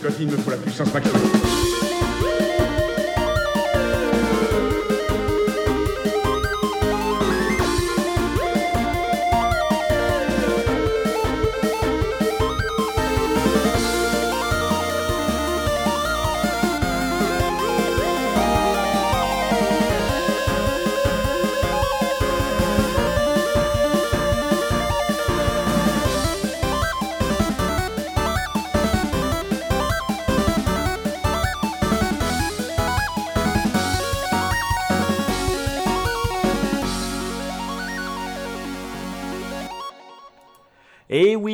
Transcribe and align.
Scott, 0.00 0.14
il 0.18 0.28
me 0.28 0.36
faut 0.38 0.50
la 0.50 0.56
puissance 0.56 0.94
maximale. 0.94 1.69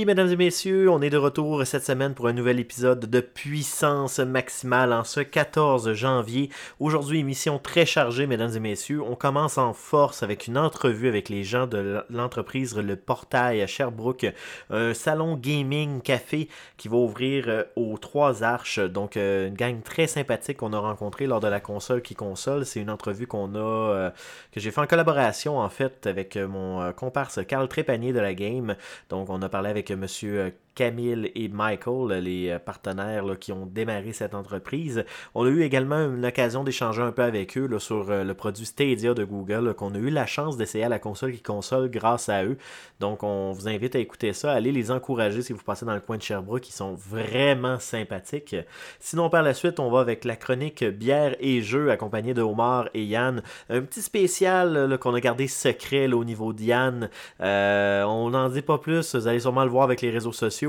Mesdames 0.06 0.30
et 0.30 0.36
messieurs, 0.36 0.88
on 0.88 1.02
est 1.02 1.10
de 1.10 1.16
retour 1.16 1.66
cette 1.66 1.84
semaine 1.84 2.14
pour 2.14 2.28
un 2.28 2.32
nouvel 2.32 2.60
épisode 2.60 3.06
de 3.06 3.20
Puissance 3.20 4.20
Maximale 4.20 4.92
en 4.92 5.02
ce 5.02 5.18
14 5.18 5.94
janvier. 5.94 6.48
Aujourd'hui, 6.78 7.18
émission 7.18 7.58
très 7.58 7.84
chargée, 7.84 8.28
mesdames 8.28 8.52
et 8.54 8.60
messieurs. 8.60 9.02
On 9.02 9.16
commence 9.16 9.58
en 9.58 9.72
force 9.72 10.22
avec 10.22 10.46
une 10.46 10.58
entrevue 10.58 11.08
avec 11.08 11.28
les 11.28 11.42
gens 11.42 11.66
de 11.66 12.04
l'entreprise 12.08 12.76
Le 12.76 12.94
Portail 12.94 13.60
à 13.60 13.66
Sherbrooke, 13.66 14.26
un 14.70 14.94
salon 14.94 15.34
gaming 15.34 16.00
café 16.00 16.48
qui 16.76 16.86
va 16.86 16.98
ouvrir 16.98 17.46
euh, 17.48 17.64
aux 17.74 17.98
Trois 17.98 18.44
Arches. 18.44 18.78
Donc, 18.78 19.16
euh, 19.16 19.48
une 19.48 19.54
gang 19.54 19.82
très 19.82 20.06
sympathique 20.06 20.58
qu'on 20.58 20.72
a 20.72 20.78
rencontré 20.78 21.26
lors 21.26 21.40
de 21.40 21.48
la 21.48 21.58
console 21.58 22.00
qui 22.00 22.14
console. 22.14 22.64
C'est 22.64 22.80
une 22.80 22.90
entrevue 22.90 23.26
qu'on 23.26 23.56
a, 23.56 23.58
euh, 23.58 24.10
que 24.52 24.60
j'ai 24.60 24.70
fait 24.70 24.80
en 24.80 24.86
collaboration 24.86 25.58
en 25.58 25.68
fait 25.68 26.06
avec 26.06 26.36
mon 26.36 26.92
comparse 26.92 27.40
Carl 27.44 27.66
Trépanier 27.66 28.12
de 28.12 28.20
la 28.20 28.34
game. 28.34 28.76
Donc, 29.08 29.30
on 29.30 29.42
a 29.42 29.48
parlé 29.48 29.68
avec 29.68 29.95
monsieur 29.96 30.54
Camille 30.76 31.32
et 31.34 31.48
Michael, 31.48 32.22
les 32.22 32.50
euh, 32.50 32.58
partenaires 32.60 33.24
qui 33.40 33.50
ont 33.50 33.66
démarré 33.66 34.12
cette 34.12 34.34
entreprise. 34.34 35.04
On 35.34 35.44
a 35.44 35.48
eu 35.48 35.62
également 35.62 35.98
une 35.98 36.24
occasion 36.24 36.62
d'échanger 36.62 37.02
un 37.02 37.10
peu 37.10 37.22
avec 37.22 37.56
eux 37.58 37.68
sur 37.78 38.10
euh, 38.10 38.22
le 38.22 38.34
produit 38.34 38.66
Stadia 38.66 39.14
de 39.14 39.24
Google, 39.24 39.74
qu'on 39.74 39.94
a 39.94 39.98
eu 39.98 40.10
la 40.10 40.26
chance 40.26 40.56
d'essayer 40.56 40.84
à 40.84 40.88
la 40.88 40.98
console 40.98 41.32
qui 41.32 41.40
console 41.40 41.90
grâce 41.90 42.28
à 42.28 42.44
eux. 42.44 42.58
Donc 43.00 43.22
on 43.22 43.52
vous 43.52 43.68
invite 43.68 43.96
à 43.96 43.98
écouter 43.98 44.34
ça, 44.34 44.52
allez 44.52 44.70
les 44.70 44.90
encourager 44.90 45.42
si 45.42 45.54
vous 45.54 45.62
passez 45.62 45.86
dans 45.86 45.94
le 45.94 46.00
coin 46.00 46.18
de 46.18 46.22
Sherbrooke, 46.22 46.60
qui 46.60 46.72
sont 46.72 46.94
vraiment 46.94 47.78
sympathiques. 47.78 48.54
Sinon 49.00 49.30
par 49.30 49.42
la 49.42 49.54
suite, 49.54 49.80
on 49.80 49.90
va 49.90 50.00
avec 50.00 50.24
la 50.24 50.36
chronique 50.36 50.84
bière 50.84 51.34
et 51.40 51.62
jeux 51.62 51.90
accompagné 51.90 52.34
de 52.34 52.42
Omar 52.42 52.90
et 52.92 53.02
Yann. 53.02 53.42
Un 53.70 53.80
petit 53.80 54.02
spécial 54.02 54.98
qu'on 55.00 55.14
a 55.14 55.20
gardé 55.20 55.48
secret 55.48 56.12
au 56.12 56.24
niveau 56.24 56.52
de 56.52 56.62
Yann. 56.62 57.08
Euh, 57.40 58.02
on 58.04 58.30
n'en 58.30 58.50
dit 58.50 58.62
pas 58.62 58.76
plus, 58.76 59.14
vous 59.14 59.26
allez 59.26 59.40
sûrement 59.40 59.64
le 59.64 59.70
voir 59.70 59.84
avec 59.84 60.02
les 60.02 60.10
réseaux 60.10 60.32
sociaux. 60.32 60.65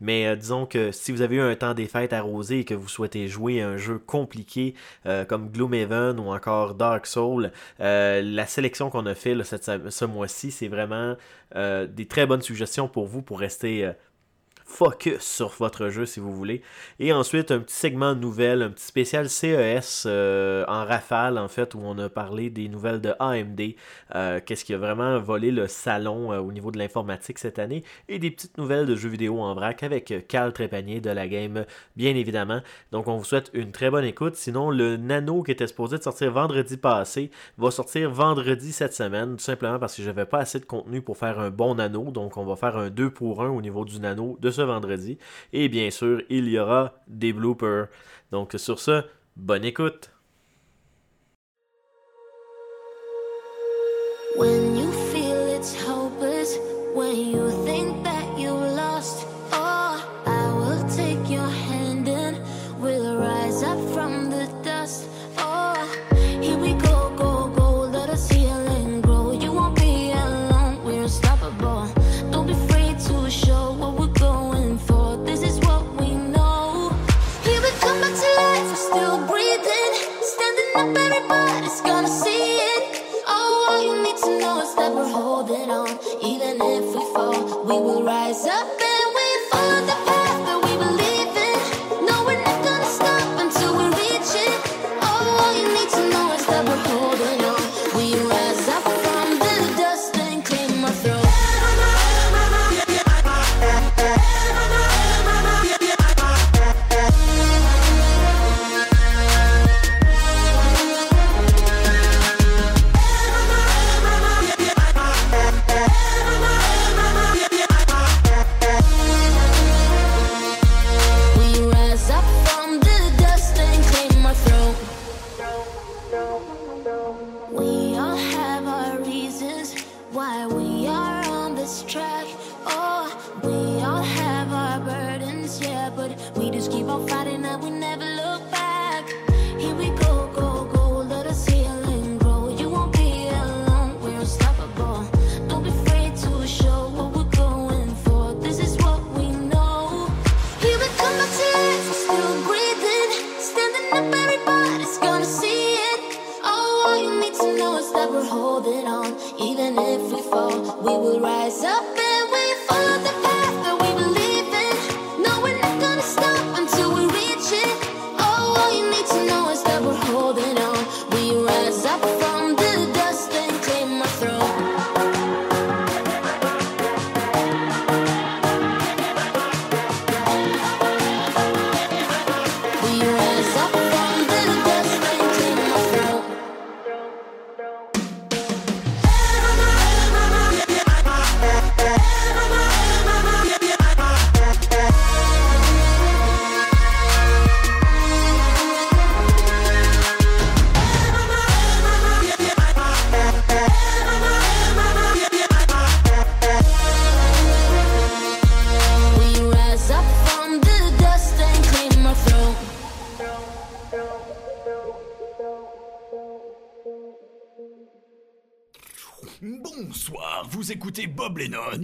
Mais 0.00 0.26
euh, 0.26 0.36
disons 0.36 0.66
que 0.66 0.92
si 0.92 1.12
vous 1.12 1.22
avez 1.22 1.36
eu 1.36 1.40
un 1.40 1.54
temps 1.56 1.74
des 1.74 1.86
fêtes 1.86 2.12
arrosé 2.12 2.60
et 2.60 2.64
que 2.64 2.74
vous 2.74 2.88
souhaitez 2.88 3.28
jouer 3.28 3.62
un 3.62 3.76
jeu 3.76 3.98
compliqué 3.98 4.74
euh, 5.06 5.24
comme 5.24 5.50
Gloomhaven 5.50 6.20
ou 6.20 6.28
encore 6.28 6.74
Dark 6.74 7.06
Souls, 7.06 7.50
euh, 7.80 8.22
la 8.22 8.46
sélection 8.46 8.90
qu'on 8.90 9.06
a 9.06 9.14
fait 9.14 9.36
ce 9.42 10.04
mois-ci, 10.04 10.50
c'est 10.50 10.68
vraiment 10.68 11.16
des 11.54 12.06
très 12.08 12.26
bonnes 12.26 12.42
suggestions 12.42 12.86
pour 12.86 13.06
vous 13.06 13.22
pour 13.22 13.40
rester 13.40 13.90
focus 14.70 15.20
sur 15.20 15.50
votre 15.58 15.88
jeu 15.88 16.06
si 16.06 16.20
vous 16.20 16.32
voulez. 16.32 16.62
Et 17.00 17.12
ensuite, 17.12 17.50
un 17.50 17.58
petit 17.58 17.74
segment 17.74 18.14
de 18.14 18.20
nouvelles, 18.20 18.62
un 18.62 18.70
petit 18.70 18.86
spécial 18.86 19.28
CES 19.28 20.04
euh, 20.06 20.64
en 20.68 20.84
rafale 20.84 21.38
en 21.38 21.48
fait, 21.48 21.74
où 21.74 21.80
on 21.82 21.98
a 21.98 22.08
parlé 22.08 22.50
des 22.50 22.68
nouvelles 22.68 23.00
de 23.00 23.12
AMD, 23.18 23.60
euh, 24.14 24.40
qu'est-ce 24.44 24.64
qui 24.64 24.72
a 24.72 24.78
vraiment 24.78 25.18
volé 25.18 25.50
le 25.50 25.66
salon 25.66 26.32
euh, 26.32 26.38
au 26.38 26.52
niveau 26.52 26.70
de 26.70 26.78
l'informatique 26.78 27.38
cette 27.38 27.58
année, 27.58 27.82
et 28.08 28.18
des 28.18 28.30
petites 28.30 28.56
nouvelles 28.58 28.86
de 28.86 28.94
jeux 28.94 29.08
vidéo 29.08 29.40
en 29.40 29.54
vrac 29.54 29.82
avec 29.82 30.26
Carl 30.28 30.52
Trépanier 30.52 31.00
de 31.00 31.10
la 31.10 31.26
game, 31.28 31.64
bien 31.96 32.14
évidemment. 32.14 32.60
Donc 32.92 33.08
on 33.08 33.16
vous 33.16 33.24
souhaite 33.24 33.50
une 33.52 33.72
très 33.72 33.90
bonne 33.90 34.04
écoute. 34.04 34.36
Sinon, 34.36 34.70
le 34.70 34.96
Nano 34.96 35.42
qui 35.42 35.50
était 35.50 35.66
supposé 35.66 35.98
de 35.98 36.02
sortir 36.02 36.30
vendredi 36.30 36.76
passé 36.76 37.30
va 37.58 37.70
sortir 37.70 38.10
vendredi 38.10 38.72
cette 38.72 38.94
semaine, 38.94 39.36
tout 39.36 39.44
simplement 39.44 39.78
parce 39.78 39.96
que 39.96 40.02
j'avais 40.02 40.26
pas 40.26 40.38
assez 40.38 40.60
de 40.60 40.64
contenu 40.64 41.02
pour 41.02 41.16
faire 41.16 41.40
un 41.40 41.50
bon 41.50 41.74
Nano, 41.74 42.10
donc 42.12 42.36
on 42.36 42.44
va 42.44 42.56
faire 42.56 42.76
un 42.76 42.88
2 42.88 43.10
pour 43.10 43.42
1 43.42 43.50
au 43.50 43.60
niveau 43.60 43.84
du 43.84 43.98
Nano 43.98 44.38
de 44.40 44.50
ce 44.50 44.59
vendredi. 44.64 45.18
Et 45.52 45.68
bien 45.68 45.90
sûr, 45.90 46.22
il 46.28 46.48
y 46.48 46.58
aura 46.58 46.94
des 47.08 47.32
bloopers. 47.32 47.88
Donc 48.32 48.54
sur 48.56 48.78
ce, 48.78 49.02
bonne 49.36 49.64
écoute. 49.64 50.10
When 54.36 54.76
you 54.76 54.90
feel 55.12 55.36
it's 55.56 55.74
hopeless, 55.74 56.56
when 56.94 57.16
you 57.16 57.50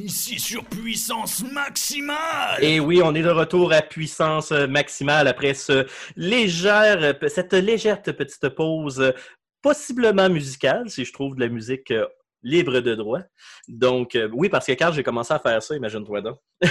ici 0.07 0.39
sur 0.39 0.65
Puissance 0.65 1.43
Maximale. 1.53 2.63
Et 2.63 2.79
oui, 2.79 3.01
on 3.03 3.13
est 3.17 3.23
de 3.23 3.29
retour 3.29 3.73
à 3.73 3.83
puissance 3.83 4.53
maximale 4.53 5.27
après 5.27 5.53
ce 5.53 5.85
légère, 6.15 7.17
cette 7.27 7.53
légère 7.55 8.01
petite 8.01 8.49
pause, 8.51 9.13
possiblement 9.61 10.29
musicale, 10.31 10.89
si 10.89 11.05
je 11.05 11.13
trouve 11.13 11.35
de 11.35 11.41
la 11.41 11.49
musique 11.49 11.91
euh, 11.91 12.07
libre 12.45 12.79
de 12.79 12.95
droit. 12.95 13.19
Donc, 13.67 14.15
euh, 14.15 14.29
oui, 14.33 14.49
parce 14.49 14.67
que 14.67 14.73
quand 14.73 14.93
j'ai 14.93 15.03
commencé 15.03 15.35
à 15.35 15.41
faire 15.41 15.61
ça, 15.61 15.75
imagine-toi 15.75 16.21
donc. 16.21 16.39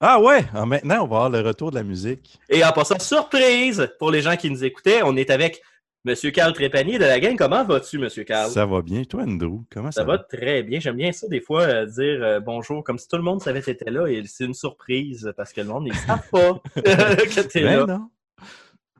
ah 0.00 0.20
ouais, 0.20 0.44
ah, 0.52 0.66
maintenant, 0.66 1.04
on 1.04 1.08
va 1.08 1.16
avoir 1.16 1.30
le 1.30 1.40
retour 1.40 1.70
de 1.70 1.76
la 1.76 1.82
musique. 1.82 2.38
Et 2.50 2.62
en 2.62 2.72
passant, 2.72 2.98
surprise 2.98 3.88
pour 3.98 4.10
les 4.10 4.20
gens 4.20 4.36
qui 4.36 4.50
nous 4.50 4.64
écoutaient, 4.64 5.00
on 5.02 5.16
est 5.16 5.30
avec 5.30 5.62
Monsieur 6.08 6.30
Carl 6.30 6.54
Trépanier 6.54 6.98
de 6.98 7.04
la 7.04 7.20
gang. 7.20 7.36
Comment 7.36 7.64
vas-tu, 7.64 7.98
Monsieur 7.98 8.24
Carl? 8.24 8.50
Ça 8.50 8.64
va 8.64 8.80
bien. 8.80 9.04
Toi, 9.04 9.24
Andrew, 9.24 9.64
comment 9.70 9.90
ça, 9.90 10.00
ça 10.00 10.04
va? 10.06 10.16
très 10.16 10.62
bien. 10.62 10.80
J'aime 10.80 10.96
bien 10.96 11.12
ça, 11.12 11.28
des 11.28 11.42
fois, 11.42 11.64
euh, 11.64 11.84
dire 11.84 12.24
euh, 12.24 12.40
bonjour, 12.40 12.82
comme 12.82 12.96
si 12.96 13.06
tout 13.06 13.18
le 13.18 13.22
monde 13.22 13.42
savait 13.42 13.60
que 13.60 13.66
tu 13.66 13.72
étais 13.72 13.90
là 13.90 14.06
et 14.06 14.22
c'est 14.24 14.46
une 14.46 14.54
surprise 14.54 15.30
parce 15.36 15.52
que 15.52 15.60
le 15.60 15.66
monde 15.66 15.88
ne 15.88 15.92
savent 15.92 16.26
pas 16.30 16.62
que 16.76 17.46
tu 17.46 17.58
es 17.58 17.62
ben 17.62 17.80
là. 17.80 17.86
Non. 17.86 18.10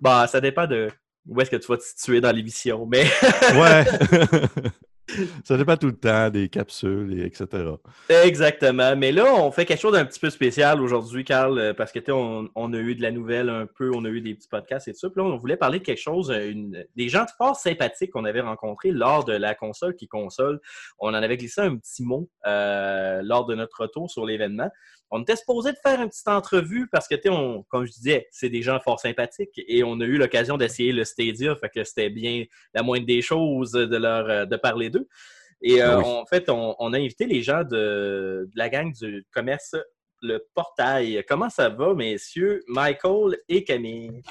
Bah, 0.03 0.27
ça 0.27 0.43
dépend 0.43 0.67
de 0.67 0.91
où 1.27 1.41
est-ce 1.41 1.51
que 1.51 1.57
tu 1.57 1.67
vas 1.69 1.79
te 1.79 1.83
situer 1.83 2.21
dans 2.21 2.31
l'émission, 2.31 2.85
mais... 2.85 3.07
ouais! 3.55 3.85
Ça 5.45 5.57
dépend 5.57 5.77
tout 5.77 5.87
le 5.87 5.97
temps 5.97 6.31
des 6.31 6.49
capsules, 6.49 7.19
et 7.19 7.25
etc. 7.25 7.47
Exactement. 8.09 8.95
Mais 8.97 9.13
là, 9.13 9.35
on 9.35 9.51
fait 9.51 9.65
quelque 9.65 9.81
chose 9.81 9.93
d'un 9.93 10.05
petit 10.05 10.21
peu 10.21 10.31
spécial 10.31 10.81
aujourd'hui, 10.81 11.25
Carl, 11.25 11.59
euh, 11.59 11.75
parce 11.75 11.93
que 11.93 11.99
on, 12.11 12.49
on, 12.55 12.73
a 12.73 12.77
eu 12.77 12.95
de 12.95 13.03
la 13.03 13.11
nouvelle 13.11 13.49
un 13.49 13.67
peu, 13.67 13.91
on 13.95 14.05
a 14.05 14.09
eu 14.09 14.21
des 14.21 14.35
petits 14.35 14.49
podcasts 14.49 14.89
et 14.89 14.93
tout 14.93 14.99
ça. 14.99 15.11
Puis 15.11 15.21
là, 15.21 15.29
on 15.29 15.37
voulait 15.37 15.57
parler 15.57 15.79
de 15.79 15.85
quelque 15.85 16.01
chose, 16.01 16.31
euh, 16.31 16.53
des 16.97 17.09
gens 17.09 17.25
fort 17.37 17.57
sympathiques 17.57 18.11
qu'on 18.11 18.25
avait 18.25 18.41
rencontrés 18.41 18.91
lors 18.91 19.25
de 19.25 19.33
la 19.33 19.55
console 19.55 19.95
qui 19.95 20.09
console. 20.09 20.61
On 20.99 21.09
en 21.09 21.15
avait 21.15 21.37
glissé 21.37 21.61
un 21.61 21.77
petit 21.77 22.05
mot 22.05 22.29
euh, 22.47 23.23
lors 23.23 23.47
de 23.47 23.55
notre 23.55 23.83
retour 23.83 24.11
sur 24.11 24.27
l'événement 24.27 24.71
on 25.11 25.23
était 25.23 25.37
supposé 25.37 25.73
de 25.73 25.79
faire 25.79 26.01
une 26.01 26.09
petite 26.09 26.29
entrevue 26.29 26.89
parce 26.91 27.09
que, 27.09 27.15
tu 27.15 27.29
on, 27.31 27.63
comme 27.65 27.87
je 27.87 27.93
disais, 27.93 28.29
c'est 28.31 28.51
des 28.51 28.63
gens 28.63 28.79
fort 28.81 29.01
sympathiques 29.01 29.61
et 29.67 29.83
on 29.83 30.01
a 30.01 30.05
eu 30.05 30.19
l'occasion 30.19 30.57
d'essayer 30.57 30.93
le 30.93 31.05
Stadia, 31.05 31.57
fait 31.57 31.71
que 31.71 31.85
c'était 31.85 32.11
bien 32.11 32.45
la 32.75 32.83
moindre 32.83 33.07
des 33.07 33.23
choses 33.23 33.73
de 33.73 33.97
leur 33.97 34.29
euh, 34.29 34.45
de 34.45 34.57
parler 34.57 34.91
d'eux. 34.91 35.09
Et 35.61 35.83
euh, 35.83 36.01
en 36.01 36.25
fait, 36.27 36.49
on, 36.51 36.93
a 36.93 36.97
invité 36.97 37.27
les 37.27 37.43
gens 37.43 37.65
de, 37.65 38.49
la 38.55 38.69
gang 38.69 38.93
du 38.93 39.27
commerce 39.33 39.75
Le 40.23 40.47
Portail. 40.55 41.25
Comment 41.29 41.51
ça 41.51 41.69
va, 41.69 41.95
messieurs, 41.95 42.63
Michael 42.69 43.39
et 43.49 43.65
Camille? 43.65 44.23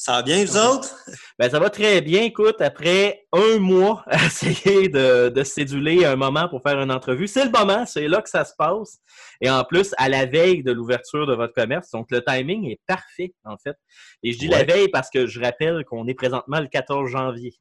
Ça 0.00 0.12
va 0.12 0.22
bien, 0.22 0.44
vous 0.44 0.56
autres? 0.56 0.94
Ben, 1.40 1.50
ça 1.50 1.58
va 1.58 1.70
très 1.70 2.00
bien. 2.00 2.22
Écoute, 2.22 2.60
après 2.60 3.26
un 3.32 3.58
mois 3.58 4.04
à 4.06 4.26
essayer 4.26 4.88
de, 4.88 5.28
de 5.28 5.42
céduler 5.42 6.04
un 6.04 6.14
moment 6.14 6.48
pour 6.48 6.62
faire 6.62 6.80
une 6.80 6.92
entrevue, 6.92 7.26
c'est 7.26 7.44
le 7.44 7.50
moment, 7.50 7.84
c'est 7.84 8.06
là 8.06 8.22
que 8.22 8.30
ça 8.30 8.44
se 8.44 8.52
passe. 8.56 8.98
Et 9.40 9.50
en 9.50 9.64
plus, 9.64 9.96
à 9.98 10.08
la 10.08 10.24
veille 10.24 10.62
de 10.62 10.70
l'ouverture 10.70 11.26
de 11.26 11.34
votre 11.34 11.52
commerce, 11.52 11.90
donc 11.90 12.12
le 12.12 12.22
timing 12.24 12.70
est 12.70 12.80
parfait, 12.86 13.34
en 13.44 13.56
fait. 13.56 13.74
Et 14.22 14.30
je 14.30 14.38
dis 14.38 14.46
la 14.46 14.62
veille 14.62 14.86
parce 14.86 15.10
que 15.10 15.26
je 15.26 15.40
rappelle 15.40 15.84
qu'on 15.84 16.06
est 16.06 16.14
présentement 16.14 16.60
le 16.60 16.68
14 16.68 17.10
janvier. 17.10 17.54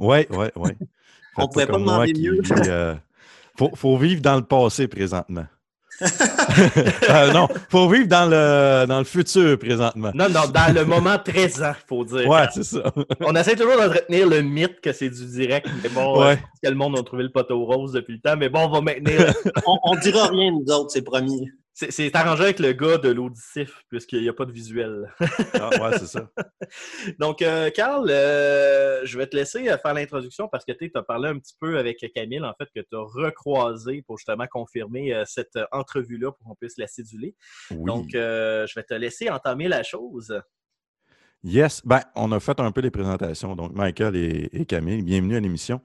oui, 0.00 0.26
oui, 0.30 0.46
oui. 0.56 0.70
On 1.36 1.42
ne 1.42 1.46
pouvait 1.46 1.66
pas 1.66 1.78
demander 1.78 2.12
mieux. 2.12 2.40
Il 2.44 2.70
euh, 2.70 2.94
faut, 3.56 3.70
faut 3.76 3.96
vivre 3.96 4.20
dans 4.20 4.34
le 4.34 4.42
passé 4.42 4.88
présentement. 4.88 5.46
euh, 7.10 7.32
non, 7.32 7.48
faut 7.68 7.88
vivre 7.88 8.06
dans 8.06 8.26
le, 8.28 8.86
dans 8.86 8.98
le 8.98 9.04
futur 9.04 9.58
présentement. 9.58 10.10
Non, 10.14 10.28
non, 10.28 10.48
dans 10.52 10.74
le 10.74 10.84
moment 10.84 11.18
présent, 11.18 11.72
faut 11.88 12.04
dire. 12.04 12.28
Ouais, 12.28 12.46
c'est 12.52 12.64
ça. 12.64 12.92
On 13.20 13.34
essaie 13.34 13.56
toujours 13.56 13.76
d'entretenir 13.76 14.28
le 14.28 14.42
mythe 14.42 14.80
que 14.80 14.92
c'est 14.92 15.10
du 15.10 15.24
direct, 15.26 15.68
mais 15.82 15.88
bon, 15.88 16.18
ouais. 16.20 16.36
parce 16.36 16.60
que 16.62 16.68
le 16.68 16.74
monde 16.74 16.98
a 16.98 17.02
trouvé 17.02 17.24
le 17.24 17.30
poteau 17.30 17.64
rose 17.64 17.92
depuis 17.92 18.14
le 18.14 18.20
temps, 18.20 18.36
mais 18.36 18.48
bon, 18.48 18.66
on 18.66 18.70
va 18.70 18.80
maintenir. 18.80 19.32
on, 19.66 19.78
on 19.84 19.96
dira 19.96 20.28
rien, 20.28 20.50
nous 20.50 20.72
autres, 20.72 20.90
c'est 20.90 21.02
promis. 21.02 21.48
C'est 21.74 22.14
arrangé 22.14 22.42
avec 22.42 22.58
le 22.58 22.72
gars 22.74 22.98
de 22.98 23.08
l'auditif, 23.08 23.82
puisqu'il 23.88 24.20
n'y 24.20 24.28
a 24.28 24.34
pas 24.34 24.44
de 24.44 24.52
visuel. 24.52 25.10
ah, 25.54 25.70
ouais, 25.80 25.98
c'est 25.98 26.06
ça. 26.06 26.28
Donc, 27.18 27.40
euh, 27.40 27.70
Carl, 27.70 28.10
euh, 28.10 29.00
je 29.04 29.16
vais 29.16 29.26
te 29.26 29.34
laisser 29.34 29.70
euh, 29.70 29.78
faire 29.78 29.94
l'introduction 29.94 30.48
parce 30.48 30.66
que 30.66 30.72
tu 30.72 30.90
as 30.94 31.02
parlé 31.02 31.30
un 31.30 31.38
petit 31.38 31.54
peu 31.58 31.78
avec 31.78 32.04
Camille, 32.14 32.44
en 32.44 32.52
fait, 32.58 32.68
que 32.74 32.80
tu 32.80 32.94
as 32.94 33.00
recroisé 33.00 34.02
pour 34.02 34.18
justement 34.18 34.46
confirmer 34.46 35.22
cette 35.24 35.58
entrevue-là 35.72 36.32
pour 36.32 36.46
qu'on 36.46 36.54
puisse 36.54 36.76
la 36.76 36.86
céduler. 36.86 37.34
Donc, 37.70 38.10
je 38.12 38.74
vais 38.74 38.84
te 38.84 38.94
laisser 38.94 39.30
entamer 39.30 39.68
la 39.68 39.82
chose. 39.82 40.38
Yes, 41.42 41.80
ben, 41.84 42.02
on 42.14 42.30
a 42.32 42.38
fait 42.38 42.60
un 42.60 42.70
peu 42.70 42.82
les 42.82 42.90
présentations. 42.90 43.56
Donc, 43.56 43.72
Michael 43.72 44.14
et, 44.14 44.50
et 44.52 44.66
Camille, 44.66 45.02
bienvenue 45.02 45.36
à 45.36 45.40
l'émission. 45.40 45.80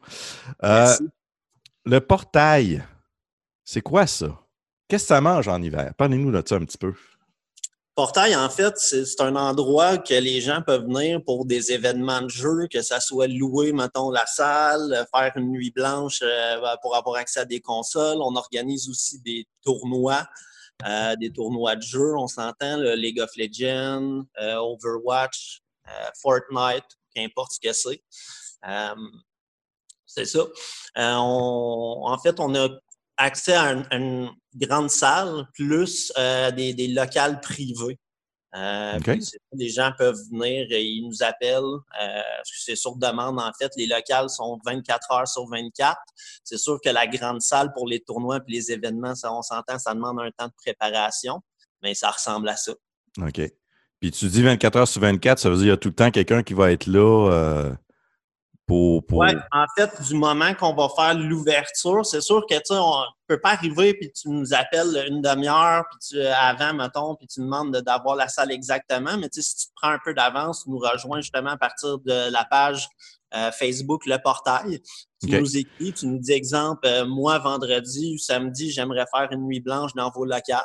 le 0.62 2.00
portail, 2.00 2.84
c'est 3.64 3.82
quoi 3.82 4.06
ça? 4.06 4.47
Qu'est-ce 4.88 5.04
que 5.04 5.08
ça 5.08 5.22
mange 5.22 5.48
en 5.50 5.62
hiver? 5.62 5.94
Parlez-nous 5.98 6.32
de 6.32 6.42
ça 6.46 6.56
un 6.56 6.66
petit 6.66 6.78
peu. 6.78 6.94
Portail, 7.94 8.36
en 8.36 8.48
fait, 8.48 8.78
c'est 8.78 9.20
un 9.22 9.36
endroit 9.36 9.98
que 9.98 10.14
les 10.14 10.40
gens 10.40 10.62
peuvent 10.62 10.84
venir 10.84 11.20
pour 11.26 11.46
des 11.46 11.72
événements 11.72 12.22
de 12.22 12.30
jeu, 12.30 12.68
que 12.72 12.82
ça 12.84 13.00
soit 13.00 13.28
louer, 13.28 13.74
mettons, 13.74 14.12
la 14.12 14.26
salle, 14.28 15.06
faire 15.14 15.32
une 15.36 15.50
nuit 15.50 15.72
blanche 15.72 16.20
euh, 16.22 16.76
pour 16.84 16.96
avoir 16.96 17.16
accès 17.16 17.40
à 17.40 17.46
des 17.46 17.60
consoles. 17.60 18.20
On 18.22 18.36
organise 18.36 18.88
aussi 18.88 19.20
des 19.22 19.48
tournois, 19.64 20.26
euh, 20.86 21.16
des 21.16 21.34
tournois 21.34 21.76
de 21.76 21.82
jeu, 21.82 22.16
on 22.16 22.28
s'entend, 22.28 22.78
League 22.78 23.20
of 23.20 23.32
Legends, 23.36 24.26
euh, 24.40 24.56
Overwatch, 24.58 25.64
Fortnite, 26.22 26.86
qu'importe 27.16 27.54
ce 27.54 27.60
que 27.60 27.74
c'est. 27.74 28.04
c'est 30.06 30.26
ça. 30.26 30.44
en 30.96 32.18
fait, 32.22 32.40
on 32.40 32.54
a 32.54 32.70
accès 33.18 33.56
à, 33.56 33.72
une 33.92 34.30
grande 34.58 34.90
salle 34.90 35.48
plus 35.54 36.12
euh, 36.18 36.52
des, 36.52 36.74
des, 36.74 36.88
locales 36.88 37.40
privés. 37.42 38.00
Euh, 38.56 38.98
les 39.54 39.70
gens 39.70 39.92
peuvent 39.98 40.20
venir 40.32 40.68
et 40.72 40.84
ils 40.84 41.08
nous 41.08 41.22
appellent. 41.22 41.62
Euh, 42.02 42.22
c'est 42.44 42.76
sur 42.76 42.96
demande, 42.96 43.40
en 43.40 43.52
fait. 43.60 43.72
Les 43.76 43.86
locales 43.86 44.30
sont 44.30 44.58
24 44.66 45.12
heures 45.12 45.28
sur 45.28 45.48
24. 45.48 45.98
C'est 46.44 46.58
sûr 46.58 46.80
que 46.84 46.90
la 46.90 47.08
grande 47.08 47.42
salle 47.42 47.72
pour 47.74 47.88
les 47.88 48.00
tournois 48.00 48.38
et 48.38 48.52
les 48.52 48.72
événements, 48.72 49.16
ça, 49.16 49.34
on 49.34 49.42
s'entend, 49.42 49.78
ça 49.78 49.94
demande 49.94 50.20
un 50.20 50.32
temps 50.32 50.48
de 50.48 50.56
préparation, 50.58 51.42
mais 51.84 51.94
ça 51.94 52.10
ressemble 52.10 52.50
à 52.50 52.56
ça. 52.56 52.74
OK. 53.22 53.42
Puis 54.00 54.12
tu 54.12 54.28
dis 54.28 54.44
24 54.44 54.76
heures 54.78 54.88
sur 54.88 55.02
24, 55.02 55.40
ça 55.40 55.50
veut 55.50 55.56
dire 55.56 55.64
qu'il 55.64 55.70
y 55.70 55.74
a 55.74 55.78
tout 55.78 55.90
le 55.90 55.96
temps 55.96 56.12
quelqu'un 56.12 56.44
qui 56.44 56.54
va 56.54 56.72
être 56.72 56.88
là. 56.88 57.76
Euh, 58.70 59.00
oui, 59.12 59.30
en 59.52 59.66
fait, 59.78 60.02
du 60.02 60.16
moment 60.16 60.54
qu'on 60.54 60.74
va 60.74 60.90
faire 60.94 61.14
l'ouverture, 61.18 62.06
c'est 62.06 62.22
sûr 62.22 62.46
que 62.50 62.56
tu 62.56 62.74
on 62.74 63.04
peut 63.28 63.40
pas 63.40 63.52
arriver 63.52 63.94
puis 63.94 64.12
tu 64.12 64.30
nous 64.30 64.54
appelles 64.54 65.06
une 65.08 65.22
demi-heure 65.22 65.86
puis 65.90 66.00
tu, 66.10 66.22
avant, 66.22 66.74
mettons, 66.74 67.16
puis 67.16 67.28
tu 67.28 67.40
demandes 67.40 67.76
d'avoir 67.78 68.16
la 68.16 68.28
salle 68.28 68.52
exactement. 68.52 69.18
Mais 69.18 69.30
si 69.32 69.56
tu 69.56 69.68
te 69.68 69.72
prends 69.76 69.92
un 69.92 70.00
peu 70.04 70.14
d'avance, 70.14 70.64
tu 70.64 70.70
nous 70.70 70.80
rejoins 70.80 71.22
justement 71.22 71.52
à 71.52 71.58
partir 71.58 71.98
de 72.00 72.32
la 72.32 72.46
page 72.46 72.90
euh, 73.36 73.52
Facebook 73.52 74.06
Le 74.06 74.18
Portail. 74.22 74.82
Tu 75.22 75.30
nous 75.30 75.58
écris, 75.58 75.94
tu 75.94 76.08
nous 76.08 76.20
dis 76.20 76.32
exemple, 76.32 76.88
euh, 76.88 77.06
moi, 77.06 77.40
vendredi 77.40 78.14
ou 78.14 78.18
samedi, 78.18 78.72
j'aimerais 78.72 79.06
faire 79.14 79.28
une 79.32 79.46
nuit 79.46 79.60
blanche 79.60 79.94
dans 79.96 80.10
vos 80.12 80.26
locales. 80.26 80.64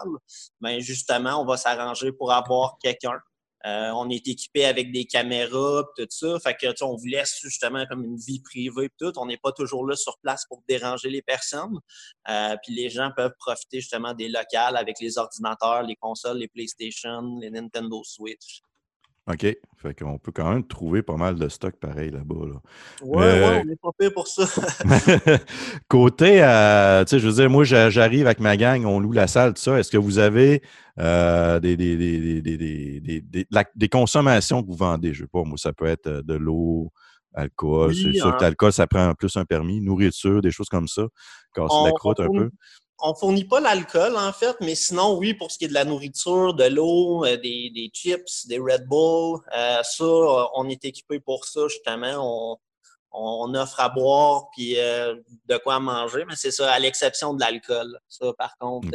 Bien, 0.61 0.79
justement, 0.79 1.41
on 1.41 1.45
va 1.45 1.57
s'arranger 1.57 2.13
pour 2.13 2.33
avoir 2.33 2.79
quelqu'un. 2.81 3.19
Euh, 3.67 3.91
on 3.95 4.09
est 4.11 4.27
équipé 4.27 4.65
avec 4.65 4.93
des 4.93 5.05
caméras 5.05 5.85
tout 5.97 6.07
ça. 6.11 6.39
Fait 6.41 6.55
que 6.55 6.85
on 6.85 6.97
vous 6.97 7.07
laisse 7.07 7.39
justement 7.41 7.87
comme 7.87 8.05
une 8.05 8.17
vie 8.17 8.41
privée 8.41 8.91
tout. 8.99 9.13
On 9.17 9.27
n'est 9.27 9.37
pas 9.37 9.53
toujours 9.53 9.87
là 9.87 9.97
sur 9.97 10.19
place 10.19 10.45
pour 10.49 10.63
déranger 10.69 11.11
les 11.11 11.23
personnes. 11.23 11.79
Euh, 12.29 12.57
puis 12.63 12.75
les 12.75 12.91
gens 12.91 13.11
peuvent 13.17 13.35
profiter 13.39 13.81
justement 13.81 14.15
des 14.15 14.29
locales 14.29 14.77
avec 14.77 14.99
les 15.01 15.19
ordinateurs, 15.19 15.83
les 15.83 15.97
consoles, 15.97 16.39
les 16.39 16.49
PlayStation, 16.49 17.39
les 17.41 17.51
Nintendo 17.51 18.03
Switch. 18.05 18.63
OK. 19.31 19.47
Fait 19.77 19.95
qu'on 19.95 20.19
peut 20.19 20.33
quand 20.33 20.53
même 20.53 20.67
trouver 20.67 21.03
pas 21.03 21.17
mal 21.17 21.37
de 21.37 21.49
stock 21.49 21.77
pareil 21.77 22.11
là-bas. 22.11 22.47
Là. 22.47 22.61
Ouais, 23.03 23.41
ouais, 23.41 23.61
on 23.63 23.65
n'est 23.65 23.77
pas 23.77 23.91
fait 24.01 24.11
pour 24.11 24.27
ça. 24.27 24.45
Côté, 25.89 26.43
euh, 26.43 27.05
tu 27.05 27.11
sais, 27.11 27.19
je 27.21 27.29
veux 27.29 27.35
dire, 27.35 27.49
moi, 27.49 27.65
j'arrive 27.65 28.27
avec 28.27 28.41
ma 28.41 28.57
gang, 28.57 28.85
on 28.85 28.99
loue 28.99 29.13
la 29.13 29.29
salle, 29.29 29.55
tout 29.55 29.63
ça. 29.63 29.79
Est-ce 29.79 29.91
que 29.91 29.99
vous 29.99 30.19
avez 30.19 30.63
euh, 30.99 31.61
des, 31.61 31.77
des, 31.77 31.97
des, 32.43 33.47
des, 33.77 33.89
consommations 33.89 34.63
que 34.63 34.69
vous 34.69 34.77
vendez? 34.77 35.15
Je 35.15 35.23
sais 35.23 35.29
pas, 35.29 35.45
moi, 35.45 35.57
ça 35.57 35.73
peut 35.73 35.87
être 35.87 36.09
euh, 36.09 36.23
de 36.23 36.35
l'eau, 36.35 36.91
alcool. 37.33 37.95
c'est 37.95 38.13
sûr 38.13 38.37
que 38.37 38.43
l'alcool, 38.43 38.73
ça 38.73 38.87
prend 38.89 39.15
plus 39.15 39.37
un 39.37 39.45
permis. 39.45 39.81
Nourriture, 39.81 40.43
des 40.43 40.51
choses 40.51 40.69
comme 40.69 40.89
ça. 40.89 41.03
Casser 41.55 41.77
la 41.85 41.93
croûte 41.93 42.21
un 42.21 42.29
peu 42.29 42.51
on 43.03 43.15
fournit 43.15 43.45
pas 43.45 43.61
l'alcool, 43.61 44.17
en 44.17 44.33
fait, 44.33 44.57
mais 44.61 44.77
sinon, 44.77 45.19
oui, 45.19 45.35
pour 45.35 45.51
ce 45.51 45.59
qui 45.59 45.65
est 45.65 45.69
de 45.69 45.75
la 45.75 45.85
nourriture, 45.85 46.55
de 46.55 46.65
l'eau, 46.65 47.25
euh, 47.25 47.37
des, 47.37 47.91
chips, 47.93 48.47
des 48.47 48.59
Red 48.59 48.87
Bull, 48.87 49.41
euh, 49.57 49.83
ça, 49.83 50.05
euh, 50.05 50.45
on 50.55 50.69
est 50.69 50.85
équipé 50.85 51.19
pour 51.19 51.45
ça, 51.45 51.67
justement. 51.69 52.59
On, 53.15 53.55
offre 53.55 53.81
à 53.81 53.91
boire 53.91 54.49
puis 54.57 54.75
de 54.75 55.57
quoi 55.59 55.79
manger, 55.81 56.25
mais 56.27 56.35
c'est 56.35 56.51
ça, 56.51 56.73
à 56.73 56.79
l'exception 56.79 57.35
de 57.35 57.41
l'alcool. 57.41 57.99
Ça, 58.09 58.33
par 58.39 58.57
contre, 58.57 58.89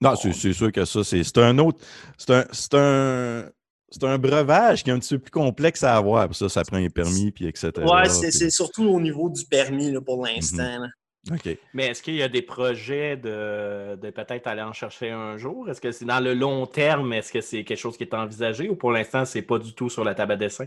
Non, 0.00 0.16
c'est 0.16 0.52
sûr 0.54 0.72
que 0.72 0.86
ça, 0.86 1.04
c'est 1.04 1.38
un 1.38 1.58
autre. 1.58 1.78
C'est 2.16 2.30
un. 2.32 3.50
c'est 3.90 4.04
un 4.04 4.18
breuvage 4.18 4.84
qui 4.84 4.88
est 4.88 4.92
un 4.94 4.98
petit 4.98 5.16
peu 5.16 5.24
plus 5.24 5.30
complexe 5.32 5.84
à 5.84 5.96
avoir. 5.96 6.34
ça, 6.34 6.48
ça 6.48 6.64
prend 6.64 6.78
un 6.78 6.88
permis, 6.88 7.30
puis 7.30 7.46
etc. 7.46 7.72
Oui, 7.76 8.08
c'est 8.08 8.50
surtout 8.50 8.84
au 8.84 9.00
niveau 9.00 9.28
du 9.28 9.44
permis 9.44 9.92
là, 9.92 10.00
pour 10.00 10.24
l'instant. 10.24 10.80
Mhm. 10.80 10.90
OK. 11.30 11.58
Mais 11.74 11.86
est-ce 11.88 12.02
qu'il 12.02 12.14
y 12.14 12.22
a 12.22 12.28
des 12.28 12.42
projets 12.42 13.16
de, 13.16 13.96
de 13.96 14.10
peut-être 14.10 14.46
aller 14.46 14.62
en 14.62 14.72
chercher 14.72 15.10
un 15.10 15.36
jour? 15.36 15.68
Est-ce 15.68 15.80
que 15.80 15.90
c'est 15.90 16.04
dans 16.04 16.20
le 16.20 16.34
long 16.34 16.66
terme? 16.66 17.12
Est-ce 17.12 17.32
que 17.32 17.40
c'est 17.40 17.64
quelque 17.64 17.78
chose 17.78 17.96
qui 17.96 18.04
est 18.04 18.14
envisagé 18.14 18.68
ou 18.68 18.76
pour 18.76 18.92
l'instant, 18.92 19.24
c'est 19.24 19.42
pas 19.42 19.58
du 19.58 19.74
tout 19.74 19.90
sur 19.90 20.04
la 20.04 20.14
table 20.14 20.32
à 20.32 20.36
dessin? 20.36 20.66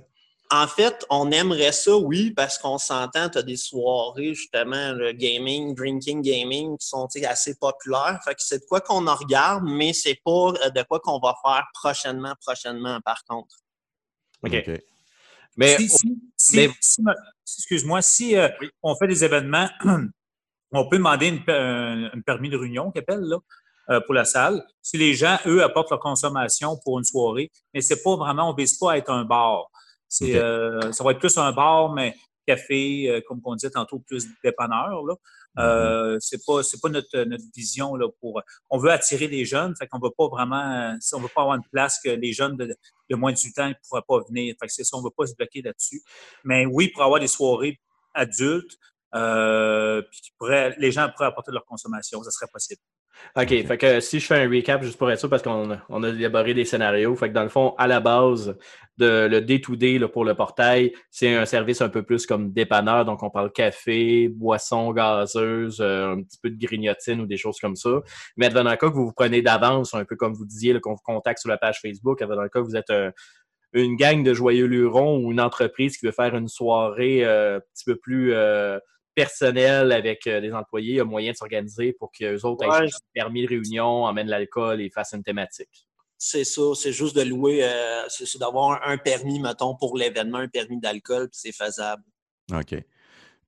En 0.51 0.68
fait, 0.68 1.06
on 1.12 1.30
aimerait 1.32 1.72
ça, 1.72 1.96
oui, 1.96 2.32
parce 2.32 2.58
qu'on 2.58 2.80
s'entend, 2.80 3.30
tu 3.30 3.38
as 3.38 3.44
des 3.44 3.56
soirées, 3.56 4.34
justement, 4.34 4.94
le 4.94 5.12
gaming, 5.12 5.75
drinking 5.75 6.24
gaming, 6.24 6.75
qui 6.75 6.88
sont 6.88 7.08
assez 7.28 7.56
populaires. 7.56 8.20
Fait 8.25 8.34
que 8.34 8.42
c'est 8.42 8.60
de 8.60 8.66
quoi 8.66 8.82
qu'on 8.82 9.06
en 9.06 9.16
regarde, 9.16 9.63
mais 9.63 9.94
c'est 9.94 10.20
pas 10.25 10.54
euh, 10.66 10.70
de 10.72 10.82
quoi 10.84 11.00
qu'on 11.01 11.20
va 11.20 11.36
faire 11.44 11.68
prochainement, 11.75 12.34
prochainement, 12.42 13.00
par 13.01 13.24
contre. 13.25 13.58
OK. 14.44 14.82
Mais, 15.56 15.78
si, 16.36 16.68
excuse-moi, 17.46 18.01
si 18.01 18.36
euh, 18.36 18.50
on 18.82 18.96
fait 18.96 19.08
des 19.08 19.24
événements, 19.24 19.70
on 20.71 20.88
peut 20.88 20.97
demander 20.97 21.27
une, 21.27 21.43
un, 21.47 22.21
permis 22.21 22.49
de 22.49 22.57
réunion, 22.57 22.91
là, 23.07 23.38
euh, 23.89 23.99
pour 24.01 24.13
la 24.13 24.25
salle. 24.25 24.63
Si 24.81 24.97
les 24.97 25.13
gens, 25.13 25.38
eux, 25.45 25.63
apportent 25.63 25.89
leur 25.89 25.99
consommation 25.99 26.77
pour 26.83 26.99
une 26.99 27.05
soirée, 27.05 27.51
mais 27.73 27.81
c'est 27.81 28.03
pas 28.03 28.15
vraiment, 28.15 28.49
on 28.49 28.53
ne 28.53 28.57
vise 28.57 28.77
pas 28.77 28.93
à 28.93 28.97
être 28.97 29.09
un 29.09 29.25
bar. 29.25 29.69
C'est, 30.07 30.35
euh, 30.35 30.91
ça 30.91 31.03
va 31.03 31.11
être 31.11 31.19
plus 31.19 31.38
un 31.38 31.51
bar, 31.51 31.93
mais 31.93 32.15
café, 32.49 33.09
euh, 33.09 33.21
comme 33.27 33.41
on 33.45 33.55
disait 33.55 33.69
tantôt, 33.69 33.99
plus 33.99 34.27
dépanneur. 34.43 35.03
Là. 35.05 35.15
Euh, 35.57 36.15
mm-hmm. 36.15 36.19
c'est 36.19 36.45
pas 36.45 36.63
c'est 36.63 36.79
pas 36.79 36.89
notre, 36.89 37.23
notre 37.23 37.43
vision 37.55 37.95
là 37.95 38.07
pour 38.21 38.39
on 38.69 38.77
veut 38.77 38.91
attirer 38.91 39.27
les 39.27 39.45
jeunes 39.45 39.73
fait 39.75 39.88
qu'on 39.88 39.97
veut 39.97 40.13
pas 40.15 40.27
vraiment 40.27 40.95
on 41.13 41.19
veut 41.19 41.27
pas 41.33 41.41
avoir 41.41 41.55
une 41.55 41.67
place 41.71 41.99
que 42.03 42.09
les 42.09 42.33
jeunes 42.33 42.55
de, 42.55 42.77
de 43.09 43.15
moins 43.15 43.31
de 43.31 43.35
18 43.35 43.59
ans 43.59 43.69
ne 43.69 43.73
pourraient 43.88 44.03
pas 44.07 44.19
venir 44.27 44.53
fait 44.59 44.67
que 44.67 44.71
c'est 44.71 44.83
ça 44.83 44.95
on 44.95 45.01
veut 45.01 45.09
pas 45.09 45.25
se 45.25 45.33
bloquer 45.33 45.63
là-dessus 45.63 46.03
mais 46.43 46.67
oui 46.67 46.89
pour 46.89 47.01
avoir 47.01 47.19
des 47.19 47.27
soirées 47.27 47.79
adultes 48.13 48.77
puis 49.12 50.32
les 50.78 50.92
gens 50.92 51.10
pourraient 51.10 51.28
apporter 51.28 51.51
leur 51.51 51.66
consommation 51.66 52.22
ça 52.24 52.32
serait 52.32 52.50
possible 52.51 52.82
OK. 53.36 53.50
Fait 53.50 53.78
que 53.78 54.00
si 54.00 54.20
je 54.20 54.25
fais 54.25 54.44
un 54.44 54.50
recap 54.50 54.82
juste 54.82 54.98
pour 54.98 55.12
être 55.12 55.20
sûr, 55.20 55.30
parce 55.30 55.44
qu'on 55.44 55.78
on 55.89 56.04
a 56.04 56.10
élaboré 56.10 56.54
des 56.54 56.66
scénarios, 56.66 57.16
fait 57.16 57.30
que 57.30 57.34
dans 57.34 57.44
le 57.44 57.50
fond, 57.50 57.75
à 57.78 57.88
la 57.88 58.00
base, 58.00 58.58
de, 58.98 59.28
le 59.30 59.42
day-to-day 59.42 60.00
pour 60.08 60.25
le 60.25 60.36
portail, 60.36 60.94
c'est 61.10 61.36
un 61.36 61.46
service 61.46 61.82
un 61.82 61.89
peu 61.89 62.04
plus 62.04 62.25
comme 62.25 62.51
dépanneur. 62.51 63.06
Donc, 63.06 63.24
on 63.24 63.30
parle 63.30 63.51
café, 63.51 64.30
boisson 64.30 64.92
gazeuse, 64.92 65.80
euh, 65.80 66.13
un 66.13 66.24
petit 66.24 66.38
peu 66.42 66.50
de 66.50 66.58
grignotine 66.58 67.22
ou 67.22 67.25
des 67.25 67.38
choses 67.38 67.60
comme 67.60 67.75
ça. 67.75 68.01
Mais 68.38 68.48
advenant 68.48 68.72
cas 68.72 68.89
que 68.89 68.96
vous 68.96 69.06
vous 69.06 69.13
prenez 69.13 69.42
d'avance, 69.42 69.94
un 69.94 70.06
peu 70.06 70.16
comme 70.16 70.34
vous 70.34 70.46
disiez, 70.46 70.80
qu'on 70.80 70.94
vous 70.94 71.01
contacte 71.04 71.39
sur 71.39 71.50
la 71.50 71.58
page 71.58 71.80
Facebook, 71.82 72.22
advenant 72.22 72.44
cas 72.44 72.60
que 72.60 72.66
vous 72.66 72.75
êtes 72.75 72.92
une 73.74 73.96
gang 73.96 74.24
de 74.24 74.34
joyeux 74.34 74.66
lurons 74.66 75.18
ou 75.18 75.32
une 75.32 75.42
entreprise 75.42 75.98
qui 75.98 76.06
veut 76.06 76.12
faire 76.12 76.36
une 76.36 76.48
soirée 76.48 77.24
euh, 77.24 77.58
un 77.58 77.60
petit 77.60 77.86
peu 77.86 77.96
plus 77.96 78.34
euh, 78.34 78.80
personnel 79.19 79.91
avec 79.91 80.25
euh, 80.27 80.39
des 80.39 80.53
employés, 80.53 80.93
il 80.93 80.97
y 80.97 80.99
a 80.99 81.03
moyen 81.03 81.31
de 81.31 81.38
s'organiser 81.38 81.93
pour 81.93 82.11
qu'eux 82.11 82.39
autres 82.45 82.63
aient 82.63 82.85
un 82.85 82.88
permis 83.13 83.43
de 83.43 83.49
réunion, 83.49 84.05
emmènent 84.05 84.29
l'alcool 84.29 84.81
et 84.81 84.89
fassent 84.89 85.13
une 85.13 85.23
thématique. 85.23 85.88
C'est 86.17 86.43
ça, 86.43 86.61
c'est 86.75 86.93
juste 86.93 87.15
de 87.15 87.21
louer, 87.21 87.63
euh, 87.63 88.03
c'est 88.07 88.39
d'avoir 88.39 88.81
un, 88.88 88.97
permis, 88.97 89.39
mettons, 89.39 89.75
pour 89.75 89.97
l'événement, 89.97 90.38
un 90.38 90.47
permis 90.47 90.79
d'alcool, 90.79 91.29
puis 91.29 91.39
c'est 91.41 91.51
faisable. 91.51 92.03
OK. 92.53 92.75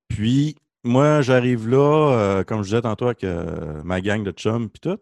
Puis, 0.07 0.55
moi, 0.83 1.21
j'arrive 1.21 1.67
là, 1.67 2.13
euh, 2.13 2.43
comme 2.43 2.63
je 2.63 2.69
disais 2.69 2.81
tantôt 2.81 3.05
avec 3.05 3.23
ma 3.23 4.01
gang 4.01 4.23
de 4.23 4.31
chums, 4.31 4.69
puis 4.69 4.79
tout. 4.81 4.99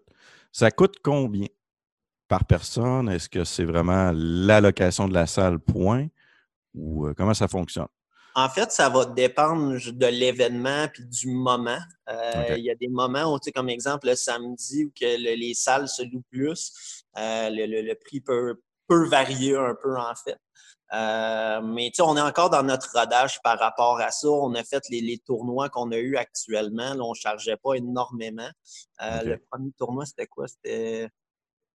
Ça 0.52 0.72
coûte 0.72 0.98
combien 1.04 1.48
par 2.28 2.46
personne? 2.46 3.10
Est-ce 3.10 3.30
que 3.30 3.44
c'est 3.44 3.66
vraiment 3.66 4.12
l'allocation 4.14 5.08
de 5.08 5.14
la 5.14 5.28
salle, 5.28 5.60
point? 5.60 6.08
Ou 6.74 7.12
comment 7.16 7.34
ça 7.34 7.48
fonctionne? 7.48 7.88
En 8.36 8.50
fait, 8.50 8.72
ça 8.72 8.90
va 8.90 9.06
dépendre 9.06 9.74
de 9.74 10.06
l'événement 10.06 10.88
puis 10.94 11.06
du 11.06 11.28
moment. 11.28 11.80
Euh, 12.10 12.56
il 12.58 12.64
y 12.64 12.72
a 12.72 12.76
des 12.76 12.88
moments 12.88 13.34
où, 13.34 13.40
tu 13.40 13.46
sais, 13.46 13.52
comme 13.52 13.70
exemple, 13.70 14.08
le 14.08 14.16
samedi 14.16 14.86
où 14.86 14.92
que 15.00 15.18
les 15.18 15.54
salles 15.54 15.88
se 15.88 16.04
louent 16.04 16.24
plus, 16.30 17.04
euh, 17.18 17.50
le, 17.52 17.94
prix 17.96 18.22
peut, 18.22 18.56
varier 18.90 19.56
un 19.56 19.76
peu, 19.82 19.98
en 19.98 20.14
fait. 20.16 20.38
Euh, 20.92 21.62
mais 21.62 21.92
on 22.02 22.18
est 22.18 22.22
encore 22.22 22.50
dans 22.50 22.64
notre 22.64 22.92
rodage 22.94 23.40
par 23.44 23.60
rapport 23.60 24.00
à 24.00 24.10
ça. 24.10 24.28
On 24.28 24.54
a 24.56 24.64
fait 24.64 24.84
les, 24.90 25.20
tournois 25.20 25.70
qu'on 25.70 25.92
a 25.92 25.98
eus 25.98 26.18
actuellement. 26.18 26.94
Là, 26.94 27.04
on 27.04 27.12
ne 27.12 27.16
chargeait 27.16 27.58
pas 27.58 27.76
énormément. 27.76 28.50
Le 29.00 29.36
premier 29.52 29.72
tournoi, 29.78 30.06
c'était 30.06 30.28
quoi? 30.28 30.48
C'était 30.48 31.10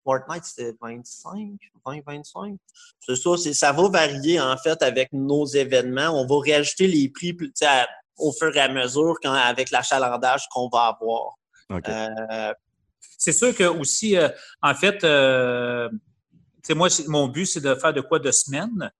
Fortnite, 0.04 0.44
c'était 0.44 0.74
25, 0.80 1.56
20, 1.84 2.00
25. 2.06 2.56
C'est 3.00 3.16
ça, 3.16 3.36
ça 3.36 3.72
va 3.72 3.88
varier 3.88 4.40
en 4.40 4.56
fait 4.56 4.82
avec 4.82 5.12
nos 5.12 5.46
événements. 5.46 6.10
On 6.10 6.26
va 6.26 6.42
réajuster 6.42 6.86
les 6.86 7.08
prix 7.08 7.36
au 8.18 8.32
fur 8.32 8.54
et 8.54 8.60
à 8.60 8.68
mesure 8.68 9.16
quand, 9.22 9.32
avec 9.32 9.70
l'achalandage 9.70 10.46
qu'on 10.52 10.68
va 10.68 10.96
avoir. 10.98 11.34
Euh, 11.70 12.54
c'est 13.18 13.32
sûr 13.32 13.54
que 13.54 13.64
aussi, 13.64 14.16
euh, 14.16 14.28
en 14.62 14.74
fait, 14.74 15.02
euh, 15.04 15.88
moi, 16.70 16.88
mon 17.08 17.28
but, 17.28 17.46
c'est 17.46 17.60
de 17.60 17.74
faire 17.74 17.92
de 17.92 18.00
quoi 18.00 18.18
de 18.18 18.30
semaine. 18.30 18.90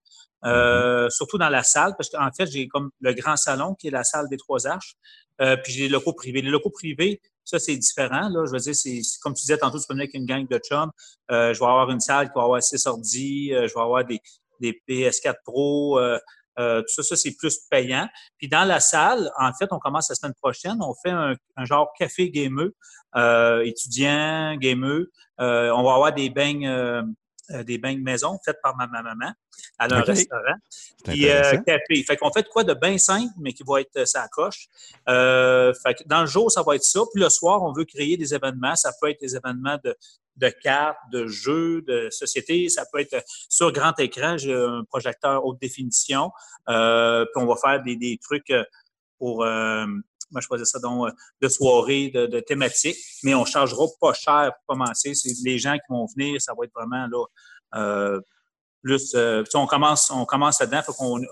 Mm-hmm. 0.42 1.08
surtout 1.08 1.38
dans 1.38 1.49
la 1.49 1.62
salle, 1.62 1.94
parce 1.96 2.11
qu'en 2.11 2.30
fait, 2.30 2.44
j'ai 2.44 2.68
comme 2.68 2.90
le 3.00 3.14
grand 3.14 3.34
salon 3.34 3.75
qui 3.75 3.88
est 3.88 3.90
la 3.90 4.04
salle 4.04 4.28
des 4.28 4.37
trois 4.37 4.66
arches, 4.66 4.94
puis 5.38 5.73
j'ai 5.73 5.83
les 5.85 5.88
locaux 5.88 6.12
privés. 6.12 6.43
Les 6.43 6.50
locaux 6.50 6.71
privés, 6.71 7.21
ça, 7.45 7.59
c'est 7.59 7.76
différent. 7.76 8.29
Là. 8.29 8.45
Je 8.47 8.53
veux 8.53 8.59
dire, 8.59 8.75
c'est, 8.75 9.00
comme 9.23 9.35
tu 9.35 9.43
disais 9.43 9.59
tantôt, 9.59 9.79
tu 9.79 9.87
peux 9.87 9.95
venir 9.95 10.05
avec 10.05 10.14
une 10.14 10.25
gang 10.25 10.47
de 10.49 10.59
chums. 10.59 10.91
Euh, 11.31 11.53
je 11.53 11.61
vais 11.61 11.67
avoir 11.67 11.91
une 11.91 12.00
salle 12.00 12.29
qui 12.29 12.35
va 12.35 12.45
avoir 12.45 12.62
six 12.62 12.87
ordi, 12.87 13.53
euh, 13.53 13.69
je 13.69 13.75
vais 13.75 13.81
avoir 13.81 14.05
des, 14.05 14.21
des 14.61 14.83
PS4 14.88 15.37
Pro. 15.45 15.99
Euh, 15.99 16.19
tout 16.57 16.88
ça, 16.88 17.03
ça, 17.03 17.17
c'est 17.17 17.35
plus 17.37 17.59
payant. 17.71 18.09
Puis 18.38 18.49
dans 18.49 18.64
la 18.64 18.81
salle, 18.81 19.31
en 19.38 19.53
fait, 19.53 19.67
on 19.73 19.79
commence 19.79 20.09
la 20.09 20.14
semaine 20.14 20.35
prochaine, 20.41 20.79
on 20.81 20.95
fait 21.03 21.11
un, 21.11 21.35
genre 21.64 21.93
café 21.99 22.31
gameux, 22.31 22.75
étudiant 23.64 24.57
gameux. 24.57 25.11
on 25.38 25.83
va 25.83 25.95
avoir 25.95 26.14
des 26.14 26.31
beignes 26.31 26.69
euh, 26.69 27.03
des 27.50 27.78
bains 27.78 27.94
de 27.94 28.00
maison 28.00 28.38
faites 28.44 28.60
par 28.62 28.76
ma, 28.76 28.86
maman 28.86 29.32
à 29.78 29.92
un 29.92 30.00
restaurant. 30.00 30.56
Puis 31.04 31.28
euh, 31.28 31.56
café. 31.58 32.02
Fait 32.04 32.16
qu'on 32.16 32.32
fait 32.32 32.48
quoi 32.48 32.64
de 32.64 32.74
bien 32.74 32.98
simple, 32.98 33.32
mais 33.38 33.52
qui 33.52 33.62
va 33.66 33.80
être 33.80 34.06
sa 34.06 34.24
euh, 34.24 34.28
coche. 34.32 34.68
fait 35.82 35.94
que 35.94 36.04
dans 36.06 36.22
le 36.22 36.26
jour, 36.26 36.50
ça 36.50 36.62
va 36.62 36.76
être 36.76 36.84
ça. 36.84 37.00
Puis 37.12 37.22
le 37.22 37.28
soir, 37.28 37.62
on 37.62 37.72
veut 37.72 37.84
créer 37.84 38.16
des 38.16 38.34
événements. 38.34 38.76
Ça 38.76 38.92
peut 39.00 39.10
être 39.10 39.20
des 39.20 39.36
événements 39.36 39.78
de, 39.84 39.96
de 40.36 40.48
cartes, 40.48 40.98
de 41.12 41.26
jeux, 41.26 41.82
de 41.82 42.08
société. 42.10 42.68
Ça 42.68 42.84
peut 42.90 43.00
être 43.00 43.22
sur 43.48 43.72
grand 43.72 43.98
écran. 43.98 44.36
J'ai 44.38 44.54
un 44.54 44.84
projecteur 44.84 45.44
haute 45.44 45.60
définition. 45.60 46.30
puis 46.66 46.74
on 46.74 47.46
va 47.46 47.56
faire 47.56 47.82
des, 47.82 47.96
des 47.96 48.18
trucs 48.22 48.52
pour 49.18 49.44
moi, 50.31 50.40
je 50.40 50.47
faisais 50.47 50.64
ça 50.64 50.78
donc 50.78 51.09
euh, 51.09 51.12
de 51.40 51.49
soirée, 51.49 52.11
de, 52.14 52.26
de 52.26 52.40
thématique, 52.40 52.97
mais 53.23 53.35
on 53.35 53.43
ne 53.43 53.47
chargera 53.47 53.85
pas 54.00 54.12
cher 54.12 54.52
pour 54.54 54.76
commencer. 54.76 55.14
C'est 55.14 55.33
les 55.45 55.59
gens 55.59 55.75
qui 55.75 55.85
vont 55.88 56.07
venir, 56.16 56.40
ça 56.40 56.52
va 56.57 56.64
être 56.64 56.73
vraiment 56.75 57.07
là. 57.07 57.25
Euh, 57.76 58.21
plus, 58.83 59.14
euh, 59.14 59.43
on 59.54 59.66
commence, 59.66 60.11
on 60.11 60.26
commence 60.26 60.61
là-dedans, 60.61 60.83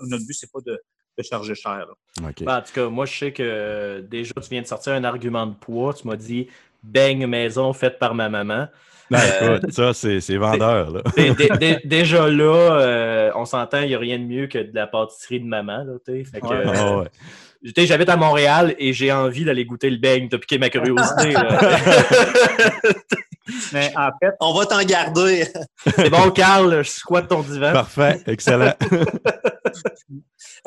notre 0.01 0.25
but, 0.25 0.33
c'est 0.33 0.51
pas 0.51 0.59
de, 0.65 0.81
charger 1.21 1.53
cher. 1.53 1.85
Ben, 2.19 2.57
en 2.57 2.61
tout 2.61 2.73
cas, 2.73 2.89
moi, 2.89 3.05
je 3.05 3.17
sais 3.17 3.31
que 3.31 4.03
déjà, 4.09 4.33
tu 4.33 4.49
viens 4.49 4.63
de 4.63 4.67
sortir 4.67 4.93
un 4.93 5.03
argument 5.03 5.45
de 5.45 5.53
poids. 5.53 5.93
Tu 5.93 6.07
m'as 6.07 6.15
dit 6.15 6.47
beigne 6.81 7.27
maison 7.27 7.71
faite 7.71 7.99
par 7.99 8.15
ma 8.15 8.29
maman. 8.29 8.67
Ben, 9.11 9.19
écoute, 9.19 9.71
ça, 9.71 9.93
c'est 9.93 10.37
vendeur. 10.37 10.91
Là. 10.91 11.01
déjà 11.85 12.29
là, 12.29 13.31
on 13.35 13.45
s'entend, 13.45 13.81
il 13.81 13.89
n'y 13.89 13.95
a 13.95 13.99
rien 13.99 14.17
de 14.17 14.25
mieux 14.25 14.47
que 14.47 14.59
de 14.59 14.73
la 14.73 14.87
pâtisserie 14.87 15.39
de 15.39 15.45
maman. 15.45 15.83
Là, 15.83 15.93
fait 16.05 16.41
que, 16.41 17.85
j'habite 17.85 18.09
à 18.09 18.17
Montréal 18.17 18.75
et 18.77 18.93
j'ai 18.93 19.11
envie 19.11 19.45
d'aller 19.45 19.65
goûter 19.65 19.89
le 19.89 19.97
beigne. 19.97 20.29
T'as 20.29 20.37
piqué 20.37 20.57
ma 20.57 20.69
curiosité. 20.69 21.33
Mais 23.73 23.91
en 23.95 24.09
fait, 24.21 24.33
on 24.39 24.53
va 24.53 24.65
t'en 24.65 24.83
garder. 24.83 25.47
C'est 25.95 26.09
bon, 26.09 26.31
Carl, 26.31 26.83
je 26.83 26.89
squatte 26.89 27.27
ton 27.27 27.41
divan. 27.41 27.73
Parfait, 27.73 28.21
excellent. 28.27 28.73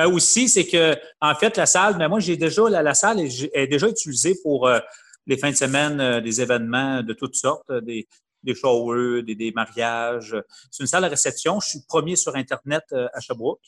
Euh, 0.01 0.11
aussi, 0.11 0.49
c'est 0.49 0.67
que, 0.67 0.95
en 1.23 1.35
fait, 1.35 1.57
la 1.57 1.65
salle, 1.65 1.97
mais 1.97 2.07
moi, 2.07 2.21
j'ai 2.21 2.37
déjà, 2.37 2.69
la, 2.69 2.93
salle 2.93 3.21
est, 3.21 3.67
déjà 3.67 3.89
utilisée 3.89 4.37
pour 4.43 4.67
euh, 4.67 4.79
les 5.27 5.39
fins 5.39 5.51
de 5.51 5.57
semaine, 5.57 6.01
euh, 6.01 6.21
des 6.21 6.43
événements 6.43 7.03
de 7.03 7.15
toutes 7.15 7.35
sortes, 7.35 7.73
des, 7.83 8.07
des 8.47 8.55
showers, 8.55 9.23
des, 9.23 9.35
des 9.35 9.53
mariages. 9.53 10.37
C'est 10.71 10.83
une 10.83 10.87
salle 10.87 11.03
de 11.03 11.09
réception. 11.09 11.61
Je 11.61 11.69
suis 11.69 11.81
premier 11.87 12.17
sur 12.17 12.35
Internet 12.37 12.85
à 13.13 13.21
Sherbrooke. 13.21 13.61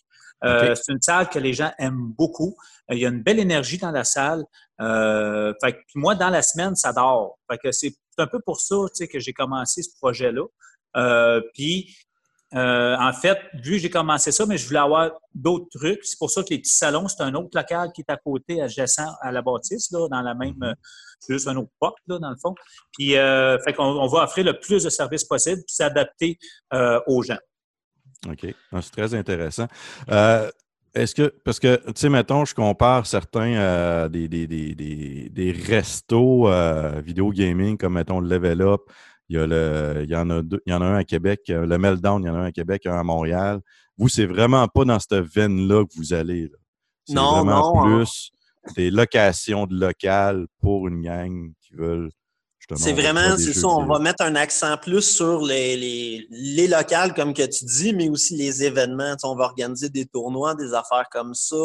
Euh, 0.44 0.74
c'est 0.74 0.92
une 0.92 1.02
salle 1.02 1.28
que 1.28 1.38
les 1.38 1.52
gens 1.52 1.72
aiment 1.78 2.12
beaucoup. 2.16 2.56
Euh, 2.90 2.94
il 2.94 3.00
y 3.00 3.06
a 3.06 3.08
une 3.08 3.22
belle 3.22 3.38
énergie 3.38 3.78
dans 3.78 3.90
la 3.90 4.04
salle. 4.04 4.44
Euh, 4.80 5.52
fait 5.60 5.72
que, 5.72 5.78
moi, 5.94 6.14
dans 6.14 6.30
la 6.30 6.42
semaine, 6.42 6.76
ça 6.76 6.92
dort. 6.92 7.38
Fait 7.50 7.58
que 7.58 7.72
c'est 7.72 7.94
un 8.18 8.26
peu 8.26 8.40
pour 8.40 8.60
ça 8.60 8.76
que 9.10 9.18
j'ai 9.18 9.32
commencé 9.32 9.82
ce 9.82 9.90
projet-là. 10.00 10.44
puis, 11.54 11.96
en 12.52 13.12
fait, 13.12 13.38
vu 13.54 13.72
que 13.72 13.78
j'ai 13.78 13.90
commencé 13.90 14.32
ça, 14.32 14.46
mais 14.46 14.58
je 14.58 14.66
voulais 14.66 14.80
avoir 14.80 15.10
d'autres 15.34 15.68
trucs. 15.70 16.04
C'est 16.04 16.18
pour 16.18 16.30
ça 16.30 16.42
que 16.42 16.50
les 16.50 16.58
petits 16.58 16.72
salons, 16.72 17.08
c'est 17.08 17.22
un 17.22 17.34
autre 17.34 17.50
local 17.54 17.90
qui 17.94 18.02
est 18.02 18.10
à 18.10 18.16
côté, 18.16 18.62
adjacent 18.62 19.16
à 19.20 19.32
la 19.32 19.42
bâtisse, 19.42 19.90
là, 19.90 20.08
dans 20.08 20.22
la 20.22 20.34
même, 20.34 20.74
juste 21.28 21.48
un 21.48 21.56
autre 21.56 21.70
porte, 21.80 21.98
là, 22.06 22.18
dans 22.18 22.30
le 22.30 22.36
fond. 22.40 22.54
Puis, 22.96 23.10
fait 23.12 23.72
qu'on 23.74 23.84
on 23.84 24.06
va 24.08 24.24
offrir 24.24 24.44
le 24.44 24.58
plus 24.58 24.84
de 24.84 24.90
services 24.90 25.24
possible, 25.24 25.62
puis 25.66 25.74
s'adapter 25.74 26.38
aux 27.06 27.22
gens. 27.22 27.38
OK. 28.26 28.54
Ah, 28.72 28.82
c'est 28.82 28.90
très 28.90 29.14
intéressant. 29.14 29.66
Euh, 30.10 30.50
est-ce 30.94 31.14
que, 31.14 31.32
parce 31.44 31.60
que, 31.60 31.76
tu 31.86 31.92
sais, 31.94 32.08
mettons, 32.08 32.44
je 32.44 32.54
compare 32.54 33.06
certains 33.06 33.54
euh, 33.54 34.08
des, 34.08 34.26
des, 34.28 34.46
des, 34.46 35.28
des, 35.30 35.52
restos 35.52 36.48
euh, 36.48 37.00
vidéo 37.04 37.30
gaming 37.30 37.76
comme, 37.76 37.94
mettons, 37.94 38.20
le 38.20 38.28
Level 38.28 38.62
Up. 38.62 38.80
Il 39.28 39.36
y, 39.36 39.38
a 39.38 39.46
le, 39.46 40.04
il, 40.04 40.10
y 40.10 40.16
en 40.16 40.30
a 40.30 40.40
deux, 40.40 40.60
il 40.64 40.72
y 40.72 40.74
en 40.74 40.80
a 40.80 40.86
un 40.86 40.94
à 40.94 41.04
Québec, 41.04 41.42
le 41.48 41.76
Meltdown, 41.76 42.22
il 42.22 42.26
y 42.28 42.30
en 42.30 42.34
a 42.34 42.38
un 42.38 42.44
à 42.46 42.52
Québec, 42.52 42.86
un 42.86 42.98
à 42.98 43.02
Montréal. 43.02 43.60
Vous, 43.98 44.08
c'est 44.08 44.24
vraiment 44.24 44.66
pas 44.68 44.86
dans 44.86 44.98
cette 44.98 45.16
veine-là 45.16 45.84
que 45.84 45.94
vous 45.96 46.14
allez. 46.14 46.50
C'est 47.04 47.14
vraiment 47.14 47.74
non, 47.74 48.00
hein. 48.00 48.04
Des 48.76 48.90
locations 48.90 49.66
de 49.66 49.74
locales 49.74 50.46
pour 50.60 50.88
une 50.88 51.02
gang 51.02 51.52
qui 51.60 51.74
veulent 51.74 52.10
c'est 52.76 52.92
vraiment, 52.92 53.38
c'est 53.38 53.54
ça, 53.54 53.66
on 53.68 53.86
va 53.86 53.98
mettre 53.98 54.22
un 54.22 54.34
accent 54.34 54.76
plus 54.76 55.02
sur 55.02 55.40
les, 55.42 55.76
les, 55.76 56.26
les, 56.30 56.68
locales, 56.68 57.14
comme 57.14 57.32
que 57.32 57.46
tu 57.46 57.64
dis, 57.64 57.94
mais 57.94 58.10
aussi 58.10 58.36
les 58.36 58.62
événements. 58.62 59.16
On 59.22 59.34
va 59.34 59.44
organiser 59.44 59.88
des 59.88 60.04
tournois, 60.04 60.54
des 60.54 60.74
affaires 60.74 61.06
comme 61.10 61.32
ça. 61.34 61.56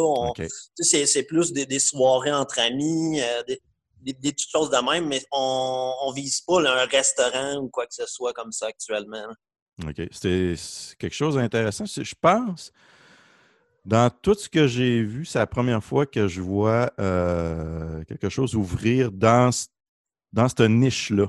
C'est 0.78 1.24
plus 1.24 1.52
des, 1.52 1.66
des, 1.66 1.80
soirées 1.80 2.32
entre 2.32 2.60
amis, 2.60 3.20
euh, 3.20 3.44
des, 3.44 3.60
des, 4.02 4.32
petites 4.32 4.50
choses 4.50 4.70
de 4.70 4.78
même, 4.78 5.08
mais 5.08 5.22
on 5.32 6.10
ne 6.10 6.16
vise 6.16 6.40
pas 6.42 6.62
là, 6.62 6.84
un 6.84 6.86
restaurant 6.86 7.58
ou 7.58 7.68
quoi 7.68 7.86
que 7.86 7.94
ce 7.94 8.06
soit 8.06 8.32
comme 8.32 8.54
ça 8.54 8.68
actuellement. 8.68 9.28
OK. 9.86 10.08
C'est 10.12 10.56
quelque 11.00 11.16
chose 11.16 11.36
d'intéressant. 11.36 11.86
Je 11.86 12.16
pense, 12.22 12.72
dans 13.86 14.10
tout 14.10 14.34
ce 14.36 14.48
que 14.48 14.68
j'ai 14.68 15.04
vu, 15.04 15.26
c'est 15.26 15.40
la 15.40 15.48
première 15.48 15.84
fois 15.84 16.06
que 16.06 16.28
je 16.28 16.42
vois 16.42 16.92
euh, 17.00 18.04
quelque 18.06 18.30
chose 18.30 18.56
ouvrir 18.56 19.12
dans 19.12 19.50
dans 20.32 20.48
cette 20.50 20.62
niche-là, 20.62 21.28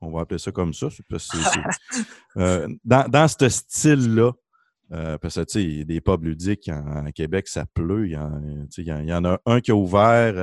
on 0.00 0.12
va 0.12 0.20
appeler 0.20 0.38
ça 0.38 0.52
comme 0.52 0.72
ça, 0.72 0.88
euh, 2.36 2.68
dans, 2.84 3.28
ce 3.28 3.48
style-là, 3.48 4.32
euh, 4.92 5.18
parce 5.18 5.34
que, 5.34 5.40
tu 5.40 5.52
sais, 5.52 5.64
il 5.64 5.78
y 5.78 5.80
a 5.80 5.84
des 5.84 6.00
pubs 6.00 6.22
ludiques 6.22 6.68
en, 6.68 7.10
Québec, 7.10 7.48
ça 7.48 7.66
pleut. 7.66 8.06
Il 8.06 8.12
y, 8.12 8.16
en, 8.16 8.40
il 8.78 9.08
y, 9.08 9.12
en, 9.12 9.24
a 9.24 9.40
un 9.44 9.60
qui 9.60 9.72
a 9.72 9.74
ouvert 9.74 10.34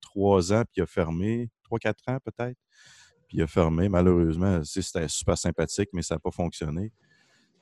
trois 0.00 0.52
ans, 0.54 0.62
puis 0.62 0.78
il 0.78 0.82
a 0.82 0.86
fermé, 0.86 1.50
trois, 1.62 1.78
quatre 1.78 2.02
ans 2.08 2.18
peut-être, 2.24 2.58
puis 3.28 3.38
il 3.38 3.42
a 3.42 3.46
fermé. 3.46 3.90
Malheureusement, 3.90 4.62
c'était 4.64 5.06
super 5.08 5.36
sympathique, 5.36 5.90
mais 5.92 6.02
ça 6.02 6.14
n'a 6.14 6.18
pas 6.18 6.30
fonctionné. 6.30 6.92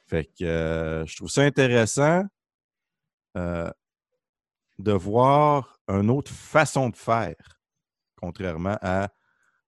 Fait 0.08 0.24
que 0.24 1.04
je 1.06 1.16
trouve 1.16 1.28
ça 1.28 1.42
intéressant 1.42 2.24
de 3.34 4.92
voir 4.92 5.78
une 5.88 6.10
autre 6.10 6.32
façon 6.32 6.88
de 6.88 6.96
faire 6.96 7.58
Contrairement 8.16 8.76
à 8.82 9.08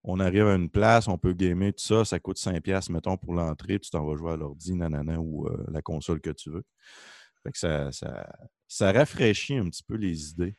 on 0.03 0.19
arrive 0.19 0.47
à 0.47 0.55
une 0.55 0.71
place, 0.71 1.09
on 1.09 1.19
peut 1.19 1.35
gamer, 1.35 1.73
tout 1.73 1.85
ça, 1.85 2.05
ça 2.05 2.19
coûte 2.19 2.39
5$, 2.39 2.91
mettons, 2.91 3.17
pour 3.19 3.35
l'entrée, 3.35 3.79
tu 3.79 3.91
t'en 3.91 4.05
vas 4.07 4.17
jouer 4.17 4.33
à 4.33 4.37
l'ordi, 4.37 4.75
nanana, 4.75 5.21
ou 5.21 5.47
euh, 5.47 5.65
la 5.71 5.83
console 5.83 6.21
que 6.21 6.31
tu 6.31 6.51
veux. 6.51 6.65
Fait 7.43 7.53
que 7.53 7.59
ça, 7.59 7.91
ça, 8.67 8.93
rafraîchit 8.93 9.59
un 9.59 9.69
petit 9.69 9.83
peu 9.83 9.97
les 9.97 10.31
idées. 10.31 10.57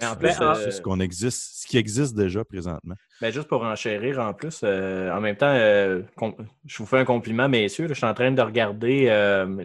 Mais 0.00 0.06
en 0.06 0.16
plus, 0.16 0.34
euh, 0.40 0.70
ce, 0.70 0.80
qu'on 0.80 1.00
existe, 1.00 1.62
ce 1.62 1.66
qui 1.66 1.76
existe 1.78 2.14
déjà 2.14 2.44
présentement. 2.44 2.94
Ben 3.20 3.32
juste 3.32 3.48
pour 3.48 3.62
enchérir 3.62 4.18
en 4.18 4.32
plus, 4.32 4.60
euh, 4.64 5.10
en 5.12 5.20
même 5.20 5.36
temps, 5.36 5.54
je 5.54 6.78
vous 6.78 6.86
fais 6.86 6.98
un 6.98 7.04
compliment, 7.04 7.48
messieurs. 7.48 7.86
je 7.88 7.94
suis 7.94 8.06
en 8.06 8.14
train 8.14 8.32
de 8.32 8.42
regarder 8.42 9.06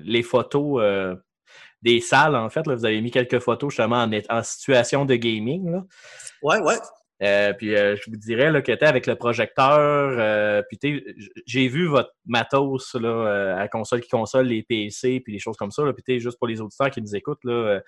les 0.03 0.23
photos 0.23 1.17
des 1.81 2.01
salles, 2.01 2.35
en 2.35 2.49
fait. 2.49 2.65
Là, 2.67 2.75
vous 2.75 2.85
avez 2.85 3.01
mis 3.01 3.11
quelques 3.11 3.39
photos 3.39 3.71
justement 3.71 4.03
en, 4.03 4.11
en 4.29 4.43
situation 4.43 5.05
de 5.05 5.15
gaming. 5.15 5.71
Là. 5.71 5.83
Ouais, 6.41 6.59
ouais. 6.59 6.77
Euh, 7.23 7.53
puis 7.53 7.75
euh, 7.75 7.95
je 7.95 8.09
vous 8.09 8.17
dirais 8.17 8.51
là, 8.51 8.61
que 8.61 8.71
avec 8.85 9.07
le 9.07 9.15
projecteur, 9.15 10.15
euh, 10.19 10.61
puis 10.69 11.01
j'ai 11.45 11.67
vu 11.69 11.87
votre 11.87 12.11
matos 12.25 12.93
là, 12.95 13.55
à 13.57 13.67
console 13.69 14.01
qui 14.01 14.09
console, 14.09 14.47
les 14.47 14.63
PC, 14.63 15.21
puis 15.21 15.31
des 15.31 15.39
choses 15.39 15.55
comme 15.55 15.71
ça. 15.71 15.83
Là, 15.83 15.93
puis 15.93 16.19
juste 16.19 16.37
pour 16.37 16.47
les 16.47 16.59
auditeurs 16.59 16.89
qui 16.89 17.01
nous 17.01 17.15
écoutent, 17.15 17.43
là, 17.45 17.79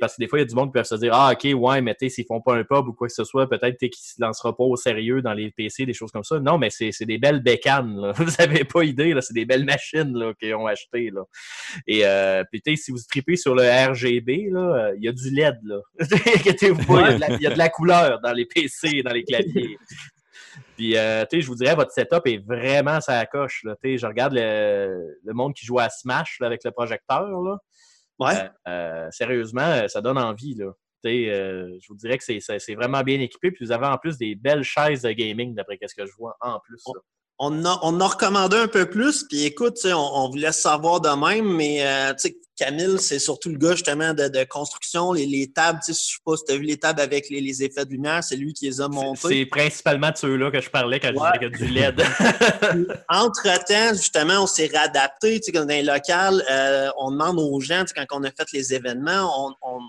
parce 0.00 0.16
que 0.16 0.22
des 0.22 0.28
fois, 0.28 0.38
il 0.38 0.42
y 0.42 0.44
a 0.44 0.48
du 0.48 0.54
monde 0.54 0.68
qui 0.68 0.78
peut 0.78 0.84
se 0.84 0.94
dire 0.94 1.12
Ah, 1.14 1.32
ok, 1.32 1.50
ouais, 1.54 1.82
mais 1.82 1.94
s'ils 2.08 2.24
font 2.24 2.40
pas 2.40 2.54
un 2.54 2.64
pub 2.64 2.88
ou 2.88 2.92
quoi 2.92 3.06
que 3.06 3.12
ce 3.12 3.24
soit, 3.24 3.48
peut-être 3.48 3.76
qu'ils 3.78 3.88
ne 3.88 3.92
se 3.92 4.14
lancera 4.20 4.56
pas 4.56 4.64
au 4.64 4.76
sérieux 4.76 5.20
dans 5.20 5.34
les 5.34 5.50
PC, 5.50 5.84
des 5.84 5.92
choses 5.92 6.10
comme 6.10 6.24
ça. 6.24 6.40
Non, 6.40 6.56
mais 6.56 6.70
c'est 6.70 7.04
des 7.04 7.18
belles 7.18 7.42
bécanes. 7.42 7.96
Là. 8.00 8.12
Vous 8.16 8.24
n'avez 8.38 8.64
pas 8.64 8.84
idée, 8.84 9.14
c'est 9.20 9.34
des 9.34 9.44
belles 9.44 9.64
machines 9.64 10.34
qu'ils 10.40 10.54
ont 10.54 10.66
achetées. 10.66 11.10
Là. 11.10 11.22
Et 11.86 12.04
puis 12.50 12.76
si 12.76 12.90
vous 12.90 12.98
tripez 13.10 13.36
sur 13.36 13.54
le 13.54 13.62
RGB, 13.62 14.50
il 14.96 15.04
y 15.04 15.08
a 15.08 15.12
du 15.12 15.30
LED. 15.30 15.56
Là. 15.64 15.80
il 16.00 17.42
y 17.42 17.46
a 17.46 17.50
de 17.50 17.58
la 17.58 17.68
couleur 17.68 18.20
dans 18.20 18.32
les 18.32 18.46
PC 18.46 18.69
dans 19.04 19.12
les 19.12 19.24
claviers. 19.24 19.78
Puis, 20.76 20.96
euh, 20.96 21.24
tu 21.30 21.36
sais, 21.36 21.42
je 21.42 21.46
vous 21.46 21.54
dirais, 21.54 21.74
votre 21.74 21.92
setup 21.92 22.26
est 22.26 22.44
vraiment 22.44 23.00
ça 23.00 23.24
coche. 23.26 23.62
Là. 23.64 23.76
Je 23.82 24.06
regarde 24.06 24.34
le, 24.34 25.32
monde 25.32 25.54
qui 25.54 25.66
joue 25.66 25.78
à 25.78 25.88
Smash 25.88 26.38
avec 26.40 26.64
le 26.64 26.70
projecteur. 26.70 27.28
Là. 27.28 27.58
Ouais. 28.18 28.34
Euh, 28.34 28.48
euh, 28.68 29.08
sérieusement, 29.10 29.88
ça 29.88 30.00
donne 30.00 30.18
envie. 30.18 30.54
Là. 30.54 30.72
je 31.04 31.86
vous 31.88 31.96
dirais 31.96 32.18
que 32.18 32.24
c'est 32.24 32.74
vraiment 32.74 33.02
bien 33.02 33.20
équipé. 33.20 33.50
Puis 33.50 33.64
vous 33.64 33.72
avez 33.72 33.86
en 33.86 33.98
plus 33.98 34.16
des 34.16 34.34
belles 34.34 34.64
chaises 34.64 35.02
de 35.02 35.12
gaming, 35.12 35.54
d'après 35.54 35.78
ce 35.86 35.94
que 35.94 36.06
je 36.06 36.12
vois 36.16 36.36
en 36.40 36.58
plus 36.60 36.82
on 37.42 37.64
a, 37.64 37.78
on 37.82 37.98
a 38.00 38.06
recommandé 38.06 38.58
un 38.58 38.68
peu 38.68 38.84
plus. 38.84 39.24
Puis 39.24 39.44
écoute, 39.44 39.78
on, 39.86 39.96
on 39.96 40.28
vous 40.28 40.36
laisse 40.36 40.60
savoir 40.60 41.00
de 41.00 41.08
même, 41.08 41.50
mais 41.56 41.80
Camille, 42.60 42.98
c'est 42.98 43.18
surtout 43.18 43.48
le 43.48 43.56
gars 43.56 43.72
justement 43.72 44.12
de, 44.12 44.44
construction, 44.44 45.14
les, 45.14 45.24
les 45.24 45.50
tables. 45.50 45.80
Je 45.86 45.94
sais 45.94 46.18
pas 46.24 46.36
si 46.36 46.44
tu 46.44 46.52
as 46.52 46.56
vu 46.56 46.64
les 46.64 46.76
tables 46.76 47.00
avec 47.00 47.30
les, 47.30 47.62
effets 47.62 47.86
de 47.86 47.90
lumière, 47.90 48.22
c'est 48.22 48.36
lui 48.36 48.52
qui 48.52 48.66
les 48.66 48.82
a 48.82 48.88
montées. 48.88 49.28
C'est 49.28 49.46
principalement 49.46 50.10
de 50.10 50.16
ceux-là 50.18 50.50
que 50.50 50.60
je 50.60 50.68
parlais 50.68 51.00
quand 51.00 51.08
je 51.08 51.48
disais 51.48 51.66
du 51.66 51.72
LED. 51.72 52.02
Entre-temps, 53.08 53.94
justement, 53.94 54.42
on 54.42 54.46
s'est 54.46 54.66
réadapté. 54.66 55.40
Dans 55.54 55.64
les 55.64 55.82
locales, 55.82 56.44
euh, 56.50 56.90
on 56.98 57.10
demande 57.10 57.38
aux 57.38 57.60
gens, 57.60 57.84
quand 57.94 58.04
on 58.12 58.24
a 58.24 58.30
fait 58.30 58.52
les 58.52 58.74
événements, 58.74 59.56
on 59.62 59.80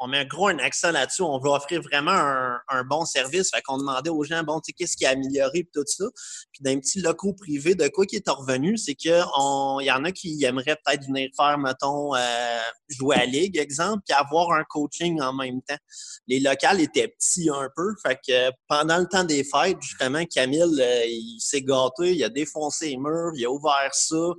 on 0.00 0.08
met 0.08 0.18
un 0.18 0.24
gros 0.24 0.48
un 0.48 0.58
accent 0.58 0.90
là-dessus. 0.90 1.22
On 1.22 1.38
veut 1.38 1.50
offrir 1.50 1.82
vraiment 1.82 2.10
un, 2.68 2.84
bon 2.84 3.04
service. 3.04 3.50
Fait 3.54 3.60
qu'on 3.60 3.76
demandait 3.76 4.10
aux 4.10 4.24
gens, 4.24 4.42
bon, 4.42 4.58
tu 4.60 4.68
sais, 4.68 4.72
qu'est-ce 4.72 4.96
qui 4.96 5.04
a 5.04 5.10
amélioré 5.10 5.58
et 5.58 5.68
tout 5.72 5.84
ça. 5.86 6.06
Puis 6.60 6.64
dans 6.64 6.76
un 6.76 6.80
petit 6.80 7.00
locaux 7.00 7.32
privé, 7.32 7.74
de 7.74 7.88
quoi 7.88 8.04
qui 8.06 8.16
est 8.16 8.28
revenu, 8.28 8.76
c'est 8.76 8.94
qu'il 8.94 9.12
y 9.12 9.90
en 9.90 10.04
a 10.04 10.12
qui 10.12 10.44
aimeraient 10.44 10.76
peut-être 10.84 11.06
venir 11.06 11.30
faire, 11.36 11.58
mettons, 11.58 12.14
euh, 12.14 12.58
jouer 12.88 13.16
à 13.16 13.24
Ligue, 13.24 13.56
exemple, 13.56 14.02
puis 14.06 14.14
avoir 14.14 14.52
un 14.52 14.64
coaching 14.64 15.20
en 15.20 15.32
même 15.32 15.62
temps. 15.62 15.78
Les 16.26 16.40
locales 16.40 16.80
étaient 16.80 17.08
petits 17.08 17.48
un 17.50 17.68
peu. 17.74 17.94
Fait 18.02 18.18
que 18.26 18.50
pendant 18.68 18.98
le 18.98 19.06
temps 19.06 19.24
des 19.24 19.44
fêtes, 19.44 19.78
justement, 19.80 20.24
Camille, 20.26 20.62
euh, 20.62 21.04
il 21.06 21.38
s'est 21.40 21.62
gâté, 21.62 22.14
il 22.14 22.24
a 22.24 22.28
défoncé 22.28 22.90
les 22.90 22.96
murs, 22.96 23.32
il 23.34 23.46
a 23.46 23.50
ouvert 23.50 23.90
ça. 23.92 24.16
Euh, 24.16 24.34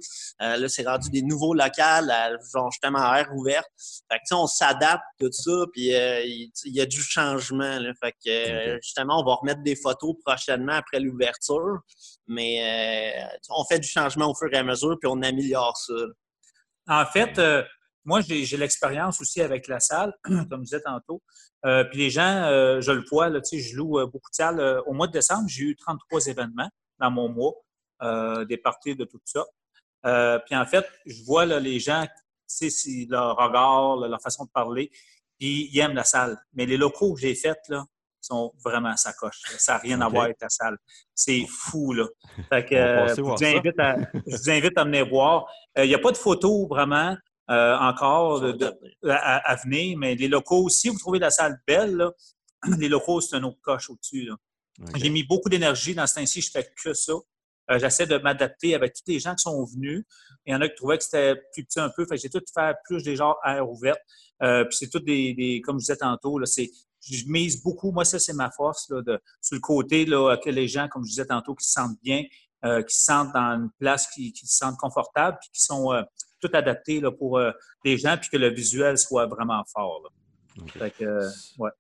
là, 0.58 0.70
c'est 0.70 0.88
rendu 0.88 1.10
des 1.10 1.22
nouveaux 1.22 1.54
locales, 1.54 2.12
genre 2.54 2.72
justement 2.72 3.00
à 3.00 3.20
air 3.20 3.30
ouverte. 3.36 3.68
Fait 4.12 4.20
que, 4.20 4.36
on 4.36 4.48
s'adapte, 4.48 5.04
tout 5.20 5.32
ça 5.32 5.52
puis 5.74 5.88
il, 5.88 6.52
y 6.66 6.82
a 6.82 6.86
du 6.86 7.02
changement. 7.02 7.80
Fait 8.02 8.14
que, 8.24 8.80
justement, 8.82 9.22
on 9.22 9.26
va 9.26 9.36
remettre 9.36 9.62
des 9.62 9.76
photos 9.76 10.16
prochainement 10.24 10.74
après 10.74 11.00
l'ouverture, 11.00 11.80
mais 12.28 13.24
euh, 13.24 13.38
on 13.50 13.64
fait 13.66 13.80
du 13.80 13.88
changement 13.88 14.30
au 14.30 14.36
fur 14.36 14.52
et 14.52 14.58
à 14.58 14.64
mesure, 14.64 14.98
puis 15.00 15.10
on 15.12 15.22
améliore 15.22 15.78
ça. 15.78 15.94
En 16.88 17.06
fait, 17.06 17.40
moi, 18.06 18.22
j'ai 18.22 18.58
l'expérience 18.58 19.22
aussi 19.22 19.42
avec 19.42 19.68
la 19.68 19.80
salle, 19.80 20.14
comme 20.24 20.62
je 20.62 20.76
disais 20.78 20.82
tantôt. 20.82 21.22
puis 21.64 22.00
les 22.00 22.10
gens, 22.10 22.44
je 22.82 22.92
le 22.92 23.04
vois, 23.10 23.30
là, 23.30 23.40
je 23.44 23.76
loue 23.76 24.00
beaucoup 24.08 24.30
de 24.32 24.36
salles. 24.36 24.82
au 24.88 24.94
mois 24.94 25.08
de 25.08 25.14
décembre, 25.14 25.48
j'ai 25.48 25.64
eu 25.64 25.76
33 25.76 26.28
événements 26.28 26.70
dans 27.00 27.12
mon 27.12 27.30
mois, 27.30 27.54
des 28.46 28.58
parties 28.58 28.96
de 28.96 29.06
tout 29.06 29.22
ça. 29.24 29.46
puis 30.46 30.56
en 30.56 30.66
fait, 30.66 30.86
je 31.06 31.24
vois 31.24 31.46
les 31.46 31.80
gens, 31.80 32.06
leur 33.10 33.38
regard, 33.38 33.98
leur 33.98 34.22
façon 34.22 34.46
de 34.46 34.52
parler, 34.52 34.92
puis 35.40 35.70
ils 35.72 35.80
aiment 35.80 35.96
la 35.96 36.04
salle. 36.04 36.38
Mais 36.54 36.66
les 36.66 36.78
locaux 36.78 37.14
que 37.14 37.22
j'ai 37.22 37.36
faits, 37.36 37.62
là, 37.70 37.86
sont 38.22 38.54
vraiment 38.64 38.96
sacoche. 38.96 39.42
Ça 39.58 39.74
n'a 39.74 39.78
rien 39.80 40.02
à 40.02 40.10
voir 40.10 40.26
avec 40.26 40.38
la 40.42 40.50
salle. 40.50 40.78
C'est 41.14 41.46
fou, 41.48 41.94
là. 41.94 42.08
Fait 42.50 42.66
que, 42.66 42.76
je, 43.16 43.22
vous 43.22 43.32
invite 43.44 43.80
à, 43.80 43.98
je, 44.28 44.36
vous 44.38 44.50
invite 44.50 44.78
à, 44.78 44.84
venir 44.84 45.08
voir. 45.08 45.46
Il 45.76 45.82
euh, 45.82 45.88
n'y 45.88 45.96
a 45.96 46.00
pas 46.00 46.12
de 46.12 46.18
photos 46.18 46.68
vraiment 46.68 47.16
euh, 47.50 47.78
encore 47.78 48.44
à, 49.04 49.56
venir, 49.64 49.98
mais 49.98 50.16
les 50.16 50.28
locaux, 50.28 50.70
si 50.70 50.90
vous 50.90 50.98
trouvez 50.98 51.20
la 51.20 51.32
salle 51.32 51.60
belle, 51.68 51.96
là, 51.96 52.12
les 52.78 52.90
locaux, 52.90 53.22
c'est 53.22 53.36
un 53.36 53.44
autre 53.44 53.60
coche 53.62 53.90
au-dessus. 53.90 54.30
J'ai 54.96 55.10
mis 55.10 55.24
beaucoup 55.24 55.50
d'énergie 55.50 55.94
dans 55.94 56.08
ce 56.08 56.16
temps-ci, 56.16 56.42
je 56.42 56.52
fais 56.52 56.72
que 56.84 56.94
ça. 56.94 57.14
Euh, 57.70 57.80
j'essaie 57.80 58.08
de 58.08 58.18
m'adapter 58.18 58.76
avec 58.76 58.94
tous 58.94 59.04
les 59.08 59.20
gens 59.20 59.36
qui 59.36 59.44
sont 59.44 59.64
venus. 59.64 60.04
Il 60.46 60.54
y 60.54 60.56
en 60.56 60.62
a 60.62 60.68
qui 60.68 60.76
trouvaient 60.76 60.98
que 60.98 61.04
c'était 61.04 61.36
plus 61.54 61.64
petit 61.64 61.80
un 61.80 61.92
peu. 61.96 62.06
Fait 62.06 62.18
j'ai 62.18 62.30
tout 62.30 62.42
fait 62.54 62.76
plus 62.86 63.04
des 63.04 63.16
genres 63.16 63.38
air 63.46 63.70
ouverte. 63.70 64.00
Euh, 64.42 64.66
puis 64.66 64.78
c'est 64.78 64.90
tout 64.90 65.00
des, 65.00 65.62
comme 65.64 65.78
je 65.78 65.84
disais 65.84 65.98
tantôt, 65.98 66.40
là, 66.40 66.46
c'est, 66.46 66.70
je 67.02 67.26
mise 67.28 67.62
beaucoup. 67.62 67.92
Moi, 67.92 68.06
ça, 68.06 68.20
c'est 68.20 68.34
ma 68.34 68.52
force, 68.52 68.90
là, 68.90 69.02
de, 69.02 69.20
sur 69.42 69.56
le 69.56 69.62
côté, 69.62 70.06
là, 70.06 70.38
que 70.38 70.50
les 70.50 70.68
gens, 70.68 70.88
comme 70.88 71.04
je 71.04 71.10
disais 71.10 71.26
tantôt, 71.26 71.56
qui 71.56 71.66
se 71.66 71.74
sentent 71.74 71.98
bien, 72.04 72.24
euh, 72.64 72.84
qui 72.84 72.96
se 72.96 73.06
sentent 73.06 73.34
dans 73.34 73.56
une 73.56 73.70
place 73.80 74.08
qui, 74.08 74.32
qui 74.34 74.46
se 74.48 74.58
sentent 74.58 74.78
confortables, 74.78 75.38
puis 75.42 75.50
qui 75.54 75.62
sont 75.62 75.92
euh, 75.94 76.04
tout 76.40 76.50
adaptés 76.54 77.00
là, 77.00 77.12
pour 77.12 77.40
les 77.84 77.98
gens, 77.98 78.18
puis 78.18 78.30
que 78.30 78.38
le 78.38 78.50
visuel 78.50 78.98
soit 78.98 79.26
vraiment 79.26 79.64
fort. 79.72 80.12
Fait 80.68 80.92
que, 80.92 81.28
ouais. 81.60 81.72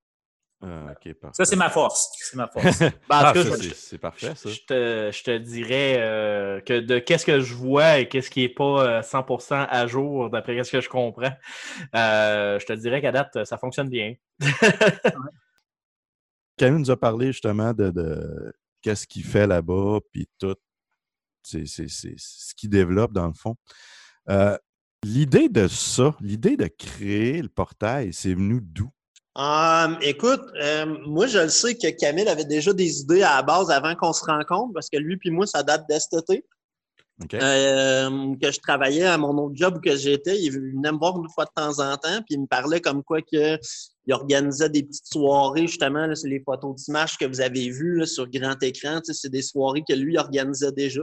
Ah. 0.63 0.93
Ça, 1.33 1.43
c'est 1.45 1.55
ma 1.55 1.69
force. 1.69 2.11
C'est 2.17 2.35
ma 2.37 2.47
force. 2.47 2.79
Ben, 2.79 2.89
en 2.91 2.93
Ah, 3.09 3.33
tout 3.33 3.43
cas, 3.43 3.49
ça, 3.49 3.57
je- 3.57 3.69
c'est 3.69 3.75
c'est 3.75 3.97
parfait, 3.97 4.35
ça. 4.35 4.49
Je 4.49 4.59
te, 4.59 5.09
je 5.11 5.23
te 5.23 5.37
dirais 5.37 5.95
euh, 5.99 6.61
que 6.61 6.79
de 6.79 6.99
qu'est-ce 6.99 7.25
que 7.25 7.39
je 7.39 7.53
vois 7.55 7.97
et 7.97 8.07
qu'est-ce 8.07 8.29
qui 8.29 8.41
n'est 8.41 8.49
pas 8.49 8.99
euh, 8.99 9.01
100% 9.01 9.65
à 9.69 9.87
jour, 9.87 10.29
d'après 10.29 10.63
ce 10.63 10.71
que 10.71 10.81
je 10.81 10.89
comprends, 10.89 11.31
euh, 11.95 12.59
je 12.59 12.65
te 12.65 12.73
dirais 12.73 13.01
qu'à 13.01 13.11
date, 13.11 13.43
ça 13.43 13.57
fonctionne 13.57 13.89
bien. 13.89 14.13
Camille 16.57 16.79
nous 16.81 16.91
a 16.91 16.97
parlé 16.99 17.27
justement 17.27 17.73
de, 17.73 17.89
de 17.89 18.53
qu'est-ce 18.81 19.07
qu'il 19.07 19.23
fait 19.23 19.47
là-bas, 19.47 19.99
puis 20.11 20.27
tout. 20.39 20.55
C'est 21.43 21.65
c'est- 21.65 21.87
c'est 21.89 22.13
ce 22.17 22.53
qu'il 22.53 22.69
développe 22.69 23.13
dans 23.13 23.25
le 23.27 23.33
fond. 23.33 23.55
Euh, 24.29 24.55
l'idée 25.03 25.49
de 25.49 25.67
ça, 25.67 26.15
l'idée 26.21 26.55
de 26.55 26.67
créer 26.67 27.41
le 27.41 27.49
portail, 27.49 28.13
c'est 28.13 28.35
venu 28.35 28.59
d'où? 28.61 28.91
Euh, 29.37 29.95
écoute, 30.01 30.41
euh, 30.61 30.85
moi, 31.05 31.25
je 31.27 31.39
le 31.39 31.49
sais 31.49 31.75
que 31.75 31.89
Camille 31.91 32.27
avait 32.27 32.45
déjà 32.45 32.73
des 32.73 32.99
idées 32.99 33.23
à 33.23 33.37
la 33.37 33.43
base 33.43 33.71
avant 33.71 33.95
qu'on 33.95 34.11
se 34.11 34.25
rencontre, 34.25 34.73
parce 34.73 34.89
que 34.89 34.97
lui 34.97 35.17
puis 35.17 35.29
moi, 35.29 35.47
ça 35.47 35.63
date 35.63 35.85
de 35.89 35.95
cet 35.97 36.23
été. 36.29 36.45
Euh, 37.35 38.35
que 38.41 38.51
je 38.51 38.59
travaillais 38.59 39.05
à 39.05 39.15
mon 39.15 39.37
autre 39.37 39.55
job 39.55 39.75
où 39.77 39.79
que 39.79 39.95
j'étais, 39.95 40.41
il 40.41 40.51
venait 40.51 40.91
me 40.91 40.97
voir 40.97 41.15
une 41.19 41.29
fois 41.29 41.45
de 41.45 41.51
temps 41.55 41.79
en 41.79 41.95
temps, 41.95 42.17
puis 42.25 42.31
il 42.31 42.41
me 42.41 42.47
parlait 42.47 42.81
comme 42.81 43.03
quoi 43.03 43.21
que 43.21 43.59
il 44.07 44.13
organisait 44.13 44.69
des 44.69 44.81
petites 44.81 45.05
soirées, 45.05 45.67
justement, 45.67 46.07
là, 46.07 46.15
c'est 46.15 46.27
les 46.27 46.41
photos 46.43 46.75
d'images 46.75 47.19
que 47.19 47.25
vous 47.25 47.39
avez 47.39 47.69
vues 47.69 47.99
là, 47.99 48.07
sur 48.07 48.27
grand 48.27 48.61
écran, 48.63 48.99
c'est 49.03 49.29
des 49.29 49.43
soirées 49.43 49.83
que 49.87 49.93
lui 49.93 50.17
organisait 50.17 50.71
déjà. 50.71 51.01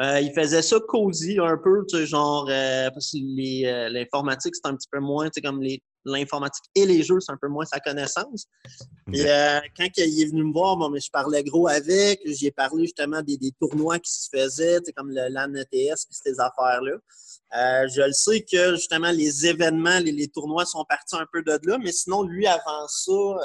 Euh, 0.00 0.20
il 0.20 0.32
faisait 0.32 0.62
ça 0.62 0.80
cosy 0.88 1.38
un 1.38 1.56
peu, 1.56 1.84
tu 1.88 1.96
sais, 1.96 2.06
genre, 2.06 2.48
euh, 2.50 2.90
parce 2.90 3.12
que 3.12 3.18
les, 3.18 3.88
l'informatique, 3.90 4.56
c'est 4.56 4.68
un 4.68 4.74
petit 4.74 4.88
peu 4.90 4.98
moins, 4.98 5.26
tu 5.26 5.34
sais, 5.34 5.42
comme 5.42 5.62
les, 5.62 5.80
l'informatique 6.04 6.64
et 6.74 6.86
les 6.86 7.02
jeux, 7.02 7.20
c'est 7.20 7.32
un 7.32 7.38
peu 7.40 7.48
moins 7.48 7.64
sa 7.64 7.80
connaissance. 7.80 8.46
Puis 9.06 9.22
euh, 9.26 9.60
quand 9.76 9.86
il 9.96 10.22
est 10.22 10.26
venu 10.26 10.44
me 10.44 10.52
voir, 10.52 10.76
bon, 10.76 10.90
mais 10.90 11.00
je 11.00 11.10
parlais 11.10 11.42
gros 11.44 11.68
avec, 11.68 12.20
j'ai 12.24 12.50
parlé 12.50 12.84
justement 12.84 13.22
des, 13.22 13.36
des 13.36 13.52
tournois 13.60 13.98
qui 13.98 14.12
se 14.12 14.28
faisaient, 14.32 14.80
comme 14.96 15.10
le 15.10 15.28
LAN 15.28 15.54
ETS 15.54 16.06
puis 16.06 16.18
ces 16.22 16.40
affaires-là. 16.40 16.92
Euh, 16.92 17.88
je 17.88 18.02
le 18.02 18.12
sais 18.12 18.44
que 18.44 18.74
justement 18.74 19.10
les 19.10 19.46
événements, 19.46 19.98
les, 19.98 20.12
les 20.12 20.28
tournois 20.28 20.64
sont 20.64 20.84
partis 20.88 21.16
un 21.16 21.26
peu 21.32 21.42
de 21.42 21.58
là, 21.64 21.78
mais 21.78 21.92
sinon, 21.92 22.22
lui, 22.22 22.46
avant 22.46 22.88
ça, 22.88 23.12
euh, 23.12 23.36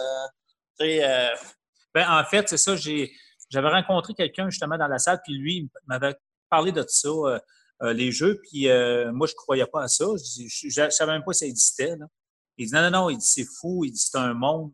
tu 0.80 0.86
sais, 0.86 1.04
euh, 1.04 1.36
Ben, 1.94 2.10
en 2.10 2.24
fait, 2.24 2.48
c'est 2.50 2.58
ça, 2.58 2.76
j'ai, 2.76 3.12
j'avais 3.50 3.70
rencontré 3.70 4.14
quelqu'un 4.14 4.50
justement 4.50 4.78
dans 4.78 4.88
la 4.88 5.00
salle, 5.00 5.20
puis 5.24 5.34
lui 5.38 5.58
il 5.58 5.70
m'avait 5.88 6.16
parlé 6.50 6.72
de 6.72 6.84
ça, 6.88 7.10
euh, 7.10 7.40
euh, 7.84 7.94
les 7.94 8.12
jeux, 8.12 8.40
puis 8.44 8.70
euh, 8.70 9.12
moi, 9.12 9.28
je 9.28 9.34
ne 9.34 9.38
croyais 9.38 9.66
pas 9.68 9.84
à 9.84 9.88
ça. 9.88 10.06
Je 10.16 10.82
ne 10.82 10.90
savais 10.90 11.12
même 11.12 11.24
pas 11.24 11.34
si 11.34 11.40
ça 11.40 11.46
existait. 11.46 11.96
là. 11.96 12.06
Il 12.58 12.68
dit 12.68 12.74
non, 12.74 12.82
non, 12.84 12.92
non, 12.92 13.10
il 13.10 13.18
dit 13.18 13.26
c'est 13.26 13.46
fou, 13.60 13.84
il 13.86 13.92
dit 13.92 14.00
c'est 14.00 14.18
un 14.18 14.34
monde. 14.34 14.72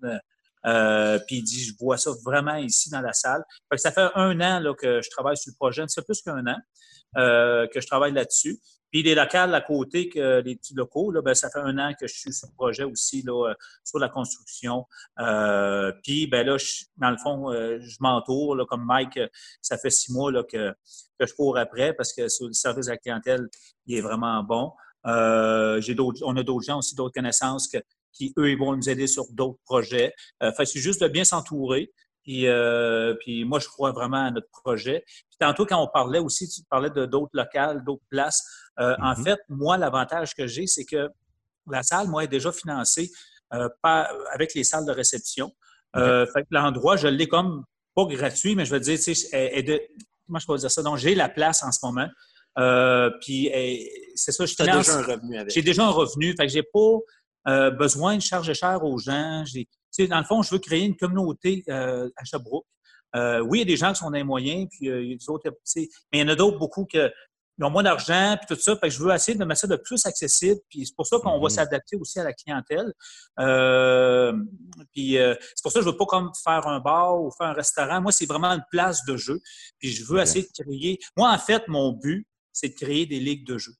euh, 0.65 1.19
puis 1.27 1.37
il 1.37 1.43
dit 1.43 1.63
je 1.63 1.73
vois 1.79 1.97
ça 1.97 2.11
vraiment 2.25 2.55
ici 2.55 2.89
dans 2.89 3.01
la 3.01 3.13
salle. 3.13 3.43
Que 3.69 3.77
ça 3.77 3.91
fait 3.91 4.09
un 4.15 4.39
an 4.41 4.59
là, 4.59 4.73
que 4.73 5.01
je 5.01 5.09
travaille 5.09 5.37
sur 5.37 5.51
le 5.51 5.55
projet, 5.55 5.83
c'est 5.87 6.05
plus 6.05 6.21
qu'un 6.21 6.45
an 6.47 6.57
euh, 7.17 7.67
que 7.67 7.81
je 7.81 7.87
travaille 7.87 8.13
là-dessus. 8.13 8.59
Puis 8.91 9.01
les 9.01 9.15
locales 9.15 9.53
à 9.55 9.61
côté, 9.61 10.07
que 10.07 10.41
les 10.41 10.55
petits 10.55 10.75
locaux, 10.75 11.11
là, 11.11 11.21
ben, 11.23 11.33
ça 11.33 11.49
fait 11.49 11.59
un 11.59 11.79
an 11.79 11.93
que 11.99 12.05
je 12.07 12.13
suis 12.13 12.31
sur 12.31 12.47
le 12.47 12.53
projet 12.53 12.83
aussi, 12.83 13.23
là, 13.23 13.49
euh, 13.49 13.53
sur 13.83 13.97
la 13.97 14.07
construction. 14.07 14.85
Puis 16.03 16.27
ben 16.27 16.45
là, 16.45 16.57
dans 16.97 17.09
le 17.09 17.17
fond, 17.17 17.51
je 17.51 17.97
m'entoure, 17.99 18.65
comme 18.69 18.85
Mike, 18.85 19.19
ça 19.61 19.77
fait 19.79 19.89
six 19.89 20.11
mois 20.11 20.31
là, 20.31 20.43
que, 20.43 20.71
que 21.19 21.25
je 21.25 21.33
cours 21.33 21.57
après 21.57 21.93
parce 21.93 22.13
que 22.13 22.21
le 22.21 22.53
service 22.53 22.87
à 22.87 22.91
la 22.91 22.97
clientèle, 22.97 23.47
il 23.87 23.97
est 23.97 24.01
vraiment 24.01 24.43
bon. 24.43 24.71
Euh, 25.05 25.81
on 26.23 26.37
a 26.37 26.43
d'autres 26.43 26.65
gens 26.65 26.79
aussi, 26.79 26.95
d'autres 26.95 27.13
connaissances 27.13 27.67
que, 27.67 27.77
qui, 28.11 28.33
eux, 28.37 28.49
ils 28.51 28.57
vont 28.57 28.75
nous 28.75 28.89
aider 28.89 29.07
sur 29.07 29.25
d'autres 29.31 29.59
projets. 29.65 30.13
Euh, 30.41 30.51
c'est 30.57 30.79
juste 30.79 31.01
de 31.01 31.07
bien 31.07 31.23
s'entourer. 31.23 31.91
Puis, 32.23 32.47
euh, 32.47 33.15
puis 33.19 33.43
moi, 33.43 33.59
je 33.59 33.67
crois 33.67 33.91
vraiment 33.91 34.25
à 34.25 34.31
notre 34.31 34.47
projet. 34.49 35.03
Puis 35.07 35.37
tantôt, 35.39 35.65
quand 35.65 35.81
on 35.83 35.87
parlait 35.89 36.19
aussi, 36.19 36.47
tu 36.47 36.61
parlais 36.69 36.89
de 36.89 37.05
d'autres 37.05 37.31
locales, 37.33 37.83
d'autres 37.83 38.03
places. 38.09 38.43
Euh, 38.79 38.95
En 39.01 39.15
Mhm. 39.17 39.23
fait, 39.25 39.39
moi, 39.49 39.77
l'avantage 39.77 40.33
que 40.33 40.47
j'ai, 40.47 40.65
c'est 40.67 40.85
que 40.85 41.09
la 41.69 41.83
salle, 41.83 42.07
moi, 42.07 42.23
est 42.23 42.27
déjà 42.29 42.51
financée 42.51 43.11
par- 43.81 44.09
avec 44.31 44.53
les 44.55 44.63
salles 44.63 44.85
de 44.85 44.91
réception. 44.91 45.51
Fait 45.93 46.41
que 46.43 46.47
l'endroit, 46.51 46.95
je 46.95 47.07
l'ai 47.07 47.27
comme 47.27 47.65
pas 47.93 48.05
gratuit, 48.05 48.55
mais 48.55 48.65
je 48.65 48.71
veux 48.71 48.79
dire, 48.79 48.97
tu 48.97 49.13
sais, 49.13 49.27
elle 49.31 49.65
de- 49.65 49.81
comment 50.25 50.39
je 50.39 50.47
peux 50.47 50.57
dire 50.57 50.71
ça? 50.71 50.81
Donc, 50.81 50.97
j'ai 50.97 51.13
la 51.15 51.29
place 51.29 51.61
en 51.61 51.71
ce 51.71 51.85
moment. 51.85 52.07
Euh, 52.59 53.09
puis, 53.21 53.47
elle- 53.47 53.87
c'est 54.15 54.31
ça, 54.31 54.45
je 54.45 54.55
déjà 54.55 54.73
un 54.75 55.01
revenu 55.03 55.37
avec. 55.37 55.51
J'ai 55.53 55.61
déjà 55.61 55.85
un 55.85 55.89
revenu, 55.89 56.35
fait 56.37 56.45
que 56.47 56.51
j'ai 56.51 56.63
pas 56.63 56.97
euh, 57.49 57.71
besoin 57.71 58.15
de 58.15 58.21
charger 58.21 58.53
cher 58.53 58.83
aux 58.83 58.97
gens. 58.97 59.43
J'ai- 59.45 59.65
tu 59.65 59.71
sais, 59.91 60.07
dans 60.07 60.19
le 60.19 60.23
fond, 60.23 60.41
je 60.43 60.51
veux 60.51 60.59
créer 60.59 60.85
une 60.85 60.95
communauté 60.95 61.63
euh, 61.69 62.09
à 62.15 62.23
Sherbrooke. 62.23 62.65
Euh, 63.15 63.39
oui, 63.41 63.59
il 63.59 63.61
y 63.61 63.63
a 63.63 63.65
des 63.65 63.75
gens 63.77 63.91
qui 63.91 63.99
sont 63.99 64.05
dans 64.05 64.11
les 64.17 64.23
moyens, 64.23 64.67
puis 64.71 64.89
euh, 64.89 65.03
il 65.03 65.09
y 65.11 65.13
a 65.13 65.17
des 65.17 65.29
autres, 65.29 65.49
tu 65.49 65.55
sais, 65.65 65.89
mais 66.11 66.19
il 66.19 66.21
y 66.21 66.23
en 66.23 66.29
a 66.29 66.35
d'autres 66.35 66.57
beaucoup 66.57 66.85
qui 66.85 66.97
ont 67.61 67.69
moins 67.69 67.83
d'argent, 67.83 68.37
puis 68.41 68.55
tout 68.55 68.61
ça. 68.61 68.75
Fait 68.77 68.87
que 68.87 68.93
je 68.93 68.99
veux 69.03 69.13
essayer 69.13 69.37
de 69.37 69.43
mettre 69.45 69.59
ça 69.61 69.67
de 69.67 69.75
plus 69.75 70.05
accessible, 70.05 70.59
puis 70.69 70.85
c'est 70.87 70.95
pour 70.95 71.05
ça 71.05 71.17
qu'on 71.19 71.37
va 71.37 71.43
Mhm. 71.43 71.49
s'adapter 71.49 71.97
aussi 71.97 72.17
à 72.19 72.23
la 72.23 72.33
clientèle. 72.33 72.93
Euh, 73.39 74.33
puis 74.93 75.17
euh, 75.17 75.35
c'est 75.55 75.61
pour 75.61 75.71
ça 75.71 75.79
que 75.79 75.85
je 75.85 75.91
veux 75.91 75.97
pas 75.97 76.05
comme 76.05 76.31
faire 76.43 76.65
un 76.67 76.79
bar 76.79 77.21
ou 77.21 77.29
faire 77.37 77.47
un 77.47 77.53
restaurant. 77.53 78.01
Moi, 78.01 78.11
c'est 78.11 78.25
vraiment 78.25 78.51
une 78.51 78.63
place 78.71 79.03
de 79.05 79.17
jeu. 79.17 79.39
Puis 79.79 79.89
je 79.89 80.05
veux 80.05 80.19
essayer 80.21 80.43
de 80.45 80.63
créer. 80.63 80.99
Moi, 81.17 81.29
en 81.31 81.37
fait, 81.37 81.67
mon 81.67 81.91
but, 81.91 82.25
c'est 82.53 82.69
de 82.69 82.75
créer 82.75 83.05
des 83.05 83.19
ligues 83.19 83.45
de 83.45 83.57
jeu. 83.57 83.73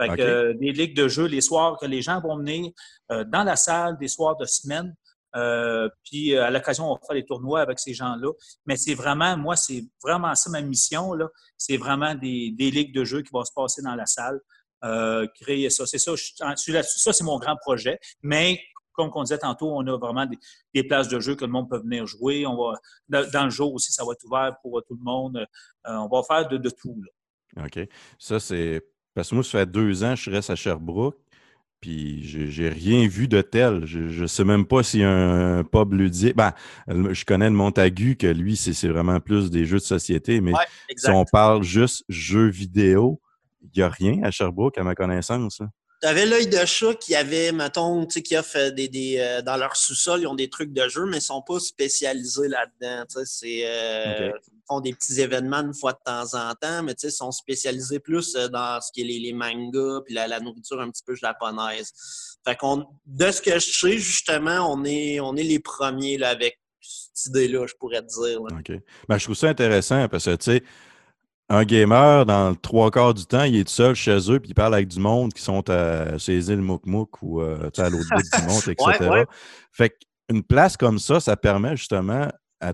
Fait 0.00 0.08
que, 0.08 0.12
Ok. 0.12 0.20
euh, 0.20 0.54
des 0.54 0.72
ligues 0.72 0.94
de 0.96 1.08
jeu, 1.08 1.26
les 1.26 1.40
soirs 1.40 1.76
que 1.78 1.86
les 1.86 2.00
gens 2.02 2.20
vont 2.20 2.36
venir 2.38 2.70
euh, 3.10 3.24
dans 3.24 3.42
la 3.42 3.56
salle, 3.56 3.98
des 3.98 4.08
soirs 4.08 4.36
de 4.36 4.44
semaine. 4.46 4.94
Euh, 5.36 5.88
puis 6.04 6.36
à 6.36 6.50
l'occasion, 6.50 6.90
on 6.90 6.94
va 6.94 7.00
faire 7.06 7.14
des 7.14 7.24
tournois 7.24 7.60
avec 7.60 7.78
ces 7.78 7.94
gens-là. 7.94 8.30
Mais 8.66 8.76
c'est 8.76 8.94
vraiment, 8.94 9.36
moi, 9.36 9.56
c'est 9.56 9.84
vraiment 10.02 10.34
ça 10.34 10.50
ma 10.50 10.60
mission. 10.60 11.12
là. 11.14 11.28
C'est 11.56 11.76
vraiment 11.76 12.14
des, 12.14 12.52
des 12.52 12.70
ligues 12.70 12.94
de 12.94 13.04
jeu 13.04 13.22
qui 13.22 13.30
vont 13.32 13.44
se 13.44 13.52
passer 13.54 13.82
dans 13.82 13.94
la 13.94 14.06
salle. 14.06 14.40
Créer 15.34 15.68
ça. 15.70 15.86
C'est 15.86 15.98
ça, 15.98 16.12
je 16.16 16.32
ça, 16.82 17.12
c'est 17.12 17.24
mon 17.24 17.38
grand 17.38 17.56
projet. 17.56 17.98
Mais 18.22 18.58
comme 18.92 19.10
on 19.14 19.22
disait 19.22 19.38
tantôt, 19.38 19.70
on 19.76 19.86
a 19.86 19.96
vraiment 19.98 20.26
des, 20.26 20.38
des 20.74 20.82
places 20.84 21.08
de 21.08 21.20
jeu 21.20 21.34
que 21.36 21.44
le 21.44 21.50
monde 21.50 21.68
peut 21.70 21.78
venir 21.78 22.06
jouer. 22.06 22.46
On 22.46 22.56
va, 22.56 22.78
dans, 23.08 23.44
le 23.44 23.50
jour 23.50 23.72
aussi, 23.74 23.92
ça 23.92 24.04
va 24.04 24.12
être 24.12 24.24
ouvert 24.24 24.56
pour 24.62 24.82
tout 24.86 24.94
le 24.94 25.02
monde. 25.04 25.36
Euh, 25.36 25.92
on 25.94 26.08
va 26.08 26.22
faire 26.22 26.48
de, 26.48 26.56
de 26.56 26.70
tout. 26.70 27.00
là. 27.02 27.10
OK. 27.56 27.80
Ça, 28.18 28.40
c'est. 28.40 28.82
Parce 29.14 29.30
que 29.30 29.34
moi, 29.34 29.44
ça 29.44 29.60
fait 29.60 29.70
deux 29.70 30.04
ans 30.04 30.14
que 30.14 30.20
je 30.20 30.30
reste 30.30 30.50
à 30.50 30.56
Sherbrooke, 30.56 31.18
puis 31.80 32.22
j'ai 32.22 32.68
rien 32.68 33.08
vu 33.08 33.26
de 33.26 33.40
tel. 33.40 33.84
Je 33.86 34.22
ne 34.22 34.26
sais 34.26 34.44
même 34.44 34.66
pas 34.66 34.82
a 34.94 35.08
un 35.08 35.64
pub 35.64 35.92
ludique. 35.94 36.36
Ben, 36.36 36.52
je 36.86 37.24
connais 37.24 37.48
le 37.48 37.56
Montagu, 37.56 38.16
que 38.16 38.26
lui, 38.26 38.56
c'est 38.56 38.88
vraiment 38.88 39.18
plus 39.18 39.50
des 39.50 39.64
jeux 39.66 39.78
de 39.78 39.82
société, 39.82 40.40
mais 40.40 40.52
Ouais, 40.52 40.64
si 40.96 41.10
on 41.10 41.24
parle 41.24 41.62
juste 41.62 42.04
jeux 42.08 42.48
vidéo, 42.48 43.20
il 43.62 43.70
n'y 43.76 43.82
a 43.82 43.88
rien 43.88 44.22
à 44.22 44.30
Sherbrooke, 44.30 44.78
à 44.78 44.84
ma 44.84 44.94
connaissance. 44.94 45.60
là. 45.60 45.68
Tu 46.02 46.08
avais 46.08 46.24
l'œil 46.24 46.46
de 46.46 46.64
chat 46.64 46.94
qui 46.94 47.14
avait, 47.14 47.52
mettons, 47.52 48.06
tu 48.06 48.14
sais, 48.14 48.22
qui 48.22 48.36
offre 48.36 48.70
des, 48.70 48.88
des 48.88 49.18
euh, 49.18 49.42
dans 49.42 49.56
leur 49.56 49.76
sous-sol, 49.76 50.20
ils 50.22 50.26
ont 50.26 50.34
des 50.34 50.48
trucs 50.48 50.72
de 50.72 50.88
jeu, 50.88 51.04
mais 51.04 51.18
ils 51.18 51.22
sont 51.22 51.42
pas 51.42 51.60
spécialisés 51.60 52.48
là-dedans. 52.48 53.04
tu 53.06 53.18
sais, 53.18 53.24
C'est, 53.26 53.62
euh. 53.66 54.30
Ils 54.46 54.62
font 54.66 54.80
des 54.80 54.94
petits 54.94 55.20
événements 55.20 55.58
une 55.58 55.74
fois 55.74 55.92
de 55.92 55.98
temps 56.04 56.34
en 56.34 56.54
temps, 56.54 56.82
mais 56.82 56.94
tu 56.94 57.02
sais, 57.02 57.08
ils 57.08 57.16
sont 57.16 57.32
spécialisés 57.32 57.98
plus 57.98 58.34
euh, 58.36 58.48
dans 58.48 58.80
ce 58.80 58.90
qui 58.92 59.02
est 59.02 59.04
les, 59.04 59.18
les 59.18 59.32
mangas 59.34 60.00
puis 60.06 60.14
la, 60.14 60.26
la 60.26 60.40
nourriture 60.40 60.80
un 60.80 60.90
petit 60.90 61.02
peu 61.04 61.14
japonaise. 61.14 61.92
Fait 62.46 62.56
qu'on, 62.56 62.86
de 63.04 63.30
ce 63.30 63.42
que 63.42 63.58
je 63.58 63.70
sais, 63.70 63.98
justement, 63.98 64.72
on 64.72 64.84
est, 64.84 65.20
on 65.20 65.36
est 65.36 65.42
les 65.42 65.58
premiers 65.58 66.16
là, 66.16 66.30
avec 66.30 66.58
cette 66.80 67.26
idée-là, 67.26 67.66
je 67.66 67.74
pourrais 67.74 68.00
te 68.00 68.06
dire. 68.06 68.40
là. 68.40 68.56
OK. 68.58 68.72
Ben, 69.08 69.18
je 69.18 69.24
trouve 69.24 69.36
ça 69.36 69.48
intéressant 69.48 70.08
parce 70.08 70.24
que, 70.24 70.36
tu 70.36 70.44
sais, 70.52 70.62
un 71.50 71.64
gamer, 71.64 72.24
dans 72.24 72.50
le 72.50 72.56
trois 72.56 72.92
quarts 72.92 73.12
du 73.12 73.26
temps, 73.26 73.42
il 73.42 73.56
est 73.56 73.64
tout 73.64 73.72
seul 73.72 73.94
chez 73.94 74.16
eux, 74.30 74.38
puis 74.38 74.50
il 74.50 74.54
parle 74.54 74.72
avec 74.72 74.86
du 74.86 75.00
monde 75.00 75.34
qui 75.34 75.42
sont 75.42 75.68
à, 75.68 76.16
sur 76.16 76.32
les 76.32 76.50
îles 76.50 76.62
Mouk 76.62 77.22
ou 77.22 77.40
euh, 77.40 77.68
à 77.76 77.88
l'autre 77.90 78.08
bout 78.14 78.22
du 78.22 78.42
monde, 78.46 78.62
etc. 78.68 78.76
Ouais, 79.00 79.08
ouais. 79.08 79.26
Fait 79.72 79.90
qu'une 80.28 80.44
place 80.44 80.76
comme 80.76 81.00
ça, 81.00 81.18
ça 81.18 81.36
permet 81.36 81.76
justement 81.76 82.28
à, 82.60 82.72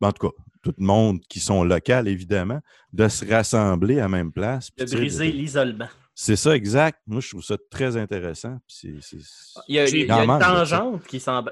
en 0.00 0.12
tout 0.12 0.28
cas, 0.28 0.34
tout 0.60 0.74
le 0.76 0.84
monde 0.84 1.20
qui 1.28 1.38
sont 1.38 1.62
local, 1.62 2.08
évidemment, 2.08 2.60
de 2.92 3.06
se 3.06 3.24
rassembler 3.30 4.00
à 4.00 4.08
même 4.08 4.32
place. 4.32 4.70
De 4.76 4.84
briser 4.84 5.30
l'isolement. 5.30 5.88
C'est 6.16 6.36
ça, 6.36 6.54
exact. 6.54 7.00
Moi, 7.08 7.20
je 7.20 7.28
trouve 7.30 7.42
ça 7.42 7.56
très 7.70 7.96
intéressant. 7.96 8.58
c'est- 8.68 8.94
Il 9.68 9.74
y 9.74 9.80
a, 9.80 9.88
il 9.88 9.96
y 9.96 10.02
une 10.02 10.38
tangente 10.38 11.04
qui 11.06 11.18
s'en, 11.18 11.42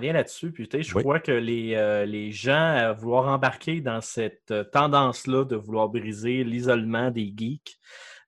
vient 0.00 0.12
là-dessus. 0.12 0.50
Puis, 0.50 0.68
je 0.72 0.94
Oui. 0.96 1.02
crois 1.02 1.20
que 1.20 1.30
les, 1.30 1.74
euh, 1.74 2.04
les 2.04 2.32
gens 2.32 2.52
à 2.76 2.92
vouloir 2.92 3.28
embarquer 3.28 3.80
dans 3.80 4.00
cette 4.00 4.50
euh, 4.50 4.64
tendance-là 4.64 5.44
de 5.44 5.54
vouloir 5.54 5.88
briser 5.88 6.42
l'isolement 6.42 7.12
des 7.12 7.32
geeks, 7.36 7.78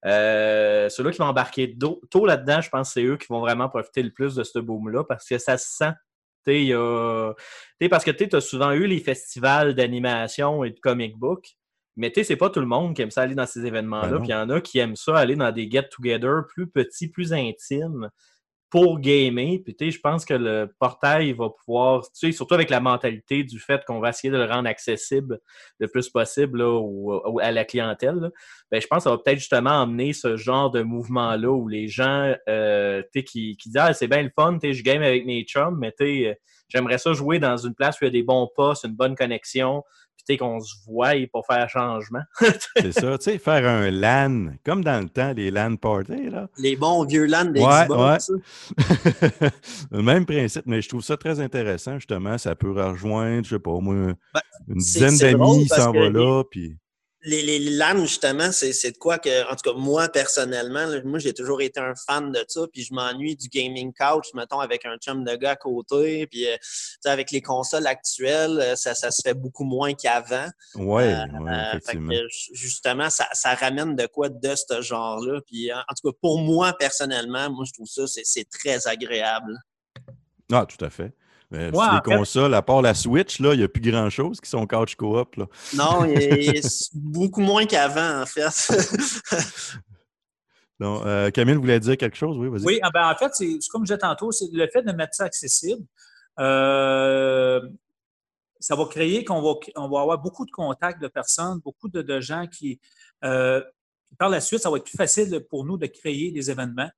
euh, 0.07 0.89
ceux-là 0.89 1.11
qui 1.11 1.19
vont 1.19 1.27
embarquer 1.27 1.77
tôt 2.11 2.27
là-dedans, 2.27 2.61
je 2.61 2.71
pense 2.71 2.89
que 2.89 2.93
c'est 2.95 3.05
eux 3.05 3.17
qui 3.17 3.27
vont 3.29 3.41
vraiment 3.41 3.69
profiter 3.69 4.05
le 4.05 4.13
plus 4.13 4.37
de 4.37 4.45
ce 4.45 4.61
boom-là 4.61 5.03
parce 5.05 5.29
que 5.29 5.37
ça 5.39 5.59
se 5.59 5.69
sent. 5.77 5.93
Parce 7.91 8.05
que 8.05 8.11
tu 8.13 8.37
as 8.37 8.41
souvent 8.41 8.71
eu 8.73 8.87
les 8.87 9.01
festivals 9.01 9.75
d'animation 9.75 10.65
et 10.65 10.71
de 10.71 10.81
comic 10.81 11.17
book, 11.17 11.47
mais 11.97 12.11
tu 12.11 12.21
sais, 12.21 12.25
c'est 12.25 12.37
pas 12.37 12.51
tout 12.51 12.61
le 12.61 12.67
monde 12.67 12.95
qui 12.95 13.03
aime 13.03 13.11
ça 13.11 13.23
aller 13.23 13.35
dans 13.35 13.47
ces 13.47 13.61
Ben 13.61 13.69
événements-là. 13.69 14.11
non. 14.11 14.19
Puis 14.21 14.29
il 14.29 14.33
y 14.33 14.35
en 14.35 14.49
a 14.51 14.61
qui 14.61 14.79
aiment 14.79 14.97
ça 14.97 15.17
aller 15.17 15.37
dans 15.37 15.53
des 15.53 15.71
get-together 15.71 16.43
plus 16.49 16.69
petits, 16.69 17.09
plus 17.09 17.33
intimes. 17.33 18.09
pour 18.73 19.01
gamer. 19.01 19.59
Puis, 19.65 19.75
tu 19.75 19.87
sais, 19.87 19.91
je 19.91 19.99
pense 19.99 20.25
que 20.25 20.33
le 20.33 20.73
portail 20.79 21.33
va 21.33 21.49
pouvoir, 21.51 22.03
tu 22.05 22.29
sais, 22.29 22.31
surtout 22.33 22.55
avec 22.55 22.71
la 22.71 22.79
mentalité 22.79 23.43
du 23.43 23.59
fait 23.59 23.85
qu'on 23.85 23.99
va 23.99 24.11
essayer 24.11 24.31
de 24.33 24.37
le 24.39 24.45
rendre 24.45 24.69
accessible 24.69 25.41
le 25.81 25.89
plus 25.89 26.09
possible 26.09 26.59
là, 26.61 26.69
au- 26.81 27.41
à 27.41 27.51
la 27.51 27.65
clientèle, 27.65 28.15
là, 28.15 28.31
ben, 28.71 28.81
je 28.81 28.87
pense 28.87 28.99
que 28.99 29.03
ça 29.03 29.11
va 29.11 29.19
peut-être 29.19 29.41
justement 29.41 29.71
emmener 29.83 30.13
ce 30.13 30.37
genre 30.37 30.71
de 30.71 30.83
mouvement-là 30.83 31.51
où 31.51 31.67
les 31.67 31.89
gens, 31.89 32.33
euh, 32.49 33.03
tu 33.13 33.19
sais, 33.19 33.25
qui, 33.25 33.57
qui 33.57 33.71
disent, 33.71 33.81
ah, 33.83 33.93
c'est 33.93 34.07
bien 34.07 34.23
le 34.23 34.31
fun, 34.39 34.57
tu 34.63 34.69
sais, 34.69 34.73
je 34.73 34.85
game 34.85 35.03
avec 35.03 35.27
mes 35.27 35.43
chums, 35.43 35.77
mais 35.77 35.91
tu 35.91 36.07
sais, 36.07 36.39
j'aimerais 36.69 36.99
ça 36.99 37.13
jouer 37.13 37.41
dans 37.41 37.57
une 37.57 37.75
place 37.75 38.01
où 38.01 38.05
il 38.05 38.07
y 38.07 38.11
a 38.11 38.13
des 38.13 38.23
bons 38.23 38.49
postes, 38.55 38.85
une 38.85 38.95
bonne 38.95 39.17
connexion, 39.17 39.83
puis 40.27 40.37
qu'on 40.37 40.61
se 40.61 40.75
voie 40.87 41.15
pour 41.33 41.47
faire 41.47 41.69
changement. 41.69 42.23
C'est 42.77 42.93
ça, 42.93 43.19
tu 43.19 43.25
sais, 43.25 43.39
faire 43.39 43.67
un 43.67 43.91
LAN, 43.91 44.53
comme 44.65 44.85
dans 44.85 45.01
le 45.01 45.09
temps, 45.09 45.33
les 45.33 45.51
LAN 45.51 45.77
parties, 45.77 46.31
là. 46.31 46.49
Les 46.59 46.77
bons 46.77 47.05
vieux 47.05 47.27
LAN 47.27 47.47
des 47.47 47.61
Ouais, 47.61 47.85
Xbox. 47.85 48.31
ça. 48.31 49.49
le 49.91 50.03
même 50.03 50.27
principe, 50.27 50.67
mais 50.67 50.83
je 50.83 50.89
trouve 50.89 51.03
ça 51.03 51.17
très 51.17 51.41
intéressant, 51.41 51.95
justement. 51.95 52.39
Ça 52.39 52.55
peut 52.55 52.71
rejoindre, 52.71 53.45
je 53.45 53.51
sais 53.57 53.59
pas, 53.59 53.79
moi, 53.81 53.95
Ben, 54.35 54.41
une 54.69 54.75
dizaine 54.77 55.17
d'amis 55.17 55.67
parce 55.69 55.83
s'en 55.83 55.93
va 55.93 56.09
là, 56.09 56.43
puis... 56.51 56.77
les, 57.23 57.43
les 57.43 57.59
LAN, 57.59 57.99
justement, 58.07 58.51
c'est 58.53 58.93
de 58.93 58.97
quoi 58.99 59.19
que, 59.19 59.51
en 59.51 59.55
tout 59.57 59.71
cas, 59.73 59.77
moi, 59.79 60.09
personnellement, 60.09 60.87
là, 60.87 61.01
moi, 61.05 61.19
j'ai 61.19 61.35
toujours 61.35 61.61
été 61.61 61.79
un 61.79 61.95
fan 61.95 62.33
de 62.33 62.43
ça, 62.49 62.63
puis 62.73 62.83
je 62.83 62.95
m'ennuie 62.95 63.37
du 63.37 63.49
gaming 63.49 63.93
couch, 63.93 64.33
mettons, 64.35 64.61
avec 64.61 64.87
un 64.87 64.97
chum 64.97 65.25
de 65.25 65.35
gars 65.37 65.51
à 65.51 65.57
côté, 65.57 66.27
puis, 66.27 66.47
euh, 66.49 66.57
avec 67.05 67.31
les 67.31 67.43
consoles 67.43 67.87
actuelles, 67.87 68.59
euh, 68.61 68.77
ça, 68.77 68.95
ça 68.95 69.11
se 69.11 69.21
fait 69.23 69.35
beaucoup 69.35 69.65
moins 69.65 69.93
qu'avant. 69.95 70.49
Ouais, 70.77 71.05
Euh, 71.13 71.39
ouais, 71.41 71.53
euh, 71.53 71.73
effectivement. 71.77 72.13
que, 72.13 72.27
justement, 72.55 73.11
ça, 73.11 73.29
ça 73.33 73.55
ramène 73.55 73.97
de 73.97 74.07
quoi 74.07 74.29
de 74.29 74.55
ce 74.55 74.81
genre-là. 74.81 75.41
Puis, 75.47 75.73
en, 75.73 75.79
en 75.79 75.95
tout 76.01 76.11
cas, 76.11 76.17
pour 76.21 76.39
moi, 76.41 76.73
personnellement, 76.79 77.51
moi, 77.51 77.65
je 77.67 77.73
trouve 77.73 77.87
ça, 77.89 78.07
c'est- 78.07 78.25
c'est 78.25 78.49
très 78.49 78.87
agréable. 78.89 79.59
Ah, 80.53 80.67
tout 80.67 80.83
à 80.85 80.91
fait. 80.91 81.13
Mais 81.53 81.71
Ouais, 81.77 81.85
les 81.91 81.97
fait- 81.97 82.17
consoles, 82.17 82.55
à 82.55 82.63
part 82.63 82.81
la 82.81 82.95
Switch, 82.95 83.41
là, 83.41 83.55
il 83.55 83.59
n'y 83.59 83.65
a 83.65 83.69
plus 83.69 83.81
grand-chose 83.83 84.41
qui 84.41 84.49
sont 84.49 84.67
couch 84.67 84.95
co-op, 84.95 85.35
là. 85.37 85.47
Non, 85.75 86.05
il 86.05 86.13
est- 86.17 86.63
c'est 86.69 86.91
beaucoup 86.95 87.41
moins 87.41 87.67
qu'avant, 87.67 88.23
en 88.23 88.27
fait. 88.27 88.69
Donc, 90.79 91.05
euh, 91.05 91.31
Camille 91.31 91.57
voulait 91.57 91.81
dire 91.81 91.97
quelque 91.97 92.17
chose? 92.17 92.39
Oui, 92.39 92.49
vas-y. 92.49 92.65
Oui, 92.65 92.79
ah 92.83 92.91
ben, 92.93 93.11
en 93.11 93.15
fait, 93.15 93.31
c'est 93.35 93.59
c'est 93.61 93.69
comme 93.69 93.83
je 93.83 93.93
disais 93.93 93.99
tantôt, 93.99 94.33
c'est 94.33 94.47
le 94.53 94.67
fait 94.69 94.83
de 94.83 94.93
mettre 94.93 95.15
ça 95.15 95.25
accessible. 95.25 95.83
euh, 96.39 97.61
ça 98.61 98.77
va 98.77 98.85
créer 98.87 99.25
qu'on 99.25 99.41
va, 99.43 99.55
on 99.77 99.89
va 99.89 100.01
avoir 100.03 100.19
beaucoup 100.19 100.45
de 100.45 100.51
contacts 100.51 101.01
de 101.03 101.09
personnes, 101.09 101.61
beaucoup 101.65 101.89
de, 101.89 102.03
de 102.03 102.21
gens 102.21 102.47
qui. 102.47 102.79
euh, 103.25 103.63
par 104.19 104.29
la 104.29 104.41
suite, 104.41 104.61
ça 104.61 104.71
va 104.71 104.77
être 104.79 104.85
plus 104.85 104.97
facile 104.97 105.41
pour 105.49 105.65
nous 105.65 105.77
de 105.79 105.87
créer 105.87 106.31
des 106.33 106.51
événements 106.51 106.91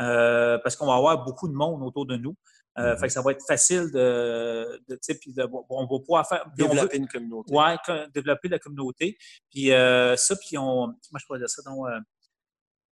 euh, 0.00 0.56
parce 0.62 0.76
qu'on 0.76 0.86
va 0.86 0.94
avoir 0.94 1.24
beaucoup 1.24 1.48
de 1.48 1.52
monde 1.54 1.82
autour 1.82 2.06
de 2.06 2.16
nous. 2.16 2.36
Euh. 2.80 2.96
Fait 2.96 3.06
que 3.08 3.12
ça 3.12 3.22
va 3.22 3.32
être 3.32 3.44
facile 3.46 3.90
de. 3.92 4.80
de, 4.88 4.94
tu 4.94 4.98
sais, 5.02 5.14
puis 5.18 5.32
de- 5.32 5.48
on 5.68 5.82
va 5.86 5.98
pouvoir 6.00 6.28
faire. 6.28 6.44
veut- 6.56 6.66
Développer 6.68 6.96
une 6.98 7.08
communauté. 7.08 7.52
Ouais, 7.54 7.76
co- 7.84 8.06
développer 8.14 8.48
la 8.48 8.58
communauté. 8.58 9.16
Puis 9.50 9.72
euh, 9.72 10.16
ça, 10.16 10.36
puis 10.36 10.56
on. 10.58 10.86
Moi, 10.86 10.96
je 11.18 11.26
pourrais 11.26 11.38
dire 11.38 11.50
ça 11.50 11.62
dans. 11.62 11.86
euh, 11.86 11.98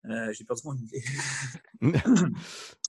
euh, 0.06 0.32
J'ai 0.32 0.44
perdu 0.44 0.62
mon 0.64 0.74
idée. 0.76 1.02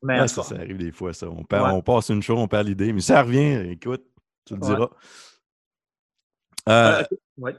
Mais 0.04 0.28
ça, 0.28 0.42
arrive 0.56 0.78
des 0.78 0.92
fois, 0.92 1.14
ça. 1.14 1.28
On, 1.30 1.44
perd- 1.44 1.66
Ouais. 1.66 1.72
on 1.72 1.82
passe 1.82 2.10
une 2.10 2.22
chose, 2.22 2.38
on 2.40 2.48
perd 2.48 2.68
l'idée. 2.68 2.94
Mais 2.94 3.02
ça 3.02 3.22
revient, 3.24 3.72
écoute, 3.72 4.06
tu 4.46 4.56
le 4.56 4.62
Ouais. 4.62 4.68
diras. 4.68 4.90
Euh, 6.70 7.04
ouais. 7.38 7.56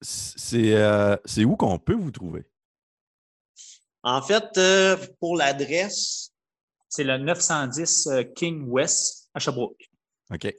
c'est 0.00 1.18
c'est 1.24 1.44
où 1.44 1.56
qu'on 1.56 1.78
peut 1.78 1.94
vous 1.94 2.10
trouver? 2.10 2.44
En 4.02 4.22
fait, 4.22 4.56
euh, 4.58 4.96
pour 5.20 5.36
l'adresse, 5.36 6.32
C'est 6.88 7.04
le 7.04 7.18
910 7.18 8.06
euh, 8.08 8.22
King 8.22 8.64
West 8.68 9.28
à 9.34 9.38
Sherbrooke. 9.40 9.90
OK. 10.32 10.54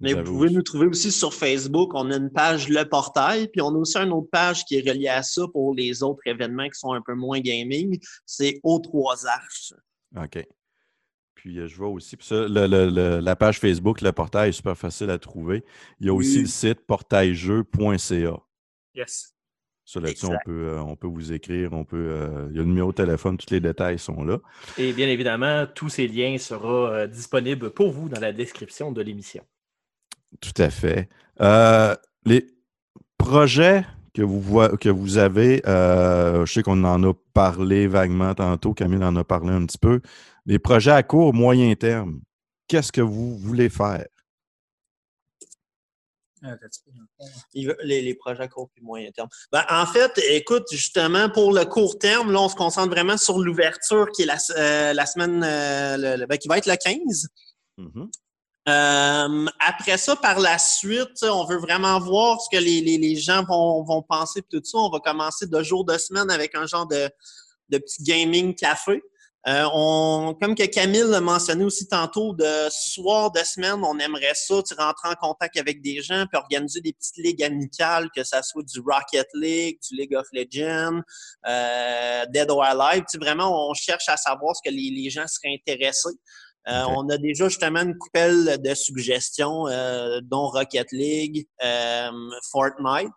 Mais 0.00 0.12
vous 0.12 0.24
pouvez 0.24 0.50
nous 0.50 0.60
trouver 0.62 0.86
aussi 0.86 1.10
sur 1.10 1.32
Facebook. 1.32 1.92
On 1.94 2.10
a 2.10 2.16
une 2.16 2.30
page 2.30 2.68
Le 2.68 2.84
Portail, 2.86 3.48
puis 3.48 3.62
on 3.62 3.68
a 3.68 3.78
aussi 3.78 3.96
une 3.96 4.12
autre 4.12 4.28
page 4.30 4.66
qui 4.66 4.76
est 4.76 4.86
reliée 4.86 5.08
à 5.08 5.22
ça 5.22 5.46
pour 5.50 5.74
les 5.74 6.02
autres 6.02 6.20
événements 6.26 6.68
qui 6.68 6.78
sont 6.78 6.92
un 6.92 7.00
peu 7.00 7.14
moins 7.14 7.40
gaming. 7.40 7.98
C'est 8.26 8.60
aux 8.62 8.78
trois 8.78 9.26
arches. 9.26 9.72
OK. 10.14 10.46
Puis 11.34 11.58
euh, 11.60 11.66
je 11.66 11.76
vois 11.76 11.88
aussi, 11.88 12.16
puis 12.18 12.26
ça, 12.26 12.34
le- 12.46 12.66
le- 12.66 12.90
le- 12.90 13.20
la 13.20 13.36
page 13.36 13.58
Facebook, 13.58 14.02
le 14.02 14.12
portail 14.12 14.50
est 14.50 14.52
super 14.52 14.76
facile 14.76 15.08
à 15.08 15.18
trouver. 15.18 15.64
Il 16.00 16.06
y 16.06 16.10
a 16.10 16.14
aussi 16.14 16.36
Oui. 16.36 16.42
le 16.42 16.46
site 16.48 16.80
portailleujeu.ca. 16.86 18.36
Yes. 18.94 19.34
Ça, 19.88 20.00
là-dessus, 20.00 20.26
on 20.26 20.30
Exact. 20.30 20.44
peut, 20.46 20.68
euh, 20.68 20.80
on 20.82 20.96
peut 20.96 21.06
vous 21.06 21.32
écrire, 21.32 21.72
on 21.72 21.84
peut. 21.84 21.96
euh, 22.10 22.48
il 22.50 22.56
y 22.56 22.58
a 22.58 22.62
le 22.62 22.68
numéro 22.68 22.90
de 22.90 22.96
téléphone, 22.96 23.36
tous 23.38 23.50
les 23.50 23.60
détails 23.60 24.00
sont 24.00 24.24
là. 24.24 24.38
Et 24.76 24.92
bien 24.92 25.06
évidemment, 25.06 25.64
tous 25.72 25.88
ces 25.88 26.08
liens 26.08 26.36
seront 26.38 26.86
euh, 26.86 27.06
disponibles 27.06 27.70
pour 27.70 27.92
vous 27.92 28.08
dans 28.08 28.18
la 28.20 28.32
description 28.32 28.90
de 28.90 29.00
l'émission. 29.00 29.44
Tout 30.40 30.60
à 30.60 30.70
fait. 30.70 31.08
Euh, 31.40 31.94
les 32.24 32.48
projets 33.16 33.84
que 34.12 34.22
vous, 34.22 34.40
voi- 34.40 34.76
que 34.76 34.88
vous 34.88 35.18
avez, 35.18 35.62
euh, 35.68 36.44
je 36.46 36.52
sais 36.52 36.62
qu'on 36.64 36.82
en 36.82 37.04
a 37.04 37.14
parlé 37.32 37.86
vaguement 37.86 38.34
tantôt, 38.34 38.74
Camille 38.74 39.04
en 39.04 39.14
a 39.14 39.22
parlé 39.22 39.50
un 39.52 39.64
petit 39.66 39.78
peu. 39.78 40.00
Les 40.46 40.58
projets 40.58 40.90
à 40.90 41.04
court, 41.04 41.32
moyen 41.32 41.72
terme, 41.76 42.22
qu'est-ce 42.66 42.90
que 42.90 43.00
vous 43.02 43.36
voulez 43.38 43.68
faire? 43.68 44.06
Les, 47.54 48.02
les 48.02 48.14
projets 48.14 48.42
à 48.42 48.48
court 48.48 48.70
et 48.76 48.80
moyen 48.82 49.10
terme. 49.10 49.28
Ben, 49.50 49.64
en 49.70 49.86
fait, 49.86 50.12
écoute, 50.28 50.64
justement, 50.70 51.30
pour 51.30 51.52
le 51.52 51.64
court 51.64 51.98
terme, 51.98 52.30
là, 52.32 52.40
on 52.42 52.48
se 52.48 52.54
concentre 52.54 52.90
vraiment 52.90 53.16
sur 53.16 53.38
l'ouverture 53.38 54.08
qui 54.14 54.22
est 54.22 54.26
la, 54.26 54.36
euh, 54.56 54.92
la 54.92 55.06
semaine 55.06 55.42
euh, 55.42 56.16
le- 56.16 56.26
ben, 56.26 56.36
qui 56.36 56.48
va 56.48 56.58
être 56.58 56.66
le 56.66 56.76
15. 56.76 57.28
Mhm. 57.78 58.10
Euh, 58.68 59.46
après 59.60 59.96
ça, 59.96 60.16
par 60.16 60.40
la 60.40 60.58
suite, 60.58 61.22
on 61.22 61.44
veut 61.44 61.58
vraiment 61.58 62.00
voir 62.00 62.40
ce 62.40 62.48
que 62.54 62.60
les, 62.60 62.80
les- 62.80 62.98
les 62.98 63.16
gens 63.16 63.44
vont, 63.44 63.84
vont 63.84 64.02
penser 64.02 64.40
et 64.40 64.42
tout 64.42 64.60
ça. 64.64 64.78
On 64.78 64.90
va 64.90 64.98
commencer 64.98 65.46
de 65.46 65.62
jour 65.62 65.84
de 65.84 65.96
semaine 65.98 66.30
avec 66.30 66.54
un 66.56 66.66
genre 66.66 66.86
de, 66.86 67.08
de 67.68 67.78
petit 67.78 68.02
gaming 68.02 68.54
café. 68.54 69.00
Euh, 69.48 69.64
on, 69.72 70.36
comme 70.40 70.56
que 70.56 70.64
Camille 70.64 71.04
l'a 71.06 71.20
mentionné 71.20 71.64
aussi 71.64 71.86
tantôt, 71.86 72.34
de 72.34 72.68
soir 72.70 73.30
de 73.30 73.38
semaine, 73.40 73.80
on 73.84 73.96
aimerait 73.98 74.34
ça, 74.34 74.60
tu 74.62 74.74
rentrer 74.74 75.08
en 75.08 75.14
contact 75.14 75.56
avec 75.56 75.80
des 75.82 76.02
gens, 76.02 76.26
puis 76.30 76.36
organiser 76.36 76.80
des 76.80 76.92
petites 76.92 77.16
ligues 77.18 77.44
amicales, 77.44 78.08
que 78.14 78.24
ça 78.24 78.42
soit 78.42 78.64
du 78.64 78.80
Rocket 78.80 79.28
League, 79.34 79.78
du 79.88 79.96
League 79.96 80.16
of 80.16 80.26
Legends, 80.32 81.00
euh, 81.46 82.26
Dead 82.30 82.50
or 82.50 82.64
Alive. 82.64 83.02
Tu 83.02 83.12
sais, 83.12 83.18
vraiment, 83.18 83.70
on 83.70 83.74
cherche 83.74 84.08
à 84.08 84.16
savoir 84.16 84.56
ce 84.56 84.68
que 84.68 84.74
les, 84.74 84.90
les 84.90 85.10
gens 85.10 85.26
seraient 85.28 85.54
intéressés. 85.54 86.16
Euh. 86.68 86.82
On 86.96 87.08
a 87.10 87.16
déjà 87.16 87.48
justement 87.48 87.80
une 87.80 87.96
coupelle 87.96 88.60
de 88.60 88.74
suggestions, 88.74 89.68
euh, 89.68 90.20
dont 90.24 90.48
Rocket 90.48 90.90
League, 90.90 91.46
euh, 91.62 92.10
Fortnite. 92.50 93.12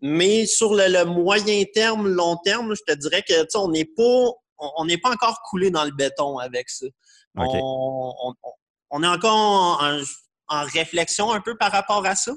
Mais 0.00 0.46
sur 0.46 0.74
le, 0.74 0.88
le 0.88 1.04
moyen 1.04 1.64
terme, 1.72 2.08
long 2.08 2.36
terme, 2.44 2.74
je 2.74 2.92
te 2.92 2.98
dirais 2.98 3.22
que 3.22 3.34
on 3.56 3.68
n'est 3.68 3.84
pas 3.84 4.32
on 4.58 4.84
n'est 4.84 4.98
pas 4.98 5.10
encore 5.10 5.40
coulé 5.42 5.70
dans 5.70 5.84
le 5.84 5.90
béton 5.92 6.38
avec 6.38 6.68
ça. 6.70 6.86
On, 7.36 7.44
on- 8.22 8.34
on- 8.42 8.52
on 8.90 9.02
est 9.02 9.06
encore 9.06 9.36
en, 9.36 9.98
en- 9.98 10.02
en 10.48 10.62
réflexion 10.64 11.30
un 11.32 11.40
peu 11.40 11.56
par 11.56 11.70
rapport 11.72 12.04
à 12.06 12.14
ça. 12.14 12.32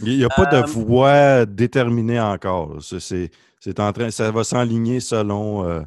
Il 0.00 0.16
n'y 0.16 0.24
a 0.24 0.28
pas 0.28 0.48
Euh, 0.54 0.62
de 0.62 0.66
voie 0.70 1.46
déterminée 1.46 2.20
encore. 2.20 2.78
C'est 2.82 3.80
en 3.80 3.92
train, 3.92 4.10
ça 4.10 4.30
va 4.30 4.44
s'enligner 4.44 5.00
selon 5.00 5.66
euh, 5.68 5.82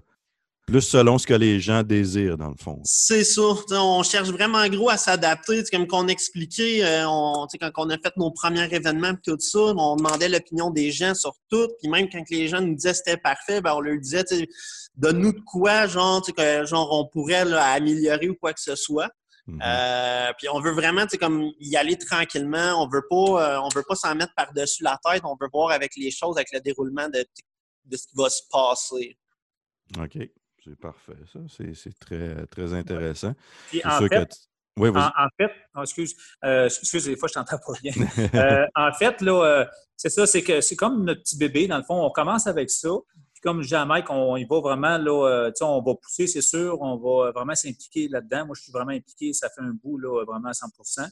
plus 0.65 0.81
selon 0.81 1.17
ce 1.17 1.27
que 1.27 1.33
les 1.33 1.59
gens 1.59 1.83
désirent, 1.83 2.37
dans 2.37 2.49
le 2.49 2.55
fond. 2.57 2.79
C'est 2.85 3.23
ça. 3.23 3.41
On 3.71 4.01
cherche 4.03 4.29
vraiment 4.29 4.65
gros 4.67 4.89
à 4.89 4.97
s'adapter. 4.97 5.61
Comme 5.71 5.87
qu'on 5.87 6.07
expliquait, 6.07 6.83
euh, 6.83 7.07
on, 7.07 7.47
quand 7.59 7.71
on 7.77 7.89
a 7.89 7.97
fait 7.97 8.15
nos 8.15 8.31
premiers 8.31 8.73
événements 8.73 9.13
tout 9.23 9.37
ça, 9.39 9.59
on 9.59 9.95
demandait 9.97 10.29
l'opinion 10.29 10.69
des 10.69 10.91
gens 10.91 11.13
sur 11.15 11.33
tout. 11.49 11.67
Puis 11.79 11.89
même 11.89 12.07
quand 12.09 12.23
les 12.29 12.47
gens 12.47 12.61
nous 12.61 12.75
disaient 12.75 12.93
c'était 12.93 13.17
parfait, 13.17 13.61
ben, 13.61 13.73
on 13.73 13.81
leur 13.81 13.99
disait 13.99 14.23
donne-nous 14.95 15.33
de 15.33 15.41
quoi, 15.41 15.87
genre, 15.87 16.21
que, 16.25 16.65
genre 16.65 16.89
on 16.91 17.07
pourrait 17.07 17.45
là, 17.45 17.65
améliorer 17.73 18.29
ou 18.29 18.35
quoi 18.35 18.53
que 18.53 18.61
ce 18.61 18.75
soit. 18.75 19.09
Mhm. 19.47 19.59
Euh, 19.61 20.31
puis 20.37 20.47
on 20.47 20.61
veut 20.61 20.71
vraiment 20.71 21.05
comme 21.19 21.51
y 21.59 21.75
aller 21.75 21.97
tranquillement. 21.97 22.81
On 22.81 22.87
veut 22.87 23.03
pas, 23.09 23.15
euh, 23.55 23.61
on 23.61 23.69
veut 23.75 23.83
pas 23.85 23.95
s'en 23.95 24.15
mettre 24.15 24.33
par-dessus 24.35 24.83
la 24.83 24.97
tête. 25.03 25.23
On 25.25 25.35
veut 25.39 25.49
voir 25.51 25.71
avec 25.71 25.91
les 25.97 26.11
choses, 26.11 26.37
avec 26.37 26.53
le 26.53 26.61
déroulement 26.61 27.09
de, 27.09 27.25
de 27.85 27.97
ce 27.97 28.07
qui 28.07 28.15
va 28.15 28.29
se 28.29 28.43
passer. 28.49 29.17
OK. 29.99 30.17
C'est 30.63 30.79
parfait, 30.79 31.17
ça. 31.31 31.39
C'est 31.49 31.99
très, 31.99 32.45
très 32.47 32.73
intéressant. 32.73 33.33
En 33.83 33.97
sûr 33.97 34.07
fait, 34.07 34.25
que. 34.25 34.33
Oui. 34.77 34.89
En, 34.89 35.07
en 35.07 35.27
fait, 35.37 35.51
oh, 35.75 35.81
excuse, 35.81 36.15
euh, 36.43 36.65
excuse, 36.65 37.05
des 37.05 37.15
fois, 37.15 37.27
je 37.27 37.33
t'entends 37.33 37.57
pas 37.57 37.73
bien. 37.81 37.93
Euh, 38.33 38.65
en 38.75 38.91
fait, 38.91 39.21
là, 39.21 39.45
euh, 39.45 39.65
c'est 39.95 40.09
ça, 40.09 40.25
c'est 40.25 40.41
que 40.41 40.61
c'est 40.61 40.75
comme 40.75 41.05
notre 41.05 41.21
petit 41.21 41.37
bébé, 41.37 41.67
dans 41.67 41.77
le 41.77 41.83
fond, 41.83 42.03
on 42.03 42.09
commence 42.09 42.47
avec 42.47 42.69
ça. 42.69 42.89
Puis 43.33 43.41
comme 43.41 43.61
je 43.61 43.67
dis 43.67 43.75
à 43.75 43.85
Mike, 43.85 44.09
on 44.09 44.35
y 44.37 44.45
va 44.45 44.59
vraiment, 44.59 44.97
là, 44.97 45.27
euh, 45.27 45.51
on 45.61 45.81
va 45.81 45.93
pousser, 45.95 46.25
c'est 46.25 46.41
sûr, 46.41 46.81
on 46.81 46.97
va 46.97 47.31
vraiment 47.31 47.53
s'impliquer 47.53 48.07
là-dedans. 48.07 48.47
Moi, 48.47 48.55
je 48.57 48.63
suis 48.63 48.71
vraiment 48.71 48.91
impliqué, 48.91 49.33
ça 49.33 49.49
fait 49.49 49.61
un 49.61 49.73
bout, 49.83 49.97
là, 49.99 50.23
vraiment 50.25 50.49
à 50.49 50.53
100% 50.53 51.07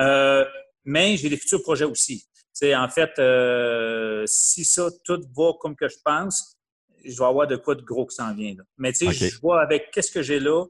Euh, 0.00 0.44
Mais 0.84 1.16
j'ai 1.16 1.30
des 1.30 1.36
futurs 1.36 1.62
projets 1.62 1.84
aussi. 1.86 2.26
Tu 2.34 2.44
sais, 2.52 2.76
en 2.76 2.88
fait, 2.88 3.10
euh, 3.18 4.24
si 4.26 4.64
ça, 4.64 4.88
tout 5.04 5.22
va 5.36 5.52
comme 5.60 5.76
que 5.76 5.88
je 5.88 5.96
pense, 6.04 6.57
je 7.04 7.16
vais 7.18 7.24
avoir 7.24 7.46
de 7.46 7.56
quoi 7.56 7.74
de 7.74 7.82
gros 7.82 8.06
qui 8.06 8.16
s'en 8.16 8.34
vient. 8.34 8.54
Là. 8.56 8.64
Mais 8.76 8.92
tu 8.92 9.12
sais, 9.12 9.28
je 9.28 9.40
vois 9.40 9.62
avec 9.62 9.90
qu'est-ce 9.92 10.10
que 10.10 10.22
j'ai 10.22 10.40
là, 10.40 10.64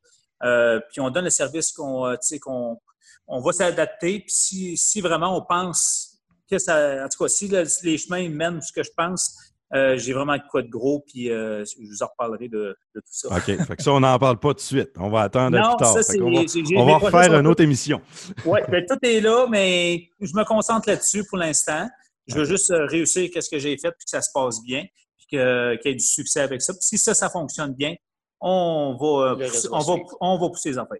euh, 0.44 0.80
puis 0.90 1.00
on 1.00 1.10
donne 1.10 1.24
le 1.24 1.30
service 1.30 1.72
qu'on 1.72 2.06
euh, 2.06 2.16
qu'on 2.40 2.78
on 3.26 3.40
va 3.40 3.52
s'adapter. 3.52 4.20
Puis 4.20 4.32
si, 4.32 4.76
si, 4.76 5.00
vraiment 5.00 5.36
on 5.36 5.42
pense 5.42 6.20
que 6.50 6.58
ça. 6.58 7.04
En 7.04 7.08
tout 7.08 7.24
cas, 7.24 7.28
si 7.28 7.48
les 7.82 7.98
chemins 7.98 8.28
mènent 8.28 8.62
ce 8.62 8.72
que 8.72 8.82
je 8.82 8.90
pense, 8.96 9.36
euh, 9.74 9.98
j'ai 9.98 10.14
vraiment 10.14 10.36
de 10.36 10.42
quoi 10.50 10.62
de 10.62 10.68
gros, 10.68 11.04
puis 11.06 11.26
je 11.26 11.76
vous 11.78 12.02
en 12.02 12.06
reparlerai 12.06 12.48
de, 12.48 12.76
tout 12.94 13.00
ça. 13.04 13.28
OK. 13.36 13.44
fait 13.44 13.76
que 13.76 13.82
ça, 13.82 13.92
on 13.92 14.00
n'en 14.00 14.18
parle 14.18 14.38
pas 14.38 14.50
tout 14.50 14.54
de 14.54 14.60
suite. 14.60 14.90
On 14.96 15.10
va 15.10 15.22
attendre 15.22 15.58
plus 15.58 15.76
tard. 15.76 16.02
Ça, 16.02 16.14
on 16.20 16.30
va, 16.30 16.42
on 16.76 16.86
va 16.86 16.96
refaire 16.98 17.34
une 17.34 17.46
autre 17.46 17.62
émission. 17.62 18.00
oui, 18.46 18.60
ben, 18.68 18.84
tout 18.88 18.98
est 19.02 19.20
là, 19.20 19.46
mais 19.48 20.08
je 20.20 20.34
me 20.34 20.44
concentre 20.44 20.88
là-dessus 20.88 21.24
pour 21.28 21.38
l'instant. 21.38 21.88
Je 22.26 22.36
veux 22.36 22.44
juste 22.44 22.70
réussir 22.70 23.30
ce 23.40 23.48
que 23.48 23.58
j'ai 23.58 23.76
fait, 23.78 23.90
puis 23.90 24.04
que 24.04 24.10
ça 24.10 24.20
se 24.20 24.30
passe 24.32 24.62
bien, 24.62 24.84
qu'il 25.28 25.38
y 25.38 25.88
ait 25.88 25.94
du 25.94 26.04
succès 26.04 26.40
avec 26.40 26.62
ça. 26.62 26.72
Puis 26.72 26.82
si 26.82 26.98
ça, 26.98 27.14
ça 27.14 27.30
fonctionne 27.30 27.74
bien, 27.74 27.94
on 28.40 28.96
va, 29.00 29.36
pousser, 29.36 29.68
on 29.70 29.78
va, 29.80 29.94
on 30.20 30.38
va 30.38 30.48
pousser 30.48 30.70
les 30.70 30.78
affaires. 30.78 30.98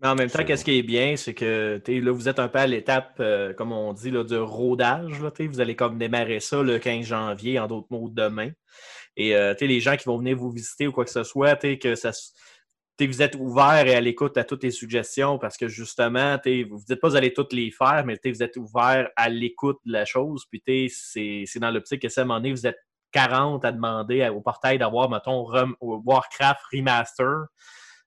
Mais 0.00 0.08
en 0.08 0.14
même 0.14 0.28
temps, 0.28 0.44
qu'est-ce 0.44 0.64
qui 0.64 0.78
est 0.78 0.82
bien, 0.82 1.16
c'est 1.16 1.34
que 1.34 1.80
là, 1.86 2.12
vous 2.12 2.28
êtes 2.28 2.38
un 2.38 2.48
peu 2.48 2.58
à 2.58 2.66
l'étape, 2.66 3.16
euh, 3.20 3.54
comme 3.54 3.72
on 3.72 3.92
dit, 3.92 4.10
là, 4.10 4.24
de 4.24 4.36
rodage. 4.36 5.20
Là, 5.22 5.30
vous 5.38 5.60
allez 5.60 5.76
comme 5.76 5.98
démarrer 5.98 6.40
ça 6.40 6.62
le 6.62 6.78
15 6.78 7.06
janvier, 7.06 7.58
en 7.58 7.68
d'autres 7.68 7.86
mots, 7.90 8.10
demain. 8.10 8.50
Et 9.16 9.36
euh, 9.36 9.54
les 9.60 9.80
gens 9.80 9.96
qui 9.96 10.04
vont 10.04 10.18
venir 10.18 10.36
vous 10.36 10.50
visiter 10.50 10.86
ou 10.86 10.92
quoi 10.92 11.04
que 11.04 11.10
ce 11.10 11.22
soit, 11.22 11.56
que 11.56 11.94
ça, 11.94 12.10
vous 13.00 13.22
êtes 13.22 13.36
ouvert 13.36 13.86
et 13.86 13.94
à 13.94 14.00
l'écoute 14.00 14.36
à 14.36 14.44
toutes 14.44 14.64
les 14.64 14.70
suggestions 14.70 15.38
parce 15.38 15.56
que 15.56 15.68
justement, 15.68 16.36
vous 16.44 16.50
ne 16.50 16.84
dites 16.84 17.00
pas 17.00 17.08
que 17.08 17.12
vous 17.12 17.16
allez 17.16 17.32
toutes 17.32 17.52
les 17.52 17.70
faire, 17.70 18.04
mais 18.04 18.18
vous 18.24 18.42
êtes 18.42 18.56
ouvert 18.56 19.08
à 19.16 19.28
l'écoute 19.28 19.78
de 19.84 19.92
la 19.92 20.04
chose. 20.04 20.44
Puis 20.50 20.90
c'est 20.90 21.58
dans 21.60 21.70
l'optique 21.70 22.02
que 22.02 22.08
ça, 22.08 22.22
à 22.22 22.24
un 22.24 22.26
moment 22.26 22.40
donné, 22.40 22.52
vous 22.52 22.66
êtes 22.66 22.78
40 23.14 23.64
à 23.64 23.70
demander 23.72 24.28
au 24.28 24.40
portail 24.40 24.76
d'avoir, 24.76 25.08
mettons, 25.08 25.46
Warcraft 25.80 26.60
Remaster, 26.72 27.46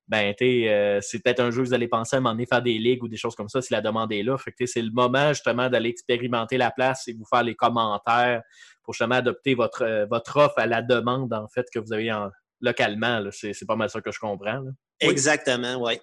ben, 0.07 0.33
euh, 0.41 0.99
c'est 1.01 1.21
peut-être 1.21 1.39
un 1.41 1.51
jeu 1.51 1.63
que 1.63 1.67
vous 1.67 1.73
allez 1.73 1.87
penser 1.87 2.15
à 2.15 2.19
un 2.19 2.21
moment 2.21 2.33
donné 2.33 2.45
faire 2.45 2.61
des 2.61 2.77
ligues 2.77 3.03
ou 3.03 3.07
des 3.07 3.17
choses 3.17 3.35
comme 3.35 3.49
ça 3.49 3.61
si 3.61 3.73
la 3.73 3.81
demande 3.81 4.11
est 4.13 4.23
là. 4.23 4.37
Fait 4.37 4.51
que 4.51 4.65
c'est 4.65 4.81
le 4.81 4.91
moment 4.91 5.29
justement 5.29 5.69
d'aller 5.69 5.89
expérimenter 5.89 6.57
la 6.57 6.71
place 6.71 7.07
et 7.07 7.13
vous 7.13 7.25
faire 7.25 7.43
les 7.43 7.55
commentaires 7.55 8.41
pour 8.83 8.93
justement 8.93 9.15
adopter 9.15 9.53
votre, 9.53 9.83
euh, 9.83 10.05
votre 10.05 10.37
offre 10.37 10.59
à 10.59 10.65
la 10.65 10.81
demande, 10.81 11.33
en 11.33 11.47
fait, 11.49 11.65
que 11.73 11.79
vous 11.79 11.91
avez 11.91 12.13
localement. 12.61 13.21
C'est 13.31 13.67
pas 13.67 13.75
mal 13.75 13.89
ça 13.89 13.99
que 14.01 14.11
je 14.11 14.19
comprends. 14.19 14.63
Exactement, 14.99 15.75
oui. 15.81 15.99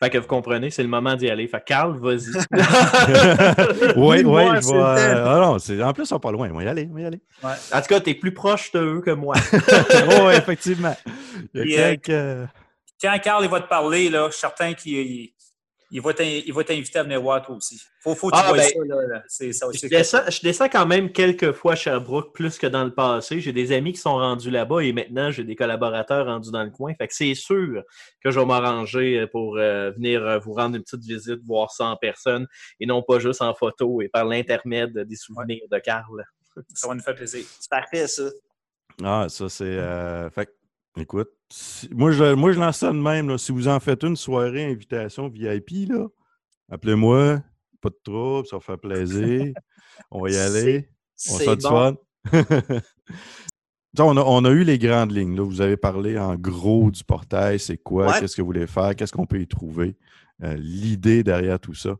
Fait 0.00 0.10
que 0.10 0.18
vous 0.18 0.28
comprenez, 0.28 0.70
c'est 0.70 0.84
le 0.84 0.88
moment 0.88 1.16
d'y 1.16 1.28
aller. 1.28 1.48
Fait 1.48 1.58
que 1.58 1.64
Carl, 1.64 1.98
vas-y. 1.98 2.30
oui, 3.96 4.22
oui, 4.24 4.42
je 4.60 4.66
vois. 4.66 4.94
Ah 4.96 5.40
non, 5.40 5.56
en 5.84 5.92
plus, 5.92 6.12
on 6.12 6.20
pas 6.20 6.30
loin. 6.30 6.48
On 6.52 6.56
va 6.56 6.64
y 6.64 6.68
aller, 6.68 6.88
on 6.88 6.94
va 6.94 7.00
y 7.00 7.04
aller. 7.04 7.20
En 7.42 7.80
tout 7.80 7.88
cas, 7.88 8.00
tu 8.00 8.10
es 8.10 8.14
plus 8.14 8.32
proche 8.32 8.70
d'eux 8.70 9.00
que 9.00 9.10
moi. 9.10 9.34
oui, 9.52 10.34
effectivement. 10.34 10.96
Euh, 11.56 12.46
quand 13.00 13.18
Carl 13.22 13.44
il 13.44 13.50
va 13.50 13.60
te 13.60 13.68
parler, 13.68 14.08
là, 14.08 14.26
je 14.26 14.32
suis 14.32 14.40
certain 14.40 14.74
qu'il 14.74 15.30
il 15.90 16.02
va 16.02 16.12
t'inviter 16.12 16.98
à 16.98 17.02
venir 17.02 17.20
voir 17.20 17.40
toi 17.42 17.56
aussi. 17.56 17.80
Faut, 18.00 18.14
faut 18.14 18.28
que 18.28 18.36
tu 18.36 18.42
ah, 18.42 18.48
vois 18.48 18.56
ben, 18.56 20.04
ça. 20.04 20.30
je, 20.30 20.40
descends, 20.42 20.68
quand 20.68 20.86
même 20.86 21.10
quelques 21.10 21.52
fois 21.52 21.72
à 21.72 21.76
Sherbrooke, 21.76 22.34
plus 22.34 22.58
que 22.58 22.66
dans 22.66 22.84
le 22.84 22.94
passé. 22.94 23.40
J'ai 23.40 23.52
des 23.52 23.72
amis 23.72 23.92
qui 23.92 24.00
sont 24.00 24.16
rendus 24.16 24.50
là-bas 24.50 24.80
et 24.80 24.92
maintenant 24.92 25.30
j'ai 25.30 25.44
des 25.44 25.56
collaborateurs 25.56 26.26
rendus 26.26 26.50
dans 26.50 26.62
le 26.62 26.70
coin. 26.70 26.94
Fait 26.94 27.08
que 27.08 27.14
c'est 27.14 27.34
sûr 27.34 27.82
que 28.22 28.30
je 28.30 28.38
vais 28.38 28.46
m'arranger 28.46 29.26
pour 29.32 29.56
euh, 29.56 29.90
venir 29.92 30.26
euh, 30.26 30.38
vous 30.38 30.52
rendre 30.52 30.76
une 30.76 30.82
petite 30.82 31.04
visite, 31.04 31.40
voir 31.44 31.70
ça 31.70 31.86
en 31.86 31.96
personne 31.96 32.46
et 32.80 32.86
non 32.86 33.02
pas 33.02 33.18
juste 33.18 33.40
en 33.40 33.54
photo 33.54 34.02
et 34.02 34.08
par 34.08 34.26
l'intermède 34.26 34.98
des 34.98 35.16
souvenirs 35.16 35.64
de 35.70 35.78
Carl. 35.78 36.24
Ça 36.74 36.88
va 36.88 36.94
nous 36.94 37.02
faire 37.02 37.14
plaisir. 37.14 37.44
C'est 37.58 37.70
parfait, 37.70 38.06
ça. 38.06 38.24
Ah, 39.02 39.26
ça, 39.28 39.48
c'est. 39.48 39.64
Euh, 39.64 40.28
fait 40.30 40.48
Écoute, 40.96 41.30
moi, 41.92 42.10
je, 42.12 42.34
moi, 42.34 42.52
je 42.52 42.58
lance 42.58 42.78
ça 42.78 42.88
de 42.88 42.98
même. 42.98 43.28
Là. 43.28 43.38
Si 43.38 43.52
vous 43.52 43.68
en 43.68 43.80
faites 43.80 44.02
une 44.02 44.16
soirée 44.16 44.64
invitation 44.64 45.28
VIP, 45.28 45.88
là, 45.88 46.06
appelez-moi. 46.70 47.42
Pas 47.80 47.90
de 47.90 47.98
trouble, 48.02 48.46
ça 48.46 48.56
va 48.56 48.60
faire 48.60 48.78
plaisir. 48.78 49.52
On 50.10 50.22
va 50.22 50.30
y 50.30 50.36
aller. 50.38 50.88
On 51.30 51.36
va 51.36 51.56
bon. 51.56 51.68
fun. 51.68 51.96
on, 53.98 54.16
a, 54.16 54.20
on 54.20 54.44
a 54.44 54.50
eu 54.50 54.64
les 54.64 54.78
grandes 54.78 55.12
lignes. 55.12 55.36
Là. 55.36 55.42
Vous 55.44 55.60
avez 55.60 55.76
parlé 55.76 56.18
en 56.18 56.34
gros 56.34 56.90
du 56.90 57.04
portail. 57.04 57.60
C'est 57.60 57.78
quoi? 57.78 58.18
Qu'est-ce 58.18 58.36
que 58.36 58.42
vous 58.42 58.46
voulez 58.46 58.66
faire? 58.66 58.96
Qu'est-ce 58.96 59.12
qu'on 59.12 59.26
peut 59.26 59.40
y 59.40 59.46
trouver? 59.46 59.96
Euh, 60.42 60.54
l'idée 60.56 61.22
derrière 61.22 61.60
tout 61.60 61.74
ça. 61.74 61.96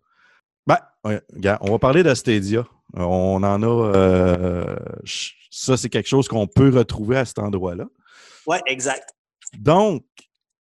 Ben, 0.67 0.79
on 1.05 1.71
va 1.71 1.79
parler 1.79 2.03
de 2.03 2.13
Stadia. 2.15 2.67
On 2.95 3.43
en 3.43 3.63
a. 3.63 3.67
Euh, 3.67 4.77
ça, 5.51 5.77
c'est 5.77 5.89
quelque 5.89 6.09
chose 6.09 6.29
qu'on 6.29 6.47
peut 6.47 6.71
retrouver 6.71 7.17
à 7.17 7.25
cet 7.25 7.39
endroit-là. 7.39 7.87
Oui, 8.49 8.57
exact. 8.67 9.15
Donc, 9.59 10.07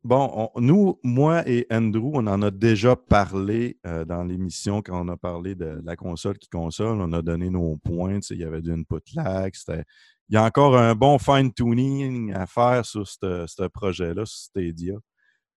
bon, 0.04 0.52
nous, 0.58 1.00
moi 1.04 1.47
et 1.47 1.65
Andrew, 1.71 2.12
on 2.15 2.28
en 2.28 2.41
a 2.41 2.52
déjà 2.52 2.97
parlé 2.97 3.80
euh, 3.88 4.04
dans 4.04 4.26
l'émission 4.26 4.82
quand 4.82 5.06
on 5.06 5.08
a 5.08 5.15
parlé 5.15 5.56
de, 5.56 5.80
la 5.86 5.95
console 5.95 6.38
qui 6.38 6.50
console. 6.50 7.00
On 7.00 7.13
a 7.13 7.21
donné 7.21 7.50
nos 7.50 7.78
points. 7.78 8.19
Il 8.30 8.39
y 8.39 8.43
avait 8.43 8.62
du 8.62 8.73
input 8.73 9.00
lag. 9.15 9.54
Il 9.69 10.36
y 10.36 10.36
a 10.36 10.43
encore 10.43 10.78
un 10.78 10.95
bon 10.95 11.17
fine-tuning 11.17 12.34
à 12.34 12.45
faire 12.45 12.86
sur 12.86 13.08
ce 13.08 13.67
projet-là, 13.69 14.26
sur 14.26 14.38
Stadia. 14.38 14.95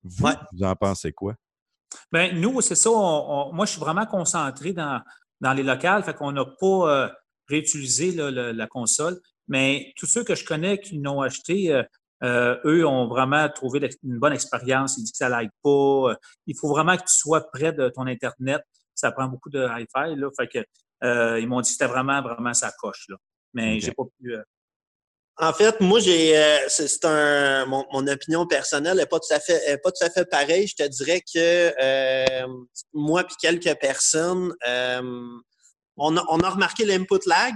Vous, 0.04 0.28
vous 0.52 0.62
en 0.62 0.76
pensez 0.76 1.10
quoi? 1.10 1.34
Bien, 2.12 2.32
nous, 2.32 2.60
c'est 2.60 2.76
ça. 2.76 2.90
moi, 2.90 3.64
je 3.66 3.72
suis 3.72 3.80
vraiment 3.80 4.06
concentré 4.06 4.72
dans, 4.72 5.02
dans 5.40 5.52
les 5.52 5.64
locales. 5.64 6.04
Fait 6.04 6.14
qu'on 6.14 6.30
n'a 6.30 6.44
pas 6.44 7.06
euh, 7.06 7.08
réutilisé 7.48 8.12
la 8.12 8.66
console. 8.68 9.18
Mais 9.48 9.92
tous 9.96 10.06
ceux 10.06 10.22
que 10.22 10.36
je 10.36 10.44
connais 10.44 10.78
qui 10.78 10.98
l'ont 10.98 11.20
acheté, 11.20 11.74
euh, 11.74 11.82
euh, 12.22 12.56
eux 12.64 12.86
ont 12.86 13.08
vraiment 13.08 13.48
trouvé 13.48 13.80
une 14.02 14.18
bonne 14.18 14.32
expérience. 14.32 14.96
Ils 14.98 15.02
disent 15.02 15.12
que 15.12 15.18
ça 15.18 15.28
lag 15.28 15.48
pas. 15.62 16.14
Il 16.46 16.56
faut 16.58 16.68
vraiment 16.68 16.96
que 16.96 17.02
tu 17.02 17.14
sois 17.14 17.50
près 17.50 17.72
de 17.72 17.88
ton 17.88 18.06
Internet. 18.06 18.62
Ça 18.94 19.12
prend 19.12 19.26
beaucoup 19.28 19.50
de 19.50 19.64
Hi-Fi. 19.64 20.16
Là. 20.16 20.28
Fait 20.38 20.48
que, 20.48 20.58
euh, 21.04 21.40
ils 21.40 21.48
m'ont 21.48 21.60
dit 21.60 21.70
que 21.70 21.72
c'était 21.72 21.90
vraiment, 21.90 22.20
vraiment 22.22 22.52
sa 22.52 22.70
coche. 22.72 23.06
Là. 23.08 23.16
Mais 23.54 23.80
j'ai 23.80 23.92
pas 23.92 24.04
pu. 24.20 24.34
Euh, 24.34 24.42
en 25.38 25.54
fait, 25.54 25.80
moi, 25.80 26.00
j'ai 26.00 26.36
c'est 26.68 27.02
un 27.06 27.64
mon, 27.64 28.06
opinion 28.06 28.46
personnelle 28.46 28.98
n'est 28.98 29.06
pas 29.06 29.18
tout 29.18 29.34
à 29.34 29.40
fait 29.40 29.80
pas 29.82 29.90
tout 29.90 30.04
à 30.04 30.10
fait 30.10 30.26
pareil. 30.26 30.66
Je 30.66 30.74
te 30.74 30.86
dirais 30.86 31.22
que 31.22 32.44
moi 32.92 33.24
puis 33.24 33.36
quelques 33.40 33.74
personnes, 33.80 34.54
on 34.66 36.16
a, 36.16 36.24
on 36.28 36.40
a 36.40 36.50
remarqué 36.50 36.84
l'input 36.84 37.20
lag, 37.26 37.54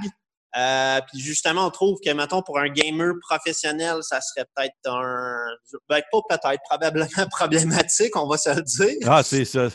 euh, 0.56 1.00
puis 1.08 1.20
justement, 1.20 1.66
on 1.66 1.70
trouve 1.70 1.98
que, 2.04 2.10
mettons, 2.12 2.42
pour 2.42 2.58
un 2.58 2.68
gamer 2.68 3.14
professionnel, 3.28 3.96
ça 4.02 4.20
serait 4.20 4.46
peut-être 4.54 4.74
un. 4.86 5.36
Ben, 5.88 6.00
pas 6.12 6.20
peut-être, 6.28 6.62
probablement 6.68 7.06
problématique, 7.30 8.16
on 8.16 8.28
va 8.28 8.36
se 8.36 8.50
le 8.50 8.62
dire. 8.62 9.08
Ah, 9.08 9.22
c'est 9.22 9.44
ça. 9.44 9.68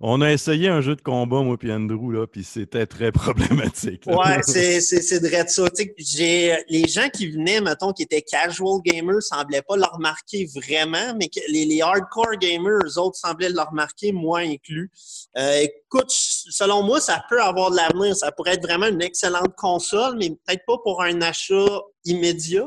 On 0.00 0.20
a 0.20 0.30
essayé 0.30 0.68
un 0.68 0.80
jeu 0.80 0.94
de 0.94 1.00
combat, 1.00 1.42
moi 1.42 1.56
et 1.62 1.72
Andrew, 1.72 2.12
là, 2.12 2.26
puis 2.26 2.44
c'était 2.44 2.86
très 2.86 3.12
problématique. 3.12 4.02
Ouais, 4.06 4.40
c'est, 4.42 4.80
c'est, 4.80 5.00
c'est 5.00 5.20
de 5.20 5.48
ça. 5.48 5.64
J'ai, 5.96 6.56
les 6.68 6.86
gens 6.86 7.08
qui 7.08 7.30
venaient, 7.30 7.60
mettons, 7.60 7.92
qui 7.92 8.02
étaient 8.02 8.22
casual 8.22 8.80
gamers, 8.84 9.22
semblaient 9.22 9.62
pas 9.62 9.76
le 9.76 9.84
remarquer 9.90 10.46
vraiment, 10.54 11.14
mais 11.18 11.28
que 11.28 11.40
les, 11.48 11.64
les 11.64 11.80
hardcore 11.80 12.36
gamers, 12.38 12.78
eux 12.84 12.98
autres, 12.98 13.16
semblaient 13.16 13.48
le 13.48 13.60
remarquer, 13.60 14.12
moi 14.12 14.40
inclus. 14.40 14.90
Euh, 15.38 15.62
écoute, 15.62 16.12
selon 16.50 16.82
moi, 16.82 17.00
ça 17.00 17.24
peut 17.28 17.40
avoir 17.40 17.70
de 17.70 17.76
l'avenir. 17.76 18.16
Ça 18.16 18.32
pourrait 18.32 18.54
être 18.54 18.62
vraiment 18.62 18.86
une 18.86 19.02
excellente 19.02 19.54
console, 19.56 20.16
mais 20.18 20.30
peut-être 20.30 20.64
pas 20.66 20.78
pour 20.82 21.02
un 21.02 21.20
achat 21.22 21.80
immédiat. 22.04 22.66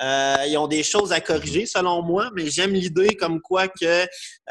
Euh, 0.00 0.44
ils 0.46 0.56
ont 0.56 0.68
des 0.68 0.84
choses 0.84 1.12
à 1.12 1.20
corriger, 1.20 1.66
selon 1.66 2.02
moi, 2.02 2.30
mais 2.34 2.48
j'aime 2.48 2.72
l'idée 2.72 3.16
comme 3.16 3.40
quoi 3.40 3.66
que 3.66 4.06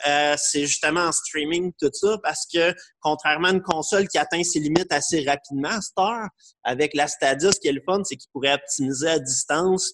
euh, 0.07 0.35
c'est 0.37 0.65
justement 0.65 1.01
en 1.01 1.11
streaming 1.13 1.71
tout 1.79 1.89
ça, 1.93 2.17
parce 2.21 2.45
que 2.53 2.73
contrairement 2.99 3.47
à 3.47 3.51
une 3.51 3.61
console 3.61 4.09
qui 4.09 4.17
atteint 4.17 4.43
ses 4.43 4.59
limites 4.59 4.91
assez 4.91 5.23
rapidement 5.25 5.79
heure, 5.99 6.27
avec 6.63 6.93
la 6.93 7.07
Stadia, 7.07 7.53
ce 7.53 7.59
qui 7.61 7.69
est 7.69 7.73
le 7.73 7.81
fun, 7.85 8.01
c'est 8.03 8.17
qu'il 8.17 8.29
pourrait 8.33 8.55
optimiser 8.55 9.07
à 9.07 9.19
distance, 9.19 9.93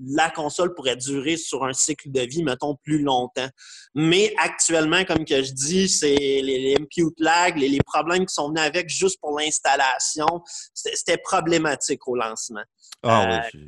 la 0.00 0.30
console 0.30 0.74
pourrait 0.74 0.96
durer 0.96 1.36
sur 1.36 1.64
un 1.64 1.72
cycle 1.72 2.10
de 2.10 2.20
vie, 2.20 2.42
mettons, 2.42 2.76
plus 2.76 3.02
longtemps. 3.02 3.48
Mais 3.94 4.34
actuellement, 4.38 5.04
comme 5.04 5.24
que 5.24 5.42
je 5.42 5.52
dis, 5.52 5.88
c'est 5.88 6.14
les, 6.14 6.42
les 6.42 6.76
impute 6.78 7.18
lag, 7.18 7.58
les, 7.58 7.78
problèmes 7.84 8.26
qui 8.26 8.34
sont 8.34 8.48
venus 8.48 8.62
avec 8.62 8.88
juste 8.88 9.18
pour 9.20 9.38
l'installation, 9.38 10.42
c'était 10.72 11.18
problématique 11.18 12.06
au 12.08 12.16
lancement. 12.16 12.62
Ah 13.02 13.42
oui, 13.54 13.60
euh, 13.60 13.64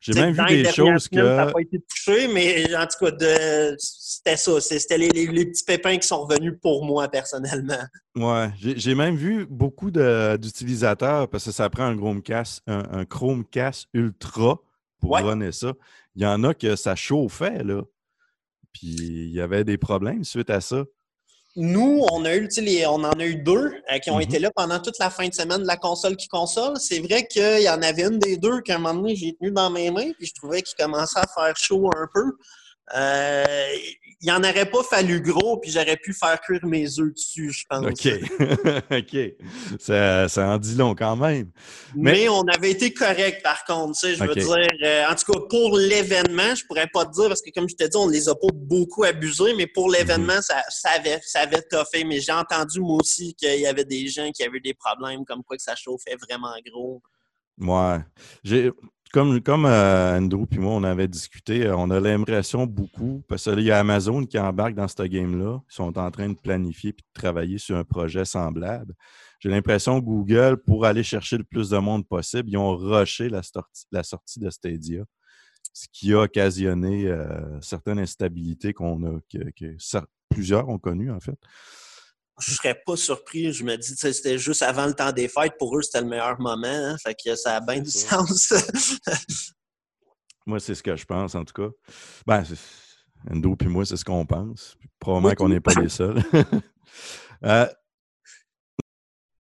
j'ai 0.00 0.12
même 0.12 0.34
vu 0.34 0.62
des 0.62 0.70
choses 0.70 1.08
que. 1.08 1.16
Ça 1.16 1.46
n'a 1.46 1.46
pas 1.46 1.60
été 1.60 1.80
touché, 1.80 2.28
mais 2.28 2.74
en 2.76 2.86
tout 2.86 3.06
cas, 3.06 3.74
c'était 3.78 4.36
ça. 4.36 4.60
C'était 4.60 4.98
les, 4.98 5.10
petits 5.46 5.64
pépins 5.64 5.96
qui 5.96 6.06
sont 6.06 6.24
revenus 6.24 6.54
pour 6.60 6.84
moi 6.84 7.08
personnellement. 7.08 7.82
Ouais, 8.14 8.50
j'ai 8.60 8.94
même 8.94 9.16
vu 9.16 9.46
beaucoup 9.46 9.90
d'utilisateurs, 9.90 11.28
parce 11.28 11.46
que 11.46 11.52
ça 11.52 11.70
prend 11.70 11.84
un 11.84 11.96
Chromecast, 11.96 12.62
un, 12.66 13.04
Chromecast 13.06 13.88
Ultra 13.94 14.60
pour 15.08 15.16
runner 15.18 15.52
ça. 15.52 15.72
Il 16.16 16.22
y 16.22 16.26
en 16.26 16.42
a 16.44 16.54
que 16.54 16.76
ça 16.76 16.94
chauffait, 16.96 17.62
là. 17.62 17.82
Puis 18.72 18.88
il 18.88 19.30
y 19.32 19.40
avait 19.40 19.64
des 19.64 19.78
problèmes 19.78 20.24
suite 20.24 20.50
à 20.50 20.60
ça. 20.60 20.84
nous, 21.56 22.04
on 22.10 22.24
a 22.24 22.34
eu, 22.34 22.48
les, 22.56 22.84
on 22.86 22.94
en 23.04 23.12
a 23.12 23.24
eu 23.24 23.36
deux 23.36 23.72
euh, 23.92 23.98
qui 24.02 24.10
ont 24.10 24.16
Mhm. 24.16 24.22
été 24.22 24.38
là 24.40 24.50
pendant 24.56 24.80
toute 24.80 24.98
la 24.98 25.08
fin 25.08 25.28
de 25.28 25.34
semaine 25.34 25.62
de 25.62 25.66
la 25.68 25.76
console 25.76 26.16
qui 26.16 26.26
console. 26.26 26.76
C'est 26.80 26.98
vrai 26.98 27.26
qu'il 27.28 27.62
y 27.62 27.68
en 27.68 27.80
avait 27.80 28.02
une 28.02 28.18
des 28.18 28.36
deux 28.36 28.60
qu'à 28.62 28.74
un 28.74 28.78
moment 28.78 28.94
donné, 29.00 29.14
j'ai 29.14 29.36
tenu 29.36 29.52
dans 29.52 29.70
mes 29.70 29.90
mains, 29.92 30.10
puis 30.18 30.26
je 30.26 30.34
trouvais 30.34 30.62
qu'il 30.62 30.74
commençait 30.76 31.20
à 31.20 31.26
faire 31.32 31.56
chaud 31.56 31.88
un 31.96 32.08
peu. 32.12 32.32
Euh, 32.94 33.44
il 34.20 34.30
en 34.32 34.38
aurait 34.38 34.70
pas 34.70 34.82
fallu 34.82 35.20
gros, 35.20 35.58
puis 35.58 35.70
j'aurais 35.70 35.98
pu 35.98 36.14
faire 36.14 36.40
cuire 36.40 36.64
mes 36.64 36.98
œufs 36.98 37.12
dessus, 37.12 37.50
je 37.50 37.64
pense. 37.68 37.84
OK. 37.84 38.08
OK. 38.90 39.78
Ça, 39.78 40.28
ça 40.28 40.48
en 40.48 40.58
dit 40.58 40.74
long 40.76 40.94
quand 40.94 41.14
même. 41.16 41.50
Mais, 41.94 42.12
Mais- 42.12 42.28
on 42.30 42.42
avait 42.42 42.70
été 42.70 42.92
correct, 42.92 43.42
par 43.42 43.64
contre. 43.64 43.98
tu 43.98 44.06
sais, 44.06 44.14
Je 44.14 44.24
veux 44.24 44.34
dire, 44.34 44.66
euh, 44.82 45.04
en 45.10 45.14
tout 45.14 45.30
cas, 45.30 45.40
pour 45.50 45.76
l'événement, 45.76 46.54
je 46.54 46.64
pourrais 46.64 46.86
pas 46.86 47.04
te 47.04 47.12
dire, 47.12 47.28
parce 47.28 47.42
que 47.42 47.50
comme 47.50 47.68
je 47.68 47.74
te 47.74 47.84
dis, 47.84 47.96
on 47.96 48.08
les 48.08 48.28
a 48.28 48.34
pas 48.34 48.48
beaucoup 48.54 49.04
abusés, 49.04 49.52
mais 49.54 49.66
pour 49.66 49.90
l'événement, 49.90 50.40
ça, 50.40 50.62
ça, 50.70 50.90
avait, 50.96 51.20
ça 51.22 51.40
avait 51.40 51.62
toffé. 51.62 52.04
Mais 52.04 52.20
j'ai 52.20 52.32
entendu, 52.32 52.80
moi 52.80 52.98
aussi, 53.00 53.34
qu'il 53.34 53.60
y 53.60 53.66
avait 53.66 53.84
des 53.84 54.08
gens 54.08 54.30
qui 54.30 54.42
avaient 54.42 54.60
des 54.60 54.74
problèmes, 54.74 55.24
comme 55.26 55.42
quoi 55.42 55.56
que 55.58 55.62
ça 55.62 55.76
chauffait 55.76 56.16
vraiment 56.28 56.54
gros. 56.66 57.02
Ouais. 57.60 57.98
Comme 59.14 59.64
euh, 59.64 60.18
Andrew 60.18 60.44
puis 60.44 60.58
moi, 60.58 60.72
on 60.72 60.82
avait 60.82 61.06
discuté, 61.06 61.66
euh, 61.66 61.76
on 61.76 61.88
a 61.90 62.00
l'impression 62.00 62.66
beaucoup, 62.66 63.22
parce 63.28 63.44
qu'il 63.44 63.60
y 63.60 63.70
a 63.70 63.78
Amazon 63.78 64.26
qui 64.26 64.40
embarque 64.40 64.74
dans 64.74 64.88
ce 64.88 65.04
game-là. 65.04 65.60
Ils 65.70 65.72
sont 65.72 65.96
en 65.96 66.10
train 66.10 66.30
de 66.30 66.34
planifier 66.34 66.90
et 66.90 66.92
de 66.94 66.98
travailler 67.12 67.58
sur 67.58 67.76
un 67.76 67.84
projet 67.84 68.24
semblable. 68.24 68.92
J'ai 69.38 69.50
l'impression 69.50 70.00
que 70.00 70.04
Google, 70.04 70.56
pour 70.56 70.84
aller 70.84 71.04
chercher 71.04 71.38
le 71.38 71.44
plus 71.44 71.70
de 71.70 71.78
monde 71.78 72.08
possible, 72.08 72.48
ils 72.50 72.56
ont 72.56 72.76
rushé 72.76 73.28
la 73.28 73.44
sortie, 73.44 74.40
de 74.40 74.50
Stadia, 74.50 75.04
ce 75.72 75.86
qui 75.92 76.12
a 76.12 76.22
occasionné 76.22 77.06
euh, 77.06 77.60
certaines 77.60 78.00
instabilités 78.00 78.72
que, 78.72 79.76
plusieurs 80.28 80.68
ont 80.68 80.78
connues, 80.78 81.12
en 81.12 81.20
fait. 81.20 81.38
Je 82.40 82.52
serais 82.52 82.80
pas 82.86 82.96
surpris. 82.96 83.52
Je 83.52 83.62
me 83.64 83.76
dis, 83.76 83.94
c'était 83.96 84.38
juste 84.38 84.62
avant 84.62 84.86
le 84.86 84.94
temps 84.94 85.12
des 85.12 85.28
fêtes. 85.28 85.54
Pour 85.58 85.76
eux, 85.78 85.82
c'était 85.82 86.00
le 86.00 86.08
meilleur 86.08 86.40
moment. 86.40 86.66
hein. 86.66 86.96
Fait 87.02 87.14
que 87.14 87.34
ça 87.36 87.56
a 87.56 87.60
bien 87.60 87.80
du 87.80 87.90
ça. 87.90 88.18
sens. 88.18 88.52
Moi, 90.46 90.60
c'est 90.60 90.74
ce 90.74 90.82
que 90.82 90.94
je 90.96 91.04
pense, 91.04 91.34
en 91.34 91.44
tout 91.44 91.54
cas. 91.54 91.70
Ben, 92.26 92.42
Endo 93.30 93.56
puis 93.56 93.68
moi, 93.68 93.84
c'est 93.86 93.96
ce 93.96 94.04
qu'on 94.04 94.26
pense. 94.26 94.76
Puis 94.78 94.88
probablement 94.98 95.30
Oui. 95.30 95.34
qu'on 95.36 95.48
n'est 95.48 95.60
pas 95.60 95.74
les 95.80 95.88
seuls. 95.88 96.22
Euh, 97.44 97.66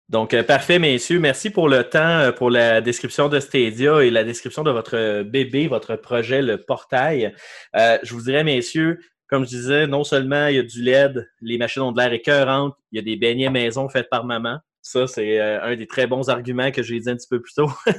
Donc, 0.10 0.34
euh, 0.34 0.44
parfait, 0.44 0.80
messieurs. 0.80 1.20
Merci 1.20 1.52
pour 1.52 1.70
le 1.70 1.88
temps, 1.88 2.00
euh, 2.20 2.32
pour 2.32 2.50
la 2.50 2.82
description 2.82 3.30
de 3.30 3.40
Stadia 3.40 4.02
et 4.04 4.10
la 4.10 4.24
description 4.24 4.64
de 4.64 4.72
votre 4.72 5.22
bébé, 5.24 5.68
votre 5.68 5.96
projet, 5.96 6.42
le 6.42 6.58
portail. 6.64 7.34
Euh, 7.76 7.98
je 8.04 8.14
vous 8.14 8.22
dirais, 8.24 8.44
messieurs, 8.44 9.00
comme 9.32 9.46
je 9.46 9.50
disais, 9.50 9.88
non 9.88 10.04
seulement 10.04 10.48
il 10.48 10.58
y 10.58 10.60
a 10.60 10.64
du 10.64 10.84
LED, 10.84 11.26
les 11.40 11.58
machines 11.58 11.82
ont 11.84 11.94
de 11.94 11.98
l'air 11.98 12.12
écœurantes, 12.12 12.76
il 12.92 12.98
y 12.98 13.00
a 13.00 13.02
des 13.02 13.16
beignets 13.16 13.50
maison 13.50 13.88
faits 13.88 14.10
par 14.10 14.26
maman. 14.26 14.60
Ça, 14.82 15.06
c'est 15.06 15.40
euh, 15.40 15.62
un 15.62 15.76
des 15.76 15.88
très 15.88 16.08
bons 16.08 16.28
arguments 16.30 16.72
que 16.72 16.82
j'ai 16.82 17.00
dit 17.00 17.10
un 17.10 17.16
petit 17.16 17.28
peu 17.30 17.42
plus 17.42 17.54
tôt. 17.54 17.70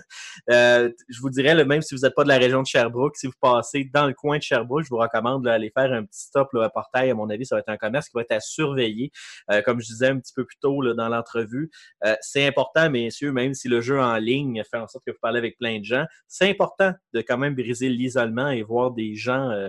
Euh, 0.50 0.90
je 1.08 1.20
vous 1.20 1.30
dirais, 1.30 1.54
là, 1.54 1.64
même 1.64 1.82
si 1.82 1.94
vous 1.94 2.00
n'êtes 2.00 2.14
pas 2.14 2.24
de 2.24 2.28
la 2.28 2.38
région 2.38 2.62
de 2.62 2.66
Sherbrooke, 2.66 3.16
si 3.16 3.26
vous 3.26 3.34
passez 3.40 3.88
dans 3.92 4.06
le 4.06 4.14
coin 4.14 4.38
de 4.38 4.42
Sherbrooke, 4.42 4.82
je 4.82 4.88
vous 4.88 4.96
recommande 4.96 5.44
d'aller 5.44 5.70
faire 5.70 5.92
un 5.92 6.04
petit 6.04 6.22
stop 6.22 6.48
là, 6.52 6.64
à 6.64 6.70
portail. 6.70 7.10
À 7.10 7.14
mon 7.14 7.28
avis, 7.30 7.46
ça 7.46 7.54
va 7.54 7.60
être 7.60 7.68
un 7.68 7.76
commerce 7.76 8.08
qui 8.08 8.14
va 8.14 8.22
être 8.22 8.32
à 8.32 8.40
surveiller. 8.40 9.12
Euh, 9.50 9.62
comme 9.62 9.80
je 9.80 9.86
disais 9.86 10.08
un 10.08 10.18
petit 10.18 10.32
peu 10.34 10.44
plus 10.44 10.56
tôt 10.58 10.80
là, 10.80 10.94
dans 10.94 11.08
l'entrevue, 11.08 11.70
euh, 12.04 12.16
c'est 12.22 12.46
important, 12.46 12.90
messieurs, 12.90 13.30
même 13.30 13.54
si 13.54 13.68
le 13.68 13.80
jeu 13.80 14.00
en 14.00 14.16
ligne 14.16 14.62
fait 14.68 14.78
en 14.78 14.88
sorte 14.88 15.04
que 15.04 15.12
vous 15.12 15.20
parlez 15.20 15.38
avec 15.38 15.58
plein 15.58 15.78
de 15.78 15.84
gens, 15.84 16.06
c'est 16.26 16.50
important 16.50 16.92
de 17.12 17.20
quand 17.20 17.38
même 17.38 17.54
briser 17.54 17.88
l'isolement 17.88 18.48
et 18.48 18.62
voir 18.62 18.90
des 18.90 19.14
gens, 19.14 19.50
euh, 19.50 19.68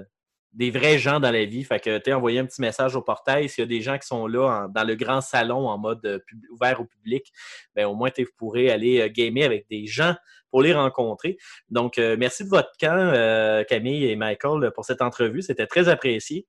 des 0.53 0.71
vrais 0.71 0.97
gens 0.99 1.19
dans 1.19 1.31
la 1.31 1.45
vie. 1.45 1.63
Fait 1.63 1.79
que 1.79 1.97
tu 1.97 2.13
envoyé 2.13 2.39
un 2.39 2.45
petit 2.45 2.61
message 2.61 2.95
au 2.95 3.01
portail. 3.01 3.49
S'il 3.49 3.63
y 3.63 3.65
a 3.65 3.67
des 3.67 3.81
gens 3.81 3.97
qui 3.97 4.07
sont 4.07 4.27
là 4.27 4.65
en- 4.65 4.69
dans 4.69 4.83
le 4.83 4.95
grand 4.95 5.21
salon 5.21 5.67
en 5.67 5.77
mode 5.77 6.05
euh, 6.05 6.19
pub- 6.27 6.45
ouvert 6.51 6.79
au 6.81 6.85
public, 6.85 7.31
ben, 7.75 7.85
au 7.87 7.95
moins 7.95 8.09
t'es- 8.11 8.23
vous 8.23 8.31
pourrez 8.37 8.69
aller 8.69 9.01
euh, 9.01 9.09
gamer 9.09 9.43
avec 9.43 9.67
des 9.69 9.85
gens 9.87 10.15
pour 10.51 10.61
les 10.61 10.73
rencontrer. 10.73 11.37
Donc, 11.69 11.97
euh, 11.97 12.15
merci 12.19 12.43
de 12.43 12.49
votre 12.49 12.69
camp, 12.79 12.95
euh, 12.95 13.63
Camille 13.63 14.05
et 14.05 14.15
Michael, 14.15 14.71
pour 14.75 14.85
cette 14.85 15.01
entrevue. 15.01 15.41
C'était 15.41 15.67
très 15.67 15.89
apprécié. 15.89 16.45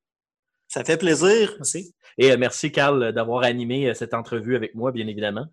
ça 0.69 0.83
fait 0.85 0.97
plaisir. 0.99 1.53
Merci. 1.59 1.95
Et 2.19 2.33
euh, 2.33 2.37
merci, 2.39 2.73
Carl, 2.73 3.13
d'avoir 3.13 3.45
animé 3.45 3.89
euh, 3.89 3.95
cette 3.95 4.13
entrevue 4.15 4.57
avec 4.57 4.75
moi, 4.75 4.93
bien 4.93 5.07
évidemment. 5.07 5.47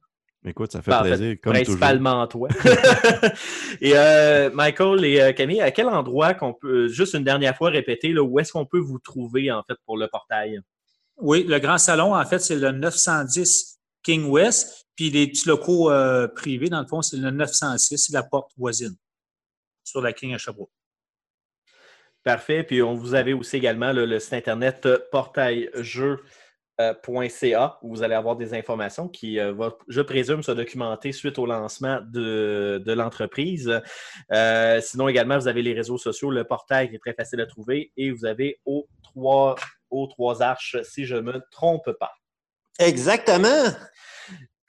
Écoute, 0.46 0.72
ça 0.72 0.82
fait 0.82 0.92
Ben, 0.92 1.00
en 1.00 1.04
fait, 1.04 1.10
plaisir, 1.10 1.36
comme 1.42 1.54
toujours. 1.54 1.78
Principalement 1.78 2.28
toi. 2.28 2.50
et 3.82 3.94
euh, 3.96 4.50
Michael 4.52 5.06
et 5.06 5.22
euh, 5.22 5.34
Camille, 5.34 5.62
à 5.62 5.72
quel 5.72 5.88
endroit 5.88 6.34
qu'on 6.34 6.54
peut, 6.54 6.88
juste 6.88 7.14
une 7.14 7.24
dernière 7.24 7.56
fois 7.56 7.70
répéter, 7.70 8.14
là, 8.14 8.24
où 8.24 8.40
est-ce 8.40 8.52
qu'on 8.52 8.66
peut 8.66 8.80
vous 8.80 9.00
trouver 9.00 9.52
en 9.52 9.64
fait 9.64 9.76
pour 9.86 9.98
le 9.98 10.08
portail? 10.08 10.60
Oui, 11.18 11.44
le 11.44 11.60
grand 11.60 11.78
salon, 11.78 12.16
en 12.16 12.26
fait, 12.26 12.40
c'est 12.40 12.56
le 12.56 12.72
910 12.72 13.80
King 14.04 14.26
West. 14.26 14.88
Puis 14.96 15.10
les 15.10 15.28
petits 15.28 15.48
locaux 15.48 15.90
euh, 15.90 16.28
privés, 16.28 16.70
dans 16.70 16.82
le 16.82 16.88
fond, 16.88 17.02
c'est 17.02 17.18
le 17.18 17.32
906, 17.32 17.98
c'est 17.98 18.14
la 18.14 18.24
porte 18.24 18.52
voisine 18.58 18.96
sur 19.84 20.02
la 20.02 20.14
King 20.14 20.34
à 20.34 20.38
Sherbrooke. 20.38 20.72
Parfait. 22.24 22.64
Puis 22.64 22.82
on 22.82 22.94
vous 22.94 23.16
avez 23.16 23.34
aussi 23.34 23.58
également 23.58 23.92
là, 23.92 24.06
le 24.06 24.20
site 24.20 24.34
internet 24.34 24.86
euh, 24.86 25.00
portailleujeu.ca 27.04 27.78
où 27.82 27.90
vous 27.90 28.04
allez 28.04 28.16
avoir 28.16 28.36
des 28.36 28.54
informations 28.54 29.08
qui 29.08 29.40
euh, 29.40 29.54
va, 29.54 29.76
je 29.88 30.02
présume, 30.02 30.44
se 30.44 30.52
documenter 30.52 31.12
suite 31.12 31.38
au 31.40 31.46
lancement 31.46 32.00
de, 32.02 32.82
de 32.86 32.94
l'entreprise. 32.94 33.82
Euh, 34.32 34.82
sinon, 34.82 35.08
également, 35.08 35.38
vous 35.38 35.48
avez 35.48 35.62
les 35.62 35.74
réseaux 35.74 35.98
sociaux, 35.98 36.32
le 36.32 36.44
portail 36.44 36.90
qui 36.90 36.96
est 36.96 37.00
très 37.00 37.14
facile 37.14 37.42
à 37.42 37.46
trouver 37.46 37.92
et 37.98 38.12
vous 38.12 38.26
avez 38.26 38.60
aux 38.66 38.88
trois, 39.04 39.56
aux 39.90 40.08
trois 40.08 40.42
arches, 40.42 40.78
si 40.84 41.06
je 41.06 41.16
ne 41.16 41.22
me 41.22 41.42
trompe 41.52 41.92
pas. 42.00 42.12
Exactement. 42.80 43.68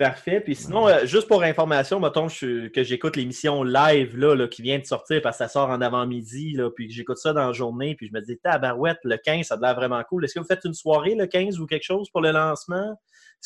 Parfait. 0.03 0.41
Puis 0.41 0.57
sinon, 0.57 0.89
euh, 0.89 1.07
juste 1.07 1.29
pour 1.29 1.45
information, 1.45 2.01
mettons 2.01 2.27
que, 2.27 2.33
je- 2.33 2.67
que 2.69 2.83
j'écoute 2.83 3.15
l'émission 3.15 3.63
live 3.63 4.17
là, 4.19 4.35
là, 4.35 4.49
qui 4.49 4.61
vient 4.61 4.81
de 4.81 4.85
sortir 4.85 5.23
parce 5.23 5.39
que 5.39 5.45
ça 5.45 5.49
sort 5.49 5.71
en 5.71 5.81
avant-midi, 5.81 6.57
puis 6.75 6.89
que 6.89 6.93
j'écoute 6.93 7.19
ça 7.19 7.33
dans 7.33 7.47
la 7.47 7.53
journée, 7.53 7.95
puis 7.95 8.09
je 8.09 8.13
me 8.13 8.21
dis, 8.21 8.37
tabarouette, 8.39 8.99
le 9.05 9.17
15, 9.17 9.47
ça 9.47 9.55
a 9.55 9.59
l'air 9.61 9.77
vraiment 9.77 10.03
cool. 10.09 10.25
Est-ce 10.25 10.35
que 10.35 10.41
vous 10.41 10.47
faites 10.47 10.65
une 10.65 10.75
soirée 10.75 11.15
le 11.15 11.27
15 11.27 11.61
ou 11.61 11.67
quelque 11.67 11.85
chose 11.85 12.11
pour 12.11 12.21
le 12.21 12.33
lancement? 12.33 12.97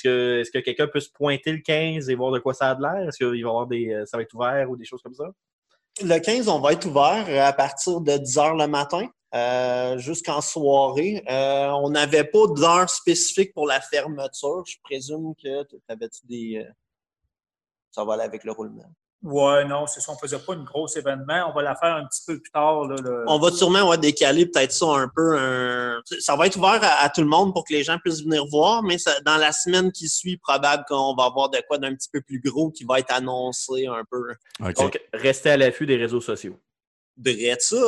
Est-ce 0.02 0.50
que, 0.50 0.58
quelqu'un 0.60 0.86
peut 0.86 1.00
se 1.00 1.10
pointer 1.12 1.52
le 1.52 1.58
15 1.58 2.08
et 2.08 2.14
voir 2.14 2.32
de 2.32 2.38
quoi 2.38 2.54
ça 2.54 2.70
a 2.70 2.74
de 2.74 2.80
l'air? 2.80 3.06
Est-ce 3.06 3.18
qu'il 3.18 3.44
va 3.44 3.50
avoir 3.50 3.66
des. 3.66 3.92
euh, 3.92 4.06
ça 4.06 4.16
va 4.16 4.22
être 4.22 4.32
ouvert 4.34 4.70
ou 4.70 4.76
des 4.78 4.84
choses 4.86 5.02
comme 5.02 5.14
ça? 5.14 5.24
Le 6.02 6.18
15, 6.18 6.48
on 6.48 6.60
va 6.60 6.72
être 6.72 6.86
ouvert 6.86 7.26
euh, 7.28 7.46
à 7.46 7.52
partir 7.52 8.00
de 8.00 8.16
10 8.16 8.36
h 8.38 8.58
le 8.58 8.66
matin 8.66 9.06
euh, 9.36 9.98
jusqu'en 9.98 10.40
soirée. 10.40 11.22
Euh, 11.30 11.68
on 11.82 11.90
n'avait 11.90 12.24
pas 12.24 12.46
d'heure 12.48 12.88
spécifique 12.90 13.52
pour 13.54 13.66
la 13.66 13.80
fermeture. 13.80 14.64
Je 14.66 14.76
présume 14.82 15.34
que 15.34 15.64
tu 15.64 15.76
avais-tu 15.88 16.20
des. 16.26 16.64
euh, 16.66 16.70
Ça 17.90 18.04
va 18.04 18.14
aller 18.14 18.22
avec 18.24 18.44
le 18.44 18.52
roulement. 18.52 18.90
Ouais, 19.22 19.64
non, 19.64 19.86
c'est 19.86 20.00
ça. 20.00 20.12
On 20.12 20.14
ne 20.14 20.20
faisait 20.20 20.38
pas 20.38 20.52
une 20.54 20.62
grosse 20.64 20.94
événement. 20.96 21.50
On 21.50 21.52
va 21.54 21.62
la 21.62 21.74
faire 21.74 21.96
un 21.96 22.04
petit 22.06 22.20
peu 22.26 22.38
plus 22.38 22.50
tard. 22.50 22.84
Là, 22.86 22.96
le- 23.02 23.24
On 23.26 23.38
va 23.38 23.50
sûrement 23.50 23.88
ouais, 23.88 23.98
décaler 23.98 24.46
peut-être 24.46 24.70
ça 24.70 24.86
un 24.86 25.08
peu. 25.08 25.36
un- 25.38 26.00
Ça 26.20 26.36
va 26.36 26.46
être 26.46 26.56
ouvert 26.56 26.78
à, 26.84 27.02
à 27.02 27.08
tout 27.08 27.22
le 27.22 27.26
monde 27.26 27.52
pour 27.52 27.64
que 27.64 27.72
les 27.72 27.82
gens 27.82 27.98
puissent 27.98 28.22
venir 28.22 28.44
voir, 28.46 28.82
mais 28.82 28.98
ça- 28.98 29.18
dans 29.22 29.38
la 29.38 29.50
semaine 29.52 29.90
qui 29.90 30.08
suit, 30.08 30.36
probable 30.36 30.84
qu'on 30.86 31.14
va 31.16 31.24
avoir 31.24 31.48
de 31.48 31.58
quoi 31.66 31.78
d'un 31.78 31.94
petit 31.96 32.10
peu 32.12 32.20
plus 32.20 32.40
gros 32.40 32.70
qui 32.70 32.84
va 32.84 33.00
être 33.00 33.10
annoncé 33.12 33.86
un 33.86 34.04
peu. 34.08 34.22
OK. 34.60 34.74
Donc, 34.74 35.00
restez 35.14 35.50
à 35.50 35.56
l'affût 35.56 35.86
des 35.86 35.96
réseaux 35.96 36.20
sociaux. 36.20 36.60
Drette 37.16 37.62
ça. 37.62 37.82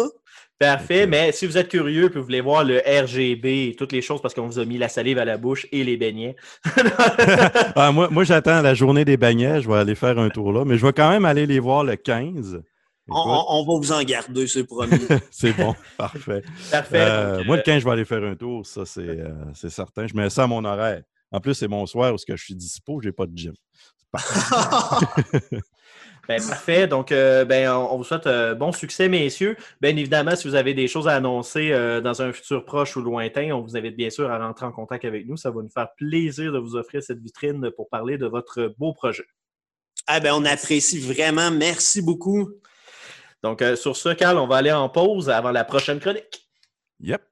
Parfait, 0.58 1.06
mais 1.06 1.30
si 1.30 1.46
vous 1.46 1.56
êtes 1.56 1.68
curieux 1.68 2.10
puis 2.10 2.18
vous 2.18 2.24
voulez 2.24 2.40
voir 2.40 2.64
le 2.64 2.78
RGB 2.78 3.68
et 3.68 3.76
toutes 3.76 3.92
les 3.92 4.02
choses 4.02 4.20
parce 4.20 4.34
qu'on 4.34 4.46
vous 4.46 4.58
a 4.58 4.64
mis 4.64 4.76
la 4.76 4.88
salive 4.88 5.18
à 5.18 5.24
la 5.24 5.38
bouche 5.38 5.66
et 5.70 5.84
les 5.84 5.96
beignets. 5.96 6.36
Ah, 7.76 7.92
moi, 7.92 8.08
moi 8.10 8.24
j'attends 8.24 8.60
la 8.60 8.74
journée 8.74 9.04
des 9.04 9.16
beignets. 9.16 9.62
Je 9.62 9.68
vais 9.68 9.76
aller 9.76 9.94
faire 9.94 10.18
un 10.18 10.30
tour 10.30 10.52
là. 10.52 10.64
Mais 10.64 10.76
je 10.76 10.84
vais 10.84 10.92
quand 10.92 11.10
même 11.10 11.24
aller 11.24 11.46
les 11.46 11.60
voir 11.60 11.84
le 11.84 11.94
15. 11.94 12.60
On, 13.10 13.64
va 13.64 13.78
vous 13.78 13.92
en 13.92 14.02
garder, 14.02 14.46
c'est 14.46 14.64
promis. 14.64 15.00
C'est 15.30 15.52
bon, 15.52 15.74
parfait. 15.96 16.42
Parfait. 16.70 17.00
Euh, 17.00 17.38
donc, 17.38 17.46
moi, 17.46 17.54
euh, 17.56 17.58
le 17.58 17.62
15, 17.62 17.80
je 17.80 17.84
vais 17.86 17.92
aller 17.92 18.04
faire 18.04 18.22
un 18.22 18.34
tour. 18.34 18.66
Ça, 18.66 18.84
c'est 18.84 19.00
euh, 19.00 19.32
c'est 19.54 19.70
certain. 19.70 20.06
Je 20.06 20.14
mets 20.14 20.28
ça 20.28 20.44
à 20.44 20.46
mon 20.46 20.64
horaire. 20.64 21.02
En 21.32 21.40
plus, 21.40 21.54
c'est 21.54 21.68
mon 21.68 21.86
soir 21.86 22.12
où 22.12 22.18
ce 22.18 22.26
que 22.26 22.36
je 22.36 22.44
suis 22.44 22.54
dispo. 22.54 23.00
Je 23.00 23.08
n'ai 23.08 23.12
pas 23.12 23.26
de 23.26 23.36
gym. 23.36 23.54
Ben, 26.28 26.46
parfait. 26.46 26.86
Donc, 26.86 27.10
euh, 27.10 27.46
ben, 27.46 27.70
on, 27.70 27.96
vous 27.96 28.04
souhaite 28.04 28.26
euh, 28.26 28.54
bon 28.54 28.70
succès, 28.70 29.08
messieurs. 29.08 29.56
Bien 29.80 29.96
évidemment, 29.96 30.36
si 30.36 30.46
vous 30.46 30.56
avez 30.56 30.74
des 30.74 30.86
choses 30.86 31.08
à 31.08 31.14
annoncer 31.14 31.72
euh, 31.72 32.02
dans 32.02 32.20
un 32.20 32.34
futur 32.34 32.66
proche 32.66 32.96
ou 32.96 33.00
lointain, 33.00 33.50
on 33.52 33.62
vous 33.62 33.78
invite 33.78 33.96
bien 33.96 34.10
sûr 34.10 34.30
à 34.30 34.38
rentrer 34.38 34.66
en 34.66 34.72
contact 34.72 35.06
avec 35.06 35.26
nous. 35.26 35.38
Ça 35.38 35.50
va 35.50 35.62
nous 35.62 35.70
faire 35.70 35.88
plaisir 35.96 36.52
de 36.52 36.58
vous 36.58 36.76
offrir 36.76 37.02
cette 37.02 37.20
vitrine 37.20 37.70
pour 37.74 37.88
parler 37.88 38.18
de 38.18 38.26
votre 38.26 38.74
beau 38.78 38.92
projet. 38.92 39.24
ah 40.06 40.20
ben, 40.20 40.34
on 40.34 40.44
apprécie 40.44 41.00
vraiment. 41.00 41.50
Merci 41.50 42.02
beaucoup. 42.02 42.50
Donc, 43.42 43.62
euh, 43.62 43.74
sur 43.74 43.96
ce, 43.96 44.10
Carl, 44.10 44.36
on 44.36 44.46
va 44.46 44.56
aller 44.56 44.72
en 44.72 44.90
pause 44.90 45.30
avant 45.30 45.50
la 45.50 45.64
prochaine 45.64 45.98
chronique. 45.98 46.46
Yep. 47.00 47.22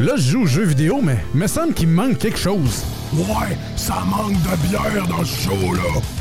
Là, 0.00 0.16
je 0.16 0.32
joue 0.32 0.42
aux 0.42 0.46
jeux 0.46 0.64
vidéo, 0.64 1.00
mais 1.00 1.18
me 1.32 1.46
semble 1.46 1.72
qu'il 1.72 1.88
me 1.88 1.94
manque 1.94 2.18
quelque 2.18 2.38
chose. 2.38 2.84
Ouais, 3.14 3.56
ça 3.76 4.02
manque 4.04 4.34
de 4.34 4.68
bière 4.68 5.06
dans 5.06 5.24
ce 5.24 5.48
show-là. 5.48 6.19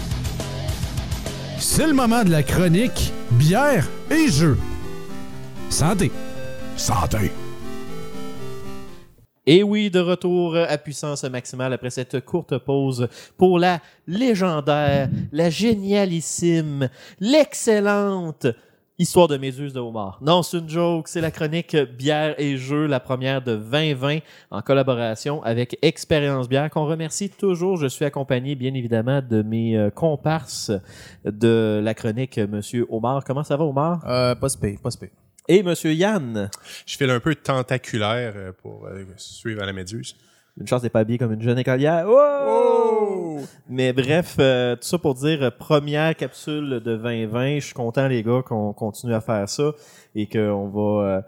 C'est 1.62 1.88
le 1.88 1.94
moment 1.94 2.24
de 2.24 2.32
la 2.32 2.42
chronique 2.42 3.12
bière 3.32 3.86
et 4.10 4.30
jeux. 4.30 4.58
Santé. 5.70 6.10
Santé. 6.78 7.32
Et 9.46 9.62
oui, 9.62 9.90
de 9.90 10.00
retour 10.00 10.56
à 10.56 10.78
puissance 10.78 11.26
maximale 11.26 11.74
après 11.74 11.90
cette 11.90 12.24
courte 12.24 12.58
pause 12.60 13.10
pour 13.38 13.60
la 13.60 13.82
légendaire, 14.08 15.10
la 15.34 15.50
génialissime, 15.50 16.90
l'excellente 17.20 18.48
Histoire 19.02 19.30
de 19.30 19.38
Méduse 19.38 19.72
de 19.72 19.80
Homard. 19.80 20.20
Non, 20.22 20.44
c'est 20.44 20.58
une 20.58 20.68
joke, 20.68 21.08
c'est 21.08 21.22
la 21.22 21.32
chronique 21.32 21.74
Bière 21.74 22.36
et 22.38 22.58
Jeux, 22.58 22.86
la 22.86 23.00
première 23.00 23.42
de 23.42 23.56
2020 23.56 24.20
en 24.52 24.62
collaboration 24.62 25.42
avec 25.44 25.80
Expérience 25.82 26.50
Bière 26.50 26.70
qu'on 26.70 26.86
remercie 26.86 27.30
toujours. 27.30 27.78
Je 27.78 27.88
suis 27.88 28.04
accompagné 28.04 28.56
bien 28.56 28.74
évidemment 28.74 29.22
de 29.22 29.42
mes 29.42 29.78
euh, 29.78 29.90
comparses 29.90 30.74
de 31.24 31.80
la 31.82 31.94
chronique 31.94 32.40
Monsieur 32.40 32.88
Omar. 32.90 33.24
Comment 33.24 33.46
ça 33.46 33.56
va 33.56 33.64
Omar? 33.64 34.04
Euh, 34.06 34.36
pas 34.36 34.50
spé, 34.50 34.78
pas 34.84 34.92
spé. 34.92 35.10
Et 35.48 35.64
Monsieur 35.64 35.94
Yann? 35.94 36.50
Je 36.86 36.98
file 36.98 37.10
un 37.10 37.22
peu 37.22 37.34
tentaculaire 37.36 38.34
euh, 38.36 38.52
pour 38.52 38.86
euh, 38.86 39.06
suivre 39.16 39.64
à 39.64 39.66
la 39.66 39.74
méduse. 39.74 40.18
Une 40.60 40.68
chance 40.68 40.84
n'est 40.84 40.90
pas 40.90 41.06
comme 41.06 41.34
une 41.34 41.42
jeune 41.42 41.58
écolière. 41.58 42.06
Oh! 42.08 43.40
Mais 43.70 43.94
bref, 43.94 44.36
euh, 44.40 44.76
tout 44.76 44.84
ça 44.84 44.98
pour 44.98 45.16
dire 45.16 45.42
euh, 45.44 45.52
première 45.52 46.16
capsule 46.16 46.70
de 46.70 46.80
2020. 46.80 47.60
Je 47.60 47.66
suis 47.66 47.74
content 47.74 48.08
les 48.08 48.24
gars 48.24 48.42
qu'on 48.46 48.74
continue 48.74 49.14
à 49.14 49.22
faire 49.22 49.48
ça 49.48 49.72
et 50.16 50.28
qu'on 50.28 50.68
va. 50.68 51.06
euh, 51.08 51.22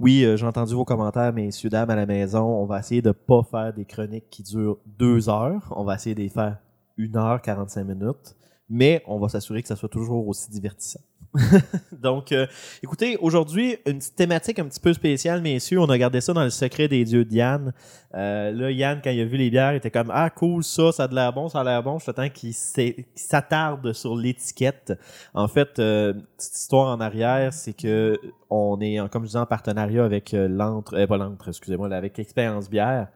oui, 0.00 0.24
euh, 0.24 0.36
j'ai 0.36 0.46
entendu 0.46 0.74
vos 0.74 0.84
commentaires, 0.84 1.32
messieurs 1.32 1.68
dames 1.70 1.90
à 1.90 1.96
la 1.96 2.06
maison. 2.06 2.44
On 2.44 2.66
va 2.66 2.78
essayer 2.78 3.02
de 3.02 3.10
pas 3.10 3.42
faire 3.42 3.72
des 3.74 3.84
chroniques 3.84 4.30
qui 4.30 4.42
durent 4.42 4.78
deux 4.86 5.28
heures. 5.28 5.72
On 5.76 5.84
va 5.84 5.96
essayer 5.96 6.14
de 6.14 6.20
les 6.20 6.28
faire 6.28 6.58
une 6.96 7.16
heure 7.16 7.42
45 7.42 7.84
minutes, 7.84 8.36
mais 8.70 9.02
on 9.06 9.18
va 9.18 9.28
s'assurer 9.28 9.60
que 9.60 9.68
ça 9.68 9.76
soit 9.76 9.88
toujours 9.88 10.26
aussi 10.28 10.50
divertissant. 10.50 11.00
Donc, 11.92 12.32
euh, 12.32 12.46
écoutez, 12.82 13.16
aujourd'hui, 13.18 13.76
une 13.86 13.98
thématique 13.98 14.58
un 14.58 14.64
petit 14.64 14.80
peu 14.80 14.92
spéciale, 14.92 15.42
messieurs. 15.42 15.80
On 15.80 15.88
a 15.90 15.98
gardé 15.98 16.20
ça 16.20 16.32
dans 16.32 16.44
le 16.44 16.50
secret 16.50 16.88
des 16.88 17.04
dieux 17.04 17.24
de 17.24 17.32
Yann. 17.32 17.72
Euh, 18.14 18.50
là, 18.50 18.70
Yann, 18.70 19.00
quand 19.02 19.10
il 19.10 19.20
a 19.20 19.24
vu 19.24 19.36
les 19.36 19.50
bières, 19.50 19.72
il 19.72 19.76
était 19.76 19.90
comme 19.90 20.10
Ah, 20.12 20.30
cool, 20.30 20.64
ça, 20.64 20.92
ça 20.92 21.04
a 21.04 21.08
de 21.08 21.14
l'air 21.14 21.32
bon, 21.32 21.48
ça 21.48 21.60
a 21.60 21.64
l'air 21.64 21.82
bon. 21.82 21.98
Je 21.98 22.06
t'attends 22.06 22.28
qu'il 22.28 22.54
s'attarde 22.54 23.92
sur 23.92 24.16
l'étiquette. 24.16 24.98
En 25.34 25.48
fait, 25.48 25.78
euh, 25.78 26.14
petite 26.36 26.56
histoire 26.56 26.96
en 26.96 27.00
arrière, 27.00 27.52
c'est 27.52 27.74
que 27.74 28.18
on 28.50 28.80
est, 28.80 28.98
comme 29.10 29.22
je 29.22 29.28
disais, 29.28 29.38
en 29.38 29.46
partenariat 29.46 30.04
avec 30.04 30.32
euh, 30.34 30.48
l'entre, 30.48 30.94
euh, 30.94 31.06
pas 31.06 31.16
l'entre, 31.16 31.48
excusez-moi, 31.48 31.92
avec 31.94 32.18
Expérience 32.18 32.70
Bière. 32.70 33.08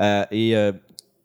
Euh, 0.00 0.24
et 0.30 0.54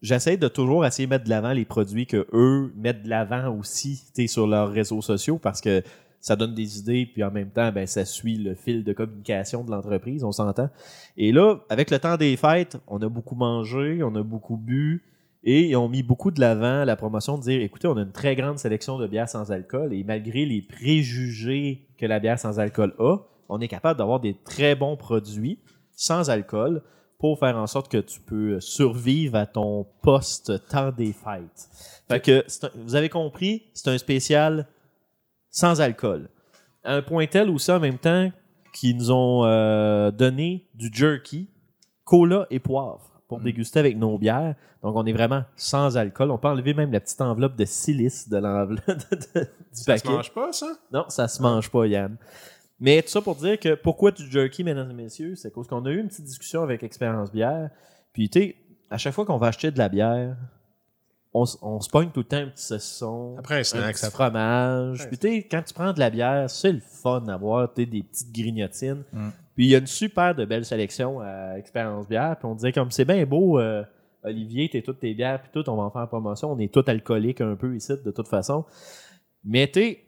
j'essaie 0.01 0.37
de 0.37 0.47
toujours 0.47 0.85
essayer 0.85 1.07
de 1.07 1.09
mettre 1.09 1.25
de 1.25 1.29
l'avant 1.29 1.53
les 1.53 1.65
produits 1.65 2.05
que 2.05 2.27
eux 2.33 2.71
mettent 2.75 3.03
de 3.03 3.09
l'avant 3.09 3.49
aussi 3.57 4.03
sur 4.27 4.45
leurs 4.45 4.69
réseaux 4.69 5.01
sociaux 5.01 5.39
parce 5.39 5.61
que 5.61 5.81
ça 6.27 6.35
donne 6.35 6.53
des 6.53 6.77
idées, 6.79 7.05
puis 7.05 7.23
en 7.23 7.31
même 7.31 7.51
temps, 7.51 7.71
ben, 7.71 7.87
ça 7.87 8.03
suit 8.03 8.35
le 8.35 8.53
fil 8.53 8.83
de 8.83 8.91
communication 8.91 9.63
de 9.63 9.71
l'entreprise, 9.71 10.25
on 10.25 10.33
s'entend. 10.33 10.69
Et 11.15 11.31
là, 11.31 11.59
avec 11.69 11.89
le 11.89 11.99
temps 11.99 12.17
des 12.17 12.35
fêtes, 12.35 12.75
on 12.87 13.01
a 13.01 13.07
beaucoup 13.07 13.35
mangé, 13.35 14.03
on 14.03 14.13
a 14.13 14.23
beaucoup 14.23 14.57
bu, 14.57 15.05
et 15.45 15.69
ils 15.69 15.77
ont 15.77 15.87
mis 15.87 16.03
beaucoup 16.03 16.31
de 16.31 16.41
l'avant 16.41 16.83
la 16.83 16.97
promotion 16.97 17.37
de 17.37 17.43
dire, 17.43 17.61
écoutez, 17.61 17.87
on 17.87 17.95
a 17.95 18.01
une 18.01 18.11
très 18.11 18.35
grande 18.35 18.59
sélection 18.59 18.97
de 18.97 19.07
bières 19.07 19.29
sans 19.29 19.53
alcool, 19.53 19.93
et 19.93 20.03
malgré 20.03 20.45
les 20.45 20.61
préjugés 20.61 21.87
que 21.97 22.05
la 22.05 22.19
bière 22.19 22.37
sans 22.37 22.59
alcool 22.59 22.93
a, 22.99 23.19
on 23.47 23.61
est 23.61 23.69
capable 23.69 23.97
d'avoir 23.97 24.19
des 24.19 24.33
très 24.33 24.75
bons 24.75 24.97
produits 24.97 25.59
sans 25.93 26.29
alcool 26.29 26.81
pour 27.19 27.39
faire 27.39 27.55
en 27.55 27.67
sorte 27.67 27.89
que 27.89 27.99
tu 27.99 28.19
peux 28.19 28.59
survivre 28.59 29.37
à 29.37 29.45
ton 29.45 29.87
poste 30.01 30.67
temps 30.67 30.91
des 30.91 31.13
fêtes. 31.13 31.69
Fait 32.09 32.19
que, 32.19 32.43
vous 32.83 32.95
avez 32.95 33.07
compris, 33.07 33.63
c'est 33.73 33.89
un 33.89 33.97
spécial 33.97 34.67
sans 35.57 35.81
alcool. 35.81 36.29
À 36.83 36.93
un 36.93 37.01
point 37.01 37.25
tel 37.25 37.49
où 37.49 37.57
ça, 37.57 37.77
en 37.77 37.79
même 37.79 37.97
temps, 37.97 38.31
qu'ils 38.73 38.95
nous 38.95 39.09
ont 39.09 39.43
euh, 39.45 40.11
donné 40.11 40.67
du 40.75 40.91
jerky, 40.93 41.49
cola 42.03 42.45
et 42.51 42.59
poivre 42.59 43.23
pour 43.27 43.39
déguster 43.41 43.79
avec 43.79 43.97
nos 43.97 44.19
bières. 44.19 44.53
Donc, 44.83 44.95
on 44.95 45.03
est 45.07 45.13
vraiment 45.13 45.43
sans 45.55 45.97
alcool. 45.97 46.29
On 46.29 46.37
peut 46.37 46.47
enlever 46.47 46.75
même 46.75 46.91
la 46.91 46.99
petite 46.99 47.19
enveloppe 47.21 47.55
de 47.55 47.65
silice 47.65 48.29
de 48.29 48.37
l'enveloppe 48.37 48.85
du 49.11 49.41
Ça 49.71 49.93
paquet. 49.93 50.07
se 50.07 50.11
mange 50.11 50.31
pas, 50.31 50.53
ça? 50.53 50.67
Non, 50.93 51.05
ça 51.09 51.27
se 51.27 51.41
mange 51.41 51.71
pas, 51.71 51.87
Yann. 51.87 52.17
Mais 52.79 53.01
tout 53.01 53.09
ça 53.09 53.21
pour 53.21 53.35
dire 53.35 53.59
que 53.59 53.73
pourquoi 53.73 54.11
du 54.11 54.29
jerky, 54.29 54.63
mesdames 54.63 54.91
et 54.91 54.93
messieurs, 54.93 55.35
c'est 55.35 55.51
parce 55.51 55.67
qu'on 55.67 55.83
a 55.87 55.89
eu 55.89 55.99
une 55.99 56.07
petite 56.07 56.25
discussion 56.25 56.61
avec 56.61 56.83
Expérience 56.83 57.31
Bière. 57.31 57.71
Puis, 58.13 58.29
tu 58.29 58.39
sais, 58.39 58.55
à 58.91 58.99
chaque 58.99 59.15
fois 59.15 59.25
qu'on 59.25 59.37
va 59.37 59.47
acheter 59.47 59.71
de 59.71 59.79
la 59.79 59.89
bière, 59.89 60.37
on, 61.61 61.79
se 61.81 61.89
pogne 61.89 62.09
tout 62.09 62.21
le 62.21 62.25
temps 62.25 62.37
un 62.37 62.47
petit 62.47 62.63
saucisson, 62.63 63.35
Après 63.37 63.59
un 63.59 63.63
snack, 63.63 63.93
petit 63.93 64.01
ça- 64.01 64.11
fromage. 64.11 65.01
Ouais. 65.01 65.07
Puis, 65.07 65.17
tu 65.17 65.27
sais, 65.27 65.47
quand 65.49 65.61
tu 65.61 65.73
prends 65.73 65.93
de 65.93 65.99
la 65.99 66.09
bière, 66.09 66.49
c'est 66.49 66.71
le 66.71 66.79
fun 66.79 67.21
d'avoir 67.21 67.73
tu 67.73 67.81
sais, 67.81 67.85
des 67.85 68.03
petites 68.03 68.31
grignotines. 68.33 69.03
Mm. 69.11 69.29
Puis, 69.55 69.65
il 69.65 69.69
y 69.69 69.75
a 69.75 69.79
une 69.79 69.87
super 69.87 70.35
de 70.35 70.45
belle 70.45 70.65
sélection 70.65 71.19
à 71.19 71.57
Expérience 71.57 72.07
Bière. 72.07 72.35
Puis, 72.37 72.45
on 72.47 72.55
disait 72.55 72.71
comme 72.71 72.91
c'est 72.91 73.05
bien 73.05 73.25
beau, 73.25 73.59
euh, 73.59 73.83
Olivier, 74.23 74.69
t'es 74.69 74.81
toutes 74.81 74.99
tes 74.99 75.13
bières, 75.13 75.41
puis 75.41 75.49
tout, 75.53 75.69
on 75.69 75.75
va 75.75 75.83
en 75.83 75.89
faire 75.89 76.01
en 76.01 76.07
promotion. 76.07 76.51
On 76.51 76.59
est 76.59 76.73
tout 76.73 76.83
alcoolique 76.87 77.41
un 77.41 77.55
peu 77.55 77.75
ici, 77.75 77.93
de 78.03 78.11
toute 78.11 78.27
façon. 78.27 78.65
Mais 79.43 79.67
tu 79.67 79.79
sais, 79.79 80.03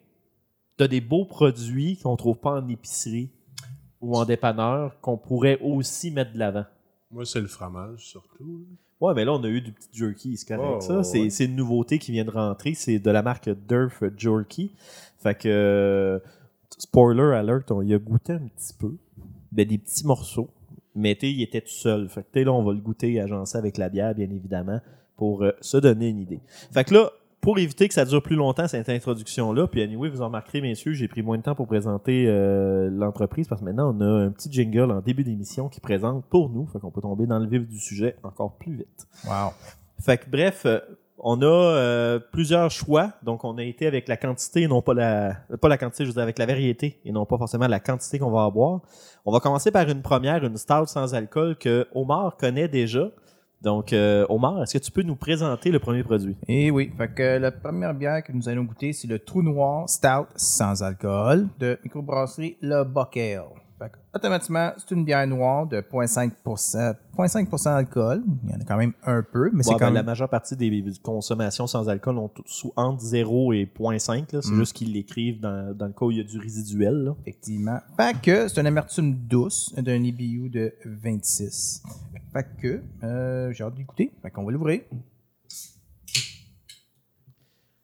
t'as 0.78 0.88
des 0.88 1.02
beaux 1.02 1.26
produits 1.26 1.98
qu'on 1.98 2.16
trouve 2.16 2.38
pas 2.38 2.60
en 2.60 2.68
épicerie 2.68 3.32
ou 4.02 4.16
en 4.18 4.26
dépanneur 4.26 5.00
qu'on 5.02 5.18
pourrait 5.18 5.60
aussi 5.62 6.12
mettre 6.12 6.34
de 6.34 6.40
l'avant. 6.40 6.66
Moi, 7.12 7.26
c'est 7.26 7.42
le 7.42 7.48
fromage, 7.48 8.06
surtout. 8.06 8.66
Ouais, 9.02 9.14
mais 9.14 9.24
là, 9.24 9.34
on 9.34 9.44
a 9.44 9.48
eu 9.48 9.62
du 9.62 9.72
petit 9.72 9.90
jerky, 9.94 10.36
c'est 10.36 10.48
correct. 10.48 10.78
Oh, 10.78 10.82
ça. 10.82 10.98
ouais. 10.98 11.04
C'est, 11.04 11.30
c'est 11.30 11.46
une 11.46 11.56
nouveauté 11.56 12.00
qui 12.00 12.12
vient 12.12 12.26
de 12.26 12.32
rentrer. 12.32 12.74
C'est 12.74 13.00
de 13.00 13.12
la 13.12 13.22
marque 13.22 13.50
Durf 13.68 14.04
Jerky. 14.18 14.72
Fait 15.18 15.36
que, 15.36 15.48
euh, 15.48 16.20
spoiler 16.78 17.36
alert, 17.36 17.72
on 17.72 17.82
y 17.82 17.94
a 17.94 17.98
goûté 17.98 18.34
un 18.34 18.48
petit 18.48 18.74
peu. 18.78 18.96
Ben, 19.52 19.66
des 19.68 19.78
petits 19.78 20.06
morceaux. 20.06 20.50
Mais 20.96 21.16
tu 21.16 21.22
sais, 21.22 21.32
il 21.32 21.42
était 21.42 21.62
tout 21.62 21.70
seul. 21.70 22.10
Fait 22.10 22.22
que, 22.22 22.28
tu 22.34 22.40
sais, 22.40 22.44
là, 22.44 22.54
on 22.54 22.64
va 22.64 22.74
le 22.74 22.80
goûter 22.80 23.20
agencé 23.22 23.58
avec 23.58 23.78
la 23.78 23.90
bière, 23.90 24.14
bien 24.14 24.30
évidemment, 24.30 24.82
pour 25.16 25.44
euh, 25.44 25.52
se 25.62 25.78
donner 25.78 26.10
une 26.10 26.20
idée. 26.20 26.42
Fait 26.74 26.84
que 26.84 26.94
là, 26.94 27.10
pour 27.42 27.58
éviter 27.58 27.88
que 27.88 27.94
ça 27.94 28.06
dure 28.06 28.22
plus 28.22 28.36
longtemps, 28.36 28.68
cette 28.68 28.90
introduction-là, 28.90 29.68
puis 29.68 29.82
anyway, 29.82 30.10
vous 30.10 30.22
en 30.22 30.26
remarquerez, 30.26 30.62
messieurs, 30.62 30.94
j'ai 30.94 31.08
pris 31.08 31.22
moins 31.22 31.38
de 31.38 31.44
temps 31.44 31.56
pour 31.56 31.68
présenter 31.68 32.26
euh, 32.28 32.90
l'entreprise 32.92 33.48
parce 33.48 33.62
que 33.62 33.66
maintenant, 33.66 33.96
on 33.96 34.02
a 34.02 34.26
un 34.26 34.32
petit 34.32 34.52
jingle 34.52 34.92
en 34.92 35.02
début 35.02 35.24
d'émission 35.24 35.70
qui 35.70 35.80
présente 35.80 36.26
pour 36.26 36.50
nous. 36.50 36.68
Fait 36.68 36.80
qu'on 36.80 36.92
peut 36.92 37.02
tomber 37.02 37.28
dans 37.28 37.40
le 37.40 37.48
vif 37.48 37.68
du 37.68 37.80
sujet 37.80 38.16
encore 38.24 38.58
plus 38.58 38.76
vite. 38.76 39.08
Wow. 39.26 39.52
Fait 40.02 40.18
que 40.18 40.30
bref, 40.30 40.64
euh, 40.66 40.80
on 41.18 41.42
a 41.42 41.46
euh, 41.46 42.20
plusieurs 42.20 42.72
choix. 42.72 43.14
Donc, 43.24 43.44
on 43.44 43.58
a 43.58 43.64
été 43.64 43.88
avec 43.88 44.08
la 44.08 44.18
quantité, 44.18 44.68
non 44.68 44.82
pas 44.82 44.94
la, 44.94 45.38
pas 45.62 45.70
la 45.70 45.78
quantité, 45.78 46.04
je 46.04 46.10
veux 46.10 46.14
dire 46.14 46.24
avec 46.24 46.40
la 46.40 46.46
variété 46.46 47.00
et 47.06 47.12
non 47.12 47.26
pas 47.26 47.38
forcément 47.38 47.68
la 47.68 47.80
quantité 47.80 48.20
qu'on 48.20 48.32
va 48.32 48.44
avoir. 48.44 48.82
On 49.26 49.32
va 49.32 49.40
commencer 49.40 49.72
par 49.72 49.88
une 49.90 50.02
première, 50.02 50.44
une 50.44 50.58
stout 50.58 50.88
sans 50.88 51.14
alcool 51.14 51.58
que 51.58 51.88
Omar 51.94 52.38
connaît 52.38 52.68
déjà. 52.68 53.12
Donc, 53.62 53.92
euh, 53.92 54.26
Omar, 54.30 54.64
est-ce 54.64 54.78
que 54.78 54.84
tu 54.84 54.92
peux 54.92 55.02
nous 55.02 55.18
présenter 55.18 55.70
le 55.70 55.80
premier 55.80 56.04
produit? 56.04 56.38
Et 56.48 56.72
oui, 56.72 56.92
fait 56.98 57.14
que 57.14 57.38
la 57.38 57.52
première 57.52 57.94
bière 57.94 58.24
que 58.24 58.32
nous 58.32 58.48
allons 58.48 58.64
goûter, 58.64 58.94
c'est 58.94 59.08
le 59.08 59.20
Trou 59.20 59.42
Noir 59.42 59.90
Stout 59.90 60.28
sans 60.36 60.82
alcool 60.82 61.48
de 61.60 61.78
microbrasserie 61.84 62.58
Le 62.62 62.84
Bockel. 62.84 63.42
Fait 63.80 63.92
automatiquement, 64.14 64.72
c'est 64.78 64.92
une 64.94 65.06
bière 65.06 65.26
noire 65.26 65.66
de 65.66 65.80
0.5%, 65.82 66.96
0.5% 67.18 67.64
d'alcool. 67.64 68.24
Il 68.44 68.52
y 68.52 68.54
en 68.54 68.60
a 68.60 68.64
quand 68.66 68.78
même 68.78 68.92
un 69.06 69.24
peu, 69.24 69.50
mais 69.54 69.64
c'est 69.64 69.70
Ouais, 69.72 69.76
quand 69.80 69.86
ben, 69.88 69.94
La 69.94 70.00
même... 70.02 70.06
majeure 70.08 70.28
partie 70.30 70.56
des 70.58 70.84
consommations 71.02 71.66
sans 71.66 71.88
alcool 71.90 72.18
ont 72.18 72.30
sous 72.46 72.74
entre 72.76 73.02
0 73.02 73.54
et 73.54 73.66
0.5. 73.66 74.34
là. 74.34 74.42
C'est 74.42 74.52
Mm. 74.52 74.56
juste 74.56 74.74
qu'ils 74.74 74.92
l'écrivent 74.94 75.40
dans, 75.40 75.74
dans 75.76 75.86
le 75.88 75.94
cas 75.94 76.06
où 76.06 76.12
il 76.12 76.18
y 76.18 76.22
a 76.22 76.24
du 76.24 76.38
résiduel. 76.40 76.94
là. 77.06 77.16
Effectivement. 77.22 77.80
Fait 77.98 78.20
que 78.22 78.48
c'est 78.48 78.60
une 78.60 78.68
amertume 78.68 79.16
douce 79.16 79.74
d'un 79.78 80.04
IBU 80.04 80.50
de 80.50 80.74
26. 80.86 81.84
Fait 82.34 82.46
que 82.62 82.82
euh, 83.04 83.52
j'ai 83.54 83.64
hâte 83.64 83.76
d'écouter. 83.76 84.12
Fait 84.22 84.30
qu'on 84.30 84.44
va 84.44 84.52
l'ouvrir. 84.52 84.82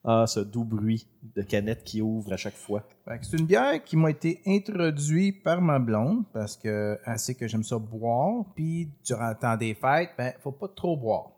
Ah, 0.08 0.26
ce 0.28 0.40
doux 0.40 0.64
bruit 0.64 1.08
de 1.36 1.42
canette 1.42 1.84
qui 1.84 2.00
ouvre 2.00 2.32
à 2.32 2.38
chaque 2.38 2.56
fois. 2.56 2.84
Fait 3.06 3.18
que 3.18 3.26
c'est 3.26 3.38
une 3.38 3.48
bière 3.48 3.84
qui 3.84 3.98
m'a 3.98 4.12
été 4.12 4.40
introduite 4.46 5.42
par 5.42 5.62
ma 5.62 5.80
blonde 5.80 6.26
parce 6.32 6.56
que 6.56 7.00
elle 7.06 7.18
sait 7.18 7.34
que 7.34 7.48
j'aime 7.48 7.64
ça 7.64 7.80
boire. 7.80 8.46
Puis 8.56 8.92
durant 9.04 9.30
le 9.30 9.36
temps 9.36 9.58
des 9.58 9.74
fêtes, 9.74 10.12
ben 10.16 10.34
faut 10.42 10.52
pas 10.52 10.68
trop 10.68 10.96
boire 10.96 11.32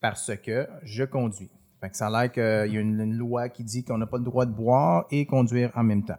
parce 0.00 0.34
que 0.36 0.66
je 0.84 1.04
conduis. 1.04 1.50
Fait 1.82 1.90
que 1.90 1.96
ça 1.96 2.06
a 2.06 2.10
l'air 2.10 2.32
qu'il 2.32 2.74
y 2.74 2.78
a 2.78 2.80
une, 2.80 2.98
une 2.98 3.14
loi 3.14 3.50
qui 3.50 3.62
dit 3.62 3.84
qu'on 3.84 3.98
n'a 3.98 4.06
pas 4.06 4.18
le 4.18 4.24
droit 4.24 4.46
de 4.46 4.52
boire 4.52 5.04
et 5.10 5.26
conduire 5.26 5.70
en 5.74 5.84
même 5.84 6.04
temps. 6.04 6.18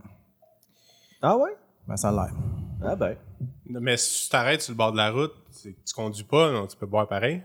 Ah 1.24 1.38
ouais? 1.38 1.56
Ben 1.88 1.98
ça 1.98 2.10
a 2.10 2.12
l'air. 2.12 2.36
Ah 2.84 2.96
ben. 2.96 3.18
Mais 3.66 3.98
si 3.98 4.26
tu 4.26 4.30
t'arrêtes 4.30 4.62
sur 4.62 4.74
le 4.74 4.78
bord 4.78 4.92
de 4.92 4.98
la 4.98 5.12
route, 5.12 5.34
c'est 5.50 5.74
que 5.74 5.84
tu 5.84 5.94
conduis 5.94 6.24
pas, 6.24 6.52
non, 6.52 6.68
tu 6.68 6.78
peux 6.78 6.86
boire 6.86 7.08
pareil. 7.08 7.42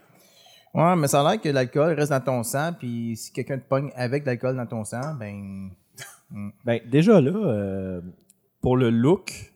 Ouais, 0.75 0.97
mais 0.97 1.07
ça 1.07 1.21
a 1.21 1.31
l'air 1.33 1.41
que 1.41 1.49
l'alcool 1.49 1.95
reste 1.95 2.11
dans 2.11 2.21
ton 2.21 2.43
sang. 2.43 2.73
Puis 2.79 3.17
si 3.17 3.33
quelqu'un 3.33 3.59
te 3.59 3.69
pogne 3.69 3.91
avec 3.95 4.23
de 4.25 4.29
l'alcool 4.29 4.57
dans 4.57 4.67
ton 4.67 4.85
sang, 4.85 5.15
ben 5.19 5.71
Ben, 6.65 6.81
déjà 6.91 7.21
là, 7.21 7.31
euh, 7.31 8.01
pour 8.61 8.77
le 8.77 8.91
look, 8.91 9.53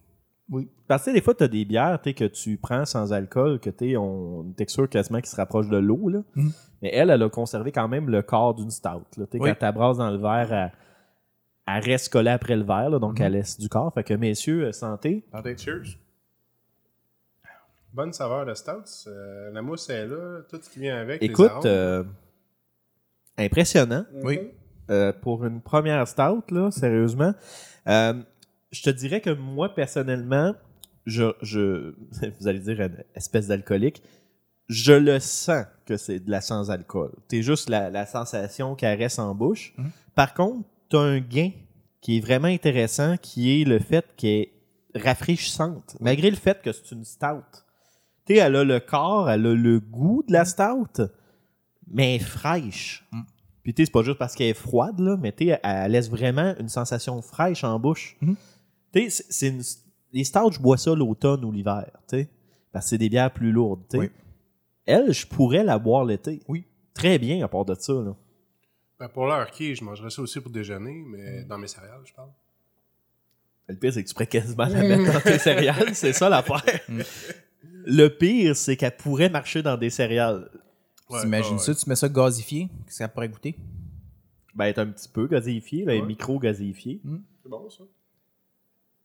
oui. 0.50 0.68
Parce 0.86 1.04
que 1.04 1.10
des 1.10 1.20
fois, 1.20 1.34
tu 1.34 1.44
as 1.44 1.48
des 1.48 1.64
bières 1.66 2.00
que 2.00 2.24
tu 2.28 2.56
prends 2.56 2.84
sans 2.86 3.12
alcool, 3.12 3.58
que 3.60 3.68
tu 3.68 3.96
on 3.96 4.44
une 4.44 4.54
texture 4.54 4.88
quasiment 4.88 5.20
qui 5.20 5.28
se 5.28 5.36
rapproche 5.36 5.68
de 5.68 5.76
l'eau. 5.76 6.08
là. 6.08 6.20
Mhm. 6.36 6.52
Mais 6.80 6.90
elle, 6.94 7.10
elle 7.10 7.22
a 7.22 7.28
conservé 7.28 7.72
quand 7.72 7.88
même 7.88 8.08
le 8.08 8.22
corps 8.22 8.54
d'une 8.54 8.70
stout. 8.70 9.04
Là. 9.16 9.26
Oui. 9.34 9.40
Quand 9.60 9.66
tu 9.68 9.72
brasses 9.74 9.98
dans 9.98 10.10
le 10.10 10.16
verre, 10.18 10.52
elle, 10.52 10.72
elle 11.66 11.84
reste 11.84 12.10
collée 12.12 12.30
après 12.30 12.56
le 12.56 12.62
verre, 12.62 12.88
là, 12.90 12.98
donc 12.98 13.18
Mhm. 13.18 13.26
elle 13.26 13.32
laisse 13.32 13.58
du 13.58 13.68
corps. 13.68 13.92
Fait 13.92 14.04
que 14.04 14.14
messieurs, 14.14 14.66
euh, 14.68 14.72
santé. 14.72 15.24
Santé. 15.32 15.56
Cheers. 15.58 15.98
Bonne 17.92 18.12
saveur 18.12 18.44
de 18.46 18.54
Stouts. 18.54 19.08
Euh, 19.08 19.50
la 19.52 19.62
mousse 19.62 19.88
est 19.88 20.06
là, 20.06 20.42
tout 20.48 20.60
ce 20.62 20.68
qui 20.70 20.80
vient 20.80 20.98
avec. 21.00 21.22
Écoute, 21.22 21.64
euh, 21.64 22.04
impressionnant. 23.36 24.04
Oui. 24.22 24.52
Euh, 24.90 25.12
pour 25.12 25.44
une 25.44 25.60
première 25.60 26.06
stout, 26.08 26.44
là, 26.50 26.70
sérieusement. 26.70 27.34
Euh, 27.88 28.14
je 28.70 28.82
te 28.82 28.90
dirais 28.90 29.20
que 29.20 29.30
moi, 29.30 29.74
personnellement, 29.74 30.54
je, 31.06 31.32
je 31.42 31.94
vous 32.40 32.48
allez 32.48 32.60
dire 32.60 32.80
une 32.80 33.04
espèce 33.14 33.48
d'alcoolique, 33.48 34.02
je 34.68 34.92
le 34.92 35.18
sens 35.20 35.66
que 35.86 35.96
c'est 35.96 36.20
de 36.20 36.30
la 36.30 36.40
sans-alcool. 36.40 37.12
C'est 37.30 37.42
juste 37.42 37.68
la, 37.68 37.90
la 37.90 38.06
sensation 38.06 38.74
qu'elle 38.74 38.98
reste 38.98 39.18
en 39.18 39.34
bouche. 39.34 39.74
Mhm. 39.76 39.90
Par 40.14 40.34
contre, 40.34 40.66
tu 40.90 40.96
as 40.96 41.00
un 41.00 41.20
gain 41.20 41.50
qui 42.00 42.18
est 42.18 42.20
vraiment 42.20 42.48
intéressant, 42.48 43.16
qui 43.16 43.60
est 43.60 43.64
le 43.64 43.78
fait 43.78 44.06
qu'elle 44.16 44.30
est 44.30 44.52
rafraîchissante, 44.94 45.96
malgré 46.00 46.30
le 46.30 46.36
fait 46.36 46.60
que 46.62 46.72
c'est 46.72 46.92
une 46.92 47.04
stout. 47.04 47.64
Tu 48.28 48.34
sais, 48.34 48.40
elle 48.40 48.54
a 48.56 48.64
le 48.64 48.78
corps, 48.80 49.30
elle 49.30 49.46
a 49.46 49.54
le 49.54 49.80
goût 49.80 50.22
de 50.28 50.32
la 50.32 50.44
stout, 50.44 51.00
mais 51.90 52.14
elle 52.16 52.20
est 52.20 52.24
fraîche. 52.24 53.06
Mm. 53.10 53.20
Puis 53.62 53.74
tu 53.74 53.82
sais, 53.82 53.86
c'est 53.86 53.92
pas 53.92 54.02
juste 54.02 54.18
parce 54.18 54.34
qu'elle 54.34 54.48
est 54.48 54.54
froide, 54.54 54.98
là, 55.00 55.16
mais 55.18 55.32
tu 55.32 55.46
sais, 55.48 55.60
elle 55.62 55.92
laisse 55.92 56.08
vraiment 56.10 56.54
une 56.60 56.68
sensation 56.68 57.20
fraîche 57.22 57.64
en 57.64 57.78
bouche. 57.78 58.16
Mhm. 58.20 58.36
Tu 58.92 59.00
sais, 59.02 59.10
c'est- 59.10 59.26
c'est 59.32 59.48
une- 59.48 59.62
les 60.12 60.24
stouts, 60.24 60.52
je 60.52 60.58
bois 60.58 60.76
ça 60.78 60.94
l'automne 60.94 61.44
ou 61.44 61.52
l'hiver, 61.52 61.86
tu 62.08 62.16
sais, 62.20 62.28
parce 62.72 62.86
que 62.86 62.90
c'est 62.90 62.98
des 62.98 63.08
bières 63.10 63.30
plus 63.32 63.52
lourdes, 63.52 63.82
tu 63.90 63.96
sais. 63.96 64.04
Oui. 64.04 64.10
Elle, 64.86 65.12
je 65.12 65.26
pourrais 65.26 65.64
la 65.64 65.78
boire 65.78 66.04
l'été. 66.04 66.40
Oui. 66.48 66.64
Très 66.94 67.18
bien 67.18 67.44
à 67.44 67.48
part 67.48 67.64
de 67.66 67.74
ça, 67.74 67.92
là. 67.92 68.14
Ben, 68.98 69.08
pour 69.08 69.26
l'heure 69.26 69.50
qui 69.50 69.70
est, 69.70 69.74
je 69.74 69.84
mangerais 69.84 70.10
ça 70.10 70.22
aussi 70.22 70.40
pour 70.40 70.50
déjeuner, 70.50 71.04
mais 71.06 71.44
dans 71.44 71.58
mes 71.58 71.68
céréales, 71.68 72.00
je 72.04 72.12
parle. 72.14 72.30
Le 73.68 73.76
pire, 73.76 73.92
c'est 73.92 74.02
que 74.02 74.08
tu 74.08 74.14
pourrais 74.14 74.26
quasiment 74.26 74.64
la 74.64 74.82
mettre 74.82 75.12
dans 75.12 75.20
tes 75.20 75.38
céréales. 75.38 75.94
C'est 75.94 76.14
ça 76.14 76.28
l'affaire. 76.30 76.62
Le 77.90 78.08
pire, 78.08 78.54
c'est 78.54 78.76
qu'elle 78.76 78.96
pourrait 78.96 79.30
marcher 79.30 79.62
dans 79.62 79.76
des 79.78 79.88
céréales. 79.88 80.50
Ouais, 81.08 81.22
T'imagines 81.22 81.54
ouais, 81.54 81.58
ça, 81.58 81.74
tu 81.74 81.88
mets 81.88 81.96
ça 81.96 82.08
gazifié, 82.08 82.68
qu'est-ce 82.84 82.98
que 82.98 83.04
ça 83.04 83.08
pourrait 83.08 83.30
goûter? 83.30 83.56
Ben, 84.54 84.66
elle 84.66 84.70
est 84.74 84.78
un 84.78 84.86
petit 84.86 85.08
peu 85.08 85.26
gazéifiée, 85.26 85.84
là, 85.86 85.94
Ouais. 85.94 86.02
micro-gazéifiée. 86.02 87.00
C'est 87.42 87.48
bon, 87.48 87.70
ça. 87.70 87.84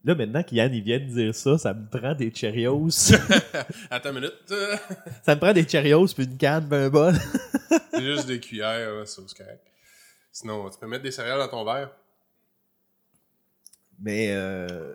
Là, 0.06 0.16
maintenant 0.16 0.44
qu'Yann 0.44 0.74
il 0.74 0.84
vient 0.84 1.00
de 1.00 1.06
dire 1.06 1.34
ça, 1.34 1.58
ça 1.58 1.74
me 1.74 1.88
prend 1.88 2.14
des 2.14 2.30
Cheerios. 2.36 2.90
Attends 3.90 4.10
une 4.10 4.16
minute. 4.16 4.34
ça 5.24 5.34
me 5.36 5.40
prend 5.40 5.54
des 5.54 5.66
Cheerios 5.66 6.08
puis 6.14 6.26
une 6.26 6.36
canne, 6.38 6.66
ben 6.66 6.88
un 6.88 6.90
bol. 6.90 7.14
c'est 7.94 8.02
juste 8.04 8.28
des 8.28 8.42
cuillères, 8.42 9.08
ça, 9.08 9.22
c'est 9.26 9.38
correct. 9.38 9.62
Sinon, 10.30 10.70
tu 10.70 10.78
peux 10.78 10.88
mettre 10.88 11.04
des 11.04 11.12
céréales 11.12 11.40
dans 11.40 11.48
ton 11.48 11.64
verre. 11.64 11.90
Mais 14.00 14.32
euh, 14.34 14.94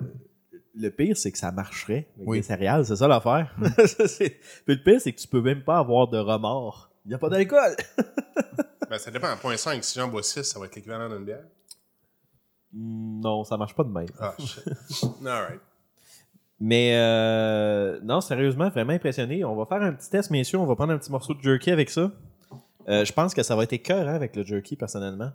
le 0.79 0.91
pire, 0.91 1.17
c'est 1.17 1.33
que 1.33 1.39
ça 1.39 1.51
marcherait 1.53 2.09
avec 2.17 2.29
Oui. 2.29 2.39
des 2.39 2.43
céréales, 2.43 2.87
c'est 2.87 2.97
ça 2.97 3.09
l'affaire. 3.09 3.55
Puis 3.61 4.31
le 4.67 4.83
pire, 4.83 5.01
c'est 5.01 5.13
que 5.13 5.21
tu 5.21 5.29
peux 5.29 5.41
même 5.43 5.63
pas 5.65 5.79
avoir 5.79 6.09
de 6.09 6.19
remords. 6.19 6.91
Il 7.05 7.09
n'y 7.09 7.15
a 7.15 7.19
pas 7.19 7.29
d'alcool. 7.29 7.77
Ben, 8.91 8.97
ça 8.97 9.11
dépend. 9.11 9.27
À 9.27 9.35
0.5, 9.35 9.83
si 9.83 9.99
j'en 9.99 10.09
bois 10.09 10.23
6, 10.23 10.45
ça 10.45 10.59
va 10.59 10.65
être 10.65 10.75
l'équivalent 10.75 11.11
d'une 11.11 11.23
bière? 11.27 11.45
Mm, 12.73 13.21
Non, 13.21 13.45
ça 13.45 13.59
marche 13.59 13.75
pas 13.75 13.85
de 13.85 13.91
même. 13.91 14.09
Ah, 14.19 14.35
shit. 14.39 14.65
Alright. 15.27 15.61
Mais 16.59 16.95
euh, 16.97 18.01
non, 18.03 18.23
sérieusement, 18.23 18.71
vraiment 18.71 18.95
impressionné. 18.95 19.45
On 19.45 19.55
va 19.55 19.67
faire 19.67 19.83
un 19.83 19.93
petit 19.93 20.09
test, 20.09 20.31
messieurs. 20.31 20.59
On 20.59 20.65
va 20.65 20.75
prendre 20.75 20.95
un 20.95 20.99
petit 20.99 21.11
morceau 21.13 21.35
de 21.35 21.43
jerky 21.43 21.71
avec 21.71 21.91
ça. 21.91 22.11
Euh, 22.89 23.05
je 23.05 23.13
pense 23.13 23.35
que 23.35 23.43
ça 23.43 23.55
va 23.55 23.65
être 23.65 23.75
écœurant 23.75 24.15
avec 24.15 24.35
le 24.35 24.43
jerky, 24.43 24.75
personnellement. 24.75 25.33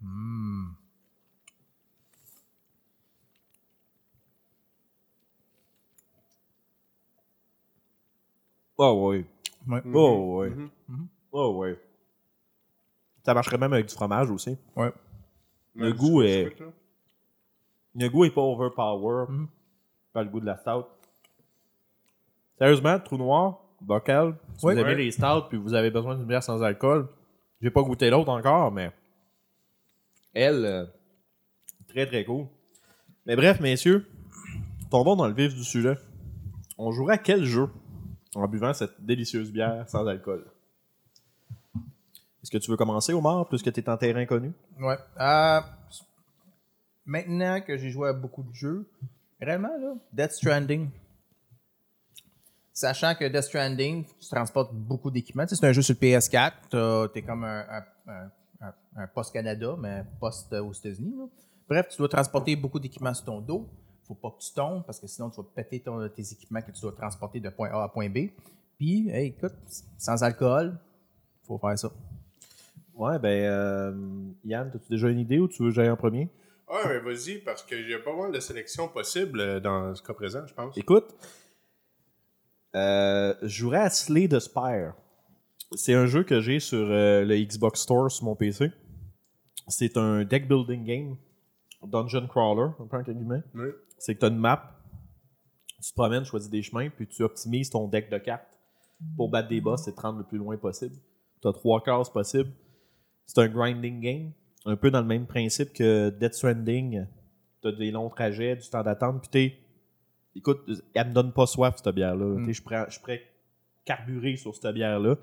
Hmm. 0.00 0.35
Oh 8.78 9.10
oui. 9.10 9.24
Ouais. 9.68 9.82
Oh 9.94 10.40
oui. 10.42 10.50
Mhm. 10.50 11.08
Oh 11.32 11.54
oui. 11.62 11.74
Ça 13.24 13.34
marcherait 13.34 13.58
même 13.58 13.72
avec 13.72 13.86
du 13.86 13.94
fromage 13.94 14.30
aussi. 14.30 14.56
Ouais. 14.76 14.92
Le 15.74 15.88
Même 15.88 15.96
goût 15.96 16.22
est-. 16.22 16.56
Le 17.94 18.08
goût 18.08 18.24
est 18.24 18.30
pas 18.30 18.42
overpower. 18.42 19.26
Mhm. 19.28 19.48
Pas 20.12 20.22
le 20.22 20.28
goût 20.30 20.40
de 20.40 20.46
la 20.46 20.56
stout. 20.56 20.84
Sérieusement, 22.58 22.98
trou 23.00 23.16
noir, 23.18 23.60
bocal. 23.80 24.36
Si 24.56 24.64
Oui. 24.66 24.74
vous 24.74 24.80
aimez 24.80 24.90
Ouais. 24.90 24.96
les 24.96 25.10
stouts 25.10 25.48
puis 25.48 25.58
vous 25.58 25.74
avez 25.74 25.90
besoin 25.90 26.14
d'une 26.16 26.24
bière 26.26 26.42
sans 26.42 26.62
alcool, 26.62 27.08
j'ai 27.60 27.70
pas 27.70 27.82
goûté 27.82 28.08
l'autre 28.10 28.30
encore, 28.30 28.70
mais 28.72 28.90
elle, 30.32 30.64
euh, 30.64 30.86
très 31.88 32.06
très 32.06 32.24
cool. 32.24 32.46
Mais 33.26 33.36
bref, 33.36 33.60
messieurs, 33.60 34.06
tombons 34.90 35.16
dans 35.16 35.26
le 35.26 35.34
vif 35.34 35.54
du 35.54 35.64
sujet. 35.64 35.96
On 36.78 36.92
jouera 36.92 37.14
à 37.14 37.18
quel 37.18 37.44
jeu? 37.44 37.68
En 38.36 38.46
buvant 38.48 38.72
cette 38.74 39.00
délicieuse 39.04 39.50
bière 39.50 39.88
sans 39.88 40.06
alcool? 40.06 40.44
Est-ce 42.42 42.50
que 42.50 42.58
tu 42.58 42.70
veux 42.70 42.76
commencer, 42.76 43.12
Omar, 43.12 43.48
puisque 43.48 43.72
tu 43.72 43.80
es 43.80 43.88
en 43.88 43.96
terrain 43.96 44.24
connu? 44.26 44.52
Ouais. 44.78 44.96
Euh, 45.20 45.60
maintenant 47.04 47.60
que 47.60 47.76
j'ai 47.76 47.90
joué 47.90 48.08
à 48.08 48.12
beaucoup 48.12 48.42
de 48.42 48.54
jeux, 48.54 48.88
réellement, 49.40 49.76
là, 49.80 49.94
Death 50.12 50.32
Stranding. 50.32 50.88
Sachant 52.72 53.14
que 53.14 53.24
Death 53.24 53.44
Stranding, 53.44 54.04
tu 54.20 54.28
transportes 54.28 54.72
beaucoup 54.74 55.10
d'équipements. 55.10 55.44
Tu 55.44 55.50
sais, 55.50 55.56
c'est 55.56 55.66
un 55.66 55.72
jeu 55.72 55.82
sur 55.82 55.94
le 55.94 56.06
PS4. 56.06 56.52
t'as- 56.70 57.08
T'es 57.08 57.22
comme 57.22 57.42
un, 57.44 57.60
un, 57.70 57.84
un- 58.12 58.30
un- 58.60 58.74
un 58.96 59.06
poste 59.08 59.32
Canada, 59.32 59.74
mais 59.78 60.04
poste 60.20 60.52
aux 60.52 60.72
États-Unis. 60.72 61.14
Bref, 61.68 61.88
tu 61.88 61.96
dois 61.96 62.08
transporter 62.08 62.54
beaucoup 62.54 62.78
d'équipements 62.78 63.14
sur 63.14 63.24
ton 63.24 63.40
dos. 63.40 63.66
Faut 64.06 64.14
pas 64.14 64.30
que 64.30 64.42
tu 64.42 64.52
tombes 64.54 64.84
parce 64.84 65.00
que 65.00 65.06
sinon 65.06 65.30
tu 65.30 65.36
vas 65.36 65.46
péter 65.54 65.80
ton- 65.80 66.08
tes 66.08 66.22
équipements 66.32 66.62
que 66.62 66.70
tu 66.70 66.80
dois 66.80 66.92
transporter 66.92 67.40
de 67.40 67.48
point 67.48 67.70
A 67.70 67.84
à 67.84 67.88
point 67.88 68.08
B. 68.08 68.30
Puis, 68.78 69.08
hey, 69.10 69.28
écoute, 69.28 69.54
sans 69.98 70.22
alcool, 70.22 70.78
faut 71.46 71.58
faire 71.58 71.78
ça. 71.78 71.90
Ouais, 72.94 73.18
ben, 73.18 73.44
euh, 73.44 73.92
Yann, 74.44 74.68
as-tu 74.74 74.88
déjà 74.90 75.08
une 75.08 75.18
idée 75.18 75.38
ou 75.38 75.48
tu 75.48 75.62
veux 75.62 75.68
que 75.70 75.74
j'aille 75.74 75.90
en 75.90 75.96
premier? 75.96 76.30
Ah, 76.68 76.80
mais 76.88 76.98
vas-y, 76.98 77.38
parce 77.38 77.62
qu'il 77.62 77.88
y 77.88 77.94
a 77.94 77.98
pas 78.00 78.14
mal 78.16 78.32
de 78.32 78.40
sélections 78.40 78.88
possibles 78.88 79.40
euh, 79.40 79.60
dans 79.60 79.94
ce 79.94 80.02
cas 80.02 80.14
présent, 80.14 80.46
je 80.46 80.54
pense. 80.54 80.76
Écoute, 80.76 81.14
euh, 82.74 83.34
je 83.42 83.48
jouerais 83.48 83.78
à 83.80 83.90
Slay 83.90 84.28
the 84.28 84.38
Spire. 84.38 84.94
C'est 85.72 85.94
un 85.94 86.06
jeu 86.06 86.22
que 86.24 86.40
j'ai 86.40 86.60
sur 86.60 86.78
euh, 86.90 87.24
le 87.24 87.36
Xbox 87.38 87.80
Store 87.80 88.10
sur 88.10 88.24
mon 88.24 88.36
PC. 88.36 88.70
C'est 89.68 89.96
un 89.96 90.24
deck 90.24 90.46
building 90.48 90.84
game, 90.84 91.16
dungeon 91.82 92.26
crawler, 92.28 92.70
un 92.78 92.86
peu 92.86 92.96
entre 92.96 93.12
guillemets. 93.12 93.42
Oui. 93.54 93.68
C'est 93.98 94.14
que 94.14 94.20
tu 94.20 94.26
as 94.26 94.28
une 94.28 94.38
map, 94.38 94.78
tu 95.82 95.90
te 95.90 95.94
promènes, 95.94 96.22
tu 96.22 96.30
choisis 96.30 96.50
des 96.50 96.62
chemins, 96.62 96.88
puis 96.90 97.06
tu 97.06 97.22
optimises 97.22 97.70
ton 97.70 97.88
deck 97.88 98.10
de 98.10 98.18
cartes 98.18 98.58
pour 99.16 99.30
battre 99.30 99.48
des 99.48 99.60
boss 99.60 99.86
et 99.88 99.94
te 99.94 100.00
rendre 100.00 100.18
le 100.18 100.24
plus 100.24 100.38
loin 100.38 100.56
possible. 100.56 100.96
Tu 101.42 101.48
as 101.48 101.52
trois 101.52 101.82
cases 101.82 102.10
possibles. 102.10 102.50
C'est 103.26 103.40
un 103.40 103.48
grinding 103.48 104.00
game, 104.00 104.32
un 104.64 104.76
peu 104.76 104.90
dans 104.90 105.00
le 105.00 105.06
même 105.06 105.26
principe 105.26 105.72
que 105.72 106.10
Death 106.10 106.34
Stranding. 106.34 107.06
Tu 107.62 107.68
as 107.68 107.72
des 107.72 107.90
longs 107.90 108.08
trajets, 108.08 108.56
du 108.56 108.68
temps 108.68 108.82
d'attente, 108.82 109.20
puis 109.20 109.28
t'es 109.30 109.58
écoute, 110.36 110.70
elle 110.94 111.08
me 111.08 111.12
donne 111.12 111.32
pas 111.32 111.46
soif, 111.46 111.76
cette 111.76 111.94
bière-là. 111.94 112.26
Mm. 112.26 112.52
Je 112.52 112.62
pourrais, 112.62 112.86
je 112.90 113.00
pourrais 113.00 113.22
carburer 113.84 114.36
sur 114.36 114.54
cette 114.54 114.74
bière-là. 114.74 115.16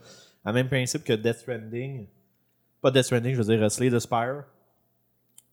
À 0.44 0.52
même 0.52 0.68
principe 0.68 1.04
que 1.04 1.14
Death 1.14 1.38
Stranding. 1.38 2.08
Pas 2.82 2.92
Death 2.92 3.04
Stranding, 3.04 3.34
je 3.34 3.42
veux 3.42 3.58
dire 3.58 3.72
Slay 3.72 3.90
the 3.90 4.00
Spire. 4.00 4.44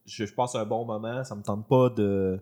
Je, 0.07 0.25
je 0.25 0.35
passe 0.35 0.55
un 0.55 0.65
bon 0.65 0.85
moment. 0.85 1.23
Ça 1.25 1.35
me 1.37 1.43
tente 1.43 1.69
pas 1.69 1.91
de. 1.91 2.41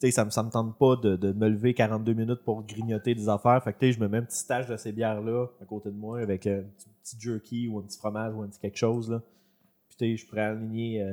Tu 0.00 0.06
sais, 0.06 0.10
ça 0.12 0.24
me, 0.24 0.30
ça 0.30 0.42
me 0.42 0.50
tente 0.50 0.78
pas 0.78 0.96
de, 0.96 1.16
de 1.16 1.32
me 1.32 1.48
lever 1.48 1.74
42 1.74 2.12
minutes 2.12 2.42
pour 2.44 2.62
grignoter 2.62 3.14
des 3.14 3.28
affaires. 3.28 3.62
Fait 3.62 3.72
que 3.72 3.78
tu 3.78 3.86
sais, 3.86 3.92
je 3.92 4.00
me 4.00 4.08
mets 4.08 4.18
un 4.18 4.22
petit 4.22 4.38
stage 4.38 4.68
de 4.68 4.76
ces 4.76 4.92
bières-là 4.92 5.46
à 5.60 5.64
côté 5.64 5.90
de 5.90 5.96
moi 5.96 6.20
avec 6.20 6.46
un 6.46 6.62
petit, 6.62 6.88
petit 7.02 7.16
jerky 7.20 7.68
ou 7.68 7.78
un 7.78 7.82
petit 7.82 7.98
fromage 7.98 8.34
ou 8.34 8.42
un 8.42 8.48
petit 8.48 8.60
quelque 8.60 8.78
chose. 8.78 9.10
Là. 9.10 9.20
Puis 9.88 9.96
tu 9.98 10.04
sais, 10.04 10.16
je 10.16 10.26
pourrais 10.28 10.42
aligner 10.42 11.02
euh, 11.02 11.12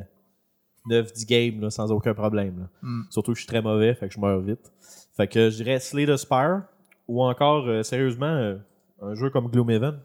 9-10 0.90 1.26
games 1.26 1.62
là, 1.62 1.70
sans 1.70 1.92
aucun 1.92 2.14
problème. 2.14 2.60
là. 2.60 2.70
Mm. 2.82 3.04
Surtout 3.10 3.32
que 3.32 3.38
je 3.38 3.44
suis 3.44 3.48
très 3.50 3.62
mauvais, 3.62 3.96
fait 3.96 4.08
que 4.08 4.14
je 4.14 4.20
meurs 4.20 4.42
vite. 4.42 4.72
Fait 5.16 5.28
que 5.28 5.50
je 5.50 5.56
dirais 5.58 5.80
Slay 5.80 6.06
the 6.06 6.18
Spire 6.18 6.64
ou 7.08 7.24
encore, 7.24 7.68
euh, 7.68 7.84
sérieusement, 7.84 8.26
euh, 8.26 8.58
un 9.02 9.16
jeu 9.16 9.30
comme 9.30 9.50
Gloomhaven. 9.50 10.00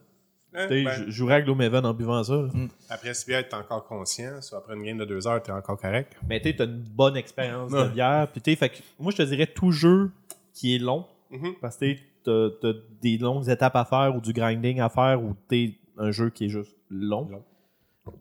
Hein, 0.55 0.67
Tu 0.69 0.75
sais, 0.79 0.85
ben, 0.85 0.91
je 0.93 1.05
je 1.05 1.11
jouerais 1.11 1.35
à 1.35 1.43
Gloomhaven 1.43 1.85
en 1.87 1.95
buvant 1.95 2.23
ça. 2.25 2.35
là. 2.35 2.49
Après 2.89 3.15
ce 3.15 3.25
bière, 3.27 3.49
t'es 3.49 3.55
encore 3.55 3.85
conscient. 3.87 4.41
Soit 4.43 4.59
après 4.59 4.75
une 4.75 4.83
game 4.83 4.99
de 4.99 5.05
deux 5.05 5.27
heures, 5.27 5.43
t'es 5.43 5.53
encore 5.53 5.79
correct. 5.79 6.17
Mais 6.29 6.41
tu 6.41 6.55
as 6.61 6.65
une 6.65 6.81
bonne 6.83 7.17
expérience 7.17 7.71
de 7.71 7.89
bière. 7.89 8.29
Puis 8.33 8.57
fait 8.57 8.69
que 8.69 8.77
moi, 8.99 9.13
je 9.13 9.19
te 9.19 9.23
dirais 9.23 9.47
tout 9.47 9.71
jeu 9.71 10.11
qui 10.53 10.75
est 10.75 10.79
long. 10.79 11.07
Mhm. 11.31 11.55
Parce 11.61 11.77
que 11.77 11.95
tu 12.25 12.31
as, 12.31 12.73
des 13.01 13.17
longues 13.19 13.49
étapes 13.49 13.77
à 13.77 13.85
faire 13.85 14.15
ou 14.17 14.21
du 14.21 14.33
grinding 14.33 14.81
à 14.81 14.89
faire 14.89 15.23
ou 15.23 15.37
tu 15.49 15.75
un 15.97 16.11
jeu 16.11 16.31
qui 16.31 16.47
est 16.47 16.49
juste 16.49 16.75
long. 16.91 17.29
Long. 17.31 17.45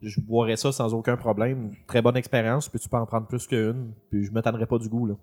Je 0.04 0.20
boirais 0.22 0.58
ça 0.58 0.72
sans 0.72 0.94
aucun 0.94 1.18
problème. 1.18 1.74
Très 1.88 2.02
bonne 2.02 2.18
expérience, 2.18 2.70
puis 2.70 2.80
tu 2.80 2.88
peux 2.90 2.98
en 2.98 3.06
prendre 3.08 3.26
plus 3.26 3.48
qu'une. 3.48 3.94
Puis 4.12 4.24
je 4.26 4.32
m'étonnerais 4.32 4.68
pas 4.68 4.78
du 4.78 4.88
goût. 4.90 5.08
Là. 5.08 5.16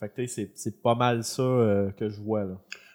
Fait 0.00 0.08
que 0.08 0.14
tu 0.14 0.26
sais, 0.28 0.46
c'est- 0.46 0.52
c'est 0.54 0.82
pas 0.82 0.94
mal 0.94 1.24
ça 1.24 1.42
euh, 1.42 1.90
que 1.90 2.08
je 2.08 2.20
vois. 2.22 2.44
Là. 2.44 2.54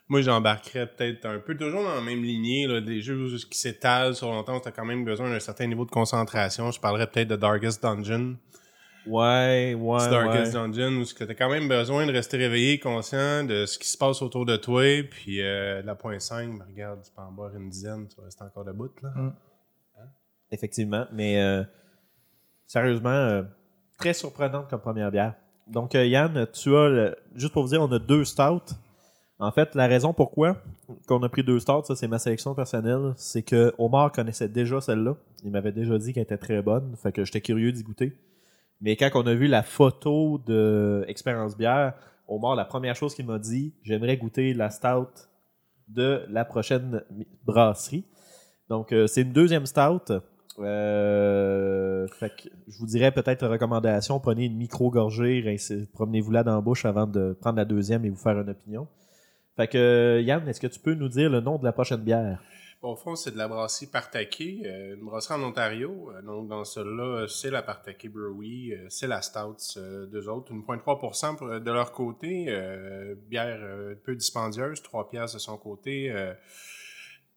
Moi, 0.09 0.21
j'embarquerais 0.21 0.87
peut-être 0.87 1.25
un 1.25 1.39
peu 1.39 1.55
toujours 1.55 1.83
dans 1.83 1.95
la 1.95 2.01
même 2.01 2.21
lignée, 2.23 2.67
là, 2.67 2.81
des 2.81 3.01
jeux 3.01 3.27
qui 3.49 3.57
s'étalent 3.57 4.15
sur 4.15 4.29
longtemps, 4.31 4.59
tu 4.59 4.67
as 4.67 4.71
quand 4.71 4.85
même 4.85 5.05
besoin 5.05 5.29
d'un 5.29 5.39
certain 5.39 5.65
niveau 5.65 5.85
de 5.85 5.91
concentration. 5.91 6.71
Je 6.71 6.79
parlerais 6.79 7.07
peut-être 7.07 7.29
de 7.29 7.35
Darkest 7.35 7.81
Dungeon. 7.81 8.35
Ouais, 9.07 9.73
ouais. 9.77 9.99
C'est 9.99 10.09
Darkest 10.09 10.53
ouais. 10.53 10.59
Dungeon 10.69 11.01
où 11.01 11.05
tu 11.05 11.23
as 11.23 11.33
quand 11.35 11.49
même 11.49 11.67
besoin 11.67 12.05
de 12.05 12.11
rester 12.11 12.37
réveillé, 12.37 12.79
conscient 12.79 13.43
de 13.43 13.65
ce 13.65 13.79
qui 13.79 13.87
se 13.87 13.97
passe 13.97 14.21
autour 14.21 14.45
de 14.45 14.55
toi. 14.57 14.83
Puis 15.09 15.41
euh, 15.41 15.81
la 15.83 15.95
point 15.95 16.19
5, 16.19 16.49
mais 16.49 16.63
regarde, 16.65 17.01
tu 17.03 17.11
peux 17.11 17.21
en 17.21 17.31
boire 17.31 17.55
une 17.55 17.69
dizaine, 17.69 18.07
tu 18.07 18.15
vas 18.17 18.25
rester 18.25 18.43
encore 18.43 18.65
debout. 18.65 18.91
Là. 19.01 19.09
Mm. 19.15 19.33
Effectivement, 20.51 21.07
mais 21.11 21.41
euh, 21.41 21.63
sérieusement, 22.67 23.09
euh, 23.09 23.41
très 23.97 24.13
surprenante 24.13 24.69
comme 24.69 24.81
première 24.81 25.09
bière. 25.11 25.33
Donc, 25.67 25.95
euh, 25.95 26.05
Yann, 26.05 26.45
tu 26.53 26.75
as, 26.75 26.89
le- 26.89 27.15
juste 27.35 27.53
pour 27.53 27.63
vous 27.63 27.69
dire, 27.69 27.81
on 27.81 27.91
a 27.91 27.97
deux 27.99 28.23
stouts. 28.23 28.75
En 29.43 29.51
fait, 29.51 29.75
la 29.75 29.87
raison 29.87 30.13
pourquoi 30.13 30.55
qu'on 31.05 31.21
a 31.21 31.27
pris 31.27 31.43
deux 31.43 31.59
stouts, 31.59 31.83
ça 31.83 31.97
c'est 31.97 32.07
ma 32.07 32.17
sélection 32.17 32.55
personnelle, 32.55 33.11
c'est 33.17 33.41
que 33.41 33.73
Omar 33.77 34.09
connaissait 34.13 34.47
déjà 34.47 34.79
celle-là. 34.79 35.17
Il 35.43 35.51
m'avait 35.51 35.73
déjà 35.73 35.97
dit 35.97 36.13
qu'elle 36.13 36.23
était 36.23 36.37
très 36.37 36.61
bonne, 36.61 36.95
fait 36.95 37.11
que 37.11 37.25
j'étais 37.25 37.41
curieux 37.41 37.73
d'y 37.73 37.83
goûter. 37.83 38.15
Mais 38.79 38.95
quand 38.95 39.09
on 39.15 39.27
a 39.27 39.33
vu 39.33 39.47
la 39.47 39.61
photo 39.61 40.39
de 40.45 41.03
Expérience 41.09 41.57
Bière, 41.57 41.93
Omar, 42.29 42.55
la 42.55 42.63
première 42.63 42.95
chose 42.95 43.13
qu'il 43.15 43.25
m'a 43.25 43.37
dit, 43.37 43.73
j'aimerais 43.83 44.15
goûter 44.15 44.53
la 44.53 44.69
stout 44.69 45.27
de 45.89 46.21
la 46.29 46.45
prochaine 46.45 47.03
brasserie. 47.43 48.05
Donc, 48.69 48.93
euh, 48.93 49.07
c'est 49.07 49.23
une 49.23 49.33
deuxième 49.33 49.65
stout. 49.65 50.13
Euh, 50.59 52.07
fait 52.07 52.29
que 52.29 52.49
je 52.69 52.77
vous 52.77 52.85
dirais 52.85 53.11
peut-être 53.11 53.45
recommandation, 53.45 54.21
prenez 54.21 54.45
une 54.45 54.55
micro-gorgée, 54.55 55.43
promenez-vous 55.91 56.31
là 56.31 56.43
dans 56.43 56.55
la 56.55 56.61
bouche 56.61 56.85
avant 56.85 57.07
de 57.07 57.35
prendre 57.41 57.57
la 57.57 57.65
deuxième 57.65 58.05
et 58.05 58.09
vous 58.09 58.15
faire 58.15 58.39
une 58.39 58.49
opinion. 58.49 58.87
Fait 59.55 59.67
que 59.67 60.19
Yann, 60.21 60.47
est-ce 60.47 60.59
que 60.59 60.67
tu 60.67 60.79
peux 60.79 60.93
nous 60.95 61.09
dire 61.09 61.29
le 61.29 61.39
nom 61.39 61.57
de 61.57 61.63
la 61.63 61.71
prochaine 61.71 62.01
bière? 62.01 62.41
Au 62.81 62.95
fond, 62.97 63.15
c'est 63.15 63.31
de 63.31 63.37
la 63.37 63.47
brasserie 63.47 63.87
Partake, 63.87 64.41
euh, 64.65 64.95
une 64.95 65.05
brasserie 65.05 65.35
en 65.39 65.43
Ontario. 65.43 66.11
Euh, 66.11 66.21
donc, 66.21 66.49
dans 66.49 66.65
celle-là, 66.65 67.03
euh, 67.21 67.27
c'est 67.27 67.49
la 67.49 67.61
Partake 67.61 68.09
Brewery, 68.11 68.73
c'est 68.89 69.07
la 69.07 69.21
Stout, 69.21 69.55
euh, 69.77 70.05
deux 70.07 70.27
autres. 70.27 70.51
Une 70.51 70.63
0.3% 70.63 71.35
pour- 71.35 71.47
de 71.61 71.71
leur 71.71 71.91
côté. 71.93 72.45
bière 73.29 73.59
peu 74.03 74.15
dispendieuse, 74.15 74.81
3 74.81 75.09
piastres 75.09 75.37
de 75.37 75.41
son 75.41 75.55
côté. 75.57 76.11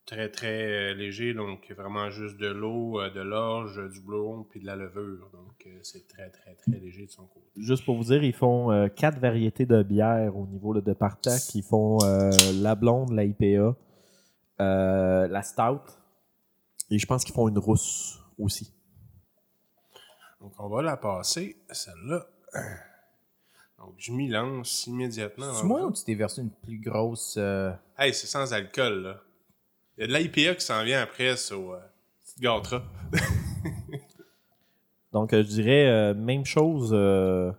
Très, 0.07 0.30
très 0.30 0.92
euh, 0.92 0.94
léger, 0.94 1.34
donc 1.34 1.70
vraiment 1.76 2.11
juste 2.11 2.36
de 2.38 2.46
l'eau, 2.46 3.00
euh, 3.00 3.11
de 3.11 3.20
l'orge, 3.20 3.80
du 3.90 4.00
blond, 4.00 4.44
puis 4.44 4.61
de 4.61 4.66
la 4.66 4.76
levure. 4.76 5.28
Donc, 5.32 5.66
euh, 5.66 5.78
c'est 5.82 6.07
très, 6.09 6.30
très, 6.30 6.54
très 6.54 6.78
léger 6.78 7.07
de 7.07 7.11
son 7.11 7.26
côté. 7.26 7.46
Juste 7.57 7.84
pour 7.84 7.96
vous 7.96 8.04
dire, 8.04 8.22
ils 8.22 8.32
font 8.32 8.70
euh, 8.70 8.88
quatre 8.88 9.18
variétés 9.18 9.66
de 9.66 9.82
bières 9.82 10.36
au 10.36 10.46
niveau 10.46 10.72
là, 10.72 10.80
de 10.80 10.92
Partac. 10.92 11.54
Ils 11.54 11.62
font 11.64 11.98
euh, 12.04 12.30
la 12.54 12.74
blonde, 12.76 13.11
la 13.12 13.24
IPA, 13.24 13.74
euh, 14.61 15.26
la 15.28 15.42
stout, 15.42 15.82
et 16.90 16.98
je 16.98 17.07
pense 17.07 17.24
qu'ils 17.24 17.34
font 17.34 17.48
une 17.48 17.59
rousse 17.59 18.18
aussi. 18.38 18.72
Donc, 20.40 20.52
on 20.59 20.68
va 20.68 20.82
la 20.82 20.96
passer, 20.96 21.57
celle-là. 21.70 22.26
Donc, 23.78 23.94
je 23.98 24.12
m'y 24.12 24.28
lance 24.28 24.86
immédiatement. 24.86 25.52
C'est 25.52 25.66
moi 25.66 25.84
ou 25.86 25.92
tu 25.92 26.04
t'es 26.04 26.14
versé 26.14 26.42
une 26.42 26.50
plus 26.50 26.78
grosse. 26.78 27.34
euh, 27.38 27.72
Hey, 27.98 28.14
c'est 28.14 28.26
sans 28.26 28.52
alcool, 28.52 29.02
là. 29.02 29.20
Il 29.99 30.03
y 30.03 30.05
a 30.05 30.07
de 30.09 30.12
l'IPA 30.22 30.55
qui 30.55 30.64
s'en 30.64 30.82
vient 30.84 31.03
après, 31.03 31.36
sur 31.36 31.72
euh, 31.72 31.78
petite 32.22 32.40
gâteras. 32.40 32.82
Donc, 35.12 35.32
euh, 35.32 35.42
je 35.42 35.49
dirais 35.49 35.86
euh, 35.86 36.14
même 36.14 36.44
chose 36.44 36.90
euh, 36.92 37.51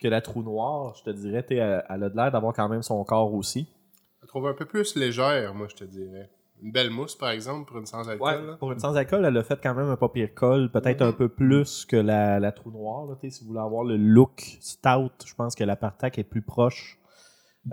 que 0.00 0.08
la 0.08 0.20
trou 0.22 0.42
noire. 0.42 0.94
Je 0.98 1.02
te 1.04 1.10
dirais, 1.10 1.44
euh, 1.52 1.80
elle 1.88 2.02
a 2.04 2.08
de 2.08 2.16
l'air 2.16 2.30
d'avoir 2.30 2.54
quand 2.54 2.68
même 2.68 2.82
son 2.82 3.02
corps 3.04 3.34
aussi. 3.34 3.68
Je 4.16 4.22
la 4.22 4.28
trouve 4.28 4.46
un 4.46 4.54
peu 4.54 4.64
plus 4.64 4.96
légère, 4.96 5.54
moi, 5.54 5.66
je 5.68 5.76
te 5.76 5.84
dirais. 5.84 6.30
Une 6.62 6.72
belle 6.72 6.90
mousse, 6.90 7.14
par 7.14 7.30
exemple, 7.30 7.68
pour 7.68 7.78
une 7.78 7.86
sans 7.86 8.08
alcool. 8.08 8.46
là. 8.46 8.56
Pour 8.56 8.72
une 8.72 8.80
sans-alcool, 8.80 9.24
elle 9.24 9.36
a 9.36 9.44
fait 9.44 9.60
quand 9.62 9.74
même 9.74 9.88
un 9.90 9.96
pas 9.96 10.08
pire 10.08 10.34
col, 10.34 10.72
peut-être 10.72 11.02
un 11.02 11.12
peu 11.12 11.28
plus 11.28 11.84
que 11.84 11.96
la, 11.96 12.40
la 12.40 12.50
trou 12.50 12.72
noire. 12.72 13.06
Là, 13.06 13.14
tu 13.20 13.30
si 13.30 13.42
vous 13.42 13.48
voulez 13.50 13.60
avoir 13.60 13.84
le 13.84 13.96
look 13.96 14.56
stout, 14.60 15.12
je 15.24 15.34
pense 15.34 15.54
que 15.54 15.62
la 15.62 15.76
Partac 15.76 16.18
est 16.18 16.24
plus 16.24 16.42
proche 16.42 16.98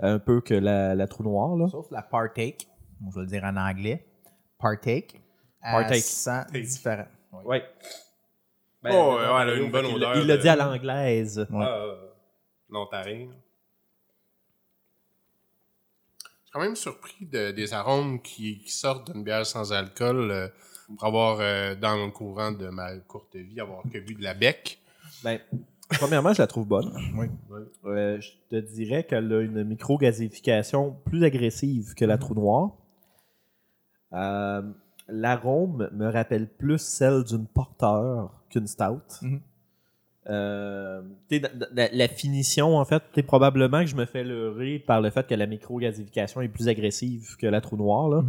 un 0.00 0.20
peu 0.20 0.40
que 0.40 0.54
la, 0.54 0.94
la 0.94 1.08
trou 1.08 1.24
noire. 1.24 1.56
Là. 1.56 1.66
Sauf 1.68 1.90
la 1.90 2.02
partake. 2.02 2.68
Bon, 3.00 3.10
je 3.10 3.16
vais 3.16 3.20
le 3.22 3.26
dire 3.26 3.44
en 3.44 3.56
anglais. 3.56 4.06
Partake. 4.58 5.20
Partake. 5.62 5.92
Elle 5.96 6.02
sent 6.02 6.44
différent. 6.52 7.06
Oui. 7.32 7.44
Ouais. 7.44 7.64
Ben, 8.82 8.90
oh, 8.94 9.14
ouais, 9.16 9.42
elle 9.42 9.50
a 9.50 9.54
une 9.56 9.70
bonne 9.70 9.86
il, 9.86 9.94
odeur. 9.96 10.16
Il 10.16 10.26
l'a 10.26 10.36
de- 10.36 10.42
dit 10.42 10.48
à 10.48 10.56
l'anglaise. 10.56 11.46
Ah, 11.52 11.66
euh, 11.68 11.96
l'Ontario. 12.70 13.30
Je 16.18 16.44
suis 16.44 16.52
quand 16.52 16.60
même 16.60 16.76
surpris 16.76 17.26
de- 17.26 17.50
des 17.50 17.72
arômes 17.74 18.22
qui, 18.22 18.58
qui 18.60 18.70
sortent 18.70 19.10
d'une 19.12 19.24
bière 19.24 19.44
sans 19.46 19.72
alcool. 19.72 20.30
euh, 20.30 20.48
pour 20.88 21.04
avoir, 21.04 21.38
euh, 21.40 21.74
dans 21.74 21.96
le 21.96 22.12
courant 22.12 22.52
de 22.52 22.68
ma 22.68 22.96
courte 22.98 23.34
vie, 23.34 23.58
avoir 23.60 23.82
que 23.92 23.98
bu 23.98 24.14
de 24.14 24.22
la 24.22 24.34
bec. 24.34 24.78
Ben, 25.24 25.40
premièrement, 25.90 26.32
je 26.32 26.40
la 26.40 26.46
trouve 26.46 26.64
bonne. 26.68 26.92
Oui. 27.16 27.26
Euh, 27.86 28.20
je 28.20 28.30
te 28.50 28.54
dirais 28.54 29.02
qu'elle 29.04 29.32
a 29.32 29.40
une 29.40 29.64
micro-gazification 29.64 30.92
plus 31.04 31.24
agressive 31.24 31.94
que 31.94 32.04
la 32.04 32.18
trou 32.18 32.34
noire. 32.34 32.70
Euh, 34.16 34.62
L'arôme 35.08 35.88
me 35.92 36.10
rappelle 36.10 36.48
plus 36.48 36.78
celle 36.80 37.22
d'une 37.22 37.46
porteur 37.46 38.42
qu'une 38.50 38.66
stout. 38.66 38.98
Mhm. 39.22 39.40
Euh, 40.28 41.02
la, 41.72 41.88
la 41.92 42.08
finition, 42.08 42.76
en 42.76 42.84
fait, 42.84 43.00
t'es 43.12 43.22
probablement 43.22 43.80
que 43.82 43.86
je 43.86 43.94
me 43.94 44.04
fais 44.06 44.24
leurrer 44.24 44.80
par 44.80 45.00
le 45.00 45.10
fait 45.10 45.24
que 45.28 45.34
la 45.36 45.46
micro-gazification 45.46 46.40
est 46.40 46.48
plus 46.48 46.66
agressive 46.68 47.36
que 47.38 47.46
la 47.46 47.60
trou 47.60 47.76
noire. 47.76 48.08
Là. 48.08 48.24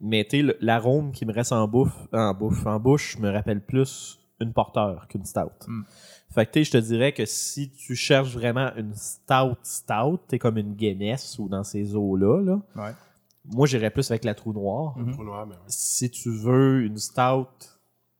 Mais 0.00 0.24
t'sais, 0.24 0.40
le- 0.40 0.56
l'arôme 0.60 1.12
qui 1.12 1.26
me 1.26 1.32
reste 1.34 1.52
en 1.52 1.68
bouffe, 1.68 1.94
en 2.14 2.32
bouffe, 2.32 2.64
en 2.66 2.80
bouche, 2.80 3.18
me 3.18 3.30
rappelle 3.30 3.60
plus 3.60 4.18
une 4.40 4.54
porteur 4.54 5.06
qu'une 5.08 5.24
stout. 5.26 5.50
Fait 6.30 6.46
que 6.50 6.62
je 6.62 6.70
te 6.70 6.78
dirais 6.78 7.12
que 7.12 7.26
si 7.26 7.70
tu 7.70 7.94
cherches 7.94 8.32
vraiment 8.34 8.70
une 8.76 8.94
stout 8.94 9.56
stout, 9.62 10.20
t'es 10.26 10.38
comme 10.38 10.56
une 10.56 10.72
Guinness 10.74 11.38
ou 11.38 11.48
dans 11.48 11.62
ces 11.64 11.94
eaux-là, 11.94 12.40
là, 12.42 12.60
Ouais. 12.74 12.92
Moi 13.44 13.66
j'irais 13.66 13.90
plus 13.90 14.10
avec 14.10 14.24
la 14.24 14.34
trou 14.34 14.52
noire. 14.52 14.94
Trou 15.12 15.24
noir, 15.24 15.46
mais 15.46 15.54
ouais. 15.54 15.60
Si 15.66 16.10
tu 16.10 16.30
veux 16.30 16.82
une 16.84 16.96
stout 16.98 17.46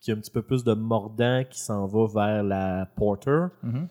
qui 0.00 0.10
a 0.10 0.14
un 0.14 0.18
petit 0.18 0.30
peu 0.30 0.42
plus 0.42 0.64
de 0.64 0.74
mordant 0.74 1.42
qui 1.48 1.58
s'en 1.60 1.86
va 1.86 2.06
vers 2.06 2.42
la 2.42 2.86
porter, 2.96 3.46
Mhm. 3.62 3.88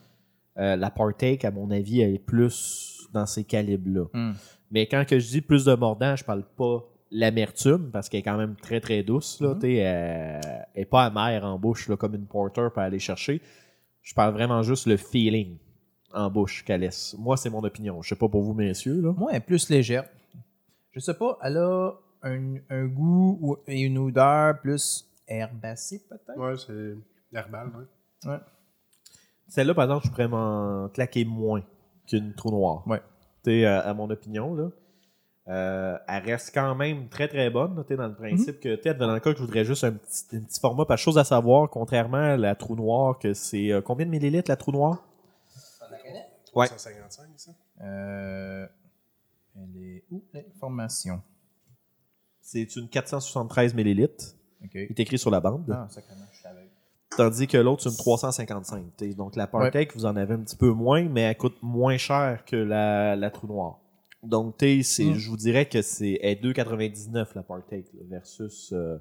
euh, 0.58 0.76
la 0.76 0.90
partake, 0.90 1.44
à 1.44 1.50
mon 1.50 1.70
avis, 1.70 2.00
elle 2.00 2.14
est 2.14 2.18
plus 2.24 3.08
dans 3.12 3.26
ces 3.26 3.42
calibres-là. 3.44 4.04
Mm. 4.12 4.32
Mais 4.70 4.86
quand 4.86 5.04
que 5.06 5.18
je 5.18 5.28
dis 5.28 5.40
plus 5.40 5.64
de 5.64 5.74
mordant, 5.74 6.14
je 6.16 6.24
parle 6.24 6.44
pas 6.56 6.84
l'amertume 7.10 7.90
parce 7.92 8.08
qu'elle 8.08 8.20
est 8.20 8.24
quand 8.24 8.36
même 8.36 8.56
très 8.56 8.80
très 8.80 9.02
douce. 9.02 9.40
Là, 9.40 9.56
elle, 9.62 9.68
elle 9.68 10.66
est 10.74 10.84
pas 10.84 11.04
amère 11.04 11.44
en 11.44 11.58
bouche 11.58 11.88
là, 11.88 11.96
comme 11.96 12.14
une 12.14 12.26
porter 12.26 12.68
peut 12.74 12.80
aller 12.80 12.98
chercher. 12.98 13.40
Je 14.02 14.14
parle 14.14 14.32
vraiment 14.34 14.62
juste 14.62 14.86
le 14.86 14.96
feeling 14.96 15.56
en 16.12 16.30
bouche 16.30 16.64
qu'elle 16.64 16.80
laisse. 16.80 17.14
Moi, 17.18 17.36
c'est 17.36 17.50
mon 17.50 17.62
opinion. 17.64 18.02
Je 18.02 18.10
sais 18.10 18.16
pas 18.16 18.28
pour 18.28 18.42
vous, 18.42 18.52
messieurs. 18.54 19.00
Là. 19.00 19.12
Moi, 19.16 19.30
elle 19.32 19.38
est 19.38 19.40
plus 19.40 19.68
légère. 19.70 20.04
Je 20.94 21.00
sais 21.00 21.14
pas, 21.14 21.38
elle 21.42 21.56
a 21.58 21.92
un, 22.22 22.54
un 22.70 22.86
goût 22.86 23.38
ou- 23.40 23.56
et 23.66 23.80
une 23.82 23.98
odeur 23.98 24.58
plus 24.60 25.06
herbacée, 25.26 26.02
peut-être? 26.08 26.38
Ouais, 26.38 26.54
c'est 26.56 27.36
herbal, 27.36 27.68
ouais. 27.76 28.30
Ouais. 28.30 28.38
Celle-là, 29.48 29.74
par 29.74 29.84
exemple, 29.84 30.06
je 30.06 30.10
pourrais 30.10 30.28
m'en 30.28 30.88
claquer 30.88 31.24
moins 31.24 31.62
qu'une 32.06 32.32
trou 32.34 32.50
noire. 32.50 32.86
Ouais. 32.86 33.02
T'sais, 33.42 33.64
à, 33.66 33.80
à 33.80 33.92
mon 33.94 34.08
opinion, 34.08 34.54
là. 34.54 34.70
Euh, 35.46 35.98
elle 36.08 36.22
reste 36.24 36.54
quand 36.54 36.74
même 36.74 37.08
très 37.10 37.28
très 37.28 37.50
bonne, 37.50 37.84
t'sais, 37.84 37.96
dans 37.96 38.06
le 38.08 38.14
principe 38.14 38.60
que, 38.60 38.76
t'es 38.76 38.94
dans 38.94 39.12
le 39.12 39.20
cas 39.20 39.32
que 39.32 39.36
je 39.38 39.42
voudrais 39.42 39.64
juste 39.66 39.84
un 39.84 39.92
petit, 39.92 40.24
un 40.36 40.40
petit 40.40 40.58
format, 40.58 40.86
pas 40.86 40.96
chose 40.96 41.18
à 41.18 41.24
savoir, 41.24 41.68
contrairement 41.68 42.16
à 42.16 42.36
la 42.38 42.54
trou 42.54 42.76
noire, 42.76 43.18
que 43.18 43.34
c'est 43.34 43.70
euh, 43.70 43.82
combien 43.82 44.06
de 44.06 44.10
millilitres 44.10 44.50
la 44.50 44.56
trou 44.56 44.72
noire? 44.72 45.04
Ouais. 46.54 46.68
155, 46.68 47.26
ça? 47.36 47.50
Euh, 47.82 48.66
elle 49.56 49.82
est 49.82 50.04
où 50.10 50.24
l'information? 50.32 51.22
C'est 52.40 52.76
une 52.76 52.88
473 52.88 53.74
millilitres. 53.74 54.34
Ok. 54.62 54.70
Il 54.74 54.80
est 54.80 55.00
écrit 55.00 55.18
sur 55.18 55.30
la 55.30 55.40
bande. 55.40 55.64
Ah, 55.70 55.86
sacrément, 55.88 56.24
je 56.32 56.38
suis 56.38 56.46
aveugle. 56.46 56.68
Tandis 57.16 57.46
que 57.46 57.56
l'autre, 57.58 57.82
c'est 57.82 57.90
une 57.90 57.96
355. 57.96 58.96
t'sais. 58.96 59.14
Donc 59.14 59.36
la 59.36 59.46
Partake, 59.46 59.94
vous 59.94 60.04
en 60.04 60.16
avez 60.16 60.34
un 60.34 60.40
petit 60.42 60.56
peu 60.56 60.70
moins, 60.70 61.04
mais 61.04 61.22
elle 61.22 61.36
coûte 61.36 61.56
moins 61.62 61.96
cher 61.96 62.44
que 62.44 62.56
la, 62.56 63.16
la 63.16 63.30
trou 63.30 63.46
noire. 63.46 63.78
Donc, 64.22 64.56
Mm. 64.60 65.14
je 65.14 65.28
vous 65.30 65.36
dirais 65.36 65.68
que 65.68 65.82
c'est 65.82 66.18
elle 66.22 66.38
est 66.38 66.42
2,99 66.42 67.34
la 67.34 67.42
Partake 67.42 67.86
là, 67.94 68.00
versus, 68.08 68.72
euh, 68.72 68.96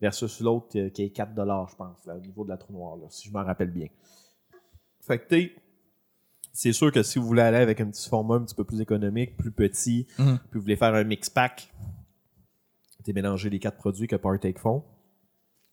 versus 0.00 0.40
l'autre 0.40 0.78
euh, 0.78 0.88
qui 0.90 1.02
est 1.02 1.10
4 1.10 1.32
je 1.68 1.76
pense, 1.76 2.06
là, 2.06 2.16
au 2.16 2.20
niveau 2.20 2.44
de 2.44 2.50
la 2.50 2.56
trou 2.56 2.72
noire, 2.72 2.96
là, 2.96 3.06
si 3.10 3.28
je 3.28 3.32
m'en 3.32 3.44
rappelle 3.44 3.70
bien. 3.72 3.88
Fait 5.00 5.18
que, 5.18 5.50
c'est 6.52 6.72
sûr 6.72 6.90
que 6.92 7.02
si 7.02 7.18
vous 7.18 7.26
voulez 7.26 7.42
aller 7.42 7.58
avec 7.58 7.80
un 7.80 7.86
petit 7.86 8.08
format 8.08 8.36
un 8.36 8.42
petit 8.42 8.54
peu 8.54 8.64
plus 8.64 8.80
économique, 8.80 9.36
plus 9.36 9.50
petit, 9.52 10.06
Mhm. 10.18 10.38
puis 10.50 10.58
vous 10.58 10.62
voulez 10.62 10.76
faire 10.76 10.94
un 10.94 11.04
mix 11.04 11.30
pack, 11.30 11.72
t'es 13.04 13.12
mélanger 13.12 13.50
les 13.50 13.58
quatre 13.58 13.76
produits 13.78 14.06
que 14.06 14.16
Partake 14.16 14.58
font, 14.58 14.82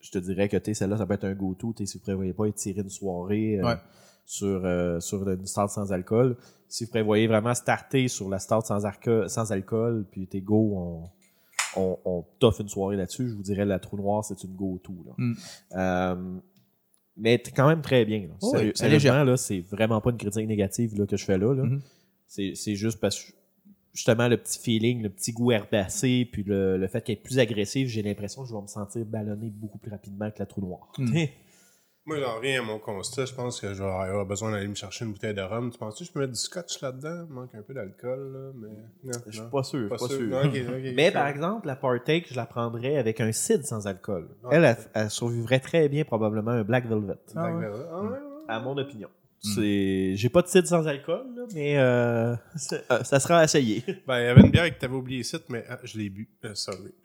je 0.00 0.10
te 0.10 0.18
dirais 0.18 0.48
que 0.48 0.56
t'es 0.56 0.74
celle-là, 0.74 0.96
ça 0.96 1.06
peut 1.06 1.14
être 1.14 1.24
un 1.24 1.34
go-to. 1.34 1.72
t'sais, 1.72 1.86
Si 1.86 1.98
vous 1.98 2.04
prévoyez 2.04 2.32
pas 2.32 2.46
étirer 2.46 2.80
une 2.82 2.88
soirée 2.90 3.58
euh, 3.60 3.64
Ouais. 3.66 3.76
sur, 4.24 4.64
euh, 4.64 5.00
sur 5.00 5.28
une 5.28 5.44
start 5.46 5.70
sans 5.70 5.92
alcool, 5.92 6.36
si 6.68 6.84
vous 6.84 6.90
prévoyez 6.90 7.26
vraiment 7.26 7.54
starter 7.54 8.08
sur 8.08 8.28
la 8.28 8.38
start 8.38 8.66
sans, 8.66 8.84
alcool, 9.52 10.06
puis 10.10 10.26
t'es 10.26 10.40
go, 10.40 10.72
on, 10.76 11.80
on, 11.80 11.98
on 12.04 12.24
t'offre 12.38 12.60
une 12.62 12.68
soirée 12.68 12.96
là-dessus, 12.96 13.28
je 13.28 13.34
vous 13.34 13.42
dirais 13.42 13.64
la 13.64 13.78
trou 13.78 13.96
noire, 13.96 14.24
c'est 14.24 14.42
une 14.44 14.54
go-to. 14.54 14.94
là. 15.06 15.12
Mm. 15.18 15.34
Euh, 15.76 16.38
Mais 17.18 17.42
quand 17.54 17.68
même 17.68 17.82
très 17.82 18.04
bien. 18.04 18.20
là. 18.20 18.34
Oh, 18.40 18.50
Sérieux- 18.52 18.72
sérieusement, 18.74 19.24
là, 19.24 19.36
c'est 19.36 19.60
vraiment 19.60 20.00
pas 20.00 20.10
une 20.10 20.16
critique 20.18 20.46
négative 20.46 20.96
là, 20.98 21.06
que 21.06 21.16
je 21.16 21.24
fais 21.24 21.36
là. 21.38 21.52
là. 21.54 21.64
Mhm. 21.64 21.80
C'est 22.26 22.52
c'est 22.54 22.74
juste 22.76 23.00
parce 23.00 23.18
que 23.22 23.32
justement 23.94 24.28
le 24.28 24.36
petit 24.36 24.58
feeling, 24.58 25.02
le 25.02 25.08
petit 25.08 25.32
goût 25.32 25.50
herbacé, 25.50 26.28
puis 26.30 26.42
le, 26.44 26.76
le 26.76 26.86
fait 26.86 27.02
qu'elle 27.02 27.14
est 27.16 27.22
plus 27.22 27.38
agressive, 27.38 27.88
j'ai 27.88 28.02
l'impression 28.02 28.42
que 28.42 28.48
je 28.48 28.54
vais 28.54 28.60
me 28.62 28.66
sentir 28.68 29.04
ballonné 29.04 29.50
beaucoup 29.50 29.78
plus 29.78 29.90
rapidement 29.90 30.30
que 30.30 30.38
la 30.38 30.46
trou 30.46 30.60
noir. 30.60 30.92
Mm. 30.98 31.24
Moi, 32.08 32.18
j'en 32.20 32.36
reviens 32.36 32.62
à 32.62 32.64
mon 32.64 32.78
constat. 32.78 33.26
Je 33.26 33.34
pense 33.34 33.60
que 33.60 33.74
je 33.74 33.82
vais 33.82 33.88
avoir 33.88 34.24
besoin 34.24 34.50
d'aller 34.50 34.66
me 34.66 34.74
chercher 34.74 35.04
une 35.04 35.12
bouteille 35.12 35.34
de 35.34 35.42
rhum. 35.42 35.70
Tu 35.70 35.78
penses 35.78 35.98
que 35.98 36.04
je 36.06 36.10
peux 36.10 36.20
mettre 36.20 36.32
du 36.32 36.38
scotch 36.38 36.80
là-dedans? 36.80 37.26
Il 37.28 37.34
manque 37.34 37.54
un 37.54 37.60
peu 37.60 37.74
d'alcool, 37.74 38.32
là, 38.32 38.50
mais... 38.54 38.68
Non, 39.04 39.18
Je 39.26 39.32
suis 39.32 39.40
non. 39.42 39.50
pas 39.50 39.62
sûr. 39.62 39.80
je 39.80 39.86
Pas 39.88 39.98
suis 39.98 40.08
pas 40.30 40.42
sûr. 40.42 40.70
Non, 40.70 40.92
Mais 40.94 41.10
par 41.10 41.26
exemple, 41.26 41.66
la 41.66 41.76
Partake, 41.76 42.26
je 42.30 42.34
la 42.34 42.46
prendrais 42.46 42.96
avec 42.96 43.20
un 43.20 43.30
cidre 43.32 43.66
sans 43.66 43.86
alcool. 43.86 44.26
Elle, 44.50 44.64
elle, 44.64 44.76
elle 44.94 45.10
survivrait 45.10 45.60
très 45.60 45.90
bien 45.90 46.04
probablement 46.04 46.52
un 46.52 46.62
Black 46.64 46.86
Velvet. 46.86 47.06
Black 47.06 47.18
Ah 47.36 47.52
ouais. 47.54 47.60
Velvet. 47.60 47.84
Ah 47.92 48.00
ouais, 48.00 48.08
ouais. 48.08 48.18
À 48.48 48.60
mon 48.60 48.78
opinion. 48.78 49.08
C'est, 49.40 50.16
j'ai 50.16 50.28
pas 50.30 50.40
de 50.40 50.48
cidre 50.48 50.66
sans 50.66 50.88
alcool, 50.88 51.26
là, 51.36 51.42
mais 51.54 51.78
euh, 51.78 52.34
euh, 52.90 53.04
ça 53.04 53.20
sera 53.20 53.40
à 53.40 53.44
essayer. 53.44 53.84
Ben, 54.06 54.18
il 54.18 54.24
y 54.24 54.28
avait 54.28 54.40
une 54.40 54.50
bière 54.50 54.68
que 54.74 54.80
t'avais 54.80 54.94
oublié 54.96 55.20
ici, 55.20 55.36
mais 55.50 55.62
ah, 55.68 55.78
je 55.84 55.98
l'ai 55.98 56.08
bu. 56.08 56.26
Euh, 56.46 56.54
sorry. 56.54 56.92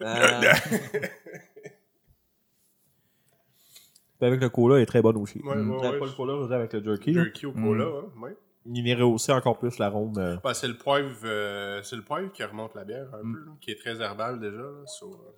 Puis 4.24 4.28
avec 4.28 4.40
le 4.40 4.48
cola, 4.48 4.76
elle 4.76 4.82
est 4.84 4.86
très 4.86 5.02
bonne 5.02 5.18
aussi. 5.18 5.38
Ouais, 5.42 5.54
Mm. 5.54 5.70
ouais, 5.70 5.76
ouais. 5.90 5.98
Pas 5.98 6.06
le 6.06 6.12
cola, 6.12 6.32
je 6.40 6.46
dire 6.46 6.56
avec 6.56 6.72
le 6.72 6.82
jerky. 6.82 7.12
Jerky 7.12 7.44
au 7.44 7.52
cola, 7.52 7.84
hein, 7.84 8.20
ouais. 8.22 8.34
Il 8.64 8.86
irait 8.88 9.02
aussi 9.02 9.30
encore 9.30 9.58
plus 9.58 9.76
l'arôme. 9.78 10.14
euh. 10.16 10.36
Ben, 10.42 10.54
c'est 10.54 10.66
le 10.68 10.78
poivre, 10.78 11.14
euh, 11.24 11.82
c'est 11.82 11.96
le 11.96 12.02
poivre 12.02 12.32
qui 12.32 12.42
remonte 12.42 12.74
la 12.74 12.84
bière 12.86 13.06
un 13.14 13.22
Mm. 13.22 13.32
peu, 13.34 13.38
là, 13.40 13.52
qui 13.60 13.70
est 13.72 13.78
très 13.78 14.00
herbal 14.00 14.40
déjà. 14.40 14.56
Là, 14.56 14.86
so, 14.86 15.12
euh, 15.12 15.30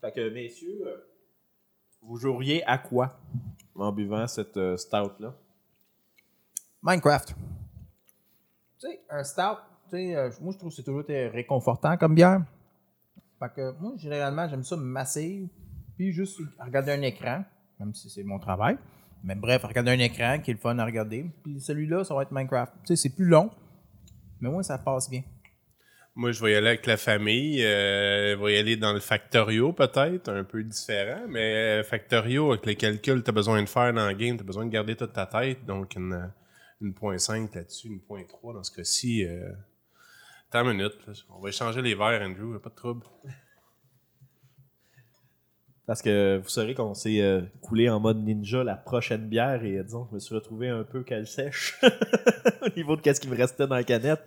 Fait 0.00 0.12
que, 0.12 0.30
messieurs, 0.32 0.78
euh, 0.86 0.96
vous 2.00 2.16
joueriez 2.16 2.64
à 2.64 2.78
quoi 2.78 3.18
en 3.74 3.92
buvant 3.92 4.26
cette 4.26 4.56
euh, 4.56 4.76
stout-là? 4.78 5.34
Minecraft. 6.82 7.34
Tu 8.80 8.88
sais, 8.88 9.00
un 9.10 9.24
stout, 9.24 9.58
tu 9.90 9.96
sais, 9.98 10.16
euh, 10.16 10.30
moi, 10.40 10.52
je 10.52 10.58
trouve 10.58 10.70
que 10.70 10.76
c'est 10.76 10.82
toujours 10.84 11.00
été 11.02 11.26
réconfortant 11.28 11.96
comme 11.98 12.14
bière. 12.14 12.40
Fait 13.38 13.52
que 13.54 13.72
moi, 13.80 13.92
généralement, 13.98 14.48
j'aime 14.48 14.62
ça 14.64 14.76
massive, 14.76 15.48
puis 15.96 16.12
juste 16.12 16.40
regarder 16.58 16.92
un 16.92 17.02
écran, 17.02 17.44
même 17.80 17.94
si 17.94 18.10
c'est 18.10 18.24
mon 18.24 18.38
travail. 18.38 18.76
Mais 19.24 19.34
bref, 19.34 19.64
regarder 19.64 19.90
un 19.90 19.98
écran 19.98 20.38
qui 20.40 20.50
est 20.50 20.54
le 20.54 20.60
fun 20.60 20.78
à 20.78 20.84
regarder. 20.84 21.26
Puis 21.42 21.60
celui-là, 21.60 22.04
ça 22.04 22.14
va 22.14 22.22
être 22.22 22.32
Minecraft. 22.32 22.72
Tu 22.84 22.96
sais, 22.96 22.96
c'est 22.96 23.14
plus 23.14 23.26
long, 23.26 23.50
mais 24.40 24.48
moi, 24.48 24.62
ça 24.62 24.78
passe 24.78 25.10
bien. 25.10 25.22
Moi, 26.14 26.32
je 26.32 26.42
vais 26.42 26.52
y 26.52 26.54
aller 26.56 26.68
avec 26.68 26.86
la 26.86 26.96
famille. 26.96 27.64
Euh, 27.64 28.36
je 28.36 28.44
vais 28.44 28.54
y 28.54 28.58
aller 28.58 28.76
dans 28.76 28.92
le 28.92 29.00
Factorio, 29.00 29.72
peut-être, 29.72 30.28
un 30.28 30.42
peu 30.42 30.64
différent. 30.64 31.26
Mais 31.28 31.80
euh, 31.80 31.84
Factorio, 31.84 32.50
avec 32.50 32.66
les 32.66 32.74
calculs 32.74 33.20
que 33.20 33.24
tu 33.24 33.30
as 33.30 33.32
besoin 33.32 33.62
de 33.62 33.68
faire 33.68 33.92
dans 33.92 34.08
le 34.08 34.14
game, 34.14 34.36
tu 34.36 34.42
as 34.42 34.46
besoin 34.46 34.66
de 34.66 34.70
garder 34.70 34.96
toute 34.96 35.12
ta 35.12 35.26
tête. 35.26 35.64
Donc, 35.64 35.94
une, 35.94 36.32
une 36.80 36.92
point 36.92 37.16
.5 37.16 37.54
là-dessus, 37.54 37.88
une 37.88 38.00
point 38.00 38.22
.3 38.22 38.54
dans 38.54 38.64
ce 38.64 38.72
cas-ci. 38.72 39.24
Euh... 39.24 39.52
Attends 40.50 40.68
une 40.68 40.78
minute. 40.78 40.96
On 41.30 41.40
va 41.40 41.50
échanger 41.50 41.82
les 41.82 41.94
verres, 41.94 42.22
Andrew. 42.22 42.58
Pas 42.58 42.70
de 42.70 42.74
trouble. 42.74 43.06
Parce 45.88 46.02
que 46.02 46.36
vous 46.42 46.48
saurez 46.50 46.74
qu'on 46.74 46.92
s'est 46.92 47.22
euh, 47.22 47.40
coulé 47.62 47.88
en 47.88 47.98
mode 47.98 48.18
ninja 48.22 48.62
la 48.62 48.76
prochaine 48.76 49.26
bière 49.26 49.64
et 49.64 49.78
euh, 49.78 49.82
disons, 49.82 50.06
je 50.10 50.16
me 50.16 50.20
suis 50.20 50.34
retrouvé 50.34 50.68
un 50.68 50.84
peu 50.84 51.02
qu'elle 51.02 51.26
sèche 51.26 51.80
au 52.62 52.68
niveau 52.76 52.94
de 52.94 53.00
qu'est-ce 53.00 53.22
qui 53.22 53.26
me 53.28 53.34
restait 53.34 53.66
dans 53.66 53.74
la 53.74 53.84
canette. 53.84 54.20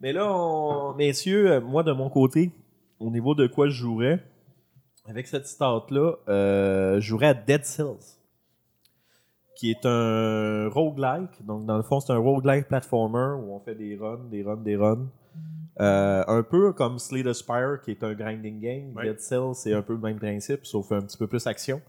Mais 0.00 0.12
là, 0.12 0.30
on- 0.30 0.92
messieurs, 0.94 1.50
euh, 1.50 1.60
moi 1.62 1.82
de 1.82 1.92
mon 1.92 2.10
côté, 2.10 2.52
au 3.00 3.10
niveau 3.10 3.34
de 3.34 3.46
quoi 3.46 3.68
je 3.68 3.74
jouerais, 3.74 4.22
avec 5.06 5.28
cette 5.28 5.46
stout-là, 5.46 6.16
euh, 6.28 6.96
je 7.00 7.06
jouerais 7.08 7.28
à 7.28 7.34
Dead 7.34 7.64
Cells, 7.64 8.18
qui 9.56 9.70
est 9.70 9.86
un 9.86 10.68
roguelike. 10.68 11.42
Donc, 11.46 11.64
dans 11.64 11.78
le 11.78 11.82
fond, 11.84 12.00
c'est 12.00 12.12
un 12.12 12.18
roguelike 12.18 12.68
platformer 12.68 13.40
où 13.42 13.54
on 13.54 13.60
fait 13.60 13.74
des 13.74 13.96
runs, 13.96 14.28
des 14.30 14.42
runs, 14.42 14.56
des 14.62 14.76
runs. 14.76 15.08
Euh, 15.80 16.22
un 16.26 16.42
peu 16.42 16.72
comme 16.72 16.98
Slay 16.98 17.22
the 17.22 17.32
Spire, 17.32 17.80
qui 17.82 17.92
est 17.92 18.04
un 18.04 18.12
grinding 18.12 18.60
game. 18.60 18.92
Ouais. 18.94 19.04
Dead 19.04 19.20
Cells, 19.20 19.54
c'est 19.54 19.72
un 19.72 19.80
peu 19.82 19.94
le 19.94 19.98
même 20.00 20.18
principe, 20.18 20.66
sauf 20.66 20.92
un 20.92 21.00
petit 21.00 21.16
peu 21.16 21.26
plus 21.26 21.46
action. 21.46 21.80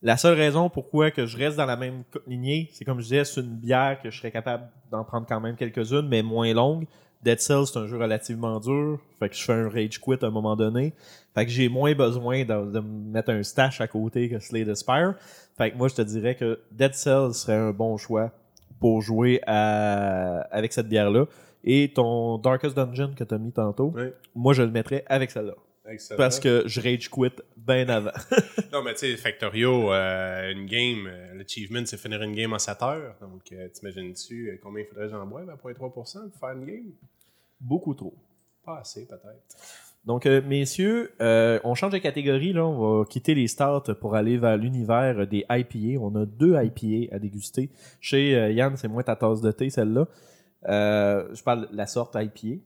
La 0.00 0.16
seule 0.16 0.36
raison 0.36 0.70
pourquoi 0.70 1.10
que 1.10 1.26
je 1.26 1.36
reste 1.36 1.56
dans 1.56 1.66
la 1.66 1.76
même 1.76 2.04
lignée, 2.26 2.70
c'est 2.72 2.84
comme 2.84 2.98
je 3.00 3.04
disais, 3.04 3.24
c'est 3.24 3.40
une 3.40 3.56
bière 3.56 3.98
que 4.02 4.10
je 4.10 4.18
serais 4.18 4.30
capable 4.30 4.64
d'en 4.90 5.04
prendre 5.04 5.26
quand 5.28 5.40
même 5.40 5.56
quelques-unes, 5.56 6.08
mais 6.08 6.22
moins 6.22 6.52
longue. 6.54 6.86
Dead 7.22 7.40
Cells, 7.40 7.66
c'est 7.66 7.78
un 7.80 7.86
jeu 7.88 7.98
relativement 7.98 8.60
dur. 8.60 8.98
Fait 9.18 9.28
que 9.28 9.34
je 9.34 9.42
fais 9.42 9.52
un 9.52 9.68
rage 9.68 9.98
quit 10.00 10.22
à 10.22 10.26
un 10.26 10.30
moment 10.30 10.54
donné. 10.54 10.94
Fait 11.34 11.44
que 11.44 11.50
j'ai 11.50 11.68
moins 11.68 11.92
besoin 11.94 12.44
de, 12.44 12.70
de 12.70 12.78
me 12.80 13.10
mettre 13.12 13.30
un 13.30 13.42
stash 13.42 13.80
à 13.80 13.88
côté 13.88 14.28
que 14.30 14.38
Slay 14.38 14.64
the 14.64 14.74
Spire. 14.74 15.14
Fait 15.58 15.72
que 15.72 15.76
moi, 15.76 15.88
je 15.88 15.96
te 15.96 16.02
dirais 16.02 16.36
que 16.36 16.60
Dead 16.70 16.94
Cells 16.94 17.34
serait 17.34 17.56
un 17.56 17.72
bon 17.72 17.96
choix 17.96 18.30
pour 18.78 19.02
jouer 19.02 19.40
à- 19.48 20.42
avec 20.52 20.72
cette 20.72 20.88
bière-là. 20.88 21.24
Et 21.64 21.92
ton 21.94 22.38
Darkest 22.38 22.76
Dungeon 22.76 23.14
que 23.16 23.24
tu 23.24 23.34
as 23.34 23.38
mis 23.38 23.52
tantôt, 23.52 23.94
moi, 24.34 24.52
je 24.52 24.62
le 24.62 24.70
mettrais 24.70 25.04
avec 25.08 25.30
celle-là. 25.30 25.54
Excellent. 25.88 26.18
Parce 26.18 26.38
que 26.38 26.64
je 26.66 26.80
rage 26.80 27.08
quit 27.08 27.32
bien 27.56 27.88
avant. 27.88 28.12
Non, 28.72 28.82
mais 28.82 28.92
tu 28.92 29.00
sais, 29.00 29.16
Factorio, 29.16 29.90
euh, 29.92 30.52
une 30.52 30.66
game, 30.66 31.06
euh, 31.06 31.34
l'achievement, 31.34 31.80
c'est 31.86 31.96
finir 31.96 32.22
une 32.22 32.34
game 32.34 32.52
en 32.52 32.58
7 32.58 32.82
heures. 32.82 33.16
Donc, 33.22 33.50
euh, 33.52 33.68
t'imagines-tu 33.68 34.60
combien 34.62 34.82
il 34.82 34.86
faudrait 34.86 35.08
j'en 35.08 35.26
boive 35.26 35.48
à 35.48 35.54
0.3% 35.54 36.28
pour 36.30 36.38
faire 36.38 36.50
une 36.50 36.66
game? 36.66 36.92
Beaucoup 37.58 37.94
trop. 37.94 38.14
Pas 38.62 38.80
assez, 38.80 39.06
peut-être. 39.06 39.56
Donc, 40.04 40.26
messieurs, 40.26 41.12
on 41.64 41.74
change 41.74 41.92
de 41.92 41.98
catégorie. 41.98 42.52
Là. 42.52 42.66
On 42.66 42.98
va 42.98 43.04
quitter 43.06 43.34
les 43.34 43.48
stouts 43.48 43.94
pour 44.00 44.14
aller 44.14 44.36
vers 44.36 44.58
l'univers 44.58 45.26
des 45.26 45.46
IPA. 45.50 46.00
On 46.00 46.14
a 46.14 46.26
deux 46.26 46.54
IPA 46.62 47.14
à 47.14 47.18
déguster. 47.18 47.70
Chez 48.00 48.52
Yann, 48.52 48.76
c'est 48.76 48.88
moins 48.88 49.02
ta 49.02 49.16
tasse 49.16 49.40
de 49.40 49.50
thé, 49.50 49.70
celle-là. 49.70 50.06
Euh, 50.66 51.28
je 51.34 51.42
parle 51.42 51.70
de 51.70 51.76
la 51.76 51.86
sorte 51.86 52.16
IPA. 52.16 52.60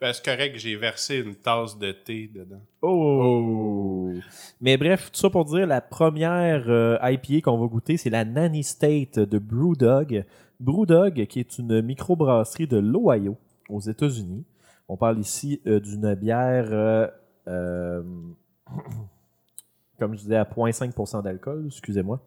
Ben, 0.00 0.12
c'est 0.12 0.24
correct, 0.24 0.56
j'ai 0.56 0.76
versé 0.76 1.18
une 1.18 1.34
tasse 1.34 1.76
de 1.76 1.92
thé 1.92 2.30
dedans. 2.32 2.62
Oh! 2.80 4.14
Mais 4.60 4.76
bref, 4.76 5.10
tout 5.12 5.18
ça 5.18 5.28
pour 5.28 5.44
dire, 5.44 5.66
la 5.66 5.82
première 5.82 6.64
euh, 6.68 6.96
IPA 7.02 7.42
qu'on 7.42 7.58
va 7.58 7.66
goûter, 7.66 7.96
c'est 7.96 8.08
la 8.08 8.24
Nanny 8.24 8.62
State 8.62 9.18
de 9.18 9.38
Brewdog. 9.38 10.24
Brewdog, 10.58 11.26
qui 11.26 11.40
est 11.40 11.58
une 11.58 11.82
microbrasserie 11.82 12.66
de 12.66 12.78
l'Ohio, 12.78 13.36
aux 13.68 13.80
États-Unis. 13.80 14.44
On 14.88 14.96
parle 14.96 15.18
ici 15.18 15.60
euh, 15.66 15.80
d'une 15.80 16.14
bière, 16.14 16.68
euh, 16.72 17.06
euh, 17.48 18.02
comme 19.98 20.14
je 20.14 20.20
disais, 20.20 20.36
à 20.36 20.44
0.5% 20.44 21.22
d'alcool, 21.22 21.66
excusez-moi. 21.66 22.20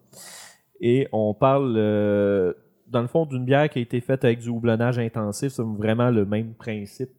Et 0.80 1.08
on 1.12 1.34
parle, 1.34 1.76
euh, 1.78 2.54
dans 2.94 3.02
le 3.02 3.08
fond, 3.08 3.26
d'une 3.26 3.44
bière 3.44 3.68
qui 3.70 3.80
a 3.80 3.82
été 3.82 4.00
faite 4.00 4.24
avec 4.24 4.40
du 4.40 4.50
houblonnage 4.50 4.98
intensif. 5.00 5.52
C'est 5.52 5.64
vraiment 5.64 6.10
le 6.12 6.26
même 6.26 6.54
principe 6.54 7.10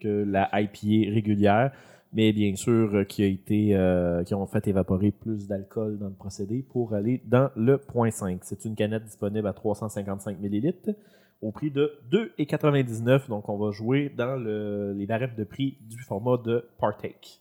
que 0.00 0.24
la 0.26 0.48
IPA 0.58 1.12
régulière 1.12 1.72
mais 2.16 2.32
bien 2.32 2.54
sûr 2.54 2.94
euh, 2.94 3.02
qui 3.04 3.24
a 3.24 3.26
été 3.26 3.74
euh, 3.74 4.22
qui 4.22 4.34
ont 4.34 4.46
fait 4.46 4.68
évaporer 4.68 5.10
plus 5.10 5.48
d'alcool 5.48 5.98
dans 5.98 6.06
le 6.06 6.14
procédé 6.14 6.62
pour 6.62 6.94
aller 6.94 7.20
dans 7.26 7.50
le 7.56 7.76
0.5. 7.76 8.38
C'est 8.42 8.64
une 8.66 8.76
canette 8.76 9.02
disponible 9.02 9.48
à 9.48 9.52
355 9.52 10.38
ml 10.40 10.94
au 11.42 11.50
prix 11.50 11.72
de 11.72 11.92
2,99. 12.12 13.28
Donc 13.28 13.48
on 13.48 13.58
va 13.58 13.72
jouer 13.72 14.10
dans 14.16 14.36
le- 14.36 14.92
les 14.92 15.06
barèmes 15.06 15.34
de 15.36 15.42
prix 15.42 15.76
du 15.90 15.98
format 16.04 16.36
de 16.36 16.64
Partake. 16.78 17.40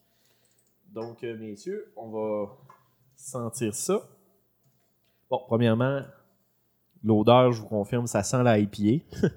Donc 0.92 1.24
euh, 1.24 1.38
messieurs, 1.38 1.94
on 1.96 2.10
va 2.10 2.50
sentir 3.16 3.76
ça. 3.76 4.02
Bon, 5.30 5.40
premièrement, 5.48 6.02
l'odeur, 7.04 7.52
je 7.52 7.62
vous 7.62 7.68
confirme, 7.68 8.08
ça 8.08 8.24
sent 8.24 8.44
la 8.44 8.60
IPA. 8.60 9.06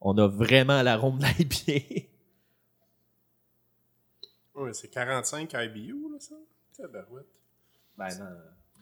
on 0.00 0.16
a 0.18 0.26
vraiment 0.26 0.82
l'arôme 0.82 1.18
de 1.18 1.22
la 1.22 1.30
IPA. 1.38 2.06
Ouais, 4.54 4.72
c'est 4.72 4.88
45 4.88 5.52
IBU, 5.52 6.12
là, 6.12 6.18
ça? 6.20 6.36
Tabarouette. 6.76 7.26
Ben, 7.96 8.08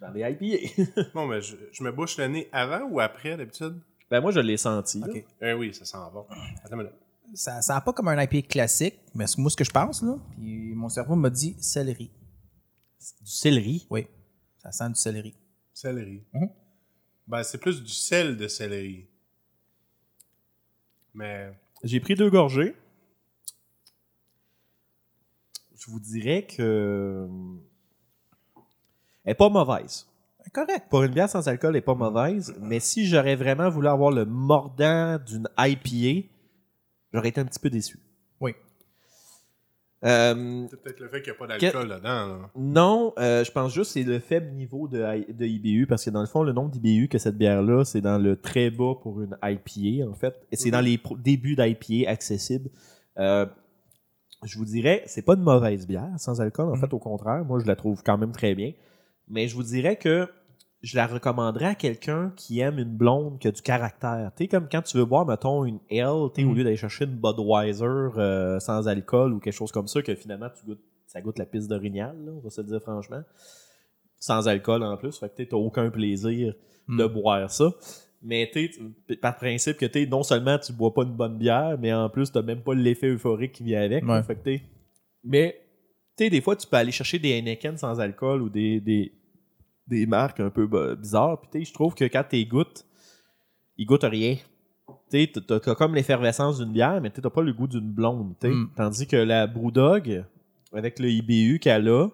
dans, 0.00 0.06
dans 0.06 0.12
les 0.12 0.22
IPA. 0.22 1.04
bon, 1.14 1.28
ben, 1.28 1.40
je, 1.40 1.56
je 1.70 1.82
me 1.82 1.92
bouche 1.92 2.16
le 2.18 2.26
nez 2.28 2.48
avant 2.52 2.82
ou 2.90 3.00
après, 3.00 3.36
d'habitude? 3.36 3.80
Ben, 4.10 4.20
moi, 4.20 4.30
je 4.30 4.40
l'ai 4.40 4.56
senti. 4.56 5.02
Ok. 5.02 5.24
Eh 5.40 5.52
oui, 5.54 5.72
ça 5.72 5.84
sent 5.84 5.96
bon. 6.12 6.26
Attends 6.64 6.76
une 6.76 6.82
minute. 6.82 6.94
Ça 7.34 7.62
sent 7.62 7.80
pas 7.84 7.92
comme 7.94 8.08
un 8.08 8.22
IPA 8.22 8.42
classique, 8.42 8.98
mais 9.14 9.26
c'est 9.26 9.38
moi 9.38 9.50
ce 9.50 9.56
que 9.56 9.64
je 9.64 9.70
pense, 9.70 10.02
là. 10.02 10.16
Puis 10.32 10.74
mon 10.74 10.90
cerveau 10.90 11.14
m'a 11.14 11.30
dit 11.30 11.56
céleri. 11.58 12.10
Du 13.22 13.30
céleri? 13.30 13.86
Oui, 13.88 14.06
ça 14.58 14.70
sent 14.70 14.88
du 14.90 14.94
céleri. 14.96 15.34
Céleri. 15.72 16.22
Mhm. 16.34 16.50
Ben, 17.32 17.42
c'est 17.42 17.56
plus 17.56 17.82
du 17.82 17.90
sel 17.90 18.36
de 18.36 18.46
céleri. 18.46 19.06
Mais, 21.14 21.50
J'ai 21.82 21.98
pris 21.98 22.14
deux 22.14 22.28
gorgées. 22.28 22.76
Je 25.74 25.90
vous 25.90 25.98
dirais 25.98 26.46
que. 26.46 27.26
Elle 29.24 29.32
est 29.32 29.34
pas 29.34 29.48
mauvaise. 29.48 30.06
Correct. 30.52 30.88
Pour 30.90 31.04
une 31.04 31.12
bière 31.12 31.30
sans 31.30 31.48
alcool, 31.48 31.70
elle 31.70 31.78
est 31.78 31.80
pas 31.80 31.94
mauvaise. 31.94 32.54
Mais 32.60 32.80
si 32.80 33.06
j'aurais 33.06 33.34
vraiment 33.34 33.70
voulu 33.70 33.88
avoir 33.88 34.10
le 34.10 34.26
mordant 34.26 35.18
d'une 35.18 35.48
IPA, 35.56 36.28
j'aurais 37.14 37.30
été 37.30 37.40
un 37.40 37.46
petit 37.46 37.60
peu 37.60 37.70
déçu. 37.70 37.98
Euh, 40.04 40.66
c'est 40.68 40.82
peut-être 40.82 41.00
le 41.00 41.08
fait 41.08 41.22
qu'il 41.22 41.32
n'y 41.32 41.36
a 41.36 41.38
pas 41.38 41.46
d'alcool 41.46 41.88
dedans. 41.88 42.26
Là. 42.26 42.50
Non, 42.56 43.12
euh, 43.18 43.44
je 43.44 43.52
pense 43.52 43.72
juste 43.72 43.94
que 43.94 44.00
c'est 44.00 44.06
le 44.06 44.18
faible 44.18 44.50
niveau 44.52 44.88
de, 44.88 45.32
de, 45.32 45.46
IBU, 45.46 45.86
parce 45.86 46.04
que 46.04 46.10
dans 46.10 46.20
le 46.20 46.26
fond, 46.26 46.42
le 46.42 46.52
nombre 46.52 46.70
d'IBU 46.70 47.08
que 47.08 47.18
cette 47.18 47.38
bière-là, 47.38 47.84
c'est 47.84 48.00
dans 48.00 48.18
le 48.18 48.36
très 48.36 48.70
bas 48.70 48.94
pour 49.00 49.20
une 49.20 49.36
IPA, 49.42 50.08
en 50.08 50.14
fait. 50.14 50.34
Et 50.50 50.56
c'est 50.56 50.70
dans 50.70 50.80
les 50.80 51.00
débuts 51.18 51.54
d'IPA 51.54 52.10
accessibles. 52.10 52.68
Euh, 53.18 53.46
je 54.42 54.58
vous 54.58 54.64
dirais, 54.64 55.04
c'est 55.06 55.22
pas 55.22 55.34
une 55.34 55.42
mauvaise 55.42 55.86
bière 55.86 56.10
sans 56.18 56.40
alcool. 56.40 56.72
En 56.72 56.76
fait, 56.76 56.92
au 56.92 56.98
contraire, 56.98 57.44
moi, 57.44 57.60
je 57.60 57.66
la 57.66 57.76
trouve 57.76 58.02
quand 58.02 58.18
même 58.18 58.32
très 58.32 58.54
bien. 58.54 58.72
Mais 59.28 59.46
je 59.46 59.54
vous 59.54 59.62
dirais 59.62 59.96
que 59.96 60.28
je 60.82 60.96
la 60.96 61.06
recommanderais 61.06 61.66
à 61.66 61.74
quelqu'un 61.76 62.32
qui 62.36 62.58
aime 62.58 62.78
une 62.78 62.96
blonde 62.96 63.38
qui 63.38 63.46
a 63.46 63.52
du 63.52 63.62
caractère. 63.62 64.32
Tu 64.36 64.44
sais, 64.44 64.48
comme 64.48 64.68
quand 64.70 64.82
tu 64.82 64.96
veux 64.96 65.04
boire, 65.04 65.24
mettons, 65.24 65.64
une 65.64 65.78
L, 65.88 66.06
au 66.06 66.32
mm. 66.36 66.54
lieu 66.54 66.64
d'aller 66.64 66.76
chercher 66.76 67.04
une 67.04 67.16
Budweiser 67.16 67.84
euh, 67.84 68.58
sans 68.58 68.88
alcool 68.88 69.32
ou 69.32 69.38
quelque 69.38 69.54
chose 69.54 69.70
comme 69.70 69.86
ça, 69.86 70.02
que 70.02 70.14
finalement, 70.16 70.48
tu 70.50 70.66
goûtes, 70.66 70.82
ça 71.06 71.20
goûte 71.20 71.38
la 71.38 71.46
piste 71.46 71.68
d'orignal, 71.68 72.16
on 72.28 72.40
va 72.40 72.50
se 72.50 72.60
dire 72.62 72.80
franchement. 72.80 73.22
Sans 74.18 74.48
alcool 74.48 74.82
en 74.82 74.96
plus, 74.96 75.18
fait 75.18 75.28
que 75.28 75.42
tu 75.42 75.54
n'as 75.54 75.60
aucun 75.60 75.88
plaisir 75.90 76.54
mm. 76.88 76.98
de 76.98 77.06
boire 77.06 77.50
ça. 77.50 77.72
Mais 78.24 78.50
tu 78.52 78.70
par 79.16 79.36
principe 79.36 79.76
que 79.76 79.86
tu 79.86 80.06
non 80.08 80.22
seulement 80.22 80.58
tu 80.58 80.72
bois 80.72 80.94
pas 80.94 81.02
une 81.02 81.14
bonne 81.14 81.38
bière, 81.38 81.76
mais 81.80 81.92
en 81.92 82.08
plus, 82.08 82.30
tu 82.30 82.38
n'as 82.38 82.44
même 82.44 82.62
pas 82.62 82.74
l'effet 82.74 83.08
euphorique 83.08 83.52
qui 83.52 83.64
vient 83.64 83.82
avec. 83.82 84.04
Fait 84.24 84.36
que 84.36 84.62
mais 85.24 85.60
tu 86.16 86.24
sais, 86.24 86.30
des 86.30 86.40
fois, 86.40 86.56
tu 86.56 86.66
peux 86.66 86.76
aller 86.76 86.92
chercher 86.92 87.18
des 87.18 87.30
Heineken 87.30 87.76
sans 87.76 88.00
alcool 88.00 88.42
ou 88.42 88.48
des 88.48 88.80
des 88.80 89.12
marques 90.06 90.40
un 90.40 90.50
peu 90.50 90.66
bah, 90.66 90.94
bizarres. 90.94 91.40
Puis 91.50 91.64
je 91.64 91.72
trouve 91.72 91.94
que 91.94 92.04
quand 92.04 92.24
tu 92.28 92.44
goûtes, 92.44 92.86
ils 93.76 93.86
goûtent 93.86 94.04
rien. 94.04 94.36
Tu 95.10 95.28
as, 95.50 95.74
comme 95.74 95.94
l'effervescence 95.94 96.58
d'une 96.58 96.72
bière, 96.72 97.00
mais 97.00 97.10
tu 97.10 97.20
n'as 97.20 97.30
pas 97.30 97.42
le 97.42 97.52
goût 97.52 97.66
d'une 97.66 97.92
blonde. 97.92 98.34
Mm. 98.42 98.66
Tandis 98.76 99.06
que 99.06 99.16
la 99.16 99.46
Brewdog, 99.46 100.24
avec 100.72 100.98
le 100.98 101.10
IBU 101.10 101.58
qu'elle 101.58 101.88
a, 101.88 102.08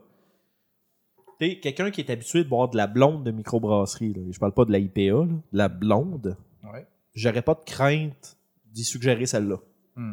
quelqu'un 1.39 1.91
qui 1.91 2.01
est 2.01 2.11
habitué 2.11 2.43
de 2.43 2.49
boire 2.49 2.69
de 2.69 2.77
la 2.77 2.87
blonde 2.87 3.25
de 3.25 3.31
microbrasserie, 3.31 4.15
là, 4.15 4.23
je 4.31 4.39
parle 4.39 4.53
pas 4.53 4.65
de 4.65 4.73
la 4.73 4.79
IPA, 4.79 5.01
de 5.01 5.39
la 5.53 5.69
blonde, 5.69 6.37
j'aurais 7.15 7.43
pas 7.43 7.55
de 7.55 7.65
crainte 7.65 8.37
d'y 8.67 8.85
suggérer 8.85 9.27
celle-là. 9.27 9.59
Mm. 9.97 10.13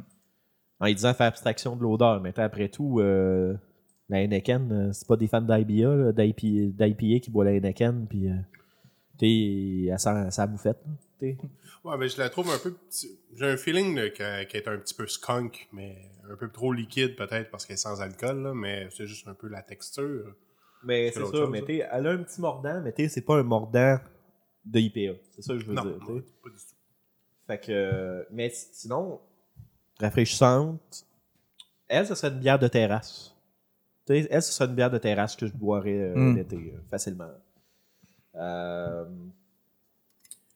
En 0.79 0.85
disant 0.87 1.13
faire 1.13 1.27
abstraction 1.27 1.75
de 1.75 1.81
l'odeur, 1.81 2.21
mais 2.21 2.37
après 2.37 2.69
tout, 2.69 2.99
euh, 2.99 3.55
la 4.09 4.21
Heineken, 4.21 4.71
euh, 4.71 4.93
c'est 4.93 5.07
pas 5.07 5.15
des 5.15 5.27
fans 5.27 5.41
d'IBA, 5.41 6.11
d'IPA 6.13 7.19
qui 7.19 7.29
boit 7.29 7.45
la 7.45 7.51
Heineken, 7.51 8.07
puis 8.07 8.29
euh, 8.29 8.35
tu 9.17 9.87
sais, 9.87 9.97
ça, 9.97 10.29
ça 10.31 10.47
bouffette. 10.47 10.83
Ouais, 11.21 11.97
mais 11.97 12.07
je 12.07 12.17
la 12.17 12.29
trouve 12.29 12.49
un 12.51 12.57
peu. 12.57 12.75
J'ai 13.35 13.45
un 13.45 13.57
feeling 13.57 14.11
qu'elle 14.11 14.47
est 14.51 14.67
un 14.67 14.77
petit 14.77 14.93
peu 14.93 15.07
skunk, 15.07 15.67
mais 15.71 15.97
un 16.29 16.35
peu 16.35 16.49
trop 16.49 16.73
liquide 16.73 17.15
peut-être 17.15 17.49
parce 17.49 17.65
qu'elle 17.65 17.75
est 17.75 17.77
sans 17.77 18.01
alcool, 18.01 18.43
là, 18.43 18.53
mais 18.53 18.87
c'est 18.91 19.07
juste 19.07 19.27
un 19.27 19.33
peu 19.33 19.47
la 19.47 19.61
texture. 19.61 20.35
Mais 20.83 21.11
c'est 21.11 21.25
ça, 21.25 21.47
mais 21.49 21.63
tu 21.63 21.79
elle 21.79 22.07
a 22.07 22.11
un 22.11 22.17
petit 22.17 22.41
mordant, 22.41 22.81
mais 22.81 22.91
tu 22.91 23.09
c'est 23.09 23.21
pas 23.21 23.37
un 23.37 23.43
mordant 23.43 23.99
de 24.65 24.79
IPA. 24.79 25.17
C'est 25.31 25.41
ça 25.41 25.53
que 25.53 25.59
je 25.59 25.65
veux 25.65 25.73
dire. 25.73 25.83
Non, 25.83 25.97
pas 25.99 25.99
du 25.99 26.21
tout. 26.21 26.75
Fait 27.47 27.59
que. 27.59 28.25
Mais 28.31 28.49
sinon, 28.49 29.19
rafraîchissante. 29.99 31.05
Elle, 31.87 32.05
ce 32.05 32.15
serait 32.15 32.33
une 32.33 32.39
bière 32.39 32.59
de 32.59 32.67
terrasse 32.67 33.34
elle, 34.09 34.41
ce 34.41 34.51
serait 34.51 34.69
une 34.69 34.75
bière 34.75 34.91
de 34.91 34.97
terrasse 34.97 35.35
que 35.35 35.47
je 35.47 35.53
boirais 35.53 35.91
euh, 35.91 36.15
hmm. 36.15 36.35
l'été 36.35 36.55
euh, 36.55 36.79
facilement. 36.89 37.29
Euh, 38.35 39.05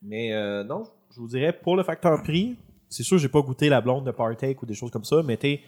mais 0.02 0.32
non, 0.64 0.86
je 1.14 1.20
vous 1.20 1.28
dirais, 1.28 1.54
pour 1.54 1.76
le 1.76 1.84
facteur 1.84 2.22
prix, 2.24 2.58
c'est 2.90 3.04
sûr, 3.04 3.18
j'ai 3.18 3.30
pas 3.30 3.42
goûté 3.42 3.70
la 3.70 3.82
blonde 3.82 4.06
de 4.06 4.12
Partake 4.12 4.62
ou 4.64 4.66
des 4.66 4.74
choses 4.74 4.92
comme 4.92 5.04
ça, 5.04 5.22
mais 5.24 5.38
t'es 5.38 5.62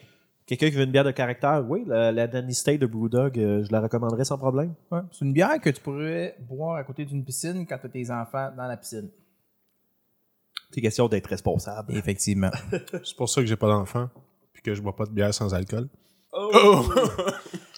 quelqu'un 0.45 0.69
qui 0.69 0.75
veut 0.75 0.84
une 0.84 0.91
bière 0.91 1.03
de 1.03 1.11
caractère, 1.11 1.63
oui, 1.67 1.84
la, 1.86 2.27
Danny 2.27 2.53
State 2.53 2.79
de 2.79 2.86
Brewdog, 2.86 3.36
je 3.36 3.71
la 3.71 3.82
recommanderais 3.82 4.25
sans 4.25 4.38
problème. 4.38 4.73
c'est 5.11 5.25
une 5.25 5.34
bière 5.34 5.59
que 5.59 5.69
tu 5.69 5.82
pourrais 5.82 6.38
boire 6.39 6.77
à 6.77 6.84
côté 6.84 7.05
d'une 7.05 7.25
piscine 7.25 7.65
quand 7.67 7.77
tu 7.77 7.88
as 7.88 7.89
tes 7.89 8.11
enfants 8.11 8.51
dans 8.55 8.67
la 8.67 8.77
piscine. 8.77 9.09
C'est 10.73 10.82
question 10.82 11.09
d'être 11.09 11.27
responsable. 11.27 11.95
Effectivement. 11.95 12.51
c'est 13.03 13.17
pour 13.17 13.29
ça 13.29 13.41
que 13.41 13.47
j'ai 13.47 13.57
pas 13.57 13.67
d'enfants, 13.67 14.09
puis 14.53 14.63
que 14.63 14.73
je 14.73 14.82
bois 14.82 14.95
pas 14.95 15.05
de 15.05 15.11
bière 15.11 15.34
sans 15.34 15.53
alcool. 15.53 15.89
Oh! 16.32 16.51
oh! 16.53 16.93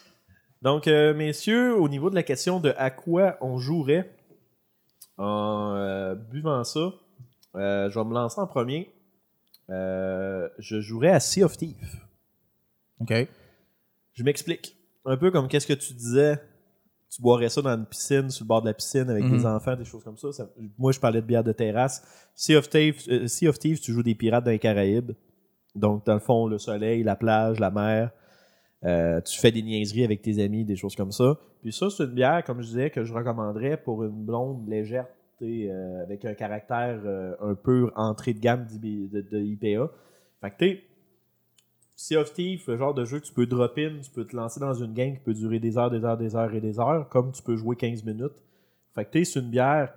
Donc, 0.64 0.88
euh, 0.88 1.14
messieurs, 1.14 1.76
au 1.76 1.90
niveau 1.90 2.10
de 2.10 2.16
la 2.16 2.24
question 2.24 2.62
de 2.62 2.74
à 2.78 2.90
quoi 2.90 3.38
on 3.42 3.58
jouerait 3.58 4.16
en 5.18 5.76
euh, 5.76 6.16
buvant 6.16 6.64
ça, 6.64 6.94
euh, 7.56 7.90
je 7.90 8.00
vais 8.00 8.06
me 8.06 8.14
lancer 8.14 8.40
en 8.40 8.48
premier. 8.48 8.90
je 9.68 10.80
jouerais 10.80 11.10
à 11.10 11.20
Sea 11.20 11.44
of 11.44 11.58
Thieves. 11.58 12.00
OK. 13.02 13.14
Je 14.14 14.24
m'explique. 14.24 14.78
Un 15.04 15.18
peu 15.18 15.32
comme 15.32 15.50
qu'est-ce 15.50 15.68
que 15.68 15.74
tu 15.74 15.94
disais. 15.94 16.42
Tu 17.14 17.22
boirais 17.22 17.50
ça 17.50 17.62
dans 17.62 17.76
une 17.76 17.86
piscine, 17.86 18.30
sur 18.30 18.46
le 18.46 18.48
bord 18.48 18.62
de 18.62 18.68
la 18.68 18.74
piscine 18.74 19.10
avec 19.10 19.24
des 19.30 19.40
mhm. 19.40 19.46
enfants, 19.46 19.76
des 19.76 19.86
choses 19.86 20.04
comme 20.04 20.18
ça. 20.18 20.30
Moi, 20.80 20.94
je 20.94 21.00
parlais 21.00 21.22
de 21.22 21.28
bière 21.28 21.44
de 21.44 21.52
terrasse. 21.52 22.32
Sea 22.36 22.56
of, 22.56 22.70
Thieves, 22.70 23.28
sea 23.28 23.50
of 23.50 23.60
Thieves, 23.60 23.82
tu 23.82 23.92
joues 23.92 24.02
des 24.02 24.16
pirates 24.16 24.46
dans 24.46 24.52
les 24.52 24.60
Caraïbes. 24.60 25.12
Donc, 25.76 26.06
dans 26.06 26.14
le 26.14 26.20
fond, 26.20 26.48
le 26.48 26.58
soleil, 26.58 27.04
la 27.04 27.18
plage, 27.18 27.60
la 27.60 27.70
mer. 27.70 28.12
Euh, 28.86 29.22
tu 29.22 29.40
fais 29.40 29.52
des 29.52 29.62
niaiseries 29.62 30.04
avec 30.04 30.22
tes 30.22 30.44
amis, 30.44 30.66
des 30.66 30.76
choses 30.76 30.96
comme 30.96 31.12
ça. 31.12 31.38
Puis 31.62 31.72
ça, 31.72 31.90
c'est 31.90 32.04
une 32.04 32.12
bière, 32.12 32.44
comme 32.44 32.62
je 32.62 32.68
disais, 32.68 32.90
que 32.90 33.04
je 33.04 33.14
recommanderais 33.14 33.78
pour 33.78 34.04
une 34.04 34.26
blonde 34.26 34.68
légère, 34.68 35.08
euh, 35.42 36.04
avec 36.04 36.24
un 36.26 36.34
caractère 36.34 37.02
euh, 37.06 37.36
un 37.42 37.56
peu 37.56 37.92
entrée 37.96 38.34
de 38.34 38.40
gamme 38.40 38.66
de, 38.66 39.40
IPA. 39.40 39.92
Fait 40.42 40.52
que 40.52 40.58
tu 40.58 40.84
Sea 41.96 42.18
of 42.18 42.34
Thieves, 42.34 42.64
le 42.68 42.78
genre 42.78 42.94
de 42.94 43.06
jeu 43.06 43.20
que 43.20 43.26
tu 43.26 43.34
peux 43.34 43.46
drop 43.46 43.78
in, 43.78 44.00
tu 44.02 44.10
peux 44.12 44.26
te 44.26 44.36
lancer 44.36 44.60
dans 44.60 44.74
une 44.74 44.94
game 44.94 45.14
qui 45.14 45.20
peut 45.20 45.34
durer 45.34 45.60
des 45.60 45.78
heures, 45.78 45.92
des 45.92 46.04
heures, 46.04 46.18
des 46.18 46.36
heures 46.36 46.54
et 46.54 46.62
des 46.62 46.80
heures, 46.80 47.08
comme 47.10 47.32
tu 47.32 47.42
peux 47.42 47.56
jouer 47.56 47.76
15 47.76 48.04
minutes. 48.04 48.44
Fait 48.96 49.06
que 49.06 49.24
c'est 49.24 49.40
une 49.40 49.50
bière 49.50 49.94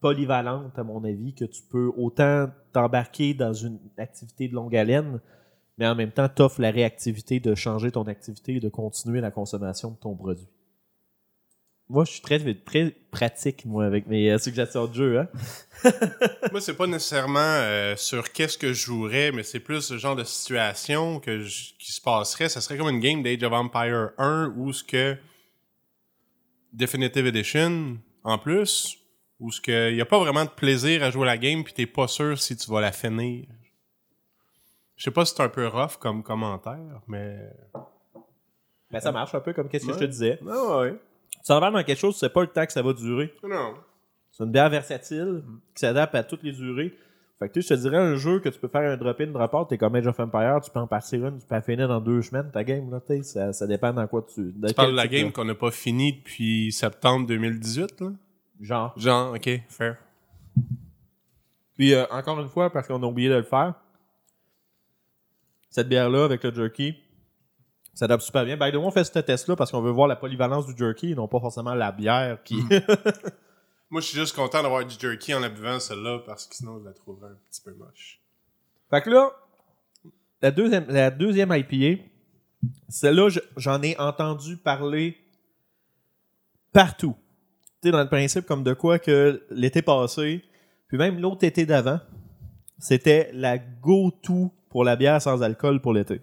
polyvalente, 0.00 0.78
à 0.78 0.84
mon 0.84 1.02
avis, 1.04 1.34
que 1.34 1.44
tu 1.44 1.62
peux 1.62 1.92
autant 1.96 2.48
t'embarquer 2.72 3.34
dans 3.34 3.52
une 3.52 3.78
activité 3.98 4.48
de 4.48 4.54
longue 4.54 4.76
haleine, 4.76 5.20
mais 5.78 5.86
en 5.86 5.94
même 5.94 6.12
temps, 6.12 6.28
t'offres 6.28 6.60
la 6.60 6.70
réactivité 6.70 7.40
de 7.40 7.54
changer 7.54 7.90
ton 7.90 8.04
activité 8.04 8.56
et 8.56 8.60
de 8.60 8.68
continuer 8.68 9.20
la 9.20 9.30
consommation 9.30 9.90
de 9.90 9.96
ton 9.96 10.14
produit. 10.14 10.48
Moi, 11.88 12.04
je 12.06 12.12
suis 12.12 12.20
très, 12.22 12.38
très 12.54 12.90
pratique, 13.10 13.66
moi, 13.66 13.84
avec 13.84 14.06
mes 14.06 14.30
euh, 14.30 14.38
suggestions 14.38 14.86
de 14.86 14.94
jeu. 14.94 15.18
Hein? 15.18 15.28
moi, 16.50 16.60
c'est 16.60 16.76
pas 16.76 16.86
nécessairement 16.86 17.38
euh, 17.38 17.96
sur 17.96 18.32
qu'est-ce 18.32 18.56
que 18.56 18.72
je 18.72 18.84
jouerais, 18.84 19.30
mais 19.30 19.42
c'est 19.42 19.60
plus 19.60 19.82
ce 19.82 19.98
genre 19.98 20.16
de 20.16 20.24
situation 20.24 21.20
que 21.20 21.44
qui 21.78 21.92
se 21.92 22.00
passerait. 22.00 22.48
Ça 22.48 22.62
serait 22.62 22.78
comme 22.78 22.88
une 22.88 23.00
game 23.00 23.22
d'Age 23.22 23.42
of 23.42 23.52
Empire 23.52 24.12
1 24.16 24.54
où 24.56 24.72
ce 24.72 24.82
que 24.82 25.18
Definitive 26.72 27.26
Edition, 27.26 27.98
en 28.24 28.38
plus, 28.38 28.96
où 29.38 29.52
ce 29.52 29.60
que 29.60 29.92
y 29.92 30.00
a 30.00 30.06
pas 30.06 30.18
vraiment 30.18 30.44
de 30.44 30.50
plaisir 30.50 31.02
à 31.02 31.10
jouer 31.10 31.26
la 31.26 31.36
game 31.36 31.62
puis 31.62 31.74
t'es 31.74 31.86
pas 31.86 32.08
sûr 32.08 32.40
si 32.40 32.56
tu 32.56 32.70
vas 32.70 32.80
la 32.80 32.92
finir. 32.92 33.44
Je 35.02 35.06
sais 35.06 35.10
pas 35.10 35.24
si 35.24 35.34
c'est 35.34 35.42
un 35.42 35.48
peu 35.48 35.66
rough 35.66 35.96
comme 35.98 36.22
commentaire, 36.22 37.00
mais. 37.08 37.36
Ben, 38.88 39.00
ça 39.00 39.10
marche 39.10 39.34
un 39.34 39.40
peu 39.40 39.52
comme 39.52 39.68
qu'est-ce 39.68 39.84
que 39.84 39.94
je 39.94 39.98
te 39.98 40.04
disais. 40.04 40.38
Ah 40.48 40.78
ouais. 40.78 40.92
Tu 40.92 41.38
s'en 41.42 41.58
dans 41.58 41.82
quelque 41.82 41.98
chose, 41.98 42.14
tu 42.14 42.20
sais 42.20 42.28
pas 42.28 42.42
le 42.42 42.46
temps 42.46 42.64
que 42.64 42.72
ça 42.72 42.82
va 42.82 42.92
durer. 42.92 43.34
Non. 43.42 43.74
C'est 44.30 44.44
une 44.44 44.52
bière 44.52 44.70
versatile 44.70 45.42
qui 45.74 45.80
s'adapte 45.80 46.14
à 46.14 46.22
toutes 46.22 46.44
les 46.44 46.52
durées. 46.52 46.96
Fait 47.40 47.48
que 47.48 47.54
tu 47.54 47.62
je 47.62 47.68
te 47.70 47.74
dirais 47.74 47.96
un 47.96 48.14
jeu 48.14 48.38
que 48.38 48.48
tu 48.48 48.60
peux 48.60 48.68
faire 48.68 48.88
un 48.88 48.96
drop-in, 48.96 49.26
drop-out, 49.26 49.68
t'es 49.70 49.76
comme 49.76 49.96
Age 49.96 50.06
of 50.06 50.20
Empire, 50.20 50.60
tu 50.62 50.70
peux 50.70 50.78
en 50.78 50.86
passer 50.86 51.16
une, 51.16 51.36
tu 51.40 51.48
peux 51.48 51.54
la 51.56 51.62
finir 51.62 51.88
dans 51.88 52.00
deux 52.00 52.22
semaines 52.22 52.52
ta 52.52 52.62
game, 52.62 52.88
là, 52.88 53.00
ça, 53.24 53.52
ça 53.52 53.66
dépend 53.66 53.92
dans 53.92 54.06
quoi 54.06 54.24
tu. 54.32 54.54
Tu 54.54 54.72
parles 54.72 54.92
de 54.92 54.96
la 54.96 55.08
game 55.08 55.32
qu'on 55.32 55.46
n'a 55.46 55.56
pas 55.56 55.72
fini 55.72 56.12
depuis 56.12 56.70
septembre 56.70 57.26
2018, 57.26 58.02
là? 58.02 58.12
Genre. 58.60 58.94
Genre, 58.96 59.34
ok, 59.34 59.62
fair. 59.68 59.96
Puis 61.74 61.92
euh, 61.92 62.04
encore 62.12 62.38
une 62.38 62.48
fois, 62.48 62.70
parce 62.70 62.86
qu'on 62.86 63.02
a 63.02 63.06
oublié 63.06 63.28
de 63.30 63.34
le 63.34 63.42
faire, 63.42 63.74
cette 65.72 65.88
bière-là 65.88 66.24
avec 66.24 66.44
le 66.44 66.54
jerky, 66.54 66.94
ça 67.94 68.04
adapte 68.04 68.22
super 68.22 68.44
bien. 68.44 68.56
By 68.56 68.70
the 68.70 68.76
way, 68.76 68.84
on 68.84 68.90
fait 68.90 69.04
ce 69.04 69.18
test-là 69.18 69.56
parce 69.56 69.70
qu'on 69.72 69.80
veut 69.80 69.90
voir 69.90 70.06
la 70.06 70.16
polyvalence 70.16 70.66
du 70.66 70.76
jerky 70.76 71.12
et 71.12 71.14
non 71.14 71.26
pas 71.26 71.40
forcément 71.40 71.74
la 71.74 71.90
bière 71.90 72.42
qui. 72.44 72.56
Hmm. 72.56 72.68
Moi, 73.90 74.00
je 74.00 74.06
suis 74.06 74.18
juste 74.18 74.36
content 74.36 74.62
d'avoir 74.62 74.84
du 74.86 74.94
jerky 74.98 75.34
en 75.34 75.40
la 75.40 75.48
buvant, 75.48 75.78
celle-là, 75.80 76.20
parce 76.24 76.46
que 76.46 76.54
sinon, 76.54 76.78
je 76.78 76.84
la 76.84 76.92
trouverais 76.92 77.30
un 77.30 77.38
petit 77.50 77.60
peu 77.62 77.74
moche. 77.74 78.20
Fait 78.88 79.02
que 79.02 79.10
là, 79.10 79.32
la 80.40 80.50
deuxième, 80.50 80.86
la 80.88 81.10
deuxième 81.10 81.52
IPA, 81.52 82.02
celle-là, 82.88 83.28
j'en 83.56 83.82
ai 83.82 83.98
entendu 83.98 84.56
parler 84.56 85.18
partout. 86.72 87.14
Tu 87.82 87.88
sais, 87.88 87.92
dans 87.92 88.02
le 88.02 88.08
principe, 88.08 88.46
comme 88.46 88.62
de 88.62 88.72
quoi 88.72 88.98
que 88.98 89.42
l'été 89.50 89.82
passé, 89.82 90.42
puis 90.88 90.96
même 90.96 91.18
l'autre 91.18 91.44
été 91.44 91.66
d'avant, 91.66 92.00
c'était 92.82 93.30
la 93.32 93.58
go-to 93.58 94.52
pour 94.68 94.82
la 94.82 94.96
bière 94.96 95.22
sans 95.22 95.40
alcool 95.40 95.80
pour 95.80 95.92
l'été. 95.92 96.20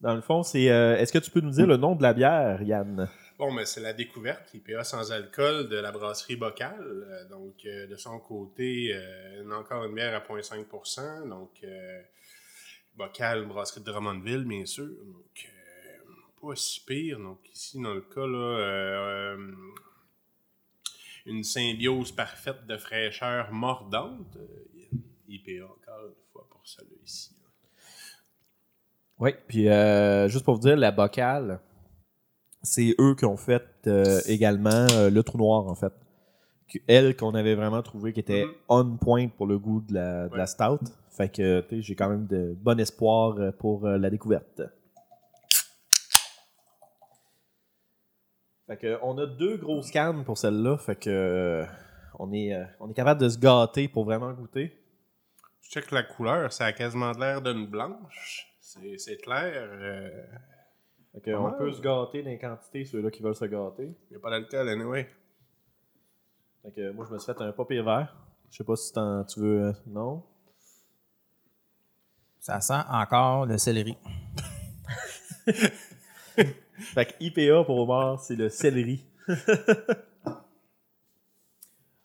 Dans 0.00 0.16
le 0.16 0.20
fond, 0.20 0.42
c'est. 0.42 0.68
Euh, 0.68 0.96
est-ce 0.96 1.12
que 1.12 1.18
tu 1.18 1.30
peux 1.30 1.40
nous 1.40 1.52
dire 1.52 1.66
le 1.66 1.76
nom 1.76 1.94
de 1.94 2.02
la 2.02 2.12
bière, 2.12 2.60
Yann? 2.60 3.08
Bon, 3.38 3.52
mais 3.52 3.64
c'est 3.66 3.80
la 3.80 3.92
découverte, 3.92 4.52
l'IPA 4.52 4.82
sans 4.82 5.12
alcool 5.12 5.68
de 5.68 5.76
la 5.76 5.92
brasserie 5.92 6.34
Bocal. 6.34 6.80
Euh, 6.80 7.28
donc, 7.28 7.64
euh, 7.64 7.86
de 7.86 7.94
son 7.94 8.18
côté, 8.18 8.98
encore 9.52 9.84
une 9.84 9.94
bière 9.94 10.12
à 10.12 10.18
0,5% 10.18 11.28
Donc, 11.28 11.64
Bocal, 12.96 13.46
brasserie 13.46 13.80
de 13.80 13.84
Drummondville, 13.84 14.44
bien 14.44 14.66
sûr. 14.66 14.88
Donc, 14.88 15.48
pas 16.42 16.56
si 16.56 16.84
pire. 16.84 17.20
Donc 17.20 17.38
ici, 17.54 17.80
dans 17.80 17.94
le 17.94 18.00
cas, 18.00 18.26
là, 18.26 19.36
une 21.26 21.44
symbiose 21.44 22.10
parfaite 22.10 22.66
de 22.66 22.76
fraîcheur 22.76 23.52
mordante. 23.52 24.36
IPA 25.28 25.64
encore 25.64 26.06
une 26.06 26.24
fois 26.32 26.46
pour 26.50 26.66
ça 26.66 26.82
là, 26.82 26.96
ici. 27.04 27.34
là. 27.40 27.46
Oui, 29.18 29.30
puis 29.48 29.68
euh, 29.68 30.28
juste 30.28 30.44
pour 30.44 30.54
vous 30.54 30.60
dire, 30.60 30.76
la 30.76 30.90
bocale, 30.90 31.60
c'est 32.62 32.94
eux 33.00 33.14
qui 33.14 33.24
ont 33.24 33.38
fait 33.38 33.64
euh, 33.86 34.20
également 34.26 34.86
euh, 34.92 35.08
le 35.08 35.22
trou 35.22 35.38
noir, 35.38 35.66
en 35.66 35.74
fait. 35.74 35.92
Elle, 36.86 37.16
qu'on 37.16 37.34
avait 37.34 37.54
vraiment 37.54 37.80
trouvé 37.82 38.12
qui 38.12 38.20
était 38.20 38.44
on 38.68 38.96
point 38.96 39.28
pour 39.28 39.46
le 39.46 39.58
goût 39.58 39.80
de 39.80 39.94
la, 39.94 40.28
de 40.28 40.36
la 40.36 40.46
stout. 40.46 40.80
Fait 41.10 41.30
que, 41.30 41.60
tu 41.60 41.76
sais, 41.76 41.82
j'ai 41.82 41.94
quand 41.94 42.10
même 42.10 42.26
de 42.26 42.54
bon 42.60 42.78
espoir 42.78 43.38
pour 43.58 43.86
la 43.86 44.10
découverte. 44.10 44.62
Fait 48.66 48.76
que, 48.76 48.98
on 49.02 49.16
a 49.16 49.26
deux 49.26 49.56
grosses 49.56 49.92
cannes 49.92 50.24
pour 50.24 50.36
celle-là. 50.36 50.76
Fait 50.76 50.96
que, 50.96 51.64
on 52.18 52.32
est, 52.32 52.52
on 52.80 52.90
est 52.90 52.94
capable 52.94 53.20
de 53.20 53.28
se 53.28 53.38
gâter 53.38 53.86
pour 53.86 54.04
vraiment 54.04 54.32
goûter. 54.32 54.76
Je 55.66 55.72
check 55.80 55.90
la 55.90 56.02
couleur, 56.04 56.52
ça 56.52 56.66
a 56.66 56.72
quasiment 56.72 57.10
l'air 57.12 57.42
d'une 57.42 57.66
blanche. 57.66 58.46
C'est 58.60 59.16
clair. 59.20 59.52
euh, 59.72 60.24
Fait 61.12 61.20
que, 61.20 61.30
pas 61.32 61.38
on 61.40 61.52
peut 61.58 61.72
se 61.72 61.80
gâter 61.80 62.22
dans 62.22 62.30
les 62.30 62.38
quantités, 62.38 62.84
ceux-là 62.84 63.10
qui 63.10 63.20
veulent 63.22 63.34
se 63.34 63.44
gâter. 63.46 63.84
Il 64.08 64.10
n'y 64.10 64.16
a 64.16 64.20
pas 64.20 64.30
d'alcool, 64.30 64.68
anyway. 64.68 65.08
Fait 66.62 66.70
que 66.72 66.90
moi, 66.92 67.04
je 67.08 67.14
me 67.14 67.18
suis 67.18 67.32
fait 67.32 67.40
un 67.42 67.52
papier 67.52 67.82
vert. 67.82 68.14
Je 68.50 68.58
sais 68.58 68.64
pas 68.64 68.76
si 68.76 68.92
t'en- 68.92 69.24
tu 69.24 69.40
veux. 69.40 69.62
euh, 69.64 69.72
non? 69.86 70.22
Ça 72.38 72.60
sent 72.60 72.80
encore 72.88 73.46
le 73.46 73.58
céleri. 73.58 73.96
fait 75.46 77.06
que 77.06 77.14
IPA 77.20 77.64
pour 77.64 77.78
Omar, 77.78 78.20
c'est 78.20 78.36
le 78.36 78.48
céleri. 78.48 79.04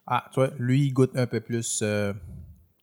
Ah, 0.07 0.25
tu 0.33 0.39
vois, 0.39 0.49
lui, 0.57 0.87
il 0.87 0.93
goûte 0.93 1.15
un 1.15 1.27
peu 1.27 1.39
plus 1.41 1.81
euh, 1.83 2.11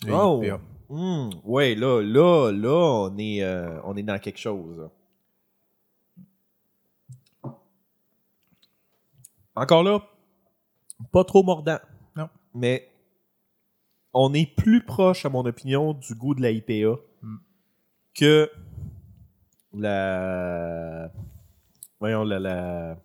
Oh! 0.06 0.42
Hmm, 0.90 1.30
ouais, 1.44 1.74
là, 1.74 2.00
là, 2.02 2.50
là, 2.52 2.70
on 3.10 3.18
est, 3.18 3.42
euh, 3.42 3.80
on 3.84 3.96
est 3.96 4.02
dans 4.02 4.18
quelque 4.18 4.38
chose. 4.38 4.88
Encore 9.54 9.82
là, 9.82 10.00
pas 11.12 11.24
trop 11.24 11.42
mordant. 11.42 11.78
Non. 12.16 12.28
Mais 12.54 12.88
on 14.14 14.32
est 14.34 14.46
plus 14.46 14.84
proche, 14.84 15.24
à 15.26 15.28
mon 15.28 15.44
opinion, 15.44 15.94
du 15.94 16.14
goût 16.14 16.34
de 16.34 16.42
la 16.42 16.50
IPA 16.50 16.98
Hmm. 17.20 17.38
que 18.14 18.48
la. 19.74 21.10
Voyons, 21.98 22.22
la. 22.22 22.38
la... 22.38 22.96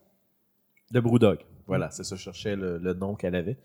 Le 0.92 1.02
Brewdog. 1.02 1.40
Voilà, 1.66 1.90
c'est 1.90 2.04
ça, 2.04 2.16
je 2.16 2.22
cherchais 2.22 2.56
le, 2.56 2.78
le 2.78 2.94
nom 2.94 3.16
qu'elle 3.16 3.34
avait. 3.34 3.58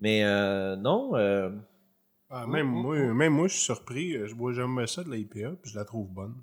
Mais 0.00 0.24
euh, 0.24 0.74
non. 0.74 1.14
euh, 1.14 1.50
Ah, 2.30 2.46
même, 2.46 2.66
moi, 2.68 2.96
même 3.12 3.32
moi, 3.32 3.48
je 3.48 3.54
suis 3.54 3.64
surpris. 3.64 4.14
euh, 4.16 4.26
Je 4.28 4.34
bois 4.34 4.52
jamais 4.52 4.86
ça 4.86 5.02
de 5.02 5.10
la 5.10 5.16
IPA, 5.16 5.50
puis 5.60 5.72
je 5.72 5.76
la 5.76 5.84
trouve 5.84 6.08
bonne. 6.08 6.34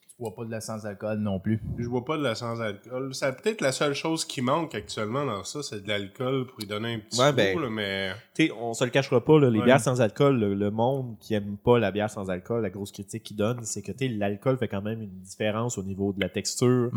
Tu 0.00 0.16
bois 0.18 0.34
pas 0.34 0.44
de 0.44 0.50
la 0.50 0.60
sans-alcool 0.60 1.18
non 1.18 1.40
plus. 1.40 1.60
Je 1.78 1.88
bois 1.88 2.04
pas 2.04 2.16
de 2.18 2.22
la 2.22 2.34
sans-alcool. 2.34 3.14
C'est 3.14 3.34
peut-être 3.40 3.60
la 3.60 3.72
seule 3.72 3.94
chose 3.94 4.24
qui 4.24 4.42
manque 4.42 4.74
actuellement 4.74 5.24
dans 5.24 5.42
ça, 5.42 5.62
c'est 5.62 5.82
de 5.82 5.88
l'alcool 5.88 6.46
pour 6.46 6.62
y 6.62 6.66
donner 6.66 6.94
un 6.94 6.98
petit 6.98 7.18
Ouais, 7.20 7.30
goût, 7.30 7.36
ben, 7.36 7.60
là, 7.60 7.70
mais... 7.70 8.12
Tu 8.34 8.46
sais, 8.46 8.52
on 8.52 8.74
se 8.74 8.84
le 8.84 8.90
cachera 8.90 9.24
pas, 9.24 9.38
là, 9.40 9.48
les 9.50 9.58
Ouais. 9.60 9.64
bières 9.64 9.80
sans 9.80 10.00
alcool, 10.00 10.38
le, 10.38 10.54
le 10.54 10.70
monde 10.70 11.16
qui 11.20 11.34
aime 11.34 11.56
pas 11.56 11.78
la 11.78 11.90
bière 11.90 12.10
sans 12.10 12.28
alcool, 12.30 12.62
la 12.62 12.70
grosse 12.70 12.92
critique 12.92 13.22
qu'ils 13.22 13.36
donne, 13.36 13.60
c'est 13.64 13.82
que 13.82 13.92
l'alcool 14.18 14.58
fait 14.58 14.68
quand 14.68 14.82
même 14.82 15.00
une 15.00 15.20
différence 15.20 15.78
au 15.78 15.82
niveau 15.82 16.12
de 16.12 16.20
la 16.20 16.28
texture 16.28 16.90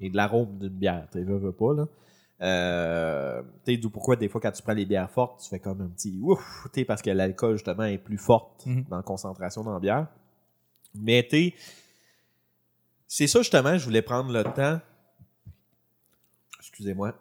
et 0.00 0.08
de 0.10 0.16
l'arôme 0.16 0.58
d'une 0.58 0.68
bière. 0.68 1.06
Tu 1.12 1.22
veux, 1.24 1.38
veux 1.38 1.52
pas, 1.52 1.74
là. 1.74 1.86
Euh, 2.42 3.42
tu 3.64 3.72
sais, 3.74 3.76
d'où 3.78 3.90
pourquoi 3.90 4.16
des 4.16 4.28
fois 4.28 4.40
quand 4.40 4.50
tu 4.52 4.62
prends 4.62 4.72
les 4.72 4.86
bières 4.86 5.10
fortes, 5.10 5.42
tu 5.42 5.48
fais 5.50 5.58
comme 5.58 5.82
un 5.82 5.88
petit 5.88 6.18
ouf, 6.22 6.66
tu 6.72 6.84
parce 6.86 7.02
que 7.02 7.10
l'alcool 7.10 7.56
justement 7.56 7.84
est 7.84 7.98
plus 7.98 8.16
forte 8.18 8.64
Mhm. 8.66 8.84
dans 8.88 8.96
la 8.96 9.02
concentration 9.02 9.62
dans 9.62 9.74
la 9.74 9.80
bière. 9.80 10.06
Mais 10.94 11.26
tu 11.28 11.52
c'est 13.06 13.26
ça 13.26 13.40
justement, 13.40 13.76
je 13.76 13.84
voulais 13.84 14.02
prendre 14.02 14.32
le 14.32 14.42
temps. 14.44 14.80
Excusez-moi. 16.58 17.14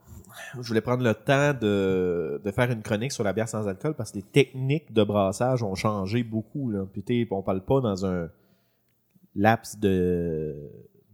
Je 0.56 0.68
voulais 0.68 0.82
prendre 0.82 1.04
le 1.04 1.14
temps 1.14 1.54
de, 1.54 2.40
de 2.44 2.52
faire 2.52 2.70
une 2.72 2.82
chronique 2.84 3.12
sur 3.12 3.24
la 3.24 3.34
bière 3.34 3.50
sans 3.50 3.68
alcool 3.68 3.96
parce 3.96 4.12
que 4.12 4.18
les 4.18 4.24
techniques 4.24 4.94
de 4.94 5.04
brassage 5.04 5.64
ont 5.64 5.76
changé 5.76 6.24
beaucoup. 6.24 6.70
Là. 6.70 6.86
Puis, 6.86 7.28
on 7.32 7.42
parle 7.42 7.66
pas 7.66 7.82
dans 7.82 8.06
un 8.06 8.30
laps 9.36 9.80
de, 9.80 10.56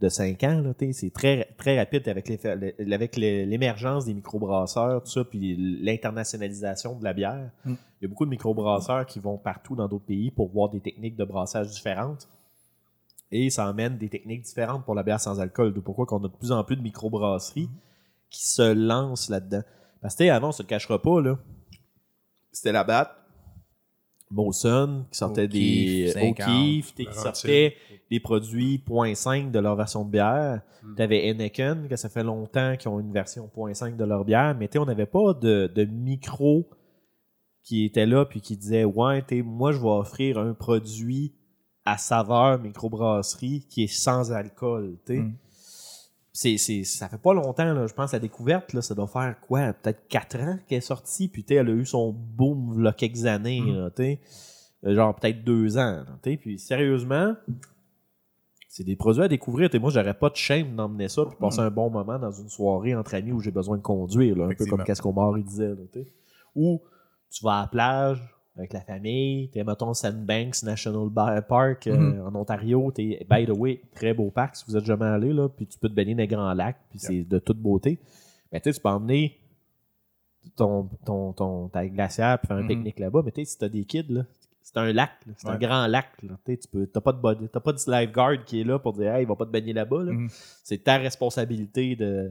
de 0.00 0.08
5 0.08 0.42
ans. 0.44 0.62
C'est 0.92 1.12
très, 1.12 1.44
très 1.56 1.78
rapide 1.78 2.08
avec 2.08 2.28
les- 2.28 2.92
avec 2.92 3.16
les- 3.16 3.46
l'émergence 3.46 4.04
des 4.04 4.14
microbrasseurs, 4.14 5.02
tout 5.02 5.10
ça, 5.10 5.24
puis 5.24 5.56
l'internationalisation 5.82 6.98
de 6.98 7.04
la 7.04 7.12
bière. 7.14 7.50
Mm. 7.64 7.72
Il 7.72 8.02
y 8.02 8.04
a 8.04 8.08
beaucoup 8.08 8.24
de 8.26 8.30
microbrasseurs 8.30 9.06
qui 9.06 9.20
vont 9.20 9.38
partout 9.38 9.74
dans 9.74 9.88
d'autres 9.88 10.04
pays 10.04 10.30
pour 10.30 10.48
voir 10.50 10.68
des 10.68 10.80
techniques 10.80 11.16
de 11.16 11.24
brassage 11.24 11.68
différentes. 11.68 12.28
Et 13.32 13.50
ça 13.50 13.66
amène 13.66 13.96
des 13.98 14.08
techniques 14.08 14.42
différentes 14.42 14.84
pour 14.84 14.94
la 14.94 15.02
bière 15.02 15.20
sans 15.20 15.40
alcool. 15.40 15.72
De 15.72 15.80
pourquoi 15.80 16.06
qu'on 16.06 16.18
a 16.24 16.28
de 16.28 16.32
plus 16.36 16.52
en 16.52 16.62
plus 16.62 16.76
de 16.76 16.82
microbrasseries 16.82 17.68
qui 18.30 18.46
se 18.46 18.72
lancent 18.72 19.28
là-dedans. 19.30 19.62
Parce 20.00 20.14
que 20.14 20.18
tu 20.18 20.24
sais, 20.24 20.30
avant, 20.30 20.48
on 20.48 20.52
se 20.52 20.62
le 20.62 20.68
cachera 20.68 21.00
pas, 21.00 21.20
là. 21.20 21.38
C'était 22.52 22.72
la 22.72 22.84
batte, 22.84 23.10
Molson, 24.30 25.04
qui 25.10 25.18
sortait 25.18 25.48
des 25.48 26.10
50, 26.12 26.30
O'Keeffe, 26.30 26.94
tu 26.94 27.04
sais, 27.04 27.10
qui 27.10 27.18
sortait 27.18 27.76
des 28.10 28.20
produits 28.20 28.82
0.5 28.88 29.50
de 29.50 29.58
leur 29.58 29.76
version 29.76 30.04
de 30.04 30.10
bière. 30.10 30.62
Mm. 30.82 30.94
Tu 30.96 31.02
avais 31.02 31.28
Heineken, 31.28 31.88
que 31.88 31.96
ça 31.96 32.08
fait 32.08 32.24
longtemps 32.24 32.76
qu'ils 32.76 32.88
ont 32.88 33.00
une 33.00 33.12
version 33.12 33.50
0.5 33.56 33.96
de 33.96 34.04
leur 34.04 34.24
bière, 34.24 34.56
mais 34.58 34.68
tu 34.68 34.74
sais, 34.74 34.78
on 34.78 34.86
n'avait 34.86 35.06
pas 35.06 35.32
de, 35.34 35.70
de 35.72 35.84
micro 35.84 36.68
qui 37.62 37.84
était 37.84 38.06
là 38.06 38.24
puis 38.24 38.40
qui 38.40 38.56
disait 38.56 38.84
Ouais, 38.84 39.22
tu 39.22 39.36
sais, 39.36 39.42
moi, 39.42 39.72
je 39.72 39.78
vais 39.78 39.88
offrir 39.88 40.38
un 40.38 40.54
produit 40.54 41.34
à 41.84 41.98
saveur 41.98 42.58
microbrasserie 42.60 43.66
qui 43.68 43.84
est 43.84 43.92
sans 43.92 44.32
alcool. 44.32 44.98
tu 45.06 45.14
sais. 45.14 45.20
Mm. 45.20 45.34
C'est, 46.38 46.58
c'est, 46.58 46.84
ça 46.84 47.08
fait 47.08 47.16
pas 47.16 47.32
longtemps, 47.32 47.72
là, 47.72 47.86
je 47.86 47.94
pense, 47.94 48.12
la 48.12 48.18
découverte, 48.18 48.74
là, 48.74 48.82
ça 48.82 48.94
doit 48.94 49.06
faire 49.06 49.40
quoi, 49.40 49.72
peut-être 49.72 50.06
4 50.06 50.36
ans 50.40 50.58
qu'elle 50.68 50.78
est 50.78 50.80
sortie, 50.82 51.28
puis 51.28 51.42
elle 51.48 51.70
a 51.70 51.72
eu 51.72 51.86
son 51.86 52.12
boom 52.12 52.82
là, 52.82 52.92
quelques 52.92 53.24
années, 53.24 53.62
Mm. 53.62 53.74
là. 53.74 53.90
Euh, 54.84 54.94
genre 54.94 55.14
peut-être 55.14 55.42
deux 55.44 55.78
ans. 55.78 56.04
là, 56.06 56.36
puis 56.36 56.58
sérieusement, 56.58 57.34
c'est 58.68 58.84
des 58.84 58.96
produits 58.96 59.22
à 59.22 59.28
découvrir. 59.28 59.70
moi, 59.80 59.90
j'aurais 59.90 60.12
pas 60.12 60.28
de 60.28 60.36
shame 60.36 60.76
d'emmener 60.76 61.08
ça 61.08 61.24
puis 61.24 61.36
passer 61.40 61.60
un 61.60 61.70
bon 61.70 61.88
moment 61.88 62.18
dans 62.18 62.30
une 62.30 62.50
soirée 62.50 62.94
entre 62.94 63.14
amis 63.14 63.32
où 63.32 63.40
j'ai 63.40 63.50
besoin 63.50 63.78
de 63.78 63.82
conduire, 63.82 64.36
là, 64.36 64.44
un 64.44 64.54
peu 64.54 64.66
comme 64.66 64.84
Cascomar 64.84 65.38
il 65.38 65.44
disait. 65.44 65.68
Là. 65.68 66.02
Ou 66.54 66.82
tu 67.30 67.42
vas 67.42 67.54
à 67.54 67.60
la 67.62 67.66
plage 67.68 68.35
avec 68.56 68.72
la 68.72 68.80
famille, 68.80 69.48
t'es, 69.50 69.62
mettons, 69.64 69.92
Sandbanks 69.92 70.62
National 70.62 71.10
Park 71.46 71.86
euh, 71.88 71.96
Mhm. 71.96 72.20
en 72.36 72.40
Ontario. 72.40 72.90
T'es, 72.90 73.26
by 73.28 73.44
the 73.46 73.50
way, 73.56 73.82
très 73.94 74.14
beau 74.14 74.30
parc 74.30 74.56
si 74.56 74.64
vous 74.66 74.76
êtes 74.76 74.84
jamais 74.86 75.04
allé, 75.04 75.32
là, 75.32 75.48
puis 75.48 75.66
tu 75.66 75.78
peux 75.78 75.88
te 75.90 75.94
baigner 75.94 76.14
dans 76.14 76.22
les 76.22 76.26
grands 76.26 76.54
lacs, 76.54 76.78
puis 76.90 76.98
c'est 76.98 77.22
de 77.22 77.38
toute 77.38 77.58
beauté. 77.58 77.98
Mais 78.52 78.60
tu 78.60 78.70
sais, 78.70 78.76
tu 78.76 78.82
peux 78.82 78.88
emmener 78.88 79.36
ton, 80.56 80.88
ton, 81.04 81.32
ton, 81.32 81.68
ta 81.68 81.86
glacière 81.86 82.38
puis 82.38 82.48
faire 82.48 82.56
un 82.56 82.62
Mhm. 82.62 82.68
pique-nique 82.68 82.98
là-bas, 82.98 83.22
mais 83.24 83.32
tu 83.32 83.44
sais, 83.44 83.50
si 83.52 83.58
t'as 83.58 83.68
des 83.68 83.84
kids, 83.84 84.06
là, 84.08 84.24
c'est 84.62 84.76
un 84.78 84.92
lac, 84.92 85.10
là, 85.26 85.32
c'est 85.36 85.48
un 85.48 85.58
grand 85.58 85.86
lac. 85.86 86.06
Là, 86.22 86.36
tu 86.46 86.56
peux, 86.70 86.86
t'as 86.86 87.00
pas 87.00 87.12
de 87.12 87.20
body- 87.20 87.48
t'as 87.52 87.60
pas 87.60 87.72
de 87.72 87.78
lifeguard 87.90 88.44
qui 88.44 88.60
est 88.60 88.64
là 88.64 88.78
pour 88.78 88.92
dire, 88.94 89.14
hey, 89.14 89.22
il 89.24 89.28
va 89.28 89.36
pas 89.36 89.46
te 89.46 89.50
baigner 89.50 89.72
là-bas. 89.72 90.02
là. 90.04 90.12
Mhm. 90.12 90.28
C'est 90.64 90.82
ta 90.84 90.96
responsabilité 90.98 91.94
de 91.96 92.30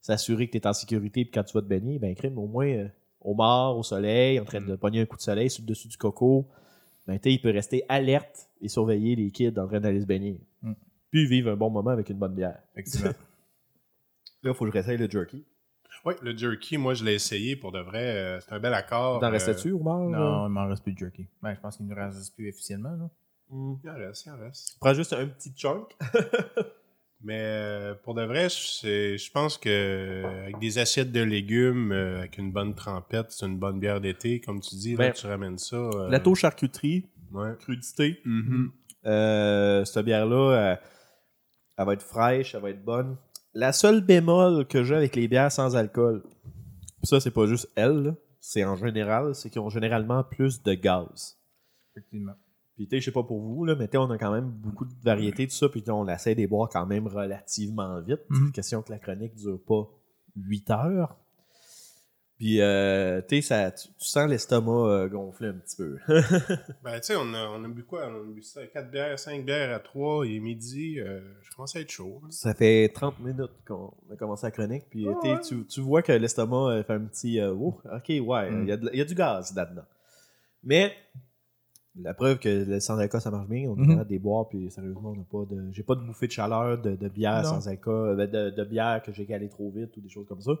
s'assurer 0.00 0.46
que 0.48 0.52
tu 0.52 0.58
es 0.58 0.66
en 0.66 0.72
sécurité, 0.72 1.24
puis 1.24 1.32
quand 1.32 1.44
tu 1.44 1.54
vas 1.54 1.62
te 1.62 1.66
baigner, 1.66 1.98
ben 1.98 2.14
crime, 2.14 2.36
au 2.38 2.46
moins 2.46 2.66
euh, 2.68 2.88
au 3.24 3.34
mort, 3.34 3.78
au 3.78 3.82
soleil, 3.82 4.40
en 4.40 4.44
train 4.44 4.60
de 4.60 4.76
pogner 4.76 5.00
un 5.00 5.06
coup 5.06 5.16
de 5.16 5.22
soleil 5.22 5.50
sur 5.50 5.62
le 5.62 5.68
dessus 5.68 5.88
du 5.88 5.96
coco, 5.96 6.48
ben 7.06 7.18
tu 7.18 7.24
sais, 7.24 7.34
il 7.34 7.40
peut 7.40 7.50
rester 7.50 7.84
alerte 7.88 8.48
et 8.60 8.68
surveiller 8.68 9.16
les 9.16 9.30
kids 9.30 9.58
en 9.58 9.66
train 9.66 9.80
d'aller 9.80 10.00
se 10.00 10.06
baigner. 10.06 10.40
Mm. 10.62 10.72
Puis 11.10 11.26
vivre 11.26 11.50
un 11.50 11.56
bon 11.56 11.70
moment 11.70 11.90
avec 11.90 12.08
une 12.10 12.18
bonne 12.18 12.34
bière. 12.34 12.58
Effectivement. 12.72 13.10
Là, 14.42 14.50
il 14.50 14.54
faut 14.54 14.64
que 14.64 14.70
je 14.70 14.72
réessaye 14.72 14.98
le 14.98 15.08
jerky. 15.08 15.44
Oui, 16.04 16.14
le 16.22 16.36
jerky, 16.36 16.78
moi, 16.78 16.94
je 16.94 17.04
l'ai 17.04 17.14
essayé 17.14 17.54
pour 17.54 17.70
de 17.70 17.78
vrai. 17.78 18.16
euh, 18.16 18.40
c'est 18.40 18.52
un 18.52 18.58
bel 18.58 18.74
accord. 18.74 19.20
T'en 19.20 19.28
euh, 19.28 19.30
restais-tu, 19.30 19.72
Omar? 19.72 20.00
non, 20.00 20.46
il 20.46 20.50
m'en 20.50 20.66
reste 20.66 20.82
plus 20.82 20.92
de 20.94 20.98
jerky. 20.98 21.28
Ben, 21.42 21.54
je 21.54 21.60
pense 21.60 21.76
qu'il 21.76 21.86
ne 21.86 21.94
nous 21.94 22.00
reste 22.00 22.34
plus 22.34 22.48
officiellement. 22.48 22.90
Là. 22.90 23.10
Mm. 23.50 23.74
Il 23.84 23.90
en 23.90 23.94
reste, 23.94 24.26
il 24.26 24.30
en 24.30 24.38
reste. 24.38 24.76
Prends 24.80 24.94
juste 24.94 25.12
un 25.12 25.26
petit 25.28 25.52
chunk. 25.54 25.96
Mais 27.24 27.38
euh, 27.40 27.94
pour 28.02 28.14
de 28.14 28.22
vrai, 28.24 28.48
c'est- 28.50 29.16
je 29.16 29.30
pense 29.30 29.56
que 29.58 30.24
avec 30.44 30.58
des 30.58 30.78
assiettes 30.78 31.12
de 31.12 31.22
légumes, 31.22 31.92
euh, 31.92 32.18
avec 32.18 32.36
une 32.38 32.50
bonne 32.52 32.74
trempette, 32.74 33.30
c'est 33.30 33.46
une 33.46 33.58
bonne 33.58 33.78
bière 33.78 34.00
d'été. 34.00 34.40
Comme 34.40 34.60
tu 34.60 34.74
dis, 34.74 34.92
là, 34.92 35.06
Ben, 35.08 35.12
tu 35.12 35.26
ramènes 35.26 35.58
ça. 35.58 35.76
euh, 35.76 36.08
Plateau 36.08 36.34
charcuterie, 36.34 37.06
Ouais. 37.32 37.52
crudité. 37.60 38.20
Mhm. 38.24 38.72
Euh, 39.06 39.84
cette 39.84 40.04
bière-là, 40.04 40.54
elle, 40.72 40.80
elle 41.78 41.86
va 41.86 41.92
être 41.94 42.02
fraîche, 42.02 42.54
elle 42.54 42.62
va 42.62 42.70
être 42.70 42.84
bonne. 42.84 43.16
La 43.54 43.72
seule 43.72 44.00
bémol 44.00 44.66
que 44.66 44.82
j'ai 44.82 44.94
avec 44.96 45.14
les 45.14 45.28
bières 45.28 45.52
sans 45.52 45.76
alcool, 45.76 46.22
pis 47.02 47.06
ça, 47.08 47.20
c'est 47.20 47.30
pas 47.30 47.46
juste 47.46 47.68
elle, 47.76 48.02
là, 48.02 48.14
c'est 48.40 48.64
en 48.64 48.76
général, 48.76 49.34
c'est 49.34 49.50
qu'ils 49.50 49.60
ont 49.60 49.70
généralement 49.70 50.24
plus 50.24 50.62
de 50.62 50.74
gaz. 50.74 51.38
Effectivement. 51.94 52.32
Puis, 52.74 52.86
tu 52.88 52.96
sais, 52.96 53.00
je 53.00 53.04
sais 53.06 53.12
pas 53.12 53.22
pour 53.22 53.40
vous, 53.40 53.64
là, 53.64 53.74
mais 53.74 53.86
tu 53.86 53.92
sais, 53.92 53.98
on 53.98 54.10
a 54.10 54.18
quand 54.18 54.32
même 54.32 54.48
beaucoup 54.50 54.84
de 54.86 54.94
variétés, 55.02 55.46
tout 55.46 55.54
ça. 55.54 55.68
Puis, 55.68 55.82
tu 55.82 55.90
on 55.90 56.08
essaie 56.08 56.34
de 56.34 56.40
les 56.40 56.46
boire 56.46 56.68
quand 56.70 56.86
même 56.86 57.06
relativement 57.06 58.00
vite. 58.00 58.22
Mhm. 58.30 58.52
Question 58.52 58.82
que 58.82 58.90
la 58.90 58.98
chronique 58.98 59.34
dure 59.34 59.60
pas 59.66 59.88
8 60.36 60.70
heures. 60.70 61.16
Puis, 62.38 62.60
euh, 62.60 63.20
tu 63.28 63.36
sais, 63.36 63.42
ça- 63.42 63.70
tu, 63.70 63.88
tu 63.88 64.08
sens 64.08 64.28
l'estomac 64.28 64.72
euh, 64.72 65.08
gonfler 65.08 65.48
un 65.48 65.52
petit 65.58 65.76
peu. 65.76 65.98
Ben, 66.82 66.98
tu 66.98 67.02
sais, 67.08 67.16
on 67.16 67.32
a, 67.34 67.46
on 67.50 67.62
a 67.62 67.68
bu 67.68 67.84
quoi? 67.84 68.08
On 68.08 68.16
a 68.16 68.32
bu 68.34 68.42
ça, 68.42 68.66
4 68.66 68.90
bières, 68.90 69.16
5 69.18 69.44
bières 69.44 69.72
à 69.72 69.78
3 69.78 70.26
et 70.26 70.40
midi. 70.40 70.98
euh, 70.98 71.20
je 71.42 71.54
commence 71.54 71.76
à 71.76 71.80
être 71.80 71.90
chaud. 71.90 72.20
hein. 72.24 72.28
Ça 72.30 72.52
fait 72.54 72.88
30 72.88 73.20
minutes 73.20 73.52
qu'on 73.68 73.92
a 74.10 74.16
commencé 74.16 74.46
la 74.46 74.50
chronique, 74.50 74.86
puis 74.90 75.06
Ah 75.08 75.14
t'sais, 75.20 75.32
ouais. 75.34 75.40
tu, 75.46 75.66
tu 75.66 75.80
vois 75.82 76.02
que 76.02 76.10
l'estomac 76.10 76.70
euh, 76.72 76.82
fait 76.82 76.94
un 76.94 77.04
petit 77.04 77.38
euh, 77.38 77.52
Oh, 77.52 77.80
ok, 77.84 78.08
ouais, 78.08 78.48
il 78.50 78.56
Mm. 78.56 78.66
y, 78.68 78.72
a 78.72 78.76
de- 78.76 78.90
il 78.92 78.98
y 78.98 79.02
a 79.02 79.04
du 79.04 79.14
gaz 79.14 79.54
là-dedans. 79.54 79.84
Mais 80.64 80.92
la 82.00 82.14
preuve 82.14 82.38
que 82.38 82.48
le 82.48 82.80
sans 82.80 82.98
alcool 82.98 83.20
ça 83.20 83.30
marche 83.30 83.48
bien, 83.48 83.68
on 83.68 83.76
est 83.76 83.80
Mhm. 83.80 83.88
capable 83.88 84.08
de 84.08 84.12
les 84.14 84.18
boire, 84.18 84.48
puis 84.48 84.70
sérieusement, 84.70 85.10
on 85.10 85.16
n'a 85.16 85.24
pas 85.30 85.44
de. 85.54 85.70
J'ai 85.72 85.82
pas 85.82 85.94
de 85.94 86.00
bouffée 86.00 86.26
de 86.26 86.32
chaleur 86.32 86.78
de, 86.78 86.96
de 86.96 87.08
bière 87.08 87.42
Non. 87.42 87.50
sans 87.50 87.68
alcool, 87.68 88.18
euh, 88.20 88.26
de, 88.26 88.50
de 88.50 88.64
bière 88.64 89.02
que 89.04 89.12
j'ai 89.12 89.26
calé 89.26 89.48
trop 89.48 89.70
vite 89.70 89.96
ou 89.96 90.00
des 90.00 90.08
choses 90.08 90.26
comme 90.26 90.40
ça. 90.40 90.52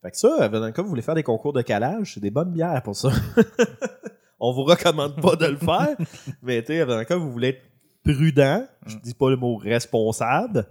Fait 0.00 0.10
que 0.12 0.16
ça, 0.16 0.48
dans 0.48 0.64
le 0.64 0.72
cas 0.72 0.80
où 0.80 0.84
vous 0.84 0.90
voulez 0.90 1.02
faire 1.02 1.14
des 1.16 1.22
concours 1.22 1.52
de 1.52 1.60
calage, 1.62 2.14
c'est 2.14 2.20
des 2.20 2.30
bonnes 2.30 2.52
bières 2.52 2.82
pour 2.82 2.96
ça. 2.96 3.10
on 4.40 4.52
vous 4.52 4.64
recommande 4.64 5.20
pas 5.20 5.36
de 5.36 5.46
le 5.46 5.56
faire, 5.56 5.96
mais 6.42 6.60
tu 6.62 6.68
sais, 6.68 6.86
dans 6.86 6.96
le 6.98 7.04
cas 7.04 7.16
où 7.16 7.20
vous 7.22 7.32
voulez 7.32 7.48
être 7.48 7.62
prudent, 8.04 8.64
je 8.86 8.96
dis 8.96 9.12
pas 9.14 9.28
le 9.28 9.36
mot 9.36 9.56
responsable, 9.56 10.64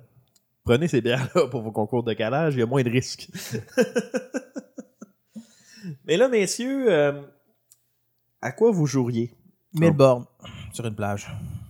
prenez 0.63 0.87
ces 0.87 1.01
bières-là 1.01 1.47
pour 1.47 1.61
vos 1.61 1.71
concours 1.71 2.03
de 2.03 2.13
calage, 2.13 2.55
il 2.55 2.59
y 2.59 2.63
a 2.63 2.65
moins 2.65 2.81
de 2.83 2.89
risques. 2.89 3.29
Mais 6.05 6.17
là, 6.17 6.27
messieurs, 6.27 6.91
euh, 6.91 7.21
à 8.41 8.51
quoi 8.51 8.71
vous 8.71 8.85
joueriez? 8.87 9.31
Mille 9.73 9.91
bornes 9.93 10.25
sur 10.73 10.85
une 10.85 10.95
plage. 10.95 11.27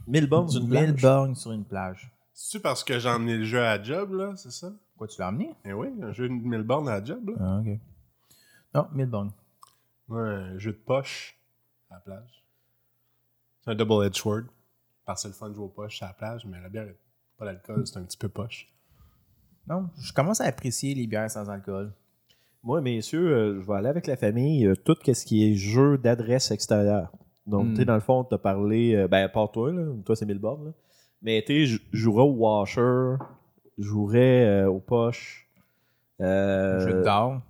Mille 0.07 0.27
bornes 0.27 0.49
sur 0.49 0.61
une 0.61 0.69
plage? 0.69 0.87
Mille 0.87 1.01
bornes 1.01 1.35
sur 1.35 1.51
une 1.51 1.65
plage. 1.65 2.11
C'est-tu 2.33 2.61
parce 2.61 2.83
que 2.83 2.99
j'ai 2.99 3.09
emmené 3.09 3.37
le 3.37 3.43
jeu 3.43 3.59
à 3.59 3.77
la 3.77 3.83
job, 3.83 4.13
là? 4.13 4.33
C'est 4.35 4.51
ça? 4.51 4.71
Quoi, 4.97 5.07
tu 5.07 5.19
l'as 5.19 5.29
emmené? 5.29 5.53
Eh 5.65 5.73
oui, 5.73 5.87
un 6.01 6.11
jeu 6.11 6.29
de 6.29 6.33
1000 6.33 6.61
bornes 6.63 6.87
à 6.87 6.99
la 6.99 7.03
job, 7.03 7.29
là. 7.29 7.35
Ah, 7.39 7.59
ok. 7.59 7.79
Non, 8.75 8.87
mille 8.93 9.07
bornes. 9.07 9.31
Ouais, 10.07 10.21
un 10.21 10.57
jeu 10.57 10.71
de 10.71 10.77
poche 10.77 11.35
à 11.89 11.95
la 11.95 11.99
plage. 12.01 12.43
C'est 13.61 13.71
un 13.71 13.75
double-edged 13.75 14.15
sword. 14.15 14.43
Parce 15.05 15.23
que 15.23 15.29
c'est 15.29 15.33
le 15.33 15.33
fun 15.33 15.49
de 15.49 15.55
jouer 15.55 15.65
aux 15.65 15.69
poches 15.69 16.01
à 16.03 16.07
la 16.07 16.13
plage, 16.13 16.45
mais 16.45 16.61
la 16.61 16.69
bière, 16.69 16.87
pas 17.37 17.45
d'alcool, 17.45 17.87
c'est 17.87 17.97
un 17.97 18.03
petit 18.03 18.17
peu 18.17 18.29
poche. 18.29 18.67
Non, 19.67 19.89
je 19.99 20.13
commence 20.13 20.41
à 20.41 20.45
apprécier 20.45 20.93
les 20.93 21.07
bières 21.07 21.29
sans 21.29 21.49
alcool. 21.49 21.93
Moi, 22.63 22.81
messieurs, 22.81 23.33
euh, 23.33 23.61
je 23.61 23.67
vais 23.67 23.75
aller 23.75 23.89
avec 23.89 24.07
la 24.07 24.17
famille, 24.17 24.65
euh, 24.65 24.75
tout 24.75 24.97
ce 25.03 25.25
qui 25.25 25.49
est 25.49 25.55
jeu 25.55 25.97
d'adresse 25.97 26.51
extérieure. 26.51 27.11
Donc, 27.47 27.67
Hmm. 27.67 27.71
tu 27.71 27.75
sais, 27.77 27.85
dans 27.85 27.93
le 27.95 28.01
fond, 28.01 28.23
tu 28.25 28.35
as 28.35 28.37
parlé, 28.37 28.93
euh, 28.95 29.07
ben, 29.07 29.27
part 29.29 29.51
toi, 29.51 29.71
là, 29.71 29.83
toi, 30.05 30.15
c'est 30.15 30.25
mille 30.25 30.39
bornes, 30.39 30.65
là. 30.65 30.71
Mais 31.21 31.43
tu 31.47 31.65
sais, 31.65 31.81
jouerais 31.93 32.23
au 32.23 32.33
washer, 32.33 33.15
je 33.77 33.83
jouerais 33.83 34.45
euh, 34.45 34.69
aux 34.69 34.79
poches. 34.79 35.47
Euh, 36.21 36.79
Jeu 36.85 37.03
d'or. 37.03 37.41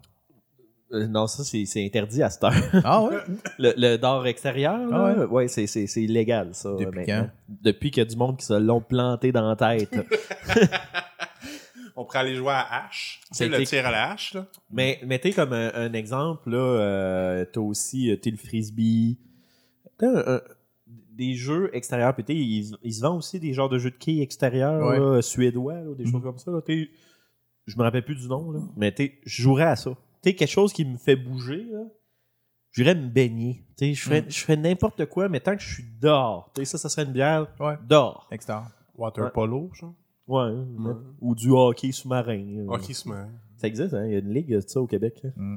euh, 0.94 1.08
non, 1.08 1.28
ça, 1.28 1.44
c'est 1.44 1.66
c'est 1.66 1.84
interdit 1.86 2.22
à 2.24 2.30
cette 2.30 2.44
heure. 2.44 2.54
Ah 2.84 3.04
ouais? 3.04 3.18
Le, 3.60 3.74
le 3.76 3.98
d'or 3.98 4.26
extérieur, 4.28 4.78
là, 4.88 5.16
Ah 5.20 5.26
ouais, 5.26 5.48
c'est- 5.48 5.68
c'est 5.68 5.88
c'est 5.88 6.04
illégal, 6.04 6.50
ça. 6.54 6.70
Depuis 6.78 6.86
maintenant. 7.00 7.24
quand? 7.24 7.30
Depuis 7.64 7.92
qu'il 7.92 8.02
y 8.02 8.06
a 8.06 8.10
du 8.10 8.16
monde 8.16 8.38
qui 8.38 8.46
se 8.46 8.54
l'ont 8.54 8.82
planté 8.82 9.32
dans 9.32 9.48
la 9.50 9.56
tête. 9.56 9.96
On 11.96 12.06
pourrait 12.06 12.20
aller 12.20 12.36
jouer 12.36 12.52
à 12.52 12.86
hache. 12.86 13.22
Tu 13.32 13.38
sais, 13.38 13.50
le 13.50 13.64
tir 13.66 13.86
à 13.86 13.92
la 13.92 14.12
hache, 14.12 14.36
là. 14.36 14.46
Mais 14.72 15.00
mettez 15.04 15.34
comme 15.34 15.52
un, 15.54 15.72
un 15.74 15.94
exemple, 15.94 16.52
là, 16.52 16.58
euh, 16.58 17.46
t'as 17.52 17.60
aussi 17.60 18.12
euh, 18.12 18.18
t'as 18.22 18.30
le 18.30 18.38
frisbee. 18.38 19.18
Un- 20.02 20.42
des 21.12 21.34
jeux 21.34 21.70
extérieurs. 21.76 22.14
Puis 22.16 22.24
ils, 22.30 22.78
ils 22.84 22.94
se 22.94 23.02
vendent 23.02 23.18
aussi 23.18 23.40
des 23.40 23.52
genres 23.54 23.70
de 23.70 23.78
jeux 23.80 23.90
de 23.92 23.96
quilles 23.96 24.22
extérieurs, 24.22 24.86
Ouais. 24.88 25.00
là, 25.00 25.22
suédois, 25.22 25.74
là, 25.82 25.94
des 25.96 26.06
Mhm. 26.06 26.12
choses 26.12 26.24
comme 26.24 26.38
ça. 26.38 26.52
Là. 26.52 26.62
Je 26.68 27.78
me 27.78 27.82
rappelle 27.84 28.06
plus 28.06 28.16
du 28.16 28.28
nom, 28.28 28.52
là. 28.52 28.60
mais 28.78 28.92
t'sais, 28.92 29.20
je 29.26 29.42
jouerais 29.42 29.64
à 29.66 29.76
ça. 29.76 29.92
T'sais, 30.22 30.36
quelque 30.36 30.50
chose 30.50 30.72
qui 30.74 30.86
me 30.86 30.98
fait 30.98 31.16
bouger, 31.16 31.66
là. 31.72 31.84
J'irais 32.72 32.96
me 32.96 33.08
baigner. 33.08 33.66
T'sais, 33.76 33.94
Je 33.94 34.02
ferais, 34.04 34.22
Mhm. 34.22 34.30
je 34.32 34.40
ferais 34.40 34.58
n'importe 34.58 35.06
quoi, 35.08 35.28
mais 35.30 35.40
tant 35.40 35.56
que 35.56 35.62
je 35.64 35.74
suis 35.74 35.86
dehors. 36.00 36.52
T'sais, 36.54 36.66
ça, 36.66 36.78
ça 36.78 36.90
serait 36.90 37.06
une 37.06 37.14
bière 37.14 37.48
Ouais. 37.60 37.76
dehors. 37.90 38.28
Extérieur. 38.32 38.68
Water 38.96 39.26
Ouais. 39.26 39.32
polo, 39.32 39.70
genre. 39.74 39.96
Ouais, 40.28 40.52
Ou 41.22 41.34
du 41.36 41.50
hockey 41.52 41.92
sous-marin. 41.92 42.44
là. 42.66 42.74
Hockey 42.74 42.94
sous-marin. 42.94 43.30
Ça 43.58 43.68
existe, 43.68 43.94
hein? 43.94 44.06
Il 44.06 44.12
y 44.12 44.16
a 44.16 44.20
une 44.20 44.34
ligue 44.34 44.54
de 44.54 44.60
ça 44.60 44.80
au 44.82 44.86
Québec. 44.88 45.24
Mm. 45.36 45.56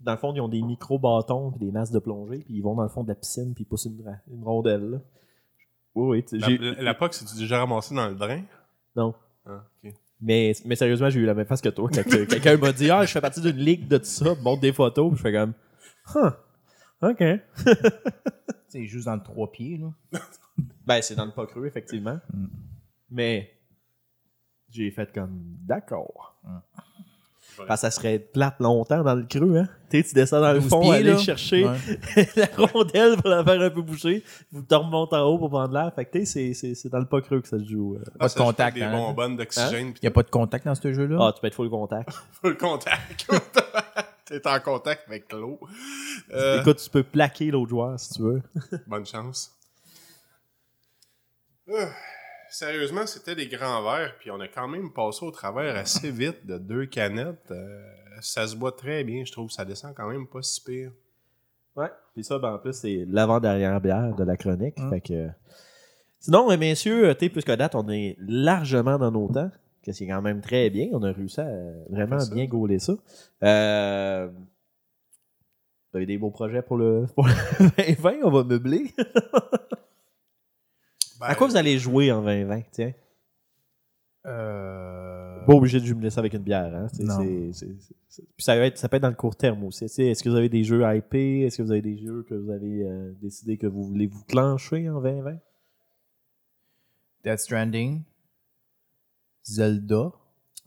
Dans 0.00 0.12
le 0.12 0.18
fond, 0.18 0.32
ils 0.34 0.40
ont 0.40 0.48
des 0.48 0.62
micro-bâtons 0.62 1.52
et 1.56 1.58
des 1.58 1.70
masses 1.72 1.90
de 1.90 1.98
plongée, 1.98 2.38
puis 2.44 2.54
ils 2.54 2.60
vont 2.62 2.74
dans 2.74 2.82
le 2.82 2.88
fond 2.88 3.02
de 3.02 3.08
la 3.08 3.14
piscine, 3.14 3.54
puis 3.54 3.64
ils 3.64 3.66
poussent 3.66 3.86
une, 3.86 4.04
rondelle. 4.44 4.90
là. 4.90 4.98
Oui, 5.94 6.08
oui. 6.18 6.24
tu 6.24 6.38
sais, 6.40 6.58
La, 6.58 6.72
la, 6.74 6.82
la 6.82 6.94
POC, 6.94 7.14
c'est-tu 7.14 7.36
déjà 7.38 7.58
ramassé 7.58 7.94
dans 7.94 8.08
le 8.08 8.14
drain? 8.14 8.42
Non. 8.94 9.14
Ah, 9.46 9.64
ok. 9.84 9.92
Mais, 10.20 10.52
mais 10.64 10.76
sérieusement, 10.76 11.08
j'ai 11.10 11.20
eu 11.20 11.24
la 11.26 11.34
même 11.34 11.46
face 11.46 11.60
que 11.60 11.68
toi. 11.70 11.88
Quand 11.92 12.02
que- 12.02 12.24
quelqu'un 12.24 12.56
m'a 12.56 12.72
dit 12.72 12.90
Ah, 12.90 13.04
je 13.04 13.12
fais 13.12 13.20
partie 13.20 13.40
d'une 13.40 13.56
ligue 13.56 13.86
de 13.88 13.98
tout 13.98 14.04
ça, 14.04 14.34
montre 14.42 14.60
des 14.62 14.72
photos, 14.72 15.08
puis 15.10 15.18
je 15.18 15.22
fais 15.22 15.32
comme 15.32 15.52
Huh, 16.14 16.30
OK. 17.02 17.22
C'est 18.68 18.84
juste 18.86 19.06
dans 19.06 19.14
le 19.16 19.22
trois 19.22 19.50
pieds, 19.50 19.78
là. 19.78 20.20
Ben, 20.86 21.00
c'est 21.02 21.14
dans 21.14 21.24
le 21.24 21.32
pas 21.32 21.46
creux, 21.46 21.66
effectivement. 21.66 22.18
Mm. 22.32 22.46
Mais 23.10 23.50
j'ai 24.70 24.90
fait 24.90 25.10
comme 25.12 25.40
d'accord. 25.64 26.38
Parce 27.64 27.80
que 27.80 27.86
ça 27.86 27.90
serait 27.90 28.18
plate 28.18 28.56
longtemps 28.60 29.02
dans 29.02 29.14
le 29.14 29.24
creux, 29.24 29.56
hein? 29.58 29.68
Tu 29.90 30.02
sais, 30.02 30.08
tu 30.08 30.14
descends 30.14 30.40
dans 30.40 30.52
le 30.52 30.60
12 30.60 30.68
fond, 30.68 30.80
pieds, 30.82 30.92
aller 30.94 31.12
là. 31.12 31.18
chercher 31.18 31.64
Ouais. 31.64 31.76
la 32.36 32.46
rondelle 32.66 33.16
pour 33.16 33.28
la 33.30 33.44
faire 33.44 33.60
un 33.60 33.70
peu 33.70 33.82
boucher, 33.82 34.24
vous 34.52 34.62
te 34.62 34.74
remontez 34.74 35.16
en 35.16 35.22
haut 35.26 35.38
pour 35.38 35.48
prendre 35.50 35.72
l'air. 35.72 35.92
Fait 35.94 36.04
que 36.04 36.18
tu 36.18 36.26
sais, 36.26 36.52
c'est- 36.52 36.54
c'est 36.54 36.74
c'est 36.74 36.88
dans 36.88 36.98
le 36.98 37.06
pas 37.06 37.20
creux 37.20 37.40
que 37.40 37.48
ça 37.48 37.58
se 37.58 37.64
joue. 37.64 37.94
euh. 37.94 38.04
Pas 38.18 38.26
de 38.26 38.30
ça 38.32 38.38
joue 38.38 38.44
contact, 38.44 38.76
Des 38.76 38.82
hein. 38.82 38.90
bonbonnes 38.92 39.36
d'oxygène. 39.36 39.88
Il 39.96 39.98
n'y 40.02 40.08
a 40.08 40.10
pas 40.10 40.22
de 40.24 40.30
contact 40.30 40.66
dans 40.66 40.74
ce 40.74 40.92
jeu-là? 40.92 41.16
Ah, 41.20 41.32
tu 41.32 41.40
peux 41.40 41.46
être 41.46 41.54
full 41.54 41.70
contact. 41.70 42.08
le 42.42 42.54
contact. 42.54 43.26
T'es 44.26 44.44
en 44.48 44.58
contact 44.58 45.02
avec 45.06 45.32
l'eau. 45.32 45.60
Euh, 46.34 46.60
Écoute, 46.60 46.78
tu 46.82 46.90
peux 46.90 47.04
plaquer 47.04 47.52
l'autre 47.52 47.70
joueur 47.70 47.98
si 48.00 48.14
tu 48.14 48.22
veux. 48.22 48.42
Bonne 48.88 49.06
chance. 49.06 49.52
Euh, 52.62 52.66
sérieusement, 52.66 53.06
c'était 53.06 53.34
des 53.34 53.48
grands 53.48 53.82
verres, 53.82 54.14
puis 54.18 54.30
on 54.30 54.40
a 54.40 54.48
quand 54.48 54.68
même 54.68 54.92
passé 54.92 55.24
au 55.24 55.30
travers 55.30 55.76
assez 55.76 56.10
vite 56.10 56.46
de 56.46 56.58
deux 56.58 56.86
canettes. 56.86 57.50
Euh, 57.50 57.82
ça 58.20 58.46
se 58.46 58.56
boit 58.56 58.72
très 58.72 59.04
bien, 59.04 59.24
je 59.24 59.32
trouve. 59.32 59.50
Ça 59.50 59.64
descend 59.64 59.94
quand 59.94 60.08
même 60.08 60.26
pas 60.26 60.42
si 60.42 60.62
pire. 60.62 60.92
Ouais. 61.76 61.90
Puis 62.14 62.24
ça, 62.24 62.38
ben, 62.38 62.54
en 62.54 62.58
plus, 62.58 62.72
c'est 62.72 63.04
l'avant-dernière 63.08 63.80
bière 63.80 64.14
de 64.14 64.24
la 64.24 64.36
chronique. 64.36 64.76
Fait 64.90 65.00
que... 65.00 65.28
Sinon, 66.18 66.50
euh, 66.50 66.56
messieurs, 66.56 67.14
tu 67.14 67.26
sais, 67.26 67.30
puisque 67.30 67.50
date, 67.52 67.74
on 67.74 67.88
est 67.88 68.16
largement 68.20 68.98
dans 68.98 69.10
nos 69.10 69.28
temps. 69.28 69.50
Que 69.84 69.92
c'est 69.92 70.06
quand 70.06 70.22
même 70.22 70.40
très 70.40 70.68
bien. 70.70 70.88
On 70.92 71.02
a 71.02 71.12
réussi 71.12 71.40
à 71.40 71.48
vraiment 71.90 72.18
bien 72.32 72.46
gauler 72.46 72.78
ça. 72.78 72.94
Euh... 73.44 74.28
Vous 75.92 75.98
avez 75.98 76.06
des 76.06 76.18
beaux 76.18 76.30
projets 76.30 76.62
pour 76.62 76.76
le, 76.76 77.06
pour 77.14 77.26
le 77.60 77.70
2020? 77.76 78.14
On 78.24 78.30
va 78.30 78.42
meubler. 78.42 78.92
Ben, 81.20 81.26
à 81.26 81.34
quoi 81.34 81.46
vous 81.46 81.56
allez 81.56 81.78
jouer 81.78 82.10
en 82.12 82.22
2020? 82.22 82.62
Tiens? 82.72 82.92
Euh... 84.26 85.44
Pas 85.46 85.52
obligé 85.54 85.78
de 85.80 85.84
jumeler 85.84 86.10
ça 86.10 86.20
avec 86.20 86.34
une 86.34 86.42
bière. 86.42 86.74
Hein? 86.74 86.88
Puis 86.92 88.44
ça, 88.44 88.56
va 88.56 88.66
être, 88.66 88.76
ça 88.78 88.88
peut 88.88 88.96
être 88.96 89.02
dans 89.02 89.08
le 89.08 89.14
court 89.14 89.36
terme 89.36 89.62
aussi. 89.64 89.84
Est-ce 89.84 90.22
que 90.22 90.28
vous 90.28 90.34
avez 90.36 90.48
des 90.48 90.64
jeux 90.64 90.82
IP? 90.84 91.14
Est-ce 91.14 91.58
que 91.58 91.62
vous 91.62 91.70
avez 91.70 91.82
des 91.82 91.96
jeux 91.98 92.24
que 92.28 92.34
vous 92.34 92.50
avez 92.50 92.82
euh, 92.82 93.12
décidé 93.22 93.56
que 93.56 93.66
vous 93.68 93.84
voulez 93.84 94.06
vous 94.08 94.24
clencher 94.24 94.88
en 94.90 95.00
2020? 95.00 95.36
Death 97.24 97.38
Stranding. 97.38 98.02
Zelda. 99.44 100.10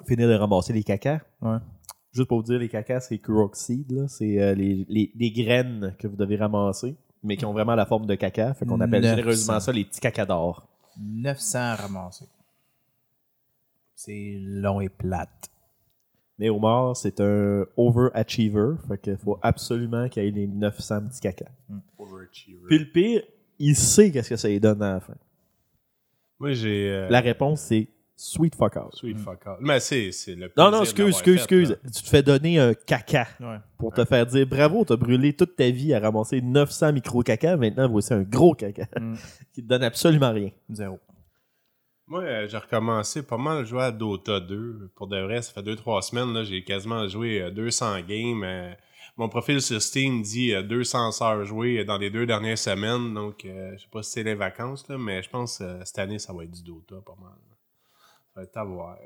Finir 0.08 0.30
de 0.30 0.34
ramasser 0.36 0.72
les 0.72 0.84
cacas. 0.84 1.20
Ouais. 1.42 1.58
Juste 2.14 2.30
pour 2.30 2.38
vous 2.38 2.44
dire, 2.44 2.60
les 2.60 2.70
cacas, 2.70 3.02
c'est 3.02 3.22
là. 3.28 4.08
C'est 4.08 4.40
euh, 4.42 4.56
les, 4.56 4.86
les- 4.88 5.12
les 5.14 5.32
graines 5.32 5.94
que 6.00 6.08
vous 6.08 6.16
devez 6.16 6.38
ramasser, 6.38 6.96
mais 7.24 7.38
qui 7.38 7.46
ont 7.46 7.54
vraiment 7.54 7.76
la 7.76 7.86
forme 7.86 8.06
de 8.06 8.16
caca. 8.16 8.54
Fait 8.54 8.66
qu'on 8.66 8.80
appelle 8.82 9.02
900. 9.02 9.16
généreusement 9.16 9.60
ça 9.60 9.72
les 9.72 9.86
petits 9.86 10.00
cacas 10.00 10.26
d'or. 10.26 10.68
900 11.02 11.76
ramassés. 11.76 12.26
C'est 13.96 14.38
long 14.40 14.80
et 14.82 14.90
plate. 14.90 15.50
Mais 16.38 16.50
Omar, 16.50 16.96
c'est 16.96 17.20
un 17.20 17.66
overachiever. 17.76 18.76
Fait 18.88 18.98
qu'il 18.98 19.18
faut 19.18 19.38
absolument 19.42 20.08
qu'il 20.08 20.24
y 20.24 20.28
ait 20.28 20.32
les 20.32 20.48
900 20.48 21.08
petits 21.08 21.20
cacas. 21.20 21.52
Overachiever. 21.98 22.62
Puis 22.68 22.80
le 22.80 22.86
pire, 22.86 23.24
il 23.60 23.76
sait 23.76 24.10
qu'est-ce 24.12 24.30
que 24.30 24.38
ça 24.38 24.48
lui 24.48 24.60
donne 24.60 24.82
à 24.82 24.94
la 24.94 25.00
fin. 25.02 25.16
Moi, 26.40 26.54
j'ai. 26.54 26.90
euh, 26.90 27.10
La 27.10 27.20
réponse, 27.20 27.60
c'est 27.62 27.90
sweet 28.20 28.56
fuck 28.56 28.76
out. 28.78 28.94
Sweet 28.96 29.18
fuck 29.18 29.46
out. 29.48 29.58
Mais 29.62 29.80
c'est 29.80 30.12
c'est 30.12 30.36
le 30.36 30.52
Non, 30.58 30.72
non, 30.72 30.82
excuse, 30.82 31.08
excuse, 31.10 31.36
fait, 31.36 31.40
excuse. 31.44 31.70
là. 31.72 31.76
Tu 31.96 32.04
te 32.04 32.10
fais 32.10 32.22
donner 32.24 32.60
un 32.60 32.74
caca 32.74 33.28
Ouais. 33.40 33.58
pour 33.78 33.94
te 33.94 34.04
faire 34.06 34.26
dire 34.26 34.46
bravo, 34.46 34.84
t'as 34.86 34.96
brûlé 34.98 35.34
toute 35.34 35.56
ta 35.56 35.70
vie 35.70 35.94
à 35.94 36.00
ramasser 36.00 36.42
900 36.42 36.94
micro-caca. 36.94 37.56
Maintenant, 37.58 37.88
voici 37.90 38.14
un 38.14 38.24
gros 38.24 38.54
caca 38.54 38.88
Mm. 39.00 39.16
qui 39.54 39.64
te 39.64 39.68
donne 39.68 39.84
absolument 39.84 40.32
rien. 40.34 40.52
Zéro. 40.70 41.00
Moi, 42.08 42.24
euh, 42.24 42.48
j'ai 42.48 42.58
recommencé 42.58 43.22
pas 43.24 43.38
mal 43.38 43.60
à 43.60 43.64
jouer 43.64 43.84
à 43.84 43.92
Dota 43.92 44.40
2. 44.40 44.92
Pour 44.96 45.08
de 45.08 45.20
vrai, 45.22 45.42
ça 45.44 45.54
fait 45.54 45.62
2-3 45.62 46.02
semaines, 46.02 46.34
là, 46.34 46.44
j'ai 46.44 46.64
quasiment 46.64 47.08
joué 47.08 47.40
euh, 47.42 47.52
200 47.52 48.02
games. 48.08 48.44
euh, 48.44 48.74
Mon 49.16 49.30
profil 49.30 49.62
sur 49.62 49.80
Steam 49.82 50.24
dit 50.24 50.54
euh, 50.56 50.64
200 50.64 51.22
heures 51.22 51.46
jouées 51.46 51.84
dans 51.86 51.98
les 52.00 52.10
deux 52.10 52.26
dernières 52.26 52.58
semaines. 52.58 53.14
Donc, 53.14 53.46
euh, 53.46 53.74
je 53.78 53.84
sais 53.84 53.90
pas 53.92 54.02
si 54.02 54.12
c'est 54.12 54.24
les 54.24 54.34
vacances, 54.34 54.88
là, 54.90 54.98
mais 54.98 55.22
je 55.22 55.30
pense 55.30 55.60
que 55.60 55.64
euh, 55.66 55.86
cette 55.86 56.00
année, 56.00 56.18
ça 56.20 56.34
va 56.34 56.44
être 56.46 56.52
du 56.52 56.64
Dota 56.64 56.96
pas 57.06 57.16
mal. 57.22 57.34
Ça 58.40 58.44
va 58.44 58.44
être 58.44 58.58
à 58.58 58.64
voir. 58.64 58.98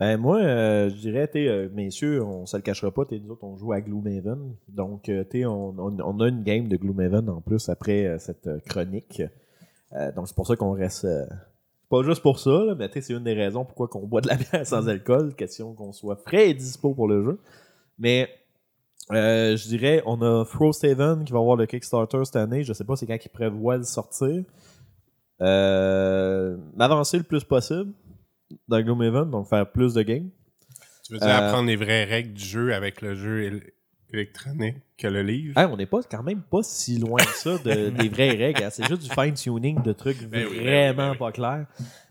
Ben, 0.00 0.16
moi, 0.16 0.38
euh, 0.38 0.88
je 0.90 0.94
dirais, 0.96 1.30
euh, 1.36 1.68
messieurs, 1.72 2.22
on 2.22 2.46
se 2.46 2.56
le 2.56 2.62
cachera 2.62 2.90
pas, 2.90 3.04
t'es, 3.04 3.20
nous 3.20 3.30
autres, 3.32 3.44
on 3.44 3.56
joue 3.56 3.72
à 3.72 3.80
Gloomhaven. 3.80 4.56
Donc, 4.68 5.08
euh, 5.08 5.24
t'es, 5.24 5.44
on, 5.44 5.74
on, 5.78 6.20
a 6.20 6.28
une 6.28 6.42
game 6.42 6.68
de 6.68 6.76
Gloomhaven 6.76 7.28
en 7.28 7.40
plus 7.40 7.68
après 7.68 8.06
euh, 8.06 8.18
cette 8.18 8.46
euh, 8.46 8.58
chronique. 8.66 9.22
Euh, 9.92 10.10
donc, 10.12 10.26
c'est 10.26 10.34
pour 10.34 10.46
ça 10.46 10.56
qu'on 10.56 10.72
reste. 10.72 11.04
euh, 11.04 11.26
pas 11.90 12.02
juste 12.02 12.22
pour 12.22 12.38
ça, 12.40 12.74
mais 12.78 12.90
c'est 12.92 13.12
une 13.12 13.24
des 13.24 13.34
raisons 13.34 13.64
pourquoi 13.64 13.88
on 13.94 14.06
boit 14.06 14.20
de 14.20 14.28
la 14.28 14.36
bière 14.36 14.66
sans 14.66 14.88
alcool. 14.88 15.34
Question 15.34 15.74
qu'on 15.74 15.92
soit 15.92 16.16
frais 16.16 16.48
et 16.50 16.54
dispo 16.54 16.94
pour 16.94 17.06
le 17.06 17.22
jeu. 17.22 17.38
Mais, 17.98 18.28
euh, 19.12 19.56
je 19.56 19.68
dirais, 19.68 20.02
on 20.06 20.20
a 20.22 20.44
Frosthaven 20.44 21.24
qui 21.24 21.32
va 21.32 21.38
avoir 21.38 21.56
le 21.56 21.66
Kickstarter 21.66 22.24
cette 22.24 22.36
année. 22.36 22.64
Je 22.64 22.72
sais 22.72 22.84
pas 22.84 22.96
c'est 22.96 23.06
quand 23.06 23.22
ils 23.22 23.28
prévoient 23.28 23.78
de 23.78 23.84
sortir. 23.84 24.44
Euh, 25.40 26.56
m'avancer 26.76 27.18
le 27.18 27.24
plus 27.24 27.44
possible 27.44 27.92
dans 28.68 28.80
Gloomhaven, 28.80 29.30
donc 29.30 29.48
faire 29.48 29.70
plus 29.70 29.94
de 29.94 30.02
games. 30.02 30.30
Tu 31.06 31.12
veux 31.12 31.18
dire 31.18 31.28
Euh, 31.28 31.48
apprendre 31.48 31.68
les 31.68 31.76
vraies 31.76 32.04
règles 32.04 32.32
du 32.32 32.44
jeu 32.44 32.74
avec 32.74 33.02
le 33.02 33.14
jeu 33.14 33.42
él- 33.42 33.62
électronique 34.12 34.76
que 34.96 35.06
le 35.08 35.22
livre? 35.22 35.54
On 35.70 35.76
n'est 35.76 35.86
pas 35.86 36.00
quand 36.10 36.22
même 36.22 36.42
pas 36.42 36.62
si 36.62 36.98
loin 36.98 37.18
que 37.20 37.34
ça 37.36 37.58
de- 37.58 37.90
des 37.98 38.08
vraies 38.08 38.30
règles. 38.36 38.62
hein. 38.62 38.70
C'est 38.70 38.86
juste 38.86 39.02
du 39.02 39.10
fine-tuning 39.10 39.82
de 39.82 39.92
trucs 39.92 40.20
Ben 40.28 40.44
ben 40.44 40.46
oui, 40.50 40.58
vraiment 40.60 40.96
ben 40.96 41.10
oui. 41.12 41.18
pas 41.18 41.32
clairs. 41.32 41.66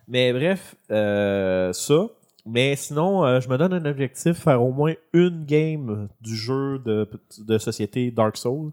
Mais 0.08 0.34
bref, 0.34 0.76
euh, 0.92 1.72
ça. 1.74 2.08
Mais 2.46 2.76
sinon, 2.76 3.24
euh, 3.26 3.40
je 3.40 3.48
me 3.48 3.58
donne 3.58 3.72
un 3.74 3.86
objectif, 3.86 4.34
faire 4.38 4.62
au 4.62 4.74
moins 4.74 4.94
une 5.14 5.46
game 5.46 6.10
du 6.20 6.36
jeu 6.36 6.78
de, 6.80 7.10
de 7.40 7.58
société 7.58 8.12
Dark 8.12 8.36
Souls 8.36 8.72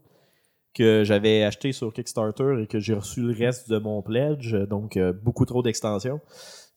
que 0.74 1.02
j'avais 1.04 1.44
acheté 1.44 1.70
sur 1.72 1.92
Kickstarter 1.92 2.62
et 2.62 2.66
que 2.66 2.80
j'ai 2.80 2.94
reçu 2.94 3.22
le 3.22 3.32
reste 3.32 3.70
de 3.70 3.78
mon 3.78 4.02
pledge. 4.02 4.54
Donc, 4.68 4.98
beaucoup 5.22 5.44
trop 5.44 5.62
d'extensions. 5.62 6.20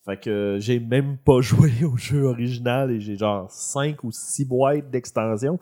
Fait 0.04 0.20
que 0.20 0.58
j'ai 0.60 0.80
même 0.80 1.16
pas 1.16 1.40
joué 1.40 1.70
au 1.84 1.96
jeu 1.96 2.24
original 2.24 2.90
et 2.90 3.00
j'ai 3.00 3.16
genre 3.16 3.50
5 3.50 4.04
ou 4.04 4.12
6 4.12 4.44
boîtes 4.44 4.90
d'extensions. 4.90 5.58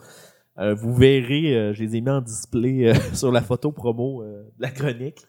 Euh, 0.58 0.74
vous 0.74 0.94
verrez, 0.94 1.56
euh, 1.56 1.72
je 1.72 1.82
les 1.82 1.96
ai 1.96 2.00
mis 2.00 2.10
en 2.10 2.20
display 2.20 2.88
euh, 2.88 2.94
sur 3.14 3.32
la 3.32 3.40
photo 3.40 3.72
promo 3.72 4.22
euh, 4.22 4.42
de 4.58 4.62
la 4.62 4.70
chronique. 4.70 5.22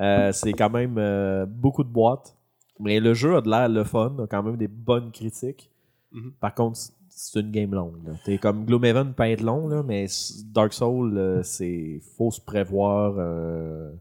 Euh, 0.00 0.32
c'est 0.32 0.52
quand 0.52 0.70
même 0.70 0.96
euh, 0.98 1.46
beaucoup 1.46 1.84
de 1.84 1.88
boîtes. 1.88 2.36
Mais 2.80 2.98
le 2.98 3.14
jeu 3.14 3.36
a 3.36 3.40
de 3.40 3.48
l'air 3.48 3.68
le 3.68 3.84
fun, 3.84 4.16
a 4.20 4.26
quand 4.26 4.42
même 4.42 4.56
des 4.56 4.66
bonnes 4.66 5.12
critiques. 5.12 5.70
Mhm. 6.10 6.32
Par 6.40 6.54
contre, 6.54 6.78
c'est 7.08 7.40
une 7.40 7.52
game 7.52 7.72
longue. 7.72 7.96
T'es 8.24 8.38
comme 8.38 8.64
Gloomhaven 8.64 9.14
peut 9.14 9.24
être 9.24 9.42
long, 9.42 9.68
là, 9.68 9.84
mais 9.84 10.06
Dark 10.52 10.72
Souls, 10.72 11.16
euh, 11.16 11.42
c'est 11.44 12.00
faut 12.16 12.32
se 12.32 12.40
prévoir 12.40 13.14
euh, 13.18 13.92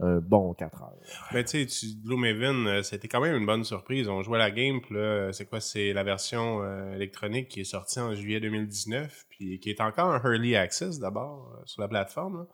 un 0.00 0.18
bon 0.18 0.54
4 0.54 0.82
heures. 0.82 0.92
Ben, 1.32 1.44
tu 1.44 1.68
sais, 1.68 1.86
Gloomhaven, 2.04 2.66
euh, 2.66 2.82
c'était 2.82 3.06
quand 3.08 3.20
même 3.20 3.36
une 3.36 3.46
bonne 3.46 3.62
surprise. 3.64 4.08
On 4.08 4.22
jouait 4.22 4.36
à 4.40 4.48
la 4.48 4.50
game, 4.50 4.80
puis 4.80 4.94
là, 4.96 5.32
c'est 5.32 5.44
quoi? 5.46 5.60
C'est 5.60 5.92
la 5.92 6.02
version 6.02 6.62
euh, 6.62 6.94
électronique 6.94 7.48
qui 7.48 7.60
est 7.60 7.64
sortie 7.64 8.00
en 8.00 8.12
juillet 8.14 8.40
2019, 8.40 9.26
puis 9.30 9.60
qui 9.60 9.70
est 9.70 9.80
encore 9.80 10.08
en 10.08 10.18
early 10.28 10.56
access 10.56 10.98
d'abord 10.98 11.52
euh, 11.54 11.62
sur 11.64 11.80
la 11.82 11.88
plateforme. 11.88 12.38
là. 12.38 12.46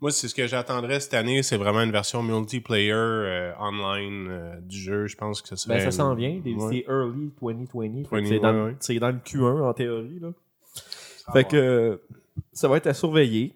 Moi, 0.00 0.12
c'est 0.12 0.28
ce 0.28 0.34
que 0.34 0.46
j'attendrais 0.46 1.00
cette 1.00 1.14
année, 1.14 1.42
c'est 1.42 1.56
vraiment 1.56 1.80
une 1.82 1.90
version 1.90 2.22
multiplayer 2.22 2.92
euh, 2.92 3.52
online 3.58 4.28
euh, 4.30 4.60
du 4.60 4.76
jeu. 4.78 5.06
Je 5.08 5.16
pense 5.16 5.42
que 5.42 5.48
ce 5.48 5.56
serait... 5.56 5.78
Ben, 5.78 5.84
ça 5.84 5.90
s'en 5.90 6.14
vient. 6.14 6.38
des- 6.38 6.54
Ouais. 6.54 6.84
C'est 6.86 6.92
early 6.92 7.32
2020. 7.40 8.04
fait 8.04 8.22
que 8.22 8.22
20, 8.22 8.26
C'est 8.28 8.38
dans, 8.38 8.54
ouais, 8.54 8.76
ouais. 8.88 8.98
dans 9.00 9.08
le 9.08 9.18
Q1 9.18 9.62
en 9.62 9.72
théorie. 9.72 10.18
Là. 10.20 10.28
Fait 11.32 11.44
que 11.44 11.56
euh, 11.56 11.96
ça 12.52 12.68
va 12.68 12.76
être 12.76 12.86
à 12.86 12.94
surveiller. 12.94 13.54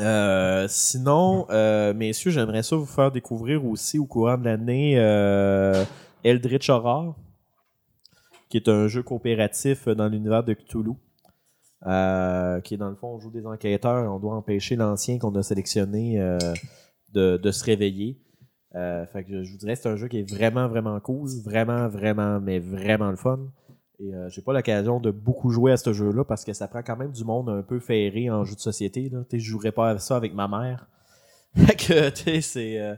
Euh, 0.00 0.66
sinon, 0.68 1.46
euh, 1.50 1.92
messieurs, 1.92 2.30
j'aimerais 2.30 2.62
ça 2.62 2.76
vous 2.76 2.86
faire 2.86 3.12
découvrir 3.12 3.64
aussi 3.66 3.98
au 3.98 4.06
courant 4.06 4.38
de 4.38 4.44
l'année 4.44 4.98
euh, 4.98 5.84
Eldritch 6.24 6.70
Horror, 6.70 7.16
qui 8.48 8.56
est 8.56 8.68
un 8.68 8.88
jeu 8.88 9.02
coopératif 9.02 9.88
dans 9.88 10.08
l'univers 10.08 10.42
de 10.42 10.54
Cthulhu. 10.54 10.94
qui 11.82 12.74
est 12.74 12.78
dans 12.78 12.88
le 12.88 12.96
fond, 12.96 13.08
on 13.08 13.20
joue 13.20 13.30
des 13.30 13.46
enquêteurs 13.46 14.04
et 14.04 14.08
on 14.08 14.18
doit 14.18 14.34
empêcher 14.34 14.74
l'ancien 14.74 15.18
qu'on 15.18 15.34
a 15.34 15.42
sélectionné 15.42 16.18
de, 17.12 17.50
se 17.50 17.64
réveiller. 17.64 18.18
Je 18.72 19.50
vous 19.50 19.58
dirais, 19.58 19.76
c'est 19.76 19.88
un 19.88 19.96
jeu 19.96 20.08
qui 20.08 20.20
est 20.20 20.30
vraiment, 20.30 20.66
vraiment 20.66 20.98
cool. 21.00 21.28
Vraiment, 21.44 21.88
vraiment, 21.88 22.40
mais 22.40 22.58
vraiment 22.58 23.10
le 23.10 23.16
fun. 23.16 23.40
Et 24.02 24.14
euh, 24.14 24.28
j'ai 24.30 24.40
pas 24.40 24.52
l'occasion 24.54 24.98
de 24.98 25.10
beaucoup 25.10 25.50
jouer 25.50 25.72
à 25.72 25.76
ce 25.76 25.92
jeu-là 25.92 26.24
parce 26.24 26.44
que 26.44 26.52
ça 26.54 26.68
prend 26.68 26.82
quand 26.82 26.96
même 26.96 27.12
du 27.12 27.24
monde 27.24 27.50
un 27.50 27.62
peu 27.62 27.78
ferré 27.80 28.30
en 28.30 28.44
jeu 28.44 28.54
de 28.54 28.60
société. 28.60 29.10
Là. 29.10 29.24
Je 29.30 29.38
jouerais 29.38 29.72
pas 29.72 29.90
à 29.90 29.98
ça 29.98 30.16
avec 30.16 30.32
ma 30.34 30.48
mère. 30.48 30.86
fait 31.56 31.76
que, 31.76 32.40
c'est. 32.40 32.80
euh, 32.80 32.94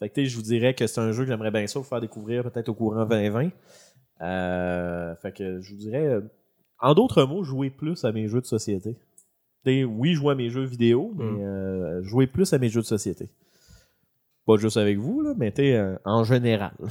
fait 0.00 0.08
que, 0.08 0.24
je 0.24 0.34
vous 0.36 0.42
dirais 0.42 0.74
que 0.74 0.86
c'est 0.86 1.00
un 1.00 1.12
jeu 1.12 1.22
que 1.24 1.30
j'aimerais 1.30 1.50
bien 1.50 1.66
ça 1.66 1.78
vous 1.78 1.84
faire 1.84 2.00
découvrir 2.00 2.42
peut-être 2.50 2.68
au 2.68 2.74
courant 2.74 3.04
2020. 3.06 3.50
Euh, 4.22 5.14
fait 5.16 5.32
que 5.32 5.60
je 5.60 5.70
vous 5.70 5.78
dirais, 5.78 6.06
euh, 6.06 6.20
en 6.80 6.94
d'autres 6.94 7.22
mots, 7.24 7.44
jouer 7.44 7.70
plus 7.70 8.04
à 8.04 8.10
mes 8.12 8.26
jeux 8.26 8.40
de 8.40 8.46
société. 8.46 8.94
Tu 9.64 9.70
sais, 9.70 9.84
oui, 9.84 10.14
jouer 10.14 10.32
à 10.32 10.34
mes 10.34 10.50
jeux 10.50 10.64
vidéo, 10.64 11.12
mais 11.16 11.24
Mm. 11.24 12.02
jouer 12.02 12.26
plus 12.26 12.52
à 12.54 12.58
mes 12.58 12.70
jeux 12.70 12.80
de 12.80 12.86
société. 12.86 13.28
Pas 14.50 14.56
juste 14.60 14.76
avec 14.76 14.98
vous, 14.98 15.20
là, 15.22 15.32
mais 15.36 15.52
euh, 15.58 15.96
en 16.04 16.24
général. 16.24 16.72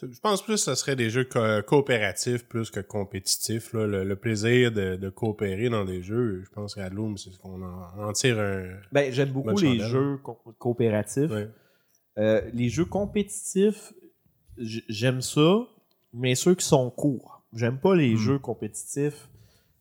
Je 0.00 0.20
pense 0.20 0.42
plus 0.42 0.54
que 0.54 0.60
ce 0.60 0.74
serait 0.74 0.94
des 0.96 1.10
jeux 1.10 1.24
co- 1.24 1.62
coopératifs 1.66 2.46
plus 2.46 2.70
que 2.70 2.80
compétitifs. 2.80 3.72
là. 3.72 3.86
Le, 3.86 4.04
le 4.04 4.16
plaisir 4.16 4.70
de, 4.70 4.96
de 4.96 5.08
coopérer 5.08 5.68
dans 5.68 5.84
des 5.84 6.02
jeux, 6.02 6.42
je 6.44 6.50
pense 6.50 6.74
qu'à 6.74 6.88
Loom, 6.90 7.16
c'est 7.16 7.30
ce 7.30 7.38
qu'on 7.38 7.60
en, 7.62 8.12
tire 8.12 8.38
un. 8.38 8.68
Ben, 8.92 9.12
j'aime 9.12 9.30
beaucoup 9.30 9.56
les 9.58 9.78
chandelle. 9.78 9.86
jeux 9.90 10.16
co- 10.18 10.38
coopératifs. 10.58 11.30
Ouais. 11.30 11.48
Euh, 12.18 12.40
les 12.52 12.68
jeux 12.68 12.84
compétitifs, 12.84 13.92
j'aime 14.56 15.20
ça, 15.20 15.58
mais 16.12 16.34
ceux 16.34 16.54
qui 16.54 16.64
sont 16.66 16.90
courts. 16.90 17.42
J'aime 17.54 17.78
pas 17.78 17.94
Hmm. 17.94 17.98
les 17.98 18.16
jeux 18.16 18.38
compétitifs 18.38 19.28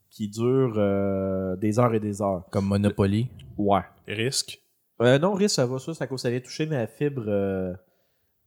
qui 0.09 0.27
durent 0.29 0.75
euh, 0.77 1.55
des 1.57 1.77
heures 1.79 1.93
et 1.93 1.99
des 1.99 2.21
heures. 2.21 2.45
Comme 2.51 2.65
Monopoly. 2.65 3.27
Ouais. 3.57 3.81
Risque. 4.07 4.59
Euh, 5.01 5.19
non, 5.19 5.33
Riz, 5.33 5.49
ça 5.49 5.65
va 5.65 5.79
ça, 5.79 5.93
c'est 5.93 6.03
à 6.03 6.07
cause 6.07 6.21
ça 6.21 6.29
vient 6.29 6.39
toucher 6.39 6.65
ma 6.65 6.87
fibre, 6.87 7.25
euh, 7.27 7.73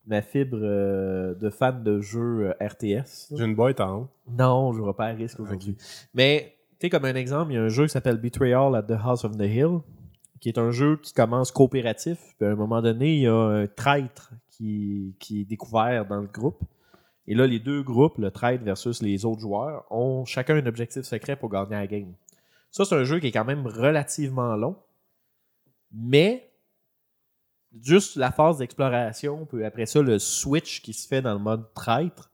ma 0.06 0.20
fibre 0.20 0.58
euh, 0.60 1.34
de 1.34 1.48
fan 1.50 1.82
de 1.82 2.00
jeux 2.00 2.48
euh, 2.48 2.66
RTS. 2.66 3.36
J'ai 3.36 3.44
une 3.44 3.54
boîte 3.54 3.80
en 3.80 4.00
haut. 4.00 4.08
Non, 4.28 4.72
je 4.72 4.78
jouerai 4.78 4.94
pas 4.94 5.06
à 5.06 5.12
risque 5.12 5.38
aujourd'hui. 5.38 5.76
Mais, 6.12 6.56
tu 6.72 6.86
sais, 6.86 6.90
comme 6.90 7.04
un 7.04 7.14
exemple, 7.14 7.52
il 7.52 7.54
y 7.54 7.58
a 7.58 7.62
un 7.62 7.68
jeu 7.68 7.84
qui 7.84 7.90
s'appelle 7.90 8.18
Betrayal 8.18 8.74
at 8.74 8.82
the 8.82 8.98
House 9.02 9.24
of 9.24 9.36
the 9.36 9.42
Hill, 9.42 9.80
qui 10.40 10.48
est 10.48 10.58
un 10.58 10.72
jeu 10.72 10.96
qui 10.96 11.12
commence 11.12 11.52
coopératif. 11.52 12.18
Puis 12.38 12.48
à 12.48 12.50
un 12.50 12.56
moment 12.56 12.82
donné, 12.82 13.14
il 13.14 13.20
y 13.20 13.28
a 13.28 13.34
un 13.34 13.66
traître 13.68 14.32
qui, 14.50 15.14
qui 15.20 15.42
est 15.42 15.44
découvert 15.44 16.06
dans 16.06 16.20
le 16.20 16.26
groupe. 16.26 16.60
Et 17.28 17.34
là, 17.34 17.46
les 17.46 17.60
deux 17.60 17.82
groupes, 17.82 18.18
le 18.18 18.32
traître 18.32 18.64
versus 18.64 19.02
les 19.02 19.24
autres 19.24 19.40
joueurs, 19.40 19.84
ont 19.90 20.24
chacun 20.24 20.56
un 20.56 20.66
objectif 20.66 21.02
secret 21.02 21.36
pour 21.36 21.48
gagner 21.48 21.76
la 21.76 21.86
game. 21.86 22.12
Ça, 22.72 22.84
c'est 22.84 22.94
un 22.96 23.04
jeu 23.04 23.20
qui 23.20 23.28
est 23.28 23.32
quand 23.32 23.44
même 23.44 23.66
relativement 23.66 24.56
long. 24.56 24.76
Mais 25.92 26.52
juste 27.80 28.16
la 28.16 28.32
phase 28.32 28.58
d'exploration, 28.58 29.46
puis 29.46 29.64
après 29.64 29.86
ça, 29.86 30.02
le 30.02 30.18
switch 30.18 30.82
qui 30.82 30.92
se 30.92 31.06
fait 31.06 31.22
dans 31.22 31.34
le 31.34 31.40
mode 31.40 31.72
traître, 31.74 32.30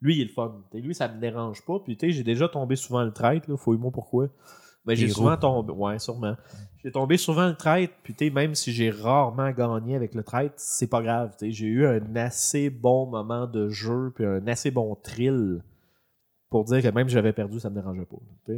lui, 0.00 0.16
il 0.16 0.22
est 0.22 0.24
le 0.24 0.30
fun. 0.30 0.64
T'sais, 0.68 0.80
lui, 0.80 0.94
ça 0.94 1.08
me 1.08 1.20
dérange 1.20 1.64
pas. 1.64 1.78
Puis, 1.78 1.96
tu 1.96 2.06
sais, 2.06 2.12
j'ai 2.12 2.24
déjà 2.24 2.48
tombé 2.48 2.74
souvent 2.74 3.04
le 3.04 3.12
traître, 3.12 3.48
là. 3.48 3.56
Fouille-moi 3.56 3.92
pourquoi. 3.92 4.28
Mais 4.84 4.96
j'ai 4.96 5.08
souvent 5.08 5.36
tombé. 5.36 5.72
Ouais, 5.72 6.00
sûrement. 6.00 6.36
J'ai 6.82 6.90
tombé 6.90 7.16
souvent 7.16 7.46
le 7.46 7.54
traître. 7.54 7.94
Puis, 8.02 8.12
tu 8.12 8.28
même 8.32 8.56
si 8.56 8.72
j'ai 8.72 8.90
rarement 8.90 9.52
gagné 9.52 9.94
avec 9.94 10.14
le 10.14 10.24
traître, 10.24 10.54
c'est 10.56 10.88
pas 10.88 11.02
grave. 11.02 11.36
J'ai 11.40 11.66
eu 11.66 11.86
un 11.86 12.16
assez 12.16 12.68
bon 12.68 13.06
moment 13.06 13.46
de 13.46 13.68
jeu, 13.68 14.12
puis 14.12 14.24
un 14.24 14.44
assez 14.48 14.72
bon 14.72 14.96
thrill 14.96 15.62
pour 16.50 16.64
dire 16.64 16.82
que 16.82 16.88
même 16.88 17.08
si 17.08 17.14
j'avais 17.14 17.32
perdu, 17.32 17.60
ça 17.60 17.70
me 17.70 17.76
dérangeait 17.76 18.04
pas. 18.04 18.52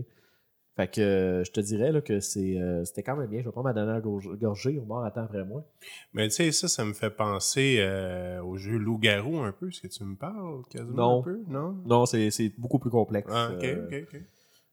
Fait 0.77 0.89
que 0.89 1.01
euh, 1.01 1.45
je 1.45 1.53
te 1.53 1.61
dirais 1.61 1.93
là, 1.93 2.01
que 2.01 2.19
c'est, 2.19 2.59
euh, 2.59 2.85
c'était 2.85 3.05
quand 3.05 3.15
même 3.17 3.29
bien. 3.29 3.41
Je 3.41 3.45
vais 3.45 3.53
prendre 3.53 3.69
ma 3.69 3.73
dernière 3.73 4.01
gorgée. 4.01 4.81
On 4.85 4.93
va 4.93 5.07
attend 5.07 5.23
après 5.23 5.45
moi. 5.45 5.65
Mais 6.13 6.27
tu 6.29 6.35
sais, 6.35 6.51
ça, 6.53 6.67
ça 6.67 6.85
me 6.85 6.93
fait 6.93 7.11
penser 7.11 7.77
euh, 7.79 8.43
au 8.43 8.57
jeu 8.57 8.77
Loup-Garou 8.77 9.39
un 9.39 9.53
peu. 9.53 9.69
Est-ce 9.69 9.83
que 9.83 9.87
tu 9.87 10.03
me 10.03 10.17
parles 10.17 10.63
quasiment 10.71 10.95
Non. 10.97 11.21
un 11.21 11.23
peu? 11.23 11.41
Non? 11.47 11.77
Non, 11.87 12.07
c'est, 12.07 12.53
beaucoup 12.59 12.81
plus 12.81 12.91
complexe. 12.91 13.31
Ah, 13.33 13.51
ok, 13.55 13.65
ok, 13.87 13.95
ok. 14.13 14.21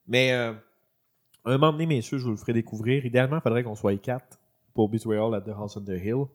Mais 0.08 0.32
un 0.32 0.56
moment 1.46 1.72
donné, 1.72 1.86
messieurs, 1.86 2.18
je 2.18 2.24
vous 2.26 2.32
le 2.32 2.38
ferai 2.38 2.54
découvrir. 2.54 3.06
Idéalement, 3.06 3.38
il 3.38 3.42
faudrait 3.42 3.64
qu'on 3.64 3.76
soit 3.76 3.96
quatre 3.98 4.40
pour 4.74 4.90
Betrayal 4.90 5.36
at 5.36 5.42
the 5.42 5.50
House 5.50 5.78
on 5.78 5.82
the 5.82 5.90
Hill. 6.04 6.26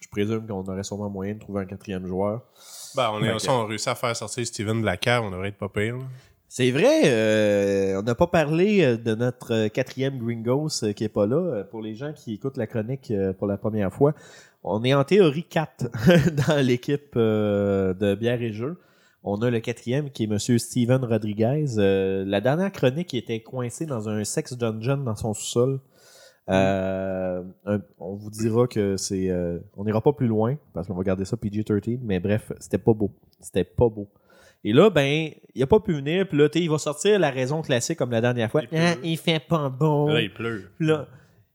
Je 0.00 0.08
présume 0.08 0.46
qu'on 0.46 0.62
aurait 0.64 0.84
sûrement 0.84 1.10
moyen 1.10 1.34
de 1.34 1.40
trouver 1.40 1.62
un 1.62 1.66
quatrième 1.66 2.06
joueur. 2.06 2.42
Ben, 2.94 3.10
on, 3.12 3.22
est, 3.24 3.36
ça, 3.40 3.52
on 3.52 3.62
a 3.62 3.66
réussi 3.66 3.88
à 3.88 3.96
faire 3.96 4.14
sortir 4.14 4.46
Steven 4.46 4.80
de 4.80 4.86
la 4.86 4.96
cave, 4.96 5.24
on 5.24 5.30
devrait 5.32 5.48
être 5.48 5.58
pas 5.58 5.68
pire. 5.68 5.96
là. 5.96 6.04
C'est 6.50 6.70
vrai, 6.70 7.02
euh, 7.04 8.00
on 8.00 8.02
n'a 8.02 8.14
pas 8.14 8.26
parlé 8.26 8.82
euh, 8.82 8.96
de 8.96 9.14
notre 9.14 9.52
euh, 9.52 9.68
quatrième 9.68 10.18
Gringos 10.18 10.82
euh, 10.82 10.92
qui 10.92 11.04
est 11.04 11.10
pas 11.10 11.26
là. 11.26 11.64
Pour 11.64 11.82
les 11.82 11.94
gens 11.94 12.12
qui 12.14 12.34
écoutent 12.34 12.56
la 12.56 12.66
chronique 12.66 13.12
pour 13.38 13.46
la 13.46 13.58
première 13.58 13.92
fois, 13.92 14.14
on 14.64 14.82
est 14.82 14.94
en 14.94 15.04
théorie 15.04 15.44
4 15.44 15.86
dans 16.48 16.64
l'équipe 16.64 17.16
de 17.16 18.14
bière 18.14 18.40
et 18.40 18.52
jeux. 18.52 18.78
On 19.22 19.42
a 19.42 19.50
le 19.50 19.60
quatrième 19.60 20.10
qui 20.10 20.24
est 20.24 20.26
M. 20.26 20.38
Steven 20.38 21.04
Rodriguez. 21.04 21.66
La 21.76 22.40
dernière 22.40 22.72
chronique, 22.72 23.12
était 23.12 23.40
coincé 23.40 23.84
dans 23.84 24.08
un 24.08 24.24
sex 24.24 24.54
dungeon 24.54 24.98
dans 24.98 25.16
son 25.16 25.34
sous-sol. 25.34 25.80
Euh, 26.48 27.42
on 27.98 28.14
vous 28.14 28.30
dira 28.30 28.66
que 28.66 28.96
c'est. 28.96 29.28
euh, 29.28 29.58
on 29.76 29.84
n'ira 29.84 30.00
pas 30.00 30.12
plus 30.12 30.26
loin 30.26 30.56
parce 30.72 30.88
qu'on 30.88 30.94
va 30.94 31.02
garder 31.02 31.24
ça 31.26 31.36
PG-13, 31.36 31.98
mais 32.02 32.20
bref, 32.20 32.52
c'était 32.58 32.78
pas 32.78 32.94
beau. 32.94 33.10
C'était 33.40 33.64
pas 33.64 33.88
beau. 33.88 34.08
Et 34.64 34.72
là, 34.72 34.90
ben, 34.90 35.30
il 35.54 35.62
a 35.62 35.66
pas 35.66 35.80
pu 35.80 35.92
venir, 35.94 36.28
puis 36.28 36.36
là, 36.38 36.48
tu 36.48 36.58
sais, 36.58 36.64
il 36.64 36.70
va 36.70 36.78
sortir 36.78 37.18
la 37.18 37.30
raison 37.30 37.62
classique 37.62 37.98
comme 37.98 38.10
la 38.10 38.20
dernière 38.20 38.50
fois. 38.50 38.62
Ah, 38.72 38.94
il 39.04 39.16
fait 39.16 39.40
pas 39.40 39.68
bon. 39.68 40.08
Là, 40.08 40.20
il 40.20 40.32
pleut. 40.32 40.70
Là, 40.80 41.06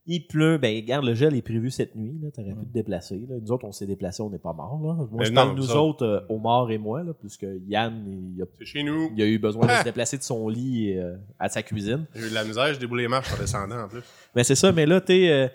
il 0.06 0.26
pleut. 0.28 0.58
Ben, 0.58 0.76
regarde, 0.76 1.06
le 1.06 1.14
gel 1.14 1.36
est 1.36 1.42
prévu 1.42 1.70
cette 1.70 1.96
nuit. 1.96 2.18
Là. 2.22 2.30
T'aurais 2.34 2.54
pu 2.56 2.66
te 2.66 2.74
déplacer. 2.74 3.22
Là. 3.30 3.36
Nous 3.42 3.52
autres, 3.52 3.66
on 3.66 3.72
s'est 3.74 3.86
déplacés, 3.86 4.22
on 4.22 4.30
n'est 4.30 4.38
pas 4.40 4.54
morts. 4.54 4.80
Là. 4.84 4.94
Moi, 4.96 5.08
Mais 5.20 5.26
je 5.26 5.32
non, 5.32 5.36
parle 5.46 5.56
nous 5.58 5.64
ça- 5.64 5.82
autres, 5.82 6.06
euh, 6.06 6.20
Omar 6.30 6.72
et 6.72 6.78
moi, 6.78 7.04
là, 7.04 7.14
puisque 7.14 7.46
Yann, 7.68 8.04
il 8.36 8.42
a, 8.42 8.46
C'est 8.60 8.66
chez 8.66 8.84
nous. 8.84 9.12
il 9.16 9.22
a 9.22 9.26
eu 9.26 9.38
besoin 9.38 9.66
de 9.66 9.72
Ah! 9.72 9.80
se 9.80 9.84
déplacer 9.86 10.18
de 10.18 10.24
son 10.24 10.48
lit 10.50 10.98
euh, 10.98 11.16
à 11.40 11.50
sa 11.50 11.62
cuisine. 11.62 12.06
J'ai 12.16 12.28
eu 12.28 12.30
de 12.30 12.34
la 12.36 12.44
misère, 12.46 12.74
je 12.74 12.80
déboule 12.80 13.00
les 13.00 13.08
marches 13.10 13.34
en 13.34 13.38
descendant 13.38 13.82
en 13.84 13.88
plus. 13.90 14.02
Mais 14.36 14.44
c'est 14.46 14.56
ça, 14.56 14.72
mais 14.72 14.86
là, 14.86 15.00
tu 15.02 15.12
euh, 15.14 15.48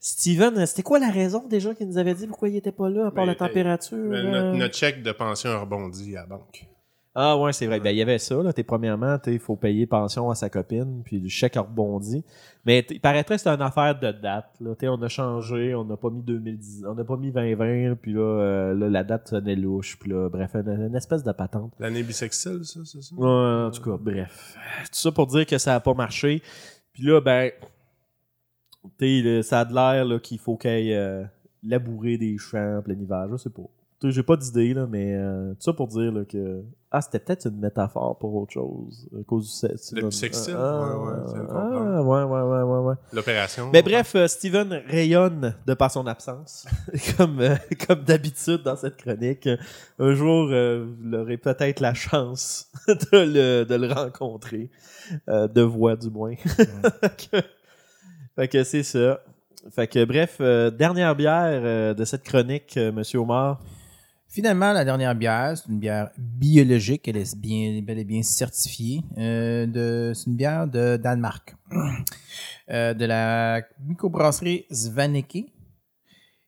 Steven, 0.00 0.64
c'était 0.66 0.82
quoi 0.82 0.98
la 0.98 1.10
raison 1.10 1.46
déjà 1.48 1.74
qu'il 1.74 1.88
nous 1.88 1.98
avait 1.98 2.14
dit 2.14 2.26
pourquoi 2.26 2.48
il 2.48 2.56
était 2.56 2.72
pas 2.72 2.88
là, 2.88 3.08
à 3.08 3.10
part 3.10 3.24
Mais, 3.24 3.32
la 3.32 3.34
température? 3.34 3.96
Mais 3.98 4.16
euh? 4.18 4.30
notre, 4.30 4.58
notre 4.58 4.74
chèque 4.76 5.02
de 5.02 5.12
pension 5.12 5.50
a 5.50 5.58
rebondi 5.58 6.16
à 6.16 6.20
la 6.20 6.26
banque. 6.26 6.68
Ah 7.20 7.36
ouais, 7.36 7.52
c'est 7.52 7.66
vrai. 7.66 7.80
Ben, 7.80 7.90
il 7.90 7.96
y 7.96 8.02
avait 8.02 8.18
ça. 8.18 8.40
Là. 8.40 8.52
T'es, 8.52 8.62
premièrement, 8.62 9.18
il 9.26 9.40
faut 9.40 9.56
payer 9.56 9.86
pension 9.86 10.30
à 10.30 10.36
sa 10.36 10.48
copine, 10.48 11.02
puis 11.04 11.18
le 11.18 11.28
chèque 11.28 11.56
a 11.56 11.62
rebondi. 11.62 12.24
Mais 12.64 12.86
il 12.90 13.00
paraîtrait 13.00 13.34
que 13.34 13.40
c'était 13.40 13.56
une 13.56 13.62
affaire 13.62 13.98
de 13.98 14.12
date. 14.12 14.54
Là. 14.60 14.76
T'sais, 14.76 14.86
On 14.86 15.02
a 15.02 15.08
changé, 15.08 15.74
on 15.74 15.84
n'a 15.84 15.96
pas 15.96 16.10
mis 16.10 16.22
2010, 16.22 16.84
on 16.86 16.94
n'a 16.94 17.02
pas 17.02 17.16
mis 17.16 17.32
2020, 17.32 17.96
puis 17.96 18.12
là, 18.12 18.20
euh, 18.20 18.74
là, 18.74 18.88
la 18.88 19.02
date 19.02 19.26
sonnait 19.26 19.56
louche, 19.56 19.98
puis 19.98 20.10
là, 20.12 20.28
bref, 20.28 20.54
une, 20.54 20.68
une 20.68 20.94
espèce 20.94 21.24
de 21.24 21.32
patente. 21.32 21.72
L'année 21.80 22.04
bisexuelle, 22.04 22.64
ça, 22.64 22.80
c'est 22.84 23.02
ça? 23.02 23.16
Ouais, 23.16 23.66
en 23.66 23.70
tout 23.72 23.82
cas, 23.82 23.96
bref. 24.00 24.54
Tout 24.84 24.90
ça 24.92 25.10
pour 25.10 25.26
dire 25.26 25.44
que 25.44 25.58
ça 25.58 25.72
n'a 25.72 25.80
pas 25.80 25.94
marché. 25.94 26.40
Puis 26.92 27.02
là, 27.02 27.20
ben, 27.20 27.50
t'sais, 28.96 29.20
le- 29.22 29.42
ça 29.42 29.60
a 29.60 29.64
de 29.64 29.74
l'air 29.74 30.04
là, 30.04 30.18
qu'il 30.18 30.38
faut 30.38 30.56
qu'il 30.56 30.70
aille 30.70 30.94
euh, 30.94 31.24
labourer 31.64 32.16
des 32.18 32.38
champs 32.38 32.78
en 32.78 32.82
plein 32.82 32.94
hiver. 32.94 33.26
Je 33.30 33.36
sais 33.36 33.50
pas. 33.50 33.62
T'sais, 34.00 34.12
J'ai 34.12 34.22
pas 34.22 34.36
d'idée, 34.36 34.74
là, 34.74 34.86
mais 34.88 35.12
euh, 35.16 35.50
tout 35.54 35.62
ça 35.62 35.72
pour 35.72 35.88
dire 35.88 36.12
là, 36.12 36.24
que. 36.24 36.62
Ah, 36.90 37.02
c'était 37.02 37.18
peut-être 37.18 37.46
une 37.48 37.58
métaphore 37.58 38.16
pour 38.16 38.34
autre 38.36 38.52
chose. 38.52 39.08
À 39.12 39.22
cause 39.24 39.44
du 39.44 39.50
sexe. 39.50 39.92
Le 39.92 40.08
bisextile? 40.08 40.54
Ah, 40.56 40.96
Ouais, 40.96 41.10
ouais, 41.10 41.36
ah, 41.50 42.02
ouais, 42.02 42.22
ouais, 42.22 42.40
ouais, 42.40 42.62
ouais, 42.62 42.78
ouais. 42.86 42.94
L'opération. 43.12 43.68
Mais 43.72 43.82
bref, 43.82 44.14
euh, 44.14 44.26
Steven 44.28 44.72
rayonne 44.86 45.54
de 45.66 45.74
par 45.74 45.90
son 45.90 46.06
absence, 46.06 46.66
comme, 47.18 47.40
euh, 47.40 47.56
comme 47.86 48.04
d'habitude 48.04 48.62
dans 48.62 48.76
cette 48.76 48.96
chronique. 48.96 49.48
Un 49.98 50.14
jour, 50.14 50.48
euh, 50.50 50.86
vous 51.02 51.14
aurez 51.14 51.36
peut-être 51.36 51.80
la 51.80 51.92
chance 51.92 52.70
de 52.88 52.94
le, 53.12 53.64
de 53.64 53.74
le 53.74 53.92
rencontrer, 53.92 54.70
euh, 55.28 55.46
de 55.48 55.60
voix 55.60 55.94
du 55.96 56.08
moins. 56.08 56.34
fait 58.38 58.48
que, 58.48 58.64
c'est 58.64 58.82
ça. 58.84 59.20
Fait 59.72 59.88
que 59.88 60.04
bref, 60.04 60.36
euh, 60.40 60.70
dernière 60.70 61.14
bière 61.16 61.60
euh, 61.62 61.94
de 61.94 62.04
cette 62.04 62.22
chronique, 62.22 62.76
euh, 62.76 62.92
Monsieur 62.92 63.18
Omar. 63.18 63.60
Finalement, 64.28 64.72
la 64.72 64.84
dernière 64.84 65.14
bière, 65.14 65.56
c'est 65.56 65.68
une 65.68 65.78
bière 65.80 66.10
biologique. 66.18 67.08
Elle 67.08 67.16
est 67.16 67.36
bien, 67.36 67.80
bel 67.82 67.98
et 67.98 68.04
bien 68.04 68.22
certifiée. 68.22 69.00
Euh, 69.16 69.66
de- 69.66 70.12
c'est 70.14 70.26
une 70.30 70.36
bière 70.36 70.66
de 70.68 70.96
Danemark. 70.96 71.54
Euh, 72.70 72.92
de 72.92 73.06
la 73.06 73.62
microbrasserie 73.86 74.66
Svaneke. 74.70 75.46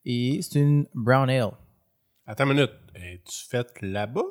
Et 0.04 0.40
c'est 0.42 0.58
une 0.60 0.86
brown 0.94 1.30
ale. 1.30 1.52
Attends 2.26 2.44
une 2.44 2.52
minute. 2.56 2.72
Es-tu 2.94 3.48
faite 3.48 3.72
là-bas? 3.80 4.26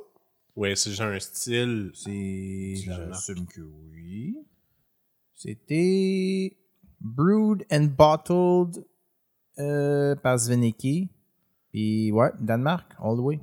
Ouais, 0.56 0.76
c'est 0.76 0.92
genre 0.92 1.08
un 1.08 1.20
style? 1.20 1.90
C'est. 1.96 2.76
J'assume 2.86 3.48
que 3.48 3.62
oui. 3.62 4.38
C'était 5.34 6.59
brewed 7.02 7.66
and 7.72 7.88
bottled 7.98 8.86
euh, 9.60 10.16
par 10.16 10.40
Svaneke. 10.40 11.10
Puis 11.72 12.12
ouais, 12.12 12.32
Danemark, 12.40 12.94
all 13.00 13.18
the 13.18 13.22
way. 13.22 13.40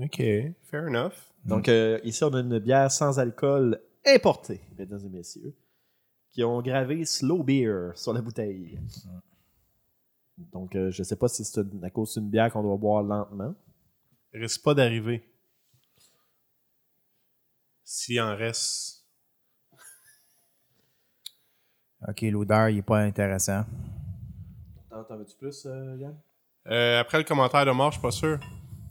Ok, 0.00 0.22
fair 0.62 0.86
enough. 0.88 1.32
Donc 1.44 1.68
euh, 1.68 1.98
ici, 2.04 2.22
on 2.24 2.32
a 2.34 2.40
une 2.40 2.58
bière 2.58 2.90
sans 2.90 3.18
alcool 3.18 3.80
importée, 4.06 4.60
mesdames 4.78 5.00
et 5.04 5.08
messieurs, 5.08 5.54
qui 6.32 6.44
ont 6.44 6.60
gravé 6.62 7.04
Slow 7.04 7.42
Beer 7.42 7.92
sur 7.94 8.12
la 8.12 8.22
bouteille. 8.22 8.78
Donc 10.52 10.74
euh, 10.74 10.90
je 10.90 11.02
sais 11.02 11.16
pas 11.16 11.28
si 11.28 11.44
c'est 11.44 11.60
à 11.82 11.90
cause 11.90 12.14
d'une 12.14 12.30
bière 12.30 12.52
qu'on 12.52 12.62
doit 12.62 12.76
boire 12.76 13.02
lentement. 13.02 13.54
Il 14.32 14.40
risque 14.40 14.62
pas 14.62 14.74
d'arriver. 14.74 15.22
S'il 17.84 18.20
en 18.20 18.36
reste. 18.36 18.99
Ok, 22.08 22.22
l'odeur, 22.22 22.68
il 22.70 22.78
est 22.78 22.82
pas 22.82 22.98
intéressant. 23.00 23.64
T'en 24.88 25.04
t'en 25.04 25.16
veux-tu 25.18 25.36
plus, 25.36 25.66
euh, 25.66 25.96
Yann? 25.98 26.16
Euh, 26.68 27.00
après 27.00 27.18
le 27.18 27.24
commentaire 27.24 27.64
de 27.66 27.70
mort, 27.70 27.90
je 27.90 27.96
suis 27.98 28.02
pas 28.02 28.10
sûr. 28.10 28.38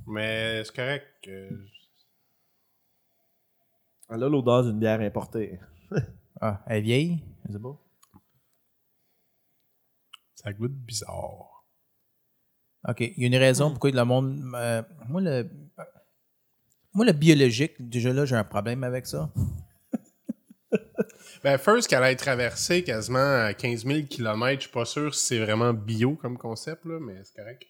Mais 0.08 0.64
c'est 0.64 0.76
correct. 0.76 1.06
euh, 1.28 1.50
Ah, 4.10 4.18
Là, 4.18 4.28
l'odeur 4.30 4.64
d'une 4.64 4.80
bière 4.80 5.00
importée. 5.02 5.60
Ah, 6.42 6.62
elle 6.68 6.78
est 6.78 6.82
vieille? 6.82 7.24
Sais 7.52 7.60
pas. 7.60 7.76
ça 10.36 10.54
goûte 10.54 10.72
bizarre. 10.72 11.66
OK. 12.88 13.02
Il 13.02 13.14
y 13.18 13.24
a 13.26 13.28
une 13.28 13.36
raison 13.36 13.72
pourquoi 13.72 13.92
le 13.92 14.06
monde. 14.06 14.42
euh, 14.56 14.82
moi, 15.10 15.20
le. 15.20 15.50
Moi, 16.94 17.06
le 17.06 17.12
biologique, 17.12 17.74
déjà 17.90 18.14
là, 18.14 18.24
j'ai 18.24 18.38
un 18.38 18.46
problème 18.46 18.86
avec 18.86 19.06
ça. 19.06 19.30
Ben, 21.44 21.58
first, 21.58 21.88
qu'elle 21.88 22.04
ait 22.04 22.16
traversé 22.16 22.84
quasiment 22.84 23.46
à 23.46 23.54
15 23.54 23.86
000 23.86 24.02
km, 24.10 24.56
je 24.56 24.60
suis 24.62 24.70
pas 24.72 24.86
sûr 24.86 25.14
si 25.16 25.26
c'est 25.26 25.40
vraiment 25.40 25.74
bio 25.74 26.16
comme 26.16 26.38
concept, 26.38 26.86
là, 26.86 27.00
mais 27.00 27.22
c'est 27.24 27.36
correct. 27.36 27.64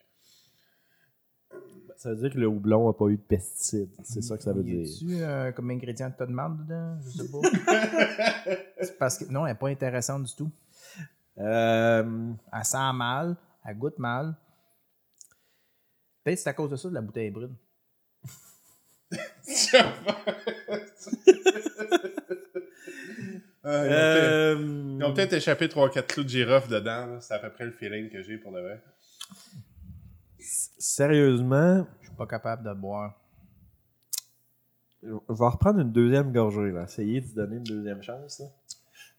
Ça 1.97 2.09
veut 2.11 2.15
dire 2.15 2.31
que 2.33 2.39
le 2.39 2.47
houblon 2.47 2.87
n'a 2.87 2.93
pas 2.93 3.07
eu 3.07 3.17
de 3.17 3.21
pesticides. 3.21 3.89
C'est 4.03 4.21
ça 4.21 4.37
que 4.37 4.43
ça 4.43 4.53
veut 4.53 4.63
Y 4.65 4.83
dire. 4.83 4.95
a-tu 4.95 5.21
euh, 5.23 5.51
comme 5.51 5.69
ingrédient 5.69 6.09
de 6.09 6.15
tas 6.15 6.25
de 6.25 6.31
marde 6.31 6.65
dedans? 6.65 6.97
Je 7.05 7.09
sais 7.09 7.29
pas. 7.29 7.41
C'est 8.81 8.97
parce 8.97 9.17
que 9.17 9.25
non, 9.25 9.45
elle 9.45 9.51
n'est 9.53 9.59
pas 9.59 9.67
intéressante 9.67 10.23
du 10.23 10.33
tout. 10.33 10.49
Euh, 11.39 12.31
Elle 12.53 12.65
sent 12.65 12.93
mal, 12.93 13.35
elle 13.65 13.77
goûte 13.77 13.99
mal. 13.99 14.33
Peut-être 16.23 16.37
que 16.37 16.41
c'est 16.41 16.49
à 16.49 16.53
cause 16.53 16.69
de 16.69 16.75
ça 16.75 16.89
de 16.89 16.93
la 16.93 17.01
bouteille 17.01 17.27
est 17.27 17.31
brune. 17.31 17.55
Euh, 23.65 24.55
ils 24.99 25.03
ont 25.03 25.13
peut-être- 25.13 25.33
échappé 25.33 25.67
3-4 25.67 26.07
clous 26.07 26.23
de 26.23 26.29
girofle 26.29 26.69
dedans. 26.69 27.19
C'est 27.19 27.33
à 27.33 27.39
peu 27.39 27.51
près 27.51 27.65
le 27.65 27.71
feeling 27.73 28.09
que 28.09 28.21
j'ai 28.23 28.37
pour 28.37 28.51
de 28.53 28.59
vrai. 28.61 28.81
Sérieusement, 30.39 31.85
Je 32.01 32.07
suis 32.07 32.15
pas 32.15 32.25
capable 32.27 32.63
de 32.63 32.69
le 32.69 32.75
boire. 32.75 33.13
je 35.03 35.09
vais 35.09 35.45
reprendre 35.47 35.79
une 35.79 35.91
deuxième 35.91 36.31
gorgée. 36.31 36.71
Là. 36.71 36.83
Essayer 36.83 37.21
de 37.21 37.27
se 37.27 37.35
donner 37.35 37.57
une 37.57 37.63
deuxième 37.63 38.01
chance. 38.03 38.39
là. 38.39 38.45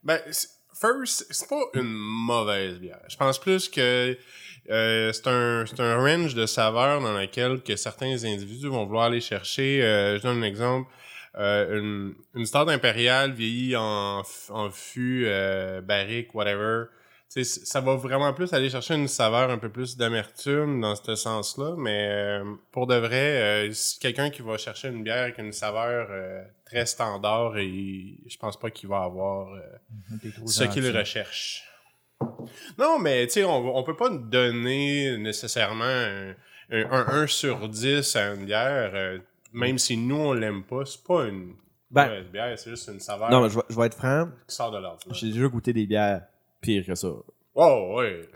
Ben, 0.03 0.21
first, 0.75 1.27
c'est 1.31 1.49
pas 1.49 1.61
une 1.75 1.83
mauvaise 1.93 2.79
bière. 2.79 3.01
Je 3.09 3.17
pense 3.17 3.39
plus 3.39 3.69
que 3.69 4.17
euh, 4.71 5.13
c'est 5.13 5.27
un, 5.27 5.65
c'est 5.67 5.81
un 5.81 5.97
range 5.97 6.35
de 6.35 6.47
saveurs 6.47 7.01
dans 7.01 7.13
lequel 7.19 7.63
que 7.63 7.77
certains 7.77 8.25
individus 8.25 8.69
vont 8.69 8.87
vouloir 8.87 9.05
aller 9.05 9.21
chercher. 9.21 9.83
Euh, 9.83 10.17
je 10.19 10.23
donne 10.23 10.39
un 10.39 10.47
exemple. 10.47 10.91
Euh, 11.39 11.79
une, 11.79 12.15
une 12.35 12.45
stout 12.47 12.69
impériale 12.69 13.33
vieillie 13.33 13.77
en, 13.77 14.23
en 14.49 14.71
fût, 14.71 15.25
euh, 15.27 15.81
barrique, 15.81 16.35
whatever. 16.35 16.87
Tu 17.33 17.45
sais, 17.45 17.45
c- 17.45 17.61
ça 17.65 17.81
va 17.81 17.95
vraiment 17.95 18.33
plus 18.35 18.53
aller 18.53 18.69
chercher 18.69 18.95
une 18.97 19.07
saveur 19.07 19.49
un 19.51 19.59
peu 19.59 19.69
plus 19.69 19.97
d'amertume 19.97 20.81
dans 20.81 20.97
ce 20.97 21.15
sens-là, 21.15 21.77
mais 21.79 22.09
euh, 22.11 22.45
pour 22.73 22.89
de 22.89 22.97
vrai, 22.97 23.69
euh, 23.69 23.73
si 23.73 24.01
quelqu'un 24.01 24.31
qui 24.31 24.43
va 24.43 24.59
chercher 24.59 24.89
une 24.89 25.05
bière 25.05 25.23
avec 25.23 25.39
une 25.39 25.53
saveur 25.53 26.09
euh, 26.11 26.43
très 26.67 26.85
standard, 26.87 27.57
et 27.59 28.19
je 28.29 28.37
pense 28.37 28.59
pas 28.59 28.71
qu'il 28.73 28.89
va 28.89 29.03
avoir 29.05 29.55
euh, 29.55 29.61
trop 30.33 30.47
ce 30.49 30.65
qu'il 30.73 30.83
recherche. 30.99 31.65
Non, 32.79 32.99
mais 32.99 33.27
tu 33.27 33.35
sais, 33.35 33.45
on, 33.45 33.77
on 33.77 33.83
peut 33.85 33.97
pas 33.97 34.11
donner 34.11 35.17
nécessairement 35.19 35.85
un, 35.85 36.31
un, 36.73 36.91
un 36.91 37.07
1 37.23 37.27
sur 37.29 37.69
10 37.69 38.17
à 38.17 38.35
une 38.35 38.45
bière, 38.47 38.91
euh, 38.95 39.19
même 39.53 39.79
si 39.79 39.97
nous 39.97 40.17
on 40.17 40.33
l'aime 40.33 40.65
pas. 40.65 40.85
C'est 40.85 41.03
pas 41.05 41.27
une 41.27 41.55
Ben- 41.91 42.07
mauvaise 42.09 42.27
bière, 42.31 42.59
c'est 42.59 42.71
juste 42.71 42.89
une 42.89 43.01
saveur 43.01 43.31
Non, 43.31 43.43
mais 43.43 43.49
je 43.51 43.57
vais, 43.57 43.65
je 43.69 43.77
vais 43.77 43.87
être 43.87 43.97
franc. 43.97 44.29
qui 44.49 44.55
sort 44.55 44.71
de 44.71 44.79
l'ordre. 44.79 45.01
J'ai 45.13 45.31
déjà 45.33 45.49
goûté 45.49 45.73
des 45.73 45.87
bières 45.87 46.27
pires 46.61 46.85
que 46.87 46.95
ça. 46.95 47.09
Oh, 47.55 47.95
ouais. 47.99 48.29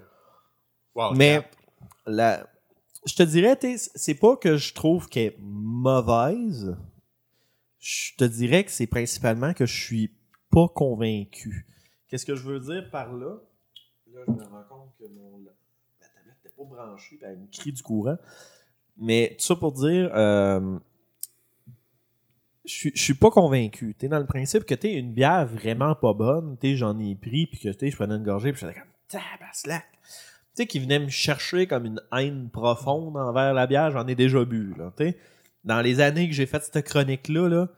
Wow, 0.94 1.14
Mais 1.14 1.42
la, 2.06 2.46
je 3.06 3.14
te 3.14 3.22
dirais, 3.22 3.58
c'est 3.76 4.14
pas 4.14 4.36
que 4.36 4.56
je 4.56 4.72
trouve 4.74 5.08
qu'elle 5.08 5.32
est 5.32 5.36
mauvaise. 5.40 6.76
Je 7.80 8.14
te 8.16 8.24
dirais 8.24 8.64
que 8.64 8.70
c'est 8.70 8.86
principalement 8.86 9.52
que 9.52 9.66
je 9.66 9.74
suis 9.84 10.10
pas 10.50 10.68
convaincu. 10.68 11.66
Qu'est-ce 12.08 12.24
que 12.24 12.34
je 12.36 12.42
veux 12.48 12.60
dire 12.60 12.88
par 12.90 13.12
là? 13.12 13.36
Là, 14.12 14.20
je 14.26 14.32
me 14.32 14.44
rends 14.44 14.62
compte 14.68 14.92
que 14.98 15.04
mon, 15.08 15.38
la 15.44 15.50
tablette 16.14 16.36
n'était 16.44 16.54
pas 16.56 16.64
branchée, 16.64 17.18
elle 17.22 17.38
me 17.38 17.46
crie 17.50 17.72
du 17.72 17.82
courant. 17.82 18.16
Mais 18.96 19.34
tout 19.38 19.44
ça 19.44 19.56
pour 19.56 19.72
dire, 19.72 20.10
euh, 20.14 20.78
je 22.64 22.90
suis- 22.94 23.14
pas 23.14 23.30
convaincu. 23.30 23.94
T'es 23.98 24.08
dans 24.08 24.18
le 24.18 24.26
principe 24.26 24.64
que 24.64 24.74
t'es 24.74 24.94
une 24.94 25.12
bière 25.12 25.46
vraiment 25.46 25.94
pas 25.94 26.14
bonne, 26.14 26.56
t'es 26.58 26.76
j'en 26.76 26.98
ai 26.98 27.14
pris, 27.14 27.46
puis 27.46 27.58
que 27.60 27.68
t'es 27.68 27.90
je 27.90 27.96
prenais 27.96 28.14
une 28.14 28.22
gorgée, 28.24 28.52
puis 28.52 28.60
j'étais 28.62 28.74
comme 28.80 28.90
tabaslac. 29.08 29.84
Tu 30.56 30.62
sais, 30.62 30.66
qui 30.66 30.78
venait 30.78 30.98
me 31.00 31.08
chercher 31.08 31.66
comme 31.66 31.84
une 31.84 32.00
haine 32.16 32.48
profonde 32.50 33.16
envers 33.16 33.52
la 33.54 33.66
bière, 33.66 33.90
j'en 33.90 34.06
ai 34.06 34.14
déjà 34.14 34.44
bu, 34.44 34.74
là, 34.78 34.92
tu 34.96 35.04
sais. 35.04 35.18
Dans 35.64 35.80
les 35.80 36.00
années 36.00 36.28
que 36.28 36.34
j'ai 36.34 36.46
fait 36.46 36.62
cette 36.62 36.84
chronique-là, 36.84 37.48
là, 37.48 37.68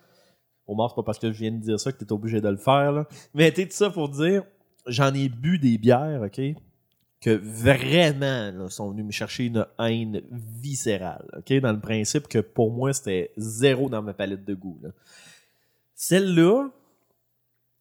au 0.67 0.75
moins, 0.75 0.89
c'est 0.89 0.97
pas 0.97 1.03
parce 1.05 1.19
que 1.19 1.33
je 1.33 1.39
viens 1.39 1.53
de 1.53 1.59
dire 1.61 1.79
ça 1.81 1.93
que 1.93 1.99
t'es 1.99 2.13
obligé 2.13 2.41
de 2.41 2.49
le 2.49 2.57
faire, 2.57 2.93
là. 2.93 3.07
Mais 3.35 3.51
t'es 3.53 3.65
tout 3.67 3.73
ça 3.75 3.91
pour 3.91 4.09
dire, 4.09 4.43
j'en 4.87 5.15
ai 5.15 5.29
bu 5.29 5.59
des 5.59 5.79
bières, 5.79 6.21
OK, 6.23 6.41
que 7.27 7.31
vraiment, 7.31 8.69
sont 8.69 8.93
venus 8.93 9.05
me 9.05 9.11
chercher 9.11 9.47
une 9.47 9.67
haine 9.81 10.23
viscérale, 10.31 11.27
OK, 11.37 11.53
dans 11.55 11.73
le 11.73 11.81
principe 11.81 12.29
que 12.29 12.39
pour 12.39 12.71
moi, 12.71 12.93
c'était 12.93 13.33
zéro 13.37 13.89
dans 13.89 14.01
ma 14.01 14.15
palette 14.15 14.45
de 14.45 14.55
goût, 14.55 14.79
là. 14.81 14.91
Celle-là, 15.97 16.69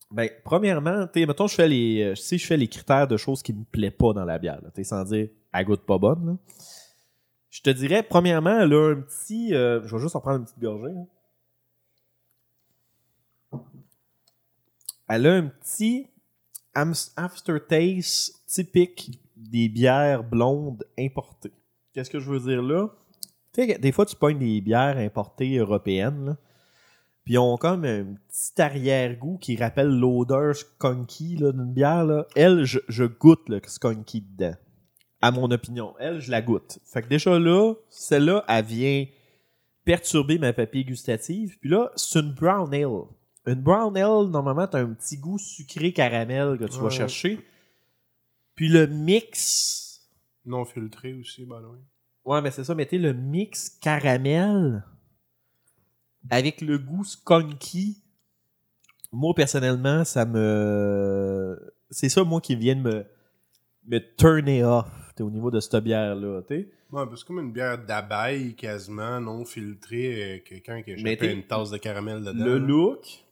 ben, 0.10 0.32
premièrement, 0.44 1.08
mettons, 1.16 1.46
je 1.46 1.54
fais 1.54 1.68
les, 1.68 2.02
euh, 2.02 2.16
si 2.16 2.40
je 2.40 2.48
fais 2.48 2.58
les 2.58 2.68
critères 2.68 3.08
de 3.08 3.18
choses 3.18 3.44
qui 3.44 3.54
me 3.54 3.66
plaît 3.66 3.92
pas 3.92 4.14
dans 4.14 4.26
la 4.26 4.40
bière, 4.40 4.62
sans 4.82 5.04
dire, 5.04 5.28
elle 5.54 5.66
goûte 5.66 5.86
pas 5.86 6.00
bonne. 6.00 6.40
Je 7.52 7.62
te 7.62 7.70
dirais, 7.70 8.02
premièrement, 8.02 8.62
elle 8.62 8.74
a 8.74 8.94
un 8.94 9.02
petit, 9.02 9.54
euh, 9.54 9.86
je 9.86 9.96
vais 9.96 10.02
juste 10.02 10.16
en 10.16 10.22
prendre 10.22 10.40
une 10.40 10.46
petite 10.46 10.60
gorgée, 10.60 10.92
là. 10.92 11.06
Elle 15.08 15.28
a 15.28 15.34
un 15.36 15.48
petit 15.50 16.08
aftertaste 16.74 18.42
typique 18.48 19.22
des 19.36 19.70
bières 19.70 20.24
blondes 20.24 20.84
importées. 20.98 21.54
Qu'est-ce 21.94 22.10
que 22.10 22.20
je 22.20 22.30
veux 22.30 22.40
dire 22.40 22.62
là? 22.62 22.90
Tu 23.54 23.66
sais, 23.66 23.78
des 23.78 23.92
fois, 23.92 24.06
tu 24.06 24.16
pognes 24.16 24.40
des 24.40 24.62
bières 24.62 24.98
importées 24.98 25.58
européennes, 25.58 26.26
là, 26.26 26.38
puis 27.26 27.34
ils 27.34 27.40
ont 27.40 27.58
comme 27.58 27.86
un 27.86 28.16
petit 28.30 28.62
arrière-goût 28.62 29.40
qui 29.40 29.58
rappelle 29.58 29.90
l'odeur 29.90 30.56
skunky 30.56 31.36
d'une 31.36 31.74
bière. 31.74 32.06
Là. 32.06 32.28
Elle, 32.36 32.66
je, 32.66 32.80
je 32.88 33.04
goûte 33.04 33.50
le 33.50 33.60
skunky 33.66 34.22
dedans. 34.22 34.56
À 35.22 35.32
mon 35.32 35.50
opinion. 35.50 35.96
Elle, 36.00 36.20
je 36.20 36.30
la 36.30 36.44
goûte. 36.44 36.78
Fait 36.86 37.02
que 37.02 37.08
déjà 37.08 37.40
là, 37.40 37.74
celle-là, 37.90 38.46
elle 38.48 38.66
vient 38.66 39.06
perturber 39.84 40.38
ma 40.38 40.54
papille 40.54 40.86
gustative. 40.86 41.58
Puis 41.60 41.70
là, 41.72 41.92
c'est 41.96 42.20
une 42.20 42.32
brown 42.32 42.72
ale. 42.72 43.08
Une 43.48 43.62
brown 43.62 43.98
ale, 43.98 44.30
normalement, 44.30 44.68
t'as 44.68 44.82
un 44.82 44.94
petit 44.94 45.18
goût 45.18 45.40
sucré 45.40 45.94
caramel 45.94 46.60
que 46.60 46.66
tu 46.66 46.78
vas 46.80 46.92
chercher. 46.92 47.40
Puis 48.56 48.70
le 48.70 48.88
mix. 48.88 50.10
Non 50.46 50.66
filtré 50.66 51.14
aussi, 51.14 51.46
the 51.46 51.50
way. 51.50 51.80
Ouais, 52.24 52.42
mais 52.42 52.52
c'est 52.52 52.64
ça, 52.64 52.74
mettez 52.74 52.98
le 52.98 53.14
mix 53.14 53.70
caramel 53.70 54.84
avec 56.30 56.62
le 56.62 56.78
goût 56.78 57.04
skunky. 57.04 58.02
Moi, 59.12 59.34
personnellement, 59.36 60.04
ça 60.04 60.26
me. 60.26 61.58
C'est 61.90 62.10
ça, 62.10 62.24
moi, 62.24 62.42
qui 62.42 62.56
vient 62.56 62.76
de 62.76 62.82
me, 62.82 63.06
me 63.88 64.00
turner 64.18 64.64
off 64.64 64.90
au 65.20 65.30
niveau 65.30 65.52
de 65.52 65.60
cette 65.60 65.84
bière-là. 65.84 66.42
Ouais, 66.50 67.04
c'est 67.16 67.26
comme 67.26 67.40
une 67.40 67.52
bière 67.52 67.78
d'abeille 67.84 68.56
quasiment, 68.56 69.20
non 69.22 69.46
filtrée, 69.46 70.38
euh, 70.38 70.40
quelqu'un 70.44 70.82
qui 70.82 70.92
a 70.92 71.26
une 71.32 71.44
tasse 71.44 71.72
de 71.72 71.78
caramel 71.78 72.24
dedans. 72.24 72.46
Le 72.46 72.58
look, 72.58 73.26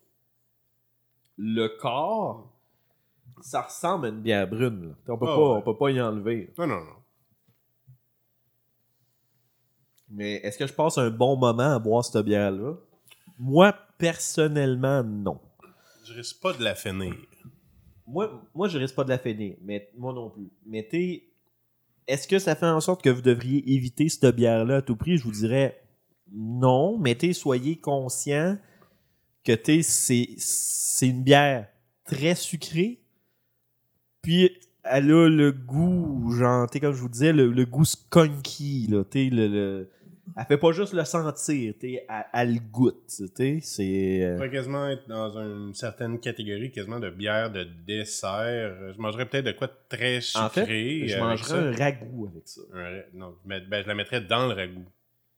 le 1.37 1.67
corps, 1.79 2.52
ça 3.41 3.61
ressemble 3.61 4.05
à 4.05 4.09
une 4.09 4.21
bière 4.21 4.47
brune. 4.47 4.89
là. 4.89 5.13
On 5.13 5.17
peut, 5.17 5.25
Ah 5.27 5.35
pas, 5.35 5.37
ouais. 5.37 5.57
on 5.57 5.61
peut 5.61 5.77
pas 5.77 5.89
y 5.91 6.01
enlever. 6.01 6.53
Non, 6.57 6.67
non, 6.67 6.75
non. 6.79 6.95
Mais 10.09 10.35
est-ce 10.43 10.57
que 10.57 10.67
je 10.67 10.73
passe 10.73 10.97
un 10.97 11.09
bon 11.09 11.35
moment 11.37 11.73
à 11.75 11.79
boire 11.79 12.05
cette 12.05 12.23
bière-là? 12.25 12.75
Moi, 13.39 13.73
personnellement, 13.97 15.03
non. 15.03 15.39
Je 16.05 16.13
risque 16.13 16.41
pas 16.41 16.53
de 16.53 16.63
la 16.63 16.75
finir. 16.75 17.15
Moi, 18.05 18.43
moi 18.53 18.67
je 18.67 18.77
risque 18.77 18.95
pas 18.95 19.05
de 19.05 19.09
la 19.09 19.17
finir, 19.17 19.55
mais 19.61 19.89
moi 19.97 20.13
non 20.13 20.29
plus. 20.29 20.51
Mais 20.65 20.83
t'es. 20.87 21.29
Est-ce 22.05 22.27
que 22.27 22.37
ça 22.37 22.53
fait 22.55 22.65
en 22.67 22.81
sorte 22.81 23.01
que 23.01 23.09
vous 23.09 23.21
devriez 23.21 23.73
éviter 23.73 24.09
cette 24.09 24.35
bière-là 24.35 24.77
à 24.77 24.81
tout 24.81 24.97
prix? 24.97 25.17
Je 25.17 25.23
vous 25.23 25.31
dirais 25.31 25.79
non, 26.33 26.97
mais 26.97 27.15
t'es 27.15 27.31
soyez 27.31 27.79
conscient 27.79 28.57
que 29.45 29.53
t'es 29.53 29.81
c'est 29.83 30.29
c'est 30.37 31.07
une 31.07 31.23
bière 31.23 31.69
très 32.03 32.35
sucrée. 32.35 33.02
Puis 34.23 34.49
elle 34.83 35.11
a 35.11 35.29
le 35.29 35.51
goût, 35.51 36.31
genre, 36.31 36.67
t'es 36.69 36.79
comme 36.79 36.93
je 36.93 37.01
vous 37.01 37.09
disais, 37.09 37.31
le, 37.33 37.51
le 37.51 37.65
goût 37.65 37.85
skunky, 37.85 38.87
là, 38.89 39.03
t'es 39.03 39.29
le, 39.31 39.47
le- 39.47 39.89
Elle 40.37 40.45
fait 40.45 40.57
pas 40.57 40.71
juste 40.71 40.93
le 40.93 41.03
sentir, 41.05 41.73
t'es, 41.79 42.05
elle, 42.09 42.25
elle 42.33 42.53
le 42.55 42.59
goûte, 42.59 43.21
t'es, 43.35 43.59
c'est... 43.61 44.23
euh, 44.23 44.35
pourrait 44.35 44.49
quasiment 44.49 44.87
être 44.89 45.07
dans 45.07 45.37
une 45.37 45.73
certaine 45.73 46.19
catégorie 46.19 46.71
quasiment 46.71 46.99
de 46.99 47.09
bière 47.09 47.51
de 47.51 47.65
dessert. 47.85 48.73
Je 48.95 48.99
mangerais 48.99 49.25
peut-être 49.27 49.45
de 49.45 49.51
quoi 49.51 49.67
de 49.67 49.73
très 49.89 50.21
sucré. 50.21 50.45
En 50.45 50.49
fait, 50.49 51.07
je 51.07 51.19
mangerais 51.19 51.59
un 51.59 51.71
ragoût 51.75 52.27
avec 52.31 52.47
ça. 52.47 52.61
Un 52.73 53.01
non, 53.13 53.35
mais- 53.45 53.61
ben, 53.61 53.83
je 53.83 53.87
la 53.87 53.95
mettrais 53.95 54.21
dans 54.21 54.47
le 54.47 54.53
ragoût. 54.53 54.85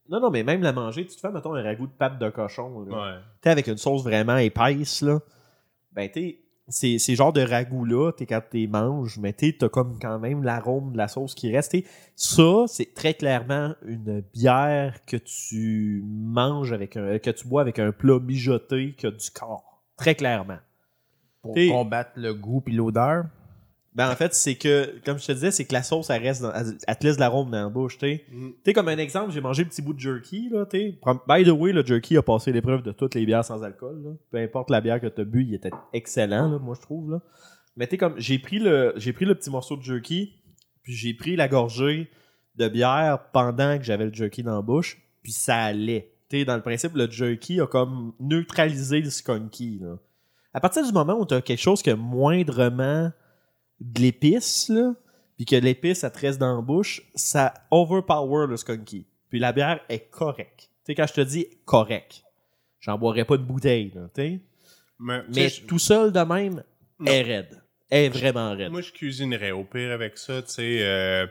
Non, 0.08 0.20
non, 0.22 0.30
mais 0.30 0.44
même 0.44 0.62
la 0.62 0.72
manger, 0.72 1.06
tu 1.08 1.16
te 1.16 1.20
fais, 1.20 1.32
mettons, 1.32 1.56
un 1.56 1.64
ragoût 1.64 1.88
de 1.88 1.92
pâte 1.92 2.20
de 2.20 2.30
cochon. 2.30 2.86
là. 2.86 2.96
Ouais. 3.16 3.20
Tu 3.42 3.50
avec 3.50 3.66
une 3.68 3.78
sauce 3.78 4.04
vraiment 4.04 4.38
épaisse, 4.38 5.02
là. 5.02 5.20
Ben, 5.92 6.10
tu 6.12 6.36
sais, 6.70 6.98
ces 6.98 7.16
genres 7.16 7.34
de 7.34 7.42
ragoûts-là, 7.42 8.12
t'es 8.12 8.26
quand 8.26 8.42
tu 8.50 8.58
les 8.58 8.68
manges, 8.68 9.18
mais 9.20 9.34
tu 9.34 9.56
as 9.62 9.70
comme 9.70 9.98
quand 10.00 10.20
même 10.20 10.44
l'arôme 10.44 10.94
de 10.94 10.98
la 10.98 11.08
sauce 11.08 11.36
qui 11.36 11.52
reste. 11.52 11.70
T'sais, 11.70 11.86
ça, 12.16 12.66
c'est 12.68 12.94
très 12.94 13.14
clairement 13.14 13.74
une 13.86 14.22
bière 14.34 15.06
que 15.06 15.18
tu 15.18 16.04
manges 16.06 16.74
avec 16.74 16.98
un. 16.98 17.20
que 17.20 17.32
tu 17.32 17.48
bois 17.48 17.62
avec 17.62 17.80
un 17.80 17.92
plat 17.92 18.20
mijoté 18.20 18.96
qui 18.98 19.06
a 19.08 19.12
du 19.12 19.32
corps. 19.32 19.84
Très 19.98 20.16
clairement. 20.16 20.58
Pour 21.42 21.54
combattre 21.54 22.12
le 22.16 22.34
goût 22.34 22.62
puis 22.62 22.74
l'odeur. 22.74 23.26
Ben, 23.96 24.12
en 24.12 24.16
fait, 24.16 24.34
c'est 24.34 24.56
que, 24.56 25.00
comme 25.06 25.18
je 25.18 25.26
te 25.26 25.32
disais, 25.32 25.52
c'est 25.52 25.64
que 25.64 25.72
la 25.72 25.82
sauce, 25.82 26.10
elle 26.10 26.22
reste 26.22 26.42
dans, 26.42 26.52
elle, 26.52 26.78
elle 26.86 26.98
te 26.98 27.08
laisse 27.08 27.16
de 27.16 27.22
l'arôme 27.22 27.50
dans 27.50 27.64
la 27.64 27.70
bouche, 27.70 27.98
tu 27.98 28.06
sais. 28.06 28.26
Mm. 28.30 28.50
Tu 28.50 28.56
sais, 28.66 28.74
comme 28.74 28.90
un 28.90 28.98
exemple, 28.98 29.32
j'ai 29.32 29.40
mangé 29.40 29.64
un 29.64 29.68
petit 29.68 29.82
bout 29.82 29.94
de 29.94 30.00
jerky, 30.00 30.50
là, 30.50 30.66
tu 30.66 30.96
By 31.28 31.46
the 31.46 31.52
way, 31.52 31.72
le 31.72 31.84
jerky 31.84 32.18
a 32.18 32.22
passé 32.22 32.52
l'épreuve 32.52 32.84
de 32.84 32.92
toutes 32.92 33.16
les 33.16 33.26
bières 33.26 33.46
sans 33.46 33.64
alcool, 33.64 34.04
là. 34.04 34.10
Peu 34.32 34.38
importe 34.38 34.70
la 34.70 34.82
bière 34.82 35.00
que 35.00 35.08
tu 35.08 35.22
as 35.22 35.24
bu, 35.24 35.46
il 35.46 35.54
était 35.54 35.72
excellent, 35.94 36.50
là, 36.50 36.60
moi, 36.60 36.76
je 36.76 36.82
trouve, 36.82 37.10
là. 37.10 37.22
Mais 37.78 37.88
tu 37.88 37.96
comme, 37.96 38.16
j'ai 38.18 38.38
pris 38.38 38.60
le, 38.60 38.92
j'ai 38.98 39.14
pris 39.14 39.24
le 39.24 39.34
petit 39.34 39.50
morceau 39.50 39.78
de 39.78 39.82
jerky, 39.82 40.34
puis 40.84 40.94
j'ai 40.94 41.14
pris 41.14 41.38
la 41.38 41.48
gorgée 41.48 42.10
de 42.56 42.68
bière 42.68 43.32
pendant 43.32 43.78
que 43.78 43.86
j'avais 43.86 44.08
le 44.08 44.14
jerky 44.14 44.44
dans 44.44 44.56
la 44.56 44.62
bouche, 44.62 45.02
puis 45.24 45.32
ça 45.32 45.56
allait. 45.56 46.12
Tu 46.30 46.44
dans 46.44 46.56
le 46.58 46.62
principe, 46.62 46.96
le 46.96 47.10
jerky 47.10 47.62
a 47.62 47.68
comme 47.68 48.12
neutralisé 48.20 49.00
le 49.00 49.10
skunky, 49.10 49.80
là. 49.82 50.00
À 50.54 50.60
partir 50.60 50.86
du 50.86 50.92
moment 50.92 51.18
où 51.18 51.26
tu 51.26 51.34
as 51.34 51.42
quelque 51.42 51.62
chose 51.62 51.82
qui 51.82 51.90
a 51.90 51.96
moindrement 51.96 53.12
de 53.94 54.02
l'épice, 54.02 54.70
là, 54.70 54.94
puis 55.36 55.46
que 55.46 55.56
l'épice, 55.56 56.00
ça 56.00 56.10
te 56.10 56.20
reste 56.20 56.40
dans 56.40 56.56
la 56.56 56.62
bouche, 56.62 57.02
ça 57.16 57.54
overpower 57.72 58.48
le 58.48 58.58
skunky. 58.58 59.06
Puis 59.30 59.40
la 59.40 59.52
bière 59.52 59.80
est 59.90 60.10
correcte. 60.10 60.70
Tu 60.86 60.92
sais, 60.92 60.96
quand 60.96 61.08
je 61.08 61.14
te 61.14 61.22
dis 61.22 61.48
correct, 61.66 62.24
j'en 62.80 62.98
boirais 62.98 63.26
pas 63.26 63.38
de 63.38 63.44
bouteille, 63.44 63.92
là, 63.96 64.08
tu 64.14 64.22
sais. 64.22 64.40
Mais, 65.00 65.50
tout 65.68 65.80
seul 65.80 66.12
de 66.12 66.20
même, 66.22 66.64
Non. 67.00 67.12
est 67.12 67.22
raide. 67.22 67.62
Est 67.92 68.10
vraiment 68.10 68.56
raide. 68.56 68.72
Moi, 68.72 68.82
je 68.82 68.92
cuisinerais 68.92 69.52
au 69.52 69.64
pire 69.66 69.92
avec 69.92 70.18
ça, 70.18 70.42
tu 70.42 70.50
sais. 70.52 70.78
euh, 70.82 71.28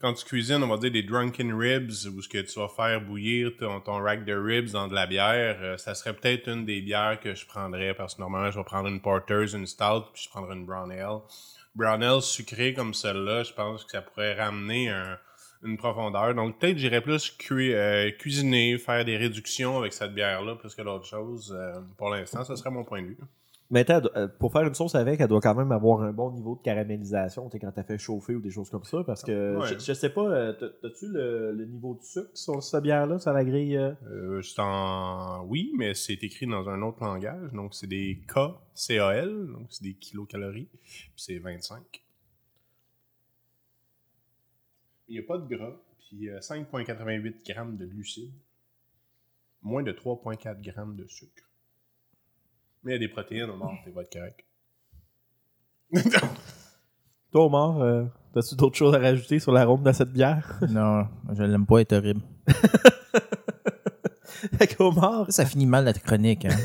quand 0.00 0.14
tu 0.14 0.24
cuisines, 0.24 0.62
on 0.62 0.66
va 0.68 0.76
dire 0.78 0.90
des 0.90 1.02
drunken 1.02 1.52
ribs, 1.54 1.90
où 2.14 2.20
ce 2.22 2.28
que 2.28 2.38
tu 2.38 2.58
vas 2.58 2.68
faire 2.68 3.00
bouillir 3.02 3.52
ton, 3.58 3.80
ton 3.80 4.02
rack 4.02 4.24
de 4.24 4.34
ribs 4.34 4.70
dans 4.70 4.88
de 4.88 4.94
la 4.94 5.06
bière, 5.06 5.58
euh, 5.62 5.76
ça 5.76 5.94
serait 5.94 6.14
peut-être 6.14 6.48
une 6.48 6.64
des 6.64 6.80
bières 6.80 7.20
que 7.20 7.34
je 7.34 7.46
prendrais, 7.46 7.94
parce 7.94 8.14
que 8.14 8.20
normalement, 8.20 8.50
je 8.50 8.58
vais 8.58 8.64
prendre 8.64 8.88
une 8.88 9.00
porter's, 9.00 9.52
une 9.52 9.66
stout, 9.66 10.04
puis 10.12 10.22
je 10.24 10.28
prendrais 10.30 10.54
une 10.56 10.64
brown 10.66 10.90
ale. 10.90 11.20
Brown 11.74 12.02
ale 12.02 12.22
sucrée 12.22 12.72
comme 12.74 12.94
celle-là, 12.94 13.42
je 13.42 13.52
pense 13.52 13.84
que 13.84 13.90
ça 13.92 14.02
pourrait 14.02 14.34
ramener 14.34 14.88
un- 14.90 15.18
une 15.62 15.76
profondeur. 15.76 16.34
Donc, 16.34 16.58
peut-être 16.58 16.78
j'irais 16.78 17.00
plus 17.00 17.30
cui- 17.30 17.72
euh, 17.74 18.10
cuisiner, 18.12 18.78
faire 18.78 19.04
des 19.04 19.16
réductions 19.16 19.78
avec 19.78 19.92
cette 19.92 20.14
bière-là, 20.14 20.56
plus 20.56 20.74
que 20.74 20.82
l'autre 20.82 21.06
chose. 21.06 21.56
Euh, 21.58 21.80
pour 21.96 22.10
l'instant, 22.10 22.44
ça 22.44 22.54
serait 22.56 22.70
mon 22.70 22.84
point 22.84 23.02
de 23.02 23.08
vue. 23.08 23.18
Mais 23.70 23.84
euh, 23.90 24.28
pour 24.38 24.52
faire 24.52 24.62
une 24.62 24.74
sauce 24.74 24.94
avec, 24.94 25.20
elle 25.20 25.26
doit 25.28 25.40
quand 25.40 25.54
même 25.54 25.72
avoir 25.72 26.02
un 26.02 26.12
bon 26.12 26.30
niveau 26.32 26.54
de 26.54 26.60
caramélisation 26.62 27.48
quand 27.48 27.72
t'as 27.72 27.82
fait 27.82 27.96
chauffer 27.98 28.34
ou 28.34 28.40
des 28.40 28.50
choses 28.50 28.68
comme 28.68 28.84
ça. 28.84 29.02
Parce 29.04 29.22
que 29.22 29.56
Ouais. 29.56 29.66
je, 29.66 29.78
je 29.78 29.92
sais 29.94 30.10
pas, 30.10 30.20
euh, 30.28 30.52
t'as- 30.52 30.68
t'as-tu 30.82 31.08
le, 31.08 31.50
le 31.52 31.64
niveau 31.64 31.94
de 31.94 32.02
sucre 32.04 32.28
sur 32.34 32.62
cette 32.62 32.82
bière-là, 32.82 33.18
sur 33.18 33.32
la 33.32 33.42
grille 33.44 33.76
euh? 33.78 33.92
Euh, 34.06 34.42
c'est 34.42 34.60
en... 34.60 35.44
Oui, 35.46 35.72
mais 35.78 35.94
c'est 35.94 36.22
écrit 36.22 36.46
dans 36.46 36.68
un 36.68 36.82
autre 36.82 37.02
langage. 37.02 37.52
Donc, 37.52 37.74
c'est 37.74 37.86
des 37.86 38.22
KCAL, 38.28 39.46
donc 39.48 39.66
c'est 39.70 39.82
des 39.82 39.94
kilocalories. 39.94 40.68
Puis 40.82 41.12
c'est 41.16 41.38
25. 41.38 41.80
Il 45.08 45.12
n'y 45.14 45.18
a 45.20 45.22
pas 45.26 45.38
de 45.38 45.46
gras. 45.54 45.74
Puis 45.98 46.28
euh, 46.28 46.38
5,88 46.40 47.50
grammes 47.50 47.76
de 47.78 47.86
glucides. 47.86 48.32
Moins 49.62 49.82
de 49.82 49.92
3,4 49.92 50.60
grammes 50.60 50.96
de 50.96 51.06
sucre. 51.06 51.43
Mais 52.84 52.92
il 52.92 52.94
y 52.94 52.96
a 52.96 52.98
des 52.98 53.08
protéines, 53.08 53.50
on 53.50 53.68
tu 53.84 53.90
vas 53.90 54.02
être 54.02 54.12
correct. 54.12 54.44
Toi, 57.32 57.46
Omar, 57.46 57.80
euh, 57.80 58.04
t'as-tu 58.32 58.54
d'autres 58.56 58.76
choses 58.76 58.94
à 58.94 58.98
rajouter 58.98 59.38
sur 59.38 59.52
l'arôme 59.52 59.82
de 59.82 59.92
cette 59.92 60.12
bière? 60.12 60.58
Non, 60.68 61.06
je 61.32 61.42
l'aime 61.42 61.66
pas, 61.66 61.78
elle 61.78 61.86
est 61.90 61.92
horrible. 61.94 62.20
Fait 64.58 64.66
qu'Omar, 64.76 65.26
Ça 65.30 65.46
finit 65.46 65.66
mal 65.66 65.84
la 65.86 65.92
chronique. 65.94 66.44
Hein? 66.44 66.56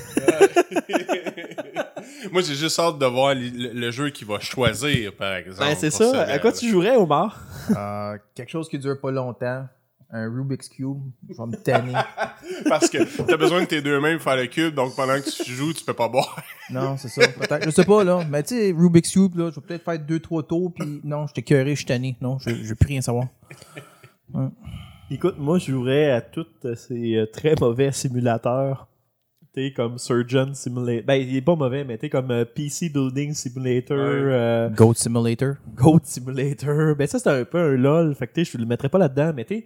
Moi, 2.32 2.42
j'ai 2.42 2.56
juste 2.56 2.78
hâte 2.80 3.00
de 3.00 3.06
voir 3.06 3.34
le, 3.34 3.48
le- 3.48 3.72
le 3.74 3.92
jeu 3.92 4.10
qu'il 4.10 4.28
va 4.28 4.40
choisir, 4.40 5.16
par 5.16 5.36
exemple. 5.36 5.60
ben, 5.70 5.76
c'est 5.76 5.90
pour 5.90 6.00
ça. 6.00 6.24
À 6.24 6.38
quoi 6.40 6.52
tu 6.52 6.68
jouerais, 6.70 6.98
Omar? 6.98 7.40
Euh, 7.76 8.18
quelque 8.36 8.50
chose 8.50 8.68
qui 8.68 8.78
dure 8.78 9.00
pas 9.00 9.12
longtemps. 9.12 9.66
Un 10.12 10.28
Rubik's 10.28 10.68
Cube. 10.70 10.98
Je 11.30 11.38
vais 11.38 11.46
me 11.46 11.56
tanner. 11.56 11.94
Parce 12.68 12.90
que 12.90 12.98
t'as 13.26 13.38
besoin 13.38 13.62
de 13.62 13.66
tes 13.68 13.82
deux 13.82 14.00
mains 14.00 14.16
pour 14.16 14.24
faire 14.24 14.38
le 14.38 14.48
cube, 14.48 14.74
donc 14.74 14.96
pendant 14.96 15.14
que 15.20 15.30
tu 15.30 15.52
joues, 15.52 15.72
tu 15.74 15.84
peux 15.84 15.94
pas 15.94 16.08
boire. 16.10 16.42
Non, 16.72 16.98
c'est 16.98 17.08
ça. 17.10 17.28
Peut-être. 17.28 17.66
Je 17.66 17.70
sais 17.72 17.84
pas, 17.86 18.04
là. 18.04 18.24
Mais 18.30 18.44
tu 18.44 18.56
sais, 18.56 18.76
Rubik's 18.78 19.12
Cube, 19.12 19.36
là, 19.38 19.50
je 19.50 19.56
vais 19.60 19.66
peut-être 19.68 19.84
faire 19.84 20.00
deux, 20.00 20.20
trois 20.20 20.44
tours, 20.44 20.72
puis 20.74 21.02
non, 21.04 21.26
je 21.28 21.34
t'ai 21.34 21.42
curé, 21.42 21.72
je 21.72 21.76
suis 21.78 21.86
tanné. 21.86 22.16
Non, 22.22 22.38
je 22.40 22.50
je 22.50 22.70
veux 22.70 22.76
plus 22.76 22.88
rien 22.90 23.02
savoir. 23.02 23.26
Écoute, 25.12 25.36
moi, 25.40 25.58
je 25.58 25.72
jouerais 25.72 26.12
à 26.12 26.22
tous 26.22 26.46
ces 26.76 27.16
euh, 27.16 27.26
très 27.26 27.56
mauvais 27.60 27.92
simulateurs. 27.92 28.88
T'es 29.54 29.74
comme 29.74 29.98
Surgeon 29.98 30.54
Simulator. 30.54 31.04
Ben, 31.08 31.16
il 31.16 31.36
est 31.36 31.42
pas 31.42 31.56
mauvais, 31.56 31.84
mais 31.84 31.98
t'es 31.98 32.10
comme 32.10 32.30
euh, 32.30 32.46
PC 32.46 32.90
Building 32.90 33.34
Simulator. 33.34 33.98
euh, 33.98 34.70
Goat 34.70 34.94
Simulator. 34.94 35.56
Goat 35.76 36.02
Simulator. 36.04 36.96
Ben, 36.96 37.08
ça, 37.08 37.18
c'est 37.18 37.30
un 37.30 37.46
peu 37.46 37.58
un 37.58 37.76
LOL. 37.76 38.14
Fait 38.14 38.28
que, 38.28 38.34
tu 38.34 38.46
sais, 38.46 38.52
je 38.54 38.58
le 38.60 38.68
mettrais 38.68 38.90
pas 38.90 39.00
là-dedans, 39.00 39.34
mais 39.36 39.46
t'es. 39.46 39.66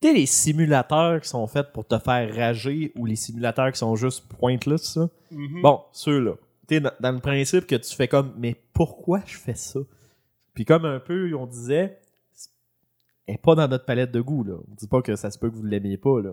T'es 0.00 0.12
les 0.12 0.26
simulateurs 0.26 1.20
qui 1.20 1.28
sont 1.28 1.46
faits 1.46 1.72
pour 1.72 1.86
te 1.86 1.98
faire 1.98 2.34
rager 2.34 2.92
ou 2.96 3.06
les 3.06 3.16
simulateurs 3.16 3.72
qui 3.72 3.78
sont 3.78 3.96
juste 3.96 4.28
pointless, 4.28 4.82
ça. 4.82 5.08
Mhm. 5.30 5.62
Bon, 5.62 5.80
ceux-là. 5.92 6.34
T'es 6.66 6.80
dans, 6.80 6.92
dans 7.00 7.12
le 7.12 7.20
principe 7.20 7.66
que 7.66 7.76
tu 7.76 7.94
fais 7.94 8.08
comme, 8.08 8.34
mais 8.36 8.56
pourquoi 8.72 9.22
je 9.26 9.36
fais 9.36 9.54
ça? 9.54 9.80
Puis 10.54 10.64
comme 10.64 10.84
un 10.84 11.00
peu, 11.00 11.34
on 11.34 11.46
disait, 11.46 11.98
est 13.26 13.38
pas 13.38 13.54
dans 13.54 13.68
notre 13.68 13.84
palette 13.84 14.12
de 14.12 14.20
goût, 14.20 14.44
là. 14.44 14.54
On 14.54 14.74
dit 14.74 14.86
pas 14.86 15.02
que 15.02 15.16
ça 15.16 15.30
se 15.30 15.38
peut 15.38 15.50
que 15.50 15.54
vous 15.54 15.64
ne 15.64 15.70
l'aimiez 15.70 15.98
pas, 15.98 16.20
là. 16.20 16.32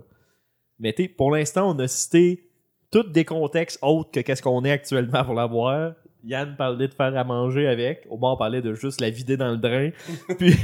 Mais 0.79 0.93
t'sais, 0.93 1.07
pour 1.07 1.31
l'instant, 1.31 1.69
on 1.69 1.79
a 1.79 1.87
cité 1.87 2.49
tous 2.91 3.03
des 3.03 3.25
contextes 3.25 3.79
autres 3.81 4.11
que 4.11 4.19
qu'est-ce 4.19 4.41
qu'on 4.41 4.63
est 4.65 4.71
actuellement 4.71 5.23
pour 5.23 5.33
l'avoir. 5.33 5.93
Yann 6.23 6.55
parlait 6.55 6.87
de 6.87 6.93
faire 6.93 7.15
à 7.17 7.23
manger 7.23 7.67
avec. 7.67 8.07
Omar 8.09 8.37
parlait 8.37 8.61
de 8.61 8.73
juste 8.73 9.01
la 9.01 9.09
vider 9.09 9.35
dans 9.35 9.51
le 9.51 9.57
drain. 9.57 9.89
Puis 10.39 10.55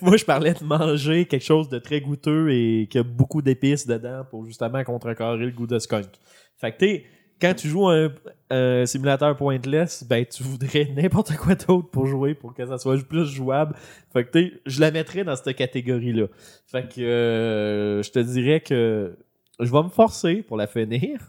moi, 0.00 0.16
je 0.16 0.24
parlais 0.24 0.54
de 0.54 0.64
manger 0.64 1.26
quelque 1.26 1.44
chose 1.44 1.68
de 1.68 1.78
très 1.78 2.00
goûteux 2.00 2.50
et 2.50 2.88
qui 2.90 2.98
a 2.98 3.02
beaucoup 3.02 3.42
d'épices 3.42 3.86
dedans 3.86 4.24
pour 4.28 4.44
justement 4.44 4.82
contrecarrer 4.82 5.46
le 5.46 5.52
goût 5.52 5.66
de 5.66 5.78
skunk. 5.78 6.08
Fait 6.56 6.72
que 6.72 6.78
t'es, 6.78 7.04
quand 7.40 7.54
tu 7.54 7.68
joues 7.68 7.88
un, 7.88 8.12
un 8.50 8.86
simulateur 8.86 9.36
pointless, 9.36 10.04
ben 10.04 10.24
tu 10.24 10.42
voudrais 10.42 10.84
n'importe 10.96 11.36
quoi 11.36 11.54
d'autre 11.54 11.90
pour 11.90 12.06
jouer 12.06 12.34
pour 12.34 12.54
que 12.54 12.66
ça 12.66 12.78
soit 12.78 13.02
plus 13.06 13.26
jouable. 13.26 13.74
Fait 14.12 14.24
que 14.24 14.30
t'es, 14.30 14.52
je 14.66 14.80
la 14.80 14.90
mettrais 14.90 15.24
dans 15.24 15.36
cette 15.36 15.56
catégorie-là. 15.56 16.26
Fait 16.66 16.88
que 16.88 17.00
euh, 17.00 18.02
je 18.02 18.10
te 18.10 18.18
dirais 18.18 18.60
que 18.60 19.16
je 19.60 19.70
vais 19.70 19.82
me 19.82 19.88
forcer 19.88 20.42
pour 20.42 20.56
la 20.56 20.66
finir. 20.66 21.20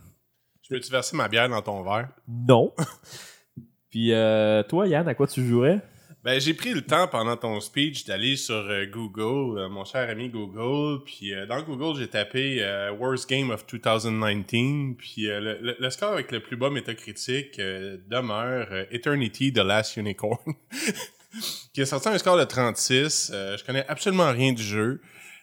Je 0.61 0.69
peux-tu 0.69 0.91
verser 0.91 1.15
ma 1.17 1.27
bière 1.27 1.49
dans 1.49 1.61
ton 1.61 1.84
verre? 1.84 2.09
Non. 2.27 2.73
Puis 3.94 4.11
euh, 4.11 4.64
toi, 4.64 4.88
Yann, 4.88 5.07
à 5.07 5.14
quoi 5.14 5.28
tu 5.28 5.48
jouerais? 5.48 5.80
Ben, 6.24 6.41
j'ai 6.41 6.56
pris 6.56 6.74
le 6.74 6.82
temps 6.82 7.07
pendant 7.07 7.38
ton 7.38 7.60
speech 7.60 8.06
d'aller 8.06 8.38
sur 8.38 8.56
euh, 8.56 8.88
Google, 8.88 9.60
euh, 9.60 9.70
mon 9.70 9.86
cher 9.86 10.10
ami 10.10 10.30
Google, 10.30 11.03
puis 11.06 11.32
dans 11.48 11.61
Google, 11.61 11.99
j'ai 11.99 12.07
tapé 12.07 12.65
Worst 12.99 13.30
Game 13.30 13.52
of 13.52 13.68
2019, 13.68 14.98
puis 14.98 15.28
le, 15.28 15.90
score 15.91 16.14
avec 16.14 16.32
le 16.32 16.40
plus 16.40 16.57
bas 16.57 16.72
métacritique 16.72 17.57
demeure 17.60 18.68
Eternity 18.90 19.53
The 19.53 19.60
Last 19.60 19.95
Unicorn, 19.95 20.56
qui 21.76 21.82
a 21.84 21.86
sorti 21.86 22.07
un 22.07 22.18
score 22.18 22.40
de 22.40 22.45
36. 22.45 23.30
Euh, 23.32 23.57
je 23.57 23.64
connais 23.64 23.86
absolument 23.88 24.32
rien 24.32 24.53
du 24.53 24.64
jeu, 24.64 25.02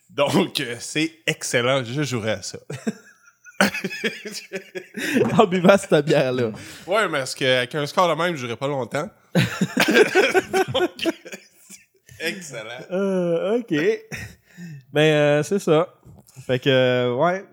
donc 0.08 0.60
c'est 0.80 1.12
excellent, 1.28 1.84
je 1.84 2.02
jouerais 2.02 2.32
à 2.32 2.42
ça. 2.42 2.58
en 5.38 5.46
buvant 5.46 5.76
cette 5.76 6.04
bière-là. 6.04 6.50
Ouais, 6.86 7.08
mais 7.08 7.18
parce 7.18 7.34
qu'avec 7.34 7.74
un 7.74 7.86
score 7.86 8.08
de 8.08 8.22
même, 8.22 8.36
je 8.36 8.46
pas 8.54 8.68
longtemps? 8.68 9.08
Donc, 10.74 10.90
excellent. 12.20 12.80
Euh, 12.90 13.58
ok. 13.58 13.74
Mais 14.92 15.12
euh, 15.12 15.42
c'est 15.42 15.58
ça. 15.58 15.88
Fait 16.46 16.58
que, 16.58 16.68
euh, 16.68 17.14
ouais. 17.14 17.44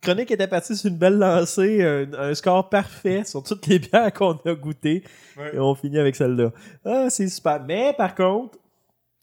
Chronique 0.00 0.32
était 0.32 0.48
partie 0.48 0.74
sur 0.74 0.90
une 0.90 0.98
belle 0.98 1.18
lancée, 1.18 1.80
un, 1.82 2.12
un 2.18 2.34
score 2.34 2.68
parfait 2.68 3.22
sur 3.24 3.42
toutes 3.42 3.66
les 3.68 3.78
bières 3.78 4.12
qu'on 4.12 4.32
a 4.32 4.54
goûtées. 4.54 5.04
Ouais. 5.36 5.54
Et 5.54 5.58
on 5.60 5.74
finit 5.76 5.98
avec 5.98 6.16
celle-là. 6.16 6.50
Ah, 6.84 7.08
c'est 7.08 7.28
super. 7.28 7.62
Mais 7.64 7.94
par 7.96 8.14
contre, 8.14 8.58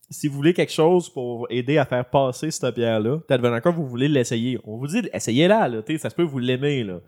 si 0.09 0.27
vous 0.27 0.35
voulez 0.35 0.53
quelque 0.53 0.71
chose 0.71 1.09
pour 1.09 1.47
aider 1.49 1.77
à 1.77 1.85
faire 1.85 2.09
passer 2.09 2.51
cette 2.51 2.75
bière-là, 2.75 3.19
peut-être 3.19 3.45
encore 3.45 3.73
vous 3.73 3.87
voulez 3.87 4.07
l'essayer. 4.07 4.59
On 4.63 4.77
vous 4.77 4.87
dit, 4.87 5.01
essayez-la, 5.13 5.67
là, 5.67 5.81
t'sais, 5.81 5.97
ça 5.97 6.09
se 6.09 6.15
peut 6.15 6.25
que 6.25 6.31
vous 6.31 6.39
l'aimez, 6.39 6.83
là. 6.83 6.99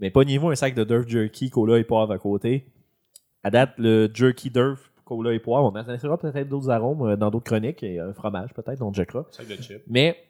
Mais 0.00 0.10
pognez-vous 0.10 0.50
un 0.50 0.54
sac 0.54 0.74
de 0.74 0.84
Durf 0.84 1.08
Jerky, 1.08 1.50
cola 1.50 1.78
et 1.78 1.84
poivre 1.84 2.12
à 2.12 2.18
côté. 2.18 2.72
À 3.42 3.50
date, 3.50 3.74
le 3.78 4.08
Jerky 4.12 4.50
Durf, 4.50 4.92
cola 5.04 5.32
et 5.32 5.40
poivre, 5.40 5.72
on 5.72 5.76
en 5.76 5.88
essaiera 5.88 6.18
peut-être 6.18 6.48
d'autres 6.48 6.70
arômes 6.70 7.02
euh, 7.02 7.16
dans 7.16 7.30
d'autres 7.30 7.46
chroniques, 7.46 7.82
et 7.82 7.98
un 7.98 8.12
fromage 8.12 8.52
peut-être, 8.54 8.82
on 8.82 8.92
checkera. 8.92 9.26
Sac 9.30 9.48
de 9.48 9.56
chips. 9.56 9.82
Mais 9.88 10.28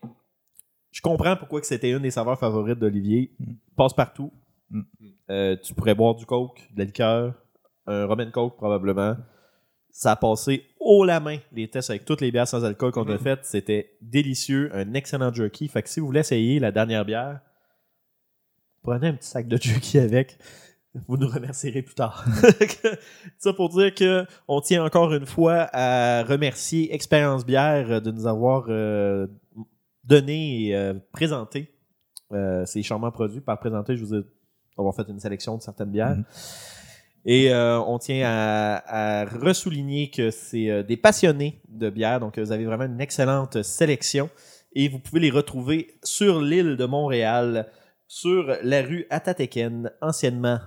je 0.90 1.02
comprends 1.02 1.36
pourquoi 1.36 1.60
que 1.60 1.66
c'était 1.66 1.90
une 1.90 2.02
des 2.02 2.10
saveurs 2.10 2.38
favorites 2.38 2.78
d'Olivier. 2.78 3.30
Passe 3.76 3.92
partout. 3.92 4.32
Mm. 4.70 4.80
Euh, 5.30 5.56
tu 5.62 5.74
pourrais 5.74 5.94
boire 5.94 6.14
du 6.14 6.24
coke, 6.24 6.66
de 6.72 6.78
la 6.78 6.84
liqueur, 6.84 7.34
un 7.86 8.06
rum 8.06 8.20
and 8.20 8.30
coke 8.30 8.56
probablement. 8.56 9.16
Ça 9.98 10.12
a 10.12 10.16
passé 10.16 10.64
haut 10.78 11.04
la 11.04 11.18
main 11.18 11.38
les 11.50 11.66
tests 11.66 11.90
avec 11.90 12.04
toutes 12.04 12.20
les 12.20 12.30
bières 12.30 12.46
sans 12.46 12.64
alcool 12.64 12.92
qu'on 12.92 13.08
a 13.08 13.18
faites. 13.18 13.44
C'était 13.44 13.96
délicieux, 14.00 14.70
un 14.72 14.94
excellent 14.94 15.32
jerky. 15.32 15.66
Fait 15.66 15.82
que 15.82 15.88
si 15.88 15.98
vous 15.98 16.06
voulez 16.06 16.20
essayer 16.20 16.60
la 16.60 16.70
dernière 16.70 17.04
bière, 17.04 17.40
prenez 18.84 19.08
un 19.08 19.14
petit 19.14 19.26
sac 19.26 19.48
de 19.48 19.56
jerky 19.60 19.98
avec. 19.98 20.38
Vous 21.08 21.16
nous 21.16 21.26
remercierez 21.26 21.82
plus 21.82 21.96
tard. 21.96 22.24
ça 23.38 23.52
pour 23.52 23.70
dire 23.70 23.92
que 23.92 24.24
on 24.46 24.60
tient 24.60 24.84
encore 24.84 25.12
une 25.12 25.26
fois 25.26 25.68
à 25.72 26.22
remercier 26.22 26.94
Expérience 26.94 27.44
Bière 27.44 28.00
de 28.00 28.12
nous 28.12 28.28
avoir 28.28 28.66
euh, 28.68 29.26
donné 30.04 30.68
et 30.68 30.76
euh, 30.76 30.94
présenté 31.10 31.74
euh, 32.30 32.64
ces 32.66 32.84
charmants 32.84 33.10
produits. 33.10 33.40
Par 33.40 33.58
présenter, 33.58 33.96
je 33.96 34.04
vous 34.04 34.14
ai 34.14 34.22
avoir 34.78 34.94
fait 34.94 35.08
une 35.08 35.18
sélection 35.18 35.56
de 35.56 35.62
certaines 35.62 35.90
bières. 35.90 36.14
Mhm. 36.14 36.24
Et 37.30 37.52
euh, 37.52 37.78
on 37.80 37.98
tient 37.98 38.22
à, 38.24 39.20
à 39.20 39.24
ressouligner 39.26 40.08
que 40.08 40.30
c'est 40.30 40.70
euh, 40.70 40.82
des 40.82 40.96
passionnés 40.96 41.60
de 41.68 41.90
bière, 41.90 42.20
donc 42.20 42.38
vous 42.38 42.52
avez 42.52 42.64
vraiment 42.64 42.86
une 42.86 43.02
excellente 43.02 43.62
sélection. 43.62 44.30
Et 44.72 44.88
vous 44.88 44.98
pouvez 44.98 45.20
les 45.20 45.30
retrouver 45.30 45.98
sur 46.02 46.40
l'île 46.40 46.78
de 46.78 46.86
Montréal, 46.86 47.68
sur 48.06 48.56
la 48.62 48.80
rue 48.80 49.06
Atateken, 49.10 49.90
anciennement 50.00 50.58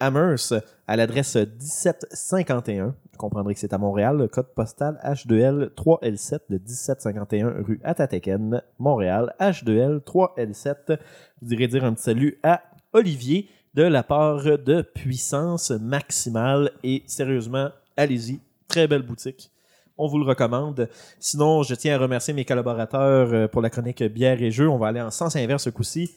Amherst, 0.00 0.54
à 0.86 0.96
l'adresse 0.96 1.36
1751. 1.36 2.86
Vous 2.86 3.18
comprendrez 3.18 3.52
que 3.52 3.60
c'est 3.60 3.74
à 3.74 3.78
Montréal, 3.78 4.16
le 4.16 4.28
code 4.28 4.54
postal 4.54 4.98
H2L 5.04 5.74
3L7 5.74 6.38
de 6.48 6.56
1751 6.56 7.48
rue 7.66 7.80
Atateken, 7.84 8.62
Montréal, 8.78 9.34
H2L 9.38 10.00
3L7. 10.00 10.98
Vous 11.42 11.52
irez 11.52 11.68
dire 11.68 11.84
un 11.84 11.92
petit 11.92 12.04
salut 12.04 12.38
à 12.42 12.62
Olivier 12.94 13.50
de 13.74 13.82
la 13.82 14.02
part 14.02 14.42
de 14.44 14.82
Puissance 14.82 15.70
Maximale. 15.70 16.72
Et 16.82 17.02
sérieusement, 17.06 17.70
allez-y, 17.96 18.40
très 18.68 18.86
belle 18.86 19.02
boutique. 19.02 19.50
On 19.98 20.08
vous 20.08 20.18
le 20.18 20.24
recommande. 20.24 20.88
Sinon, 21.20 21.62
je 21.62 21.74
tiens 21.74 21.94
à 21.94 21.98
remercier 21.98 22.34
mes 22.34 22.44
collaborateurs 22.44 23.32
euh, 23.32 23.48
pour 23.48 23.62
la 23.62 23.70
chronique 23.70 24.02
bière 24.02 24.42
et 24.42 24.50
jeux. 24.50 24.68
On 24.68 24.78
va 24.78 24.88
aller 24.88 25.00
en 25.00 25.10
sens 25.10 25.36
inverse 25.36 25.64
ce 25.64 25.70
coup-ci. 25.70 26.10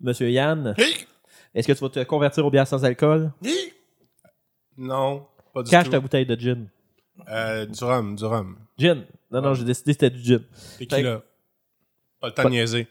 Monsieur 0.00 0.30
Yann, 0.30 0.74
est-ce 1.54 1.66
que 1.66 1.72
tu 1.72 1.80
vas 1.80 1.90
te 1.90 2.02
convertir 2.04 2.44
aux 2.46 2.50
bières 2.50 2.66
sans 2.66 2.84
alcool? 2.84 3.30
Non, 4.76 5.26
pas 5.52 5.62
du 5.62 5.70
Cache 5.70 5.84
tout. 5.86 5.90
ta 5.90 6.00
bouteille 6.00 6.26
de 6.26 6.34
gin. 6.38 6.66
Euh, 7.28 7.66
du 7.66 7.84
rhum, 7.84 8.16
du 8.16 8.24
rhum. 8.24 8.56
Gin. 8.78 9.04
Non, 9.30 9.42
non, 9.42 9.54
j'ai 9.54 9.64
décidé 9.64 9.94
que 9.94 10.00
c'était 10.00 10.10
du 10.10 10.22
gin. 10.22 10.40
Tequila. 10.78 11.22
Pas 12.20 12.28
le 12.28 12.32
temps 12.34 12.44
de 12.44 12.48
niaiser. 12.50 12.86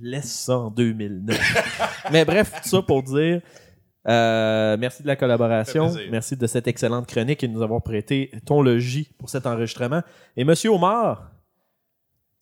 Laisse 0.00 0.32
ça 0.32 0.58
en 0.58 0.70
2009. 0.70 2.08
Mais 2.12 2.24
bref, 2.24 2.52
tout 2.62 2.68
ça 2.68 2.82
pour 2.82 3.02
dire 3.02 3.40
euh, 4.08 4.76
merci 4.78 5.02
de 5.02 5.08
la 5.08 5.16
collaboration. 5.16 5.92
Merci 6.10 6.36
de 6.36 6.46
cette 6.46 6.66
excellente 6.66 7.06
chronique 7.06 7.42
et 7.44 7.48
de 7.48 7.52
nous 7.52 7.62
avoir 7.62 7.82
prêté 7.82 8.30
ton 8.46 8.62
logis 8.62 9.10
pour 9.18 9.28
cet 9.28 9.46
enregistrement. 9.46 10.02
Et 10.36 10.44
monsieur 10.44 10.70
Omar, 10.70 11.30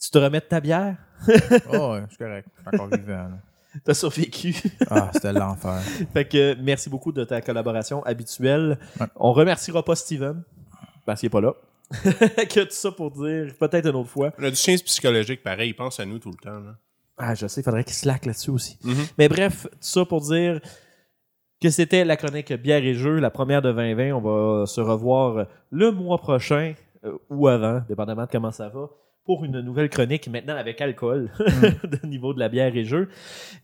tu 0.00 0.10
te 0.10 0.18
remets 0.18 0.40
de 0.40 0.44
ta 0.44 0.60
bière? 0.60 0.96
Oh, 1.72 1.92
ouais, 1.92 2.02
je 2.04 2.08
suis 2.10 2.18
correct. 2.18 2.48
Je 2.56 2.60
suis 2.70 2.80
encore 2.80 2.88
vivant. 2.98 3.12
là. 3.28 3.38
T'as 3.84 3.94
survécu. 3.94 4.54
Ah, 4.88 5.10
c'était 5.12 5.32
l'enfer. 5.32 5.80
fait 6.12 6.24
que 6.26 6.54
merci 6.60 6.88
beaucoup 6.88 7.12
de 7.12 7.24
ta 7.24 7.40
collaboration 7.40 8.02
habituelle. 8.04 8.78
Ouais. 9.00 9.06
On 9.16 9.32
remerciera 9.32 9.82
pas 9.82 9.96
Steven 9.96 10.42
parce 11.04 11.20
qu'il 11.20 11.26
est 11.26 11.30
pas 11.30 11.40
là. 11.40 11.54
que 11.92 12.60
tout 12.64 12.70
ça 12.70 12.90
pour 12.90 13.10
dire 13.10 13.54
peut-être 13.58 13.86
une 13.88 13.96
autre 13.96 14.08
fois. 14.10 14.32
On 14.38 14.44
a 14.44 14.50
du 14.50 14.56
chien 14.56 14.76
psychologique 14.76 15.42
pareil, 15.42 15.70
il 15.70 15.74
pense 15.74 16.00
à 16.00 16.06
nous 16.06 16.18
tout 16.18 16.30
le 16.30 16.36
temps. 16.36 16.58
Là. 16.60 16.76
Ah, 17.18 17.34
je 17.34 17.46
sais, 17.46 17.60
il 17.60 17.64
faudrait 17.64 17.84
qu'il 17.84 17.94
slack 17.94 18.26
là-dessus 18.26 18.50
aussi. 18.50 18.78
Mhm. 18.84 18.94
Mais 19.18 19.28
bref, 19.28 19.66
tout 19.70 19.78
ça 19.80 20.04
pour 20.04 20.20
dire 20.20 20.60
que 21.60 21.70
c'était 21.70 22.04
la 22.04 22.16
chronique 22.16 22.52
Bière 22.52 22.84
et 22.84 22.94
Jeux, 22.94 23.18
la 23.18 23.30
première 23.30 23.62
de 23.62 23.72
2020. 23.72 24.12
On 24.12 24.20
va 24.20 24.66
se 24.66 24.80
revoir 24.80 25.46
le 25.70 25.90
mois 25.90 26.18
prochain 26.18 26.74
euh, 27.04 27.16
ou 27.30 27.48
avant, 27.48 27.82
dépendamment 27.88 28.24
de 28.24 28.30
comment 28.30 28.50
ça 28.50 28.68
va, 28.68 28.88
pour 29.24 29.44
une 29.44 29.60
nouvelle 29.60 29.88
chronique 29.88 30.28
maintenant 30.28 30.56
avec 30.56 30.80
alcool 30.80 31.30
au 32.02 32.06
niveau 32.06 32.34
de 32.34 32.38
la 32.38 32.48
bière 32.48 32.76
et 32.76 32.84
jeux. 32.84 33.08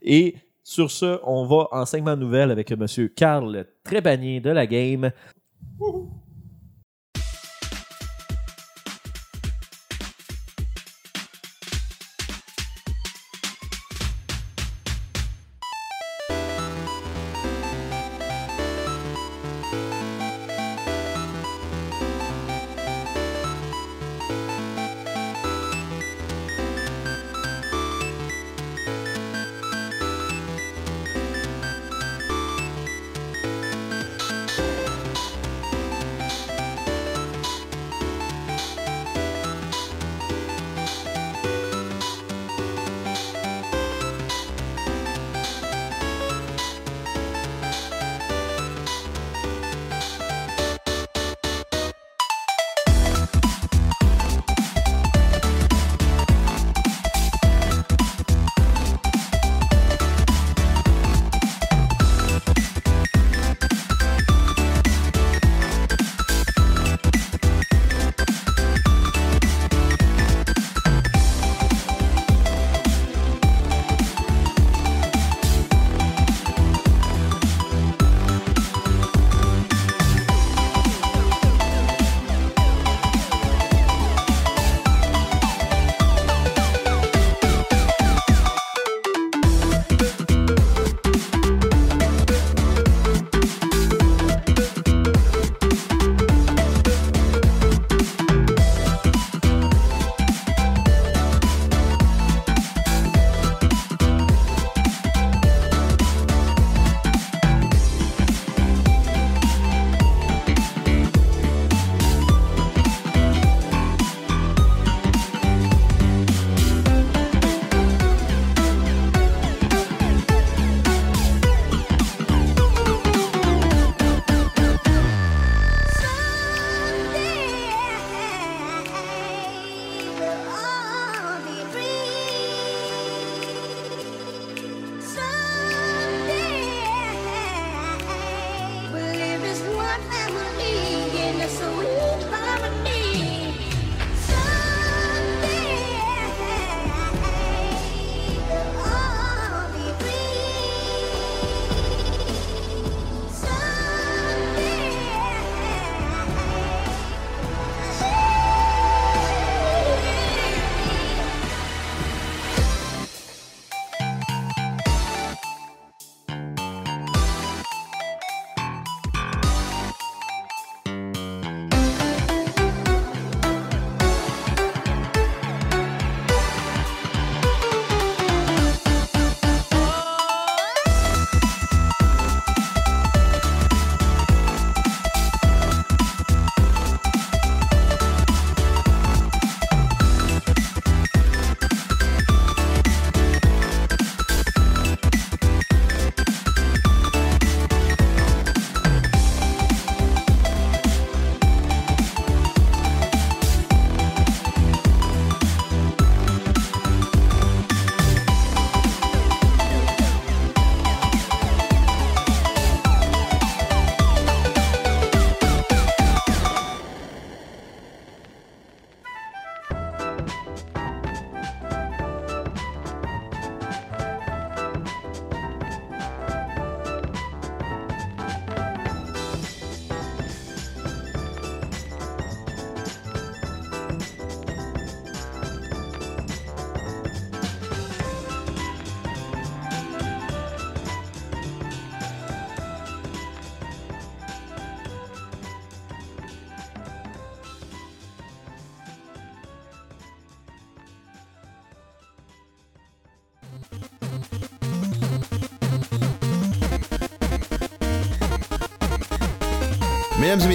Et 0.01 0.35
sur 0.63 0.89
ce, 0.89 1.19
on 1.23 1.45
va 1.45 1.67
en 1.71 1.85
segment 1.85 2.15
nouvelle 2.15 2.49
avec 2.49 2.71
M. 2.71 2.85
Carl 3.15 3.65
Trébanier 3.83 4.39
de 4.39 4.49
la 4.49 4.65
game. 4.65 5.11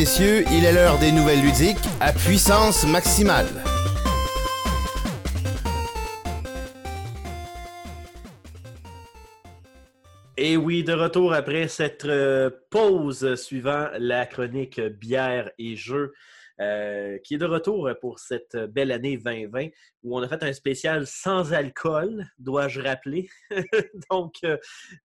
Messieurs, 0.08 0.42
il 0.50 0.64
est 0.64 0.72
l'heure 0.72 0.98
des 0.98 1.12
nouvelles 1.12 1.42
ludiques 1.42 1.76
à 2.00 2.14
puissance 2.14 2.86
maximale. 2.86 3.44
Et 10.38 10.56
oui, 10.56 10.82
de 10.82 10.94
retour 10.94 11.34
après 11.34 11.68
cette 11.68 12.06
euh, 12.06 12.48
pause 12.70 13.34
suivant 13.34 13.88
la 13.98 14.24
chronique 14.24 14.80
bière 14.80 15.50
et 15.58 15.76
jeux. 15.76 16.14
Euh, 16.60 17.18
qui 17.18 17.34
est 17.34 17.38
de 17.38 17.44
retour 17.46 17.88
pour 18.00 18.18
cette 18.18 18.56
belle 18.56 18.90
année 18.92 19.16
2020 19.16 19.68
où 20.02 20.18
on 20.18 20.22
a 20.22 20.28
fait 20.28 20.42
un 20.42 20.52
spécial 20.52 21.06
sans 21.06 21.52
alcool, 21.52 22.24
dois-je 22.38 22.80
rappeler. 22.80 23.28
Donc, 24.10 24.36
euh, 24.44 24.56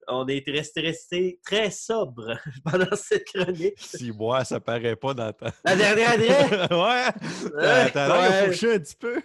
on 0.07 0.27
est 0.27 0.43
resté, 0.49 0.81
resté 0.81 1.39
très 1.45 1.69
sobre 1.71 2.37
pendant 2.63 2.95
cette 2.95 3.25
chronique. 3.25 3.75
Si 3.79 4.11
bois, 4.11 4.43
ça 4.45 4.59
paraît 4.59 4.95
pas 4.95 5.13
dans 5.13 5.31
ta. 5.33 5.51
La 5.65 5.75
dernière 5.75 6.11
année? 6.11 6.27
ouais! 6.71 7.89
T'as 7.91 8.41
Ouais. 8.43 8.47
couché 8.49 8.75
un 8.75 8.79
petit 8.79 8.95
peu. 8.95 9.15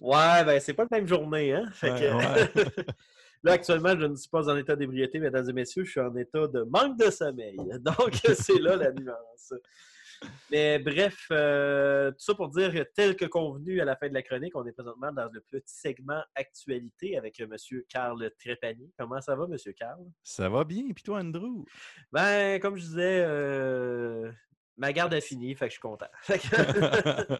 Ouais, 0.00 0.44
ben 0.44 0.60
c'est 0.60 0.74
pas 0.74 0.86
la 0.90 0.98
même 0.98 1.08
journée, 1.08 1.52
hein? 1.52 1.64
Fait 1.72 1.90
Ouais, 1.90 2.00
que- 2.54 2.82
Là, 3.42 3.52
actuellement, 3.52 3.94
je 3.98 4.06
ne 4.06 4.16
suis 4.16 4.30
pas 4.30 4.48
en 4.48 4.56
état 4.56 4.74
d'ébriété, 4.74 5.18
mesdames 5.18 5.48
et 5.50 5.52
messieurs, 5.52 5.84
je 5.84 5.90
suis 5.90 6.00
en 6.00 6.16
état 6.16 6.46
de 6.46 6.62
manque 6.62 6.98
de 6.98 7.10
sommeil. 7.10 7.56
Donc, 7.80 8.14
c'est 8.34 8.58
là 8.58 8.74
la 8.76 8.90
nuance. 8.90 9.52
Mais 10.50 10.78
bref, 10.78 11.26
euh, 11.32 12.10
tout 12.10 12.20
ça 12.20 12.34
pour 12.34 12.48
dire 12.48 12.72
que 12.72 12.82
tel 12.94 13.16
que 13.16 13.24
convenu 13.24 13.80
à 13.80 13.84
la 13.84 13.96
fin 13.96 14.08
de 14.08 14.14
la 14.14 14.22
chronique, 14.22 14.54
on 14.56 14.66
est 14.66 14.72
présentement 14.72 15.12
dans 15.12 15.28
le 15.32 15.40
petit 15.40 15.74
segment 15.74 16.22
actualité 16.34 17.16
avec 17.16 17.38
M. 17.40 17.54
Carl 17.88 18.30
Trépanier. 18.38 18.90
Comment 18.98 19.20
ça 19.20 19.34
va, 19.36 19.44
M. 19.44 19.56
Carl? 19.74 20.00
Ça 20.22 20.48
va 20.48 20.64
bien, 20.64 20.84
puis 20.94 21.02
toi, 21.02 21.20
Andrew? 21.20 21.64
Ben, 22.12 22.60
comme 22.60 22.76
je 22.76 22.82
disais, 22.82 23.24
euh, 23.26 24.30
ma 24.76 24.92
garde 24.92 25.14
a 25.14 25.20
fini, 25.20 25.54
fait 25.54 25.66
que 25.66 25.74
je 25.74 25.78
suis 25.78 25.80
content. 25.80 26.06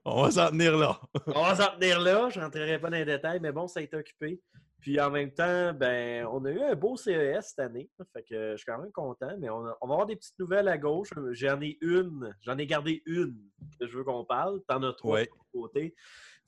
On 0.04 0.22
va 0.22 0.30
s'en 0.30 0.50
tenir 0.50 0.76
là. 0.76 1.00
On 1.26 1.42
va 1.42 1.54
s'en 1.54 1.74
tenir 1.76 2.00
là, 2.00 2.28
je 2.30 2.38
ne 2.38 2.44
rentrerai 2.44 2.78
pas 2.78 2.90
dans 2.90 2.96
les 2.96 3.04
détails, 3.04 3.40
mais 3.40 3.52
bon, 3.52 3.68
ça 3.68 3.80
a 3.80 3.82
été 3.82 3.96
occupé. 3.96 4.40
Puis 4.86 5.00
en 5.00 5.10
même 5.10 5.32
temps, 5.32 5.72
ben, 5.74 6.24
on 6.30 6.44
a 6.44 6.50
eu 6.52 6.60
un 6.62 6.76
beau 6.76 6.96
CES 6.96 7.48
cette 7.48 7.58
année. 7.58 7.90
Fait 8.12 8.22
que 8.22 8.52
je 8.52 8.56
suis 8.58 8.64
quand 8.66 8.78
même 8.78 8.92
content, 8.92 9.32
mais 9.40 9.50
on, 9.50 9.66
a- 9.66 9.76
on 9.80 9.88
va 9.88 9.94
avoir 9.94 10.06
des 10.06 10.14
petites 10.14 10.38
nouvelles 10.38 10.68
à 10.68 10.78
gauche. 10.78 11.08
J'en 11.32 11.60
ai 11.60 11.76
une, 11.80 12.32
j'en 12.42 12.56
ai 12.56 12.66
gardé 12.68 13.02
une 13.04 13.34
que 13.80 13.88
je 13.88 13.98
veux 13.98 14.04
qu'on 14.04 14.24
parle. 14.24 14.60
T'en 14.68 14.80
as 14.84 14.92
trois 14.92 15.14
Ouais. 15.14 15.24
de 15.24 15.30
côté. 15.60 15.96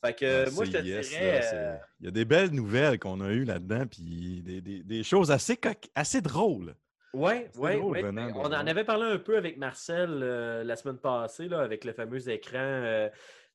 Fait 0.05 0.15
que 0.15 0.47
Ah, 0.47 0.51
moi, 0.52 0.65
je 0.66 0.70
te 0.70 0.77
dirais. 0.78 1.01
là, 1.40 1.52
euh, 1.52 1.77
Il 1.98 2.05
y 2.06 2.09
a 2.09 2.12
des 2.12 2.24
belles 2.24 2.52
nouvelles 2.52 3.01
qu'on 3.01 3.20
a 3.23 3.28
eues 3.32 3.43
là-dedans, 3.43 3.86
puis 3.90 4.40
des, 4.44 4.60
des- 4.60 4.85
des 4.85 5.02
choses 5.02 5.32
assez, 5.32 5.59
assez 5.97 6.20
drôles. 6.20 6.77
Ouais, 7.15 7.48
C'est 7.52 7.59
ouais, 7.59 7.81
On 7.82 8.44
en 8.44 8.52
avait 8.52 8.85
parlé 8.85 9.05
un 9.15 9.19
peu 9.19 9.36
avec 9.36 9.56
Marcel 9.56 10.20
euh, 10.23 10.62
la 10.62 10.77
semaine 10.77 10.98
passée, 10.98 11.48
là, 11.48 11.59
avec 11.62 11.85
le 11.85 11.93
fameux 11.93 12.28
écran 12.28 12.59
euh, 12.60 13.09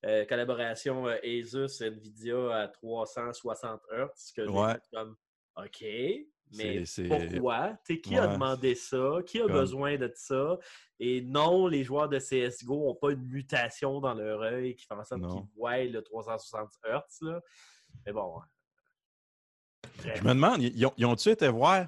euh, 0.05 0.25
collaboration 0.25 1.07
euh, 1.07 1.17
Asus 1.23 1.81
Nvidia 1.84 2.55
à 2.63 2.67
360 2.67 3.81
Hz. 3.91 4.31
Que 4.35 4.41
Ouais. 4.49 4.75
comme 4.91 5.15
OK, 5.55 5.84
mais 6.55 6.84
pourquoi? 7.07 7.77
T'sais, 7.84 7.99
qui 8.01 8.17
a 8.17 8.27
demandé 8.27 8.75
ça? 8.75 9.17
Qui 9.25 9.39
a 9.39 9.43
Comme- 9.43 9.51
besoin 9.53 9.97
de 9.97 10.11
ça? 10.15 10.57
Et 10.99 11.21
non, 11.21 11.67
les 11.67 11.84
joueurs 11.84 12.09
de 12.09 12.19
CSGO 12.19 12.75
n'ont 12.88 12.95
pas 12.95 13.11
une 13.11 13.25
mutation 13.27 13.99
dans 13.99 14.13
leur 14.13 14.41
œil 14.41 14.75
qui 14.75 14.85
fait 14.85 14.93
en 14.93 15.03
sorte 15.03 15.21
qu'ils 15.21 15.47
voient 15.55 15.84
le 15.84 16.01
360 16.01 16.69
Hz. 16.85 17.21
Là. 17.21 17.41
Mais 18.05 18.11
bon. 18.13 18.39
Bref. 19.99 20.19
Je 20.19 20.23
me 20.23 20.30
demande, 20.30 20.61
ils 20.61 20.85
ont- 20.85 20.93
ils 20.97 21.05
ont-tu 21.05 21.30
été 21.30 21.47
voir 21.49 21.88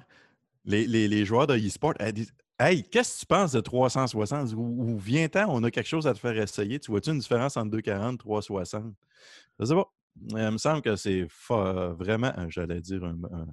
les, 0.64 0.86
les- 0.86 1.08
les 1.08 1.24
joueurs 1.24 1.46
de 1.46 1.56
e-sport? 1.56 1.94
Hey, 2.58 2.82
qu'est-ce 2.88 3.16
que 3.16 3.20
tu 3.20 3.26
penses 3.26 3.52
de 3.52 3.60
360? 3.60 4.52
Ou, 4.54 4.60
ou 4.60 4.98
viens-t'en, 4.98 5.46
on 5.50 5.62
a 5.64 5.70
quelque 5.70 5.86
chose 5.88 6.06
à 6.06 6.14
te 6.14 6.18
faire 6.18 6.36
essayer. 6.38 6.80
Tu 6.80 6.90
vois-tu 6.90 7.10
une 7.10 7.18
différence 7.18 7.56
entre 7.56 7.70
240 7.70 8.14
et 8.14 8.18
360? 8.18 8.94
Je 9.60 9.64
sais 9.66 9.74
pas. 9.74 9.92
Il 10.30 10.36
me 10.52 10.56
semble 10.58 10.80
que 10.82 10.96
c'est 10.96 11.26
fa- 11.28 11.88
vraiment, 11.98 12.32
euh, 12.38 12.46
j'allais 12.48 12.80
dire 12.80 13.04
un, 13.04 13.18
un- 13.32 13.46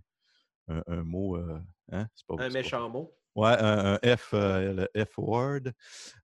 un- 0.70 0.84
un 0.88 1.04
mot. 1.04 1.38
euh, 1.38 1.60
hein? 1.92 2.08
Pas- 2.28 2.38
Un 2.38 2.50
pas- 2.62 2.70
méchant 2.70 2.90
mot. 2.92 3.18
Ouais, 3.36 3.56
un, 3.60 4.00
un 4.04 4.18
F, 4.18 4.34
euh, 4.36 4.88
le 4.96 5.06
F-word. 5.06 5.62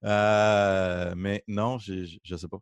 Euh, 0.06 1.14
mais 1.18 1.44
non, 1.48 1.80
je 1.80 1.94
ne 2.32 2.38
sais 2.38 2.48
pas. 2.50 2.60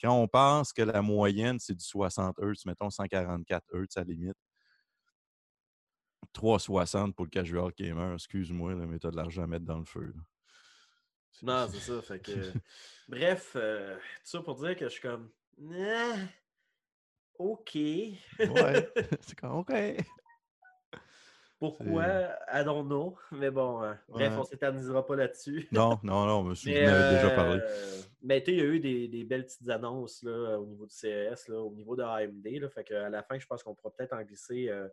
Quand 0.00 0.20
on 0.22 0.28
pense 0.28 0.72
que 0.72 0.82
la 0.82 1.02
moyenne, 1.02 1.58
c'est 1.58 1.74
du 1.74 1.84
60 1.84 2.38
Hz, 2.40 2.64
mettons 2.66 2.90
144 2.90 3.64
Hz 3.74 3.96
à 3.96 4.00
la 4.00 4.06
limite, 4.12 4.36
360 6.34 7.14
pour 7.16 7.24
le 7.24 7.30
casual 7.30 7.72
gamer, 7.76 8.14
excuse-moi, 8.14 8.74
mais 8.74 8.98
tu 8.98 9.06
as 9.06 9.10
de 9.10 9.16
l'argent 9.16 9.42
à 9.44 9.46
mettre 9.46 9.64
dans 9.64 9.78
le 9.78 9.84
feu. 9.84 10.12
là. 10.14 10.22
Non, 11.42 11.66
c'est 11.72 11.80
ça. 11.80 12.02
Fait 12.02 12.20
que... 12.20 12.52
Bref, 13.08 13.52
euh, 13.56 13.94
tout 13.96 14.00
ça 14.24 14.40
pour 14.42 14.56
dire 14.56 14.76
que 14.76 14.84
je 14.84 14.92
suis 14.92 15.00
comme. 15.02 15.30
OK. 17.38 17.74
Ouais, 17.74 18.18
c'est 19.20 19.38
comme, 19.38 19.56
OK. 19.58 19.72
Pourquoi? 21.58 22.04
Know. 22.82 23.16
Mais 23.32 23.50
bon, 23.50 23.82
euh, 23.82 23.94
bref, 24.08 24.32
Ouais. 24.32 24.38
on 24.38 24.44
s'éternisera 24.44 25.06
pas 25.06 25.16
là-dessus. 25.16 25.66
Non, 25.72 25.98
non, 26.02 26.26
non, 26.26 26.52
je 26.54 26.68
Mais, 26.68 26.82
m'en 26.84 26.92
avais 26.92 27.14
déjà 27.14 27.30
parlé. 27.30 27.60
euh, 27.62 28.00
mais 28.22 28.42
tu 28.42 28.46
sais, 28.50 28.52
il 28.52 28.58
y 28.58 28.62
a 28.62 28.64
eu 28.66 28.80
des, 28.80 29.08
des 29.08 29.24
belles 29.24 29.46
petites 29.46 29.68
annonces 29.70 30.22
là, 30.22 30.58
au 30.58 30.66
niveau 30.66 30.84
du 30.84 30.92
CES, 30.94 31.48
là, 31.48 31.60
au 31.60 31.72
niveau 31.72 31.96
de 31.96 32.02
AMD. 32.02 32.46
Là, 32.60 32.68
fait 32.68 32.84
qu'à 32.84 33.08
la 33.08 33.22
fin, 33.22 33.38
je 33.38 33.46
pense 33.46 33.62
qu'on 33.62 33.74
pourra 33.74 33.92
peut-être 33.96 34.12
en 34.12 34.22
glisser 34.22 34.68
euh, 34.68 34.88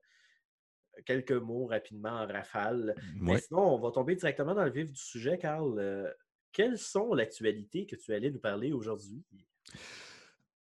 quelques 1.05 1.31
mots 1.31 1.65
rapidement 1.67 2.09
en 2.11 2.27
rafale. 2.27 2.95
Mais 3.19 3.39
sinon, 3.39 3.75
on 3.75 3.79
va 3.79 3.91
tomber 3.91 4.15
directement 4.15 4.53
dans 4.55 4.63
le 4.65 4.71
vif 4.71 4.91
du 4.91 4.99
sujet, 5.01 5.37
Carl. 5.37 5.75
Euh, 5.79 6.09
quelles 6.51 6.77
sont 6.77 7.13
l'actualité 7.13 7.85
que 7.85 7.95
tu 7.95 8.13
allais 8.13 8.29
nous 8.31 8.39
parler 8.39 8.71
aujourd'hui? 8.73 9.23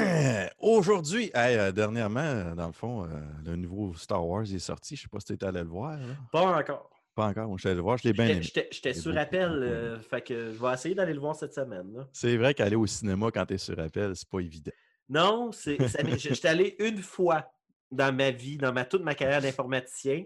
Aujourd'hui, 0.59 1.29
hey, 1.33 1.57
euh, 1.57 1.71
dernièrement, 1.71 2.21
euh, 2.21 2.55
dans 2.55 2.67
le 2.67 2.73
fond, 2.73 3.03
euh, 3.03 3.07
le 3.45 3.55
nouveau 3.57 3.93
Star 3.95 4.25
Wars 4.25 4.43
est 4.43 4.59
sorti. 4.59 4.95
Je 4.95 5.01
ne 5.01 5.03
sais 5.03 5.09
pas 5.09 5.19
si 5.19 5.25
tu 5.27 5.33
étais 5.33 5.45
allé 5.45 5.59
le 5.59 5.67
voir. 5.67 5.97
là. 5.97 6.05
Pas 6.31 6.57
encore. 6.57 6.89
Pas 7.15 7.27
encore, 7.27 7.47
moi 7.47 7.57
je 7.57 7.61
suis 7.61 7.69
allé 7.69 7.75
le 7.75 7.83
voir, 7.83 7.97
je 7.97 8.07
l'ai 8.07 8.13
bien 8.13 8.25
J'étais- 8.41 8.61
aimé. 8.61 8.69
J'étais 8.71 8.93
sur 8.95 9.15
appel, 9.17 9.51
euh, 9.51 9.99
fait 9.99 10.21
que 10.21 10.51
je 10.51 10.57
vais 10.59 10.73
essayer 10.73 10.95
d'aller 10.95 11.13
le 11.13 11.19
voir 11.19 11.35
cette 11.35 11.53
semaine. 11.53 12.07
C'est 12.11 12.37
vrai 12.37 12.55
qu'aller 12.55 12.75
au 12.75 12.87
cinéma 12.87 13.29
quand 13.31 13.45
tu 13.45 13.53
es 13.53 13.57
sur 13.59 13.77
appel, 13.79 14.15
c'est 14.15 14.27
pas 14.27 14.39
évident. 14.39 14.71
Non, 15.09 15.51
j'étais 15.51 16.47
allé 16.47 16.75
une 16.79 16.97
fois 17.03 17.52
dans 17.93 18.15
ma 18.15 18.31
vie, 18.31 18.57
dans 18.57 18.73
ma, 18.73 18.85
toute 18.85 19.03
ma 19.03 19.15
carrière 19.15 19.41
d'informaticien, 19.41 20.23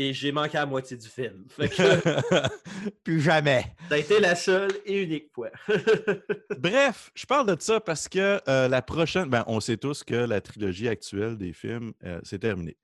et 0.00 0.12
j'ai 0.12 0.30
manqué 0.30 0.56
à 0.56 0.60
la 0.60 0.66
moitié 0.66 0.96
du 0.96 1.08
film. 1.08 1.44
Fait 1.48 1.68
que 1.68 2.48
Plus 3.04 3.20
jamais. 3.20 3.64
ça 3.88 3.96
a 3.96 3.98
été 3.98 4.20
la 4.20 4.36
seule 4.36 4.70
et 4.84 5.02
unique 5.02 5.32
fois. 5.32 5.50
Bref, 6.58 7.10
je 7.14 7.26
parle 7.26 7.54
de 7.54 7.60
ça 7.60 7.80
parce 7.80 8.08
que 8.08 8.40
euh, 8.48 8.68
la 8.68 8.80
prochaine, 8.80 9.28
ben, 9.28 9.42
on 9.48 9.58
sait 9.58 9.76
tous 9.76 10.04
que 10.04 10.14
la 10.14 10.40
trilogie 10.40 10.88
actuelle 10.88 11.36
des 11.36 11.52
films, 11.52 11.92
euh, 12.04 12.20
c'est 12.22 12.38
terminé. 12.38 12.76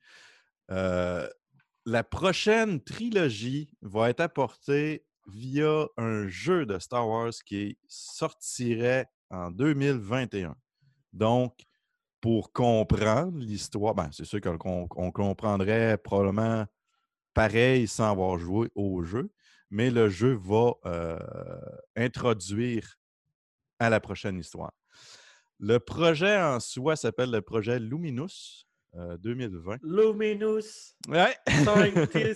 Euh, 0.72 1.28
la 1.86 2.02
prochaine 2.02 2.82
trilogie 2.82 3.70
va 3.80 4.10
être 4.10 4.20
apportée 4.20 5.04
via 5.28 5.86
un 5.96 6.26
jeu 6.26 6.66
de 6.66 6.78
Star 6.80 7.08
Wars 7.08 7.32
qui 7.46 7.78
sortirait 7.86 9.08
en 9.30 9.52
2021. 9.52 10.56
Donc, 11.12 11.64
pour 12.24 12.52
comprendre 12.54 13.36
l'histoire, 13.38 13.94
ben, 13.94 14.08
c'est 14.10 14.24
sûr 14.24 14.40
qu'on 14.40 14.56
qu'on- 14.56 14.88
on 14.96 15.12
comprendrait 15.12 15.98
probablement 15.98 16.64
pareil 17.34 17.86
sans 17.86 18.10
avoir 18.12 18.38
joué 18.38 18.70
au 18.74 19.02
jeu, 19.02 19.30
mais 19.68 19.90
le 19.90 20.08
jeu 20.08 20.32
va 20.32 20.72
euh, 20.86 21.18
introduire 21.96 22.94
à 23.78 23.90
la 23.90 24.00
prochaine 24.00 24.38
histoire. 24.38 24.72
Le 25.58 25.78
projet 25.78 26.40
en 26.40 26.60
soi 26.60 26.96
s'appelle 26.96 27.30
le 27.30 27.42
projet 27.42 27.78
Luminous 27.78 28.64
euh, 28.94 29.18
2020. 29.18 29.80
Luminous. 29.82 30.94
Ouais. 31.08 31.34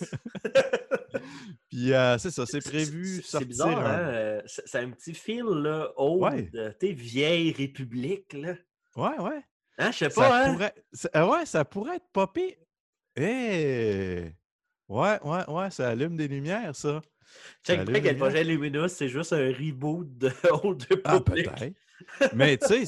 Puis 1.71 1.93
euh, 1.95 2.19
c'est 2.19 2.31
ça, 2.31 2.45
c'est 2.45 2.61
prévu 2.61 3.23
C'est 3.25 3.45
bizarre, 3.45 3.79
hein? 3.87 3.99
euh, 4.01 4.43
C'est 4.47 4.81
un 4.81 4.91
petit 4.91 5.15
fil, 5.15 5.45
là, 5.45 5.91
old, 5.97 6.21
Ouais. 6.23 6.51
euh, 6.57 6.73
vieille 6.83 7.53
république, 7.53 8.35
là. 8.35 8.55
Ouais, 8.97 9.19
ouais. 9.21 9.43
Hein, 9.79 9.91
je 9.93 9.99
sais 9.99 10.11
Ça 10.11 10.21
pas, 10.29 10.45
hein? 10.47 10.53
pourrait, 10.53 10.75
ça- 10.93 11.11
ah 11.13 11.29
ouais, 11.29 11.47
ça 11.47 11.65
pourrait 11.65 11.97
être 11.97 12.09
popé. 12.13 12.59
Eh! 13.17 14.31
Ouais, 14.89 15.19
ouais, 15.23 15.49
ouais, 15.49 15.71
ça 15.71 15.89
allume 15.91 16.17
des 16.17 16.29
lumières, 16.29 16.75
ça. 16.75 17.01
Ça 17.63 17.75
Check 17.77 17.85
bien 17.87 18.01
que 18.01 18.09
le 18.09 18.17
projet 18.17 18.43
Luminous, 18.43 18.89
c'est 18.89 19.09
juste 19.09 19.33
un 19.35 19.49
reboot 19.53 20.17
de 20.17 20.31
Old 20.65 20.85
Ah, 21.05 21.15
Republic. 21.15 21.47
peut-être. 21.55 22.35
Mais 22.35 22.57
tu 22.57 22.67
sais, 22.67 22.85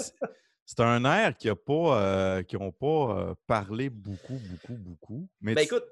c'est- 0.76 0.82
un 0.82 1.04
air 1.04 1.36
qui 1.36 1.48
a 1.48 1.56
pas, 1.56 2.02
euh, 2.02 2.42
qui 2.42 2.56
n'ont 2.56 2.72
pas 2.72 2.86
euh, 3.30 3.34
parlé 3.46 3.90
beaucoup, 3.90 4.38
beaucoup, 4.38 4.74
beaucoup. 4.76 5.28
Mais 5.40 5.54
Ben 5.54 5.62
écoute, 5.62 5.84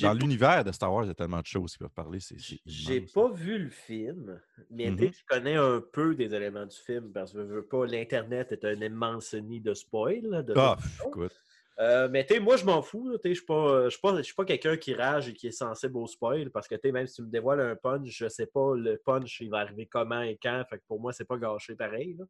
dans 0.00 0.12
l'univers 0.12 0.64
de 0.64 0.72
Star 0.72 0.92
Wars, 0.92 1.04
il 1.04 1.08
y 1.08 1.10
a 1.10 1.14
tellement 1.14 1.40
de 1.40 1.46
choses 1.46 1.72
qui 1.72 1.78
peuvent 1.78 1.90
parler. 1.90 2.20
C'est 2.20 2.36
J'ai 2.66 3.00
pas 3.00 3.30
vu 3.30 3.58
le 3.58 3.70
film, 3.70 4.40
mais 4.70 4.90
Mhm. 4.90 5.10
je 5.12 5.22
connais 5.28 5.56
un 5.56 5.80
peu 5.80 6.14
des 6.14 6.34
éléments 6.34 6.66
du 6.66 6.76
film 6.76 7.12
parce 7.12 7.32
que 7.32 7.38
je 7.40 7.44
veux 7.54 7.66
pas, 7.66 7.86
l'Internet 7.86 8.52
est 8.52 8.64
un 8.64 8.80
immense 8.80 9.34
nid 9.34 9.60
de 9.60 9.74
spoil. 9.74 10.44
de 10.44 10.52
Ah, 10.56 10.76
écoute. 11.06 11.32
Euh, 11.80 12.08
mais 12.10 12.26
tu 12.26 12.40
moi, 12.40 12.56
je 12.56 12.64
m'en 12.64 12.82
fous. 12.82 13.16
Je 13.24 13.32
suis 13.34 13.44
pas, 13.44 13.84
je 13.84 13.90
suis 13.90 14.00
pas, 14.00 14.20
pas 14.36 14.44
quelqu'un 14.44 14.76
qui 14.76 14.94
rage 14.94 15.28
et 15.28 15.32
qui 15.32 15.46
est 15.46 15.52
sensible 15.52 15.96
au 15.96 16.06
spoil 16.08 16.50
parce 16.50 16.66
que 16.66 16.74
tu 16.74 16.90
même 16.90 17.06
si 17.06 17.16
tu 17.16 17.22
me 17.22 17.30
dévoiles 17.30 17.60
un 17.60 17.76
punch, 17.76 18.08
je 18.08 18.28
sais 18.28 18.46
pas 18.46 18.74
le 18.74 18.96
punch, 18.98 19.40
il 19.40 19.48
va 19.50 19.58
arriver 19.58 19.86
comment 19.86 20.22
et 20.22 20.36
quand. 20.42 20.64
Fait 20.68 20.78
que 20.78 20.82
pour 20.88 21.00
moi, 21.00 21.12
c'est 21.12 21.24
pas 21.24 21.38
gâché 21.38 21.76
pareil. 21.76 22.16
là. 22.18 22.24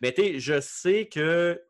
Mais 0.00 0.12
tu 0.12 0.22
sais, 0.22 0.38
je 0.38 0.60
sais 0.60 1.08
que. 1.08 1.60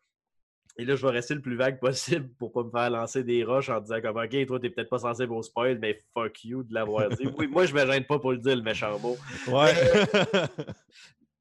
Et 0.80 0.84
là, 0.84 0.94
je 0.94 1.04
vais 1.04 1.12
rester 1.12 1.34
le 1.34 1.42
plus 1.42 1.56
vague 1.56 1.80
possible 1.80 2.28
pour 2.38 2.52
pas 2.52 2.62
me 2.62 2.70
faire 2.70 2.90
lancer 2.90 3.24
des 3.24 3.42
roches 3.42 3.68
en 3.68 3.80
disant 3.80 4.00
comme 4.00 4.16
OK, 4.16 4.46
toi, 4.46 4.60
t'es 4.60 4.70
peut-être 4.70 4.90
pas 4.90 4.98
sensible 4.98 5.32
au 5.32 5.42
spoil, 5.42 5.78
mais 5.80 5.98
fuck 6.14 6.44
you 6.44 6.62
de 6.62 6.72
l'avoir 6.72 7.08
dit. 7.08 7.28
Oui, 7.36 7.48
moi, 7.48 7.66
je 7.66 7.74
me 7.74 7.84
gêne 7.84 8.04
pas 8.04 8.18
pour 8.18 8.32
le 8.32 8.38
dire, 8.38 8.54
le 8.54 8.62
méchant 8.62 8.98
mot. 8.98 9.16
Ouais. 9.48 9.74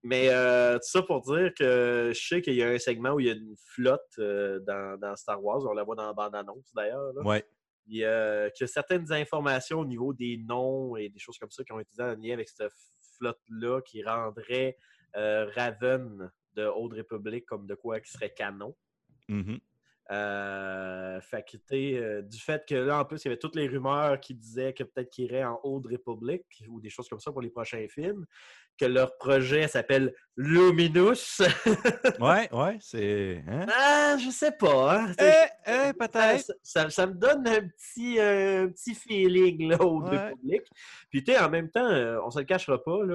Mais 0.04 0.30
euh, 0.30 0.76
tout 0.76 0.88
ça 0.90 1.02
pour 1.02 1.22
dire 1.22 1.52
que 1.54 2.12
je 2.14 2.28
sais 2.28 2.42
qu'il 2.42 2.54
y 2.54 2.64
a 2.64 2.70
un 2.70 2.78
segment 2.78 3.12
où 3.12 3.20
il 3.20 3.26
y 3.26 3.30
a 3.30 3.34
une 3.34 3.56
flotte 3.58 4.02
euh, 4.20 4.60
dans, 4.60 4.98
dans 4.98 5.16
Star 5.18 5.44
Wars. 5.44 5.66
On 5.66 5.74
la 5.74 5.84
voit 5.84 5.96
dans 5.96 6.08
la 6.08 6.14
bande-annonce 6.14 6.72
d'ailleurs. 6.74 7.14
Ouais. 7.26 7.44
Il 7.88 7.98
y 7.98 8.06
a, 8.06 8.50
certaines 8.54 9.12
informations 9.12 9.80
au 9.80 9.86
niveau 9.86 10.14
des 10.14 10.38
noms 10.38 10.96
et 10.96 11.10
des 11.10 11.20
choses 11.20 11.38
comme 11.38 11.52
ça 11.52 11.64
qui 11.64 11.74
ont 11.74 11.80
été 11.80 11.92
dans 11.98 12.14
en 12.14 12.16
lien 12.16 12.34
avec 12.34 12.48
cette 12.48 12.72
flotte-là 13.18 13.82
qui 13.82 14.02
rendrait 14.04 14.78
euh, 15.16 15.50
Raven 15.56 16.32
de 16.58 16.66
Old 16.66 16.94
Republic 16.94 17.46
comme 17.46 17.66
de 17.68 17.76
quoi 17.76 18.00
qui 18.02 18.12
serait 18.12 18.34
canon. 18.34 18.76
Mhm. 19.30 19.60
Euh, 20.10 21.20
fait 21.20 21.44
que, 21.44 21.58
euh, 21.76 22.22
du 22.22 22.40
fait 22.40 22.64
que 22.68 22.76
là, 22.76 23.00
en 23.02 23.06
plus, 23.06 23.22
il 23.24 23.26
y 23.26 23.28
avait 23.30 23.38
toutes 23.40 23.58
les 23.58 23.68
rumeurs 23.68 24.20
qui 24.22 24.34
disaient 24.34 24.74
que 24.74 24.84
peut-être 24.86 25.10
qu'il 25.10 25.26
irait 25.26 25.44
en 25.44 25.60
Old 25.64 25.86
Republic 25.86 26.44
ou 26.70 26.80
des 26.80 26.90
choses 26.90 27.10
comme 27.10 27.20
ça 27.20 27.32
pour 27.34 27.42
les 27.42 27.50
prochains 27.50 27.86
films, 27.90 28.26
que 28.80 28.86
leur 28.86 29.18
projet 29.18 29.68
s'appelle 29.68 30.14
Luminous. 30.38 31.40
Ouais, 32.22 32.48
ouais, 32.54 32.78
c'est. 32.80 33.44
hein? 33.50 33.66
ah, 33.70 34.16
je 34.18 34.30
sais 34.30 34.54
pas. 34.54 35.02
Hein? 35.02 35.12
Eh, 35.20 35.70
eh, 35.90 35.94
peut-être. 35.94 36.40
Ça, 36.46 36.54
ça- 36.64 36.90
ça 36.90 37.06
me 37.08 37.14
donne 37.14 37.46
un 37.46 37.68
petit, 37.68 38.18
euh, 38.20 38.64
un 38.64 38.70
petit 38.70 38.96
feeling 38.96 39.70
là, 39.72 39.82
au 39.82 40.02
Ouais. 40.04 40.30
Republic. 40.30 40.62
Puis, 41.10 41.22
tu 41.24 41.34
sais, 41.34 41.40
en 41.40 41.50
même 41.50 41.70
temps, 41.70 41.86
euh, 41.86 42.18
on 42.24 42.30
se 42.32 42.40
le 42.40 42.46
cachera 42.46 42.82
pas, 42.82 43.04
là. 43.04 43.14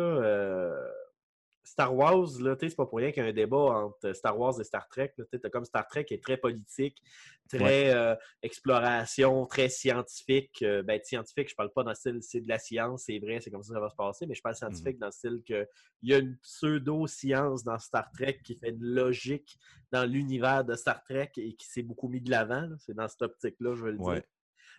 Star 1.64 1.94
Wars, 1.94 2.28
c'est 2.28 2.76
pas 2.76 2.86
pour 2.86 2.98
rien 2.98 3.12
qu'il 3.12 3.22
y 3.22 3.26
a 3.26 3.28
un 3.28 3.32
débat 3.32 3.56
entre 3.56 4.12
Star 4.14 4.38
Wars 4.38 4.60
et 4.60 4.64
Star 4.64 4.88
Trek. 4.88 5.12
Tu 5.16 5.40
t'as 5.40 5.48
comme 5.48 5.64
Star 5.64 5.86
Trek 5.86 6.04
qui 6.04 6.14
est 6.14 6.22
très 6.22 6.36
politique, 6.36 7.00
très 7.48 7.94
euh, 7.94 8.14
exploration, 8.42 9.46
très 9.46 9.68
scientifique. 9.68 10.62
Euh, 10.62 10.82
ben, 10.82 11.00
scientifique, 11.02 11.50
je 11.50 11.54
parle 11.54 11.72
pas 11.72 11.84
dans 11.84 11.90
le 11.90 11.94
style 11.94 12.18
c'est 12.20 12.40
de 12.40 12.48
la 12.48 12.58
science, 12.58 13.04
c'est 13.06 13.18
vrai, 13.18 13.40
c'est 13.40 13.50
comme 13.50 13.62
ça 13.62 13.68
que 13.68 13.74
ça 13.74 13.80
va 13.80 13.90
se 13.90 13.96
passer, 13.96 14.26
mais 14.26 14.34
je 14.34 14.42
parle 14.42 14.56
scientifique 14.56 14.98
dans 14.98 15.06
le 15.06 15.12
style 15.12 15.42
que 15.46 15.66
il 16.02 16.10
y 16.10 16.14
a 16.14 16.18
une 16.18 16.36
pseudo-science 16.38 17.62
dans 17.62 17.78
Star 17.78 18.10
Trek 18.10 18.40
qui 18.44 18.56
fait 18.56 18.70
une 18.70 18.84
logique 18.84 19.56
dans 19.92 20.04
l'univers 20.04 20.64
de 20.64 20.74
Star 20.74 21.02
Trek 21.04 21.30
et 21.36 21.54
qui 21.54 21.66
s'est 21.66 21.82
beaucoup 21.82 22.08
mis 22.08 22.20
de 22.20 22.30
l'avant. 22.30 22.68
C'est 22.80 22.94
dans 22.94 23.06
cette 23.06 23.22
optique-là, 23.22 23.74
je 23.76 23.84
veux 23.84 23.92
le 23.92 23.98
dire. 23.98 24.22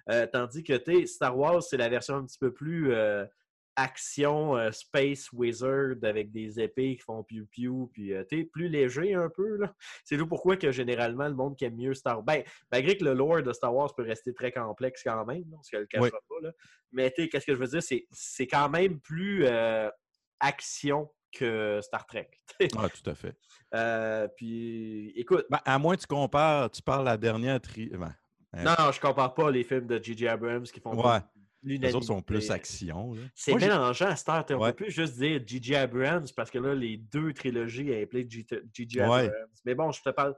Euh, 0.09 0.27
tandis 0.27 0.63
que 0.63 0.73
tu 0.73 0.99
sais, 0.99 1.05
Star 1.05 1.37
Wars, 1.37 1.63
c'est 1.63 1.77
la 1.77 1.87
version 1.87 2.15
un 2.15 2.25
petit 2.25 2.39
peu 2.39 2.51
plus 2.51 2.93
euh, 2.93 3.25
action 3.75 4.55
euh, 4.57 4.71
Space 4.71 5.31
Wizard 5.31 5.95
avec 6.03 6.31
des 6.31 6.59
épées 6.59 6.95
qui 6.95 7.01
font 7.03 7.23
piou 7.23 7.45
piou, 7.47 7.89
puis 7.93 8.13
euh, 8.13 8.23
tu 8.29 8.39
sais, 8.39 8.43
plus 8.45 8.67
léger 8.69 9.13
un 9.13 9.29
peu. 9.29 9.57
là. 9.57 9.73
C'est 10.03 10.17
là 10.17 10.25
pourquoi 10.27 10.57
que 10.57 10.71
généralement 10.71 11.27
le 11.27 11.33
monde 11.35 11.55
qui 11.57 11.65
aime 11.65 11.75
mieux 11.75 11.93
Star 11.93 12.17
Wars. 12.17 12.23
Ben, 12.23 12.43
malgré 12.71 12.97
que 12.97 13.03
le 13.03 13.13
lore 13.13 13.41
de 13.43 13.51
Star 13.53 13.73
Wars 13.75 13.93
peut 13.95 14.03
rester 14.03 14.33
très 14.33 14.51
complexe 14.51 15.01
quand 15.03 15.25
même, 15.25 15.43
là, 15.49 15.55
parce 15.57 15.69
qu'elle 15.69 15.81
le 15.81 15.87
cachera 15.87 16.05
Oui. 16.07 16.11
pas. 16.41 16.47
Là. 16.47 16.53
Mais 16.91 17.11
tu 17.11 17.27
qu'est-ce 17.29 17.45
que 17.45 17.53
je 17.53 17.59
veux 17.59 17.67
dire, 17.67 17.81
c'est, 17.83 18.05
c'est 18.11 18.47
quand 18.47 18.69
même 18.69 18.99
plus 18.99 19.45
euh, 19.45 19.89
action 20.39 21.09
que 21.31 21.79
Star 21.81 22.05
Trek. 22.05 22.29
Ah, 22.77 22.87
tout 22.89 23.09
à 23.09 23.15
fait. 23.15 23.35
Puis 24.37 25.11
écoute. 25.15 25.45
Ben, 25.49 25.59
à 25.65 25.79
moins 25.79 25.95
que 25.95 26.01
tu 26.01 26.07
compares, 26.07 26.69
tu 26.69 26.81
parles 26.81 27.05
la 27.05 27.17
dernière 27.17 27.59
tri. 27.59 27.87
ben, 27.89 28.13
hein, 28.53 28.63
Non, 28.63 28.75
non, 28.77 28.91
je 28.91 28.99
compare 29.01 29.33
pas 29.33 29.49
les 29.49 29.63
films 29.63 29.87
de 29.87 30.01
J.J. 30.01 30.27
Abrams 30.27 30.63
qui 30.63 30.79
font 30.79 30.93
Ouais. 30.95 31.19
Les 31.63 31.95
autres 31.95 32.05
sont 32.05 32.21
plus 32.21 32.51
action. 32.51 33.15
C'est 33.35 33.55
mélangeant 33.55 34.07
à 34.07 34.15
Star 34.15 34.45
Trek. 34.45 34.55
On 34.55 34.61
Ouais. 34.61 34.73
peut 34.73 34.83
plus 34.85 34.91
juste 34.91 35.17
dire 35.17 35.41
J.J. 35.45 35.75
Abrams 35.75 36.25
parce 36.35 36.51
que 36.51 36.59
là, 36.59 36.75
les 36.75 36.97
deux 36.97 37.33
trilogies 37.33 37.93
impliquent 37.95 38.29
J.J. 38.31 38.99
Ouais. 38.99 39.03
Abrams. 39.05 39.31
Mais 39.65 39.75
bon, 39.75 39.91
je 39.91 40.01
te 40.01 40.09
parle. 40.09 40.35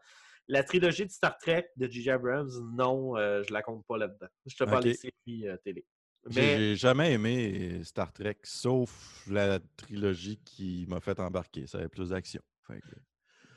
La 0.47 0.63
trilogie 0.63 1.05
de 1.05 1.11
Star 1.11 1.37
Trek 1.39 1.69
de 1.75 1.87
J.J. 1.89 2.11
Abrams, 2.11 2.51
non, 2.75 3.17
euh, 3.17 3.41
je 3.47 3.51
la 3.51 3.63
compte 3.63 3.83
pas 3.87 3.97
là-dedans. 3.97 4.27
Je 4.45 4.55
te 4.55 4.63
parle 4.63 4.83
des 4.83 4.93
séries 4.93 5.47
euh, 5.47 5.57
télé. 5.63 5.83
J'ai 6.27 6.41
Mais 6.41 6.57
j'ai 6.57 6.75
jamais 6.75 7.13
aimé 7.13 7.83
Star 7.83 8.11
Trek, 8.13 8.37
sauf 8.43 9.23
la 9.29 9.59
trilogie 9.77 10.39
qui 10.45 10.85
m'a 10.87 10.99
fait 10.99 11.19
embarquer. 11.19 11.65
Ça 11.67 11.79
avait 11.79 11.87
plus 11.89 12.09
d'action. 12.09 12.41
Que- 12.67 12.75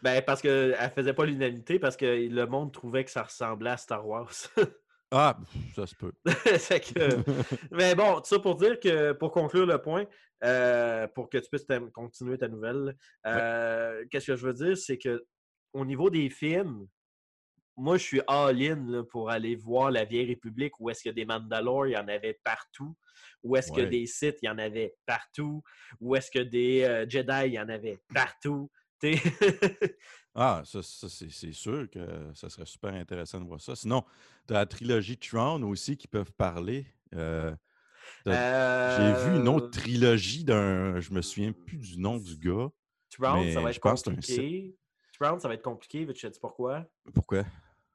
ben, 0.02 0.22
parce 0.22 0.40
qu'elle 0.40 0.76
faisait 0.94 1.12
pas 1.14 1.26
l'unanimité, 1.26 1.78
parce 1.78 1.96
que 1.96 2.06
le 2.06 2.46
monde 2.46 2.72
trouvait 2.72 3.04
que 3.04 3.10
ça 3.10 3.22
ressemblait 3.24 3.70
à 3.70 3.76
Star 3.76 4.06
Wars. 4.06 4.32
Ah, 5.10 5.38
ça 5.74 5.86
se 5.86 5.94
peut. 5.94 6.12
Que- 6.24 7.22
mais 7.70 7.94
bon, 7.94 8.16
tout 8.16 8.26
ça 8.26 8.38
pour 8.38 8.56
dire 8.56 8.78
que, 8.78 9.12
pour 9.12 9.32
conclure 9.32 9.66
le 9.66 9.80
point, 9.80 10.04
euh, 10.44 11.06
pour 11.08 11.30
que 11.30 11.38
tu 11.38 11.48
puisses 11.50 11.66
continuer 11.92 12.36
ta 12.38 12.48
nouvelle, 12.48 12.94
euh, 13.26 14.04
qu'est-ce 14.10 14.26
que 14.28 14.36
je 14.36 14.46
veux 14.46 14.52
dire, 14.52 14.76
c'est 14.76 14.98
que 14.98 15.24
au 15.72 15.84
niveau 15.84 16.10
des 16.10 16.28
films, 16.30 16.86
moi, 17.76 17.96
je 17.96 18.02
suis 18.02 18.20
all-in 18.26 19.04
pour 19.10 19.30
aller 19.30 19.54
voir 19.54 19.92
La 19.92 20.04
Vieille 20.04 20.26
République 20.26 20.78
où 20.80 20.90
est-ce 20.90 21.08
que 21.08 21.10
des 21.14 21.24
Mandalores, 21.24 21.86
il 21.86 21.92
y 21.92 21.96
en 21.96 22.08
avait 22.08 22.38
partout. 22.42 22.96
Où 23.44 23.56
est-ce 23.56 23.70
que 23.70 23.82
des 23.90 24.06
Sith, 24.06 24.38
il 24.42 24.46
y 24.46 24.48
en 24.48 24.58
avait 24.58 24.96
partout. 25.06 25.62
Où 26.00 26.16
est-ce 26.16 26.28
que 26.30 26.40
des 26.40 26.82
euh, 26.82 27.06
Jedi, 27.08 27.46
il 27.46 27.52
y 27.52 27.60
en 27.60 27.68
avait 27.68 28.00
partout. 28.12 28.68
Ah, 30.40 30.62
ça, 30.64 30.82
ça, 30.84 31.08
c'est 31.08 31.52
sûr 31.52 31.90
que 31.90 32.30
ça 32.34 32.48
serait 32.48 32.66
super 32.66 32.94
intéressant 32.94 33.40
de 33.40 33.44
voir 33.46 33.60
ça. 33.60 33.74
Sinon, 33.74 34.04
tu 34.46 34.54
as 34.54 34.58
la 34.58 34.66
trilogie 34.66 35.16
Tron 35.18 35.60
aussi 35.64 35.96
qui 35.96 36.06
peuvent 36.06 36.30
parler. 36.32 36.86
Euh, 37.14 37.52
J'ai 38.24 38.32
vu 39.30 39.36
une 39.40 39.48
autre 39.48 39.66
Euh, 39.66 39.70
trilogie 39.70 40.44
d'un. 40.44 41.00
Je 41.00 41.12
me 41.12 41.22
souviens 41.22 41.52
plus 41.52 41.78
du 41.78 41.98
nom 41.98 42.18
du 42.18 42.36
gars. 42.36 42.70
Tron, 43.10 43.50
ça 43.52 43.60
va 43.60 43.70
être 43.70 43.80
compliqué. 43.80 44.76
Tron, 45.18 45.38
ça 45.40 45.48
va 45.48 45.54
être 45.54 45.62
compliqué, 45.62 46.04
veux-tu 46.04 46.20
sais 46.20 46.40
pourquoi? 46.40 46.84
Pourquoi? 47.12 47.44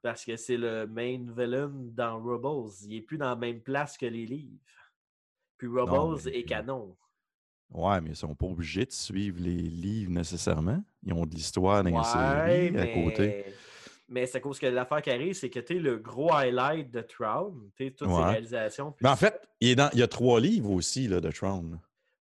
Parce 0.02 0.22
que 0.24 0.36
c'est 0.36 0.58
le 0.58 0.86
main 0.86 1.24
villain 1.34 1.70
dans 1.72 2.22
Rebels. 2.22 2.72
Il 2.86 2.96
est 2.96 3.00
plus 3.00 3.16
dans 3.16 3.30
la 3.30 3.36
même 3.36 3.62
place 3.62 3.96
que 3.96 4.04
les 4.04 4.26
livres. 4.26 4.58
Puis 5.56 5.66
Rebels 5.68 6.20
mais- 6.26 6.38
est 6.40 6.44
canon. 6.44 6.94
Ouais, 7.74 8.00
mais 8.00 8.10
ils 8.10 8.16
sont 8.16 8.34
pas 8.34 8.46
obligés 8.46 8.86
de 8.86 8.92
suivre 8.92 9.38
les 9.40 9.50
livres 9.56 10.12
nécessairement. 10.12 10.82
Ils 11.02 11.12
ont 11.12 11.26
de 11.26 11.34
l'histoire 11.34 11.82
dans 11.82 11.90
les 11.90 11.96
Ouais, 11.96 12.04
séries 12.04 12.78
à 12.78 12.86
côté. 12.94 13.44
mais... 14.08 14.26
c'est 14.26 14.38
à 14.38 14.40
cause 14.40 14.58
que 14.60 14.66
l'affaire 14.66 15.02
qui 15.02 15.10
arrive, 15.10 15.34
c'est 15.34 15.50
que 15.50 15.58
tu 15.60 15.80
le 15.80 15.96
gros 15.98 16.32
highlight 16.32 16.90
de 16.92 17.00
tu 17.76 17.84
sais, 17.86 17.90
toutes 17.90 18.08
ses 18.08 18.14
Ouais. 18.14 18.24
réalisations. 18.30 18.92
puis 18.92 19.02
Mais 19.02 19.08
en 19.10 19.16
fait, 19.16 19.40
il, 19.60 19.70
est 19.70 19.74
dans, 19.74 19.90
il 19.92 19.98
y 19.98 20.02
a 20.02 20.08
trois 20.08 20.38
livres 20.40 20.70
aussi 20.70 21.08
là, 21.08 21.20
de 21.20 21.30
Tron. 21.32 21.62
là. 21.72 21.78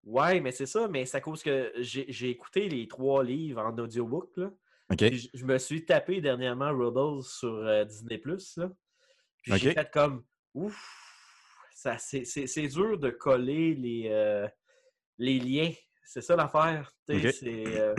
Ouais, 0.06 0.40
mais 0.40 0.52
c'est 0.52 0.66
ça, 0.68 0.88
mais 0.88 1.06
c'est 1.06 1.18
à 1.18 1.22
cause 1.22 1.42
que 1.44 1.74
j'ai 1.80 2.30
écouté 2.30 2.70
les 2.70 2.88
trois 2.88 3.24
livres 3.24 3.62
en 3.62 3.76
audiobook. 3.78 4.30
Là. 4.38 4.52
Puis 4.98 5.30
je- 5.34 5.46
me 5.46 5.58
suis 5.58 5.84
tapé 5.86 6.22
dernièrement 6.22 6.70
Rebels 6.78 7.24
sur 7.24 7.54
euh, 7.54 7.86
Disney. 7.86 8.22
Là. 8.58 8.70
Puis 9.44 9.54
j'ai 9.58 9.72
fait 9.74 9.90
comme 9.92 10.24
ouf, 10.54 10.80
c'est 11.74 12.68
dur 12.68 12.98
de 12.98 13.10
coller 13.10 13.74
les, 13.76 14.08
euh, 14.10 14.48
les 15.20 15.40
liens. 15.40 15.72
C'est 16.06 16.22
ça 16.22 16.36
l'affaire. 16.36 16.92
C'est, 17.08 17.24
euh, 17.80 17.94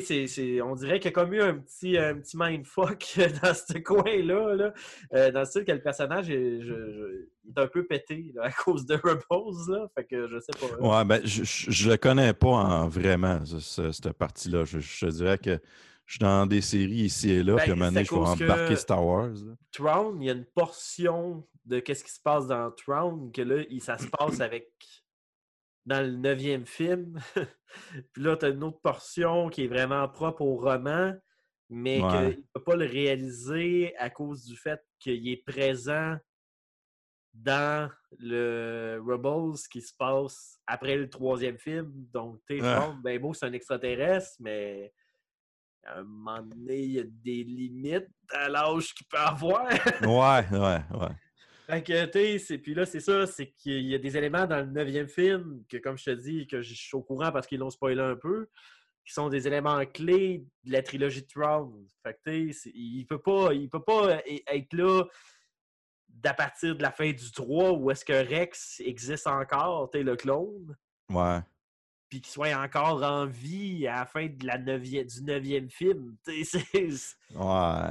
c'est- 0.00 0.26
c'est- 0.28 0.60
on 0.62 0.74
dirait 0.76 1.00
qu'il 1.00 1.10
y 1.10 1.12
a 1.12 1.12
comme 1.12 1.34
eu 1.34 1.42
un 1.42 1.54
petit, 1.54 1.98
un 1.98 2.14
petit 2.14 2.36
mindfuck 2.38 3.04
dans 3.42 3.54
ce 3.54 3.78
coin-là. 3.78 4.54
Là. 4.54 4.74
Euh, 5.14 5.30
dans 5.32 5.40
le 5.40 5.46
style 5.46 5.64
que 5.64 5.72
le 5.72 5.82
personnage 5.82 6.30
est, 6.30 6.60
je- 6.62 6.66
je- 6.92 7.26
il 7.44 7.50
est 7.50 7.60
un 7.60 7.66
peu 7.66 7.84
pété 7.84 8.30
là, 8.34 8.44
à 8.44 8.52
cause 8.52 8.86
de 8.86 8.94
Rebels. 8.94 9.68
Là. 9.74 9.88
Fait 9.96 10.04
que 10.04 10.28
je 10.28 10.38
sais 10.38 10.52
pas. 10.58 10.76
Ouais, 11.00 11.04
ben, 11.04 11.20
je, 11.24 11.90
le 11.90 11.96
connais 11.96 12.32
pas 12.32 12.48
en 12.48 12.88
vraiment, 12.88 13.44
ce- 13.44 13.58
ce- 13.58 13.90
cette 13.92 14.12
partie-là. 14.12 14.64
Je, 14.64 14.78
te 14.78 15.10
dirais 15.10 15.38
que 15.38 15.58
je 16.06 16.12
suis 16.12 16.20
dans 16.20 16.46
des 16.46 16.60
séries 16.60 17.04
ici 17.06 17.30
et 17.30 17.42
là, 17.42 17.54
Ben, 17.56 17.62
puis 17.62 17.70
à 17.70 17.74
un 17.74 17.76
moment 17.76 17.90
donné, 17.92 18.04
je 18.04 18.14
vais 18.14 18.20
embarquer 18.44 18.76
Star 18.76 19.04
Wars. 19.04 19.30
Tron, 19.72 20.16
il 20.20 20.26
y 20.26 20.30
a 20.30 20.34
une 20.34 20.44
portion 20.44 21.44
de 21.66 21.80
qu'est-ce 21.80 22.04
qui 22.04 22.12
se 22.12 22.20
passe 22.20 22.46
dans 22.46 22.70
Tron 22.70 23.30
que 23.34 23.42
là, 23.42 23.64
ça 23.80 23.98
se 23.98 24.06
passe 24.06 24.40
avec 24.40 24.70
dans 25.86 26.00
le 26.00 26.12
neuvième 26.16 26.66
film. 26.66 27.18
Puis 28.12 28.22
là, 28.22 28.36
tu 28.36 28.46
as 28.46 28.48
une 28.48 28.64
autre 28.64 28.80
portion 28.80 29.48
qui 29.48 29.64
est 29.64 29.68
vraiment 29.68 30.08
propre 30.08 30.42
au 30.42 30.56
roman, 30.56 31.12
mais 31.68 32.02
Ouais. 32.02 32.08
qu'il 32.08 32.38
ne 32.38 32.44
peut 32.54 32.64
pas 32.64 32.76
le 32.76 32.86
réaliser 32.86 33.94
à 33.98 34.10
cause 34.10 34.44
du 34.44 34.56
fait 34.56 34.80
qu'il 34.98 35.28
est 35.28 35.44
présent 35.44 36.16
dans 37.32 37.90
le 38.18 39.00
Rebels 39.04 39.58
qui 39.70 39.80
se 39.82 39.92
passe 39.98 40.60
après 40.66 40.96
le 40.96 41.10
troisième 41.10 41.58
film. 41.58 41.90
Donc, 42.12 42.40
tu 42.48 42.60
sais. 42.60 42.76
Tron, 42.76 42.94
ben 43.02 43.20
beau, 43.20 43.34
c'est 43.34 43.46
un 43.46 43.52
extraterrestre, 43.52 44.36
mais 44.38 44.92
à 45.84 45.98
un 45.98 46.04
moment 46.04 46.42
donné, 46.42 46.78
il 46.78 46.90
y 46.92 47.00
a 47.00 47.04
des 47.04 47.42
limites 47.44 48.08
à 48.30 48.48
l'âge 48.48 48.94
qu'il 48.94 49.06
peut 49.08 49.18
avoir. 49.18 49.66
Ouais, 50.02 50.46
ouais, 50.58 50.80
ouais. 50.96 51.14
Fait 51.66 51.82
que, 51.82 52.04
tu 52.06 52.12
sais, 52.18 52.38
c'est- 52.38 52.58
puis 52.58 52.74
là, 52.74 52.84
c'est 52.84 53.00
ça, 53.00 53.26
c'est 53.26 53.50
qu'il 53.52 53.82
y 53.86 53.94
a 53.94 53.98
des 53.98 54.16
éléments 54.16 54.46
dans 54.46 54.58
le 54.58 54.66
neuvième 54.66 55.08
film 55.08 55.64
que, 55.68 55.78
comme 55.78 55.96
je 55.96 56.04
te 56.04 56.10
dis, 56.10 56.46
que 56.46 56.60
je 56.60 56.74
suis 56.74 56.94
au 56.94 57.02
courant 57.02 57.32
parce 57.32 57.46
qu'ils 57.46 57.58
l'ont 57.60 57.70
spoilé 57.70 58.00
un 58.02 58.16
peu, 58.16 58.48
qui 59.06 59.12
sont 59.12 59.28
des 59.28 59.46
éléments 59.46 59.84
clés 59.86 60.44
de 60.64 60.72
la 60.72 60.82
trilogie 60.82 61.22
de 61.22 61.26
Tron. 61.26 61.86
Fait 62.02 62.14
que, 62.14 62.30
tu 62.30 62.52
sais, 62.52 62.60
c'est- 62.64 62.72
il 62.74 63.04
peut 63.06 63.20
pas, 63.20 63.52
il 63.54 63.68
peut 63.68 63.82
pas 63.82 64.20
être 64.26 64.72
là 64.74 65.04
d'à 66.08 66.34
partir 66.34 66.76
de 66.76 66.82
la 66.82 66.90
fin 66.92 67.10
du 67.10 67.32
3 67.32 67.72
où 67.72 67.90
est-ce 67.90 68.04
que 68.04 68.12
Rex 68.12 68.80
existe 68.80 69.26
encore, 69.26 69.90
tu 69.90 69.98
sais, 69.98 70.04
le 70.04 70.16
clone, 70.16 70.76
Ouais. 71.10 71.40
puis 72.08 72.20
qu'il 72.20 72.32
soit 72.32 72.54
encore 72.54 73.02
en 73.02 73.26
vie 73.26 73.86
à 73.86 74.00
la 74.00 74.06
fin 74.06 74.26
de 74.26 74.46
la 74.46 74.56
neuvième, 74.58 75.06
du 75.06 75.22
neuvième 75.22 75.68
film. 75.70 76.16
Tu 76.24 76.44
sais, 76.44 76.60
c'est- 76.72 77.16
Ouais. 77.34 77.90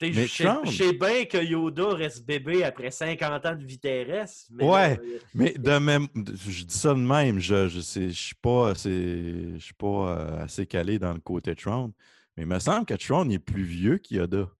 Je 0.00 0.26
sais- 0.26 0.92
bien 0.92 1.24
que 1.24 1.42
Yoda 1.42 1.88
reste 1.88 2.26
bébé 2.26 2.64
après 2.64 2.90
50 2.90 3.46
ans 3.46 3.54
de 3.54 3.64
vie 3.64 3.78
terrestre. 3.78 4.50
Mais 4.50 4.64
Ouais, 4.64 4.96
là, 4.96 5.02
euh, 5.02 5.18
mais 5.34 5.52
de 5.52 5.78
même, 5.78 6.06
je 6.14 6.64
dis 6.64 6.76
ça 6.78 6.90
de 6.92 6.98
même, 6.98 7.38
je 7.38 7.68
je 7.68 7.80
sais- 7.80 8.10
je 8.10 8.20
suis 8.26 8.34
pas 8.34 8.70
assez, 8.70 9.54
je 9.54 9.64
suis 9.64 9.74
pas 9.74 9.86
euh, 10.10 10.44
assez 10.44 10.66
calé 10.66 10.98
dans 10.98 11.14
le 11.14 11.20
côté 11.20 11.54
Tron, 11.54 11.94
mais 12.36 12.42
il 12.42 12.46
me 12.46 12.58
semble 12.58 12.84
que 12.84 12.94
Tron 12.94 13.28
est 13.30 13.38
plus 13.38 13.64
vieux 13.64 13.98
qu'Yoda. 13.98 14.50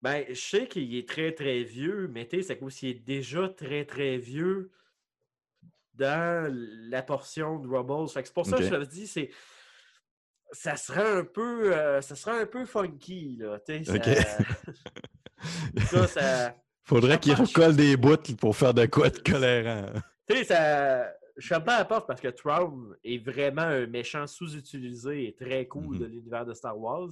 Ben, 0.00 0.24
je 0.28 0.34
sais 0.34 0.68
qu'il 0.68 0.94
est 0.94 1.08
très, 1.08 1.32
très 1.32 1.64
vieux, 1.64 2.08
mais 2.12 2.28
tu 2.28 2.36
sais, 2.36 2.42
c'est 2.42 2.58
qu'aussi 2.58 2.90
il 2.90 2.96
est 2.96 3.00
déjà 3.00 3.48
très, 3.48 3.84
très 3.84 4.16
vieux 4.16 4.70
dans 5.94 6.48
la 6.88 7.02
portion 7.02 7.58
de 7.58 7.66
que 8.22 8.28
c'est 8.28 8.34
pour 8.34 8.46
ça 8.46 8.56
que 8.58 8.62
je 8.62 8.68
te 8.68 8.84
dis, 8.84 9.06
c'est. 9.08 9.30
Ça 10.52 10.76
serait 10.76 11.18
un 11.18 11.24
peu. 11.24 11.74
euh, 11.74 12.00
ça 12.00 12.16
serait 12.16 12.42
un 12.42 12.46
peu 12.46 12.64
funky, 12.64 13.36
là. 13.38 13.58
Ça, 15.86 16.08
ça, 16.08 16.54
Faudrait 16.82 17.18
qu'il 17.20 17.34
recolle 17.34 17.76
des 17.76 17.96
bouts 17.96 18.16
pour 18.40 18.56
faire 18.56 18.74
de 18.74 18.86
quoi 18.86 19.08
de 19.10 19.18
colérant. 19.18 19.92
Tu 20.28 20.36
sais, 20.36 20.44
ça. 20.44 21.12
Je 21.36 21.46
ferme 21.46 21.62
pas 21.62 21.78
la 21.78 21.84
porte 21.84 22.08
parce 22.08 22.20
que 22.20 22.26
Traum 22.28 22.96
est 23.04 23.18
vraiment 23.24 23.62
un 23.62 23.86
méchant 23.86 24.26
sous-utilisé 24.26 25.28
et 25.28 25.34
très 25.36 25.68
cool 25.68 26.00
de 26.00 26.06
l'univers 26.06 26.44
de 26.44 26.52
Star 26.54 26.76
Wars. 26.76 27.10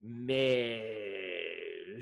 Mais. 0.00 0.80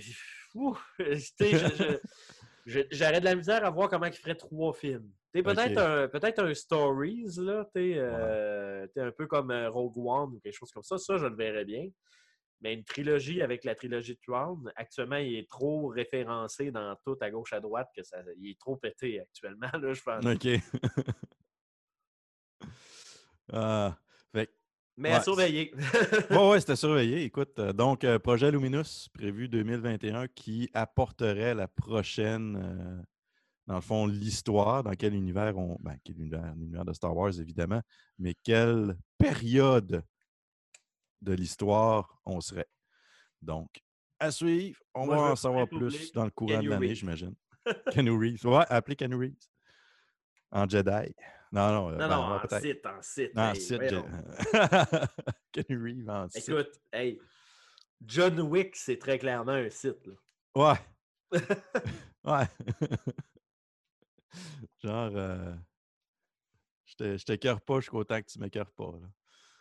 J'aurais 2.66 3.20
de 3.20 3.24
la 3.24 3.34
misère 3.34 3.64
à 3.64 3.70
voir 3.70 3.88
comment 3.88 4.06
il 4.06 4.12
ferait 4.12 4.36
trois 4.36 4.72
films. 4.72 5.10
Peut-être 5.42 5.78
un, 5.78 6.08
peut 6.08 6.20
un 6.38 6.54
Stories, 6.54 7.36
là, 7.38 7.66
sais, 7.74 7.94
euh, 7.96 8.86
un 8.96 9.10
peu 9.10 9.26
comme 9.26 9.50
euh, 9.50 9.68
Rogue 9.68 9.98
One 9.98 10.34
ou 10.34 10.40
quelque 10.40 10.54
chose 10.54 10.70
comme 10.70 10.84
ça. 10.84 10.96
Ça, 10.96 11.16
je 11.16 11.26
le 11.26 11.34
verrais 11.34 11.64
bien. 11.64 11.88
Mais 12.60 12.74
une 12.74 12.84
trilogie 12.84 13.42
avec 13.42 13.64
la 13.64 13.74
trilogie 13.74 14.14
de 14.14 14.20
Tron, 14.26 14.62
actuellement, 14.76 15.16
il 15.16 15.34
est 15.36 15.50
trop 15.50 15.88
référencé 15.88 16.70
dans 16.70 16.96
tout 17.04 17.16
à 17.20 17.30
gauche 17.30 17.52
à 17.52 17.60
droite 17.60 17.88
que 17.94 18.02
ça, 18.02 18.18
il 18.38 18.50
est 18.50 18.58
trop 18.58 18.76
pété 18.76 19.20
actuellement, 19.20 19.68
là, 19.72 19.92
je 19.92 20.02
pense. 20.02 20.24
OK. 20.24 20.48
Ah, 23.52 23.98
fait 24.32 24.50
Mais 24.96 25.12
à 25.12 25.20
surveiller. 25.20 25.74
Ouais, 26.30 26.48
ouais, 26.48 26.60
c'était 26.60 26.76
surveillé. 26.76 27.24
Écoute, 27.24 27.58
euh, 27.58 27.74
donc, 27.74 28.06
projet 28.20 28.50
Luminous, 28.50 29.10
prévu 29.12 29.48
2021, 29.48 30.28
qui 30.28 30.70
apporterait 30.72 31.54
la 31.54 31.68
prochaine, 31.68 33.04
dans 33.66 33.76
le 33.76 33.80
fond, 33.80 34.06
l'histoire, 34.06 34.82
dans 34.82 34.92
quel 34.92 35.14
univers 35.14 35.56
on. 35.56 35.76
Ben, 35.80 35.96
quel 36.04 36.16
univers, 36.18 36.54
l'univers 36.54 36.84
de 36.84 36.92
Star 36.92 37.16
Wars, 37.16 37.38
évidemment, 37.40 37.80
mais 38.18 38.34
quelle 38.42 38.96
période 39.18 40.02
de 41.22 41.32
l'histoire 41.32 42.18
on 42.26 42.40
serait. 42.40 42.68
Donc, 43.40 43.68
à 44.18 44.30
suivre. 44.30 44.78
On 44.94 45.06
Moi, 45.06 45.16
va 45.16 45.22
en 45.32 45.36
savoir 45.36 45.68
plus 45.68 46.12
dans 46.12 46.24
le 46.24 46.30
courant 46.30 46.62
de 46.62 46.68
l'année, 46.68 46.94
j'imagine. 46.94 47.34
Keanu 47.92 48.10
Reeves. 48.10 48.44
Ouais, 48.46 48.64
appelez 48.68 48.96
Keanu 48.96 49.16
Reeves. 49.16 49.48
En 50.50 50.68
Jedi. 50.68 51.14
Non, 51.50 51.70
non. 51.72 51.88
euh, 51.90 51.92
Non, 51.92 51.98
ben, 51.98 52.08
non, 52.08 52.32
ouais, 52.34 52.40
en 52.52 52.60
site, 52.60 52.86
en 52.86 53.02
site. 53.02 53.38
En 53.38 53.52
hey, 53.52 53.60
site. 53.60 53.82
Je- 53.90 55.06
Keanu 55.52 55.82
Reeves 55.82 56.10
en 56.10 56.28
site. 56.28 56.48
Écoute, 56.48 56.80
hey, 56.92 57.18
John 58.04 58.40
Wick, 58.40 58.76
c'est 58.76 58.98
très 58.98 59.18
clairement 59.18 59.52
un 59.52 59.70
site. 59.70 60.06
là. 60.06 60.14
Ouais. 60.54 60.78
ouais. 62.24 62.46
Genre, 64.82 65.12
euh, 65.16 65.54
je 66.86 67.24
t'écœure 67.24 67.60
pas 67.60 67.80
jusqu'au 67.80 68.04
temps 68.04 68.20
que 68.20 68.26
tu 68.26 68.38
m'écœures 68.38 68.72
pas. 68.72 68.92
Là. 69.00 69.08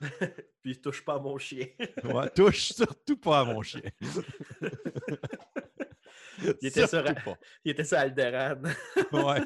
Puis 0.61 0.79
touche 0.79 1.03
pas 1.03 1.15
à 1.15 1.19
mon 1.19 1.37
chien. 1.37 1.67
Ouais, 2.03 2.29
touche 2.29 2.73
surtout 2.73 3.17
pas 3.17 3.41
à 3.41 3.45
mon 3.45 3.61
chien. 3.63 3.81
il, 6.41 6.67
était 6.67 6.87
sur, 6.87 7.03
pas. 7.03 7.37
il 7.63 7.71
était 7.71 7.83
sur 7.83 7.97
Alderan. 7.97 8.61
Ouais. 9.11 9.41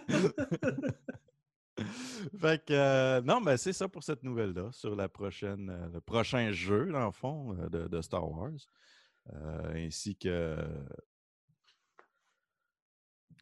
fait 2.39 2.65
que, 2.65 2.73
euh, 2.73 3.21
non, 3.21 3.41
ben 3.41 3.57
c'est 3.57 3.73
ça 3.73 3.87
pour 3.87 4.03
cette 4.03 4.23
nouvelle-là, 4.23 4.71
sur 4.71 4.95
la 4.95 5.09
prochaine, 5.09 5.69
euh, 5.69 5.89
le 5.93 6.01
prochain 6.01 6.51
jeu, 6.51 6.91
dans 6.91 7.05
le 7.05 7.11
fond, 7.11 7.55
euh, 7.59 7.69
de, 7.69 7.87
de 7.87 8.01
Star 8.01 8.29
Wars. 8.29 8.51
Ainsi 9.73 10.15
que, 10.15 10.57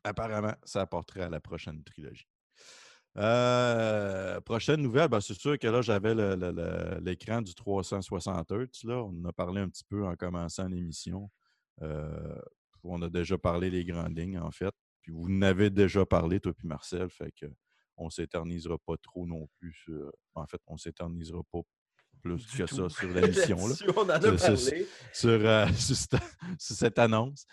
apparemment, 0.05 0.53
ça 0.63 0.81
apporterait 0.81 1.21
à 1.23 1.29
la 1.29 1.39
prochaine 1.39 1.83
trilogie. 1.83 2.27
Euh, 3.17 4.41
prochaine 4.41 4.81
nouvelle, 4.81 5.07
ben, 5.07 5.21
c'est 5.21 5.33
sûr 5.39 5.57
que 5.57 5.67
là, 5.67 5.81
j'avais 5.81 6.13
l'écran 7.01 7.41
du 7.41 7.53
360 7.55 8.51
Hz. 8.51 8.83
Là. 8.83 8.95
On 9.03 9.13
en 9.21 9.25
a 9.25 9.31
parlé 9.33 9.61
un 9.61 9.69
petit 9.69 9.85
peu 9.85 10.05
en 10.05 10.15
commençant 10.15 10.67
l'émission. 10.67 11.29
Euh, 11.81 12.37
on 12.83 13.01
a 13.01 13.09
déjà 13.09 13.37
parlé 13.37 13.69
les 13.69 13.85
grandes 13.85 14.17
lignes, 14.17 14.37
en 14.39 14.51
fait. 14.51 14.73
Puis 15.01 15.11
vous 15.13 15.29
n'avez 15.29 15.69
déjà 15.69 16.05
parlé, 16.05 16.39
toi 16.39 16.53
puis 16.53 16.67
Marcel, 16.67 17.09
fait 17.09 17.31
que 17.31 17.45
on 17.97 18.09
s'éternisera 18.09 18.77
pas 18.85 18.95
trop 19.01 19.25
non 19.25 19.47
plus. 19.59 19.73
sur- 19.73 20.11
En 20.33 20.45
fait, 20.45 20.59
on 20.67 20.75
s'éternisera 20.77 21.41
pas 21.51 21.59
plus 22.21 22.45
Du 22.47 22.57
que 22.57 22.63
tout. 22.63 22.75
ça 22.75 22.89
sur 22.89 23.07
l'émission. 23.13 23.57
on 23.95 24.01
en 24.01 24.09
a 24.09 24.19
Sur- 24.21 24.39
sur- 24.39 24.71
parlé. 24.71 24.87
Sur, 25.13 25.29
euh, 25.29 25.67
sur 25.73 25.95
cette, 25.95 26.15
sur 26.59 26.75
cette 26.75 26.99
annonce. 26.99 27.45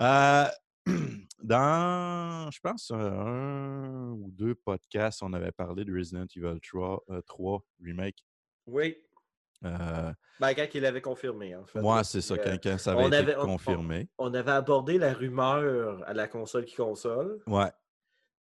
Euh, 0.00 0.46
dans, 1.42 2.50
je 2.50 2.60
pense, 2.60 2.90
un 2.90 4.10
ou 4.18 4.30
deux 4.32 4.54
podcasts, 4.54 5.22
on 5.22 5.32
avait 5.32 5.52
parlé 5.52 5.84
de 5.84 5.96
Resident 5.96 6.26
Evil 6.36 6.58
3, 6.60 7.04
euh, 7.10 7.20
3 7.22 7.64
Remake. 7.84 8.24
Oui. 8.66 8.96
Euh, 9.64 10.12
Ben, 10.40 10.54
quand 10.54 10.66
il 10.74 10.82
l'avait 10.82 11.00
confirmé, 11.00 11.54
en 11.54 11.64
fait. 11.66 11.78
ouais, 11.80 12.04
c'est 12.04 12.20
ça, 12.20 12.34
Euh, 12.34 12.38
quand, 12.42 12.58
quand 12.62 12.78
ça 12.78 12.92
avait 12.92 13.02
on 13.04 13.06
été 13.08 13.16
avait- 13.16 13.36
on- 13.36 13.46
confirmé. 13.46 14.08
On, 14.18 14.30
on 14.30 14.34
avait 14.34 14.50
abordé 14.50 14.98
la 14.98 15.12
rumeur 15.12 16.02
à 16.06 16.12
la 16.14 16.26
console 16.26 16.64
qui 16.64 16.74
console. 16.74 17.40
Ouais. 17.46 17.70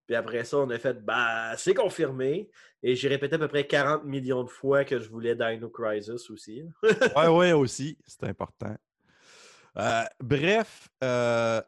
Puis 0.07 0.15
après 0.15 0.43
ça, 0.43 0.57
on 0.57 0.69
a 0.72 0.80
fait, 0.80 1.05
bah, 1.05 1.55
c'est 1.57 1.76
confirmé. 1.76 2.49
Et 2.81 2.95
j'ai 2.95 3.07
répété 3.07 3.35
à 3.35 3.39
peu 3.39 3.47
près 3.47 3.68
40 3.68 4.03
millions 4.03 4.43
de 4.43 4.49
fois 4.49 4.84
que 4.84 4.99
je 4.99 5.07
voulais 5.09 5.35
Dino 5.35 5.69
Crisis 5.69 6.30
aussi. 6.31 6.63
Ouais, 7.15 7.27
ouais, 7.27 7.51
aussi, 7.53 7.97
c'est 8.07 8.23
important. 8.23 8.76
Euh, 9.77 10.03
bref, 10.19 10.89
euh, 11.03 11.61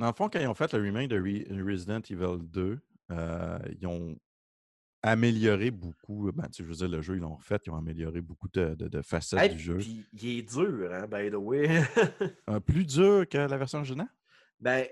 dans 0.00 0.06
le 0.08 0.12
fond, 0.12 0.28
quand 0.28 0.40
ils 0.40 0.46
ont 0.48 0.54
fait 0.54 0.72
le 0.72 0.82
remake 0.82 1.08
de 1.08 1.20
Re- 1.20 1.62
Resident 1.64 2.00
Evil 2.10 2.42
2, 2.42 2.78
euh, 3.12 3.58
ils 3.78 3.86
ont 3.86 4.16
amélioré 5.02 5.70
beaucoup. 5.70 6.30
Ben, 6.32 6.48
tu 6.48 6.62
veux 6.62 6.74
dire, 6.74 6.88
le 6.88 7.00
jeu, 7.00 7.14
ils 7.16 7.20
l'ont 7.20 7.34
refait, 7.36 7.58
ils 7.66 7.70
ont 7.70 7.76
amélioré 7.76 8.20
beaucoup 8.20 8.48
de, 8.52 8.74
de- 8.74 8.88
de 8.88 9.02
facettes 9.02 9.40
Hey, 9.40 9.50
du 9.50 9.58
jeu. 9.58 9.78
Il 9.80 10.38
est 10.38 10.42
dur, 10.42 10.90
hein, 10.92 11.06
by 11.06 11.30
the 11.30 11.34
way. 11.36 11.68
Euh, 12.50 12.60
plus 12.60 12.84
dur 12.84 13.26
que 13.28 13.38
la 13.38 13.56
version 13.56 13.78
originale? 13.78 14.08
ben, 14.58 14.86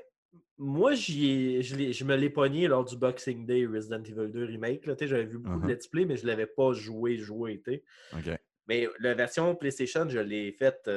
moi, 0.57 0.93
ai- 0.93 1.63
je, 1.63 1.93
je 1.93 2.05
me 2.05 2.17
l'ai 2.17 2.31
pogné 2.31 2.67
lors 2.69 2.85
du 2.85 2.97
Boxing 2.97 3.47
Day 3.47 3.67
Resident 3.67 4.03
Evil 4.03 4.31
2 4.33 4.45
Remake. 4.45 4.87
là. 4.87 4.95
Tu 4.97 5.05
sais, 5.05 5.09
J'avais 5.09 5.27
vu 5.27 5.39
beaucoup 5.39 5.59
Uh-huh. 5.59 5.67
de 5.67 5.73
let's 5.73 5.87
play, 5.89 6.05
mais 6.05 6.17
je 6.17 6.23
ne 6.23 6.29
l'avais 6.29 6.47
pas 6.47 6.73
joué, 6.73 7.17
joué. 7.19 7.61
tu 7.65 7.73
sais. 7.73 7.85
OK. 8.15 8.39
Mais 8.67 8.89
la 9.01 9.15
version 9.15 9.55
PlayStation, 9.57 10.09
je 10.09 10.19
l'ai 10.19 10.53
faite 10.53 10.89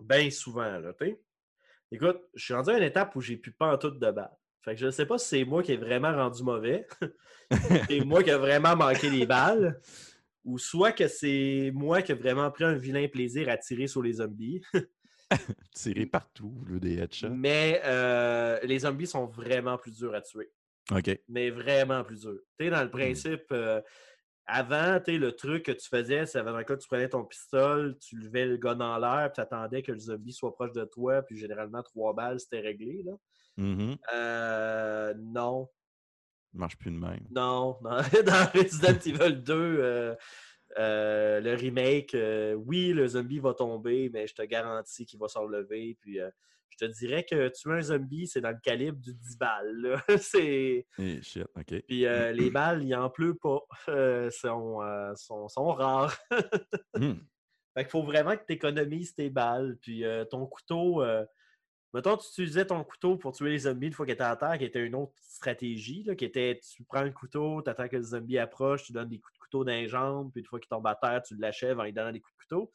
bien 0.00 0.30
souvent. 0.30 0.78
Là, 0.78 0.92
tu 0.94 1.06
sais. 1.06 1.20
Écoute, 1.92 2.22
je 2.34 2.42
suis 2.42 2.54
rendu 2.54 2.70
à 2.70 2.78
une 2.78 2.84
étape 2.84 3.14
où 3.16 3.20
j'ai 3.20 3.36
plus 3.36 3.52
pas 3.52 3.74
en 3.74 3.76
tout 3.76 3.90
de 3.90 4.10
balles. 4.10 4.32
Fait 4.62 4.74
que 4.74 4.80
je 4.80 4.86
ne 4.86 4.90
sais 4.90 5.04
pas 5.04 5.18
si 5.18 5.28
c'est 5.28 5.44
moi 5.44 5.62
qui 5.62 5.72
ai 5.72 5.76
vraiment 5.76 6.10
rendu 6.10 6.42
mauvais, 6.42 6.86
et 7.90 8.02
moi 8.02 8.22
qui 8.22 8.30
ai 8.30 8.36
vraiment 8.36 8.74
manqué 8.74 9.10
les 9.10 9.26
balles, 9.26 9.78
ou 10.42 10.56
soit 10.56 10.92
que 10.92 11.06
c'est 11.06 11.70
moi 11.74 12.00
qui 12.00 12.12
ai 12.12 12.14
vraiment 12.14 12.50
pris 12.50 12.64
un 12.64 12.74
vilain 12.74 13.06
plaisir 13.08 13.50
à 13.50 13.58
tirer 13.58 13.88
sur 13.88 14.02
les 14.02 14.14
zombies. 14.14 14.62
Tiré 15.74 16.06
partout, 16.06 16.64
le 16.66 16.80
des 16.80 16.98
headshots. 16.98 17.28
Mais 17.28 17.82
euh, 17.84 18.58
les 18.62 18.80
zombies 18.80 19.06
sont 19.06 19.26
vraiment 19.26 19.76
plus 19.76 19.98
durs 19.98 20.14
à 20.14 20.22
tuer. 20.22 20.50
OK. 20.90 21.20
Mais 21.28 21.50
vraiment 21.50 22.02
plus 22.04 22.20
durs. 22.20 22.40
Tu 22.58 22.64
sais, 22.64 22.70
dans 22.70 22.82
le 22.82 22.90
principe, 22.90 23.44
euh, 23.52 23.82
avant, 24.46 25.00
tu 25.00 25.18
le 25.18 25.32
truc 25.32 25.64
que 25.64 25.72
tu 25.72 25.88
faisais, 25.88 26.26
c'est 26.26 26.42
dans 26.42 26.56
le 26.56 26.64
cas 26.64 26.76
que 26.76 26.82
tu 26.82 26.88
prenais 26.88 27.08
ton 27.08 27.24
pistolet, 27.24 27.94
tu 28.00 28.16
levais 28.16 28.46
le 28.46 28.56
gun 28.56 28.80
en 28.80 28.98
l'air, 28.98 29.30
puis 29.32 29.36
tu 29.36 29.40
attendais 29.40 29.82
que 29.82 29.92
le 29.92 29.98
zombie 29.98 30.32
soit 30.32 30.52
proche 30.52 30.72
de 30.72 30.84
toi, 30.84 31.22
puis 31.22 31.36
généralement, 31.36 31.82
trois 31.82 32.12
balles, 32.12 32.40
c'était 32.40 32.60
réglé. 32.60 33.02
Là. 33.04 33.12
Mhm. 33.56 33.96
Euh, 34.14 35.14
non. 35.18 35.68
marche 36.52 36.76
plus 36.76 36.90
de 36.90 36.96
même. 36.96 37.26
Non. 37.30 37.78
Dans, 37.82 37.96
dans 38.26 38.50
Resident 38.52 38.98
Evil 39.06 39.42
2, 39.42 39.54
euh, 39.54 40.14
euh, 40.78 41.40
le 41.40 41.54
remake, 41.54 42.16
oui, 42.66 42.92
le 42.92 43.06
zombie 43.06 43.38
va 43.38 43.54
tomber, 43.54 44.10
mais 44.12 44.26
je 44.26 44.34
te 44.34 44.42
garantis 44.42 45.06
qu'il 45.06 45.18
va 45.18 45.28
s'en 45.28 45.42
relever. 45.42 45.96
Puis 46.00 46.20
euh, 46.20 46.30
je 46.72 46.86
te 46.86 46.90
dirais 46.90 47.24
que 47.24 47.48
tuer 47.48 47.72
un 47.72 47.82
zombie, 47.82 48.26
c'est 48.26 48.40
dans 48.40 48.50
le 48.50 48.60
calibre 48.62 48.98
du 48.98 49.14
10 49.14 49.36
balles. 49.36 50.02
c'est. 50.18 50.86
Et 50.98 51.22
shit, 51.22 51.44
OK. 51.56 51.82
Puis 51.86 52.06
euh, 52.06 52.32
les 52.32 52.50
balles, 52.50 52.82
il 52.82 52.94
en 52.94 53.10
pleut 53.10 53.34
pas. 53.34 53.60
Euh, 53.88 54.30
sont, 54.30 54.80
euh, 54.82 55.14
sont, 55.16 55.48
sont 55.48 55.72
rares. 55.72 56.16
Hmm. 56.94 57.14
Fait 57.74 57.84
qu'il 57.84 57.90
faut 57.90 58.02
vraiment 58.02 58.36
que 58.36 58.44
tu 58.46 58.52
économises 58.52 59.14
tes 59.14 59.30
balles. 59.30 59.78
Puis 59.80 60.04
euh, 60.04 60.24
ton 60.24 60.46
couteau. 60.46 61.02
mettons, 61.94 62.16
tu 62.16 62.26
utilisais 62.28 62.66
ton 62.66 62.82
couteau 62.84 63.16
pour 63.16 63.32
tuer 63.32 63.50
les 63.50 63.60
zombies 63.60 63.88
une 63.88 63.92
fois 63.92 64.06
qu'il 64.06 64.14
était 64.14 64.22
à 64.22 64.36
terre, 64.36 64.58
qui 64.58 64.64
était 64.64 64.84
une 64.84 64.94
autre 64.94 65.14
stratégie, 65.16 66.04
là, 66.04 66.14
qui 66.14 66.24
était 66.24 66.60
tu 66.60 66.84
prends 66.84 67.02
le 67.02 67.10
couteau, 67.10 67.62
tu 67.62 67.70
attends 67.70 67.88
que 67.88 67.96
le 67.96 68.02
zombie 68.02 68.38
approche, 68.38 68.84
tu 68.84 68.92
donnes 68.92 69.08
des 69.08 69.18
coups 69.18 69.34
de 69.34 69.38
couteau 69.38 69.64
dans 69.64 69.72
les 69.72 69.88
jambes, 69.88 70.30
puis 70.32 70.40
une 70.40 70.46
fois 70.46 70.60
qu'il 70.60 70.68
tombe 70.68 70.86
à 70.86 70.94
terre, 70.94 71.22
tu 71.22 71.34
l'achèves 71.36 71.78
en 71.80 71.84
lui 71.84 71.92
donnant 71.92 72.12
des 72.12 72.20
coups 72.20 72.34
de 72.34 72.42
couteau. 72.42 72.72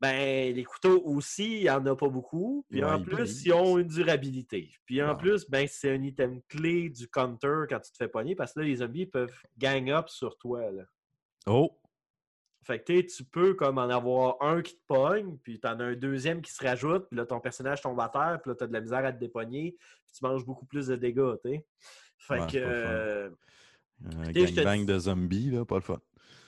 Ben, 0.00 0.54
les 0.54 0.64
couteaux 0.64 1.02
aussi, 1.04 1.56
il 1.58 1.62
n'y 1.62 1.70
en 1.70 1.84
a 1.86 1.96
pas 1.96 2.08
beaucoup. 2.08 2.64
Puis 2.68 2.84
Ouais, 2.84 2.90
en 2.90 3.02
plus, 3.02 3.44
ils 3.46 3.52
ont 3.52 3.78
une 3.78 3.86
durabilité. 3.88 4.70
Puis 4.84 5.02
en 5.02 5.12
Bon. 5.12 5.16
plus, 5.18 5.48
ben, 5.48 5.66
c'est 5.68 5.90
un 5.94 6.02
item 6.02 6.40
clé 6.48 6.90
du 6.90 7.08
counter 7.08 7.64
quand 7.68 7.80
tu 7.80 7.90
te 7.92 7.96
fais 7.96 8.08
pogner 8.08 8.34
parce 8.34 8.52
que 8.52 8.60
là, 8.60 8.66
les 8.66 8.76
zombies 8.76 9.06
peuvent 9.06 9.32
gang 9.56 9.88
up 9.90 10.08
sur 10.08 10.36
toi. 10.36 10.70
Là. 10.70 10.82
Oh! 11.46 11.78
Fait 12.66 12.82
que 12.82 13.00
tu 13.02 13.24
peux 13.24 13.52
comme 13.54 13.76
en 13.78 13.88
avoir 13.90 14.42
un 14.42 14.62
qui 14.62 14.74
te 14.74 14.82
pogne, 14.86 15.36
puis 15.42 15.60
t'en 15.60 15.78
as 15.80 15.84
un 15.84 15.94
deuxième 15.96 16.40
qui 16.40 16.50
se 16.50 16.64
rajoute, 16.64 17.08
puis 17.10 17.16
là, 17.18 17.26
ton 17.26 17.38
personnage 17.38 17.82
tombe 17.82 18.00
à 18.00 18.08
terre, 18.08 18.40
puis 18.42 18.50
là, 18.50 18.56
t'as 18.58 18.66
de 18.66 18.72
la 18.72 18.80
misère 18.80 19.04
à 19.04 19.12
te 19.12 19.18
dépogner, 19.20 19.76
puis 20.06 20.14
tu 20.18 20.24
manges 20.24 20.46
beaucoup 20.46 20.64
plus 20.64 20.86
de 20.86 20.96
dégâts, 20.96 21.34
tu 21.44 21.50
sais. 21.50 21.66
Fait 22.16 22.40
Ouais, 22.40 22.46
que... 22.46 22.56
euh, 22.56 23.30
gangbang 24.32 24.78
dis- 24.78 24.86
de 24.86 24.98
zombies, 24.98 25.50
là, 25.50 25.64
pas 25.66 25.74
le 25.74 25.80
fun. 25.82 26.00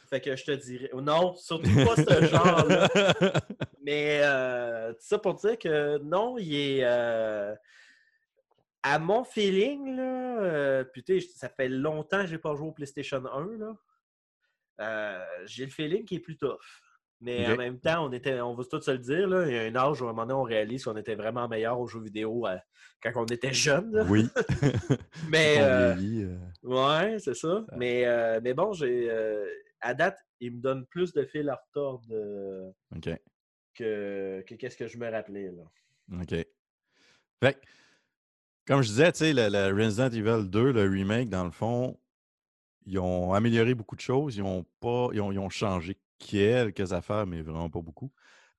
Fait 0.08 0.20
que 0.20 0.36
je 0.36 0.44
te 0.44 0.50
dirais. 0.52 0.90
Non, 0.94 1.34
surtout 1.34 1.70
pas 1.84 1.96
ce 1.96 2.24
genre-là. 2.26 2.88
Mais 3.82 4.20
euh, 4.22 4.92
tout 4.92 5.00
ça 5.00 5.18
pour 5.18 5.34
dire 5.34 5.58
que 5.58 5.98
non, 5.98 6.38
il 6.38 6.54
est. 6.54 6.80
euh, 6.84 7.54
à 8.82 9.00
mon 9.00 9.24
feeling, 9.24 9.96
là, 9.96 10.40
euh, 10.42 10.84
sais, 11.06 11.18
ça 11.20 11.48
fait 11.48 11.68
longtemps 11.68 12.20
que 12.20 12.28
j'ai 12.28 12.38
pas 12.38 12.54
joué 12.54 12.68
au 12.68 12.72
PlayStation 12.72 13.20
1, 13.26 13.58
là. 13.58 13.76
Euh, 14.80 15.24
j'ai 15.46 15.64
le 15.64 15.70
feeling 15.72 16.04
qu'il 16.04 16.18
est 16.18 16.20
plus 16.20 16.36
tough. 16.36 16.60
Mais 17.20 17.46
en 17.50 17.56
même 17.56 17.80
temps, 17.80 18.06
on 18.06 18.12
était, 18.12 18.40
on 18.40 18.54
va 18.54 18.62
tous 18.64 18.82
se 18.82 18.90
le 18.90 18.98
dire, 18.98 19.26
là, 19.26 19.46
il 19.46 19.54
y 19.54 19.58
a 19.58 19.62
un 19.62 19.74
âge 19.74 20.02
où 20.02 20.06
à 20.06 20.10
un 20.10 20.12
moment 20.12 20.26
donné, 20.26 20.38
on 20.38 20.42
réalise 20.42 20.84
qu'on 20.84 20.96
était 20.96 21.14
vraiment 21.14 21.48
meilleur 21.48 21.80
aux 21.80 21.86
jeux 21.86 22.02
vidéo 22.02 22.46
quand 23.02 23.10
on 23.16 23.24
était 23.24 23.54
jeune. 23.54 23.90
là. 23.92 24.04
Oui. 24.08 24.28
Mais. 25.30 25.56
Euh, 25.58 25.94
vieillit, 25.94 26.24
euh, 26.24 26.36
Ouais, 26.62 27.18
c'est 27.18 27.34
ça. 27.34 27.64
Mais, 27.76 28.04
euh, 28.06 28.40
mais 28.42 28.54
bon, 28.54 28.72
j'ai 28.72 29.10
à 29.80 29.94
date, 29.94 30.18
il 30.40 30.56
me 30.56 30.60
donne 30.60 30.86
plus 30.86 31.12
de 31.12 31.24
fil 31.24 31.48
à 31.48 31.56
retordre 31.56 32.06
que, 33.74 34.42
que 34.46 34.54
qu'est-ce 34.54 34.76
que 34.76 34.86
je 34.86 34.98
me 34.98 35.10
rappelais. 35.10 35.50
Là. 35.50 36.20
OK. 36.20 36.46
Fait 37.42 37.60
comme 38.66 38.82
je 38.82 38.88
disais, 38.88 39.12
tu 39.12 39.18
sais, 39.18 39.32
le, 39.32 39.48
le 39.48 39.84
Resident 39.84 40.10
Evil 40.10 40.48
2, 40.48 40.72
le 40.72 40.82
remake, 40.90 41.28
dans 41.28 41.44
le 41.44 41.52
fond, 41.52 41.98
ils 42.84 42.98
ont 42.98 43.32
amélioré 43.32 43.74
beaucoup 43.74 43.96
de 43.96 44.00
choses. 44.00 44.36
Ils 44.36 44.42
ont 44.42 44.64
pas. 44.80 45.08
Ils 45.12 45.20
ont, 45.20 45.32
ils 45.32 45.38
ont 45.38 45.50
changé 45.50 45.96
quelques 46.18 46.92
affaires, 46.92 47.26
mais 47.26 47.42
vraiment 47.42 47.70
pas 47.70 47.80
beaucoup. 47.80 48.12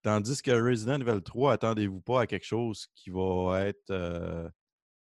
Tandis 0.03 0.41
que 0.41 0.52
Resident 0.52 1.02
Evil 1.02 1.22
3, 1.22 1.53
attendez-vous 1.53 2.02
pas 2.02 2.22
à 2.22 2.27
quelque 2.27 2.45
chose 2.45 2.88
qui 2.95 3.10
va 3.10 3.65
être, 3.65 3.89
euh, 3.89 4.49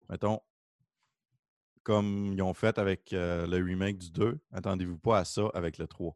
mettons, 0.10 0.41
comme 1.84 2.34
ils 2.34 2.41
ont 2.41 2.53
fait 2.53 2.78
avec 2.78 3.14
euh, 3.14 3.48
le 3.48 3.58
remake 3.58 3.98
du 3.98 4.12
2, 4.12 4.40
attendez-vous 4.52 4.98
pas 4.98 5.20
à 5.20 5.26
ça 5.26 5.49
avec 5.53 5.78
le 5.78 5.88
3. 5.88 6.16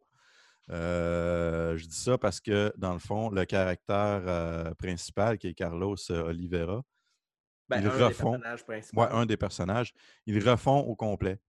Euh, 0.72 1.78
je 1.78 1.86
dis 1.86 1.96
ça 1.96 2.18
parce 2.18 2.40
que, 2.40 2.74
dans 2.78 2.94
le 2.94 3.00
fond, 3.00 3.30
le 3.30 3.46
caractère 3.46 4.24
euh, 4.28 4.74
principal, 4.76 5.38
qui 5.38 5.48
est 5.48 5.54
Carlos 5.54 5.96
Oliveira, 6.10 6.84
Ben, 7.70 7.82
ils 7.82 7.88
un 7.88 7.98
des 7.98 8.04
refont. 8.04 8.40
Ouais, 8.94 9.08
un 9.12 9.26
des 9.26 9.38
personnages. 9.38 9.94
Ils 10.26 10.48
refont 10.48 10.80
au 10.80 10.96
complet. 10.96 11.40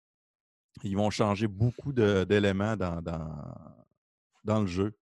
Ils 0.82 0.97
vont 0.97 1.10
changer 1.10 1.48
beaucoup 1.48 1.93
d'éléments 1.93 2.76
dans, 2.76 3.01
dans, 3.01 3.30
dans 4.44 4.60
le 4.60 4.66
jeu, 4.66 4.98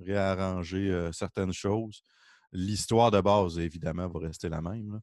réarranger 0.00 1.10
certaines 1.12 1.52
choses. 1.52 2.02
L'histoire 2.50 3.10
de 3.10 3.20
base, 3.20 3.58
évidemment, 3.58 4.08
va 4.08 4.20
rester 4.20 4.48
la 4.48 4.62
même. 4.62 4.92
là. 4.92 5.00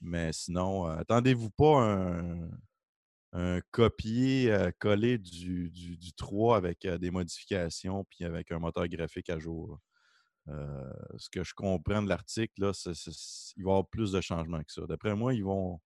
Mais 0.00 0.32
sinon, 0.32 0.88
euh, 0.88 0.96
attendez-vous 0.98 1.50
pas 1.50 1.82
un, 1.82 2.48
un 3.32 3.60
copier-coller 3.70 5.18
du, 5.18 5.70
du, 5.70 5.96
du 5.96 6.12
3 6.14 6.56
avec 6.56 6.84
euh, 6.84 6.98
des 6.98 7.10
modifications 7.10 8.04
puis 8.10 8.24
avec 8.24 8.50
un 8.52 8.58
moteur 8.58 8.88
graphique 8.88 9.30
à 9.30 9.38
jour. 9.38 9.78
Euh, 10.48 10.90
ce 11.16 11.28
que 11.30 11.44
je 11.44 11.54
comprends 11.54 12.02
de 12.02 12.08
l'article, 12.08 12.52
il 12.56 12.62
va 12.64 12.92
y 13.56 13.60
avoir 13.60 13.86
plus 13.88 14.10
de 14.12 14.20
changements 14.20 14.58
que 14.62 14.72
ça. 14.72 14.82
D'après 14.88 15.14
moi, 15.14 15.32
ils 15.34 15.44
vont, 15.44 15.80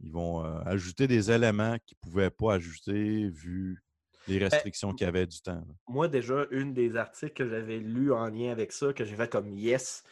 ils 0.00 0.10
vont 0.10 0.44
euh, 0.44 0.58
ajouter 0.64 1.06
des 1.06 1.30
éléments 1.30 1.76
qu'ils 1.86 1.96
ne 2.02 2.10
pouvaient 2.10 2.30
pas 2.30 2.54
ajouter 2.54 3.28
vu 3.28 3.82
les 4.26 4.38
restrictions 4.38 4.92
qu'il 4.92 5.04
y 5.04 5.08
avait 5.08 5.26
du 5.26 5.40
temps. 5.40 5.54
là. 5.68 5.74
Moi, 5.86 6.08
déjà, 6.08 6.46
une 6.50 6.74
des 6.74 6.96
articles 6.96 7.34
que 7.34 7.48
j'avais 7.48 7.78
lu 7.78 8.12
en 8.12 8.26
lien 8.28 8.50
avec 8.50 8.72
ça, 8.72 8.92
que 8.92 9.04
j'ai 9.04 9.14
fait 9.14 9.30
comme 9.30 9.52
yes. 9.52 10.02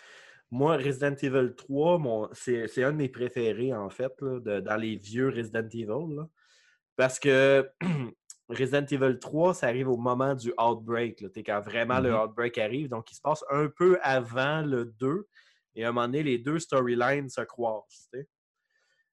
Moi, 0.52 0.76
Resident 0.76 1.16
Evil 1.20 1.52
3, 1.56 1.98
mon- 1.98 2.28
c'est 2.32 2.68
c'est 2.68 2.84
un 2.84 2.92
de 2.92 2.98
mes 2.98 3.08
préférés, 3.08 3.74
en 3.74 3.90
fait, 3.90 4.12
là, 4.20 4.38
de- 4.38 4.60
dans 4.60 4.76
les 4.76 4.94
vieux 4.94 5.30
Resident 5.30 5.66
Evil. 5.68 6.14
là. 6.14 6.28
Parce 6.96 7.18
que 7.18 7.68
Resident 8.48 8.84
Evil 8.90 9.18
3, 9.18 9.54
ça 9.54 9.66
arrive 9.68 9.88
au 9.88 9.96
moment 9.96 10.34
du 10.34 10.52
Outbreak, 10.58 11.24
quand 11.44 11.60
vraiment 11.60 12.00
le 12.00 12.10
Mhm. 12.10 12.20
Outbreak 12.20 12.58
arrive. 12.58 12.88
Donc, 12.88 13.10
il 13.10 13.14
se 13.14 13.20
passe 13.20 13.44
un 13.50 13.68
peu 13.68 13.98
avant 14.02 14.62
le 14.62 14.84
2. 14.84 15.26
Et 15.74 15.84
à 15.84 15.88
un 15.88 15.92
moment 15.92 16.06
donné, 16.06 16.22
les 16.22 16.38
deux 16.38 16.58
storylines 16.58 17.28
se 17.28 17.40
croisent. 17.40 18.08
t'sais. 18.12 18.28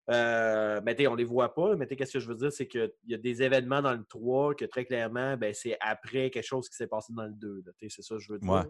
Euh, 0.09 0.81
mais 0.83 1.07
on 1.07 1.15
les 1.15 1.23
voit 1.23 1.53
pas, 1.53 1.75
mais 1.75 1.87
qu'est-ce 1.87 2.13
que 2.13 2.19
je 2.19 2.27
veux 2.27 2.35
dire, 2.35 2.51
c'est 2.51 2.67
qu'il 2.67 2.91
y 3.05 3.13
a 3.13 3.17
des 3.17 3.43
événements 3.43 3.81
dans 3.81 3.93
le 3.93 4.03
3 4.03 4.55
que 4.55 4.65
très 4.65 4.83
clairement, 4.83 5.37
ben, 5.37 5.53
c'est 5.53 5.77
après 5.79 6.29
quelque 6.29 6.43
chose 6.45 6.67
qui 6.67 6.75
s'est 6.75 6.87
passé 6.87 7.13
dans 7.13 7.25
le 7.25 7.33
2. 7.33 7.63
là, 7.65 7.71
t'sais, 7.73 7.87
C'est 7.89 8.01
ça 8.01 8.15
que 8.15 8.21
je 8.21 8.33
veux 8.33 8.39
dire. 8.39 8.51
Ouais. 8.51 8.63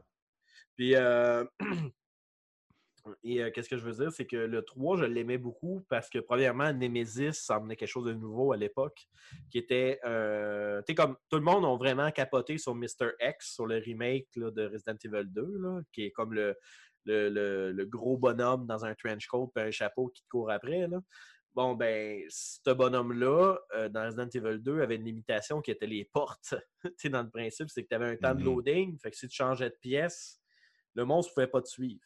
Puis, 0.75 0.95
euh, 0.95 1.43
et 3.23 3.41
euh, 3.43 3.51
qu'est-ce 3.51 3.69
que 3.69 3.77
je 3.77 3.83
veux 3.85 3.93
dire, 4.03 4.11
c'est 4.11 4.25
que 4.25 4.35
le 4.35 4.61
3, 4.63 4.97
je 4.97 5.05
l'aimais 5.05 5.37
beaucoup 5.37 5.85
parce 5.89 6.09
que, 6.09 6.19
premièrement, 6.19 6.71
Nemesis, 6.73 7.33
ça 7.33 7.57
emmenait 7.57 7.75
quelque 7.75 7.89
chose 7.89 8.05
de 8.05 8.13
nouveau 8.13 8.51
à 8.51 8.57
l'époque, 8.57 9.07
qui 9.49 9.57
était, 9.57 9.99
euh, 10.05 10.81
tu 10.81 10.91
sais, 10.91 10.95
comme 10.95 11.15
tout 11.29 11.37
le 11.37 11.43
monde 11.43 11.65
a 11.65 11.75
vraiment 11.77 12.11
capoté 12.11 12.57
sur 12.57 12.75
Mr. 12.75 13.11
X, 13.19 13.53
sur 13.55 13.65
le 13.65 13.77
remake 13.77 14.27
là, 14.35 14.51
de 14.51 14.67
Resident 14.67 14.95
Evil 15.03 15.25
2, 15.29 15.57
là, 15.59 15.81
qui 15.91 16.03
est 16.05 16.11
comme 16.11 16.33
le, 16.33 16.55
le, 17.05 17.29
le- 17.29 17.71
le 17.71 17.85
gros 17.85 18.17
bonhomme 18.17 18.67
dans 18.67 18.85
un 18.85 18.93
trench 18.95 19.25
coat 19.27 19.51
et 19.57 19.61
un 19.61 19.71
chapeau 19.71 20.07
qui 20.09 20.21
te 20.23 20.27
court 20.29 20.51
après. 20.51 20.87
Là. 20.87 20.99
Bon, 21.53 21.73
ben, 21.75 22.21
ce 22.29 22.71
bonhomme-là, 22.71 23.57
euh, 23.75 23.89
dans 23.89 24.05
Resident 24.05 24.29
Evil 24.33 24.59
2, 24.61 24.81
avait 24.81 24.95
une 24.95 25.03
limitation 25.05 25.61
qui 25.61 25.71
était 25.71 25.87
les 25.87 26.05
portes. 26.05 26.53
tu 26.83 26.91
sais, 26.97 27.09
dans 27.09 27.23
le 27.23 27.29
principe, 27.29 27.69
c'est 27.69 27.83
que 27.83 27.89
tu 27.89 27.95
avais 27.95 28.05
un 28.11 28.15
temps 28.15 28.33
de 28.35 28.39
Mhm. 28.39 28.45
loading, 28.45 28.97
fait 28.99 29.11
que 29.11 29.17
si 29.17 29.27
tu 29.27 29.35
changeais 29.35 29.69
de 29.69 29.75
pièce, 29.81 30.39
le 30.93 31.03
monstre 31.05 31.31
ne 31.31 31.35
pouvait 31.35 31.51
pas 31.51 31.61
te 31.61 31.67
suivre. 31.67 32.01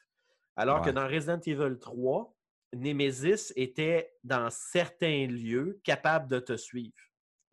Alors 0.56 0.82
que 0.82 0.90
dans 0.90 1.08
Resident 1.08 1.40
Evil 1.46 1.78
3, 1.80 2.36
Nemesis 2.74 3.52
était 3.56 4.14
dans 4.24 4.50
certains 4.50 5.28
lieux 5.28 5.80
capable 5.84 6.30
de 6.30 6.40
te 6.40 6.58
suivre. 6.58 6.96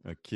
OK. 0.05 0.35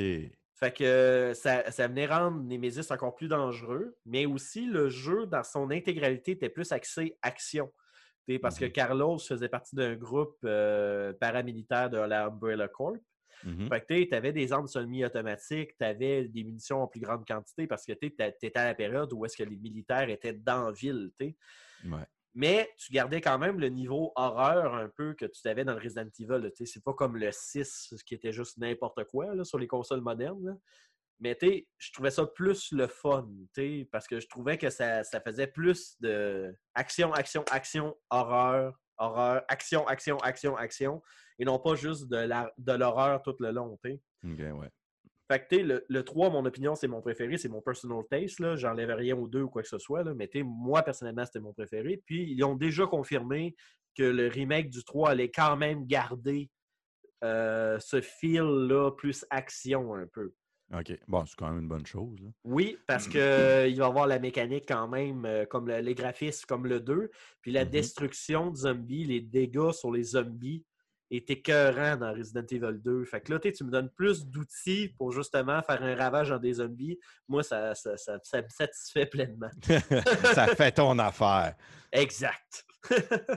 Fait 0.59 0.75
que 0.75 1.33
ça, 1.35 1.71
ça 1.71 1.87
venait 1.87 2.07
rendre 2.07 2.43
Nemesis 2.43 2.91
encore 2.91 3.15
plus 3.15 3.29
dangereux, 3.29 3.97
mais 4.07 4.25
aussi 4.25 4.65
le 4.65 4.89
jeu 4.89 5.27
dans 5.27 5.43
son 5.43 5.71
intégralité 5.71 6.33
était 6.33 6.49
plus 6.49 6.73
axé 6.73 7.19
action. 7.21 7.71
T'sais, 8.27 8.39
Parce 8.39 8.59
que 8.59 8.65
Carlos 8.65 9.19
faisait 9.19 9.49
partie 9.49 9.77
d'un 9.77 9.95
groupe 9.95 10.39
euh, 10.45 11.13
paramilitaire 11.21 11.91
de 11.91 11.99
la 11.99 12.27
Umbrella 12.27 12.69
Corp. 12.69 12.97
Mhm. 13.45 13.69
Fait 13.69 13.81
que 13.83 14.09
tu 14.09 14.15
avais 14.15 14.33
des 14.33 14.51
armes 14.53 14.67
semi-automatiques, 14.67 15.77
tu 15.79 15.85
avais 15.85 16.27
des 16.27 16.43
munitions 16.43 16.83
en 16.83 16.89
plus 16.89 17.01
grande 17.01 17.27
quantité 17.27 17.67
parce 17.67 17.85
que 17.85 17.93
tu 17.93 18.07
étais 18.07 18.59
à 18.59 18.65
la 18.65 18.75
période 18.75 19.13
où 19.13 19.25
est-ce 19.27 19.37
que 19.37 19.43
les 19.43 19.57
militaires 19.57 20.09
étaient 20.09 20.33
dans 20.33 20.67
la 20.67 20.73
ville. 20.73 21.11
Ouais. 21.21 22.07
Mais 22.39 22.71
tu 22.77 22.93
gardais 22.93 23.23
quand 23.23 23.39
même 23.39 23.59
le 23.59 23.71
niveau 23.71 24.13
horreur 24.15 24.75
un 24.75 24.91
peu 24.91 25.15
que 25.15 25.25
tu 25.25 25.49
avais 25.49 25.65
dans 25.65 25.73
le 25.73 25.81
Resident 25.81 26.07
Evil. 26.21 26.51
C'est 26.67 26.85
pas 26.85 26.93
comme 26.93 27.17
le 27.17 27.31
6 27.33 27.95
qui 28.05 28.15
était 28.15 28.31
juste 28.31 28.59
n'importe 28.59 29.05
quoi 29.05 29.43
sur 29.43 29.59
les 29.59 29.67
consoles 29.67 30.03
modernes. 30.03 30.45
là. 30.45 30.53
Mais 31.19 31.35
je 31.79 31.93
trouvais 31.93 32.11
ça 32.11 32.27
plus 32.27 32.73
le 32.73 32.89
fun, 32.89 33.27
parce 33.91 34.07
que 34.07 34.21
je 34.21 34.29
trouvais 34.29 34.59
que 34.59 34.69
ça, 34.69 35.03
ça 35.03 35.19
faisait 35.23 35.47
plus 35.47 35.99
de 36.01 36.55
action, 36.75 37.11
action, 37.15 37.43
action, 37.51 37.97
horreur, 38.11 38.79
horreur, 38.99 39.43
action, 39.49 39.87
action, 39.87 40.19
action, 40.19 40.57
action, 40.59 41.03
et 41.39 41.47
non 41.47 41.59
pas 41.59 41.75
juste 41.75 42.07
de 42.09 42.73
l'horreur 42.73 43.23
tout 43.23 43.37
le 43.41 43.51
long. 43.51 43.79
ouais. 44.23 44.71
Fait 45.29 45.45
que, 45.49 45.57
le, 45.57 45.85
le 45.89 46.03
3, 46.05 46.31
mon 46.31 46.45
opinion, 46.45 46.75
c'est 46.77 46.87
mon 46.89 47.01
préféré, 47.01 47.37
c'est 47.37 47.49
mon 47.49 47.61
personal 47.61 47.99
taste. 48.09 48.39
là. 48.41 48.55
J'enlève 48.57 48.91
rien 48.91 49.17
aux 49.17 49.27
deux 49.27 49.43
ou 49.43 49.49
quoi 49.49 49.63
que 49.63 49.69
ce 49.69 49.79
soit. 49.79 50.05
Là. 50.05 50.15
Mais 50.15 50.31
moi, 50.45 50.83
personnellement, 50.83 51.25
c'était 51.25 51.41
mon 51.41 51.53
préféré. 51.53 52.01
Puis, 52.07 52.31
ils 52.31 52.45
ont 52.45 52.55
déjà 52.55 52.87
confirmé 52.87 53.57
que 53.97 54.05
le 54.05 54.29
remake 54.29 54.71
du 54.71 54.85
3 54.85 55.11
allait 55.11 55.31
quand 55.31 55.57
même 55.57 55.85
garder 55.87 56.49
euh, 57.25 57.79
ce 57.81 58.01
feel-là, 58.01 58.91
plus 58.93 59.25
action 59.31 59.95
un 59.95 60.07
peu. 60.07 60.33
OK. 60.77 60.99
Bon, 61.09 61.25
c'est 61.25 61.37
quand 61.37 61.49
même 61.51 61.61
une 61.63 61.69
bonne 61.69 61.87
chose. 61.87 62.21
là. 62.21 62.29
Oui, 62.45 62.77
parce 62.87 63.09
que 63.09 63.19
euh, 63.19 63.67
il 63.69 63.77
va 63.79 63.85
y 63.85 63.89
avoir 63.89 64.07
la 64.07 64.19
mécanique 64.19 64.65
quand 64.69 64.89
même, 64.89 65.25
euh, 65.25 65.45
comme 65.47 65.69
le- 65.69 65.79
les 65.81 65.95
graphismes 65.95 66.45
comme 66.47 66.67
le 66.67 66.81
2. 66.81 67.11
Puis 67.41 67.53
la 67.53 67.65
Mhm. 67.65 67.71
destruction 67.71 68.51
de 68.51 68.57
zombies, 68.57 69.05
les 69.05 69.21
dégâts 69.21 69.71
sur 69.71 69.93
les 69.93 70.03
zombies 70.03 70.65
est 71.11 71.31
écœurant 71.31 71.97
dans 71.97 72.13
Resident 72.13 72.45
Evil 72.51 72.79
2. 72.83 73.05
Fait 73.05 73.21
que 73.21 73.33
là, 73.33 73.39
tu 73.39 73.65
me 73.65 73.71
donnes 73.71 73.91
plus 73.91 74.27
d'outils 74.27 74.89
pour 74.99 75.13
justement 75.13 75.63
faire 75.63 75.83
un 75.83 75.95
ravage 75.95 76.31
dans 76.31 76.39
des 76.39 76.55
zombies. 76.55 76.99
Moi, 77.29 77.43
ça, 77.43 77.75
ça, 77.75 77.97
ça- 77.97 78.19
ça 78.23 78.43
me 78.43 78.49
satisfait 78.49 79.07
pleinement. 79.07 79.51
ça 80.35 80.49
fait 80.49 80.73
ton 80.73 80.99
affaire. 80.99 81.55
Exact. 81.93 82.67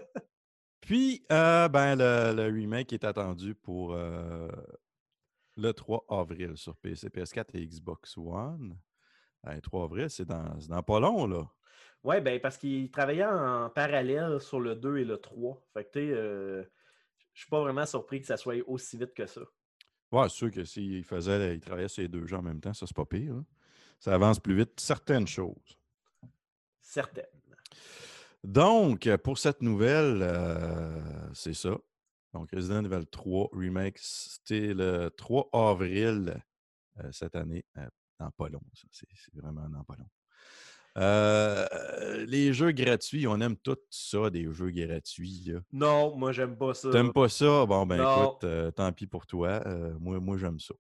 Puis, 0.81 1.23
euh, 1.31 1.67
ben, 1.69 1.95
le, 1.95 2.33
le 2.35 2.51
remake 2.53 2.93
est 2.93 3.03
attendu 3.03 3.53
pour 3.53 3.93
euh, 3.93 4.49
le 5.55 5.71
3 5.73 6.05
avril 6.09 6.57
sur 6.57 6.75
PC, 6.77 7.09
PS4 7.09 7.45
et 7.53 7.67
Xbox 7.67 8.17
One. 8.17 8.77
Ben, 9.43 9.59
3 9.61 9.83
avril, 9.85 10.09
c'est 10.09 10.25
dans, 10.25 10.55
dans 10.67 10.83
pas 10.83 10.99
long, 10.99 11.27
là. 11.27 11.47
Ouais, 12.01 12.21
ben 12.21 12.39
parce 12.39 12.57
qu'il 12.57 12.89
travaillait 12.91 13.25
en 13.25 13.69
parallèle 13.69 14.39
sur 14.39 14.61
le 14.61 14.73
2 14.75 14.97
et 14.99 15.03
le 15.05 15.17
3. 15.17 15.61
Fait 15.73 15.83
que, 15.83 15.89
tu 15.91 15.99
sais, 15.99 16.13
euh, 16.13 16.63
je 17.39 17.45
suis 17.45 17.49
pas 17.49 17.61
vraiment 17.61 17.85
surpris 17.85 18.19
que 18.19 18.27
ça 18.27 18.35
soit 18.35 18.55
aussi 18.67 18.97
vite 18.97 19.13
que 19.13 19.25
ça. 19.25 19.39
Ouais, 20.11 20.27
c'est 20.27 20.35
sûr 20.35 20.51
que 20.51 20.65
s'il 20.65 21.05
faisait, 21.05 21.55
il 21.55 21.61
travaillait 21.61 21.87
sur 21.87 22.01
les 22.01 22.09
deux 22.09 22.25
jeux 22.27 22.35
en 22.35 22.41
même 22.41 22.59
temps, 22.59 22.73
ça, 22.73 22.85
c'est 22.85 22.93
pas 22.95 23.05
pire. 23.05 23.33
hein. 23.33 23.45
Ça 23.97 24.13
avance 24.13 24.41
plus 24.41 24.55
vite, 24.57 24.77
certaines 24.77 25.25
choses. 25.25 25.79
Certaines. 26.81 27.23
Donc, 28.43 29.09
pour 29.23 29.37
cette 29.37 29.61
nouvelle, 29.61 30.19
euh, 30.21 31.33
c'est 31.33 31.53
ça. 31.53 31.77
Donc, 32.33 32.51
Resident 32.51 32.83
Evil 32.83 33.05
3 33.05 33.49
Remake, 33.53 33.97
c'était 33.99 34.73
le 34.73 35.09
3 35.09 35.49
avril 35.53 36.43
euh, 36.99 37.11
cette 37.13 37.35
année. 37.37 37.63
euh, 37.77 37.87
dans 38.19 38.31
pas 38.31 38.49
long, 38.49 38.61
ça. 38.73 38.85
C'est 38.91 39.07
c'est 39.15 39.33
vraiment 39.33 39.69
dans 39.69 39.83
pas 39.85 39.95
long. 39.95 40.09
Euh, 40.99 41.65
les 42.27 42.51
jeux 42.53 42.71
gratuits, 42.71 43.25
on 43.27 43.39
aime 43.39 43.55
tout 43.57 43.77
ça, 43.89 44.29
des 44.29 44.51
jeux 44.51 44.69
gratuits. 44.71 45.43
là. 45.47 45.59
Non, 45.71 46.15
moi, 46.17 46.31
j'aime 46.33 46.57
pas 46.57 46.73
ça. 46.73 46.89
T'aimes 46.91 47.13
pas 47.13 47.29
ça? 47.29 47.65
Bon, 47.65 47.85
ben 47.85 47.97
Non. 47.97 48.23
écoute, 48.31 48.43
euh, 48.43 48.69
tant 48.71 48.91
pis 48.91 49.07
pour 49.07 49.25
toi. 49.25 49.61
Euh, 49.65 49.93
moi, 49.99 50.19
moi 50.19 50.37
j'aime 50.37 50.57
ça. 50.59 50.73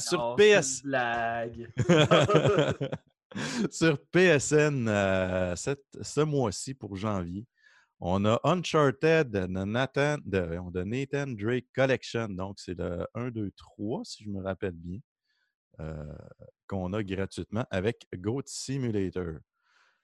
Sur 0.00 0.34
PS. 0.36 0.82
blague. 0.82 1.72
sur 3.70 3.98
PSN, 4.10 5.54
cette- 5.56 5.98
ce 6.02 6.20
mois-ci, 6.20 6.74
pour 6.74 6.96
janvier, 6.96 7.46
on 8.00 8.24
a 8.24 8.40
Uncharted 8.42 9.30
de 9.30 9.46
Nathan, 9.64 10.16
de 10.24 10.82
Nathan 10.82 11.28
Drake 11.28 11.68
Collection. 11.74 12.28
Donc, 12.28 12.58
c'est 12.58 12.76
le 12.76 13.06
1, 13.14 13.30
2, 13.30 13.52
3, 13.56 14.02
si 14.04 14.24
je 14.24 14.28
me 14.28 14.42
rappelle 14.42 14.72
bien, 14.74 14.98
euh, 15.80 16.12
qu'on 16.72 16.92
a 16.94 17.02
gratuitement 17.02 17.66
avec 17.70 18.06
Goat 18.16 18.44
Simulator. 18.46 19.34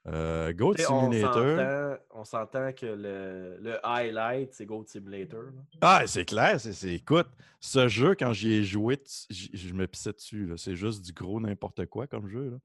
Euh, 0.06 0.52
Goat 0.52 0.76
Simulator. 0.76 1.98
On 2.10 2.24
s'entend 2.24 2.72
que 2.72 2.84
le, 2.86 3.56
le 3.60 3.86
highlight, 3.86 4.52
c'est 4.52 4.66
Goat 4.66 4.84
Simulator. 4.86 5.44
là. 5.44 5.62
Ah, 5.80 6.02
c'est 6.06 6.26
clair, 6.26 6.60
c'est, 6.60 6.94
écoute, 6.94 7.28
ce 7.60 7.88
jeu, 7.88 8.14
quand 8.14 8.34
j'y 8.34 8.52
ai 8.52 8.64
joué, 8.64 9.02
je 9.30 9.72
me 9.72 9.86
pissais 9.86 10.12
dessus. 10.12 10.52
C'est 10.58 10.76
juste 10.76 11.02
du 11.02 11.12
gros 11.12 11.40
n'importe 11.40 11.86
quoi 11.86 12.06
comme 12.06 12.28
jeu. 12.28 12.50
là. 12.50 12.58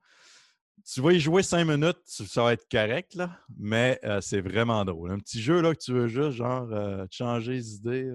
Tu 0.86 1.00
vas 1.02 1.14
y 1.14 1.20
jouer 1.20 1.44
cinq 1.44 1.66
minutes, 1.66 2.02
ça 2.06 2.44
va 2.44 2.54
être 2.54 2.68
correct, 2.70 3.16
là, 3.16 3.40
mais 3.58 4.00
euh, 4.04 4.20
c'est 4.20 4.42
vraiment 4.42 4.84
drôle. 4.84 5.12
Un 5.12 5.20
petit 5.20 5.42
jeu 5.42 5.62
là, 5.62 5.74
que 5.74 5.80
tu 5.80 5.94
veux 5.94 6.08
juste, 6.08 6.32
genre, 6.32 6.68
euh, 6.74 7.06
changer 7.10 7.54
les 7.54 7.76
idées 7.76 8.12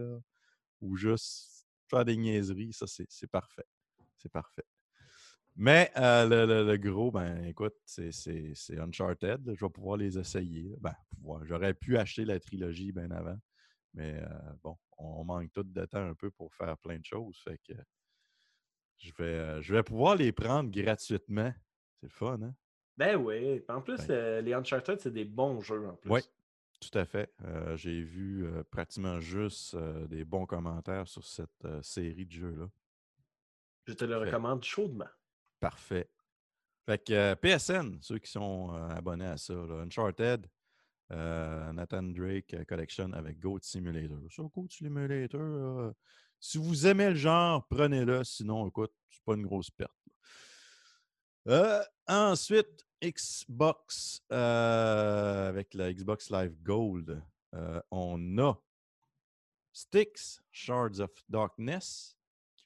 ou 0.83 0.97
juste 0.97 1.67
faire 1.89 2.05
des 2.05 2.17
niaiseries, 2.17 2.73
ça, 2.75 2.85
c'est 2.87 3.31
parfait. 3.31 3.65
C'est 4.19 4.31
parfait. 4.31 4.65
Mais 5.61 5.91
euh, 5.97 6.25
le, 6.29 6.47
le- 6.47 6.65
le 6.71 6.77
gros, 6.79 7.11
ben 7.11 7.45
écoute, 7.45 7.75
c'est, 7.85 8.11
Uncharted. 8.79 9.43
Je 9.55 9.65
vais 9.65 9.71
pouvoir 9.71 9.97
les 9.97 10.17
essayer. 10.17 10.77
Ben. 10.81 10.95
J'aurais 11.43 11.75
pu 11.75 11.99
acheter 11.99 12.25
la 12.25 12.39
trilogie 12.39 12.93
bien 12.93 13.11
avant. 13.11 13.37
Mais 13.93 14.21
euh, 14.23 14.53
bon, 14.63 14.77
on 14.99 15.25
manque 15.25 15.53
tout 15.53 15.65
de 15.65 15.85
temps 15.87 16.07
un 16.09 16.15
peu 16.15 16.31
pour 16.31 16.55
faire 16.55 16.79
plein 16.79 16.99
de 16.99 17.05
choses. 17.05 17.37
Fait 17.43 17.59
que 17.67 17.73
je 18.99 19.13
vais, 19.19 19.25
euh, 19.25 19.61
je 19.63 19.75
vais 19.75 19.83
pouvoir 19.83 20.15
les 20.15 20.31
prendre 20.31 20.71
gratuitement. 20.71 21.53
C'est 22.01 22.07
le 22.07 22.11
fun, 22.13 22.41
hein? 22.43 22.55
Ben 22.97 23.17
oui. 23.17 23.65
En 23.69 23.81
plus, 23.81 23.99
Ben. 24.07 24.11
euh, 24.15 24.41
les 24.41 24.53
Uncharted, 24.53 25.01
c'est 25.01 25.13
des 25.13 25.25
bons 25.25 25.61
jeux 25.61 25.89
en 25.89 25.95
plus. 25.97 26.09
Oui, 26.11 26.21
tout 26.81 26.97
à 26.97 27.05
fait. 27.05 27.33
Euh, 27.45 27.77
J'ai 27.77 28.01
vu 28.03 28.45
euh, 28.47 28.63
pratiquement 28.71 29.19
juste 29.19 29.77
des 30.09 30.25
bons 30.25 30.47
commentaires 30.47 31.09
sur 31.09 31.25
cette 31.27 31.67
série 31.83 32.27
de 32.27 32.33
jeux-là. 32.33 32.69
Je 33.87 33.95
te 33.95 34.05
le 34.05 34.15
Fait- 34.21 34.27
recommande 34.27 34.63
chaudement. 34.63 35.09
Parfait. 35.61 36.09
Fait 36.87 37.05
que 37.05 37.13
euh, 37.13 37.35
PSN, 37.35 37.99
ceux 38.01 38.19
qui 38.19 38.31
sont 38.31 38.75
euh, 38.75 38.89
abonnés 38.89 39.27
à 39.27 39.37
ça, 39.37 39.53
Uncharted, 39.53 40.47
euh, 41.13 41.73
Nathan 41.73 42.03
Drake 42.03 42.65
Collection 42.67 43.13
avec 43.13 43.39
Goat 43.39 43.61
Simulator. 43.63 44.19
Ça, 44.31 44.43
Goat 44.45 44.69
Simulator, 44.71 45.93
si 46.41 46.59
vous 46.59 46.87
aimez 46.87 47.11
le 47.11 47.15
genre, 47.15 47.67
prenez-le. 47.69 48.25
Sinon, 48.25 48.69
écoute, 48.69 48.93
c'est 49.11 49.23
pas 49.25 49.35
une 49.35 49.47
grosse 49.47 49.71
perte. 49.71 49.93
Ensuite, 52.07 52.87
Xbox, 53.03 54.23
avec 54.31 55.75
la 55.75 55.93
Xbox 55.93 56.31
Live 56.31 56.57
Gold, 56.63 57.23
on 57.91 58.39
a 58.39 58.59
Styx, 59.73 60.41
Shards 60.51 61.01
of 61.01 61.11
Darkness, 61.29 62.18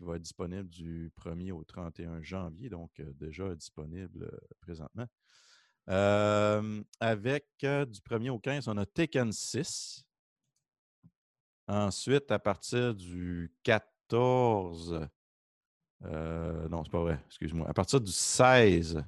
va 0.04 0.16
être 0.16 0.22
disponible 0.22 0.68
du 0.68 1.10
1er 1.16 1.52
au 1.52 1.64
31 1.64 2.22
janvier, 2.22 2.68
donc 2.68 2.90
euh, 3.00 3.12
déjà 3.14 3.54
disponible 3.54 4.24
euh, 4.24 4.38
présentement. 4.60 5.06
Avec 7.00 7.46
euh, 7.64 7.84
du 7.84 8.00
1er 8.00 8.30
au 8.30 8.38
15, 8.38 8.68
on 8.68 8.76
a 8.76 8.86
Tekken 8.86 9.32
6. 9.32 10.04
Ensuite, 11.68 12.30
à 12.30 12.38
partir 12.38 12.94
du 12.94 13.52
14, 13.62 15.08
euh, 16.04 16.68
non, 16.68 16.84
c'est 16.84 16.90
pas 16.90 17.00
vrai, 17.00 17.20
excuse-moi. 17.26 17.68
À 17.68 17.72
partir 17.72 18.00
du 18.00 18.12
16, 18.12 19.02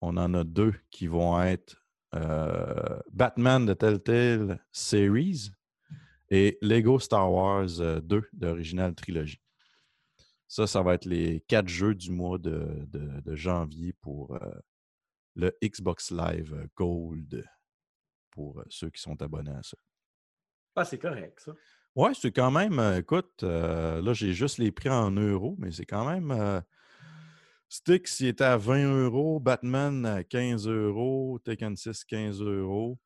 on 0.00 0.16
en 0.16 0.34
a 0.34 0.44
deux 0.44 0.74
qui 0.90 1.06
vont 1.06 1.40
être 1.42 1.82
Batman 3.12 3.66
de 3.66 3.74
Telltale 3.74 4.64
Series 4.72 5.50
et 6.30 6.58
Lego 6.62 6.98
Star 6.98 7.32
Wars 7.32 7.80
euh, 7.80 8.00
2 8.00 8.24
d'Original 8.32 8.94
Trilogy. 8.94 9.40
Ça, 10.48 10.66
ça 10.66 10.82
va 10.82 10.94
être 10.94 11.04
les 11.06 11.40
quatre 11.48 11.68
jeux 11.68 11.94
du 11.94 12.10
mois 12.10 12.38
de, 12.38 12.84
de- 12.88 13.20
de 13.20 13.34
janvier 13.36 13.92
pour 14.00 14.34
euh, 14.36 14.50
le 15.34 15.56
Xbox 15.62 16.10
Live 16.12 16.68
Gold 16.76 17.44
pour 18.30 18.60
euh, 18.60 18.64
ceux 18.68 18.90
qui 18.90 19.00
sont 19.02 19.20
abonnés 19.22 19.50
à 19.50 19.62
ça. 19.62 19.76
Ah, 20.76 20.84
c'est 20.84 20.98
correct, 20.98 21.40
ça. 21.40 21.52
Ouais, 21.94 22.12
c'est 22.14 22.30
quand 22.32 22.50
même, 22.50 22.78
euh, 22.78 22.98
écoute, 22.98 23.42
euh, 23.42 24.02
là, 24.02 24.12
j'ai 24.12 24.34
juste 24.34 24.58
les 24.58 24.70
prix 24.70 24.90
en 24.90 25.10
euros, 25.10 25.56
mais 25.58 25.72
c'est 25.72 25.86
quand 25.86 26.04
même. 26.08 26.30
euh, 26.30 26.60
Styx, 27.68 28.20
il 28.20 28.28
était 28.28 28.44
à 28.44 28.56
20 28.56 28.84
euros, 29.04 29.40
Batman 29.40 30.04
à 30.06 30.22
15 30.22 30.68
euros, 30.68 31.38
Tekken 31.42 31.74
6, 31.76 32.04
15 32.04 32.40
euros. 32.40 32.98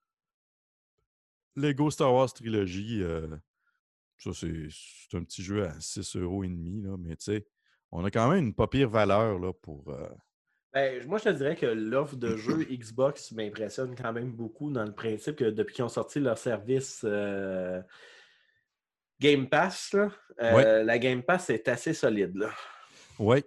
Lego 1.56 1.90
Star 1.90 2.12
Wars 2.12 2.32
Trilogy, 2.32 3.02
euh, 3.02 3.26
ça, 4.18 4.30
c'est 4.34 5.16
un 5.16 5.24
petit 5.24 5.42
jeu 5.42 5.64
à 5.66 5.78
6 5.80 6.16
euros 6.16 6.44
et 6.44 6.48
demi, 6.48 6.82
là, 6.82 6.96
mais 6.98 7.16
tu 7.16 7.24
sais, 7.24 7.46
on 7.90 8.04
a 8.04 8.10
quand 8.10 8.28
même 8.30 8.44
une 8.46 8.54
pas 8.54 8.66
pire 8.68 8.88
valeur 8.90 9.38
là, 9.38 9.52
pour. 9.52 9.88
euh, 9.90 10.08
Ben, 10.72 11.06
moi, 11.06 11.18
je 11.18 11.24
te 11.24 11.28
dirais 11.30 11.56
que 11.56 11.66
l'offre 11.66 12.16
de 12.16 12.36
jeux 12.36 12.64
Xbox 12.64 13.32
m'impressionne 13.32 13.94
quand 13.96 14.12
même 14.12 14.30
beaucoup 14.32 14.70
dans 14.70 14.84
le 14.84 14.94
principe 14.94 15.36
que 15.36 15.44
depuis 15.46 15.74
qu'ils 15.74 15.84
ont 15.84 15.88
sorti 15.88 16.20
leur 16.20 16.38
service 16.38 17.00
euh, 17.04 17.82
Game 19.20 19.48
Pass, 19.48 19.92
là, 19.92 20.10
Ouais. 20.40 20.84
la 20.84 20.98
Game 20.98 21.22
Pass 21.22 21.50
est 21.50 21.68
assez 21.68 21.92
solide. 21.92 22.46
Oui. 23.18 23.44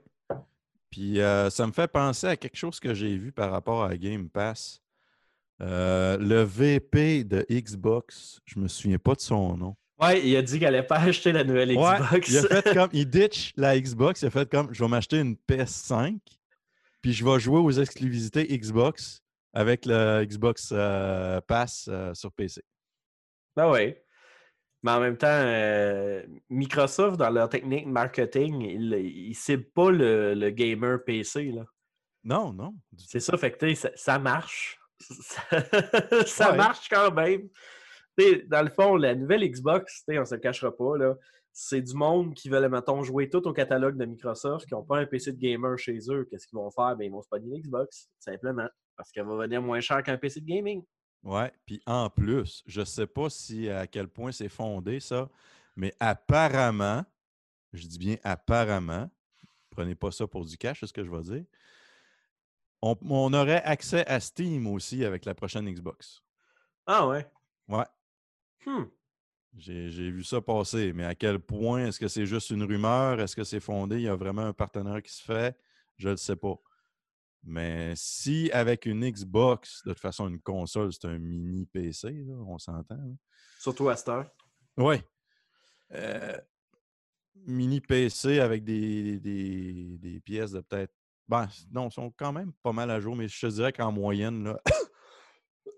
Puis 0.91 1.15
ça 1.49 1.65
me 1.65 1.71
fait 1.71 1.87
penser 1.87 2.27
à 2.27 2.37
quelque 2.37 2.55
chose 2.57 2.79
que 2.79 2.93
j'ai 2.93 3.17
vu 3.17 3.31
par 3.31 3.49
rapport 3.51 3.83
à 3.83 3.97
Game 3.97 4.29
Pass. 4.29 4.79
Euh, 5.63 6.17
le 6.17 6.43
VP 6.43 7.23
de 7.23 7.45
Xbox, 7.49 8.41
je 8.45 8.59
me 8.59 8.67
souviens 8.67 8.97
pas 8.97 9.15
de 9.15 9.21
son 9.21 9.55
nom. 9.55 9.75
Ouais, 10.01 10.25
il 10.27 10.35
a 10.35 10.41
dit 10.41 10.53
qu'il 10.53 10.63
n'allait 10.63 10.83
pas 10.83 10.97
acheter 10.99 11.31
la 11.31 11.43
nouvelle 11.43 11.69
Ouais, 11.77 11.97
Xbox. 11.99 12.29
il 12.29 12.37
a 12.37 12.41
fait 12.61 12.73
comme, 12.73 12.89
il 12.91 13.09
ditch 13.09 13.53
la 13.55 13.79
Xbox, 13.79 14.21
il 14.21 14.25
a 14.25 14.29
fait 14.29 14.49
comme, 14.49 14.73
je 14.73 14.83
vais 14.83 14.89
m'acheter 14.89 15.19
une 15.19 15.35
PS5, 15.49 16.19
puis 17.01 17.13
je 17.13 17.23
vais 17.23 17.39
jouer 17.39 17.59
aux 17.59 17.71
exclusivités 17.71 18.45
Xbox 18.57 19.21
avec 19.53 19.85
le 19.85 20.25
Xbox 20.25 20.69
euh, 20.73 21.39
Pass 21.41 21.87
euh, 21.89 22.13
sur 22.13 22.31
PC. 22.33 22.63
Ben 23.55 23.71
oui. 23.71 23.93
Mais 24.81 24.91
en 24.91 24.99
même 24.99 25.15
temps, 25.15 25.27
euh, 25.29 26.23
Microsoft, 26.49 27.17
dans 27.17 27.29
leur 27.29 27.47
technique 27.47 27.85
marketing, 27.85 28.61
ils 28.61 29.29
ne 29.29 29.33
ciblent 29.33 29.71
pas 29.71 29.91
le, 29.91 30.33
le 30.33 30.49
gamer 30.49 31.01
PC. 31.05 31.51
Là. 31.51 31.63
Non, 32.23 32.51
non. 32.51 32.75
C'est 32.97 33.21
ça, 33.21 33.37
fait 33.37 33.51
que 33.51 33.75
ça, 33.75 33.91
ça 33.95 34.19
marche. 34.19 34.77
Ça, 35.07 35.41
ça 36.25 36.51
Ouais. 36.51 36.57
marche 36.57 36.89
quand 36.89 37.11
même. 37.11 37.49
Dans 38.47 38.61
le 38.63 38.69
fond, 38.69 38.95
la 38.95 39.15
nouvelle 39.15 39.43
Xbox, 39.49 40.03
on 40.09 40.25
se 40.25 40.35
le 40.35 40.41
cachera 40.41 40.75
pas, 40.75 40.97
là, 40.97 41.15
c'est 41.51 41.81
du 41.81 41.93
monde 41.93 42.33
qui 42.33 42.49
veulent, 42.49 42.69
mettons, 42.69 43.03
jouer 43.03 43.29
tout 43.29 43.47
au 43.47 43.53
catalogue 43.53 43.97
de 43.97 44.05
Microsoft, 44.05 44.67
qui 44.67 44.73
n'ont 44.73 44.83
pas 44.83 44.97
un 44.99 45.05
PC 45.05 45.33
de 45.33 45.37
gamer 45.37 45.77
chez 45.77 45.97
eux. 46.09 46.25
Qu'est-ce 46.29 46.47
qu'ils 46.47 46.57
vont 46.57 46.71
faire? 46.71 46.95
Ben, 46.95 47.05
ils 47.05 47.11
vont 47.11 47.21
se 47.21 47.27
pogner 47.29 47.57
l'Xbox, 47.57 48.09
simplement. 48.19 48.67
Parce 48.95 49.11
qu'elle 49.11 49.25
va 49.25 49.35
venir 49.37 49.61
moins 49.61 49.79
cher 49.79 50.01
qu'un 50.03 50.17
PC 50.17 50.41
de 50.41 50.45
gaming. 50.47 50.83
Ouais, 51.23 51.51
puis 51.65 51.81
en 51.85 52.09
plus, 52.09 52.63
je 52.65 52.83
sais 52.83 53.07
pas 53.07 53.29
si 53.29 53.69
à 53.69 53.87
quel 53.87 54.07
point 54.07 54.31
c'est 54.31 54.49
fondé 54.49 54.99
ça, 54.99 55.29
mais 55.75 55.93
apparemment, 55.99 57.03
je 57.71 57.87
dis 57.87 57.97
bien 57.97 58.17
apparemment, 58.23 59.09
prenez 59.69 59.95
pas 59.95 60.11
ça 60.11 60.27
pour 60.27 60.45
du 60.45 60.57
cash, 60.57 60.81
c'est 60.81 60.87
ce 60.87 60.93
que 60.93 61.03
je 61.03 61.09
vais 61.09 61.21
dire. 61.21 61.45
On, 62.85 62.97
on 63.09 63.33
aurait 63.33 63.63
accès 63.63 64.05
à 64.07 64.19
Steam 64.19 64.67
aussi 64.67 65.05
avec 65.05 65.23
la 65.23 65.33
prochaine 65.33 65.71
Xbox. 65.71 66.21
Ah 66.85 67.07
ouais? 67.07 67.25
Ouais. 67.69 67.85
Hmm. 68.65 68.83
J'ai 69.55 70.11
vu 70.11 70.21
ça 70.21 70.41
passer, 70.41 70.91
mais 70.91 71.05
à 71.05 71.15
quel 71.15 71.39
point 71.39 71.85
est-ce 71.87 71.97
que 71.97 72.09
c'est 72.09 72.25
juste 72.25 72.49
une 72.49 72.63
rumeur? 72.63 73.21
Est-ce 73.21 73.37
que 73.37 73.45
c'est 73.45 73.61
fondé? 73.61 73.97
Il 73.97 74.01
y 74.01 74.07
a 74.09 74.15
vraiment 74.17 74.41
un 74.41 74.51
partenaire 74.51 75.01
qui 75.01 75.13
se 75.13 75.23
fait? 75.23 75.57
Je 75.95 76.07
ne 76.07 76.11
le 76.13 76.17
sais 76.17 76.35
pas. 76.35 76.55
Mais 77.43 77.93
si 77.95 78.51
avec 78.51 78.85
une 78.85 79.09
Xbox, 79.09 79.81
de 79.85 79.91
toute 79.91 80.01
façon, 80.01 80.27
une 80.27 80.41
console, 80.41 80.91
c'est 80.91 81.05
un 81.05 81.19
mini 81.19 81.65
PC, 81.67 82.11
là, 82.11 82.33
on 82.35 82.57
s'entend. 82.57 82.95
là. 82.95 83.15
Surtout 83.59 83.87
à 83.87 83.95
cette 83.95 84.09
heure. 84.09 84.29
Oui. 84.75 84.95
Euh, 85.93 86.37
mini 87.45 87.79
PC 87.79 88.41
avec 88.41 88.65
des, 88.65 89.21
des, 89.21 89.97
des 89.99 90.19
pièces 90.19 90.51
de 90.51 90.59
peut-être. 90.59 90.93
Ben, 91.33 91.49
non, 91.71 91.89
sont 91.89 92.11
quand 92.11 92.31
même 92.31 92.53
pas 92.61 92.73
mal 92.73 92.91
à 92.91 92.99
jour, 92.99 93.15
mais 93.15 93.27
je 93.27 93.39
te 93.39 93.51
dirais 93.51 93.73
qu'en 93.73 93.91
moyenne. 93.91 94.55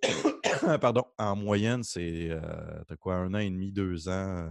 Pardon, 0.82 1.06
en 1.18 1.38
moyenne, 1.38 1.82
c'est 1.82 2.27
euh, 2.30 2.84
quoi, 2.99 3.15
un 3.15 3.34
an 3.34 3.38
et 3.38 3.49
demi, 3.49 3.72
deux 3.72 4.10
ans 4.10 4.11
euh, 4.11 4.49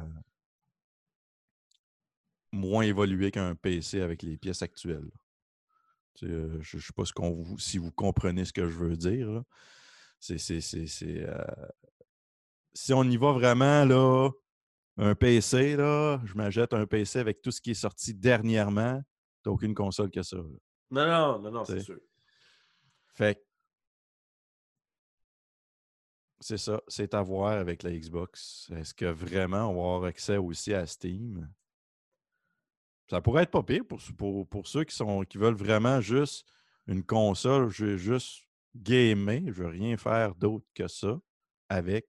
moins 2.52 2.84
évolué 2.84 3.30
qu'un 3.30 3.54
PC 3.54 4.00
avec 4.00 4.22
les 4.22 4.38
pièces 4.38 4.62
actuelles. 4.62 5.10
euh, 6.22 6.58
je 6.62 6.78
ne 6.78 6.80
sais 6.80 6.94
pas 6.96 7.02
si 7.58 7.76
vous 7.76 7.92
comprenez 7.92 8.46
ce 8.46 8.54
que 8.54 8.66
je 8.66 8.78
veux 8.78 8.96
dire. 8.96 9.42
C'est, 10.20 10.38
si 10.38 10.62
on 12.94 13.04
y 13.04 13.18
va 13.18 13.32
vraiment, 13.32 13.84
là, 13.84 14.30
un 14.96 15.14
PC, 15.14 15.76
là, 15.76 16.22
je 16.24 16.32
m'achète 16.32 16.72
un 16.72 16.86
PC 16.86 17.18
avec 17.18 17.42
tout 17.42 17.50
ce 17.50 17.60
qui 17.60 17.72
est 17.72 17.74
sorti 17.74 18.14
dernièrement. 18.14 19.02
T'as 19.42 19.50
aucune 19.50 19.74
console 19.74 20.10
que 20.10 20.22
ça. 20.22 20.38
Non, 20.90 21.06
non, 21.06 21.38
non, 21.40 21.50
non, 21.50 21.64
c'est 21.64 21.80
sûr. 21.80 21.98
Fait 23.14 23.44
c'est 26.40 26.58
ça, 26.58 26.82
c'est 26.88 27.14
à 27.14 27.22
voir 27.22 27.52
avec 27.52 27.82
la 27.82 27.90
Xbox. 27.90 28.70
Est-ce 28.76 28.92
que 28.92 29.06
vraiment 29.06 29.70
on 29.70 29.74
va 29.74 29.94
avoir 29.94 30.04
accès 30.04 30.36
aussi 30.36 30.74
à 30.74 30.86
Steam? 30.86 31.50
Ça 33.08 33.22
pourrait 33.22 33.44
être 33.44 33.50
pas 33.50 33.62
pire 33.62 33.84
pour, 33.86 33.98
pour, 34.18 34.46
pour 34.48 34.66
ceux 34.66 34.84
qui, 34.84 34.94
sont, 34.94 35.22
qui 35.22 35.38
veulent 35.38 35.54
vraiment 35.54 36.00
juste 36.00 36.46
une 36.86 37.02
console, 37.02 37.70
je 37.70 37.86
veux 37.86 37.96
juste 37.96 38.44
gamer, 38.74 39.40
je 39.46 39.52
veux 39.52 39.68
rien 39.68 39.96
faire 39.96 40.34
d'autre 40.34 40.66
que 40.74 40.86
ça 40.86 41.18
avec. 41.68 42.06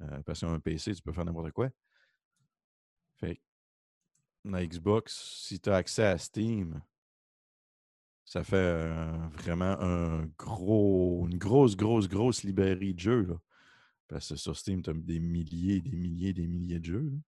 Euh, 0.00 0.22
parce 0.22 0.40
qu'un 0.40 0.58
PC, 0.58 0.94
tu 0.94 1.02
peux 1.02 1.12
faire 1.12 1.24
n'importe 1.24 1.52
quoi. 1.52 1.70
Fait 3.18 3.40
la 4.44 4.66
Xbox, 4.66 5.38
si 5.46 5.60
tu 5.60 5.70
as 5.70 5.76
accès 5.76 6.04
à 6.04 6.18
Steam, 6.18 6.82
ça 8.32 8.42
fait 8.42 8.56
euh, 8.56 9.12
vraiment 9.34 9.78
un 9.78 10.24
gros, 10.38 11.26
une 11.28 11.36
grosse, 11.36 11.76
grosse, 11.76 12.08
grosse 12.08 12.44
librairie 12.44 12.94
de 12.94 12.98
jeux. 12.98 13.26
Là. 13.26 13.34
Parce 14.08 14.30
que 14.30 14.36
sur 14.36 14.56
Steam, 14.56 14.80
tu 14.80 14.88
as 14.88 14.94
des 14.94 15.20
milliers, 15.20 15.82
des 15.82 15.94
milliers, 15.94 16.32
des 16.32 16.46
milliers 16.46 16.80
de 16.80 16.84
jeux. 16.86 17.10
là. 17.10 17.18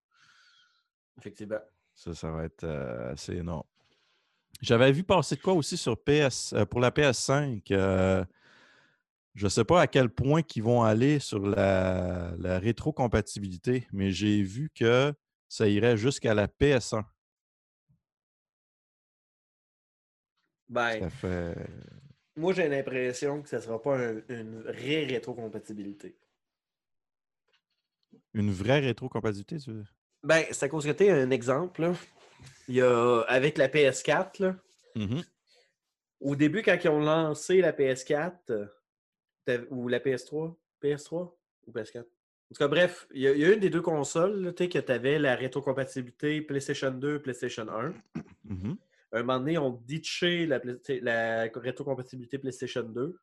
Effectivement. 1.18 1.60
Ça, 1.94 2.14
ça 2.14 2.30
va 2.30 2.44
être 2.44 2.64
euh, 2.64 3.12
assez 3.12 3.36
énorme. 3.36 3.66
J'avais 4.62 4.92
vu 4.92 5.04
passer 5.04 5.36
de 5.36 5.42
quoi 5.42 5.52
aussi 5.52 5.76
sur 5.76 6.02
PS, 6.02 6.54
euh, 6.54 6.64
pour 6.64 6.80
la 6.80 6.90
PS5. 6.90 7.60
euh, 7.72 8.24
je 9.34 9.44
ne 9.44 9.50
sais 9.50 9.64
pas 9.64 9.82
à 9.82 9.86
quel 9.86 10.08
point 10.08 10.40
ils 10.56 10.62
vont 10.62 10.84
aller 10.84 11.18
sur 11.18 11.46
la, 11.46 12.32
la 12.38 12.58
rétrocompatibilité, 12.58 13.86
mais 13.92 14.10
j'ai 14.10 14.42
vu 14.42 14.70
que 14.74 15.12
ça 15.50 15.68
irait 15.68 15.98
jusqu'à 15.98 16.32
la 16.32 16.46
PS1. 16.46 17.04
Ben, 20.68 21.00
Ça 21.00 21.10
fait. 21.10 21.54
moi, 22.36 22.52
j'ai 22.52 22.68
l'impression 22.68 23.42
que 23.42 23.48
ça 23.48 23.60
sera 23.60 23.80
pas 23.80 23.98
un- 23.98 24.22
une 24.28 24.62
vraie 24.62 25.04
rétrocompatibilité. 25.04 26.16
Une 28.32 28.50
vraie 28.50 28.80
rétrocompatibilité, 28.80 29.58
tu 29.58 29.72
veux? 29.72 29.84
Ben, 30.22 30.44
à 30.60 30.68
cause 30.68 30.86
que 30.86 30.90
tu 30.92 31.08
un 31.08 31.30
exemple. 31.30 31.82
là. 31.82 31.94
Il 32.68 32.74
y 32.76 32.82
a, 32.82 33.20
avec 33.28 33.58
la 33.58 33.68
PS4, 33.68 34.38
là, 34.40 34.56
Mhm. 34.96 35.22
au 36.20 36.34
début, 36.36 36.62
quand 36.62 36.76
ils 36.82 36.88
ont 36.88 37.00
lancé 37.00 37.60
la 37.60 37.72
PS4, 37.72 38.50
euh, 39.48 39.66
ou 39.70 39.88
la 39.88 40.00
PS3, 40.00 40.56
PS3 40.80 41.36
ou 41.66 41.72
PS4. 41.72 42.06
En 42.50 42.54
tout 42.54 42.58
cas, 42.58 42.68
bref, 42.68 43.06
il 43.12 43.22
y, 43.22 43.28
a- 43.28 43.32
il 43.32 43.40
y 43.40 43.44
a 43.44 43.52
une 43.52 43.60
des 43.60 43.70
deux 43.70 43.82
consoles 43.82 44.42
là, 44.42 44.52
tu 44.52 44.64
sais, 44.64 44.68
que 44.70 44.78
tu 44.78 44.92
avais 44.92 45.18
la 45.18 45.34
rétrocompatibilité 45.36 46.40
PlayStation 46.42 46.90
2, 46.90 47.20
PlayStation 47.20 47.66
1. 47.68 47.94
Mhm. 48.44 48.76
Un 49.18 49.22
moment 49.22 49.38
donné, 49.38 49.58
on 49.58 49.70
ditché 49.70 50.46
la, 50.46 50.60
la 51.02 51.48
rétrocompatibilité 51.54 52.38
PlayStation 52.38 52.82
2 52.82 53.18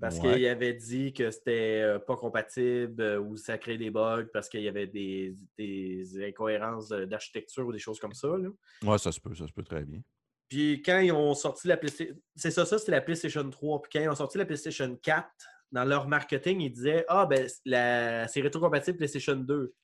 parce 0.00 0.18
Ouais. 0.18 0.34
qu'il 0.34 0.46
avait 0.48 0.74
dit 0.74 1.12
que 1.12 1.30
c'était 1.30 1.80
euh, 1.82 1.98
pas 2.00 2.16
compatible 2.16 3.00
euh, 3.00 3.20
ou 3.20 3.36
ça 3.36 3.58
créait 3.58 3.78
des 3.78 3.90
bugs 3.90 4.26
parce 4.32 4.48
qu'il 4.48 4.62
y 4.62 4.68
avait 4.68 4.88
des, 4.88 5.36
des 5.56 6.24
incohérences 6.26 6.88
d'architecture 6.88 7.64
ou 7.66 7.72
des 7.72 7.78
choses 7.78 8.00
comme 8.00 8.12
ça. 8.12 8.26
là. 8.36 8.48
Ouais, 8.82 8.98
ça 8.98 9.12
se 9.12 9.20
peut, 9.20 9.34
ça 9.36 9.46
se 9.46 9.52
peut 9.52 9.62
très 9.62 9.84
bien. 9.84 10.00
Puis 10.48 10.82
quand 10.82 10.98
ils 10.98 11.12
ont 11.12 11.34
sorti 11.34 11.68
la 11.68 11.76
PlayStation... 11.76 12.16
C'est 12.34 12.50
ça, 12.50 12.66
ça 12.66 12.78
c'était 12.78 12.92
la 12.92 13.00
PlayStation 13.02 13.48
3. 13.48 13.82
Puis 13.82 13.90
quand 13.92 14.00
ils 14.00 14.08
ont 14.08 14.14
sorti 14.16 14.36
la 14.36 14.44
PlayStation 14.44 14.96
4, 15.00 15.28
dans 15.70 15.84
leur 15.84 16.08
marketing, 16.08 16.60
ils 16.60 16.70
disaient 16.72 17.04
Ah, 17.08 17.26
ben, 17.26 17.46
la... 17.64 18.26
c'est 18.26 18.40
rétrocompatible 18.40 18.98
PlayStation 18.98 19.36
2. 19.36 19.74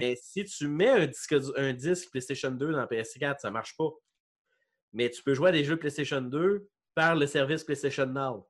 Mais 0.00 0.16
si 0.22 0.44
tu 0.44 0.68
mets 0.68 0.88
un 0.90 1.06
disque, 1.06 1.34
un 1.56 1.72
disque 1.72 2.10
PlayStation 2.10 2.50
2 2.50 2.72
dans 2.72 2.84
PS4, 2.84 3.40
ça 3.40 3.50
marche 3.50 3.76
pas. 3.76 3.88
Mais 4.92 5.10
tu 5.10 5.22
peux 5.22 5.34
jouer 5.34 5.48
à 5.48 5.52
des 5.52 5.64
jeux 5.64 5.76
PlayStation 5.76 6.20
2 6.20 6.68
par 6.94 7.16
le 7.16 7.26
service 7.26 7.64
PlayStation 7.64 8.06
Now. 8.06 8.48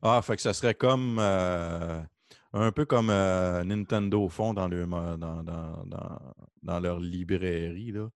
Ah, 0.00 0.20
fait 0.22 0.36
que 0.36 0.42
ça 0.42 0.52
serait 0.52 0.74
comme. 0.74 1.18
euh, 1.20 2.00
un 2.52 2.70
peu 2.72 2.84
comme 2.84 3.10
euh, 3.10 3.64
Nintendo 3.64 4.28
font 4.28 4.52
dans, 4.54 4.68
le, 4.68 4.86
dans, 4.86 5.16
dans, 5.16 5.42
dans, 5.42 6.18
dans 6.62 6.80
leur 6.80 7.00
librairie. 7.00 7.92
Là. 7.92 8.08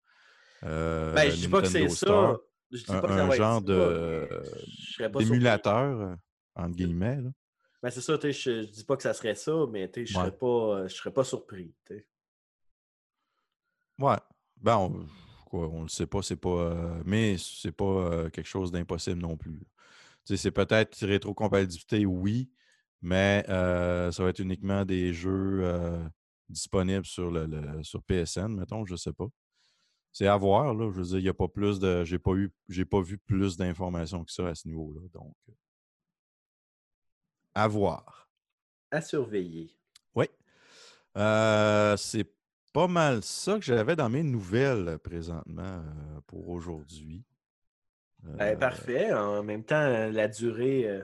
Euh, 0.65 1.13
Ben, 1.15 1.31
je 1.31 1.37
dis 1.37 1.49
pas 1.49 1.63
que 1.63 1.69
c'est 1.69 1.89
ça. 1.89 2.37
Je 2.71 2.79
dis 2.79 2.85
un 2.89 3.01
pas 3.01 3.09
que 3.09 3.15
ça 3.15 3.23
un 3.25 3.27
va 3.29 3.35
être 3.35 3.39
genre 3.39 3.63
de 3.63 4.29
d'émulateur, 5.19 6.17
entre 6.55 6.77
guillemets. 6.77 7.17
Là. 7.17 7.31
Ben, 7.87 7.91
c'est 7.93 8.01
ça, 8.01 8.19
je, 8.21 8.31
je 8.33 8.63
dis 8.63 8.83
pas 8.85 8.97
que 8.97 9.05
ça 9.05 9.15
serait 9.15 9.37
ça, 9.37 9.65
mais 9.71 9.89
je 9.95 10.01
Ouais. 10.01 10.07
serais 10.07 10.37
pas, 10.37 10.89
je 10.89 10.95
serais 10.97 11.13
pas 11.13 11.23
surpris. 11.23 11.73
Ouais. 14.01 14.17
Ben, 14.57 14.77
on, 14.77 15.07
quoi, 15.45 15.69
on 15.69 15.83
le 15.83 15.89
sait 15.89 16.09
pas, 16.09 16.21
c'est 16.21 16.35
pas. 16.35 16.49
euh, 16.49 17.01
mais 17.05 17.37
c'est 17.39 17.71
pas 17.71 17.85
euh, 17.85 18.29
quelque 18.29 18.49
chose 18.49 18.73
d'impossible 18.73 19.21
non 19.23 19.37
plus. 19.37 19.63
C'est 20.25 20.51
peut-être 20.51 21.07
rétrocompatibilité, 21.07 22.07
oui, 22.07 22.51
mais 23.03 23.45
euh, 23.49 24.11
ça 24.11 24.25
va 24.25 24.31
être 24.31 24.41
uniquement 24.41 24.85
des 24.85 25.13
jeux 25.13 25.61
euh, 25.63 26.05
disponibles 26.49 27.07
sur 27.07 27.31
le, 27.31 27.47
le- 27.47 27.85
sur 27.85 28.03
PSN, 28.03 28.49
mettons, 28.49 28.85
je 28.85 28.97
sais 28.97 29.13
pas. 29.13 29.29
C'est 30.11 30.27
à 30.27 30.37
voir, 30.37 30.75
là. 30.75 30.91
Je 30.91 30.97
veux 30.97 31.05
dire, 31.05 31.19
il 31.19 31.23
n'y 31.23 31.29
a 31.29 31.35
pas 31.35 31.47
plus 31.47 31.79
de. 31.79 32.03
J'ai 32.05 32.19
pas 32.19 32.33
eu. 32.33 32.51
J'ai 32.69 32.85
pas 32.85 33.01
vu 33.01 33.17
plus 33.17 33.57
d'informations 33.57 34.25
que 34.25 34.33
ça 34.33 34.49
à 34.49 34.57
ce 34.57 34.67
niveau-là. 34.67 35.03
Donc. 35.15 35.37
À 37.57 37.69
voir. 37.69 38.29
À 38.91 39.01
surveiller. 39.01 39.75
Oui. 40.15 40.27
Euh, 41.17 41.97
c'est 41.97 42.31
pas 42.75 42.87
mal 42.87 43.23
ça 43.23 43.55
que 43.55 43.65
j'avais 43.65 43.97
dans 43.97 44.11
mes 44.11 44.23
nouvelles 44.23 44.99
présentement 45.03 45.63
euh, 45.63 46.21
pour 46.27 46.51
aujourd'hui. 46.51 47.25
Ben, 48.23 48.53
Euh, 48.53 48.57
parfait. 48.57 49.11
En 49.15 49.43
même 49.43 49.65
temps, 49.65 49.89
la 50.11 50.29
durée 50.29 51.01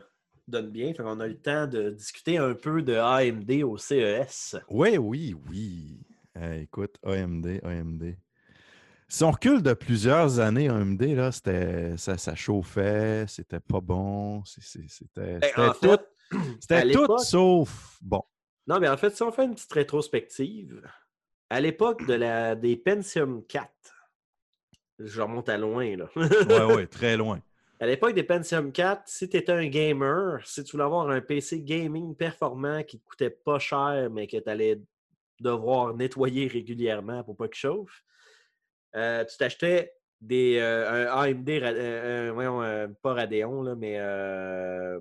donne 0.47 0.69
bien. 0.69 0.93
On 0.99 1.21
a 1.21 1.27
eu 1.27 1.31
le 1.31 1.41
temps 1.41 1.67
de 1.67 1.89
discuter 1.89 2.37
un 2.37 2.53
peu 2.53 2.83
de 2.83 2.97
AMD 2.97 3.63
au 3.65 3.79
CES. 3.79 4.57
Oui, 4.69 4.99
oui, 4.99 5.35
oui. 5.49 6.01
Euh, 6.37 6.61
écoute, 6.61 6.99
AMD, 7.03 7.61
AMD. 7.63 8.15
Si 9.09 9.25
on 9.25 9.31
recule 9.31 9.63
de 9.63 9.73
plusieurs 9.73 10.39
années, 10.39 10.69
AMD, 10.69 11.03
là, 11.03 11.31
ça, 11.33 12.19
ça 12.19 12.35
chauffait, 12.35 13.25
c'était 13.29 13.61
pas 13.61 13.81
bon, 13.81 14.43
c'était, 14.45 15.39
Ben, 15.39 15.53
tout, 15.55 15.89
fait, 15.89 16.01
c'était 16.61 16.93
tout 16.93 17.19
sauf 17.19 17.99
bon. 18.01 18.23
Non, 18.67 18.79
mais 18.79 18.89
en 18.89 18.97
fait, 18.97 19.15
si 19.15 19.23
on 19.23 19.33
fait 19.33 19.45
une 19.45 19.55
petite 19.55 19.73
rétrospective, 19.73 20.83
à 21.51 21.61
l'époque 21.61 22.07
de 22.07 22.15
la, 22.15 22.55
des 22.55 22.77
Pentium 22.77 23.45
4, 23.47 23.71
je 24.99 25.21
remonte 25.21 25.49
à 25.49 25.59
loin, 25.59 25.97
là. 25.97 26.09
Ouais, 26.17 26.75
ouais, 26.75 26.87
très 26.91 27.17
loin. 27.17 27.41
À 27.81 27.87
l'époque 27.87 28.15
des 28.15 28.23
Pentium 28.23 28.71
4, 28.71 29.03
si 29.07 29.29
tu 29.29 29.37
étais 29.37 29.53
un 29.53 29.67
gamer, 29.67 30.41
si 30.47 30.63
tu 30.63 30.73
voulais 30.73 30.85
avoir 30.85 31.11
un 31.11 31.21
PC 31.21 31.61
gaming 31.63 32.15
performant 32.15 32.85
qui 32.85 32.97
ne 32.97 33.03
coûtait 33.03 33.31
pas 33.31 33.59
cher, 33.59 34.09
mais 34.13 34.29
que 34.29 34.37
tu 34.37 34.49
allais 34.49 34.81
devoir 35.41 35.93
nettoyer 35.95 36.47
régulièrement 36.47 37.25
pour 37.25 37.37
pas 37.37 37.49
qu'il 37.49 37.57
chauffe, 37.57 38.05
euh, 38.95 39.25
tu 39.25 39.37
t'achetais 39.37 39.93
des, 40.23 40.59
euh, 40.61 41.13
un 41.13 41.17
AMD, 41.19 41.49
euh, 41.51 42.31
voyons, 42.33 42.63
euh, 42.63 42.87
pas 43.03 43.13
Radeon, 43.13 43.61
là, 43.63 43.75
mais 43.75 43.99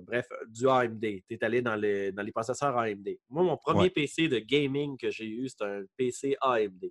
bref, 0.00 0.26
du 0.48 0.68
AMD. 0.68 1.00
Tu 1.00 1.34
es 1.34 1.44
allé 1.44 1.62
dans 1.62 1.76
les, 1.76 2.10
dans 2.10 2.22
les 2.22 2.32
processeurs 2.32 2.76
AMD. 2.76 3.08
Moi, 3.30 3.44
mon 3.44 3.56
premier 3.56 3.82
Ouais. 3.84 3.90
PC 3.90 4.26
de 4.28 4.40
gaming 4.40 4.98
que 4.98 5.10
j'ai 5.10 5.26
eu, 5.28 5.48
c'était 5.48 5.64
un 5.64 5.82
PC 5.96 6.36
AMD. 6.40 6.90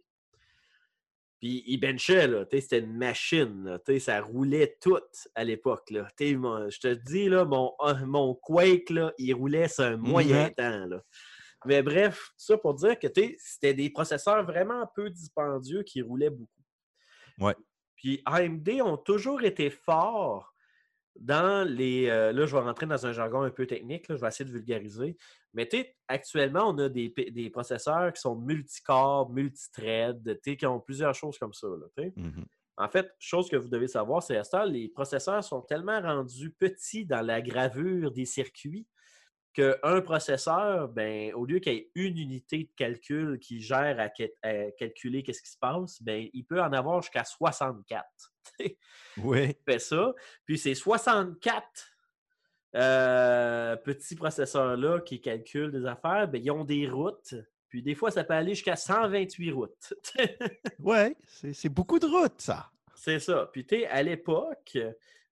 Puis 1.42 1.64
il 1.68 1.78
benchait, 1.80 2.28
là, 2.28 2.46
c'était 2.50 2.80
une 2.80 2.96
machine, 2.96 3.64
là, 3.66 4.00
ça 4.00 4.22
roulait 4.22 4.78
tout 4.80 5.00
à 5.36 5.44
l'époque. 5.44 5.90
là. 5.90 6.08
Je 6.20 6.80
te 6.80 6.94
dis, 6.94 7.28
là, 7.28 7.44
mon, 7.44 7.74
ah, 7.80 7.96
mon 8.06 8.34
Quake, 8.36 8.92
là, 8.92 9.12
il 9.18 9.34
roulait 9.34 9.68
sur 9.68 9.84
un 9.84 9.98
moyen 9.98 10.46
Mhm. 10.46 10.54
temps. 10.56 10.86
Là. 10.86 11.02
Mais 11.66 11.82
bref, 11.84 12.32
ça 12.38 12.58
pour 12.58 12.76
dire 12.76 12.98
que 12.98 13.08
c'était 13.38 13.74
des 13.74 13.90
processeurs 13.90 14.46
vraiment 14.46 14.88
peu 14.96 15.10
dispendieux 15.10 15.84
qui 15.84 16.02
roulaient 16.02 16.30
beaucoup. 16.30 16.62
Ouais. 17.40 17.56
Puis 18.02 18.22
AMD 18.26 18.68
ont 18.84 18.98
toujours 18.98 19.44
été 19.44 19.70
forts 19.70 20.56
dans 21.20 21.68
les. 21.68 22.08
euh, 22.10 22.32
là, 22.32 22.48
je 22.48 22.56
vais 22.56 22.62
rentrer 22.62 22.88
dans 22.88 23.06
un 23.06 23.12
jargon 23.12 23.44
un 23.44 23.52
peu 23.52 23.68
technique, 23.68 24.08
là, 24.08 24.16
je 24.16 24.22
vais 24.22 24.28
essayer 24.28 24.50
de 24.50 24.52
vulgariser. 24.52 25.16
Mais 25.54 25.68
tu 25.68 25.78
sais, 25.78 25.96
actuellement, 26.08 26.70
on 26.70 26.78
a 26.80 26.90
des, 26.90 27.10
des 27.10 27.50
processeurs 27.52 28.12
qui 28.12 28.20
sont 28.20 28.36
multicore, 28.36 29.30
multithread, 29.30 30.24
tu 30.24 30.52
sais, 30.52 30.58
qui 30.58 30.66
ont 30.66 30.80
plusieurs 30.80 31.14
choses 31.14 31.38
comme 31.38 31.54
ça. 31.54 31.68
Là. 31.68 32.06
Mhm. 32.16 32.46
En 32.78 32.90
fait, 32.90 33.14
chose 33.20 33.50
que 33.50 33.56
vous 33.56 33.68
devez 33.68 33.88
savoir, 33.88 34.24
c'est 34.24 34.38
à 34.38 34.44
ce 34.44 34.50
temps, 34.50 34.66
les 34.66 34.88
processeurs 34.88 35.44
sont 35.44 35.62
tellement 35.62 36.02
rendus 36.02 36.52
petits 36.58 37.06
dans 37.06 37.22
la 37.22 37.40
gravure 37.40 38.10
des 38.12 38.26
circuits 38.26 38.88
qu'un 39.54 40.02
processeur, 40.02 40.88
ben, 40.90 41.34
au 41.34 41.46
lieu 41.46 41.60
qu'il 41.60 41.74
y 41.74 41.78
ait 41.78 41.92
une 41.96 42.18
unité 42.18 42.60
de 42.64 42.70
calcul 42.76 43.38
qui 43.40 43.60
gère 43.62 44.00
à, 44.00 44.08
ca- 44.16 44.28
à 44.44 44.72
calculer 44.72 45.24
qu'est-ce 45.24 45.42
qui 45.42 45.50
se 45.52 45.58
passe, 45.58 46.02
ben, 46.02 46.30
il 46.34 46.44
peut 46.46 46.62
en 46.62 46.72
avoir 46.74 47.02
jusqu'à 47.02 47.24
64. 47.24 48.06
Oui. 49.18 49.56
fait 49.66 49.80
ça. 49.80 50.14
Puis 50.46 50.58
ces 50.58 50.74
64 50.76 51.64
euh, 52.76 53.76
petits 53.78 54.16
processeurs-là 54.16 55.02
qui 55.02 55.20
calculent 55.20 55.72
des 55.72 55.86
affaires, 55.86 56.28
ben, 56.28 56.42
ils 56.44 56.52
ont 56.52 56.64
des 56.64 56.88
routes. 56.90 57.36
Puis 57.68 57.82
des 57.82 57.96
fois, 57.96 58.12
ça 58.12 58.24
peut 58.24 58.34
aller 58.34 58.54
jusqu'à 58.54 58.76
128 58.76 59.52
routes. 59.52 59.94
Ouais, 60.80 61.16
c'est 61.28 61.54
c'est 61.54 61.70
beaucoup 61.70 62.00
de 62.00 62.08
routes, 62.08 62.42
ça. 62.42 62.72
C'est 62.96 63.20
ça. 63.20 63.50
Puis 63.52 63.66
tu 63.66 63.76
sais, 63.80 63.88
à 63.88 64.02
l'époque, 64.02 64.78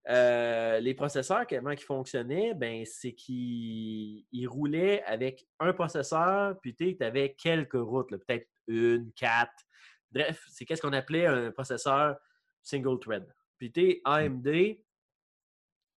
euh, 0.08 0.80
les 0.80 0.94
processeurs, 0.94 1.46
comment 1.48 1.72
ils 1.72 1.80
fonctionnaient, 1.80 2.54
ben, 2.54 2.84
c'est 2.86 3.14
qu'ils 3.14 4.26
ils 4.32 4.48
roulaient 4.48 5.04
avec 5.04 5.46
un 5.60 5.74
processeur, 5.74 6.60
puis 6.62 6.76
tu 6.76 6.98
avais 7.02 7.34
quelques 7.34 7.74
routes, 7.74 8.10
peut-être 8.10 8.48
une, 8.68 9.12
quatre. 9.14 9.66
Bref, 10.12 10.44
c'est 10.50 10.66
qu'est-ce 10.66 10.82
qu'on 10.82 10.94
appelait 10.94 11.26
un 11.26 11.52
processeur 11.52 12.18
single 12.62 13.00
thread. 13.00 13.28
Puis 13.58 13.72
tu 13.72 14.02
AMD, 14.06 14.78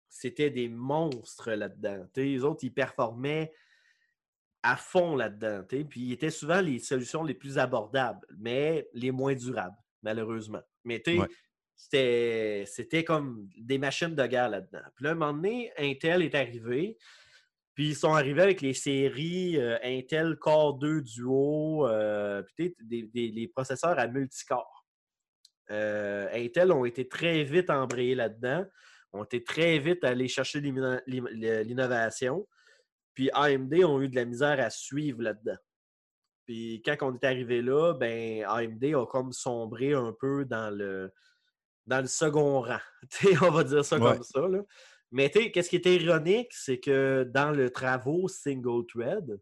c'était 0.09 0.51
des 0.51 0.69
monstres 0.69 1.53
là-dedans. 1.53 2.07
Les 2.16 2.45
autres, 2.45 2.65
ils 2.65 2.74
performaient 2.74 3.53
à 4.62 4.77
fond 4.77 5.16
là-dedans. 5.16 5.65
Puis 5.65 5.89
ils 6.01 6.12
étaient 6.12 6.31
souvent 6.31 6.61
les 6.61 6.79
solutions 6.79 7.24
les 7.24 7.35
plus 7.35 7.59
abordables, 7.59 8.27
mais 8.37 8.89
les 8.93 9.11
moins 9.11 9.35
durables, 9.35 9.77
malheureusement. 10.03 10.62
Mais 10.85 11.01
tu 11.01 11.19
Ouais. 11.19 11.29
C'était, 11.74 13.05
comme 13.05 13.49
des 13.57 13.78
machines 13.78 14.15
de 14.15 14.27
guerre 14.27 14.49
là-dedans. 14.51 14.82
Puis 14.94 15.05
là, 15.05 15.11
un 15.11 15.15
moment 15.15 15.32
donné, 15.32 15.73
Intel 15.77 16.23
est 16.23 16.35
arrivé. 16.35 16.97
Puis 17.74 17.89
ils 17.89 17.97
sont 17.97 18.12
arrivés 18.12 18.43
avec 18.43 18.61
les 18.61 18.74
séries 18.74 19.59
euh, 19.59 19.78
Intel 19.82 20.36
Core 20.36 20.74
2 20.78 21.01
Duo, 21.01 21.89
euh, 21.89 22.43
puis 22.55 22.77
des, 22.82 23.05
des- 23.05 23.31
les 23.31 23.49
processeurs 23.49 23.99
à 23.99 24.07
multicore. 24.07 24.86
Euh, 25.70 26.28
Intel 26.35 26.70
ont 26.70 26.85
été 26.85 27.09
très 27.09 27.44
vite 27.44 27.70
embrayés 27.70 28.15
là-dedans, 28.15 28.66
ont 29.15 29.24
été 29.24 29.43
très 29.43 29.78
vite 29.78 30.05
allés 30.05 30.28
chercher 30.28 30.61
l'innovation. 31.07 32.47
Puis 33.15 33.31
AMD 33.32 33.73
ont 33.85 34.01
eu 34.03 34.09
de 34.09 34.16
la 34.16 34.24
misère 34.27 34.61
à 34.61 34.69
suivre 34.70 35.23
là-dedans. 35.23 35.57
Puis 36.47 36.82
quand 36.85 36.97
on 37.03 37.15
est 37.15 37.24
arrivé 37.24 37.62
là, 37.62 37.94
ben 37.94 38.44
AMD 38.44 38.85
a 38.85 39.07
comme 39.07 39.32
sombré 39.32 39.94
un 39.94 40.15
peu 40.19 40.44
dans 40.44 40.70
le, 40.74 41.12
dans 41.87 42.01
le 42.01 42.07
second 42.07 42.61
rang. 42.61 42.79
On 43.43 43.51
va 43.51 43.65
dire 43.65 43.85
ça 43.85 43.99
Ouais. 43.99 44.13
comme 44.15 44.23
ça. 44.23 44.41
là. 44.49 44.61
Mais 45.11 45.31
qu'est-ce 45.31 45.69
qui 45.69 45.77
était 45.77 45.97
ironique, 45.97 46.49
c'est 46.53 46.81
que 46.81 47.25
dans 47.25 47.51
le 47.51 47.71
travaux 47.71 48.29
single 48.29 48.87
thread, 48.87 49.39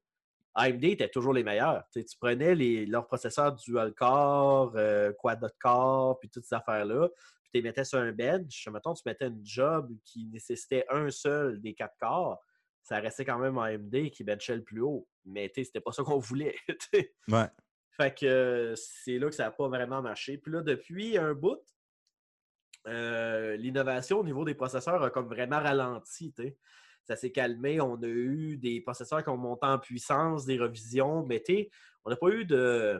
AMD 0.55 0.85
était 0.85 1.09
toujours 1.09 1.33
les 1.33 1.45
meilleurs. 1.45 1.85
Tu 1.93 2.03
prenais 2.21 2.57
les, 2.57 2.87
leurs 2.87 3.07
processeurs 3.07 3.55
dual 3.55 3.95
core, 3.95 4.73
euh, 4.75 5.13
quad 5.13 5.41
core, 5.61 6.19
puis 6.19 6.29
toutes 6.29 6.45
ces 6.45 6.57
affaires-là, 6.57 7.09
puis 7.43 7.51
tu 7.53 7.59
les 7.59 7.63
mettais 7.63 7.85
sur 7.85 8.01
un 8.01 8.11
bench. 8.11 8.67
Mettons, 8.73 8.95
tu 8.95 9.03
mettais 9.07 9.29
une 9.29 9.41
job 9.45 9.93
qui 10.05 10.27
nécessitait 10.27 10.85
un 10.91 11.09
seul 11.11 11.61
des 11.61 11.73
quatre 11.75 11.95
corps, 12.01 12.45
ça 12.83 12.99
restait 12.99 13.25
quand 13.25 13.39
même 13.39 13.57
AMD 13.57 14.11
qui 14.11 14.25
benchait 14.25 14.57
le 14.57 14.65
plus 14.65 14.81
haut. 14.81 15.07
Mais 15.25 15.53
c'était 15.55 15.81
pas 15.81 15.93
ça 15.93 16.03
qu'on 16.03 16.19
voulait. 16.19 16.57
Ouais. 17.29 17.47
Fait 17.97 18.13
que 18.19 18.27
euh, 18.27 18.75
c'est 18.77 19.19
là 19.19 19.29
que 19.29 19.35
ça 19.35 19.45
n'a 19.45 19.51
pas 19.53 19.69
vraiment 19.69 20.01
marché. 20.03 20.39
Puis 20.39 20.51
là, 20.53 20.63
depuis 20.63 21.17
un 21.19 21.35
bout, 21.35 21.61
euh, 22.87 23.57
l'innovation 23.57 24.21
au 24.21 24.25
niveau 24.25 24.45
des 24.45 24.55
processeurs 24.55 25.03
a 25.03 25.11
comme 25.11 25.29
vraiment 25.29 25.59
ralenti. 25.59 26.33
Ça 27.05 27.17
s'est 27.17 27.31
calmé. 27.31 27.81
On 27.81 27.97
a 27.97 28.07
eu 28.07 28.57
des 28.57 28.81
processeurs 28.81 29.23
qui 29.23 29.31
ont 29.31 29.37
monté 29.37 29.67
en 29.67 29.79
puissance, 29.79 30.45
des 30.45 30.59
revisions, 30.59 31.25
mais 31.27 31.43
on 32.05 32.11
n'a 32.11 32.17
pas 32.17 32.29
eu 32.29 32.45
de 32.45 32.99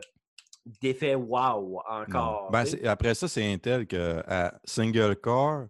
d'effet 0.65 1.15
wow 1.15 1.81
encore. 1.87 2.51
Ben, 2.51 2.65
après 2.85 3.15
ça, 3.15 3.27
c'est 3.27 3.51
Intel 3.51 3.87
que 3.87 4.21
à 4.27 4.59
single 4.63 5.15
core, 5.15 5.65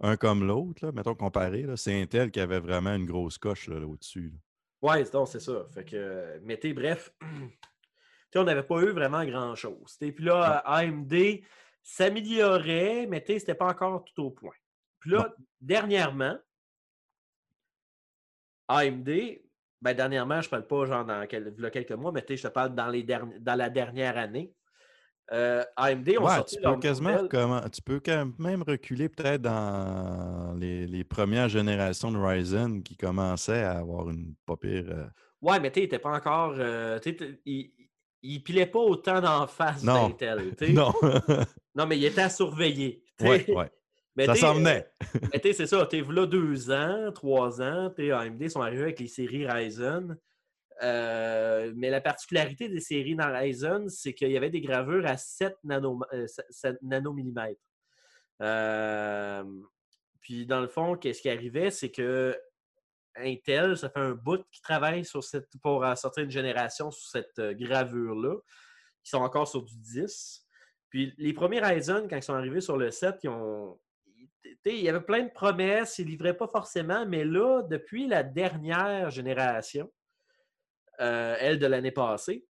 un 0.00 0.16
comme 0.16 0.46
l'autre, 0.46 0.84
là, 0.84 0.92
mettons 0.92 1.14
comparé, 1.14 1.62
là, 1.62 1.76
c'est 1.76 1.98
Intel 2.00 2.30
qui 2.30 2.40
avait 2.40 2.60
vraiment 2.60 2.94
une 2.94 3.06
grosse 3.06 3.38
coche 3.38 3.68
là, 3.68 3.80
là, 3.80 3.86
au-dessus. 3.86 4.34
Ouais, 4.82 5.04
c'est- 5.04 5.40
ça. 5.40 5.66
Fait 5.72 5.84
que, 5.84 6.40
mais 6.42 6.58
bref, 6.74 7.12
on 8.36 8.44
n'avait 8.44 8.62
pas 8.62 8.80
eu 8.82 8.90
vraiment 8.90 9.24
grand-chose. 9.24 9.96
Puis 9.98 10.24
là, 10.24 10.62
AMD 10.64 11.42
s'améliorait, 11.82 13.06
mais 13.08 13.22
tu 13.22 13.32
sais, 13.32 13.38
c'était 13.40 13.54
pas 13.54 13.66
encore 13.68 14.04
tout 14.04 14.22
au 14.22 14.30
point. 14.30 14.54
Puis 15.00 15.10
là, 15.10 15.34
dernièrement, 15.60 16.36
AMD, 18.68 19.40
ben 19.80 19.94
dernièrement, 19.94 20.40
je 20.40 20.48
parle 20.50 20.66
pas 20.66 20.84
genre 20.86 21.04
dans 21.04 21.26
quel- 21.26 21.50
v'là 21.54 21.70
quelques 21.70 21.92
mois, 21.92 22.12
mais 22.12 22.22
tu 22.22 22.28
sais, 22.28 22.36
je 22.42 22.48
te 22.48 22.52
parle 22.52 22.74
dans, 22.74 22.88
les 22.88 23.02
derni- 23.02 23.38
dans 23.38 23.54
la 23.54 23.70
dernière 23.70 24.16
année. 24.18 24.52
Euh, 25.30 25.62
AMD 25.76 26.08
ont 26.18 26.24
Ouais, 26.24 26.36
sorti 26.36 26.56
tu 26.56 26.62
peux 26.62 26.78
quasiment 26.78 27.28
comment- 27.28 27.68
tu 27.68 27.82
peux 27.82 28.00
quand 28.00 28.32
même 28.38 28.62
reculer 28.62 29.10
peut-être 29.10 29.42
dans 29.42 30.54
les, 30.58 30.86
les 30.86 31.04
premières 31.04 31.50
générations 31.50 32.10
de 32.10 32.16
Ryzen 32.18 32.82
qui 32.82 32.96
commençaient 32.96 33.62
à 33.62 33.78
avoir 33.78 34.08
une 34.08 34.34
pas 34.46 34.56
pire. 34.56 34.86
euh, 34.88 35.06
Ouais, 35.42 35.60
mais 35.60 35.70
tu 35.70 35.74
sais, 35.80 35.82
il 35.82 35.84
était 35.84 35.98
pas 35.98 36.16
encore. 36.16 36.54
euh, 36.58 36.98
il, 37.44 37.72
il 38.22 38.42
pilait 38.42 38.66
pas 38.66 38.78
autant 38.80 39.20
d'en 39.20 39.46
face 39.46 39.82
Non. 39.82 40.08
d'Intel. 40.08 40.54
Non. 40.72 40.92
non, 41.74 41.86
mais 41.86 41.96
il 41.96 42.04
était 42.04 42.22
à 42.22 42.30
surveiller. 42.30 43.02
Ouais, 43.20 43.48
ouais. 43.50 43.70
Mais 44.16 44.26
Ça 44.26 44.34
s'en 44.34 44.54
venait. 44.54 44.88
euh, 45.14 45.20
mais 45.32 45.52
c'est 45.52 45.66
ça. 45.66 45.86
Tu 45.86 46.02
là 46.12 46.26
deux 46.26 46.70
ans, 46.72 47.12
trois 47.14 47.62
ans, 47.62 47.90
t'sais, 47.90 48.10
AMD 48.10 48.48
sont 48.48 48.62
arrivés 48.62 48.82
avec 48.82 48.98
les 49.00 49.06
séries 49.06 49.46
Ryzen. 49.46 50.16
Euh, 50.82 51.72
mais 51.76 51.90
la 51.90 52.00
particularité 52.00 52.68
des 52.68 52.80
séries 52.80 53.16
dans 53.16 53.32
Ryzen, 53.32 53.88
c'est 53.88 54.14
qu'il 54.14 54.30
y 54.30 54.36
avait 54.36 54.50
des 54.50 54.60
gravures 54.60 55.06
à 55.06 55.16
7, 55.16 55.56
nano, 55.64 56.00
euh, 56.12 56.26
7 56.50 56.82
nanomillimètres. 56.82 57.60
Euh, 58.42 59.44
puis 60.20 60.46
dans 60.46 60.60
le 60.60 60.68
fond, 60.68 60.96
qu'est-ce 60.96 61.22
qui 61.22 61.30
arrivait, 61.30 61.70
c'est 61.70 61.90
que 61.90 62.36
Intel, 63.20 63.76
ça 63.76 63.90
fait 63.90 64.00
un 64.00 64.12
bout 64.12 64.44
qui 64.50 64.60
travaille 64.60 65.04
sur 65.04 65.22
cette, 65.22 65.48
pour 65.62 65.84
euh, 65.84 65.94
sortir 65.94 66.24
une 66.24 66.30
génération 66.30 66.90
sur 66.90 67.08
cette 67.08 67.38
euh, 67.38 67.54
gravure-là. 67.54 68.34
Ils 69.04 69.08
sont 69.08 69.18
encore 69.18 69.48
sur 69.48 69.62
du 69.62 69.74
10. 69.76 70.46
Puis 70.90 71.14
les 71.18 71.32
premiers 71.32 71.60
Ryzen, 71.60 72.08
quand 72.08 72.16
ils 72.16 72.22
sont 72.22 72.34
arrivés 72.34 72.60
sur 72.60 72.76
le 72.76 72.90
7, 72.90 73.16
ils 73.24 73.28
ont. 73.28 73.78
Il 74.64 74.80
y 74.80 74.88
avait 74.88 75.00
plein 75.00 75.22
de 75.22 75.30
promesses, 75.30 75.98
ils 75.98 76.06
ne 76.06 76.10
livraient 76.10 76.36
pas 76.36 76.48
forcément, 76.48 77.04
mais 77.06 77.24
là, 77.24 77.62
depuis 77.62 78.06
la 78.06 78.22
dernière 78.22 79.10
génération, 79.10 79.90
euh, 81.00 81.36
elle 81.38 81.58
de 81.58 81.66
l'année 81.66 81.90
passée, 81.90 82.46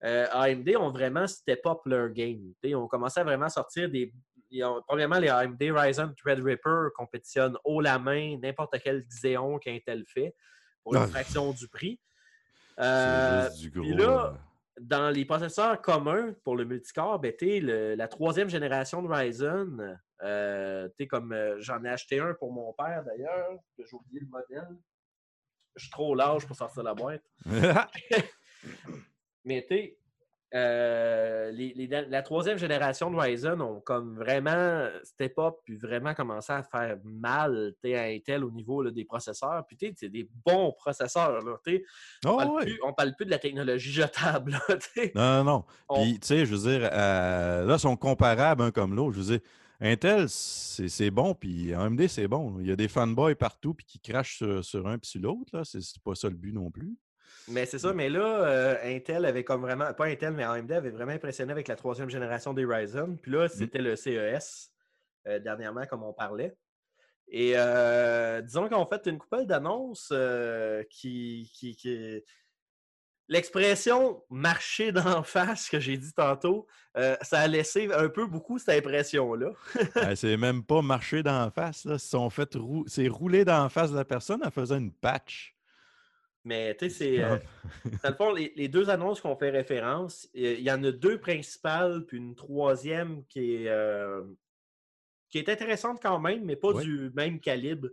AMD 0.00 0.68
ont 0.78 0.90
vraiment 0.90 1.26
step 1.26 1.64
up 1.66 1.78
leur 1.84 2.10
game. 2.10 2.52
Ils 2.62 2.74
ont 2.74 2.88
commencé 2.88 3.20
à 3.20 3.24
vraiment 3.24 3.48
sortir 3.48 3.88
des. 3.88 4.12
Ils 4.52 4.64
ont- 4.64 4.82
premièrement, 4.86 5.18
les 5.18 5.28
AMD 5.28 5.60
Ryzen 5.72 6.14
Threadripper 6.14 6.88
compétitionnent 6.94 7.56
haut 7.64 7.80
la 7.80 7.98
main 7.98 8.36
n'importe 8.42 8.76
quel 8.82 9.04
Xeon 9.06 9.58
qu'Intel 9.58 10.04
fait 10.06 10.34
pour 10.82 10.94
une 10.94 11.02
Ah. 11.02 11.06
fraction 11.08 11.50
du 11.52 11.66
prix. 11.68 11.98
Euh, 12.78 13.48
du 13.50 13.70
puis 13.70 13.90
gros. 13.90 13.98
là, 13.98 14.26
euh, 14.26 14.38
dans 14.80 15.10
les 15.10 15.24
processeurs 15.24 15.80
communs 15.82 16.34
pour 16.44 16.56
le 16.56 16.64
multicore, 16.64 17.18
ben, 17.18 17.32
le- 17.40 17.94
la 17.94 18.08
troisième 18.08 18.48
génération 18.48 19.02
de 19.02 19.08
Ryzen, 19.12 20.00
euh, 20.22 20.88
comme 21.10 21.32
euh, 21.32 21.56
j'en 21.60 21.82
ai 21.84 21.88
acheté 21.90 22.20
un 22.20 22.34
pour 22.34 22.52
mon 22.52 22.72
père 22.72 23.04
d'ailleurs, 23.04 23.50
que 23.76 23.84
j'ai 23.84 23.94
oublié 23.94 24.20
le 24.20 24.26
modèle. 24.28 24.76
Je 25.76 25.82
suis 25.84 25.90
trop 25.90 26.14
large 26.14 26.46
pour 26.46 26.54
sortir 26.56 26.82
la 26.82 26.94
boîte. 26.94 27.22
Mais 29.44 29.62
tu 29.68 29.74
sais, 29.76 29.96
euh, 30.54 31.50
les- 31.50 31.72
les- 31.74 31.86
la 31.86 32.22
troisième 32.22 32.58
génération 32.58 33.10
de 33.10 33.16
Ryzen 33.16 33.60
ont 33.60 33.80
comme 33.80 34.16
vraiment 34.16 34.86
step 35.02 35.38
up 35.38 35.54
puis 35.64 35.76
vraiment 35.76 36.14
commencé 36.14 36.52
à 36.52 36.62
faire 36.62 36.98
mal 37.04 37.74
à 37.84 38.02
Intel 38.04 38.44
au 38.44 38.50
niveau 38.50 38.82
là, 38.82 38.90
des 38.90 39.04
processeurs. 39.04 39.64
Puis 39.66 39.76
tu 39.76 39.86
sais, 39.88 39.94
c'est 39.96 40.08
des 40.08 40.28
bons 40.46 40.72
processeurs. 40.72 41.40
Là, 41.42 41.56
on, 41.66 42.30
Oh, 42.30 42.36
parle 42.36 42.50
ouais. 42.50 42.62
plus, 42.64 42.80
on 42.84 42.92
parle 42.92 43.14
plus 43.16 43.26
de 43.26 43.30
la 43.30 43.38
technologie 43.38 43.92
jetable. 43.92 44.52
là. 44.52 44.60
Non, 45.14 45.22
non, 45.38 45.44
non. 45.44 45.64
On- 45.88 46.02
Puis, 46.02 46.20
tu 46.20 46.26
sais, 46.28 46.46
je 46.46 46.54
veux 46.54 46.70
dire, 46.70 46.88
euh, 46.92 47.64
là, 47.64 47.74
ils 47.74 47.78
sont 47.80 47.96
comparables 47.96 48.62
un 48.62 48.70
comme 48.70 48.94
l'autre. 48.94 49.16
Je 49.16 49.20
veux 49.20 49.38
dire, 49.38 49.48
Intel, 49.80 50.28
c'est 50.28 50.88
c'est 50.88 51.10
bon, 51.10 51.34
puis 51.34 51.74
AMD, 51.74 52.06
c'est 52.06 52.28
bon. 52.28 52.58
Il 52.60 52.68
y 52.68 52.72
a 52.72 52.76
des 52.76 52.86
fanboys 52.88 53.34
partout, 53.34 53.74
puis 53.74 53.84
qui 53.84 53.98
crachent 53.98 54.36
sur, 54.36 54.64
sur 54.64 54.86
un 54.86 54.96
puis 54.98 55.10
sur 55.10 55.20
l'autre. 55.20 55.56
là. 55.56 55.64
C'est 55.64 55.80
c'est 55.80 56.00
pas 56.02 56.14
ça 56.14 56.28
le 56.28 56.36
but 56.36 56.52
non 56.52 56.70
plus. 56.70 56.94
Mais 57.48 57.66
c'est 57.66 57.78
ça, 57.78 57.92
mais 57.92 58.08
là, 58.08 58.44
euh, 58.44 58.76
Intel 58.84 59.24
avait 59.24 59.42
comme 59.44 59.62
vraiment, 59.62 59.92
pas 59.94 60.06
Intel, 60.06 60.32
mais 60.32 60.44
AMD 60.44 60.70
avait 60.72 60.90
vraiment 60.90 61.12
impressionné 61.12 61.50
avec 61.52 61.66
la 61.68 61.76
troisième 61.76 62.08
génération 62.08 62.54
des 62.54 62.64
Ryzen. 62.64 63.18
Puis 63.18 63.32
là, 63.32 63.48
c'était 63.48 63.80
le 63.82 63.96
CES, 63.96 64.70
euh, 65.26 65.38
dernièrement, 65.40 65.84
comme 65.86 66.02
on 66.04 66.12
parlait. 66.12 66.54
Et 67.28 67.52
euh, 67.56 68.42
disons 68.42 68.68
qu'on 68.68 68.86
fait 68.86 69.06
une 69.06 69.18
couple 69.18 69.46
d'annonces 69.46 70.10
euh, 70.12 70.82
qui, 70.90 71.50
qui, 71.54 71.74
qui- 71.76 72.22
L'expression 73.28 74.22
marcher 74.30 74.92
d'en 74.92 75.22
face 75.22 75.68
que 75.70 75.80
j'ai 75.80 75.96
dit 75.96 76.12
tantôt, 76.12 76.66
euh, 76.96 77.16
ça 77.22 77.40
a 77.40 77.46
laissé 77.46 77.90
un 77.92 78.08
peu 78.08 78.26
beaucoup 78.26 78.58
cette 78.58 78.76
impression-là. 78.84 79.52
Ben, 79.94 80.14
c'est 80.14 80.36
même 80.36 80.62
pas 80.64 80.82
marcher 80.82 81.22
d'en 81.22 81.50
face. 81.50 81.84
Là. 81.84 81.94
Ils 81.94 82.00
se 82.00 82.08
sont 82.08 82.28
fait 82.30 82.54
rou- 82.54 82.84
C'est 82.86 83.08
rouler 83.08 83.44
d'en 83.44 83.68
face 83.68 83.90
de 83.90 83.96
la 83.96 84.04
personne 84.04 84.44
en 84.44 84.50
faisant 84.50 84.76
une 84.76 84.92
patch. 84.92 85.51
Mais 86.44 86.74
tu 86.76 86.90
sais, 86.90 87.16
c'est. 87.16 87.22
euh, 87.22 87.36
dans 88.02 88.10
le 88.10 88.14
fond, 88.16 88.32
les, 88.32 88.52
les 88.56 88.68
deux 88.68 88.90
annonces 88.90 89.20
qu'on 89.20 89.36
fait 89.36 89.50
référence, 89.50 90.28
il 90.34 90.60
y 90.60 90.70
en 90.72 90.82
a 90.82 90.90
deux 90.90 91.20
principales, 91.20 92.04
puis 92.06 92.18
une 92.18 92.34
troisième 92.34 93.24
qui 93.26 93.54
est, 93.64 93.68
euh, 93.68 94.22
qui 95.30 95.38
est 95.38 95.48
intéressante 95.48 96.00
quand 96.02 96.18
même, 96.18 96.44
mais 96.44 96.56
pas 96.56 96.72
Ouais. 96.72 96.82
du 96.82 97.10
même 97.14 97.38
calibre 97.40 97.88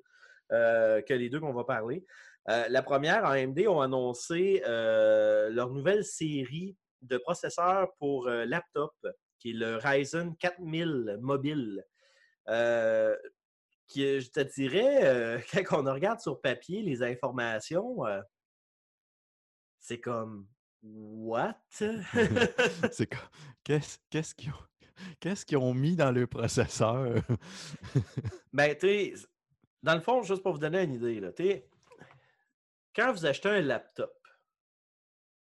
euh, 0.52 1.02
que 1.04 1.14
les 1.14 1.30
deux 1.30 1.40
qu'on 1.40 1.54
va 1.54 1.64
parler. 1.64 2.06
La 2.48 2.82
première, 2.82 3.26
AMD 3.26 3.60
ont 3.68 3.82
annoncé 3.82 4.64
leur 4.66 5.70
nouvelle 5.70 6.04
série 6.04 6.76
de 7.04 7.18
processeurs 7.18 7.94
pour 8.00 8.28
laptop, 8.28 8.96
qui 9.38 9.52
est 9.52 9.54
le 9.54 9.76
Ryzen 9.76 10.36
4000 10.38 11.18
mobile. 11.22 11.84
Qui, 13.88 14.20
je 14.22 14.30
te 14.32 14.40
dirais, 14.40 15.44
quand 15.68 15.88
on 15.88 15.94
regarde 15.94 16.20
sur 16.20 16.42
papier 16.42 16.82
les 16.82 17.04
informations, 17.04 18.04
c'est 19.90 20.00
comme 20.00 20.48
What? 20.84 21.56
c'est 21.72 23.08
co- 23.08 23.18
qu'est-ce 23.64 23.98
qu'est-ce 24.12 24.36
qu'ils 24.36 24.52
ont, 24.52 24.64
qu'est-ce 25.20 25.44
qu'ils 25.46 25.58
ont 25.58 25.74
mis 25.74 25.96
dans 25.96 26.12
le 26.12 26.28
processeur? 26.28 27.16
ben, 28.54 28.78
tu 28.78 29.16
dans 29.82 29.96
le 29.96 30.02
fond, 30.02 30.22
juste 30.22 30.44
pour 30.44 30.54
vous 30.54 30.60
donner 30.60 30.84
une 30.84 30.94
idée, 30.94 31.20
là, 31.20 31.32
quand 32.96 33.12
vous 33.14 33.26
achetez 33.26 33.50
un 33.50 33.62
laptop, 33.62 34.14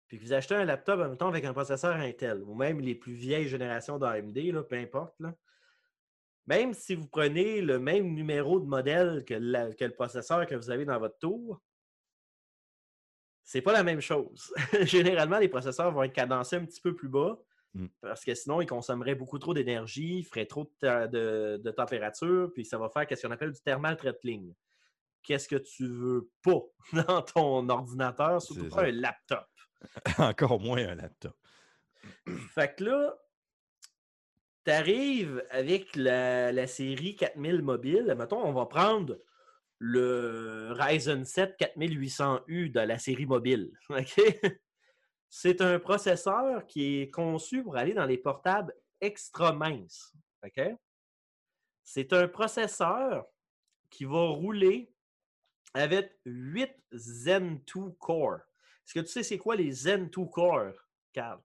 puis 0.07 0.17
que 0.17 0.23
vous 0.23 0.31
achetez 0.33 0.55
un 0.55 0.63
laptop, 0.63 0.99
mettons, 1.09 1.27
avec 1.27 1.43
un 1.43 1.53
processeur 1.53 1.95
Intel, 1.97 2.41
ou 2.43 2.55
même 2.55 2.79
les 2.79 2.95
plus 2.95 3.13
vieilles 3.13 3.47
générations 3.49 3.97
d'AMD, 3.97 4.37
là, 4.37 4.63
peu 4.63 4.77
importe, 4.77 5.19
là, 5.19 5.35
même 6.45 6.73
si 6.73 6.95
vous 6.95 7.07
prenez 7.07 7.61
le 7.61 7.79
même 7.79 8.13
numéro 8.13 8.59
de 8.61 8.65
modèle 8.65 9.25
que, 9.25 9.33
la- 9.33 9.73
que 9.73 9.85
le 9.85 9.93
processeur 9.93 10.45
que 10.45 10.55
vous 10.55 10.69
avez 10.69 10.85
dans 10.85 10.99
votre 10.99 11.17
tour, 11.19 11.61
c'est 13.51 13.61
pas 13.61 13.73
la 13.73 13.83
même 13.83 13.99
chose. 13.99 14.53
Généralement, 14.83 15.37
les 15.37 15.49
processeurs 15.49 15.91
vont 15.91 16.03
être 16.03 16.13
cadencés 16.13 16.55
un 16.55 16.65
petit 16.65 16.81
peu 16.81 16.95
plus 16.95 17.09
bas 17.09 17.37
Mm. 17.73 17.85
parce 18.01 18.25
que 18.25 18.35
sinon, 18.35 18.59
ils 18.59 18.65
consommeraient 18.67 19.15
beaucoup 19.15 19.39
trop 19.39 19.53
d'énergie, 19.53 20.17
ils 20.19 20.23
feraient 20.25 20.45
trop 20.45 20.69
de, 20.81 21.07
de- 21.07 21.61
de 21.63 21.71
température, 21.71 22.51
puis 22.53 22.65
ça 22.65 22.77
va 22.77 22.89
faire 22.89 23.05
ce 23.09 23.25
qu'on 23.25 23.31
appelle 23.31 23.53
du 23.53 23.61
thermal 23.61 23.95
throttling. 23.95 24.53
Qu'est-ce 25.23 25.47
que 25.47 25.55
tu 25.55 25.87
veux 25.87 26.29
pas 26.43 26.59
dans 27.07 27.21
ton 27.21 27.69
ordinateur, 27.69 28.41
surtout 28.41 28.67
pas 28.67 28.75
ça. 28.75 28.81
un 28.87 28.91
laptop? 28.91 29.47
Encore 30.17 30.59
moins 30.59 30.85
un 30.85 30.95
laptop. 30.95 31.37
Fait 32.53 32.75
que 32.75 32.83
là, 32.83 33.17
tu 34.65 34.71
arrives 34.71 35.41
avec 35.49 35.95
la, 35.95 36.51
la 36.51 36.67
série 36.67 37.15
4000 37.15 37.61
mobile. 37.61 38.13
Mettons, 38.17 38.43
on 38.45 38.51
va 38.51 38.65
prendre 38.65 39.17
le 39.83 40.73
Ryzen 40.73 41.25
7 41.25 41.57
4800U 41.59 42.71
de 42.71 42.79
la 42.81 42.99
série 42.99 43.25
mobile. 43.25 43.71
C'est 45.29 45.59
un 45.61 45.79
processeur 45.79 46.67
qui 46.67 46.99
est 47.01 47.09
conçu 47.09 47.63
pour 47.63 47.75
aller 47.77 47.95
dans 47.95 48.05
les 48.05 48.19
portables 48.19 48.75
extra 48.99 49.51
minces. 49.53 50.13
C'est 51.83 52.13
un 52.13 52.27
processeur 52.27 53.25
qui 53.89 54.05
va 54.05 54.27
rouler 54.29 54.93
avec 55.73 56.15
8 56.25 56.71
Zen 56.91 57.63
2 57.73 57.89
Core. 57.99 58.35
Est-ce 58.85 58.93
que 58.93 58.99
tu 58.99 59.07
sais 59.07 59.23
c'est 59.23 59.39
quoi 59.39 59.55
les 59.55 59.71
Zen 59.71 60.09
2 60.09 60.25
Core, 60.25 60.73
Carl? 61.11 61.41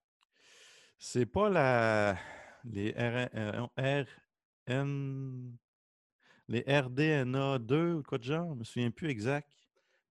C'est 0.99 1.25
pas 1.25 1.49
la. 1.49 2.17
Les 2.65 2.91
R- 2.91 3.31
R- 3.31 4.05
RN. 4.67 5.57
Les 6.49 6.63
RDNA 6.67 7.59
2 7.59 7.93
ou 7.95 8.03
quoi 8.03 8.17
de 8.17 8.23
genre? 8.23 8.53
Je 8.53 8.59
me 8.59 8.63
souviens 8.63 8.91
plus 8.91 9.09
exact. 9.09 9.49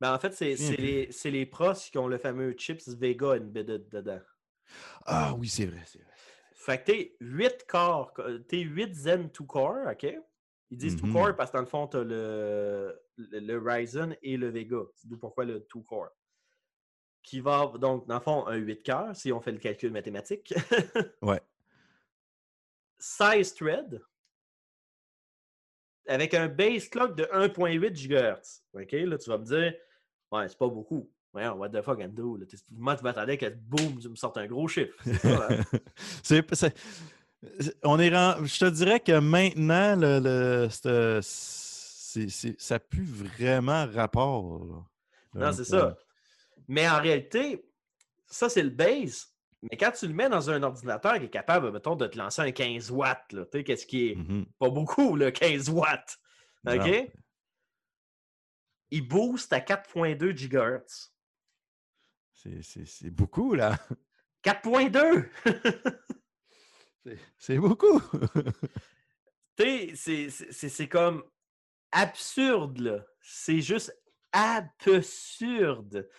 Ben, 0.00 0.14
en 0.14 0.18
fait, 0.18 0.32
c'est 0.34 1.30
les, 1.30 1.46
pros 1.46 1.72
qui 1.72 1.96
ont 1.96 2.08
le 2.08 2.18
fameux 2.18 2.52
chips 2.52 2.88
Vega 2.88 3.36
embedded 3.36 3.88
dedans. 3.88 4.20
Ah 5.06 5.34
oui, 5.38 5.48
c'est 5.48 5.66
vrai, 5.66 5.82
c'est 5.86 5.98
vrai. 5.98 6.12
Fait 6.55 6.78
que 6.78 6.84
t'es 6.84 7.16
8 7.20 7.65
corps, 7.68 8.12
t'es 8.48 8.60
8 8.60 8.94
Zen 8.94 9.31
2 9.31 9.44
core, 9.44 9.86
OK? 9.90 10.06
Ils 10.70 10.76
disent 10.76 10.97
2 10.97 11.06
Mhm. 11.06 11.12
core 11.12 11.36
parce 11.36 11.50
que 11.50 11.56
dans 11.56 11.62
le 11.62 11.68
fond, 11.68 11.86
t'as 11.86 12.02
le, 12.02 13.00
le, 13.16 13.39
le 13.39 13.58
Ryzen 13.58 14.16
et 14.23 14.36
le 14.36 14.48
Vega. 14.48 14.82
C'est 14.97 15.08
d'où 15.08 15.16
pourquoi 15.16 15.44
le 15.44 15.60
2 15.60 15.82
core. 15.82 16.10
Qui 17.23 17.40
va, 17.40 17.73
donc, 17.78 18.06
dans 18.06 18.15
le 18.16 18.20
fond, 18.20 18.47
un 18.47 18.56
8 18.56 18.82
cœurs, 18.82 19.16
si 19.16 19.32
on 19.32 19.40
fait 19.40 19.52
le 19.52 19.58
calcul 19.58 19.92
mathématique. 19.92 20.52
Ouais. 21.23 21.40
16 22.98 23.55
threads. 23.55 24.00
Avec 26.09 26.35
un 26.35 26.49
base 26.49 26.89
clock 26.89 27.17
de 27.17 27.25
1.8 27.25 27.91
GHz. 27.93 28.62
OK? 28.75 28.93
Là, 28.93 29.18
tu 29.18 29.28
vas 29.31 29.39
me 29.39 29.44
dire, 29.44 29.75
ouais, 30.33 30.49
c'est 30.49 30.59
pas 30.59 30.68
beaucoup. 30.68 31.10
Ouais, 31.35 31.47
what 31.49 31.68
the 31.70 31.83
fuck, 31.83 32.01
Ando? 32.01 32.39
Moi, 32.73 32.97
tu 32.97 33.02
m'attendais 33.05 33.36
que, 33.36 33.47
boum, 33.51 33.99
tu 34.01 34.09
me 34.09 34.15
sortes 34.17 34.39
un 34.39 34.47
gros 34.47 34.68
chiffre. 34.68 34.94
C'est? 36.23 36.44
C'est- 36.55 36.75
on 37.85 38.01
est 38.01 38.09
Je 38.10 38.59
te 38.59 38.70
dirais 38.70 38.99
que 38.99 39.18
maintenant, 39.18 39.94
le, 39.94 40.18
le- 40.20 40.68
c'est- 40.70 41.20
c'est- 41.23 42.28
c'est- 42.31 42.60
ça 42.60 42.78
plus 42.81 43.05
vraiment 43.05 43.86
rapport. 43.86 44.65
là. 44.65 44.75
Non, 45.35 45.47
Euh, 45.49 45.52
c'est 45.52 45.65
ça. 45.65 45.97
Mais 46.67 46.89
en 46.89 46.99
réalité, 47.01 47.62
ça, 48.26 48.49
c'est 48.49 48.62
le 48.62 48.70
base. 48.70 49.26
Mais 49.62 49.76
quand 49.76 49.91
tu 49.93 50.07
le 50.07 50.15
mets 50.15 50.28
dans 50.28 50.51
un 50.51 50.62
ordinateur 50.62 51.18
qui 51.18 51.25
est 51.25 51.31
capable, 51.31 51.73
mettons, 51.73 51.97
de 51.97 52.07
te 52.07 52.17
lancer 52.18 52.43
un 52.43 52.52
15 52.52 52.91
watts, 52.91 53.28
tu 53.31 53.36
sais, 53.52 53.65
qu'est-ce 53.65 53.86
qui 53.86 54.10
est 54.10 54.15
Mhm. 54.15 54.47
pas 54.59 54.70
beaucoup, 54.70 55.17
le 55.17 55.31
15 55.31 55.68
watts. 55.70 56.18
Non. 56.65 56.75
OK? 56.81 57.10
Il 58.91 59.09
booste 59.09 59.52
à 59.52 59.60
4.2 59.60 60.33
GHz. 60.33 61.10
C'est- 62.33 63.10
beaucoup, 63.10 63.55
là. 63.55 63.76
4.2! 64.43 65.28
C'est- 67.39 67.59
beaucoup. 67.59 68.01
Tu 69.59 69.97
sais, 69.97 70.28
c'est 70.28 70.89
comme 70.89 71.25
absurde, 71.91 72.78
là. 72.78 73.07
C'est 73.23 73.62
juste 73.62 73.97
absurde. 74.33 76.10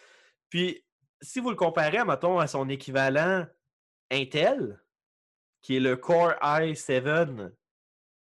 Puis, 0.50 0.84
si 1.22 1.40
vous 1.40 1.50
le 1.50 1.56
comparez, 1.56 2.04
mettons, 2.04 2.40
à 2.40 2.48
son 2.48 2.70
équivalent 2.70 3.46
Intel, 4.12 4.82
qui 5.62 5.78
est 5.78 5.80
le 5.80 5.96
Core 5.98 6.34
i7 6.42 7.52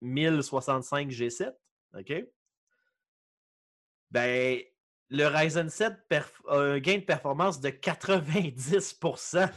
1065G7, 0.02 1.54
OK? 1.98 2.12
Ben, 4.10 4.60
le 5.10 5.26
Ryzen 5.26 5.68
7 5.70 5.94
perf- 6.08 6.46
a 6.48 6.56
un 6.58 6.78
gain 6.78 6.98
de 6.98 7.04
performance 7.04 7.60
de 7.60 7.68
90%. 7.70 9.50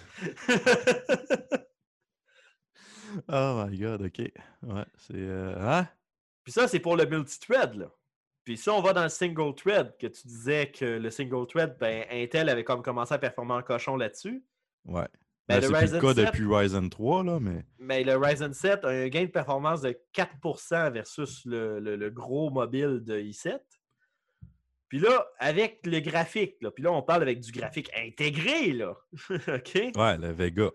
oh 3.29 3.63
my 3.67 3.77
god, 3.77 4.01
ok. 4.03 4.19
Ouais, 4.63 4.85
c'est. 4.97 5.13
euh, 5.15 5.55
hein? 5.59 5.87
Puis 6.43 6.51
ça, 6.53 6.67
c'est 6.67 6.79
pour 6.79 6.95
le 6.97 7.05
multithread, 7.05 7.75
là. 7.75 7.91
Puis 8.43 8.57
si 8.57 8.69
on 8.69 8.81
va 8.81 8.93
dans 8.93 9.03
le 9.03 9.09
single 9.09 9.55
thread, 9.55 9.95
que 9.97 10.07
tu 10.07 10.27
disais 10.27 10.69
que 10.71 10.83
le 10.85 11.09
single 11.09 11.47
thread, 11.47 11.77
ben, 11.79 12.05
Intel 12.11 12.49
avait 12.49 12.63
comme 12.63 12.83
commencé 12.83 13.13
à 13.13 13.17
performer 13.17 13.53
en 13.53 13.61
cochon 13.63 13.95
là-dessus. 13.95 14.43
Ouais. 14.85 15.07
Ben, 15.47 15.59
Ben, 15.59 15.61
c'est 15.61 15.67
plus 15.87 15.93
le 15.93 16.01
cas 16.01 16.13
7 16.13 16.25
depuis 16.25 16.45
Ryzen 16.55 16.89
3, 16.89 17.23
là, 17.23 17.39
mais. 17.39 17.65
Mais 17.79 18.03
le 18.03 18.15
Ryzen 18.17 18.53
7 18.53 18.83
a 18.85 18.89
un 18.89 19.07
gain 19.07 19.21
de 19.23 19.27
performance 19.31 19.81
de 19.81 19.97
4% 20.13 20.91
versus 20.91 21.45
le, 21.45 21.79
le- 21.79 21.95
le 21.95 22.09
gros 22.09 22.49
mobile 22.49 23.01
de 23.03 23.19
i7. 23.19 23.59
Puis 24.89 24.99
là, 24.99 25.25
avec 25.39 25.85
le 25.85 25.99
graphique, 26.01 26.55
là, 26.61 26.69
puis 26.69 26.83
là, 26.83 26.91
on 26.91 27.01
parle 27.01 27.23
avec 27.23 27.39
du 27.39 27.51
graphique 27.51 27.89
intégré, 27.97 28.73
là. 28.73 28.95
OK? 29.29 29.73
Ouais, 29.95 30.17
le 30.17 30.31
Vega. 30.31 30.69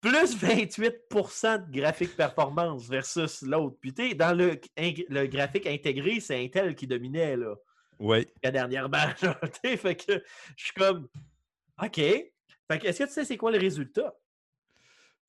Plus 0.00 0.36
28% 0.36 1.66
de 1.66 1.80
graphique 1.80 2.16
performance 2.16 2.88
versus 2.88 3.42
l'autre. 3.42 3.76
Puis 3.80 3.92
tu 3.92 4.10
sais, 4.10 4.14
dans 4.14 4.36
le, 4.36 4.60
le 4.76 5.26
graphique 5.26 5.66
intégré, 5.66 6.20
c'est 6.20 6.44
Intel 6.44 6.74
qui 6.76 6.86
dominait, 6.86 7.36
là. 7.36 7.54
Oui. 7.98 8.26
La 8.44 8.52
dernière 8.52 8.88
batch, 8.88 9.20
fait 9.62 9.96
que 9.96 10.22
je 10.56 10.64
suis 10.64 10.74
comme, 10.74 11.08
OK. 11.82 11.96
Fait 11.96 12.78
que, 12.78 12.86
est-ce 12.86 12.98
que 13.00 13.04
tu 13.04 13.12
sais 13.12 13.24
c'est 13.24 13.36
quoi 13.36 13.50
le 13.50 13.58
résultat? 13.58 14.14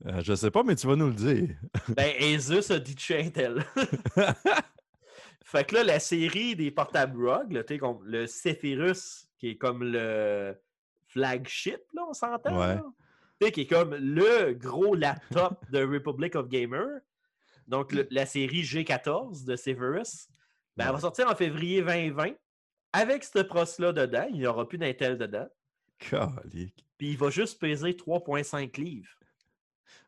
Euh, 0.05 0.21
je 0.21 0.33
sais 0.33 0.51
pas, 0.51 0.63
mais 0.63 0.75
tu 0.75 0.87
vas 0.87 0.95
nous 0.95 1.07
le 1.07 1.13
dire. 1.13 1.49
Ben, 1.95 2.13
Asus 2.21 2.71
a 2.71 2.79
dit 2.79 2.95
chez 2.97 3.21
Intel. 3.21 3.65
fait 5.43 5.63
que 5.65 5.75
là, 5.75 5.83
la 5.83 5.99
série 5.99 6.55
des 6.55 6.71
portables 6.71 7.27
ROG, 7.27 7.51
là, 7.51 7.63
tu 7.63 7.73
sais, 7.73 7.79
comme 7.79 8.03
le 8.05 8.25
Zephyrus, 8.27 9.27
qui 9.37 9.49
est 9.49 9.57
comme 9.57 9.83
le 9.83 10.55
flagship, 11.07 11.81
là, 11.93 12.05
on 12.07 12.13
s'entend? 12.13 12.59
Ouais. 12.59 12.77
Qui 13.47 13.61
est 13.61 13.67
comme 13.67 13.95
le 13.95 14.53
gros 14.53 14.95
laptop 14.95 15.63
de 15.71 15.83
Republic 15.83 16.35
of 16.35 16.47
Gamer. 16.49 16.99
Donc, 17.67 17.91
le- 17.93 18.07
la 18.11 18.25
série 18.25 18.63
G14 18.63 19.45
de 19.45 19.55
Severus. 19.55 20.27
Ben, 20.75 20.85
elle 20.87 20.93
va 20.93 20.99
sortir 20.99 21.27
en 21.29 21.35
février 21.35 21.81
2020 21.81 22.33
avec 22.93 23.23
ce 23.23 23.39
pros-là 23.39 23.93
dedans. 23.93 24.25
Il 24.29 24.37
n'y 24.39 24.47
aura 24.47 24.67
plus 24.67 24.77
d'Intel 24.77 25.17
dedans. 25.17 25.47
Calique. 25.97 26.85
Puis 26.97 27.11
il 27.11 27.17
va 27.17 27.29
juste 27.29 27.59
peser 27.59 27.93
3,5 27.93 28.77
livres. 28.77 29.09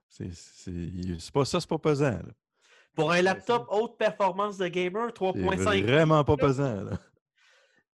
C'est 0.10 0.32
c'est 0.34 1.32
pas 1.32 1.46
ça, 1.46 1.60
c'est 1.60 1.70
pas 1.70 1.78
pesant. 1.78 2.12
là. 2.12 2.34
Pour 2.96 3.12
un 3.12 3.22
laptop 3.22 3.66
haute 3.70 3.98
performance 3.98 4.58
de 4.58 4.68
gamer, 4.68 5.08
C'est 5.08 5.14
3,5 5.16 5.84
vraiment 5.86 6.24
pas 6.26 6.36
pesant. 6.36 6.84
là. 6.84 7.00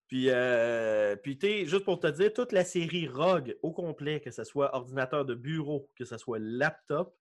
Puis, 0.07 0.29
euh, 0.29 1.15
puis 1.17 1.37
tu 1.37 1.47
sais, 1.47 1.65
juste 1.65 1.83
pour 1.83 1.99
te 1.99 2.07
dire, 2.07 2.33
toute 2.33 2.53
la 2.53 2.63
série 2.63 3.07
ROG 3.07 3.57
au 3.61 3.71
complet, 3.73 4.21
que 4.21 4.31
ce 4.31 4.43
soit 4.45 4.73
ordinateur 4.75 5.25
de 5.25 5.35
bureau, 5.35 5.89
que 5.95 6.05
ce 6.05 6.17
soit 6.17 6.39
laptop, 6.39 7.13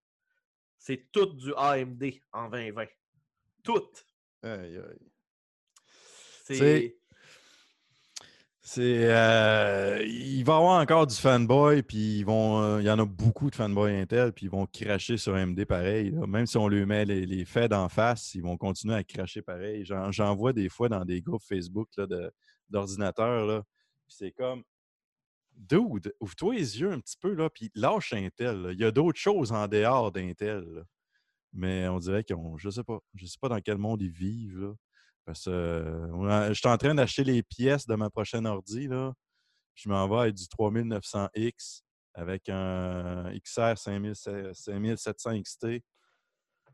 c'est 0.79 1.11
tout 1.11 1.27
du 1.35 1.53
AMD 1.57 2.05
en 2.33 2.49
2020. 2.49 2.85
Tout. 3.65 3.83
Aïe, 4.43 4.77
aïe. 4.77 5.11
C'est. 6.45 6.55
C'est- 6.55 6.97
C'est. 8.69 9.05
euh, 9.11 10.03
il 10.05 10.43
va 10.45 10.55
y 10.55 10.57
avoir 10.57 10.81
encore 10.81 11.07
du 11.07 11.15
fanboy, 11.15 11.83
puis 11.83 12.19
ils 12.19 12.25
vont. 12.25 12.61
euh, 12.63 12.81
il 12.81 12.87
y 12.87 12.91
en 12.91 12.99
a 12.99 13.05
beaucoup 13.05 13.49
de 13.51 13.55
fanboy 13.55 13.93
Intel, 13.97 14.33
puis 14.33 14.47
ils 14.47 14.51
vont 14.51 14.67
cracher 14.67 15.17
sur 15.17 15.35
AMD 15.37 15.65
pareil. 15.67 16.11
là. 16.11 16.27
Même 16.27 16.47
si 16.47 16.57
on 16.57 16.67
lui 16.69 16.85
met 16.85 17.05
les, 17.05 17.27
les 17.27 17.45
faits 17.45 17.71
d'en 17.71 17.89
face, 17.89 18.35
ils 18.35 18.43
vont 18.43 18.57
continuer 18.57 18.95
à 18.95 19.05
cracher 19.05 19.41
pareil. 19.43 19.85
J'en 19.85 20.11
j'en 20.11 20.35
vois 20.35 20.53
des 20.53 20.69
fois 20.69 20.89
dans 20.89 21.05
des 21.05 21.21
groupes 21.23 21.43
Facebook 21.49 21.89
là, 21.97 22.07
de- 22.09 22.31
d'ordinateurs. 22.71 23.47
là. 23.47 23.63
Puis 24.07 24.17
c'est 24.19 24.33
comme. 24.33 24.63
Dude, 25.53 26.15
ouvre-toi 26.21 26.55
les 26.55 26.81
yeux 26.81 26.93
un 26.93 27.01
petit 27.01 27.17
peu, 27.19 27.33
là, 27.33 27.49
puis 27.49 27.71
lâche 27.75 28.13
Intel. 28.13 28.71
Il 28.73 28.79
y 28.81 28.85
a 28.85 28.91
d'autres 28.91 29.19
choses 29.19 29.53
en 29.53 29.67
dehors 29.69 30.13
d'Intel. 30.13 30.85
Mais 31.53 31.89
on 31.89 31.99
dirait 31.99 32.25
qu'on. 32.25 32.59
Je 32.59 32.69
sais 32.69 32.85
pas. 32.85 32.99
Je 33.15 33.27
sais 33.27 33.39
pas 33.41 33.49
dans 33.49 33.61
quel 33.61 33.79
monde 33.79 34.03
ils 34.03 34.11
vivent. 34.11 34.75
Parce 35.25 35.45
que 35.47 36.09
je 36.49 36.55
suis 36.55 36.69
en 36.69 36.77
train 36.77 36.95
d'acheter 36.95 37.25
les 37.25 37.43
pièces 37.43 37.87
de 37.87 37.95
ma 37.97 38.11
prochaine 38.11 38.47
ordi. 38.47 38.87
Là. 38.87 39.13
Je 39.75 39.89
m'en 39.89 40.07
vais 40.09 40.19
avec 40.21 40.35
du 40.35 40.45
3900X 40.45 41.83
avec 42.15 42.49
un 42.49 43.31
XR 43.39 43.77
5000 43.77 44.15
5700 44.55 45.43
XT. 45.43 45.67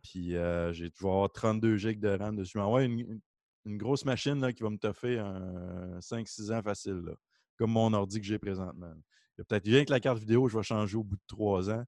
Puis 0.03 0.37
euh, 0.37 0.73
j'ai 0.73 0.91
avoir 1.01 1.31
32 1.33 1.77
GB 1.77 2.01
de 2.01 2.09
RAM 2.17 2.37
dessus. 2.37 2.53
Je 2.55 2.59
m'envoie 2.59 2.83
une- 2.85 3.21
une 3.65 3.79
grosse 3.79 4.05
machine 4.05 4.41
là, 4.41 4.53
qui 4.53 4.63
va 4.63 4.71
me 4.71 4.79
toffer 4.79 5.19
un 5.19 5.99
5-6 6.01 6.53
ans 6.53 6.63
facile. 6.63 7.03
là, 7.05 7.15
comme 7.57 7.73
mon 7.73 7.93
ordi 7.93 8.21
que 8.21 8.27
j'ai 8.27 8.39
présentement. 8.39 8.93
Il 9.37 9.39
y 9.39 9.43
a 9.43 9.45
peut-être 9.45 9.65
rien 9.65 9.85
que 9.85 9.91
la 9.91 10.01
carte 10.01 10.19
vidéo, 10.19 10.49
je 10.49 10.57
vais 10.57 10.63
changer 10.63 10.97
au 10.97 11.05
bout 11.05 11.17
de 11.17 11.23
3 11.29 11.71
ans. 11.71 11.85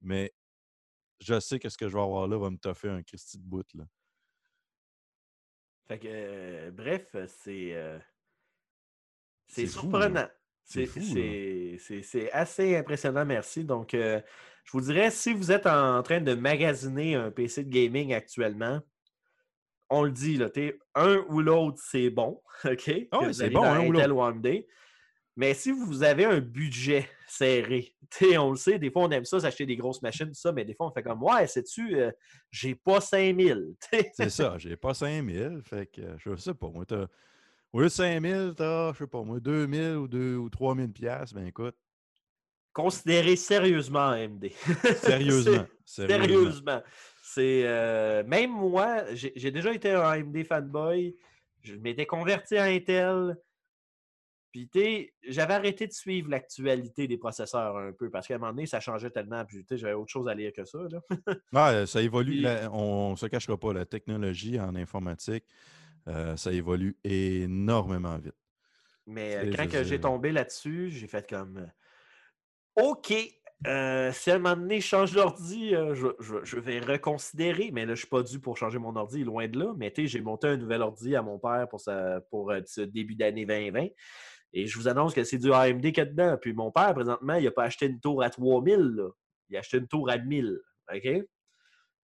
Mais 0.00 0.32
je 1.20 1.38
sais 1.38 1.58
que 1.58 1.68
ce 1.68 1.76
que 1.76 1.88
je 1.88 1.94
vais 1.94 2.02
avoir 2.02 2.26
là 2.26 2.38
va 2.38 2.50
me 2.50 2.56
toffer 2.56 2.88
un 2.88 3.02
Christy 3.02 3.38
de 3.38 3.44
bout. 3.44 3.66
Là. 3.74 3.84
Fait 5.88 5.98
que, 5.98 6.08
euh, 6.08 6.70
bref, 6.70 7.14
c'est. 7.26 7.74
euh, 7.74 7.98
c'est 9.48 9.66
surprenant. 9.66 10.28
c'est 10.64 12.30
assez 12.32 12.76
impressionnant, 12.76 13.26
merci. 13.26 13.64
Donc, 13.64 13.94
euh, 13.94 14.20
je 14.64 14.72
vous 14.72 14.80
dirais, 14.80 15.10
si 15.10 15.32
vous 15.34 15.50
êtes 15.50 15.66
en 15.66 16.02
train 16.02 16.20
de 16.20 16.34
magasiner 16.34 17.16
un 17.16 17.30
PC 17.32 17.64
de 17.64 17.70
gaming 17.70 18.14
actuellement, 18.14 18.80
on 19.90 20.04
le 20.04 20.12
dit, 20.12 20.36
là, 20.36 20.48
un 20.94 21.24
ou 21.28 21.40
l'autre, 21.40 21.80
c'est 21.84 22.10
bon. 22.10 22.40
OK? 22.64 22.90
Vous 23.12 23.32
c'est 23.32 23.50
bon, 23.50 23.62
un 23.64 23.86
ou 23.86 23.92
l'autre. 23.92 24.64
Mais 25.36 25.54
si 25.54 25.70
vous 25.72 26.02
avez 26.02 26.24
un 26.24 26.40
budget 26.40 27.08
serré, 27.28 27.94
on 28.38 28.50
le 28.50 28.56
sait, 28.56 28.78
des 28.78 28.90
fois 28.90 29.02
on 29.02 29.10
aime 29.10 29.24
ça, 29.24 29.40
s'acheter 29.40 29.64
des 29.64 29.76
grosses 29.76 30.02
machines, 30.02 30.26
tout 30.26 30.34
ça, 30.34 30.52
mais 30.52 30.64
des 30.64 30.74
fois 30.74 30.88
on 30.88 30.90
fait 30.90 31.02
comme 31.02 31.22
Ouais, 31.22 31.46
sais-tu, 31.46 31.96
euh, 31.96 32.10
j'ai 32.50 32.74
pas 32.74 33.00
5000. 33.00 33.74
t'sais. 33.80 34.10
C'est 34.14 34.30
ça, 34.30 34.56
j'ai 34.58 34.76
pas 34.76 34.94
5000. 34.94 35.60
Fait 35.64 35.86
que 35.86 36.02
je 36.18 36.36
sais 36.36 36.54
pas. 36.54 36.68
Moi, 36.68 36.84
t'as. 36.84 37.06
Au 37.72 37.78
lieu 37.78 37.86
de 37.86 37.90
5000, 37.90 38.54
t'as, 38.56 38.92
je 38.92 38.98
sais 38.98 39.06
pas, 39.06 39.22
moi, 39.22 39.38
2000 39.38 39.96
ou, 39.96 40.08
2, 40.08 40.36
ou 40.36 40.50
3000 40.50 40.92
piastres. 40.92 41.36
Ben 41.36 41.46
écoute, 41.46 41.76
Considérez 42.72 43.36
sérieusement 43.36 44.10
AMD. 44.10 44.48
Sérieusement, 44.96 45.66
sérieusement. 45.84 46.24
Sérieusement. 46.24 46.82
C'est. 47.34 47.62
euh, 47.64 48.24
même 48.24 48.50
moi, 48.50 49.04
j'ai 49.14 49.50
déjà 49.50 49.72
été 49.72 49.90
un 49.92 50.00
AMD 50.02 50.44
fanboy. 50.44 51.16
Je 51.62 51.74
m'étais 51.74 52.06
converti 52.06 52.56
à 52.56 52.64
Intel. 52.64 53.36
Puis, 54.52 54.68
tu 54.68 54.80
sais, 54.80 55.14
j'avais 55.28 55.54
arrêté 55.54 55.86
de 55.86 55.92
suivre 55.92 56.28
l'actualité 56.28 57.06
des 57.06 57.18
processeurs 57.18 57.76
un 57.76 57.92
peu 57.92 58.10
parce 58.10 58.26
qu'à 58.26 58.34
un 58.34 58.38
moment 58.38 58.50
donné, 58.52 58.66
ça 58.66 58.80
changeait 58.80 59.10
tellement. 59.10 59.44
Puis, 59.44 59.58
tu 59.58 59.66
sais, 59.68 59.78
j'avais 59.78 59.92
autre 59.92 60.10
chose 60.10 60.26
à 60.26 60.34
lire 60.34 60.52
que 60.52 60.64
ça. 60.64 60.78
Là. 60.90 61.00
Ouais, 61.80 61.86
ça 61.86 62.02
évolue. 62.02 62.32
Puis- 62.32 62.40
la- 62.40 62.68
on 62.72 63.12
ne 63.12 63.16
se 63.16 63.26
cachera 63.26 63.56
pas, 63.56 63.72
la 63.72 63.86
technologie 63.86 64.58
en 64.58 64.74
informatique, 64.74 65.44
euh, 66.08 66.36
ça 66.36 66.50
évolue 66.52 66.96
énormément 67.04 68.18
vite. 68.18 68.34
Mais 69.06 69.36
euh, 69.36 69.52
quand 69.54 69.84
j'ai 69.84 70.00
tombé 70.00 70.32
là-dessus, 70.32 70.90
j'ai 70.90 71.06
fait 71.06 71.28
comme 71.30 71.70
OK, 72.74 73.12
euh, 73.66 74.10
si 74.12 74.30
à 74.30 74.36
un 74.36 74.38
moment 74.38 74.56
donné 74.56 74.80
je 74.80 74.86
change 74.86 75.12
d'ordi, 75.12 75.74
euh, 75.74 75.94
je, 75.94 76.58
vais 76.58 76.80
reconsidérer. 76.80 77.70
Mais 77.72 77.82
là, 77.82 77.88
je 77.88 77.92
ne 77.92 77.96
suis 77.96 78.06
pas 78.06 78.22
dû 78.22 78.40
pour 78.40 78.56
changer 78.56 78.78
mon 78.78 78.96
ordi, 78.96 79.22
loin 79.22 79.48
de 79.48 79.58
là. 79.58 79.74
Mais 79.76 79.90
tu 79.90 80.02
sais, 80.02 80.08
j'ai 80.08 80.20
monté 80.20 80.48
un 80.48 80.56
nouvel 80.56 80.82
ordi 80.82 81.14
à 81.14 81.22
mon 81.22 81.38
père 81.38 81.66
pour, 81.68 81.80
pour 82.30 82.50
euh, 82.50 82.60
ce 82.66 82.80
début 82.80 83.14
d'année 83.14 83.44
2020. 83.44 83.88
Et 84.52 84.66
je 84.66 84.78
vous 84.78 84.88
annonce 84.88 85.14
que 85.14 85.24
c'est 85.24 85.38
du 85.38 85.52
AMD 85.52 85.92
qu'il 85.92 86.04
dedans. 86.04 86.36
Puis 86.40 86.52
mon 86.52 86.72
père, 86.72 86.94
présentement, 86.94 87.34
il 87.34 87.44
n'a 87.44 87.50
pas 87.50 87.64
acheté 87.64 87.86
une 87.86 88.00
tour 88.00 88.22
à 88.22 88.30
3000. 88.30 88.78
là. 88.78 89.08
Il 89.50 89.56
a 89.56 89.60
acheté 89.60 89.78
une 89.78 89.88
tour 89.88 90.10
à 90.10 90.16
1000. 90.18 90.58
OK? 90.92 91.08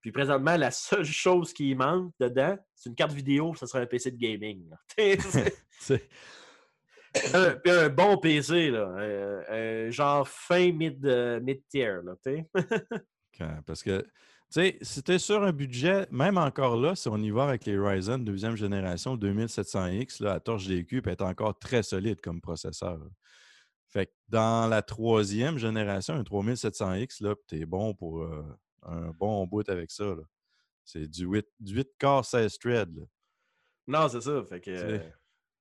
Puis 0.02 0.12
présentement, 0.12 0.57
la 0.57 0.70
seule 0.70 1.05
chose 1.05 1.52
qui 1.52 1.75
manque 1.75 2.12
dedans, 2.20 2.57
c'est 2.75 2.91
une 2.91 2.94
carte 2.94 3.12
vidéo, 3.12 3.55
ce 3.55 3.67
serait 3.67 3.81
un 3.81 3.86
PC 3.86 4.12
de 4.12 4.18
gaming. 4.18 4.70
un, 7.35 7.51
puis 7.57 7.70
un 7.73 7.89
bon 7.89 8.18
PC, 8.18 8.70
là. 8.70 8.86
un- 8.89 9.86
un 9.86 9.91
genre 9.91 10.26
fin 10.28 10.73
mid, 10.73 11.05
euh, 11.07 11.41
mid-tier, 11.41 11.99
là, 12.05 12.15
tu 12.25 12.33
sais. 12.36 12.47
Quand- 13.39 13.60
Parce 13.67 13.83
que, 13.83 14.01
tu 14.02 14.09
sais, 14.51 14.78
si 14.83 15.18
sur 15.18 15.43
un 15.43 15.52
budget, 15.52 16.07
même 16.10 16.39
encore 16.39 16.76
là, 16.76 16.94
si 16.94 17.09
on 17.09 17.17
y 17.18 17.31
va 17.31 17.44
avec 17.44 17.65
les 17.65 17.78
Ryzen 17.78 18.25
deuxième 18.25 18.57
génération 18.57 19.17
2700X, 19.17 20.23
là, 20.23 20.35
la 20.35 20.41
torche 20.41 20.67
DQ 20.67 21.02
peut 21.02 21.10
être 21.10 21.25
encore 21.25 21.59
très 21.59 21.83
solide 21.83 22.20
comme 22.20 22.41
processeur. 22.41 22.99
Fait 23.89 24.07
que 24.07 24.12
dans 24.28 24.68
la 24.68 24.83
troisième 24.83 25.59
génération, 25.59 26.15
un 26.15 26.23
3700X, 26.23 27.23
là, 27.23 27.35
tu 27.49 27.60
es 27.60 27.65
bon 27.67 27.94
pour 27.94 28.23
euh, 28.23 28.43
un 28.83 29.10
bon 29.10 29.47
bout 29.47 29.68
avec 29.68 29.91
ça. 29.91 30.05
là. 30.05 30.23
C'est 30.85 31.09
du 31.09 31.25
8, 31.26 31.47
du 31.60 31.75
8 31.76 31.89
corps 31.99 32.25
16 32.25 32.59
threads. 32.59 32.94
là. 32.94 33.02
Non, 33.86 34.09
c'est 34.09 34.20
ça. 34.20 34.43
Fait 34.49 34.60
que. 34.60 34.70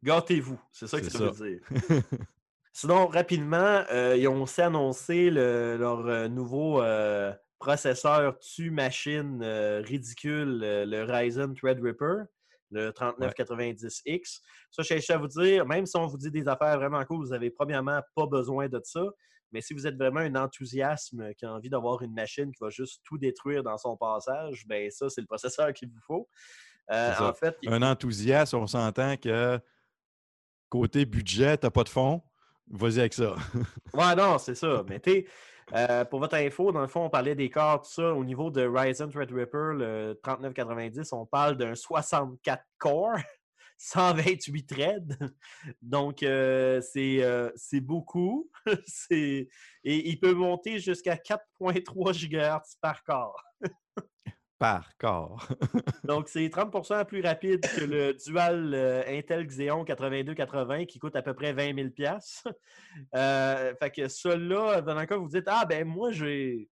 Gâtez-vous. 0.05 0.59
C'est 0.71 0.85
ça 0.85 1.01
que 1.01 1.09
ça, 1.09 1.31
veut 1.31 1.49
dire. 1.49 1.59
Sinon, 2.73 3.07
rapidement, 3.07 3.83
euh, 3.91 4.15
ils 4.15 4.27
ont 4.27 4.43
aussi 4.43 4.61
annoncé 4.61 5.31
le- 5.31 5.77
leur 5.77 6.05
euh, 6.05 6.27
nouveau 6.27 6.79
euh, 6.81 7.33
processeur 7.57 8.37
tu-machine 8.37 9.41
euh, 9.41 9.81
ridicule, 9.83 10.59
le 10.61 11.03
Ryzen 11.03 11.55
Threadripper, 11.55 12.25
le 12.69 12.91
3990X. 12.91 14.41
Ça, 14.69 14.83
je 14.83 14.83
cherche 14.83 15.09
à 15.09 15.17
vous 15.17 15.27
dire, 15.27 15.65
même 15.65 15.87
si 15.87 15.97
on 15.97 16.05
vous 16.05 16.17
dit 16.17 16.29
des 16.29 16.47
affaires 16.47 16.77
vraiment 16.77 17.03
cool, 17.05 17.25
vous 17.25 17.31
n'avez 17.31 17.49
premièrement 17.49 18.01
pas 18.13 18.27
besoin 18.27 18.67
de 18.69 18.79
ça. 18.83 19.03
Mais 19.51 19.61
si 19.61 19.73
vous 19.73 19.87
êtes 19.87 19.95
vraiment 19.95 20.19
un 20.19 20.35
enthousiasme 20.35 21.33
qui 21.33 21.45
a 21.45 21.53
envie 21.53 21.69
d'avoir 21.69 22.03
une 22.03 22.13
machine 22.13 22.51
qui 22.51 22.59
va 22.61 22.69
juste 22.69 23.01
tout 23.05 23.17
détruire 23.17 23.63
dans 23.63 23.77
son 23.77 23.97
passage, 23.97 24.67
ben 24.67 24.91
ça, 24.91 25.09
c'est 25.09 25.21
le 25.21 25.27
processeur 25.27 25.73
qu'il 25.73 25.89
vous 25.89 26.01
faut. 26.05 26.29
En 26.91 27.33
fait, 27.33 27.57
un 27.65 27.81
enthousiasme, 27.81 28.57
on 28.57 28.67
s'entend 28.67 29.17
que 29.17 29.59
côté 30.69 31.05
budget, 31.05 31.57
tu 31.57 31.69
pas 31.69 31.83
de 31.83 31.89
fond. 31.89 32.21
Vas-y 32.69 32.99
avec 32.99 33.13
ça. 33.13 33.35
Ouais, 33.93 34.15
non, 34.15 34.37
c'est 34.37 34.55
ça. 34.55 34.83
Mais 34.89 34.99
tu 34.99 35.27
euh, 35.73 36.05
pour 36.05 36.19
votre 36.19 36.35
info, 36.35 36.71
dans 36.71 36.81
le 36.81 36.87
fond, 36.87 37.05
on 37.05 37.09
parlait 37.09 37.35
des 37.35 37.49
corps, 37.49 37.81
tout 37.81 37.91
ça. 37.91 38.13
Au 38.13 38.23
niveau 38.23 38.51
de 38.51 38.67
Ryzen 38.67 39.09
Threadripper, 39.09 39.73
le 39.73 40.19
3990, 40.21 41.11
on 41.13 41.25
parle 41.25 41.57
d'un 41.57 41.73
64 41.73 42.63
core, 42.77 43.17
128 43.77 44.67
threads. 44.67 45.17
Donc, 45.81 46.21
euh, 46.21 46.81
c'est 46.81 47.23
euh, 47.23 47.49
c'est 47.55 47.81
beaucoup. 47.81 48.49
Et 49.09 49.49
il 49.83 50.19
peut 50.19 50.33
monter 50.33 50.79
jusqu'à 50.79 51.15
4,3 51.15 52.13
GHz 52.13 52.77
par 52.79 53.03
corps. 53.03 53.43
Par 54.65 54.97
corps. 54.97 55.47
Donc, 56.05 56.27
c'est 56.27 56.47
30% 56.47 57.05
plus 57.05 57.21
rapide 57.21 57.61
que 57.61 57.83
le 57.83 58.15
dual 58.15 58.73
euh, 58.73 59.03
Intel 59.05 59.45
Xeon 59.45 59.85
8280 59.85 60.85
qui 60.85 60.97
coûte 60.97 61.15
à 61.15 61.21
peu 61.21 61.35
près 61.35 61.53
20 61.53 61.93
000 61.95 62.17
euh, 63.13 63.75
Fait 63.79 63.91
que 63.91 64.07
celui-là, 64.07 64.81
dans 64.81 64.99
le 64.99 65.05
cas, 65.05 65.17
vous 65.17 65.29
dites 65.29 65.43
Ah, 65.45 65.65
ben 65.65 65.85
moi, 65.85 66.11
j'ai 66.11 66.67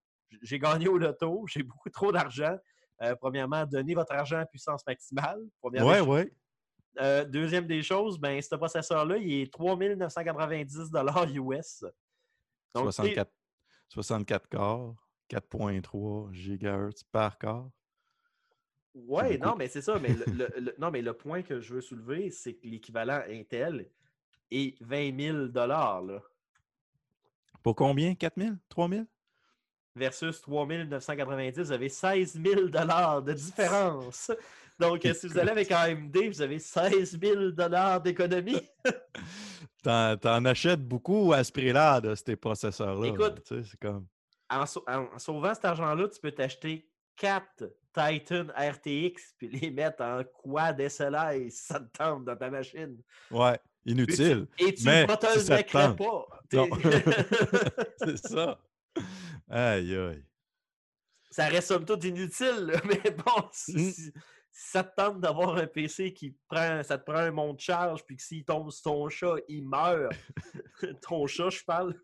gagné 0.54 0.88
au 0.88 0.98
loto, 0.98 1.46
j'ai 1.48 1.62
beaucoup 1.62 1.88
trop 1.88 2.10
d'argent. 2.10 2.56
Euh, 3.00 3.14
premièrement, 3.14 3.64
donnez 3.64 3.94
votre 3.94 4.12
argent 4.12 4.38
à 4.38 4.46
puissance 4.46 4.84
maximale. 4.84 5.38
Choses. 5.62 6.00
ouais. 6.00 6.32
Euh, 7.00 7.24
deuxième 7.24 7.68
des 7.68 7.84
choses, 7.84 8.18
ben, 8.18 8.42
ce 8.42 8.56
processeur-là, 8.56 9.18
il 9.18 9.42
est 9.42 9.52
3990 9.52 10.90
US. 11.36 11.84
Donc, 12.74 12.86
tu 12.86 12.92
sais, 12.92 13.14
64, 13.14 13.30
64 13.88 14.48
corps, 14.48 14.96
4.3 15.30 16.32
GHz 16.32 17.04
par 17.12 17.38
corps. 17.38 17.70
Ouais, 18.94 19.38
non, 19.38 19.56
mais 19.56 19.66
c'est 19.68 19.82
ça. 19.82 19.98
Mais 19.98 20.10
le, 20.14 20.24
le- 20.32 20.60
le- 20.60 20.74
non, 20.78 20.90
mais 20.90 21.02
le 21.02 21.12
point 21.14 21.42
que 21.42 21.60
je 21.60 21.74
veux 21.74 21.80
soulever, 21.80 22.30
c'est 22.30 22.54
que 22.54 22.66
l'équivalent 22.66 23.20
Intel 23.28 23.90
est 24.50 24.80
20 24.82 25.20
000 25.20 25.66
là, 25.66 26.00
Pour 27.62 27.74
combien? 27.74 28.14
4 28.14 28.34
000? 28.40 28.54
3 28.68 28.88
000? 28.88 29.04
versus 29.96 30.40
3 30.40 30.66
990. 30.66 31.58
Vous 31.60 31.72
avez 31.72 31.88
16 31.88 32.40
000 32.42 32.62
de 32.66 33.32
différence. 33.32 34.30
Donc, 34.78 35.04
euh, 35.06 35.14
si 35.14 35.28
vous 35.28 35.38
allez 35.38 35.50
avec 35.50 35.70
AMD, 35.70 36.16
vous 36.28 36.42
avez 36.42 36.58
16 36.58 37.18
000 37.20 37.50
d'économie. 38.00 38.60
T'en, 39.84 40.16
t'en 40.16 40.42
achètes 40.46 40.82
beaucoup 40.82 41.32
à 41.34 41.44
ce 41.44 41.52
prix-là 41.52 42.00
de 42.00 42.14
ces 42.14 42.36
processeurs-là. 42.36 43.06
Écoute, 43.08 43.42
tu 43.44 43.56
sais, 43.62 43.68
c'est 43.70 43.78
comme... 43.78 44.06
En, 44.48 44.64
sau- 44.64 44.82
en- 44.88 45.08
en 45.14 45.18
sauvant 45.18 45.52
cet 45.54 45.66
argent-là, 45.66 46.08
tu 46.08 46.18
peux 46.20 46.32
t'acheter 46.32 46.90
4 47.16 47.64
Titan 47.94 48.46
RTX 48.56 49.34
puis 49.38 49.48
les 49.48 49.70
mettre 49.70 50.02
en 50.02 50.22
quad 50.24 50.80
SLI 50.88 51.50
si 51.50 51.64
ça 51.66 51.78
te 51.80 51.96
tente 51.96 52.24
dans 52.24 52.36
ta 52.36 52.50
machine. 52.50 53.00
Ouais, 53.30 53.58
inutile. 53.86 54.48
Et 54.58 54.74
tu 54.74 54.84
mais 54.84 55.06
ne 55.06 55.12
si 55.12 55.38
le 55.38 55.40
ça 55.44 55.62
te 55.62 55.70
tente. 55.72 55.98
pas? 55.98 56.26
C'est 57.98 58.18
ça. 58.18 58.58
Aïe, 59.48 59.94
aïe. 59.96 60.24
ça 61.30 61.46
reste 61.46 61.68
somme 61.68 61.84
toute 61.84 62.04
inutile, 62.04 62.66
là, 62.72 62.80
mais 62.84 63.10
bon, 63.10 63.48
si, 63.52 63.76
Mm. 63.76 63.90
si- 63.92 64.12
ça 64.56 64.84
te 64.84 64.94
tente 64.94 65.20
d'avoir 65.20 65.56
un 65.56 65.66
PC 65.66 66.12
qui 66.14 66.36
prend, 66.48 66.80
ça 66.84 66.96
te 66.96 67.04
prend 67.04 67.18
un 67.20 67.32
monte 67.32 67.56
de 67.56 67.60
charge, 67.62 68.04
puis 68.04 68.16
que 68.16 68.22
s'il 68.22 68.44
tombe 68.44 68.70
sur 68.70 68.82
ton 68.84 69.08
chat, 69.08 69.34
il 69.48 69.66
meurt. 69.68 70.14
ton 71.02 71.26
chat, 71.26 71.50
je 71.50 71.64
parle, 71.64 71.94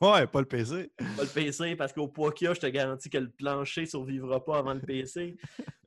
Ouais, 0.00 0.26
pas 0.26 0.40
le 0.40 0.46
PC. 0.46 0.90
pas 0.96 1.22
le 1.22 1.32
PC, 1.32 1.76
parce 1.76 1.92
qu'au 1.92 2.08
poids 2.08 2.32
qu'il 2.32 2.46
y 2.46 2.50
a, 2.50 2.54
je 2.54 2.60
te 2.60 2.66
garantis 2.66 3.10
que 3.10 3.18
le 3.18 3.30
plancher 3.30 3.86
survivra 3.86 4.44
pas 4.44 4.58
avant 4.58 4.74
le 4.74 4.80
PC. 4.80 5.36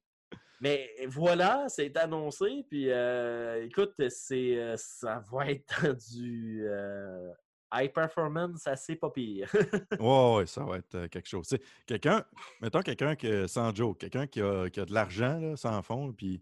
Mais 0.60 0.90
voilà, 1.08 1.66
c'est 1.68 1.96
annoncé, 1.98 2.66
puis 2.68 2.90
euh, 2.90 3.64
écoute, 3.66 3.94
c'est, 4.10 4.58
euh, 4.58 4.76
ça 4.76 5.24
va 5.32 5.52
être 5.52 5.96
du 6.12 6.66
euh, 6.68 7.32
high 7.72 7.94
performance 7.94 8.66
assez 8.66 8.96
pas 8.96 9.12
pire. 9.12 9.52
Ouais, 10.00 10.36
ouais, 10.36 10.46
ça 10.48 10.64
va 10.64 10.78
être 10.78 11.08
quelque 11.08 11.28
chose. 11.28 11.56
Quelqu'un, 11.86 12.26
mettons 12.62 12.82
quelqu'un 12.82 13.16
que, 13.16 13.46
sans 13.46 13.74
joke, 13.74 14.00
quelqu'un 14.00 14.26
qui 14.26 14.42
a, 14.42 14.70
qui 14.70 14.80
a 14.80 14.86
de 14.86 14.94
l'argent, 14.94 15.40
là, 15.40 15.56
sans 15.56 15.82
fond, 15.84 16.12
puis 16.12 16.42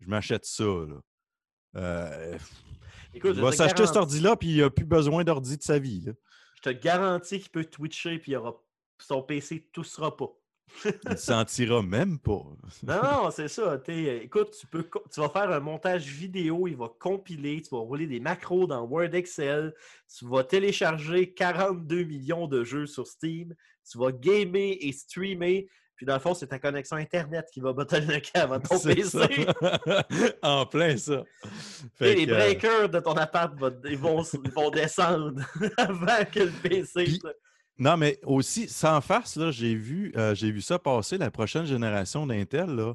je 0.00 0.08
m'achète 0.08 0.44
ça, 0.44 0.64
là. 0.64 2.38
Écoute, 3.14 3.32
il 3.36 3.42
va 3.42 3.50
te 3.50 3.56
s'acheter 3.56 3.86
cet 3.86 3.96
ordi-là, 3.96 4.36
puis 4.36 4.48
il 4.48 4.60
n'a 4.60 4.70
plus 4.70 4.84
besoin 4.84 5.24
d'ordi 5.24 5.56
de 5.56 5.62
sa 5.62 5.78
vie. 5.78 6.02
là. 6.02 6.12
Je 6.66 6.72
te 6.72 6.76
garantis 6.76 7.38
qu'il 7.38 7.50
peut 7.50 7.64
twitcher, 7.64 8.18
puis 8.18 8.32
il 8.32 8.34
y 8.34 8.36
aura... 8.36 8.60
son 8.98 9.22
PC 9.22 9.68
tout 9.72 9.84
sera 9.84 10.16
pas. 10.16 10.32
Il 10.84 10.92
ne 11.08 11.14
sentira 11.16 11.80
même 11.80 12.18
pas. 12.18 12.42
Non, 12.82 13.02
non, 13.02 13.30
c'est 13.30 13.46
ça. 13.46 13.78
t'es- 13.78 14.24
écoute, 14.24 14.56
tu, 14.58 14.66
peux, 14.66 14.88
tu 15.12 15.20
vas 15.20 15.28
faire 15.28 15.48
un 15.52 15.60
montage 15.60 16.08
vidéo, 16.08 16.66
il 16.66 16.76
va 16.76 16.88
compiler, 16.98 17.62
tu 17.62 17.70
vas 17.70 17.78
rouler 17.78 18.08
des 18.08 18.18
macros 18.18 18.66
dans 18.66 18.82
Word 18.82 19.14
Excel, 19.14 19.74
tu 20.18 20.26
vas 20.26 20.42
télécharger 20.42 21.32
42 21.32 22.02
millions 22.02 22.48
de 22.48 22.64
jeux 22.64 22.86
sur 22.86 23.06
Steam, 23.06 23.54
tu 23.88 23.98
vas 23.98 24.10
gamer 24.10 24.76
et 24.80 24.90
streamer, 24.90 25.68
puis 25.96 26.06
dans 26.06 26.14
le 26.14 26.20
fond, 26.20 26.34
c'est 26.34 26.46
ta 26.48 26.58
connexion 26.58 26.96
Internet 26.96 27.46
qui 27.52 27.60
va 27.60 27.72
bottlenecker 27.72 28.38
avant 28.38 28.60
ton 28.60 28.78
PC. 28.78 29.18
en 30.42 30.66
plein 30.66 30.96
ça. 30.96 31.24
Et 32.00 32.14
les 32.14 32.30
euh, 32.30 32.36
breakers 32.36 32.88
de 32.90 33.00
ton 33.00 33.14
appart 33.14 33.58
vont- 33.58 33.74
ils 33.84 33.96
vont, 33.98 34.22
ils 34.44 34.50
vont 34.52 34.70
descendre 34.70 35.40
avant 35.78 36.24
que 36.30 36.40
le 36.40 36.50
PC. 36.62 37.04
Puis- 37.04 37.20
Non, 37.78 37.96
mais 37.96 38.18
aussi, 38.24 38.68
sans 38.68 39.00
farce, 39.00 39.38
j'ai 39.50 39.74
vu, 39.74 40.12
euh, 40.16 40.34
vu 40.34 40.60
ça 40.60 40.78
passer. 40.78 41.18
La 41.18 41.30
prochaine 41.30 41.66
génération 41.66 42.26
d'Intel, 42.26 42.70
là, 42.74 42.94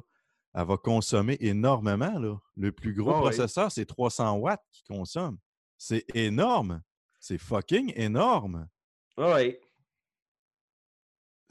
elle 0.54 0.66
va 0.66 0.76
consommer 0.76 1.36
énormément. 1.40 2.18
Là. 2.18 2.36
Le 2.56 2.72
plus 2.72 2.94
gros 2.94 3.10
Ah 3.14 3.20
processeur, 3.20 3.72
c'est 3.72 3.86
300 3.86 4.36
watts 4.36 4.62
qui 4.72 4.84
consomme. 4.84 5.38
C'est 5.78 6.04
énorme. 6.14 6.82
C'est 7.20 7.38
fucking 7.38 7.92
énorme. 7.96 8.68
Oui. 9.16 9.56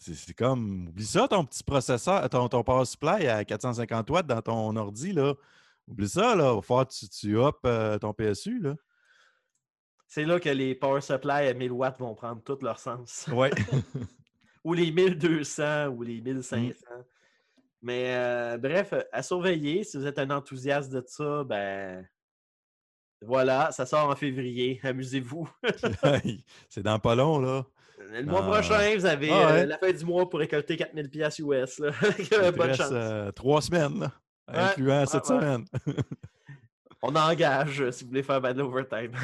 C'est 0.01 0.33
comme, 0.33 0.88
oublie 0.88 1.05
ça, 1.05 1.27
ton 1.27 1.45
petit 1.45 1.63
processeur, 1.63 2.27
ton, 2.27 2.49
ton 2.49 2.63
power 2.63 2.85
supply 2.85 3.27
à 3.27 3.45
450 3.45 4.09
watts 4.09 4.25
dans 4.25 4.41
ton 4.41 4.75
ordi, 4.75 5.13
là. 5.13 5.35
Oublie 5.88 6.09
ça, 6.09 6.35
là. 6.35 6.59
Falloir 6.61 6.88
que 6.88 6.93
tu, 6.93 7.07
tu 7.07 7.38
up 7.38 7.57
euh, 7.65 7.99
ton 7.99 8.11
PSU, 8.11 8.59
là. 8.59 8.75
C'est 10.07 10.25
là 10.25 10.39
que 10.39 10.49
les 10.49 10.73
power 10.73 11.01
supply 11.01 11.47
à 11.47 11.53
1000 11.53 11.71
watts 11.71 11.99
vont 11.99 12.15
prendre 12.15 12.41
tout 12.41 12.57
leur 12.61 12.80
sens. 12.80 13.30
Ouais. 13.31 13.51
ou 14.63 14.73
les 14.73 14.91
1200 14.91 15.88
ou 15.89 16.01
les 16.01 16.19
1500. 16.19 16.73
Mais 17.81 18.15
euh, 18.15 18.57
bref, 18.57 18.93
à 19.11 19.23
surveiller. 19.23 19.83
Si 19.83 19.97
vous 19.97 20.05
êtes 20.05 20.19
un 20.19 20.30
enthousiaste 20.31 20.91
de 20.91 21.03
ça, 21.05 21.43
ben 21.43 22.07
voilà, 23.21 23.71
ça 23.71 23.85
sort 23.85 24.09
en 24.09 24.15
février. 24.15 24.80
Amusez-vous. 24.83 25.47
c'est 26.69 26.83
dans 26.83 26.99
pas 26.99 27.15
long, 27.15 27.39
là. 27.39 27.65
Le 28.11 28.23
mois 28.25 28.41
Ah. 28.43 28.51
prochain, 28.51 28.95
vous 28.95 29.05
avez 29.05 29.30
Ah 29.31 29.47
ouais. 29.47 29.61
euh, 29.61 29.65
la 29.65 29.77
fin 29.77 29.91
du 29.91 30.05
mois 30.05 30.30
pour 30.30 30.39
récolter 30.39 30.77
4000 30.77 31.09
pièces 31.09 31.39
US. 31.39 31.80
là. 31.80 31.91
Bonne 32.51 32.61
reste, 32.67 32.81
chance. 32.81 32.89
euh, 32.91 33.31
trois 33.31 33.61
semaines, 33.61 34.09
Ouais, 34.47 34.57
incluant 34.57 34.99
ouais, 35.01 35.05
cette 35.05 35.25
semaine. 35.25 35.65
On 37.03 37.15
engage 37.15 37.81
euh, 37.81 37.91
si 37.91 38.03
vous 38.03 38.09
voulez 38.11 38.23
faire 38.23 38.41
de 38.41 38.59
l'overtime. 38.61 39.11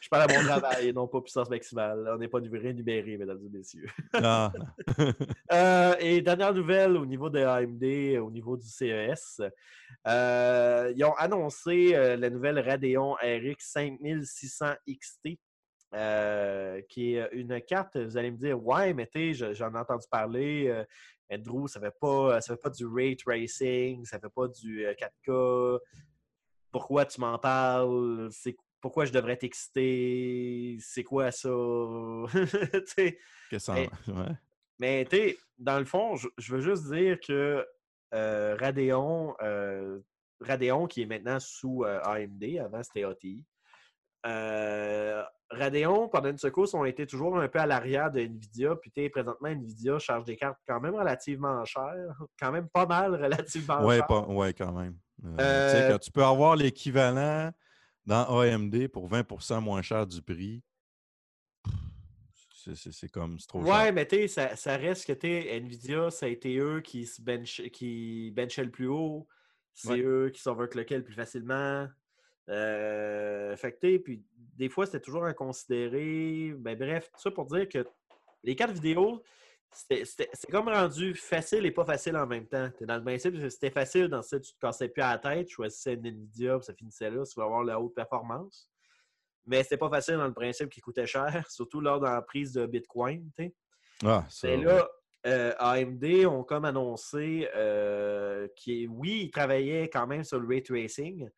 Je 0.00 0.08
parle 0.08 0.30
à 0.30 0.34
mon 0.38 0.44
travail 0.46 0.88
et 0.88 0.92
non 0.92 1.08
pas 1.08 1.20
puissance 1.20 1.50
maximale. 1.50 2.08
On 2.14 2.18
n'est 2.18 2.28
pas 2.28 2.38
rémunéré, 2.38 3.16
mesdames 3.16 3.40
et 3.44 3.48
messieurs. 3.58 3.86
Ah. 4.14 4.52
Euh, 5.52 5.94
et 5.98 6.20
dernière 6.20 6.54
nouvelle 6.54 6.96
au 6.96 7.04
niveau 7.06 7.28
de 7.30 7.40
AMD, 7.40 8.18
au 8.22 8.30
niveau 8.30 8.56
du 8.56 8.66
CES, 8.68 9.40
ils 10.06 11.04
ont 11.04 11.14
annoncé 11.16 11.90
la 12.16 12.30
nouvelle 12.30 12.60
Radeon 12.60 13.14
RX 13.14 13.56
5600 13.58 14.66
XT. 14.88 15.38
Euh, 15.94 16.80
qui 16.88 17.14
est 17.14 17.28
une 17.32 17.60
carte, 17.62 17.96
vous 17.96 18.16
allez 18.16 18.30
me 18.30 18.36
dire, 18.36 18.62
ouais, 18.64 18.92
mais 18.94 19.06
tu 19.06 19.34
j'en 19.34 19.74
ai 19.74 19.78
entendu 19.78 20.06
parler, 20.10 20.68
euh, 20.68 20.84
Andrew, 21.32 21.66
ça 21.66 21.80
fait 21.80 21.94
pas, 22.00 22.40
ça 22.40 22.54
fait 22.54 22.60
pas 22.62 22.70
du 22.70 22.86
ray 22.86 23.16
tracing, 23.16 24.04
ça 24.04 24.18
fait 24.18 24.30
pas 24.34 24.48
du 24.48 24.86
euh, 24.86 24.94
4K. 24.94 25.78
Pourquoi 26.70 27.04
tu 27.06 27.20
m'en 27.20 27.38
parles? 27.38 28.28
C'est 28.30 28.56
pourquoi 28.80 29.06
je 29.06 29.12
devrais 29.12 29.36
t'exciter? 29.36 30.76
C'est 30.80 31.04
quoi 31.04 31.30
ça? 31.30 31.48
Que 33.50 33.58
ça- 33.58 33.74
mais- 33.74 33.88
ouais. 34.08 34.32
mais 34.78 35.04
tu 35.08 35.16
sais, 35.16 35.38
dans 35.58 35.78
le 35.78 35.84
fond, 35.84 36.16
je, 36.16 36.28
je 36.36 36.54
veux 36.54 36.60
juste 36.60 36.90
dire 36.92 37.18
que 37.20 37.66
euh, 38.14 38.56
Radeon, 38.60 39.34
euh, 39.42 39.98
Radeon, 40.40 40.86
qui 40.86 41.02
est 41.02 41.06
maintenant 41.06 41.40
sous 41.40 41.84
euh, 41.84 42.00
AMD, 42.02 42.58
avant 42.58 42.82
c'était 42.82 43.04
ATI, 43.04 43.44
euh, 44.28 45.22
Radeon, 45.50 46.08
pendant 46.08 46.28
une 46.28 46.36
secousse, 46.38 46.74
ont 46.74 46.84
été 46.84 47.06
toujours 47.06 47.38
un 47.38 47.48
peu 47.48 47.58
à 47.58 47.66
l'arrière 47.66 48.10
de 48.10 48.20
Nvidia. 48.20 48.76
Puis 48.76 49.08
présentement, 49.08 49.48
Nvidia 49.48 49.98
charge 49.98 50.24
des 50.24 50.36
cartes 50.36 50.58
quand 50.66 50.80
même 50.80 50.94
relativement 50.94 51.64
chères. 51.64 52.18
Quand 52.40 52.52
même 52.52 52.68
pas 52.68 52.86
mal 52.86 53.14
relativement 53.14 53.84
Ouais, 53.84 53.98
chères. 53.98 54.28
ouais, 54.30 54.52
quand 54.52 54.72
même. 54.72 54.96
Euh, 55.24 55.70
tu 55.70 55.76
Euh, 55.76 55.88
quand 55.92 55.98
tu 55.98 56.10
peux 56.12 56.24
avoir 56.24 56.54
l'équivalent 56.56 57.50
dans 58.06 58.38
AMD 58.40 58.88
pour 58.88 59.08
20% 59.08 59.60
moins 59.60 59.82
cher 59.82 60.06
du 60.06 60.20
prix. 60.22 60.62
c'est- 62.74 63.08
comme, 63.10 63.38
c'est 63.38 63.46
trop 63.46 63.62
Ouais, 63.62 63.84
cher. 63.84 63.92
mais 63.94 64.06
tu 64.06 64.16
sais, 64.16 64.28
ça, 64.28 64.56
ça 64.56 64.76
reste 64.76 65.06
que 65.06 65.12
tu 65.14 65.26
Nvidia, 65.26 66.10
ça 66.10 66.26
a 66.26 66.28
été 66.28 66.58
eux 66.58 66.80
qui 66.82 67.06
se 67.06 67.22
bench, 67.22 67.62
qui 67.72 68.30
benchaient 68.36 68.64
le 68.64 68.70
plus 68.70 68.88
haut. 68.88 69.26
C'est 69.74 69.90
Ouais. 69.90 70.00
eux 70.00 70.30
qui 70.30 70.40
s'overclockaient 70.42 70.98
le 70.98 71.04
plus 71.04 71.14
facilement. 71.14 71.88
Euh, 72.48 73.56
fait 73.56 73.72
que 73.72 73.96
puis 73.98 74.22
des 74.56 74.68
fois, 74.68 74.86
c'était 74.86 75.00
toujours 75.00 75.24
inconsidéré. 75.24 76.54
Ben, 76.56 76.76
bref, 76.78 77.10
tout 77.12 77.20
ça 77.20 77.30
pour 77.30 77.46
dire 77.46 77.68
que 77.68 77.86
les 78.42 78.56
cartes 78.56 78.72
vidéo, 78.72 79.22
c'était- 79.70 80.04
c'était- 80.04 80.30
c'est 80.32 80.50
comme 80.50 80.68
rendu 80.68 81.14
facile 81.14 81.66
et 81.66 81.70
pas 81.70 81.84
facile 81.84 82.16
en 82.16 82.26
même 82.26 82.46
temps. 82.46 82.68
Dans 82.80 82.96
le 82.96 83.02
principe, 83.04 83.36
c'était 83.50 83.70
facile 83.70 84.08
dans 84.08 84.22
ça, 84.22 84.40
tu 84.40 84.52
te 84.52 84.58
cassais 84.58 84.88
plus 84.88 85.02
à 85.02 85.12
la 85.12 85.18
tête, 85.18 85.46
tu 85.48 85.54
choisissais 85.56 85.94
Nvidia, 85.96 86.56
puis 86.58 86.64
ça 86.64 86.74
finissait 86.74 87.10
là, 87.10 87.22
tu 87.24 87.38
veux 87.38 87.44
avoir 87.44 87.62
la 87.64 87.78
haute 87.80 87.94
performance. 87.94 88.70
Mais 89.46 89.62
c'était 89.62 89.76
pas 89.78 89.88
facile 89.90 90.16
dans 90.16 90.26
le 90.26 90.34
principe 90.34 90.70
qui 90.70 90.80
coûtait 90.80 91.06
cher, 91.06 91.26
surtout 91.50 91.80
lors 91.80 92.00
de 92.00 92.06
la 92.06 92.22
prise 92.22 92.52
de 92.52 92.66
Bitcoin. 92.66 93.30
tu 93.36 93.44
sais. 93.44 93.54
Ah, 94.04 94.24
ça, 94.28 94.48
Mais 94.48 94.56
ouais. 94.58 94.64
là, 94.64 94.88
euh, 95.26 95.52
AMD 95.58 96.26
ont 96.26 96.44
comme 96.44 96.64
annoncé 96.64 97.48
euh, 97.54 98.46
qu'ils, 98.56 98.88
oui, 98.88 99.22
ils 99.24 99.30
travaillaient 99.30 99.88
quand 99.88 100.06
même 100.06 100.22
sur 100.24 100.38
le 100.38 100.46
ray 100.46 100.62
tracing, 100.62 101.28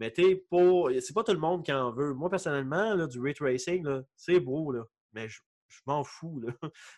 mais 0.00 0.10
tu 0.12 0.38
pour- 0.48 0.90
c'est 1.00 1.14
pas 1.14 1.22
tout 1.22 1.32
le 1.32 1.38
monde 1.38 1.64
qui 1.64 1.72
en 1.72 1.92
veut. 1.92 2.12
Moi, 2.14 2.28
personnellement, 2.28 2.94
là, 2.94 3.06
du 3.06 3.20
ray 3.20 3.34
tracing, 3.34 3.86
c'est 4.16 4.40
beau, 4.40 4.72
là, 4.72 4.82
mais 5.12 5.28
je, 5.28 5.40
je 5.68 5.78
m'en 5.86 6.02
fous. 6.02 6.40
Là. 6.40 6.52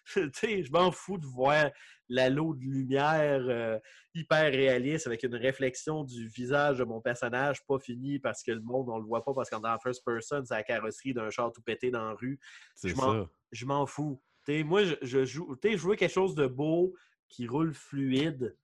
Je 0.42 0.70
m'en 0.72 0.90
fous 0.90 1.18
de 1.18 1.26
voir 1.26 1.70
l'halo 2.08 2.54
de 2.54 2.60
lumière 2.62 3.42
euh, 3.48 3.78
hyper 4.14 4.50
réaliste 4.50 5.06
avec 5.06 5.22
une 5.24 5.34
réflexion 5.34 6.04
du 6.04 6.26
visage 6.28 6.78
de 6.78 6.84
mon 6.84 7.00
personnage 7.02 7.62
pas 7.66 7.78
fini 7.78 8.18
parce 8.18 8.42
que 8.42 8.50
le 8.52 8.60
monde, 8.62 8.88
on 8.88 8.98
le 8.98 9.04
voit 9.04 9.24
pas 9.24 9.34
parce 9.34 9.50
qu'on 9.50 9.62
est 9.62 9.68
en 9.68 9.78
first 9.78 10.02
person, 10.04 10.42
c'est 10.44 10.54
la 10.54 10.62
carrosserie 10.62 11.12
d'un 11.12 11.28
char 11.28 11.52
tout 11.52 11.60
pété 11.60 11.90
dans 11.90 12.04
la 12.08 12.14
rue. 12.14 12.38
Je 12.82 12.94
m'en- 12.94 13.24
ça. 13.24 13.30
je 13.52 13.66
m'en 13.66 13.84
fous. 13.84 14.22
T'sais, 14.44 14.62
moi, 14.64 14.84
je, 14.84 14.94
je 15.02 15.24
joue, 15.24 15.54
je 15.62 15.76
veux 15.88 15.94
quelque 15.94 16.10
chose 16.10 16.34
de 16.34 16.46
beau 16.46 16.94
qui 17.28 17.46
roule 17.46 17.74
fluide. 17.74 18.56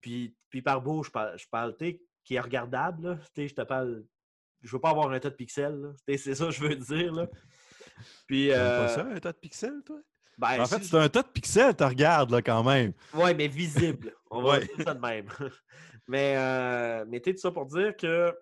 Puis, 0.00 0.36
puis 0.50 0.62
par 0.62 0.82
beau, 0.82 1.02
je 1.02 1.10
parle, 1.10 1.36
je 1.38 1.46
parle 1.48 1.76
qui 2.24 2.34
est 2.34 2.40
regardable. 2.40 3.08
là. 3.08 3.18
Je 3.36 3.46
te 3.54 3.62
parle. 3.62 4.04
Je 4.62 4.70
veux 4.70 4.80
pas 4.80 4.90
avoir 4.90 5.10
un 5.10 5.18
tas 5.18 5.30
de 5.30 5.34
pixels. 5.34 5.92
C'est 6.06 6.34
ça 6.34 6.46
que 6.46 6.50
je 6.52 6.60
veux 6.62 6.76
dire. 6.76 7.12
Là. 7.12 7.26
Puis, 8.26 8.48
T'aimes 8.48 8.58
euh, 8.60 8.78
pas 8.78 8.88
ça, 8.88 9.06
un 9.06 9.18
tas 9.20 9.32
de 9.32 9.38
pixels, 9.38 9.82
toi? 9.84 9.98
ben, 10.38 10.60
en 10.60 10.64
si 10.64 10.74
fait, 10.74 10.84
c'est 10.84 10.96
un 10.96 11.08
tas 11.08 11.22
de 11.22 11.28
pixels, 11.28 11.76
tu 11.76 11.84
regardes 11.84 12.30
là, 12.30 12.40
quand 12.42 12.62
même. 12.64 12.92
Ouais, 13.12 13.34
mais 13.34 13.48
visible. 13.48 14.14
On 14.30 14.42
va 14.42 14.52
Ouais. 14.58 14.66
dire 14.66 14.84
ça 14.84 14.94
de 14.94 15.00
même. 15.00 15.26
mais 16.08 16.34
euh, 16.36 17.04
mais 17.08 17.20
tu 17.20 17.30
sais, 17.30 17.34
tout 17.34 17.40
ça 17.40 17.50
pour 17.50 17.66
dire 17.66 17.94
que 17.96 18.34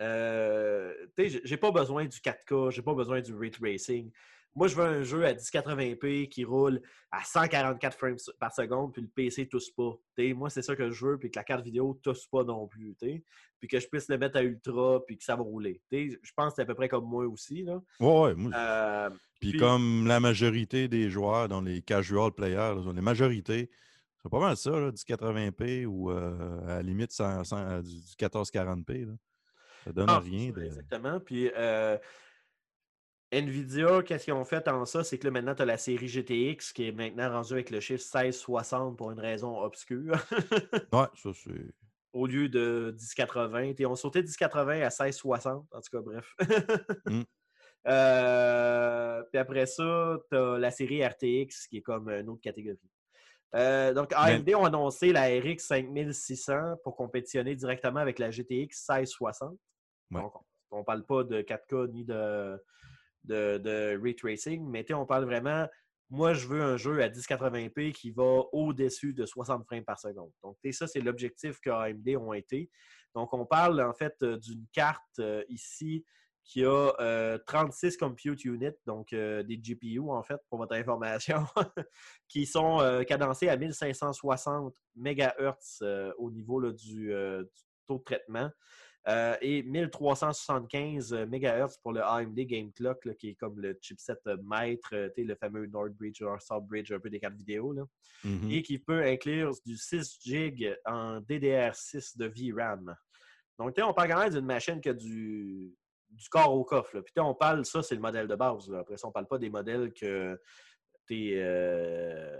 euh, 0.00 0.94
j'ai 1.18 1.56
pas 1.56 1.70
besoin 1.70 2.04
du 2.06 2.18
4K, 2.18 2.70
j'ai 2.70 2.82
pas 2.82 2.94
besoin 2.94 3.20
du 3.20 3.34
ray 3.34 3.50
tracing. 3.50 4.10
Moi, 4.56 4.66
je 4.66 4.74
veux 4.74 4.84
un 4.84 5.02
jeu 5.04 5.24
à 5.24 5.32
1080p 5.32 6.28
qui 6.28 6.44
roule 6.44 6.80
à 7.12 7.22
144 7.24 7.96
frames 7.96 8.16
par 8.38 8.52
seconde, 8.52 8.92
puis 8.92 9.02
le 9.02 9.08
PC 9.08 9.46
tousse 9.48 9.70
pas. 9.70 9.92
Moi, 10.34 10.50
c'est 10.50 10.62
ça 10.62 10.74
que 10.74 10.90
je 10.90 11.06
veux, 11.06 11.18
puis 11.18 11.30
que 11.30 11.38
la 11.38 11.44
carte 11.44 11.64
vidéo 11.64 11.98
tousse 12.02 12.26
pas 12.26 12.42
non 12.44 12.66
plus. 12.66 12.94
Puis 13.60 13.68
que 13.68 13.78
je 13.78 13.86
puisse 13.88 14.08
le 14.08 14.18
mettre 14.18 14.38
à 14.38 14.42
ultra, 14.42 15.00
puis 15.06 15.16
que 15.18 15.24
ça 15.24 15.36
va 15.36 15.42
rouler. 15.42 15.80
Je 15.92 16.16
pense 16.34 16.50
que 16.52 16.56
c'est 16.56 16.62
à 16.62 16.66
peu 16.66 16.74
près 16.74 16.88
comme 16.88 17.04
moi 17.04 17.26
aussi. 17.26 17.62
Là. 17.62 17.80
Ouais, 18.00 18.34
moi, 18.34 18.50
Euh, 18.56 19.10
Puis 19.40 19.50
puis- 19.50 19.58
comme 19.60 20.06
la 20.06 20.18
majorité 20.20 20.88
des 20.88 21.10
joueurs 21.10 21.48
dans 21.48 21.60
les 21.60 21.80
casual 21.82 22.32
players, 22.32 22.74
là, 22.84 22.92
les 22.94 23.00
majorités, 23.00 23.70
c'est 24.22 24.30
pas 24.30 24.40
mal 24.40 24.56
ça, 24.56 24.70
là, 24.72 24.90
du 24.90 25.02
80p 25.04 25.86
ou 25.86 26.10
euh, 26.10 26.60
à 26.64 26.76
la 26.76 26.82
limite 26.82 27.12
100 27.12 27.44
100, 27.44 27.56
euh, 27.56 27.82
du, 27.82 27.90
du 27.90 28.16
1440p. 28.16 29.06
Là. 29.06 29.12
Ça 29.84 29.92
donne 29.92 30.10
Ah, 30.10 30.18
rien. 30.18 30.50
De... 30.50 30.62
Exactement. 30.62 31.20
Puis 31.20 31.50
euh, 31.56 31.96
Nvidia, 33.32 34.02
qu'est-ce 34.02 34.24
qu'ils 34.24 34.34
ont 34.34 34.44
fait 34.44 34.66
en 34.66 34.84
ça? 34.84 35.04
C'est 35.04 35.18
que 35.18 35.24
là, 35.26 35.30
maintenant, 35.30 35.54
tu 35.54 35.62
as 35.62 35.64
la 35.64 35.76
série 35.76 36.08
GTX 36.08 36.72
qui 36.72 36.88
est 36.88 36.92
maintenant 36.92 37.30
rendue 37.30 37.52
avec 37.52 37.70
le 37.70 37.78
chiffre 37.78 38.02
1660 38.02 38.96
pour 38.96 39.12
une 39.12 39.20
raison 39.20 39.60
obscure. 39.60 40.16
Ouais, 40.92 41.06
ça 41.14 41.30
c'est. 41.34 41.74
Au 42.12 42.26
lieu 42.26 42.48
de 42.48 42.92
1080. 42.98 43.74
Ils 43.78 43.86
ont 43.86 43.94
sauté 43.94 44.22
1080 44.22 44.72
à 44.72 44.90
1660. 44.90 45.68
En 45.70 45.80
tout 45.80 45.90
cas, 45.92 46.00
bref. 46.00 46.34
Mm. 47.06 47.22
Euh, 47.88 49.22
puis 49.32 49.38
après 49.38 49.64
ça, 49.64 50.18
tu 50.30 50.36
as 50.36 50.58
la 50.58 50.70
série 50.70 51.02
RTX 51.02 51.66
qui 51.66 51.78
est 51.78 51.80
comme 51.80 52.10
une 52.10 52.28
autre 52.28 52.42
catégorie. 52.42 52.78
Euh, 53.54 53.94
donc, 53.94 54.12
AMD 54.12 54.50
ont 54.54 54.66
annoncé 54.66 55.12
la 55.12 55.28
RX 55.28 55.60
5600 55.60 56.76
pour 56.84 56.94
compétitionner 56.94 57.56
directement 57.56 58.00
avec 58.00 58.18
la 58.18 58.30
GTX 58.30 58.68
1660. 58.86 59.52
Ouais. 60.10 60.20
Donc, 60.20 60.34
on 60.70 60.80
ne 60.80 60.84
parle 60.84 61.06
pas 61.06 61.24
de 61.24 61.40
4K 61.40 61.90
ni 61.90 62.04
de, 62.04 62.60
de, 63.24 63.58
de 63.58 64.00
ray 64.02 64.60
mais 64.60 64.84
on 64.92 65.06
parle 65.06 65.24
vraiment. 65.24 65.66
Moi, 66.12 66.34
je 66.34 66.48
veux 66.48 66.60
un 66.60 66.76
jeu 66.76 67.00
à 67.02 67.08
1080p 67.08 67.92
qui 67.92 68.10
va 68.10 68.42
au-dessus 68.52 69.12
de 69.12 69.24
60 69.24 69.64
frames 69.64 69.84
par 69.84 69.98
seconde. 69.98 70.32
Donc, 70.42 70.56
ça, 70.72 70.88
c'est 70.88 71.00
l'objectif 71.00 71.60
que 71.60 71.70
AMD 71.70 72.08
ont 72.16 72.32
été. 72.32 72.68
Donc, 73.14 73.32
on 73.32 73.46
parle 73.46 73.80
en 73.80 73.94
fait 73.94 74.14
euh, 74.22 74.36
d'une 74.36 74.66
carte 74.72 75.20
euh, 75.20 75.44
ici 75.48 76.04
qui 76.44 76.64
a 76.64 76.92
euh, 77.00 77.38
36 77.46 77.96
compute 77.96 78.44
units, 78.44 78.72
donc 78.86 79.12
euh, 79.12 79.42
des 79.44 79.56
GPU 79.56 80.00
en 80.00 80.22
fait, 80.22 80.40
pour 80.48 80.58
votre 80.58 80.74
information, 80.74 81.44
qui 82.28 82.44
sont 82.44 82.80
euh, 82.80 83.02
cadencés 83.04 83.48
à 83.48 83.56
1560 83.56 84.74
MHz 84.96 85.54
euh, 85.82 86.12
au 86.18 86.30
niveau 86.30 86.58
là, 86.58 86.72
du, 86.72 87.12
euh, 87.12 87.42
du 87.42 87.62
taux 87.86 87.98
de 87.98 88.04
traitement. 88.04 88.50
Euh, 89.08 89.34
et 89.40 89.62
1375 89.62 91.14
MHz 91.14 91.78
pour 91.82 91.92
le 91.92 92.02
AMD 92.02 92.38
Game 92.40 92.70
Clock, 92.72 93.04
là, 93.06 93.14
qui 93.14 93.30
est 93.30 93.34
comme 93.34 93.58
le 93.58 93.78
chipset 93.80 94.18
euh, 94.26 94.36
maître, 94.42 94.90
euh, 94.92 95.08
le 95.16 95.34
fameux 95.34 95.66
Nordbridge, 95.66 96.20
North 96.20 96.42
Southbridge, 96.42 96.92
un 96.92 97.00
peu 97.00 97.08
des 97.08 97.18
cartes 97.18 97.36
vidéo. 97.36 97.72
Là, 97.72 97.84
Mhm. 98.24 98.50
Et 98.50 98.62
qui 98.62 98.78
peut 98.78 99.02
inclure 99.02 99.54
du 99.64 99.76
6 99.76 100.18
GB 100.22 100.76
en 100.84 101.20
DDR6 101.20 102.18
de 102.18 102.26
VRAM. 102.26 102.94
Donc, 103.58 103.74
on 103.78 103.94
parle 103.94 104.10
quand 104.10 104.20
même 104.20 104.30
d'une 104.32 104.44
machine 104.44 104.80
qui 104.80 104.90
a 104.90 104.94
du, 104.94 105.74
du 106.10 106.28
corps 106.28 106.52
au 106.54 106.64
coffre. 106.64 106.96
là. 106.96 107.02
Puis, 107.02 107.14
on 107.18 107.34
parle, 107.34 107.64
ça, 107.64 107.82
c'est 107.82 107.94
le 107.94 108.00
modèle 108.02 108.26
de 108.28 108.34
base. 108.34 108.68
là. 108.68 108.80
Après 108.80 108.98
ça, 108.98 109.08
on 109.08 109.12
parle 109.12 109.26
pas 109.26 109.38
des 109.38 109.48
modèles 109.48 109.92
que 109.94 110.38
tes 111.06 111.34
euh, 111.36 112.36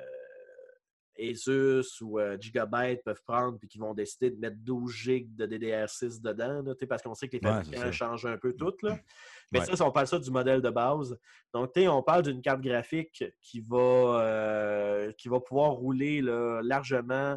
Asus 1.20 2.00
ou 2.00 2.18
euh, 2.18 2.36
Gigabyte 2.40 3.02
peuvent 3.04 3.22
prendre 3.26 3.58
puis 3.58 3.68
qui 3.68 3.78
vont 3.78 3.92
décider 3.94 4.30
de 4.30 4.38
mettre 4.38 4.56
12 4.58 4.90
GB 4.92 5.26
de 5.36 5.46
DDR6 5.46 6.20
dedans, 6.22 6.62
là, 6.62 6.74
parce 6.88 7.02
qu'on 7.02 7.14
sait 7.14 7.28
que 7.28 7.36
les 7.36 7.40
fabricants 7.42 7.92
changent 7.92 8.26
un 8.26 8.38
peu 8.38 8.52
tout. 8.54 8.72
Là. 8.82 8.98
Mais 9.52 9.58
Ouais. 9.60 9.64
ça, 9.66 9.76
si 9.76 9.82
on 9.82 9.90
parle 9.92 10.06
ça 10.06 10.18
du 10.18 10.30
modèle 10.30 10.62
de 10.62 10.70
base. 10.70 11.18
Donc, 11.52 11.72
on 11.76 12.02
parle 12.02 12.22
d'une 12.22 12.40
carte 12.40 12.60
graphique 12.60 13.24
qui 13.40 13.60
va, 13.60 14.22
euh, 14.22 15.12
qui 15.18 15.28
va 15.28 15.40
pouvoir 15.40 15.72
rouler 15.72 16.20
là, 16.22 16.60
largement 16.62 17.36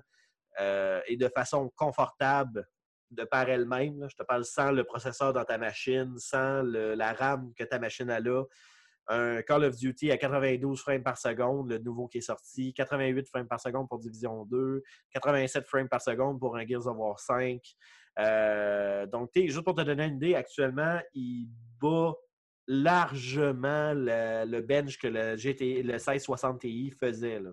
euh, 0.60 1.02
et 1.08 1.18
de 1.18 1.28
façon 1.30 1.70
confortable 1.76 2.68
de 3.12 3.24
par 3.24 3.50
elle-même. 3.50 4.08
Je 4.10 4.16
te 4.16 4.24
parle 4.24 4.45
sans 4.45 4.72
le 4.72 4.84
processeur 4.84 5.34
dans 5.34 5.44
ta 5.45 5.58
machine, 5.58 6.14
sans 6.18 6.62
le- 6.64 6.94
la 6.95 7.14
RAM 7.14 7.53
que 7.56 7.64
ta 7.64 7.80
machine 7.80 8.10
a 8.10 8.20
là. 8.20 8.44
Un 9.07 9.41
Call 9.41 9.65
of 9.65 9.75
Duty 9.75 10.11
à 10.11 10.17
92 10.17 10.80
frames 10.80 11.03
par 11.03 11.17
seconde, 11.17 11.69
le 11.69 11.77
nouveau 11.77 12.07
qui 12.07 12.19
est 12.19 12.22
sorti, 12.22 12.73
88 12.73 13.27
frames 13.27 13.48
par 13.48 13.59
seconde 13.59 13.90
pour 13.90 13.99
Division 13.99 14.45
2, 14.45 14.82
87 15.11 15.67
frames 15.67 15.90
par 15.90 16.01
seconde 16.01 16.40
pour 16.40 16.56
un 16.56 16.65
Gears 16.65 16.88
of 16.88 16.98
War 16.98 17.19
5. 17.19 17.61
Euh, 18.19 19.06
donc, 19.07 19.32
juste 19.35 19.61
pour 19.61 19.75
te 19.75 19.82
donner 19.82 20.06
une 20.06 20.15
idée, 20.15 20.35
actuellement, 20.35 20.99
il 21.14 21.49
bat 21.82 22.14
largement 22.67 23.93
le, 23.93 24.45
le 24.45 24.61
bench 24.61 24.98
que 24.98 25.07
le, 25.07 25.35
GT, 25.35 25.83
le 25.83 25.93
1660 25.93 26.61
Ti 26.61 26.93
faisait. 26.98 27.40
Là. 27.40 27.51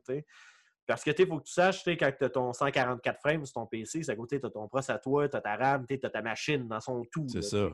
Parce 0.87 1.05
que 1.05 1.11
tu 1.11 1.27
faut 1.27 1.39
que 1.39 1.45
tu 1.45 1.53
saches, 1.53 1.85
quand 1.85 2.13
tu 2.19 2.25
as 2.25 2.31
ton 2.31 2.53
144 2.53 3.21
frames 3.21 3.45
sur 3.45 3.55
ton 3.55 3.67
PC, 3.67 4.03
c'est 4.03 4.13
à 4.13 4.17
côté, 4.17 4.41
tu 4.41 4.47
as 4.47 4.51
ton 4.51 4.69
processeur 4.69 4.97
à 4.97 4.99
toi, 4.99 5.29
tu 5.29 5.37
as 5.37 5.41
ta 5.41 5.57
RAM, 5.57 5.87
tu 5.87 5.99
as 6.03 6.11
ta 6.11 6.23
machine 6.23 6.67
dans 6.69 6.81
son 6.81 7.05
tout. 7.13 7.27
C'est 7.29 7.43
ça. 7.43 7.69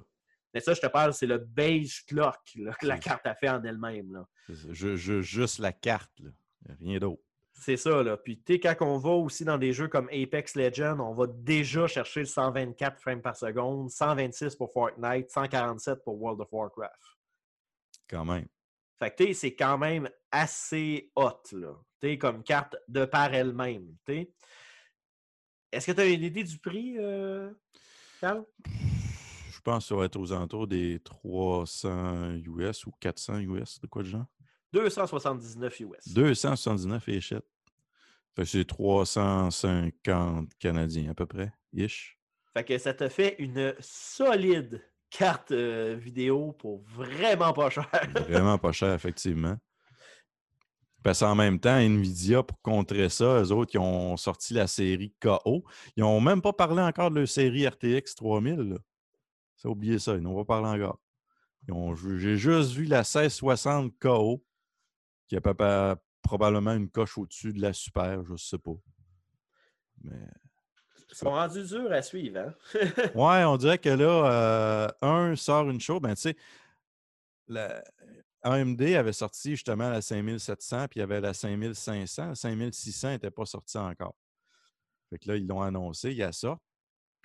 Mais 0.56 0.60
ça, 0.60 0.72
je 0.72 0.80
te 0.80 0.86
parle, 0.86 1.12
c'est 1.12 1.26
le 1.26 1.36
beige 1.36 2.06
clock 2.06 2.38
là, 2.54 2.72
que 2.80 2.86
la 2.86 2.96
carte 2.96 3.26
a 3.26 3.34
fait 3.34 3.50
en 3.50 3.62
elle-même. 3.62 4.24
Je- 4.48 4.96
je- 4.96 5.20
juste 5.20 5.58
la 5.58 5.70
carte, 5.70 6.18
là. 6.18 6.30
rien 6.80 6.98
d'autre. 6.98 7.20
C'est 7.52 7.76
ça, 7.76 8.02
là. 8.02 8.16
Puis, 8.16 8.40
tu 8.40 8.54
quand 8.58 8.74
on 8.80 8.96
va 8.96 9.10
aussi 9.10 9.44
dans 9.44 9.58
des 9.58 9.74
jeux 9.74 9.88
comme 9.88 10.08
Apex 10.08 10.54
Legends, 10.56 10.98
on 11.00 11.12
va 11.12 11.26
déjà 11.26 11.86
chercher 11.86 12.20
le 12.20 12.26
124 12.26 12.98
frames 12.98 13.20
par 13.20 13.36
seconde, 13.36 13.90
126 13.90 14.56
pour 14.56 14.72
Fortnite, 14.72 15.30
147 15.30 16.02
pour 16.02 16.18
World 16.22 16.40
of 16.40 16.48
Warcraft. 16.50 17.02
Quand 18.08 18.24
même. 18.24 18.46
Fait 18.98 19.10
que, 19.10 19.16
tu 19.16 19.26
sais, 19.26 19.34
c'est 19.34 19.54
quand 19.56 19.76
même 19.76 20.08
assez 20.30 21.12
hot, 21.16 21.42
là. 21.52 21.74
Tu 22.00 22.16
comme 22.16 22.42
carte 22.42 22.76
de 22.88 23.04
par 23.04 23.34
elle-même, 23.34 23.94
tu. 24.06 24.26
Est-ce 25.70 25.88
que 25.88 25.92
tu 25.92 26.00
as 26.00 26.06
une 26.06 26.22
idée 26.22 26.44
du 26.44 26.58
prix, 26.58 26.96
euh, 26.96 27.52
Carl? 28.22 28.46
Pense 29.66 29.82
que 29.82 29.88
ça 29.88 29.96
va 29.96 30.04
être 30.04 30.14
aux 30.14 30.32
alentours 30.32 30.68
des 30.68 31.00
300 31.00 32.34
US 32.56 32.86
ou 32.86 32.92
400 33.00 33.38
US, 33.40 33.80
de 33.80 33.88
quoi 33.88 34.04
de 34.04 34.06
genre? 34.06 34.26
279 34.72 35.80
US. 35.80 36.14
279 36.14 37.08
échettes. 37.08 37.44
Fait 38.36 38.42
que 38.42 38.48
c'est 38.48 38.64
350 38.64 40.54
Canadiens 40.60 41.10
à 41.10 41.14
peu 41.14 41.26
près, 41.26 41.52
ish. 41.72 42.16
Fait 42.54 42.62
que 42.62 42.78
ça 42.78 42.94
te 42.94 43.08
fait 43.08 43.34
une 43.40 43.74
solide 43.80 44.84
carte 45.10 45.50
euh, 45.50 45.96
vidéo 45.98 46.52
pour 46.52 46.84
vraiment 46.84 47.52
pas 47.52 47.68
cher. 47.68 47.90
Vraiment 48.28 48.58
pas 48.58 48.70
cher, 48.70 48.94
effectivement. 48.94 49.56
Parce 51.02 51.18
qu'en 51.18 51.34
même 51.34 51.58
temps, 51.58 51.76
Nvidia, 51.76 52.44
pour 52.44 52.62
contrer 52.62 53.08
ça, 53.08 53.42
eux 53.42 53.50
autres, 53.50 53.74
ils 53.74 53.80
ont 53.80 54.16
sorti 54.16 54.54
la 54.54 54.68
série 54.68 55.12
KO. 55.20 55.64
Ils 55.96 56.02
n'ont 56.04 56.20
même 56.20 56.40
pas 56.40 56.52
parlé 56.52 56.82
encore 56.82 57.10
de 57.10 57.18
leur 57.18 57.28
série 57.28 57.66
RTX 57.66 58.14
3000. 58.14 58.54
là. 58.58 58.76
Ça, 59.56 59.68
oublié 59.68 59.98
ça, 59.98 60.14
ils 60.14 60.20
n'ont 60.20 60.36
pas 60.44 60.60
parlé 60.60 60.82
encore. 60.82 61.00
J'ai 62.18 62.36
juste 62.36 62.72
vu 62.72 62.84
la 62.84 62.98
1660 62.98 63.92
KO, 63.98 64.44
qui 65.26 65.36
a 65.36 65.40
pas- 65.40 65.96
probablement 66.22 66.72
une 66.72 66.90
coche 66.90 67.18
au-dessus 67.18 67.52
de 67.52 67.60
la 67.60 67.72
Super, 67.72 68.24
je 68.24 68.32
ne 68.32 68.36
sais 68.36 68.58
pas. 68.58 68.74
Mais 70.02 70.16
Ils 71.10 71.14
sont 71.14 71.30
rendus 71.30 71.62
durs 71.64 71.90
à 71.92 72.02
suivre, 72.02 72.38
hein? 72.38 72.54
Ouais, 73.14 73.44
on 73.44 73.56
dirait 73.56 73.78
que 73.78 73.88
là, 73.88 74.30
euh, 74.30 74.88
un 75.02 75.36
sort 75.36 75.70
une 75.70 75.80
chose, 75.80 76.00
ben 76.00 76.14
tu 76.14 76.22
sais, 76.22 76.36
la 77.48 77.82
AMD 78.42 78.80
avait 78.96 79.12
sorti 79.12 79.52
justement 79.52 79.88
la 79.88 80.02
5700, 80.02 80.88
puis 80.88 80.98
il 80.98 81.00
y 81.00 81.02
avait 81.02 81.20
la 81.20 81.32
5500. 81.32 82.28
La 82.28 82.34
5600 82.34 83.10
n'était 83.10 83.30
pas 83.30 83.46
sortie 83.46 83.78
encore. 83.78 84.16
Fait 85.10 85.18
que 85.18 85.28
là, 85.28 85.36
ils 85.36 85.46
l'ont 85.46 85.62
annoncé, 85.62 86.10
il 86.10 86.16
y 86.16 86.22
a 86.22 86.32
ça. 86.32 86.58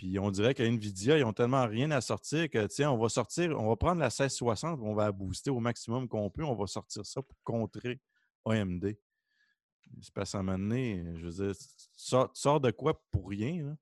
Puis 0.02 0.18
on 0.18 0.32
dirait 0.32 0.56
qu'à 0.56 0.66
Nvidia, 0.66 1.20
ils 1.20 1.24
ont 1.24 1.32
tellement 1.32 1.68
rien 1.68 1.92
à 1.92 2.02
sortir 2.02 2.50
que, 2.50 2.66
tiens, 2.66 2.90
on 2.90 2.98
va 2.98 3.08
sortir, 3.08 3.52
on 3.52 3.70
va 3.70 3.76
prendre 3.76 4.00
la 4.00 4.08
1660, 4.08 4.80
on 4.82 4.96
va 4.96 5.12
booster 5.12 5.52
au 5.52 5.60
maximum 5.60 6.08
qu'on 6.08 6.28
peut, 6.28 6.44
on 6.44 6.56
va 6.56 6.66
sortir 6.66 7.06
ça 7.06 7.22
pour 7.22 7.38
contrer 7.44 8.02
AMD. 8.44 8.98
C'est 10.02 10.12
parce 10.12 10.32
qu'à 10.32 10.40
un 10.40 10.42
moment 10.42 10.58
donné, 10.58 11.06
je 11.18 11.28
veux 11.28 11.46
dire, 11.46 11.56
tu 11.56 12.18
sors, 12.34 12.60
de 12.60 12.72
quoi 12.72 13.00
pour 13.12 13.30
rien? 13.30 13.78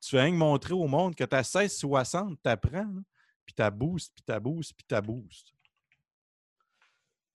Tu 0.00 0.10
fais 0.10 0.20
rien 0.20 0.32
montrer 0.32 0.74
au 0.74 0.88
monde 0.88 1.14
que 1.14 1.22
tu 1.22 1.36
as 1.36 1.48
1660, 1.48 2.36
tu 2.42 2.50
apprends, 2.50 2.92
puis 3.46 3.54
tu 3.54 3.70
boost, 3.70 4.12
puis 4.12 4.24
tu 4.26 4.40
boost, 4.40 4.74
puis 4.74 4.84
tu 4.84 5.00
boost. 5.00 5.54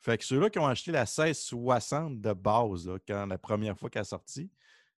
Fait 0.01 0.17
que 0.17 0.25
ceux-là 0.25 0.49
qui 0.49 0.59
ont 0.59 0.67
acheté 0.67 0.91
la 0.91 1.05
1660 1.05 2.19
de 2.19 2.33
base, 2.33 2.91
quand 3.07 3.25
la 3.25 3.37
première 3.37 3.79
fois 3.79 3.89
qu'elle 3.89 4.01
est 4.01 4.03
sortie, 4.03 4.51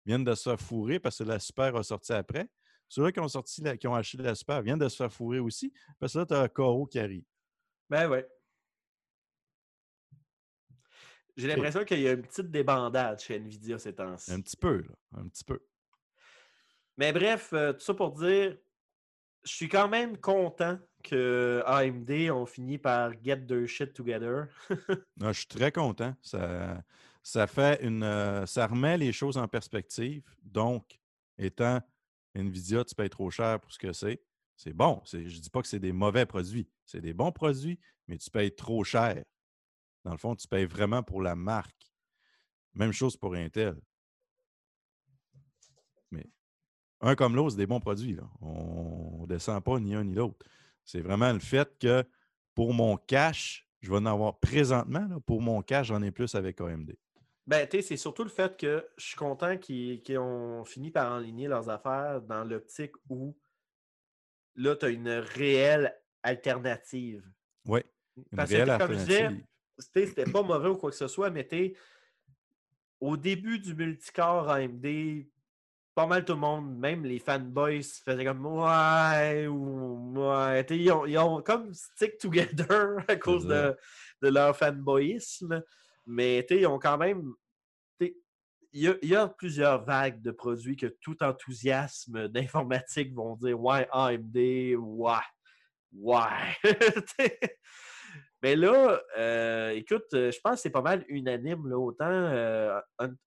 viennent 0.04 0.24
de 0.24 0.34
se 0.34 0.58
fourrer 0.58 1.00
parce 1.00 1.20
que 1.20 1.26
la 1.26 1.38
Super 1.38 1.76
a 1.76 1.84
sorti 1.84 2.12
après. 2.12 2.50
Ceux-là 2.90 3.12
qui 3.12 3.20
ont, 3.20 3.28
sorti 3.28 3.62
la- 3.62 3.78
qui 3.78 3.88
ont 3.88 3.96
acheté 3.96 4.22
la 4.24 4.36
Super 4.36 4.62
viennent 4.62 4.80
de 4.80 4.88
se 4.90 4.96
faire 4.96 5.12
fourrer 5.12 5.40
aussi 5.40 5.74
parce 6.00 6.14
que 6.14 6.20
là, 6.20 6.26
tu 6.26 6.34
as 6.34 6.42
un 6.42 6.48
Coro 6.48 6.86
qui 6.86 7.00
arrive. 7.00 7.24
Ben 7.90 8.08
ouais. 8.10 8.28
J'ai 11.36 11.48
l'impression 11.48 11.84
qu'il 11.86 12.00
y 12.00 12.08
a 12.08 12.14
une 12.14 12.24
petite 12.24 12.50
débandade 12.50 13.20
chez 13.20 13.36
Nvidia 13.36 13.78
ces 13.78 13.94
temps-ci. 13.94 14.32
Un 14.32 14.42
petit 14.42 14.58
peu, 14.58 14.78
là. 14.82 14.96
Un 15.20 15.28
petit 15.28 15.44
peu. 15.44 15.60
Mais 16.98 17.14
bref, 17.14 17.54
euh, 17.54 17.74
tout 17.74 17.82
ça 17.82 17.94
pour 17.94 18.12
dire, 18.14 18.58
je 19.44 19.52
suis 19.52 19.70
quand 19.70 19.88
même 19.88 20.18
content 20.18 20.80
que 21.04 21.62
AMD 21.68 22.32
ont 22.32 22.48
fini 22.48 22.80
par 22.80 23.12
get 23.24 23.46
their 23.46 23.68
shit 23.68 23.94
together. 23.94 24.48
Non, 25.18 25.28
je 25.32 25.38
suis 25.40 25.48
très 25.48 25.72
content. 25.72 26.16
Ça, 26.24 26.84
ça 27.22 27.46
fait 27.46 27.84
une. 27.84 28.02
euh, 28.02 28.48
ça 28.48 28.66
remet 28.66 28.98
les 28.98 29.14
choses 29.14 29.38
en 29.38 29.48
perspective. 29.48 30.24
Donc, 30.42 31.00
étant 31.38 31.80
Nvidia, 32.38 32.84
tu 32.86 32.96
payes 32.96 33.10
trop 33.10 33.30
cher 33.30 33.60
pour 33.60 33.72
ce 33.72 33.80
que 33.80 33.92
c'est. 33.94 34.22
C'est 34.56 34.74
bon. 34.74 35.02
Je 35.06 35.18
ne 35.18 35.24
dis 35.24 35.50
pas 35.50 35.62
que 35.62 35.68
c'est 35.68 35.80
des 35.80 35.92
mauvais 35.92 36.26
produits. 36.26 36.68
C'est 36.86 37.02
des 37.02 37.14
bons 37.14 37.32
produits, 37.32 37.80
mais 38.08 38.18
tu 38.18 38.30
payes 38.30 38.54
trop 38.54 38.84
cher. 38.84 39.24
Dans 40.04 40.12
le 40.12 40.18
fond, 40.18 40.36
tu 40.36 40.48
payes 40.48 40.66
vraiment 40.66 41.04
pour 41.04 41.22
la 41.22 41.36
marque. 41.36 41.92
Même 42.74 42.92
chose 42.92 43.18
pour 43.18 43.36
Intel. 43.36 43.80
Mais 46.12 46.26
un 47.02 47.16
comme 47.16 47.36
l'autre, 47.36 47.52
c'est 47.52 47.58
des 47.58 47.68
bons 47.68 47.80
produits. 47.80 48.18
On 48.42 49.22
ne 49.22 49.28
descend 49.28 49.64
pas 49.64 49.80
ni 49.80 49.96
un 49.96 50.04
ni 50.04 50.14
l'autre. 50.14 50.46
C'est 50.86 51.02
vraiment 51.02 51.34
le 51.34 51.40
fait 51.40 51.78
que 51.80 52.04
pour 52.56 52.74
mon 52.74 52.98
cash, 52.98 53.68
je 53.82 53.92
vais 53.92 53.98
en 53.98 54.06
avoir 54.06 54.40
présentement, 54.40 55.20
pour 55.26 55.42
mon 55.42 55.62
cash, 55.62 55.88
j'en 55.88 56.02
ai 56.02 56.12
plus 56.12 56.34
avec 56.36 56.62
AMD. 56.62 56.96
Ben, 57.48 57.66
tu 57.66 57.82
c'est 57.82 57.96
surtout 57.96 58.24
le 58.24 58.30
fait 58.30 58.58
que 58.58 58.86
je 58.98 59.06
suis 59.06 59.16
content 59.16 59.58
qu'ils 59.58 60.02
qu'ils 60.02 60.18
ont 60.18 60.66
fini 60.66 60.92
par 60.92 61.14
enligner 61.14 61.48
leurs 61.48 61.70
affaires 61.70 62.22
dans 62.22 62.44
l'optique 62.44 62.92
où 63.10 63.38
là, 64.58 64.76
tu 64.76 64.86
as 64.86 64.90
une 64.90 65.10
réelle 65.10 65.96
alternative. 66.24 67.24
Oui, 67.66 67.82
Parce 68.36 68.50
que, 68.52 68.78
comme 68.78 68.94
je 68.94 68.98
disais, 68.98 69.30
c'était 69.78 70.30
pas 70.30 70.42
mauvais 70.42 70.70
ou 70.70 70.76
quoi 70.76 70.90
que 70.90 70.98
ce 70.98 71.08
soit, 71.08 71.30
mais 71.30 71.46
t'es 71.46 71.74
au 73.00 73.16
début 73.16 73.60
du 73.60 73.76
multicore 73.76 74.50
AMD, 74.50 75.26
pas 75.94 76.08
mal 76.08 76.26
tout 76.26 76.34
le 76.34 76.40
monde, 76.40 76.78
même 76.78 77.06
les 77.06 77.20
fanboys, 77.20 77.84
faisaient 77.84 78.26
comme 78.26 78.46
ouais 78.46 79.48
ou 79.48 80.14
ouais. 80.16 80.66
Ils 80.72 80.92
ont, 80.92 81.06
ils 81.06 81.18
ont 81.18 81.42
comme 81.42 81.74
stick 81.74 82.18
together 82.18 82.98
à 83.08 83.16
cause 83.16 83.46
de, 83.46 83.76
de 84.22 84.30
leur 84.30 84.56
fanboyisme, 84.58 85.64
mais 86.08 86.46
ils 86.50 86.66
ont 86.66 86.80
quand 86.80 86.98
même. 86.98 87.34
Il 88.74 88.98
y, 89.02 89.16
a, 89.16 89.28
plusieurs 89.28 89.86
vagues 89.86 90.22
de 90.22 90.30
produits 90.30 90.76
que 90.76 90.88
tout 91.02 91.24
enthousiasme 91.24 92.28
d'informatique 92.30 93.14
vont 93.14 93.36
dire 93.36 93.60
ouais, 93.60 93.88
AMD, 93.92 94.36
ouais, 94.36 95.14
ouais. 95.94 96.24
Mais 98.44 98.56
là, 98.56 99.02
euh, 99.18 99.70
écoute, 99.72 100.14
euh, 100.14 100.32
je 100.32 100.40
pense 100.44 100.56
que 100.56 100.60
c'est 100.62 100.70
pas 100.70 100.82
mal 100.82 101.04
unanime, 101.08 101.68
là, 101.68 101.78
autant, 101.78 102.06
euh, 102.06 102.80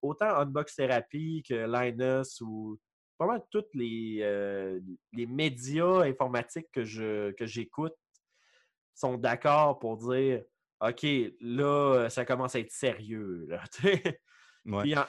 autant 0.03 0.37
Unbox 0.37 0.77
Therapy 0.77 1.43
que 1.49 1.67
Linus 1.67 2.41
ou 2.43 2.79
pas 3.19 3.27
mal 3.27 3.43
tous 3.51 3.65
les, 3.75 4.81
les 5.13 5.27
médias 5.27 6.03
informatiques 6.03 6.71
que 6.73 7.33
que 7.33 7.47
j'écoute 7.47 7.95
sont 8.95 9.19
d'accord 9.19 9.79
pour 9.79 9.99
dire 9.99 10.43
OK, 10.81 11.07
là, 11.41 12.09
ça 12.09 12.25
commence 12.25 12.55
à 12.55 12.61
être 12.61 12.73
sérieux. 12.73 13.47
Là. 13.49 13.65
Ouais. 14.67 14.83
Puis, 14.83 14.95
en- 14.95 15.07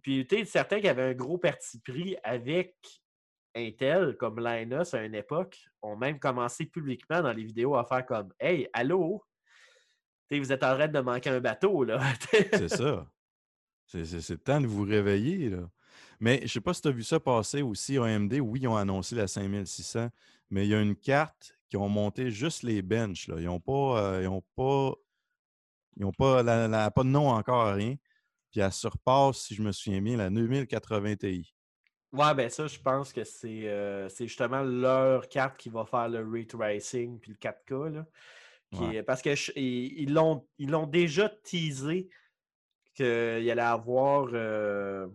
puis, 0.00 0.26
tu 0.28 0.36
sais, 0.36 0.44
certains 0.44 0.80
qui 0.80 0.86
avaient 0.86 1.02
un 1.10 1.14
gros 1.14 1.38
parti 1.38 1.80
pris 1.80 2.16
avec 2.22 2.76
Intel, 3.52 4.16
comme 4.16 4.38
Linus 4.38 4.94
à 4.94 5.02
une 5.02 5.16
époque, 5.16 5.58
ont 5.82 5.96
même 5.96 6.20
commencé 6.20 6.66
publiquement 6.66 7.20
dans 7.20 7.32
les 7.32 7.42
vidéos 7.42 7.74
à 7.74 7.84
faire 7.84 8.06
comme 8.06 8.32
Hey, 8.38 8.68
allô? 8.72 9.24
Vous 10.30 10.52
êtes 10.52 10.62
en 10.62 10.74
train 10.76 10.86
de 10.86 11.00
manquer 11.00 11.30
un 11.30 11.40
bateau, 11.40 11.82
là. 11.82 12.00
C'est 12.30 12.68
ça. 12.68 13.10
C'est 13.86 14.30
le 14.30 14.36
temps 14.38 14.60
de 14.60 14.66
vous 14.68 14.84
réveiller. 14.84 15.50
Là. 15.50 15.68
Mais 16.20 16.38
je 16.38 16.42
ne 16.44 16.48
sais 16.48 16.60
pas 16.60 16.74
si 16.74 16.82
tu 16.82 16.88
as 16.88 16.92
vu 16.92 17.02
ça 17.02 17.18
passer 17.18 17.62
aussi. 17.62 17.98
AMD, 17.98 18.34
oui, 18.40 18.60
ils 18.62 18.68
ont 18.68 18.76
annoncé 18.76 19.14
la 19.14 19.26
5600, 19.26 20.10
mais 20.50 20.66
il 20.66 20.70
y 20.70 20.74
a 20.74 20.80
une 20.80 20.96
carte 20.96 21.55
qui 21.76 21.82
ont 21.82 21.88
monté 21.90 22.30
juste 22.30 22.62
les 22.62 22.80
benches. 22.82 23.28
Là. 23.28 23.36
Ils 23.38 23.44
n'ont 23.44 23.60
pas, 23.60 24.00
euh, 24.14 24.22
ils 24.22 24.28
ont 24.28 24.42
pas, 24.54 24.94
ils 25.96 26.04
ont 26.06 26.12
pas, 26.12 26.42
la- 26.42 26.68
la- 26.68 26.90
pas 26.90 27.02
de 27.04 27.08
nom 27.08 27.28
encore, 27.28 27.74
rien. 27.74 27.96
Puis 28.50 28.60
elle 28.60 28.72
surpasse, 28.72 29.38
si 29.42 29.54
je 29.54 29.62
me 29.62 29.72
souviens 29.72 30.00
bien, 30.00 30.16
la 30.16 30.30
2080 30.30 31.16
Ti. 31.16 31.54
Ouais, 32.12 32.34
ben 32.34 32.48
ça, 32.48 32.66
je 32.66 32.78
pense 32.78 33.12
que 33.12 33.24
c'est 33.24 33.68
euh, 33.68 34.08
c'est 34.08 34.26
justement 34.26 34.62
leur 34.62 35.28
carte 35.28 35.58
qui 35.58 35.68
va 35.68 35.84
faire 35.84 36.08
le 36.08 36.26
ray 36.26 36.46
tracing 36.46 37.18
puis 37.20 37.32
le 37.32 37.36
4K. 37.36 37.90
Là, 37.90 38.06
qui 38.72 38.80
Ouais. 38.80 38.96
est- 38.96 39.02
parce 39.02 39.20
que 39.20 39.34
je- 39.34 39.52
ils 39.56 40.02
ils 40.02 40.12
l'ont 40.14 40.46
ils 40.56 40.70
l'ont 40.70 40.86
déjà 40.86 41.28
teasé 41.28 42.08
qu'il 42.94 43.04
allait 43.04 43.60
avoir 43.60 44.28
euh, 44.32 45.08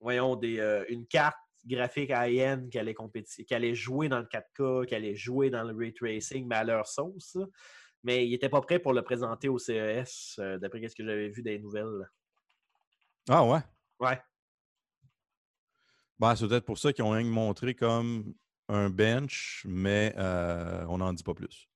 voyons, 0.00 0.34
des, 0.34 0.58
euh, 0.58 0.84
une 0.88 1.06
carte 1.06 1.36
graphique 1.66 2.10
high-end 2.10 2.68
qui 2.70 2.78
allait, 2.78 2.94
compéti- 2.94 3.44
qui 3.44 3.54
allait 3.54 3.74
jouer 3.74 4.08
dans 4.08 4.20
le 4.20 4.26
4K, 4.26 4.86
qui 4.86 4.94
allait 4.94 5.16
jouer 5.16 5.50
dans 5.50 5.64
le 5.64 5.76
ray 5.76 5.92
tracing, 5.92 6.46
mais 6.46 6.56
à 6.56 6.64
leur 6.64 6.86
sauce. 6.86 7.36
Mais 8.02 8.26
ils 8.26 8.30
n'étaient 8.30 8.48
pas 8.48 8.60
prêts 8.60 8.78
pour 8.78 8.92
le 8.92 9.02
présenter 9.02 9.48
au 9.48 9.58
CES, 9.58 10.36
euh, 10.38 10.58
d'après 10.58 10.86
ce 10.88 10.94
que 10.94 11.04
j'avais 11.04 11.28
vu 11.28 11.42
des 11.42 11.58
nouvelles. 11.58 12.08
Ah 13.28 13.44
ouais? 13.44 13.60
Ouais. 13.98 14.20
Ben, 16.18 16.34
c'est 16.36 16.48
peut-être 16.48 16.64
pour 16.64 16.78
ça 16.78 16.92
qu'ils 16.92 17.04
ont 17.04 17.10
rien 17.10 17.24
montré 17.24 17.74
comme 17.74 18.34
un 18.68 18.90
bench, 18.90 19.64
mais 19.68 20.14
euh, 20.16 20.84
on 20.88 20.98
n'en 20.98 21.12
dit 21.12 21.22
pas 21.22 21.34
plus. 21.34 21.68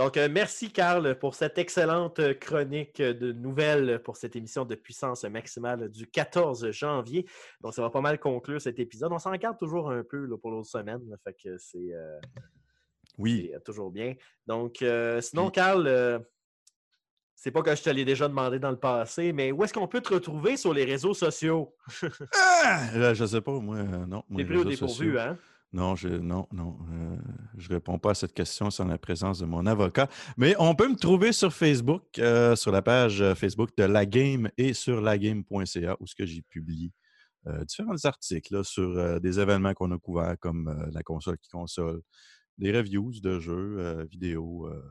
Donc, 0.00 0.16
euh, 0.16 0.30
merci, 0.32 0.72
Carl, 0.72 1.18
pour 1.18 1.34
cette 1.34 1.58
excellente 1.58 2.22
chronique 2.38 3.02
de 3.02 3.32
nouvelles 3.32 4.00
pour 4.02 4.16
cette 4.16 4.34
émission 4.34 4.64
de 4.64 4.74
puissance 4.74 5.24
maximale 5.24 5.90
du 5.90 6.06
14 6.06 6.70
janvier. 6.70 7.26
Donc, 7.60 7.74
ça 7.74 7.82
va 7.82 7.90
pas 7.90 8.00
mal 8.00 8.18
conclure 8.18 8.62
cet 8.62 8.78
épisode. 8.78 9.12
On 9.12 9.18
s'en 9.18 9.32
garde 9.32 9.58
toujours 9.58 9.90
un 9.90 10.02
peu 10.02 10.24
là, 10.24 10.38
pour 10.38 10.52
l'autre 10.52 10.70
semaine. 10.70 11.02
là, 11.06 11.16
fait 11.22 11.34
que 11.34 11.58
c'est 11.58 11.92
euh, 11.92 12.18
Oui. 13.18 13.48
c'est, 13.50 13.56
euh, 13.56 13.60
toujours 13.60 13.90
bien. 13.90 14.14
Donc, 14.46 14.80
euh, 14.80 15.20
sinon, 15.20 15.50
Carl, 15.50 15.86
euh, 15.86 16.18
c'est 17.34 17.50
pas 17.50 17.60
que 17.60 17.76
je 17.76 17.82
te 17.82 17.90
l'ai 17.90 18.06
déjà 18.06 18.26
demandé 18.26 18.58
dans 18.58 18.70
le 18.70 18.80
passé, 18.80 19.34
mais 19.34 19.52
où 19.52 19.62
est-ce 19.64 19.74
qu'on 19.74 19.86
peut 19.86 20.00
te 20.00 20.14
retrouver 20.14 20.56
sur 20.56 20.72
les 20.72 20.86
réseaux 20.86 21.12
sociaux? 21.12 21.76
Ah! 22.32 22.88
Là, 22.94 23.12
je 23.12 23.26
sais 23.26 23.42
pas, 23.42 23.60
moi, 23.60 23.82
non. 23.82 24.24
T'es 24.34 24.46
pris 24.46 24.56
au 24.56 24.64
dépourvu, 24.64 24.76
sociaux, 24.76 25.18
hein? 25.18 25.36
Non, 25.72 25.94
je 25.94 26.08
non, 26.08 26.48
non. 26.52 26.76
euh, 26.92 27.16
je 27.56 27.68
réponds 27.68 27.98
pas 27.98 28.10
à 28.10 28.14
cette 28.14 28.32
question 28.32 28.70
sans 28.70 28.86
la 28.86 28.98
présence 28.98 29.38
de 29.38 29.46
mon 29.46 29.66
avocat. 29.66 30.08
Mais 30.36 30.56
on 30.58 30.74
peut 30.74 30.88
me 30.88 30.96
trouver 30.96 31.32
sur 31.32 31.52
Facebook, 31.52 32.18
euh, 32.18 32.56
sur 32.56 32.72
la 32.72 32.82
page 32.82 33.20
euh, 33.20 33.34
Facebook 33.36 33.70
de 33.76 33.84
La 33.84 34.04
Game 34.04 34.50
et 34.58 34.72
sur 34.74 35.00
lagame.ca, 35.00 35.96
où 36.00 36.06
ce 36.08 36.14
que 36.16 36.26
j'ai 36.26 36.42
publié 36.42 36.92
euh, 37.46 37.64
différents 37.64 38.04
articles 38.04 38.52
là, 38.54 38.64
sur 38.64 38.90
euh, 38.98 39.20
des 39.20 39.38
événements 39.38 39.72
qu'on 39.74 39.92
a 39.92 39.98
couverts, 39.98 40.36
comme 40.40 40.68
euh, 40.68 40.90
la 40.92 41.02
console 41.04 41.38
qui 41.38 41.48
console, 41.48 42.02
des 42.58 42.72
reviews 42.76 43.12
de 43.22 43.38
jeux 43.38 43.76
euh, 43.78 44.04
vidéo, 44.10 44.66
euh, 44.66 44.82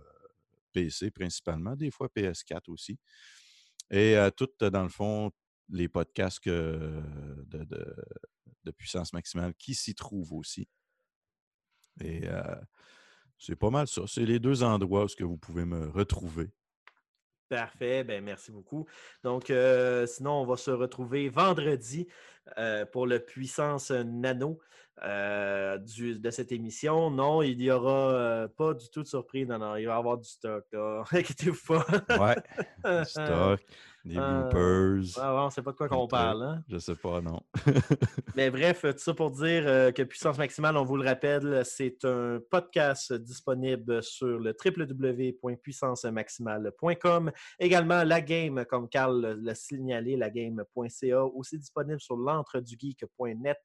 PC 0.73 1.11
principalement, 1.11 1.75
des 1.75 1.91
fois 1.91 2.07
PS4 2.15 2.69
aussi. 2.69 2.97
Et 3.91 4.17
euh, 4.17 4.29
tout, 4.31 4.49
euh, 4.61 4.69
dans 4.69 4.83
le 4.83 4.89
fond, 4.89 5.31
les 5.69 5.87
podcasts 5.87 6.47
de- 6.47 7.03
de 8.63 8.71
puissance 8.71 9.13
maximale 9.13 9.53
qui 9.55 9.75
s'y 9.75 9.95
trouvent 9.95 10.33
aussi. 10.33 10.67
Et 12.01 12.27
euh, 12.27 12.55
c'est 13.37 13.55
pas 13.55 13.69
mal 13.69 13.87
ça. 13.87 14.03
C'est 14.07 14.25
les 14.25 14.39
deux 14.39 14.63
endroits 14.63 15.05
où 15.05 15.07
ce 15.07 15.15
que 15.15 15.23
vous 15.23 15.37
pouvez 15.37 15.65
me 15.65 15.87
retrouver. 15.89 16.51
Parfait, 17.49 18.03
ben 18.03 18.23
merci 18.23 18.51
beaucoup. 18.51 18.87
Donc, 19.23 19.49
euh, 19.49 20.05
sinon, 20.05 20.41
on 20.41 20.45
va 20.45 20.55
se 20.55 20.69
retrouver 20.69 21.29
vendredi 21.29 22.07
euh, 22.57 22.85
pour 22.85 23.05
le 23.07 23.19
Puissance 23.19 23.91
Nano 23.91 24.59
euh, 25.03 25.77
du- 25.77 26.19
de 26.19 26.29
cette 26.29 26.51
émission. 26.51 27.09
Non, 27.09 27.41
il 27.41 27.57
n'y 27.57 27.71
aura 27.71 28.11
euh, 28.13 28.47
pas 28.49 28.73
du 28.73 28.89
tout 28.89 29.01
de 29.03 29.07
surprise. 29.07 29.47
Non, 29.47 29.57
non, 29.59 29.75
il 29.77 29.85
va 29.85 29.95
y 29.95 29.97
avoir 29.97 30.17
du 30.17 30.27
stock. 30.27 30.65
Inquiétez-vous 31.11 31.67
pas. 31.67 31.85
Ouais, 32.19 32.35
du 32.83 32.83
stock, 33.09 33.61
des 34.03 34.15
bloopers. 34.15 35.17
ouais, 35.17 35.23
ouais, 35.23 35.45
on 35.45 35.49
sait 35.49 35.61
pas 35.61 35.71
de 35.71 35.77
quoi 35.77 35.87
qu'on 35.87 36.05
parle. 36.07 36.43
hein. 36.43 36.61
Je 36.67 36.77
sais 36.79 36.95
pas, 36.95 37.21
non. 37.21 37.39
Mais 38.35 38.49
bref, 38.51 38.81
tout 38.81 38.93
ça 38.97 39.13
pour 39.13 39.31
dire 39.31 39.63
que 39.93 40.03
Puissance 40.03 40.37
Maximale, 40.37 40.75
on 40.77 40.83
vous 40.83 40.97
le 40.97 41.05
rappelle, 41.07 41.61
c'est 41.65 42.03
un 42.05 42.39
podcast 42.49 43.13
disponible 43.13 44.01
sur 44.03 44.37
le 44.39 44.53
www.puissancemaximale.com. 44.65 47.31
Également, 47.59 48.03
la 48.03 48.21
game, 48.21 48.65
comme 48.65 48.87
Carl 48.89 49.37
l'a 49.41 49.55
signalé, 49.55 50.15
la 50.17 50.29
game.ca, 50.29 51.23
aussi 51.25 51.57
disponible 51.57 51.99
sur 51.99 52.15
l'ensemble 52.17 52.38
l'entredugeek.net, 52.39 53.57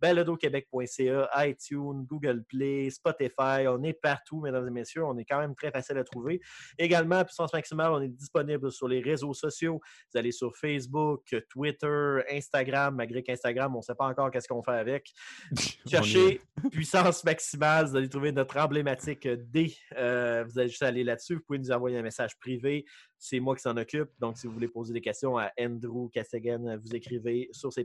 baladoquebec.ca, 0.00 1.46
iTunes, 1.46 2.04
Google 2.06 2.44
Play, 2.48 2.90
Spotify. 2.90 3.66
On 3.68 3.82
est 3.82 3.94
partout, 3.94 4.40
mesdames 4.40 4.66
et 4.68 4.70
messieurs. 4.70 5.04
On 5.04 5.16
est 5.18 5.24
quand 5.24 5.40
même 5.40 5.54
très 5.54 5.70
facile 5.70 5.98
à 5.98 6.04
trouver. 6.04 6.40
Également, 6.78 7.24
Puissance 7.24 7.52
Maximale, 7.52 7.92
on 7.92 8.00
est 8.00 8.08
disponible 8.08 8.70
sur 8.70 8.88
les 8.88 9.00
réseaux 9.00 9.34
sociaux. 9.34 9.80
Vous 10.12 10.18
allez 10.18 10.32
sur 10.32 10.56
Facebook, 10.56 11.34
Twitter, 11.48 12.20
Instagram, 12.30 12.94
malgré 12.96 13.22
qu'Instagram, 13.22 13.74
on 13.74 13.78
ne 13.78 13.82
sait 13.82 13.94
pas 13.94 14.06
encore 14.06 14.30
qu'est-ce 14.30 14.48
qu'on 14.48 14.62
fait 14.62 14.72
avec. 14.72 15.10
Cherchez 15.88 16.40
Puissance 16.70 17.24
Maximale, 17.24 17.86
vous 17.86 17.96
allez 17.96 18.08
trouver 18.08 18.32
notre 18.32 18.58
emblématique 18.58 19.26
D. 19.26 19.74
Euh, 19.96 20.44
vous 20.44 20.58
allez 20.58 20.68
juste 20.68 20.82
aller 20.82 21.04
là-dessus. 21.04 21.36
Vous 21.36 21.42
pouvez 21.46 21.58
nous 21.58 21.70
envoyer 21.70 21.98
un 21.98 22.02
message 22.02 22.38
privé. 22.38 22.84
C'est 23.18 23.40
moi 23.40 23.56
qui 23.56 23.62
s'en 23.62 23.76
occupe. 23.76 24.10
Donc, 24.20 24.38
si 24.38 24.46
vous 24.46 24.52
voulez 24.52 24.68
poser 24.68 24.92
des 24.92 25.00
questions 25.00 25.36
à 25.38 25.50
Andrew 25.60 26.08
Castegan, 26.10 26.78
vous 26.78 26.94
écrivez 26.94 27.48
sur 27.52 27.72
ces 27.72 27.84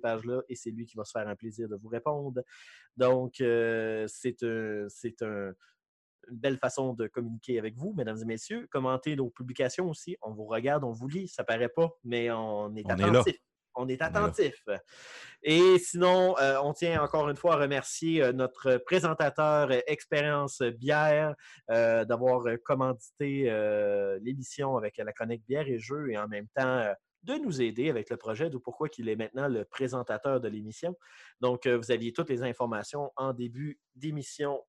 et 0.50 0.56
c'est 0.56 0.72
lui 0.72 0.86
qui 0.86 0.98
va 0.98 1.04
se 1.04 1.12
faire 1.12 1.28
un 1.28 1.36
plaisir 1.36 1.68
de 1.70 1.76
vous 1.76 1.90
répondre. 1.90 2.42
Donc, 2.98 3.42
euh, 3.42 4.06
c'est 4.08 4.44
un, 4.44 4.86
c'est 4.90 5.22
un, 5.22 5.54
une 6.30 6.38
belle 6.38 6.58
façon 6.58 6.94
de 6.94 7.08
communiquer 7.08 7.60
avec 7.60 7.76
vous, 7.76 7.94
mesdames 7.94 8.18
et 8.22 8.26
messieurs. 8.26 8.68
Commentez 8.72 9.16
nos 9.16 9.30
publications 9.30 9.90
aussi. 9.90 10.18
On 10.22 10.32
vous 10.32 10.46
regarde, 10.46 10.84
on 10.84 10.92
vous 10.92 11.08
lit. 11.08 11.28
Ça 11.28 11.44
paraît 11.44 11.70
pas, 11.70 11.90
mais 12.04 12.32
on 12.32 12.76
est 12.76 12.86
On 12.86 12.90
attentif. 12.90 13.38
on 13.76 13.88
est 13.88 14.02
attentif. 14.02 14.64
Et 15.42 15.78
sinon, 15.80 16.36
euh, 16.40 16.58
on 16.64 16.74
tient 16.74 17.02
encore 17.02 17.30
une 17.30 17.36
fois 17.36 17.56
à 17.56 17.58
remercier 17.58 18.22
euh, 18.24 18.32
notre 18.32 18.78
présentateur 18.78 19.70
euh, 19.72 19.80
Expérience 19.88 20.62
Bière 20.62 21.36
d'avoir 21.70 22.44
commandité 22.64 23.50
l'émission 24.22 24.78
avec 24.78 24.98
la 24.98 25.12
chronique 25.12 25.44
Bière 25.48 25.68
et 25.68 25.80
Jeux 25.80 26.12
et 26.12 26.18
en 26.18 26.28
même 26.28 26.48
temps 26.56 26.86
de 27.24 27.36
nous 27.36 27.62
aider 27.62 27.90
avec 27.90 28.10
le 28.10 28.18
projet, 28.18 28.50
d'où 28.50 28.60
pourquoi 28.60 28.90
il 28.98 29.10
est 29.10 29.16
maintenant 29.16 29.48
le 29.48 29.66
présentateur 29.66 30.40
de 30.40 30.48
l'émission. 30.48 30.96
Donc, 31.40 31.66
euh, 31.66 31.78
vous 31.78 31.92
aviez 31.92 32.14
toutes 32.14 32.30
les 32.30 32.44
informations 32.44 33.12
en 33.16 33.34
début 33.34 33.80
d'émission 33.96 34.62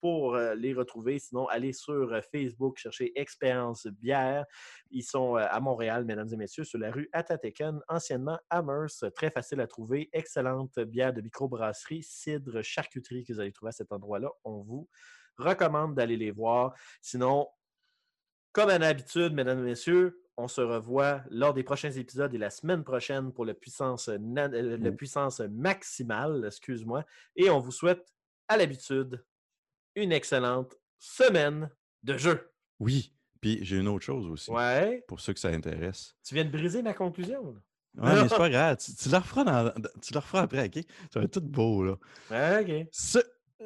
pour 0.00 0.34
euh, 0.34 0.54
les 0.54 0.72
retrouver. 0.72 1.18
Sinon, 1.18 1.46
allez 1.48 1.72
sur 1.72 2.12
euh, 2.12 2.20
Facebook, 2.32 2.78
cherchez 2.78 3.18
Expérience 3.18 3.86
Bière. 3.86 4.44
Ils 4.90 5.04
sont 5.04 5.36
à 5.36 5.60
Montréal, 5.60 6.04
mesdames 6.04 6.28
et 6.32 6.36
messieurs, 6.36 6.64
sur 6.64 6.78
la 6.78 6.90
rue 6.90 7.08
Atateken, 7.12 7.80
anciennement 7.88 8.38
Amherst. 8.48 9.12
Très 9.14 9.30
facile 9.30 9.60
à 9.60 9.66
trouver. 9.66 10.08
Excellente 10.12 10.78
bière 10.80 11.12
de 11.12 11.20
microbrasserie, 11.20 12.02
cidre, 12.02 12.62
charcuterie 12.62 13.24
que 13.24 13.32
vous 13.32 13.40
allez 13.40 13.52
trouver 13.52 13.70
à 13.70 13.72
cet 13.72 13.92
endroit-là. 13.92 14.30
On 14.44 14.62
vous 14.62 14.88
recommande 15.36 15.94
d'aller 15.94 16.16
les 16.16 16.30
voir. 16.30 16.74
Sinon, 17.00 17.46
comme 18.52 18.70
à 18.70 18.78
l'habitude, 18.78 19.32
mesdames 19.32 19.60
et 19.60 19.70
messieurs, 19.70 20.20
on 20.40 20.48
se 20.48 20.60
revoit 20.60 21.22
lors 21.30 21.54
des 21.54 21.62
prochains 21.62 21.90
épisodes 21.92 22.34
et 22.34 22.38
la 22.38 22.50
semaine 22.50 22.82
prochaine 22.84 23.32
pour 23.32 23.44
le 23.44 23.54
puissance, 23.54 24.08
euh, 24.08 24.18
le 24.18 24.90
puissance 24.90 25.40
maximale, 25.40 26.44
excuse-moi. 26.46 27.04
Et 27.36 27.50
on 27.50 27.58
vous 27.60 27.72
souhaite, 27.72 28.12
à 28.48 28.56
l'habitude, 28.56 29.24
une 29.94 30.12
excellente 30.12 30.76
semaine 30.98 31.70
de 32.02 32.16
jeu. 32.16 32.50
Oui. 32.78 33.12
Puis 33.40 33.58
j'ai 33.62 33.78
une 33.78 33.88
autre 33.88 34.04
chose 34.04 34.26
aussi. 34.26 34.50
Ouais. 34.50 35.04
Pour 35.08 35.20
ceux 35.20 35.32
que 35.32 35.40
ça 35.40 35.48
intéresse. 35.48 36.14
Tu 36.24 36.34
viens 36.34 36.44
de 36.44 36.50
briser 36.50 36.82
ma 36.82 36.92
conclusion. 36.94 37.54
là. 37.54 37.60
Ouais, 38.14 38.22
mais 38.22 38.28
c'est 38.28 38.36
pas 38.36 38.50
grave. 38.50 38.76
Tu, 38.76 38.94
tu 38.94 39.08
le 39.08 39.16
referas 39.16 39.44
dans- 39.44 39.72
tu 40.02 40.12
le 40.12 40.18
referas 40.18 40.42
après, 40.42 40.66
OK? 40.66 40.84
Ça 41.12 41.20
va 41.20 41.24
être 41.24 41.32
tout 41.32 41.40
beau, 41.40 41.82
là. 41.84 41.92
OK. 42.60 42.86
Ce- 42.92 43.18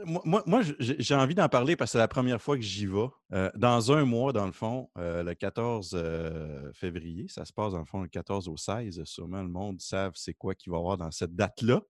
moi, 0.04 0.42
moi- 0.46 0.62
j'ai 0.78 1.14
envie 1.14 1.34
d'en 1.34 1.48
parler 1.48 1.76
parce 1.76 1.90
que 1.90 1.92
c'est 1.92 1.98
la 1.98 2.08
première 2.08 2.40
fois 2.42 2.56
que 2.56 2.62
j'y 2.62 2.86
vais. 2.86 3.06
Euh, 3.32 3.50
dans 3.54 3.92
un 3.92 4.04
mois, 4.04 4.32
dans 4.32 4.46
le 4.46 4.52
fond, 4.52 4.90
euh, 4.98 5.22
le 5.22 5.34
14 5.34 5.92
euh, 5.94 6.72
février, 6.72 7.28
ça 7.28 7.44
se 7.44 7.52
passe 7.52 7.72
dans 7.72 7.78
le 7.78 7.84
fond 7.84 8.02
le 8.02 8.08
14 8.08 8.48
au 8.48 8.56
16. 8.56 9.04
Sûrement 9.04 9.42
le 9.42 9.48
monde 9.48 9.80
savent 9.80 10.14
c'est 10.16 10.34
quoi 10.34 10.54
qu'il 10.54 10.70
va 10.72 10.78
y 10.78 10.80
avoir 10.80 10.96
dans 10.96 11.10
cette 11.10 11.34
date-là. 11.34 11.82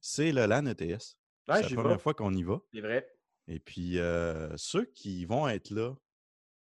C'est 0.00 0.32
le 0.32 0.46
LAN 0.46 0.66
ETS. 0.66 0.80
Ouais, 1.48 1.62
c'est 1.62 1.70
la 1.70 1.76
première 1.76 2.00
fois 2.00 2.14
qu'on 2.14 2.32
y 2.34 2.42
va. 2.42 2.60
C'est 2.72 2.80
vrai. 2.80 3.08
Et 3.46 3.58
puis, 3.58 3.98
ceux 4.56 4.84
qui 4.94 5.24
vont 5.24 5.48
être 5.48 5.70
là, 5.70 5.94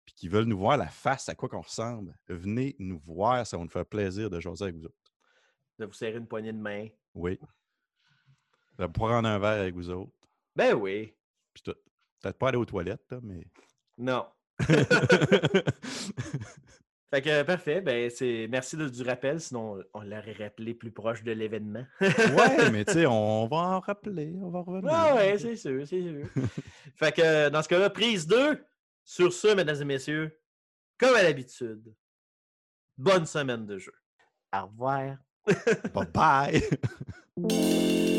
puis 0.06 0.14
qui 0.14 0.28
veulent 0.28 0.46
nous 0.46 0.58
voir 0.58 0.78
la 0.78 0.88
face, 0.88 1.30
à 1.30 1.36
quoi 1.36 1.50
qu'on 1.50 1.62
ressemble, 1.62 2.16
venez 2.28 2.76
nous 2.80 3.00
voir. 3.00 3.48
Ça 3.48 3.58
va 3.58 3.64
nous 3.64 3.70
faire 3.70 3.86
plaisir 3.86 4.30
de 4.30 4.40
jaser 4.40 4.66
avec 4.66 4.76
vous 4.76 4.86
autres. 4.86 4.96
De 5.80 5.86
vous 5.86 5.94
serrer 5.94 6.18
une 6.18 6.28
poignée 6.28 6.54
de 6.54 6.60
main. 6.60 6.88
Oui. 7.14 7.40
De 8.78 8.86
prendre 8.88 9.28
un 9.28 9.40
verre 9.40 9.62
avec 9.62 9.74
vous 9.74 9.90
autres. 9.90 10.12
Ben 10.56 10.74
oui. 10.74 11.14
Puis 11.54 11.64
tout. 11.64 11.76
Peut-être 12.22 12.38
pas 12.38 12.50
aller 12.50 12.58
aux 12.58 12.66
toilettes, 12.66 13.06
là, 13.12 13.20
mais. 13.22 13.46
Non. 13.98 14.26
Fait 17.12 17.22
que 17.22 17.44
parfait, 17.44 17.82
ben 17.82 18.10
c'est 18.10 18.48
merci 18.50 18.76
de- 18.76 18.90
du 18.90 19.04
rappel, 19.04 19.40
sinon 19.40 19.80
on 19.94 20.02
l'aurait 20.02 20.36
rappelé 20.38 20.74
plus 20.74 20.92
proche 20.92 21.24
de 21.24 21.32
l'événement. 21.32 21.86
ouais, 22.02 22.72
mais 22.72 22.84
tu 22.84 22.94
sais, 22.94 23.06
on 23.08 23.48
va 23.48 23.58
en 23.58 23.80
rappeler, 23.80 24.34
on 24.42 24.50
va 24.50 24.62
revenir. 24.62 24.90
Ah 24.92 25.16
ouais, 25.16 25.38
c'est 25.38 25.56
sûr, 25.56 25.88
c'est 25.88 26.02
sûr. 26.02 26.26
fait 26.98 27.12
que 27.16 27.50
dans 27.50 27.62
ce 27.62 27.70
cas-là, 27.70 27.90
prise 27.90 28.28
2. 28.28 28.66
Sur 29.08 29.32
ce, 29.32 29.54
mesdames 29.54 29.80
et 29.84 29.86
messieurs, 29.86 30.42
comme 30.98 31.16
à 31.16 31.22
l'habitude, 31.22 31.94
bonne 32.98 33.28
semaine 33.28 33.68
de 33.68 33.78
jeu. 33.78 33.94
Au 34.52 34.66
revoir. 34.66 35.18
Bye 35.94 36.08
bye. 37.38 38.12